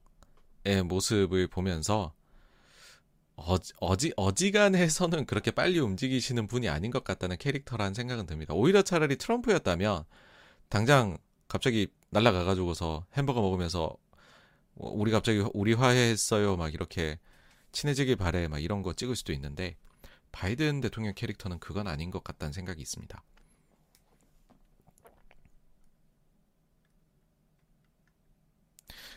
모습을 0.84 1.46
보면서 1.46 2.12
어지, 3.36 3.72
어지, 3.80 4.12
어지간해서는 4.14 5.24
그렇게 5.24 5.52
빨리 5.52 5.78
움직이시는 5.78 6.46
분이 6.46 6.68
아닌 6.68 6.90
것 6.90 7.02
같다는 7.02 7.38
캐릭터라는 7.38 7.94
생각은 7.94 8.26
듭니다. 8.26 8.52
오히려 8.52 8.82
차라리 8.82 9.16
트럼프였다면 9.16 10.04
당장 10.68 11.16
갑자기 11.48 11.88
날라가가지고서 12.10 13.06
햄버거 13.14 13.40
먹으면서 13.40 13.96
뭐 14.74 14.92
우리 14.92 15.10
갑자기 15.12 15.42
우리 15.54 15.72
화해했어요 15.72 16.56
막 16.56 16.74
이렇게 16.74 17.18
친해지길 17.76 18.16
바래 18.16 18.48
막 18.48 18.58
이런 18.58 18.80
거 18.82 18.94
찍을 18.94 19.14
수도 19.16 19.34
있는데 19.34 19.76
바이든 20.32 20.80
대통령 20.80 21.12
캐릭터는 21.14 21.58
그건 21.58 21.86
아닌 21.88 22.10
것 22.10 22.24
같다는 22.24 22.54
생각이 22.54 22.80
있습니다. 22.80 23.22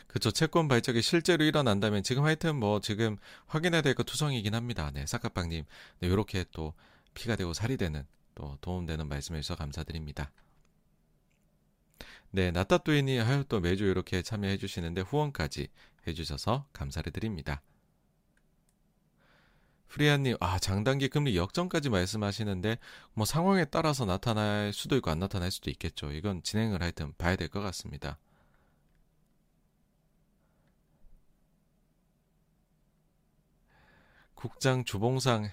그쵸. 0.06 0.30
채권 0.30 0.68
발적이 0.68 1.00
실제로 1.02 1.44
일어난다면 1.44 2.02
지금 2.02 2.24
하여튼 2.24 2.56
뭐 2.56 2.80
지금 2.80 3.16
확인해야 3.46 3.80
될 3.82 3.94
거 3.94 4.02
투성이긴 4.02 4.54
합니다. 4.54 4.90
네, 4.92 5.06
사카빵님. 5.06 5.64
네, 6.00 6.08
요렇게 6.08 6.46
또 6.52 6.74
피가 7.14 7.36
되고 7.36 7.52
살이 7.54 7.76
되는 7.76 8.04
또 8.34 8.58
도움되는 8.60 9.08
말씀해 9.08 9.40
주셔서 9.40 9.56
감사드립니다. 9.58 10.32
네, 12.32 12.50
나따뚜이니 12.50 13.18
하여 13.18 13.44
또 13.48 13.60
매주 13.60 13.84
이렇게 13.84 14.22
참여해 14.22 14.58
주시는데 14.58 15.02
후원까지 15.02 15.68
해 16.06 16.12
주셔서 16.14 16.66
감사를 16.72 17.10
드립니다. 17.12 17.62
프리아님, 19.90 20.36
아, 20.40 20.58
장단기 20.58 21.08
금리 21.08 21.36
역전까지 21.36 21.90
말씀하시는데, 21.90 22.78
뭐 23.14 23.26
상황에 23.26 23.64
따라서 23.66 24.04
나타날 24.06 24.72
수도 24.72 24.96
있고 24.96 25.10
안 25.10 25.18
나타날 25.18 25.50
수도 25.50 25.68
있겠죠. 25.70 26.12
이건 26.12 26.42
진행을 26.42 26.80
하여튼 26.82 27.12
봐야 27.18 27.36
될 27.36 27.48
것 27.48 27.60
같습니다. 27.60 28.18
국장 34.34 34.84
주봉상 34.84 35.50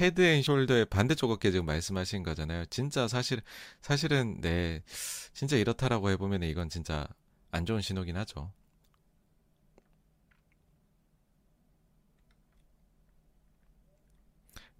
head 0.00 0.20
and 0.22 0.42
shoulder의 0.42 0.88
반대쪽 0.90 1.30
어깨 1.30 1.50
지금 1.50 1.66
말씀하신 1.66 2.22
거잖아요. 2.22 2.64
진짜 2.66 3.08
사실 3.08 3.42
사실은 3.82 4.40
네 4.40 4.82
진짜 5.34 5.56
이렇다라고 5.56 6.10
해보면 6.10 6.42
이건 6.44 6.68
진짜 6.68 7.06
안 7.50 7.66
좋은 7.66 7.80
신호긴 7.82 8.16
하죠. 8.18 8.52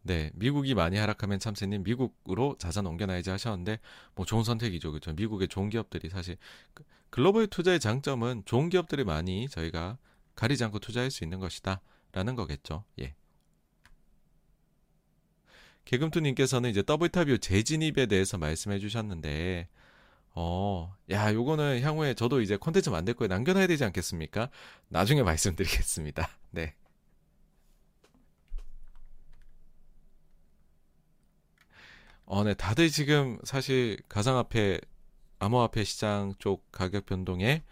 네, 0.02 0.30
미국이 0.34 0.74
많이 0.74 0.96
하락하면 0.96 1.38
참새님 1.38 1.82
미국으로 1.82 2.56
자산 2.58 2.86
옮겨놔야지 2.86 3.30
하셨는데 3.30 3.78
뭐 4.14 4.24
좋은 4.24 4.44
선택이죠, 4.44 4.90
그렇죠? 4.90 5.12
미국의 5.12 5.48
좋은 5.48 5.68
기업들이 5.68 6.08
사실 6.08 6.36
그 6.74 6.84
글로벌 7.10 7.46
투자의 7.48 7.80
장점은 7.80 8.42
좋은 8.46 8.68
기업들이 8.68 9.04
많이 9.04 9.48
저희가 9.48 9.98
가리지 10.36 10.64
않고 10.64 10.78
투자할 10.78 11.10
수 11.10 11.24
있는 11.24 11.38
것이다라는 11.40 12.34
거겠죠. 12.36 12.84
예. 13.00 13.14
개금투님께서는 15.84 16.70
이제 16.70 16.82
더블타뷰 16.82 17.38
재진입에 17.38 18.06
대해서 18.06 18.38
말씀해 18.38 18.78
주셨는데, 18.78 19.68
어, 20.34 20.94
야, 21.10 21.32
요거는 21.34 21.82
향후에 21.82 22.14
저도 22.14 22.40
이제 22.40 22.56
콘텐츠 22.56 22.90
만들 22.90 23.14
거에 23.14 23.28
남겨놔야 23.28 23.66
되지 23.66 23.84
않겠습니까? 23.84 24.50
나중에 24.88 25.22
말씀드리겠습니다. 25.24 26.28
네. 26.52 26.74
어, 32.32 32.44
네, 32.44 32.54
다들 32.54 32.90
지금 32.90 33.40
사실 33.42 33.98
가상화폐, 34.08 34.80
암호화폐 35.40 35.82
시장 35.82 36.32
쪽 36.38 36.70
가격 36.70 37.04
변동에 37.04 37.64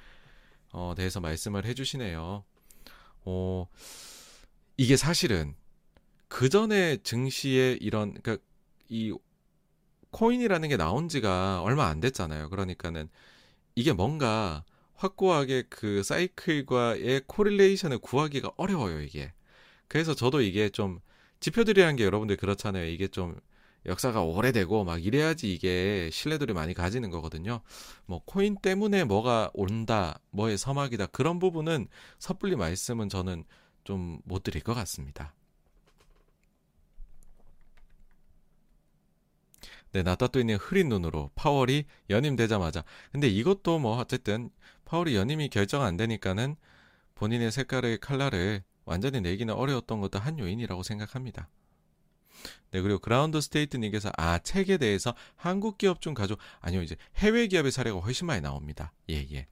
어, 0.73 0.95
대해서 0.97 1.21
말씀을 1.21 1.65
해주시네요. 1.65 2.43
어, 3.25 3.69
이게 4.77 4.97
사실은 4.97 5.55
그 6.27 6.49
전에 6.49 6.97
증시에 7.05 7.79
이런 7.81 8.15
그러니까 8.21 8.45
이 8.89 9.17
코인이라는 10.11 10.69
게 10.69 10.77
나온 10.77 11.09
지가 11.09 11.63
얼마 11.63 11.87
안 11.87 12.01
됐잖아요. 12.01 12.51
그러니까는 12.51 13.09
이게 13.77 13.93
뭔가 13.93 14.65
확고하게 14.95 15.67
그 15.69 16.03
사이클과의 16.03 17.23
correlation을 17.29 17.99
구하기가 17.99 18.55
어려워요, 18.57 19.03
이게. 19.03 19.33
그래서 19.87 20.17
저도 20.17 20.41
이게 20.41 20.69
좀 20.69 20.99
지표들이라는 21.39 21.95
게 21.95 22.03
여러분들 22.03 22.37
그렇잖아요. 22.37 22.87
이게 22.87 23.07
좀 23.07 23.39
역사가 23.89 24.23
오래되고 24.23 24.85
막 24.85 25.05
이래야지 25.05 25.53
이게 25.53 26.11
신뢰도를 26.13 26.55
많이 26.55 26.75
가지는 26.75 27.11
거거든요. 27.11 27.61
뭐 28.07 28.23
코인 28.25 28.57
때문에 28.57 29.05
뭐가 29.05 29.51
온다, 29.55 30.21
뭐의 30.31 30.59
서막이다 30.59 31.07
그런 31.07 31.39
부분은 31.39 31.89
섣불리 32.19 32.57
말씀은 32.57 33.09
저는 33.09 33.45
좀 33.85 34.21
못 34.25 34.43
드릴 34.43 34.63
것 34.63 34.75
같습니다. 34.75 35.35
네, 39.93 40.03
나따뚜이님 40.03 40.59
흐린 40.61 40.89
눈으로 40.91 41.31
파월이 41.35 41.87
연임되자마자. 42.11 42.85
근데 43.11 43.27
이것도 43.27 43.79
뭐 43.79 43.97
어쨌든 43.99 44.51
파월이 44.85 45.17
연임이 45.17 45.49
결정 45.49 45.83
안 45.83 45.97
되니까는 45.97 46.57
본인의 47.15 47.51
색깔의 47.51 47.99
칼라를 47.99 48.63
완전히 48.85 49.21
내기는 49.21 49.53
어려웠던 49.53 50.01
것도 50.01 50.19
한 50.19 50.39
요인이라고 50.39 50.83
생각합니다. 50.83 51.49
네, 52.71 52.81
그리고 52.81 52.99
그라운드 52.99 53.41
스테이트님께서 53.41 54.11
아 54.17 54.39
책에 54.39 54.77
대해서 54.79 55.15
한국 55.37 55.79
기업 55.79 56.01
중 56.01 56.15
가져 56.15 56.37
아니요 56.61 56.83
이제 56.83 56.97
해외 57.17 57.47
기업의 57.47 57.73
사례가 57.73 57.99
훨씬 57.99 58.27
많이 58.27 58.41
나옵니다. 58.43 58.93
예 59.11 59.27
예. 59.33 59.47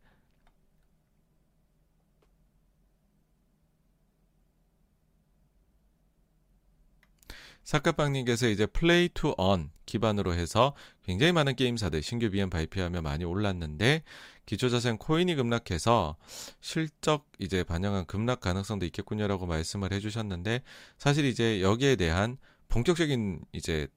사카빵님께서 7.66 8.48
이제 8.48 8.64
play 8.66 9.08
to 9.08 9.34
earn 9.38 9.70
기반으로 9.86 10.34
해서 10.34 10.74
굉장히 11.04 11.32
많은 11.32 11.56
게임사들 11.56 12.02
신규 12.02 12.30
BM 12.30 12.48
발표하며 12.48 13.02
많이 13.02 13.24
올랐는데 13.24 14.04
기초자산 14.46 14.98
코인이 14.98 15.34
급락해서 15.34 16.16
실적 16.60 17.26
이제 17.40 17.64
반영한 17.64 18.06
급락 18.06 18.40
가능성도 18.40 18.86
있겠군요라고 18.86 19.46
말씀을 19.46 19.92
해주셨는데 19.92 20.62
사실 20.98 21.24
이제 21.24 21.60
여기에 21.60 21.96
대한 21.96 22.38
본격적인 22.68 23.44
이제 23.52 23.88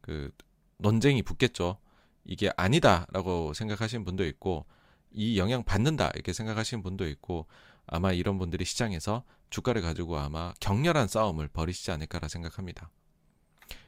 그 0.00 0.30
논쟁이 0.78 1.22
붙겠죠. 1.22 1.78
이게 2.24 2.50
아니다라고 2.56 3.52
생각하시는 3.54 4.04
분도 4.04 4.24
있고 4.26 4.66
이 5.10 5.38
영향 5.38 5.64
받는다 5.64 6.10
이렇게 6.14 6.32
생각하시는 6.32 6.82
분도 6.82 7.06
있고 7.08 7.46
아마 7.86 8.12
이런 8.12 8.38
분들이 8.38 8.64
시장에서 8.64 9.24
주가를 9.50 9.82
가지고 9.82 10.18
아마 10.18 10.54
격렬한 10.60 11.08
싸움을 11.08 11.48
벌이시지 11.48 11.90
않을까라 11.90 12.28
생각합니다. 12.28 12.90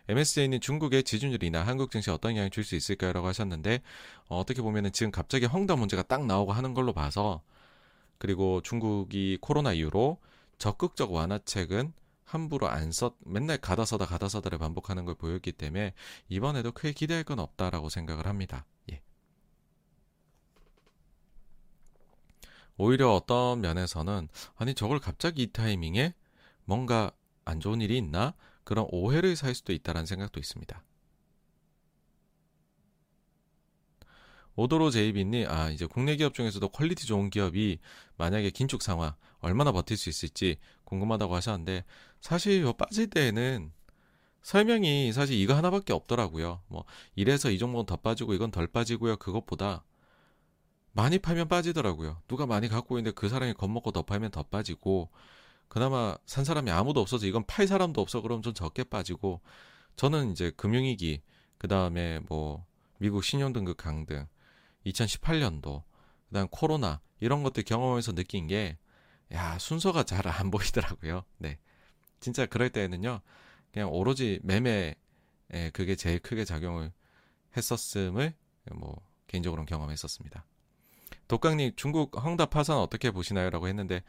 MSCI는 0.09 0.61
중국의 0.61 1.05
지준율이나 1.05 1.63
한국 1.63 1.91
증시에 1.91 2.13
어떤 2.13 2.33
영향을 2.33 2.51
줄 2.51 2.63
수 2.63 2.77
있을까요? 2.77 3.13
라고 3.15 3.27
하셨는데 3.29 3.81
어, 4.29 4.45
떻게 4.45 4.61
보면은 4.61 4.93
지금 4.93 5.11
갑자기 5.11 5.47
헝다 5.47 5.77
문제가 5.77 6.03
딱 6.03 6.27
나오고 6.27 6.53
하는 6.53 6.75
걸로 6.75 6.93
봐서 6.93 7.43
그리고 8.19 8.61
중국이 8.61 9.39
코로나 9.41 9.73
이후로 9.73 10.19
적극적 10.59 11.13
완화책은 11.13 11.95
함부로 12.25 12.69
안 12.69 12.91
썼, 12.91 13.17
맨날 13.25 13.59
가다 13.59 13.85
서다 13.85 14.07
가다 14.07 14.28
서다를 14.28 14.59
반복하는 14.59 15.05
걸 15.05 15.15
보였기 15.15 15.53
때문에 15.53 15.94
이번에도 16.28 16.73
크게 16.73 16.93
기대할 16.93 17.25
건 17.25 17.39
없다라고 17.39 17.89
생각을 17.89 18.27
합니다. 18.27 18.67
예. 18.91 19.03
오히려 22.77 23.12
어떤 23.12 23.61
면에서는 23.61 24.28
아니 24.57 24.75
저걸 24.75 24.99
갑자기 24.99 25.43
이 25.44 25.53
타이밍에 25.53 26.15
뭔가 26.65 27.12
안 27.44 27.61
좋은 27.61 27.81
일이 27.81 27.99
있나? 27.99 28.35
그런 28.65 28.86
오해를 28.91 29.36
살 29.36 29.55
수도 29.55 29.73
있다는 29.73 30.07
생각도 30.07 30.41
있습니다. 30.41 30.83
오도로 34.57 34.91
제이비님, 34.91 35.49
아, 35.49 35.70
이제 35.70 35.85
국내 35.85 36.17
기업 36.17 36.33
중에서도 36.35 36.69
퀄리티 36.69 37.07
좋은 37.07 37.28
기업이 37.28 37.81
만약에 38.17 38.51
긴축 38.51 38.83
상황 38.83 39.15
얼마나 39.41 39.73
버틸 39.73 39.97
수 39.97 40.09
있을지 40.09 40.59
궁금하다고 40.85 41.35
하셨는데, 41.35 41.85
사실 42.25 42.62
요 42.62 42.73
빠질 42.73 43.11
때에는 43.11 43.70
설명이 44.41 45.12
사실 45.12 45.36
이거 45.36 45.55
하나밖에 45.55 45.93
없더라고요. 45.93 46.62
뭐, 46.69 46.85
이래서 47.15 47.51
이 47.51 47.59
종목은 47.59 47.85
더 47.85 47.97
빠지고 47.97 48.33
이건 48.33 48.51
덜 48.51 48.67
빠지고요. 48.67 49.19
그것보다 49.19 49.85
많이 50.93 51.19
팔면 51.19 51.49
빠지더라고요. 51.49 52.23
누가 52.27 52.47
많이 52.47 52.69
갖고 52.69 52.97
있는데 52.99 53.15
그 53.15 53.28
사람이 53.28 53.53
겁먹고 53.53 53.91
더 53.93 54.03
팔면 54.03 54.31
더 54.31 54.43
빠지고, 54.44 55.11
그나마 55.69 56.17
산 56.25 56.44
사람이 56.47 56.70
아무도 56.70 57.01
없어서 57.01 57.27
이건 57.27 57.44
팔 57.47 57.67
사람도 57.67 58.01
없어 58.01 58.23
그럼 58.23 58.41
좀 58.41 58.55
적게 58.55 58.85
빠지고 58.85 59.41
저는 59.97 60.31
이제 60.33 60.51
금융위기 60.57 61.23
그 61.59 61.69
다음에 61.69 62.20
뭐 62.28 62.65
미국 62.99 63.25
신용등급 63.25 63.77
강등 63.78 64.27
2018년도 64.86 65.83
그다음 66.28 66.49
코로나 66.49 67.01
이런 67.20 67.43
것들 67.43 67.65
경험하면서 67.65 68.15
느낀 68.15 68.47
게 68.47 68.78
야 69.33 69.59
순서가 69.59 70.05
잘 70.05 70.27
안 70.28 70.51
보이더라고요. 70.53 71.25
네, 71.39 71.59
진짜 72.25 72.47
그럴 72.47 72.70
때에는요 72.70 73.20
그냥 73.70 73.93
오로지 73.93 74.41
매매에 74.44 74.94
그게 75.75 75.94
제일 75.94 76.20
크게 76.20 76.47
작용을 76.47 76.91
했었음을 77.55 78.33
뭐 78.73 78.97
개인적으로는 79.27 79.67
경험했었습니다. 79.67 80.47
독강님 81.28 81.73
중국 81.77 82.17
헝다 82.17 82.47
파산 82.47 82.78
어떻게 82.78 83.11
보시나요? 83.11 83.51
라고 83.51 83.69
했는데 83.69 84.03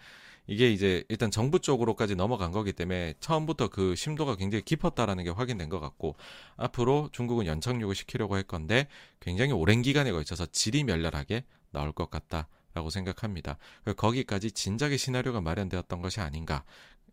이게 0.47 0.71
이제 0.71 1.03
일단 1.09 1.29
정부 1.29 1.59
쪽으로까지 1.59 2.15
넘어간 2.15 2.53
거기 2.53 2.71
때문에 2.71 3.15
처음부터 3.19 3.67
그 3.67 3.95
심도가 3.95 4.37
굉장히 4.37 4.63
깊었다라는 4.63 5.25
게 5.25 5.29
확인된 5.29 5.67
것 5.67 5.81
같고 5.81 6.15
앞으로 6.55 7.09
중국은 7.11 7.47
연착륙을 7.47 7.95
시키려고 7.95 8.35
할 8.35 8.43
건데 8.43 8.87
굉장히 9.19 9.51
오랜 9.51 9.81
기간에 9.81 10.13
걸쳐서 10.13 10.45
지리멸렬하게 10.45 11.43
나올 11.71 11.91
것 11.91 12.09
같다 12.09 12.47
라고 12.73 12.89
생각합니다. 12.89 13.57
거기까지 13.97 14.51
진작에 14.51 14.97
시나리오가 14.97 15.41
마련되었던 15.41 16.01
것이 16.01 16.21
아닌가 16.21 16.63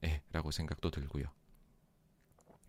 예, 0.04 0.22
라고 0.32 0.50
생각도 0.50 0.90
들고요. 0.90 1.24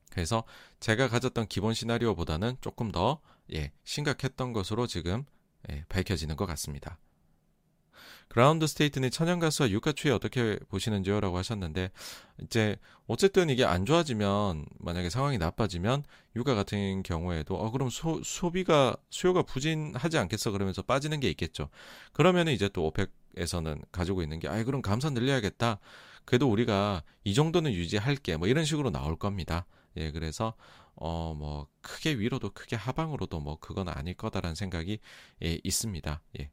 그래서 0.09 0.43
제가 0.79 1.09
가졌던 1.09 1.47
기본 1.47 1.73
시나리오보다는 1.73 2.57
조금 2.61 2.91
더 2.91 3.19
예, 3.53 3.71
심각했던 3.83 4.53
것으로 4.53 4.87
지금 4.87 5.25
예, 5.71 5.85
밝혀지는 5.89 6.35
것 6.35 6.45
같습니다. 6.45 6.99
그라운드 8.27 8.65
스테이트는 8.65 9.11
천연가스와 9.11 9.69
유가 9.69 9.91
추이 9.91 10.09
어떻게 10.11 10.57
보시는지요? 10.69 11.19
라고 11.19 11.37
하셨는데, 11.37 11.91
이제, 12.41 12.77
어쨌든 13.05 13.49
이게 13.49 13.63
안 13.63 13.85
좋아지면, 13.85 14.65
만약에 14.79 15.09
상황이 15.09 15.37
나빠지면, 15.37 16.03
유가 16.35 16.55
같은 16.55 17.03
경우에도, 17.03 17.55
어, 17.55 17.69
그럼 17.69 17.89
소, 17.89 18.23
소비가, 18.23 18.95
수요가 19.09 19.43
부진하지 19.43 20.17
않겠어? 20.17 20.51
그러면서 20.51 20.81
빠지는 20.81 21.19
게 21.19 21.29
있겠죠. 21.29 21.69
그러면은 22.11 22.53
이제 22.53 22.69
또 22.69 22.87
오펙에서는 22.87 23.83
가지고 23.91 24.23
있는 24.23 24.39
게, 24.39 24.47
아이, 24.47 24.63
그럼 24.63 24.81
감산 24.81 25.13
늘려야겠다. 25.13 25.79
그래도 26.25 26.49
우리가 26.49 27.03
이 27.23 27.33
정도는 27.33 27.73
유지할게. 27.73 28.37
뭐 28.37 28.47
이런 28.47 28.65
식으로 28.65 28.89
나올 28.89 29.17
겁니다. 29.17 29.65
예, 29.97 30.11
그래서, 30.11 30.53
어, 30.95 31.33
뭐, 31.35 31.67
크게 31.81 32.17
위로도 32.17 32.51
크게 32.51 32.75
하방으로도 32.75 33.39
뭐, 33.39 33.57
그건 33.59 33.89
아닐 33.89 34.15
거다라는 34.15 34.55
생각이, 34.55 34.99
예, 35.43 35.59
있습니다. 35.63 36.21
예. 36.39 36.51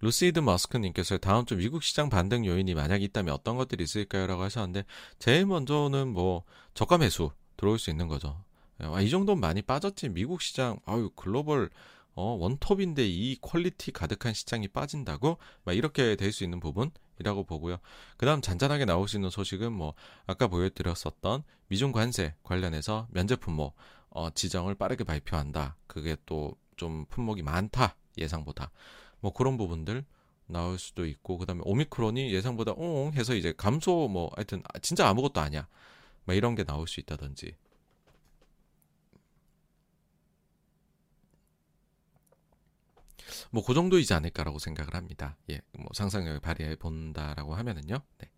루시드 0.00 0.40
머스크님께서 0.40 1.18
다음 1.18 1.46
주 1.46 1.56
미국 1.56 1.82
시장 1.82 2.10
반등 2.10 2.44
요인이 2.44 2.74
만약 2.74 3.02
있다면 3.02 3.32
어떤 3.32 3.56
것들이 3.56 3.84
있을까요? 3.84 4.26
라고 4.26 4.42
하셨는데, 4.42 4.84
제일 5.18 5.46
먼저는 5.46 6.08
뭐, 6.08 6.44
저가 6.74 6.98
매수 6.98 7.30
들어올 7.56 7.78
수 7.78 7.90
있는 7.90 8.08
거죠. 8.08 8.44
아, 8.78 9.00
이 9.00 9.08
정도는 9.08 9.40
많이 9.40 9.62
빠졌지. 9.62 10.08
미국 10.08 10.42
시장, 10.42 10.78
아유, 10.84 11.10
글로벌, 11.14 11.70
어, 12.14 12.36
원톱인데 12.40 13.06
이 13.06 13.36
퀄리티 13.40 13.92
가득한 13.92 14.34
시장이 14.34 14.68
빠진다고? 14.68 15.38
막 15.64 15.72
이렇게 15.76 16.16
될 16.16 16.32
수 16.32 16.44
있는 16.44 16.60
부분이라고 16.60 17.44
보고요. 17.44 17.78
그 18.16 18.26
다음 18.26 18.40
잔잔하게 18.40 18.84
나올 18.84 19.08
수 19.08 19.16
있는 19.16 19.30
소식은 19.30 19.72
뭐, 19.72 19.94
아까 20.26 20.46
보여드렸었던 20.48 21.42
미중 21.68 21.92
관세 21.92 22.34
관련해서 22.42 23.08
면제 23.10 23.36
품목, 23.36 23.74
어, 24.10 24.30
지정을 24.30 24.74
빠르게 24.76 25.04
발표한다. 25.04 25.76
그게 25.86 26.16
또 26.26 26.56
좀 26.76 27.06
품목이 27.06 27.42
많다. 27.42 27.96
예상보다. 28.18 28.70
뭐 29.20 29.32
그런 29.32 29.56
부분들 29.56 30.04
나올 30.46 30.78
수도 30.78 31.06
있고 31.06 31.38
그 31.38 31.46
다음에 31.46 31.62
오미크론이 31.64 32.32
예상보다 32.34 32.72
옹 32.76 33.12
해서 33.14 33.34
이제 33.34 33.54
감소 33.56 34.08
뭐 34.08 34.30
하여튼 34.36 34.62
진짜 34.82 35.08
아무것도 35.08 35.40
아니야. 35.40 35.66
뭐 36.24 36.34
이런 36.34 36.54
게 36.54 36.64
나올 36.64 36.86
수 36.86 37.00
있다든지. 37.00 37.56
뭐 43.50 43.64
그 43.64 43.74
정도이지 43.74 44.12
않을까라고 44.14 44.58
생각을 44.58 44.94
합니다. 44.94 45.36
예. 45.50 45.60
뭐 45.78 45.88
상상력을 45.94 46.40
발휘해 46.40 46.76
본다라고 46.76 47.54
하면은요. 47.54 48.00
네. 48.18 48.30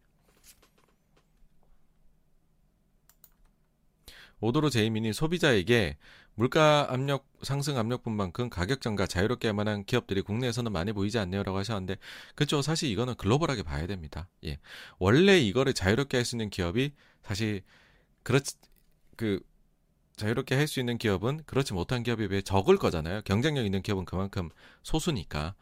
오도로 4.41 4.71
제이민이 4.71 5.13
소비자에게 5.13 5.97
물가 6.35 6.87
압력 6.93 7.27
상승 7.43 7.79
압력분만큼 7.79 8.51
가격 8.51 8.83
전가 8.83 9.07
자유롭게 9.07 9.49
할 9.49 9.55
만한 9.55 9.85
기업들이 9.85 10.21
국내에서는 10.21 10.71
많이 10.71 10.93
보이지 10.93 11.19
않네요라고 11.19 11.57
하셨는데 11.59 11.97
그렇죠 12.35 12.61
사실 12.61 12.91
이거는 12.91 13.15
글로벌하게 13.15 13.63
봐야 13.63 13.87
됩니다 13.87 14.29
예 14.45 14.59
원래 14.99 15.39
이거를 15.39 15.73
자유롭게 15.73 16.19
할 16.19 16.25
수 16.27 16.37
있는 16.37 16.51
기업이 16.51 16.93
사실 17.23 17.63
그렇지 18.23 18.57
그 19.17 19.41
자유롭게 20.17 20.55
할 20.55 20.67
수 20.67 20.81
있는 20.81 20.99
기업은 20.99 21.45
그렇지 21.47 21.75
못한 21.75 22.03
기업에 22.03 22.29
비해 22.29 22.43
적을 22.43 22.79
거잖아요 22.79 23.23
경쟁력 23.23 23.65
있는 23.65 23.83
기업은 23.83 24.05
그만큼 24.05 24.49
소수니까 24.83 25.55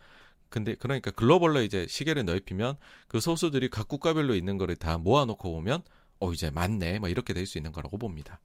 근데 0.49 0.75
그러니까 0.77 1.11
글로벌로 1.11 1.63
이제 1.63 1.87
시계를 1.89 2.25
넓히면 2.25 2.77
그 3.09 3.21
소수들이 3.21 3.69
각 3.71 3.89
국가별로 3.89 4.35
있는 4.37 4.57
거를 4.59 4.77
다 4.77 4.99
모아놓고 4.99 5.53
보면 5.53 5.83
어 6.21 6.33
이제 6.33 6.51
맞네 6.51 7.01
뭐 7.01 7.09
이렇게 7.09 7.35
될 7.35 7.47
수 7.47 7.59
있는 7.59 7.73
거라고 7.73 7.99
봅니다. 7.99 8.41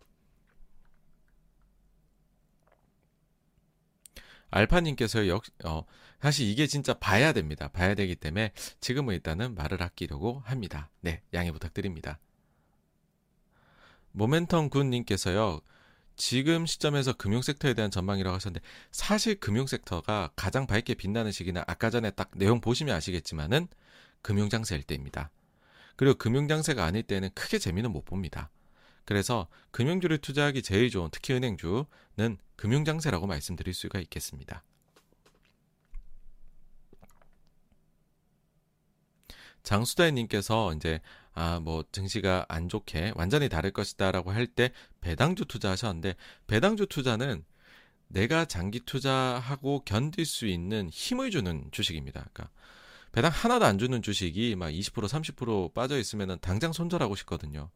알파님께서 4.51 5.27
역, 5.27 5.43
어, 5.63 5.85
사실 6.21 6.47
이게 6.47 6.65
진짜 6.67 6.93
봐야 6.95 7.33
됩니다. 7.33 7.67
봐야 7.69 7.93
되기 7.95 8.15
때문에 8.15 8.51
지금은 8.81 9.13
일단은 9.15 9.53
말을 9.55 9.81
아끼려고 9.83 10.41
합니다. 10.45 10.89
네, 11.01 11.21
양해 11.33 11.51
부탁드립니다. 11.51 12.19
모멘텀 14.15 14.69
군님께서요, 14.69 15.61
지금 16.19 16.65
시점에서 16.65 17.13
금융섹터에 17.13 17.73
대한 17.73 17.89
전망이라고 17.89 18.35
하셨는데, 18.35 18.63
사실 18.91 19.39
금융섹터가 19.39 20.31
가장 20.35 20.67
밝게 20.67 20.95
빛나는 20.95 21.31
시기는 21.31 21.63
아까 21.65 21.89
전에 21.89 22.11
딱 22.11 22.29
내용 22.35 22.59
보시면 22.59 22.93
아시겠지만은, 22.93 23.69
금융장세일 24.21 24.83
때입니다. 24.83 25.31
그리고 25.95 26.15
금융장세가 26.17 26.83
아닐 26.83 27.03
때는 27.03 27.29
크게 27.33 27.57
재미는 27.57 27.93
못 27.93 28.03
봅니다. 28.03 28.51
그래서 29.05 29.47
금융주를 29.71 30.17
투자하기 30.17 30.61
제일 30.61 30.89
좋은 30.89 31.09
특히 31.09 31.33
은행주는 31.33 31.87
금융장세라고 32.57 33.25
말씀드릴 33.25 33.73
수가 33.73 33.99
있겠습니다. 33.99 34.63
장수다님께서 39.63 40.73
이제 40.73 40.99
아, 41.33 41.59
뭐 41.59 41.83
증시가 41.91 42.45
안 42.49 42.67
좋게 42.69 43.13
완전히 43.15 43.49
다를 43.49 43.71
것이다라고 43.71 44.31
할 44.31 44.47
때 44.47 44.71
배당주 45.01 45.45
투자하셨는데 45.45 46.15
배당주 46.47 46.87
투자는 46.87 47.45
내가 48.07 48.45
장기 48.45 48.79
투자하고 48.79 49.83
견딜 49.85 50.25
수 50.25 50.47
있는 50.47 50.89
힘을 50.89 51.29
주는 51.31 51.69
주식입니다. 51.71 52.27
그러니까 52.33 52.49
배당 53.11 53.31
하나도 53.31 53.65
안 53.65 53.77
주는 53.77 54.01
주식이 54.01 54.55
막 54.55 54.69
20% 54.69 55.07
30% 55.07 55.73
빠져 55.73 55.97
있으면은 55.99 56.37
당장 56.41 56.73
손절하고 56.73 57.15
싶거든요. 57.17 57.69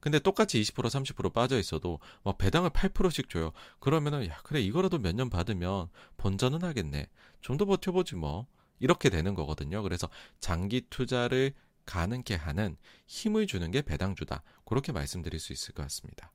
근데 0.00 0.18
똑같이 0.18 0.60
20% 0.60 0.84
30% 1.14 1.32
빠져 1.32 1.58
있어도 1.58 1.98
뭐 2.22 2.36
배당을 2.36 2.70
8%씩 2.70 3.28
줘요. 3.30 3.52
그러면은 3.80 4.26
야 4.28 4.38
그래 4.44 4.60
이거라도 4.60 4.98
몇 4.98 5.14
년 5.14 5.30
받으면 5.30 5.88
본전은 6.16 6.62
하겠네. 6.62 7.08
좀 7.40 7.56
더 7.58 7.64
버텨보지 7.66 8.16
뭐 8.16 8.46
이렇게 8.80 9.08
되는 9.10 9.34
거거든요. 9.34 9.82
그래서 9.82 10.08
장기 10.40 10.82
투자를 10.90 11.54
가능케 11.86 12.34
하는 12.34 12.76
힘을 13.06 13.46
주는 13.46 13.70
게 13.70 13.82
배당주다. 13.82 14.42
그렇게 14.64 14.92
말씀드릴 14.92 15.40
수 15.40 15.52
있을 15.52 15.74
것 15.74 15.82
같습니다. 15.84 16.32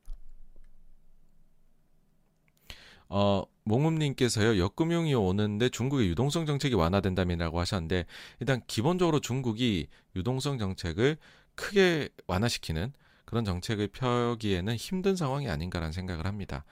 어, 3.10 3.44
몽음님께서요, 3.64 4.60
역금융이 4.60 5.16
오는데 5.16 5.70
중국의 5.70 6.10
유동성 6.10 6.46
정책이 6.46 6.76
완화된다면이라고 6.76 7.60
하셨는데, 7.60 8.06
일단 8.40 8.62
기본적으로 8.68 9.20
중국이 9.20 9.88
유동성 10.16 10.60
정책을 10.60 11.18
크게 11.56 12.10
완화시키는 12.28 12.94
그런 13.26 13.46
정책을 13.46 13.90
펴기에는 13.90 14.76
힘든 14.76 15.16
상황이 15.16 15.50
아닌가라는 15.50 15.92
생각을 15.92 16.26
합니다. 16.26 16.66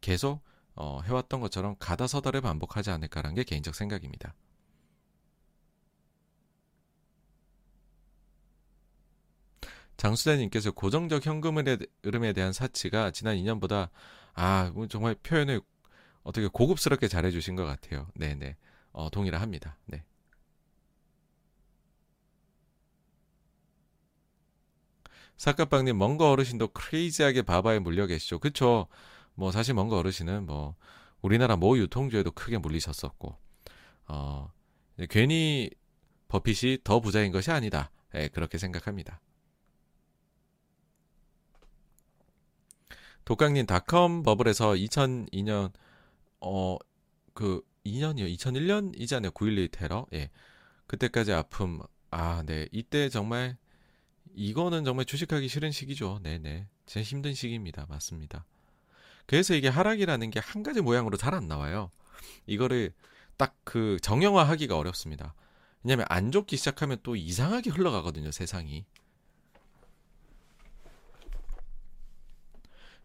계속 0.00 0.42
어, 0.76 1.00
해왔던 1.04 1.40
것처럼 1.40 1.76
가다서다를 1.78 2.40
반복하지 2.40 2.90
않을까라는 2.90 3.36
게 3.36 3.44
개인적 3.44 3.74
생각입니다. 3.74 4.34
장수대님께서 9.96 10.72
고정적 10.72 11.24
현금 11.26 11.56
흐름에 12.02 12.32
대한 12.32 12.52
사치가 12.52 13.10
지난 13.10 13.36
2년보다 13.36 13.90
아뭐 14.34 14.88
정말 14.88 15.14
표현을 15.14 15.60
어떻게 16.22 16.48
고급스럽게 16.48 17.08
잘해주신 17.08 17.56
것 17.56 17.64
같아요. 17.64 18.08
네네 18.14 18.56
어, 18.92 19.10
동의를 19.10 19.40
합니다. 19.40 19.76
네. 19.86 20.04
사카빵님 25.36 25.98
먼거 25.98 26.30
어르신도 26.30 26.68
크레이지하게 26.68 27.42
바바에 27.42 27.78
물려 27.78 28.06
계시죠. 28.06 28.38
그쵸? 28.38 28.86
뭐 29.34 29.50
사실 29.50 29.74
먼거 29.74 29.96
어르신은 29.96 30.46
뭐 30.46 30.76
우리나라 31.20 31.56
모 31.56 31.76
유통주에도 31.76 32.30
크게 32.30 32.58
물리셨었고 32.58 33.36
어 34.08 34.52
괜히 35.10 35.70
버핏이 36.28 36.78
더 36.84 37.00
부자인 37.00 37.32
것이 37.32 37.50
아니다. 37.50 37.90
예, 38.14 38.28
그렇게 38.28 38.58
생각합니다. 38.58 39.20
독강님 43.24 43.66
닷컴 43.66 44.22
버블에서 44.22 44.72
2002년 44.74 45.72
어 46.40 46.78
그 47.34 47.62
2년이요? 47.84 48.32
2001년이잖아요? 48.38 49.32
9.11 49.34 49.68
테러? 49.72 50.06
예. 50.12 50.30
그때까지 50.86 51.32
아픔. 51.32 51.80
아 52.10 52.44
네. 52.46 52.68
이때 52.70 53.08
정말 53.08 53.56
이거는 54.34 54.84
정말 54.84 55.04
주식하기 55.04 55.48
싫은 55.48 55.72
시기죠. 55.72 56.20
네네. 56.22 56.68
제 56.86 57.02
힘든 57.02 57.34
시기입니다. 57.34 57.86
맞습니다. 57.88 58.44
그래서 59.26 59.54
이게 59.54 59.68
하락이라는 59.68 60.30
게 60.30 60.40
한 60.40 60.62
가지 60.62 60.80
모양으로 60.82 61.16
잘 61.16 61.34
안 61.34 61.48
나와요. 61.48 61.90
이거를 62.46 62.92
딱 63.36 63.56
그 63.64 63.98
정형화하기가 64.02 64.76
어렵습니다. 64.78 65.34
왜냐하면 65.82 66.06
안 66.10 66.30
좋기 66.32 66.56
시작하면 66.56 66.98
또 67.02 67.16
이상하게 67.16 67.70
흘러가거든요 67.70 68.30
세상이 68.32 68.84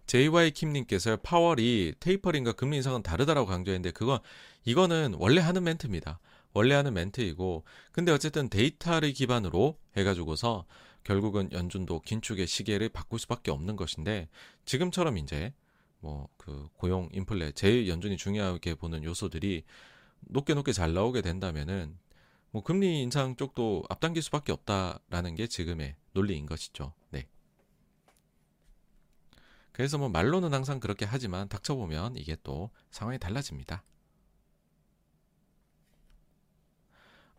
JY 0.10 0.52
킴님께서 0.52 1.18
파월이 1.18 1.94
테이퍼링과 2.00 2.54
금리 2.54 2.78
인상은 2.78 3.04
다르다라고 3.04 3.48
강조했는데 3.48 3.92
그건 3.92 4.20
이거는 4.66 5.14
원래 5.20 5.40
하는 5.40 5.64
멘트입니다. 5.64 6.20
원래 6.54 6.74
하는 6.74 6.96
멘트이고 6.96 7.64
근데 7.92 8.12
어쨌든 8.12 8.50
데이터를 8.50 9.14
기반으로 9.14 9.78
해가지고서 9.96 10.66
결국은 11.04 11.52
연준도 11.52 12.02
긴축의 12.02 12.48
시계를 12.48 12.90
바꿀 12.90 13.20
수밖에 13.20 13.52
없는 13.52 13.76
것인데 13.76 14.30
지금처럼 14.66 15.18
이제 15.20 15.54
뭐 16.00 16.28
그 16.50 16.68
고용 16.74 17.10
인플레 17.12 17.52
제일 17.52 17.88
연준이 17.88 18.18
중요하게 18.18 18.74
보는 18.74 19.04
요소들이 19.04 19.64
높게 20.22 20.56
높게 20.56 20.72
잘 20.74 20.96
나오게 20.96 21.22
된다면은 21.22 21.96
뭐 22.50 22.64
금리 22.64 23.04
인상 23.04 23.36
쪽도 23.36 23.84
앞당길 23.88 24.24
수밖에 24.24 24.52
없다라는 24.52 25.36
게 25.36 25.46
지금의 25.46 25.96
논리인 26.14 26.48
것이죠. 26.48 26.94
네. 27.12 27.28
그래서 29.80 29.98
뭐 29.98 30.10
말로는 30.10 30.54
항상 30.54 30.82
그렇게 30.82 31.06
하지만 31.06 31.48
닥쳐보면 31.48 32.18
이게 32.18 32.36
또 32.44 32.70
상황이 32.92 33.18
달라집니다. 33.18 33.82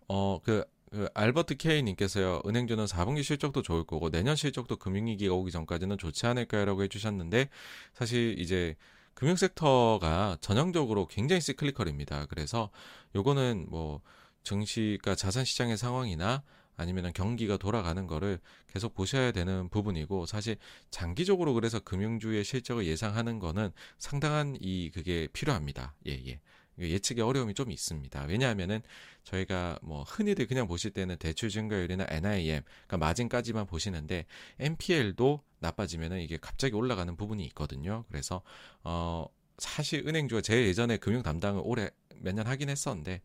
어, 0.09 0.41
그, 0.43 0.65
그 0.91 1.07
알버트 1.13 1.59
케이 1.59 1.83
님께서요, 1.83 2.41
은행주는 2.47 2.83
4분기 2.87 3.23
실적도 3.23 3.61
좋을 3.61 3.85
거고, 3.85 4.09
내년 4.09 4.37
실적도 4.37 4.77
금융위기가 4.77 5.35
오기 5.35 5.51
전까지는 5.51 5.99
좋지 5.99 6.25
않을까요? 6.29 6.65
라고 6.65 6.83
해 6.83 6.89
주셨는데, 6.89 7.51
사실 7.93 8.39
이제 8.39 8.75
금융 9.13 9.37
섹터가 9.37 10.39
전형적으로 10.41 11.09
굉장히 11.09 11.43
시클리컬입니다. 11.43 12.25
그래서 12.25 12.71
요거는 13.15 13.67
뭐, 13.69 14.01
증시가 14.45 15.15
자산 15.15 15.45
시장의 15.45 15.77
상황이나 15.77 16.43
아니면 16.81 17.13
경기가 17.13 17.57
돌아가는 17.57 18.07
거를 18.07 18.41
계속 18.73 18.95
보셔야 18.95 19.33
되는 19.33 19.69
부분이고 19.69 20.27
사실 20.27 20.57
장기적으로 20.91 21.53
그래서 21.55 21.79
금융주의 21.81 22.43
실적을 22.45 22.87
예상하는 22.87 23.39
거는 23.39 23.71
상당한 23.99 24.57
이 24.61 24.91
그게 24.93 25.29
필요합니다. 25.33 25.95
예, 26.07 26.13
예. 26.27 26.41
예측의 26.79 27.23
어려움이 27.23 27.53
좀 27.53 27.71
있습니다. 27.71 28.25
왜냐하면은 28.25 28.81
저희가 29.25 29.79
뭐 29.83 30.03
흔히들 30.05 30.47
그냥 30.47 30.67
보실 30.67 30.93
때는 30.93 31.17
대출 31.19 31.51
증가율이나 31.51 32.07
NIM, 32.09 32.63
그러니까 32.87 32.97
마진까지만 32.97 33.67
보시는데 33.67 34.25
NPL도 34.59 35.43
나빠지면은 35.59 36.21
이게 36.21 36.39
갑자기 36.41 36.75
올라가는 36.75 37.15
부분이 37.17 37.45
있거든요. 37.49 38.05
그래서 38.09 38.41
어 38.83 39.27
사실 39.59 40.07
은행주가 40.09 40.41
제 40.41 40.65
예전에 40.67 40.97
금융 40.97 41.23
담당을 41.23 41.61
올해 41.65 41.91
몇 42.17 42.35
년 42.35 42.47
하긴 42.47 42.71
했었는데 42.71 43.21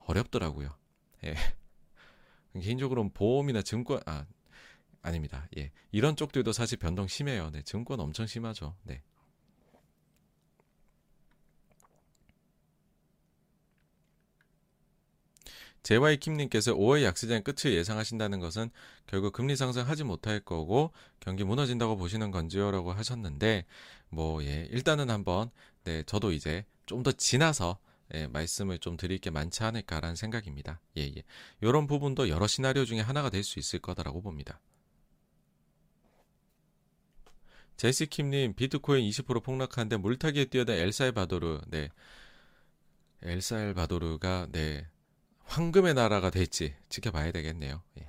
어렵더라고요. 0.00 0.70
예. 1.24 1.34
개인적으로는 2.60 3.12
보험이나 3.12 3.62
증권 3.62 4.00
아 4.06 4.26
아닙니다. 5.02 5.48
예. 5.58 5.70
이런 5.92 6.16
쪽들도 6.16 6.52
사실 6.52 6.78
변동 6.78 7.06
심해요. 7.08 7.50
네. 7.50 7.62
증권 7.62 8.00
엄청 8.00 8.26
심하죠. 8.26 8.76
네. 8.84 9.02
제와이 15.82 16.16
킴님께서 16.18 16.74
5월 16.74 17.02
약세장 17.02 17.42
끝을 17.42 17.72
예상하신다는 17.72 18.40
것은 18.40 18.70
결국 19.06 19.32
금리 19.32 19.56
상승하지 19.56 20.04
못할 20.04 20.40
거고 20.40 20.92
경기 21.20 21.44
무너진다고 21.44 21.96
보시는 21.96 22.30
건지요라고 22.30 22.92
하셨는데 22.92 23.64
뭐 24.10 24.42
예 24.44 24.68
일단은 24.70 25.08
한번 25.10 25.50
네 25.84 26.02
저도 26.04 26.32
이제 26.32 26.64
좀 26.86 27.02
더 27.02 27.12
지나서 27.12 27.78
예, 28.14 28.26
말씀을 28.26 28.78
좀 28.78 28.96
드릴 28.96 29.18
게 29.18 29.30
많지 29.30 29.62
않을까라는 29.64 30.16
생각입니다. 30.16 30.80
예, 30.96 31.02
예. 31.02 31.22
이런 31.60 31.86
부분도 31.86 32.28
여러 32.28 32.46
시나리오 32.46 32.84
중에 32.84 33.00
하나가 33.00 33.30
될 33.30 33.42
수 33.44 33.58
있을 33.58 33.78
거다라고 33.80 34.22
봅니다. 34.22 34.60
제시킴님 37.76 38.54
비트코인 38.54 39.08
20% 39.08 39.42
폭락하는데 39.44 39.96
물타기에 39.98 40.46
뛰어든 40.46 40.74
엘살바도르, 40.74 41.60
네, 41.68 41.88
엘살바도르가 43.22 44.48
네 44.52 44.86
황금의 45.44 45.94
나라가 45.94 46.30
될지 46.30 46.74
지켜봐야 46.88 47.32
되겠네요. 47.32 47.82
예. 48.00 48.07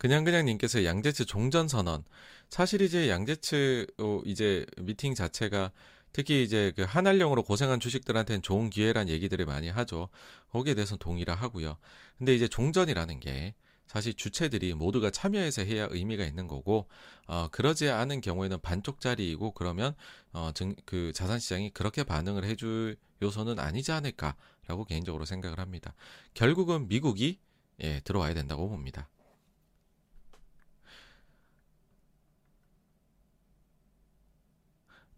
그냥 0.00 0.24
그냥 0.24 0.46
님께서 0.46 0.82
양재츠 0.82 1.26
종전 1.26 1.68
선언. 1.68 2.04
사실 2.48 2.80
이제 2.80 3.10
양재츠 3.10 3.86
어, 3.98 4.22
이제 4.24 4.64
미팅 4.78 5.14
자체가 5.14 5.72
특히 6.14 6.42
이제 6.42 6.72
그 6.74 6.84
한알령으로 6.84 7.42
고생한 7.42 7.80
주식들한테는 7.80 8.40
좋은 8.40 8.70
기회란 8.70 9.10
얘기들을 9.10 9.44
많이 9.44 9.68
하죠. 9.68 10.08
거기에 10.52 10.72
대해서 10.72 10.96
동의를 10.96 11.34
하고요. 11.34 11.76
근데 12.16 12.34
이제 12.34 12.48
종전이라는 12.48 13.20
게 13.20 13.54
사실 13.86 14.14
주체들이 14.14 14.72
모두가 14.72 15.10
참여해서 15.10 15.64
해야 15.64 15.86
의미가 15.90 16.24
있는 16.24 16.46
거고 16.46 16.88
어, 17.26 17.48
그러지 17.48 17.90
않은 17.90 18.22
경우에는 18.22 18.58
반쪽짜리이고 18.62 19.52
그러면 19.52 19.94
어, 20.32 20.50
증, 20.54 20.74
그 20.86 21.12
자산시장이 21.12 21.74
그렇게 21.74 22.04
반응을 22.04 22.44
해줄 22.44 22.96
요소는 23.20 23.58
아니지 23.58 23.92
않을까라고 23.92 24.86
개인적으로 24.88 25.26
생각을 25.26 25.58
합니다. 25.58 25.92
결국은 26.32 26.88
미국이 26.88 27.38
예, 27.82 28.00
들어와야 28.00 28.32
된다고 28.32 28.66
봅니다. 28.66 29.10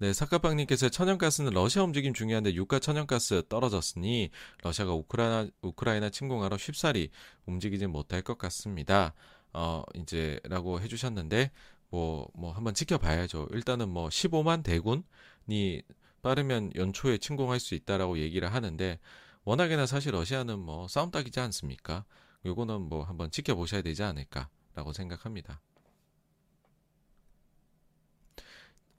네, 0.02 0.12
사카빵님께서 0.12 0.88
천연가스는 0.88 1.52
러시아 1.52 1.84
움직임 1.84 2.12
중요한데 2.12 2.54
유가 2.54 2.80
천연가스 2.80 3.44
떨어졌으니 3.48 4.30
러시아가 4.64 4.94
우크라이나, 4.94 5.48
우크라이나 5.62 6.10
침공하러 6.10 6.58
쉽사리 6.58 7.10
움직이지 7.46 7.86
못할 7.86 8.20
것 8.20 8.36
같습니다. 8.36 9.14
어, 9.52 9.84
이제 9.94 10.40
라고 10.42 10.80
해주셨는데, 10.80 11.52
뭐, 11.90 12.28
뭐 12.34 12.50
한번 12.50 12.74
지켜봐야죠. 12.74 13.46
일단은 13.52 13.90
뭐 13.90 14.08
15만 14.08 14.64
대군이 14.64 15.82
빠르면 16.20 16.72
연초에 16.74 17.18
침공할 17.18 17.60
수 17.60 17.76
있다라고 17.76 18.18
얘기를 18.18 18.52
하는데, 18.52 18.98
워낙에나 19.44 19.86
사실 19.86 20.14
러시아는 20.14 20.58
뭐 20.58 20.88
싸움 20.88 21.12
딱이지 21.12 21.38
않습니까? 21.38 22.04
요거는 22.44 22.88
뭐 22.88 23.04
한번 23.04 23.30
지켜보셔야 23.30 23.82
되지 23.82 24.02
않을까라고 24.02 24.92
생각합니다. 24.94 25.60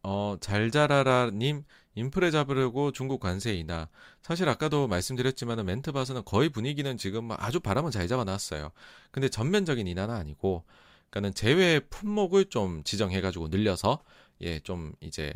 어, 0.03 0.35
잘 0.41 0.69
자라라님, 0.71 1.63
인플레 1.95 2.31
잡으려고 2.31 2.91
중국 2.91 3.19
관세 3.19 3.53
인하. 3.53 3.87
사실 4.21 4.49
아까도 4.49 4.87
말씀드렸지만 4.87 5.65
멘트 5.65 5.91
봐서는 5.91 6.23
거의 6.25 6.49
분위기는 6.49 6.97
지금 6.97 7.31
아주 7.31 7.59
바람은 7.59 7.91
잘 7.91 8.07
잡아놨어요. 8.07 8.71
근데 9.11 9.29
전면적인 9.29 9.87
인하는 9.87 10.13
아니고, 10.15 10.65
그러니까는 11.09 11.33
제외 11.35 11.79
품목을 11.79 12.45
좀 12.45 12.83
지정해가지고 12.83 13.47
늘려서, 13.49 14.03
예, 14.41 14.59
좀 14.59 14.93
이제 15.01 15.31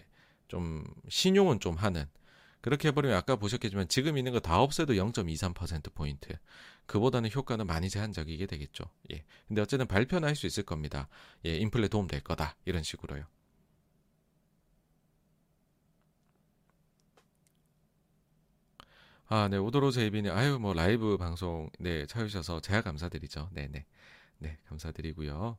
좀 0.48 0.84
신용은 1.10 1.60
좀 1.60 1.76
하는. 1.76 2.06
그렇게 2.62 2.90
해버리면 2.90 3.16
아까 3.18 3.36
보셨겠지만 3.38 3.88
지금 3.88 4.18
있는 4.18 4.34
거 4.34 4.40
다 4.42 4.60
없애도 4.62 4.94
0.23%포인트. 4.96 6.30
그보다는 6.88 7.30
효과는 7.34 7.68
많이 7.68 7.90
제한적이게 7.90 8.46
되겠죠. 8.48 8.86
예. 9.14 9.24
근데 9.48 9.62
어쨌든 9.62 9.88
발표는 9.88 10.28
할 10.28 10.36
수 10.36 10.48
있을 10.48 10.64
겁니다. 10.64 11.08
예, 11.46 11.56
인플레 11.58 11.88
도움 11.90 12.08
될 12.08 12.22
거다. 12.22 12.56
이런 12.66 12.84
식으로요. 12.84 13.26
아, 19.30 19.50
네, 19.50 19.58
오도로 19.58 19.92
제이비님, 19.92 20.32
아유, 20.32 20.58
뭐, 20.58 20.74
라이브 20.74 21.18
방송, 21.18 21.70
네, 21.80 22.06
찾으셔서 22.06 22.62
제가 22.62 22.82
감사드리죠. 22.82 23.50
네네. 23.52 23.68
네, 23.68 23.86
네, 24.38 24.58
감사드리고요. 24.70 25.58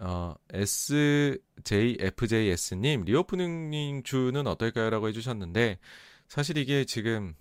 어, 0.00 0.34
SJFJS님, 1.64 3.04
reopening 3.04 4.02
주는 4.02 4.46
어떨까요? 4.46 4.88
라고 4.88 5.08
해주셨는데, 5.08 5.78
사실 6.26 6.56
이게 6.56 6.86
지금, 6.86 7.34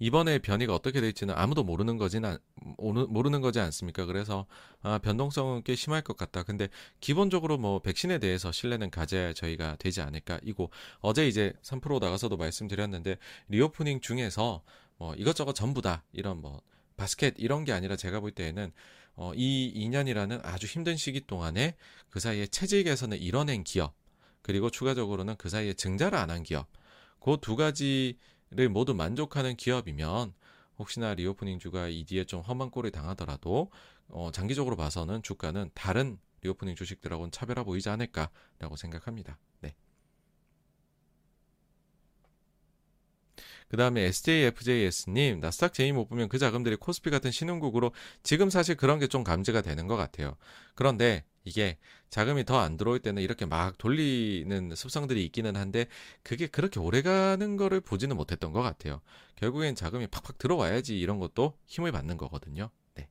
이번에 0.00 0.38
변이가 0.38 0.74
어떻게 0.74 1.00
될지는 1.00 1.34
아무도 1.36 1.62
모르는 1.62 1.98
거지는 1.98 2.36
모르는 2.78 3.40
거지 3.40 3.60
않습니까? 3.60 4.06
그래서 4.06 4.46
아, 4.82 4.98
변동성은 4.98 5.62
꽤 5.64 5.76
심할 5.76 6.02
것 6.02 6.16
같다. 6.16 6.42
근데 6.42 6.68
기본적으로 7.00 7.58
뭐 7.58 7.78
백신에 7.80 8.18
대해서 8.18 8.50
신뢰는 8.50 8.90
가져야 8.90 9.32
저희가 9.32 9.76
되지 9.76 10.00
않을까. 10.00 10.40
이고 10.42 10.70
어제 11.00 11.28
이제 11.28 11.52
3프로 11.62 12.00
나가서도 12.00 12.36
말씀드렸는데 12.36 13.18
reopening 13.48 14.00
중에서 14.00 14.62
뭐 14.98 15.14
이것저것 15.14 15.54
전부 15.54 15.80
다 15.80 16.04
이런 16.12 16.40
뭐 16.40 16.60
바스켓 16.96 17.34
이런 17.38 17.64
게 17.64 17.72
아니라 17.72 17.96
제가 17.96 18.20
볼 18.20 18.32
때에는 18.32 18.72
어, 19.16 19.32
이 19.36 19.72
2년이라는 19.76 20.40
아주 20.44 20.66
힘든 20.66 20.96
시기 20.96 21.20
동안에 21.20 21.76
그 22.10 22.18
사이에 22.18 22.48
체질 22.48 22.82
개선을 22.84 23.22
이뤄낸 23.22 23.62
기업 23.62 23.94
그리고 24.42 24.70
추가적으로는 24.70 25.36
그 25.36 25.48
사이에 25.48 25.72
증자를 25.74 26.18
안 26.18 26.30
한 26.30 26.42
기업 26.42 26.66
그 27.20 27.36
두 27.40 27.56
가지 27.56 28.18
를 28.54 28.68
모두 28.68 28.94
만족하는 28.94 29.56
기업이면 29.56 30.32
혹시나 30.78 31.14
reopening 31.14 31.58
주가 31.58 31.88
이 31.88 32.04
뒤에 32.04 32.24
좀 32.24 32.40
험한 32.40 32.70
꼴을 32.70 32.90
당하더라도 32.92 33.70
어, 34.08 34.30
장기적으로 34.32 34.76
봐서는 34.76 35.22
주가는 35.22 35.70
다른 35.74 36.18
reopening 36.42 36.76
주식들하고는 36.76 37.30
차별화 37.32 37.64
보이지 37.64 37.88
않을까라고 37.88 38.76
생각합니다. 38.76 39.38
네. 39.60 39.74
그 43.68 43.76
다음에 43.76 44.02
SJFJS님, 44.02 45.40
나스닥 45.40 45.72
제이 45.74 45.92
못 45.92 46.06
보면 46.08 46.28
그 46.28 46.38
자금들이 46.38 46.76
코스피 46.76 47.10
같은 47.10 47.30
신흥국으로 47.30 47.92
지금 48.22 48.50
사실 48.50 48.76
그런 48.76 48.98
게 48.98 49.06
좀 49.08 49.22
감지가 49.24 49.60
되는 49.62 49.86
것 49.86 49.96
같아요. 49.96 50.36
그런데 50.74 51.24
이게 51.44 51.78
자금이 52.10 52.44
더 52.44 52.58
안 52.58 52.76
들어올 52.76 52.98
때는 53.00 53.22
이렇게 53.22 53.44
막 53.46 53.76
돌리는 53.78 54.74
습성들이 54.74 55.24
있기는 55.26 55.56
한데 55.56 55.86
그게 56.22 56.46
그렇게 56.46 56.80
오래 56.80 57.02
가는 57.02 57.56
거를 57.56 57.80
보지는 57.80 58.16
못했던 58.16 58.52
것 58.52 58.62
같아요. 58.62 59.00
결국엔 59.36 59.74
자금이 59.74 60.06
팍팍 60.08 60.38
들어와야지 60.38 60.98
이런 60.98 61.18
것도 61.18 61.58
힘을 61.66 61.92
받는 61.92 62.16
거거든요. 62.16 62.70
네. 62.94 63.08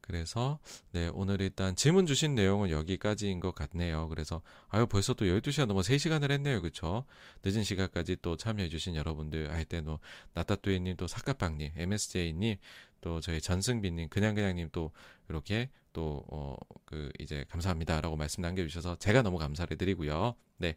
그래서 0.00 0.58
네, 0.92 1.10
오늘 1.14 1.40
일단 1.40 1.74
질문 1.76 2.06
주신 2.06 2.34
내용은 2.34 2.70
여기까지인 2.70 3.40
것 3.40 3.54
같네요. 3.54 4.08
그래서 4.08 4.42
아유 4.68 4.86
벌써 4.86 5.14
또 5.14 5.24
12시간 5.24 5.66
넘어 5.66 5.80
3시간을 5.80 6.30
했네요. 6.30 6.60
그쵸 6.60 7.04
늦은 7.42 7.64
시간까지 7.64 8.16
또 8.22 8.36
참여해 8.36 8.68
주신 8.68 8.96
여러분들 8.96 9.50
할때도 9.52 9.98
나따뚜이 10.34 10.80
님, 10.80 10.96
또 10.96 11.06
사카빵 11.06 11.56
님, 11.58 11.72
MSJ 11.76 12.34
님, 12.34 12.56
또 13.00 13.20
저희 13.20 13.40
전승빈 13.40 13.96
님, 13.96 14.08
그냥그냥 14.08 14.56
님 14.56 14.68
또 14.72 14.92
이렇게 15.28 15.70
또, 15.94 16.22
어, 16.28 16.54
그, 16.84 17.10
이제 17.18 17.46
감사합니다라고 17.48 18.16
말씀 18.16 18.42
남겨주셔서 18.42 18.96
제가 18.96 19.22
너무 19.22 19.38
감사를 19.38 19.74
드리고요. 19.78 20.34
네. 20.58 20.76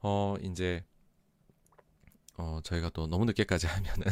어, 0.00 0.34
이제, 0.42 0.82
어, 2.36 2.58
저희가 2.64 2.90
또 2.90 3.06
너무 3.06 3.24
늦게까지 3.26 3.66
하면은 3.68 4.06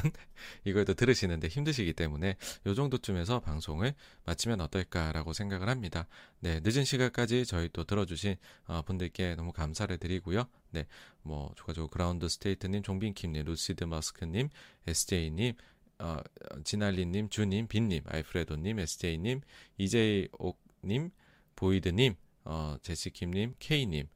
이걸 0.65 0.85
또 0.85 0.95
들으시는데 0.95 1.49
힘드시기 1.49 1.93
때문에 1.93 2.37
요 2.67 2.75
정도쯤에서 2.75 3.41
방송을 3.41 3.95
마치면 4.25 4.61
어떨까라고 4.61 5.33
생각을 5.33 5.69
합니다. 5.69 6.07
네, 6.39 6.61
늦은 6.63 6.85
시간까지 6.85 7.47
저희 7.47 7.69
또 7.73 7.83
들어주신 7.85 8.37
어, 8.67 8.83
분들께 8.83 9.35
너무 9.35 9.53
감사를 9.53 9.97
드리고요. 9.99 10.45
네, 10.71 10.87
뭐, 11.23 11.53
추가적으로 11.57 11.89
그라운드 11.89 12.29
스테이트님, 12.29 12.83
종빈킴님, 12.83 13.45
루시드 13.45 13.85
머스크님, 13.85 14.49
SJ님, 14.87 15.55
어, 16.03 16.21
진알리님, 16.65 17.29
주님, 17.29 17.69
빈님, 17.69 18.03
알프레도님, 18.07 18.81
SJ님, 18.81 19.41
이제이옥님, 19.79 21.13
보이드님, 21.55 22.17
어, 22.45 22.77
제시킴님, 22.83 23.55
케이님, 23.61 24.09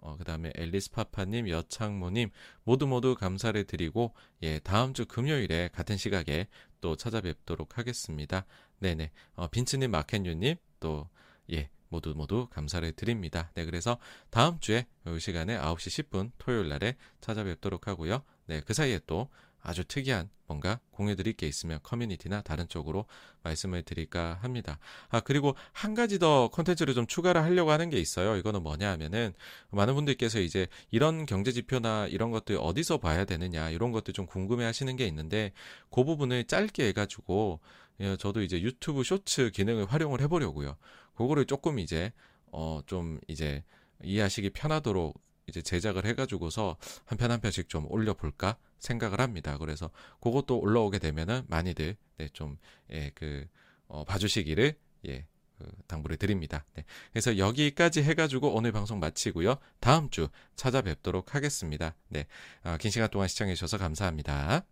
어, 0.00 0.16
그 0.18 0.24
다음에 0.24 0.52
앨리스 0.54 0.90
파파님, 0.90 1.48
여창모님, 1.48 2.30
모두 2.64 2.86
모두 2.86 3.14
감사를 3.14 3.64
드리고, 3.64 4.12
예, 4.42 4.58
다음 4.58 4.92
주 4.92 5.06
금요일에 5.06 5.70
같은 5.72 5.96
시각에 5.96 6.46
또 6.82 6.94
찾아뵙도록 6.94 7.78
하겠습니다. 7.78 8.44
네네. 8.80 9.10
어, 9.36 9.48
빈츠님, 9.48 9.90
마켄유님, 9.90 10.56
또, 10.78 11.08
예, 11.52 11.70
모두 11.88 12.14
모두 12.14 12.48
감사를 12.50 12.92
드립니다. 12.92 13.50
네, 13.54 13.64
그래서 13.64 13.98
다음 14.28 14.60
주에 14.60 14.86
이 15.06 15.18
시간에 15.18 15.58
9시 15.58 16.04
10분 16.04 16.32
토요일 16.38 16.68
날에 16.68 16.96
찾아뵙도록 17.20 17.88
하고요. 17.88 18.22
네, 18.46 18.60
그 18.60 18.74
사이에 18.74 19.00
또 19.06 19.28
아주 19.62 19.84
특이한 19.84 20.30
뭔가 20.46 20.80
공유드릴 20.92 21.34
게 21.34 21.46
있으면 21.46 21.78
커뮤니티나 21.82 22.42
다른 22.42 22.66
쪽으로 22.68 23.06
말씀을 23.44 23.82
드릴까 23.82 24.38
합니다. 24.42 24.78
아, 25.08 25.20
그리고 25.20 25.54
한 25.72 25.94
가지 25.94 26.18
더 26.18 26.48
컨텐츠를 26.48 26.94
좀 26.94 27.06
추가를 27.06 27.42
하려고 27.42 27.70
하는 27.70 27.88
게 27.88 27.98
있어요. 27.98 28.36
이거는 28.36 28.62
뭐냐 28.62 28.90
하면은 28.92 29.32
많은 29.70 29.94
분들께서 29.94 30.40
이제 30.40 30.66
이런 30.90 31.24
경제 31.26 31.52
지표나 31.52 32.06
이런 32.08 32.30
것들 32.30 32.56
어디서 32.60 32.98
봐야 32.98 33.24
되느냐 33.24 33.70
이런 33.70 33.92
것들 33.92 34.12
좀 34.12 34.26
궁금해 34.26 34.64
하시는 34.64 34.94
게 34.96 35.06
있는데 35.06 35.52
그 35.90 36.04
부분을 36.04 36.44
짧게 36.44 36.88
해가지고 36.88 37.60
예, 38.00 38.16
저도 38.16 38.42
이제 38.42 38.60
유튜브 38.60 39.04
쇼츠 39.04 39.50
기능을 39.52 39.86
활용을 39.86 40.20
해보려고요. 40.22 40.76
그거를 41.14 41.44
조금 41.46 41.78
이제 41.78 42.12
어 42.52 42.82
좀 42.86 43.20
이제 43.28 43.62
이해하시기 44.02 44.50
편하도록 44.50 45.20
이제 45.46 45.62
제작을 45.62 46.04
해가지고서 46.06 46.76
한 47.04 47.18
편 47.18 47.30
한 47.30 47.40
편씩 47.40 47.68
좀 47.68 47.86
올려볼까 47.90 48.56
생각을 48.78 49.20
합니다. 49.20 49.58
그래서 49.58 49.90
그것도 50.20 50.58
올라오게 50.58 50.98
되면은 50.98 51.44
많이들 51.48 51.96
네, 52.18 52.28
좀 52.32 52.56
예, 52.92 53.10
그 53.14 53.46
어, 53.88 54.04
봐주시기를 54.04 54.74
예, 55.08 55.26
그 55.58 55.66
당부를 55.86 56.16
드립니다. 56.16 56.64
네. 56.74 56.84
그래서 57.12 57.36
여기까지 57.36 58.02
해가지고 58.02 58.54
오늘 58.54 58.72
방송 58.72 58.98
마치고요. 59.00 59.56
다음 59.80 60.08
주 60.10 60.28
찾아뵙도록 60.56 61.34
하겠습니다. 61.34 61.94
네. 62.08 62.26
아, 62.62 62.76
긴 62.78 62.90
시간 62.90 63.10
동안 63.10 63.28
시청해주셔서 63.28 63.78
감사합니다. 63.78 64.64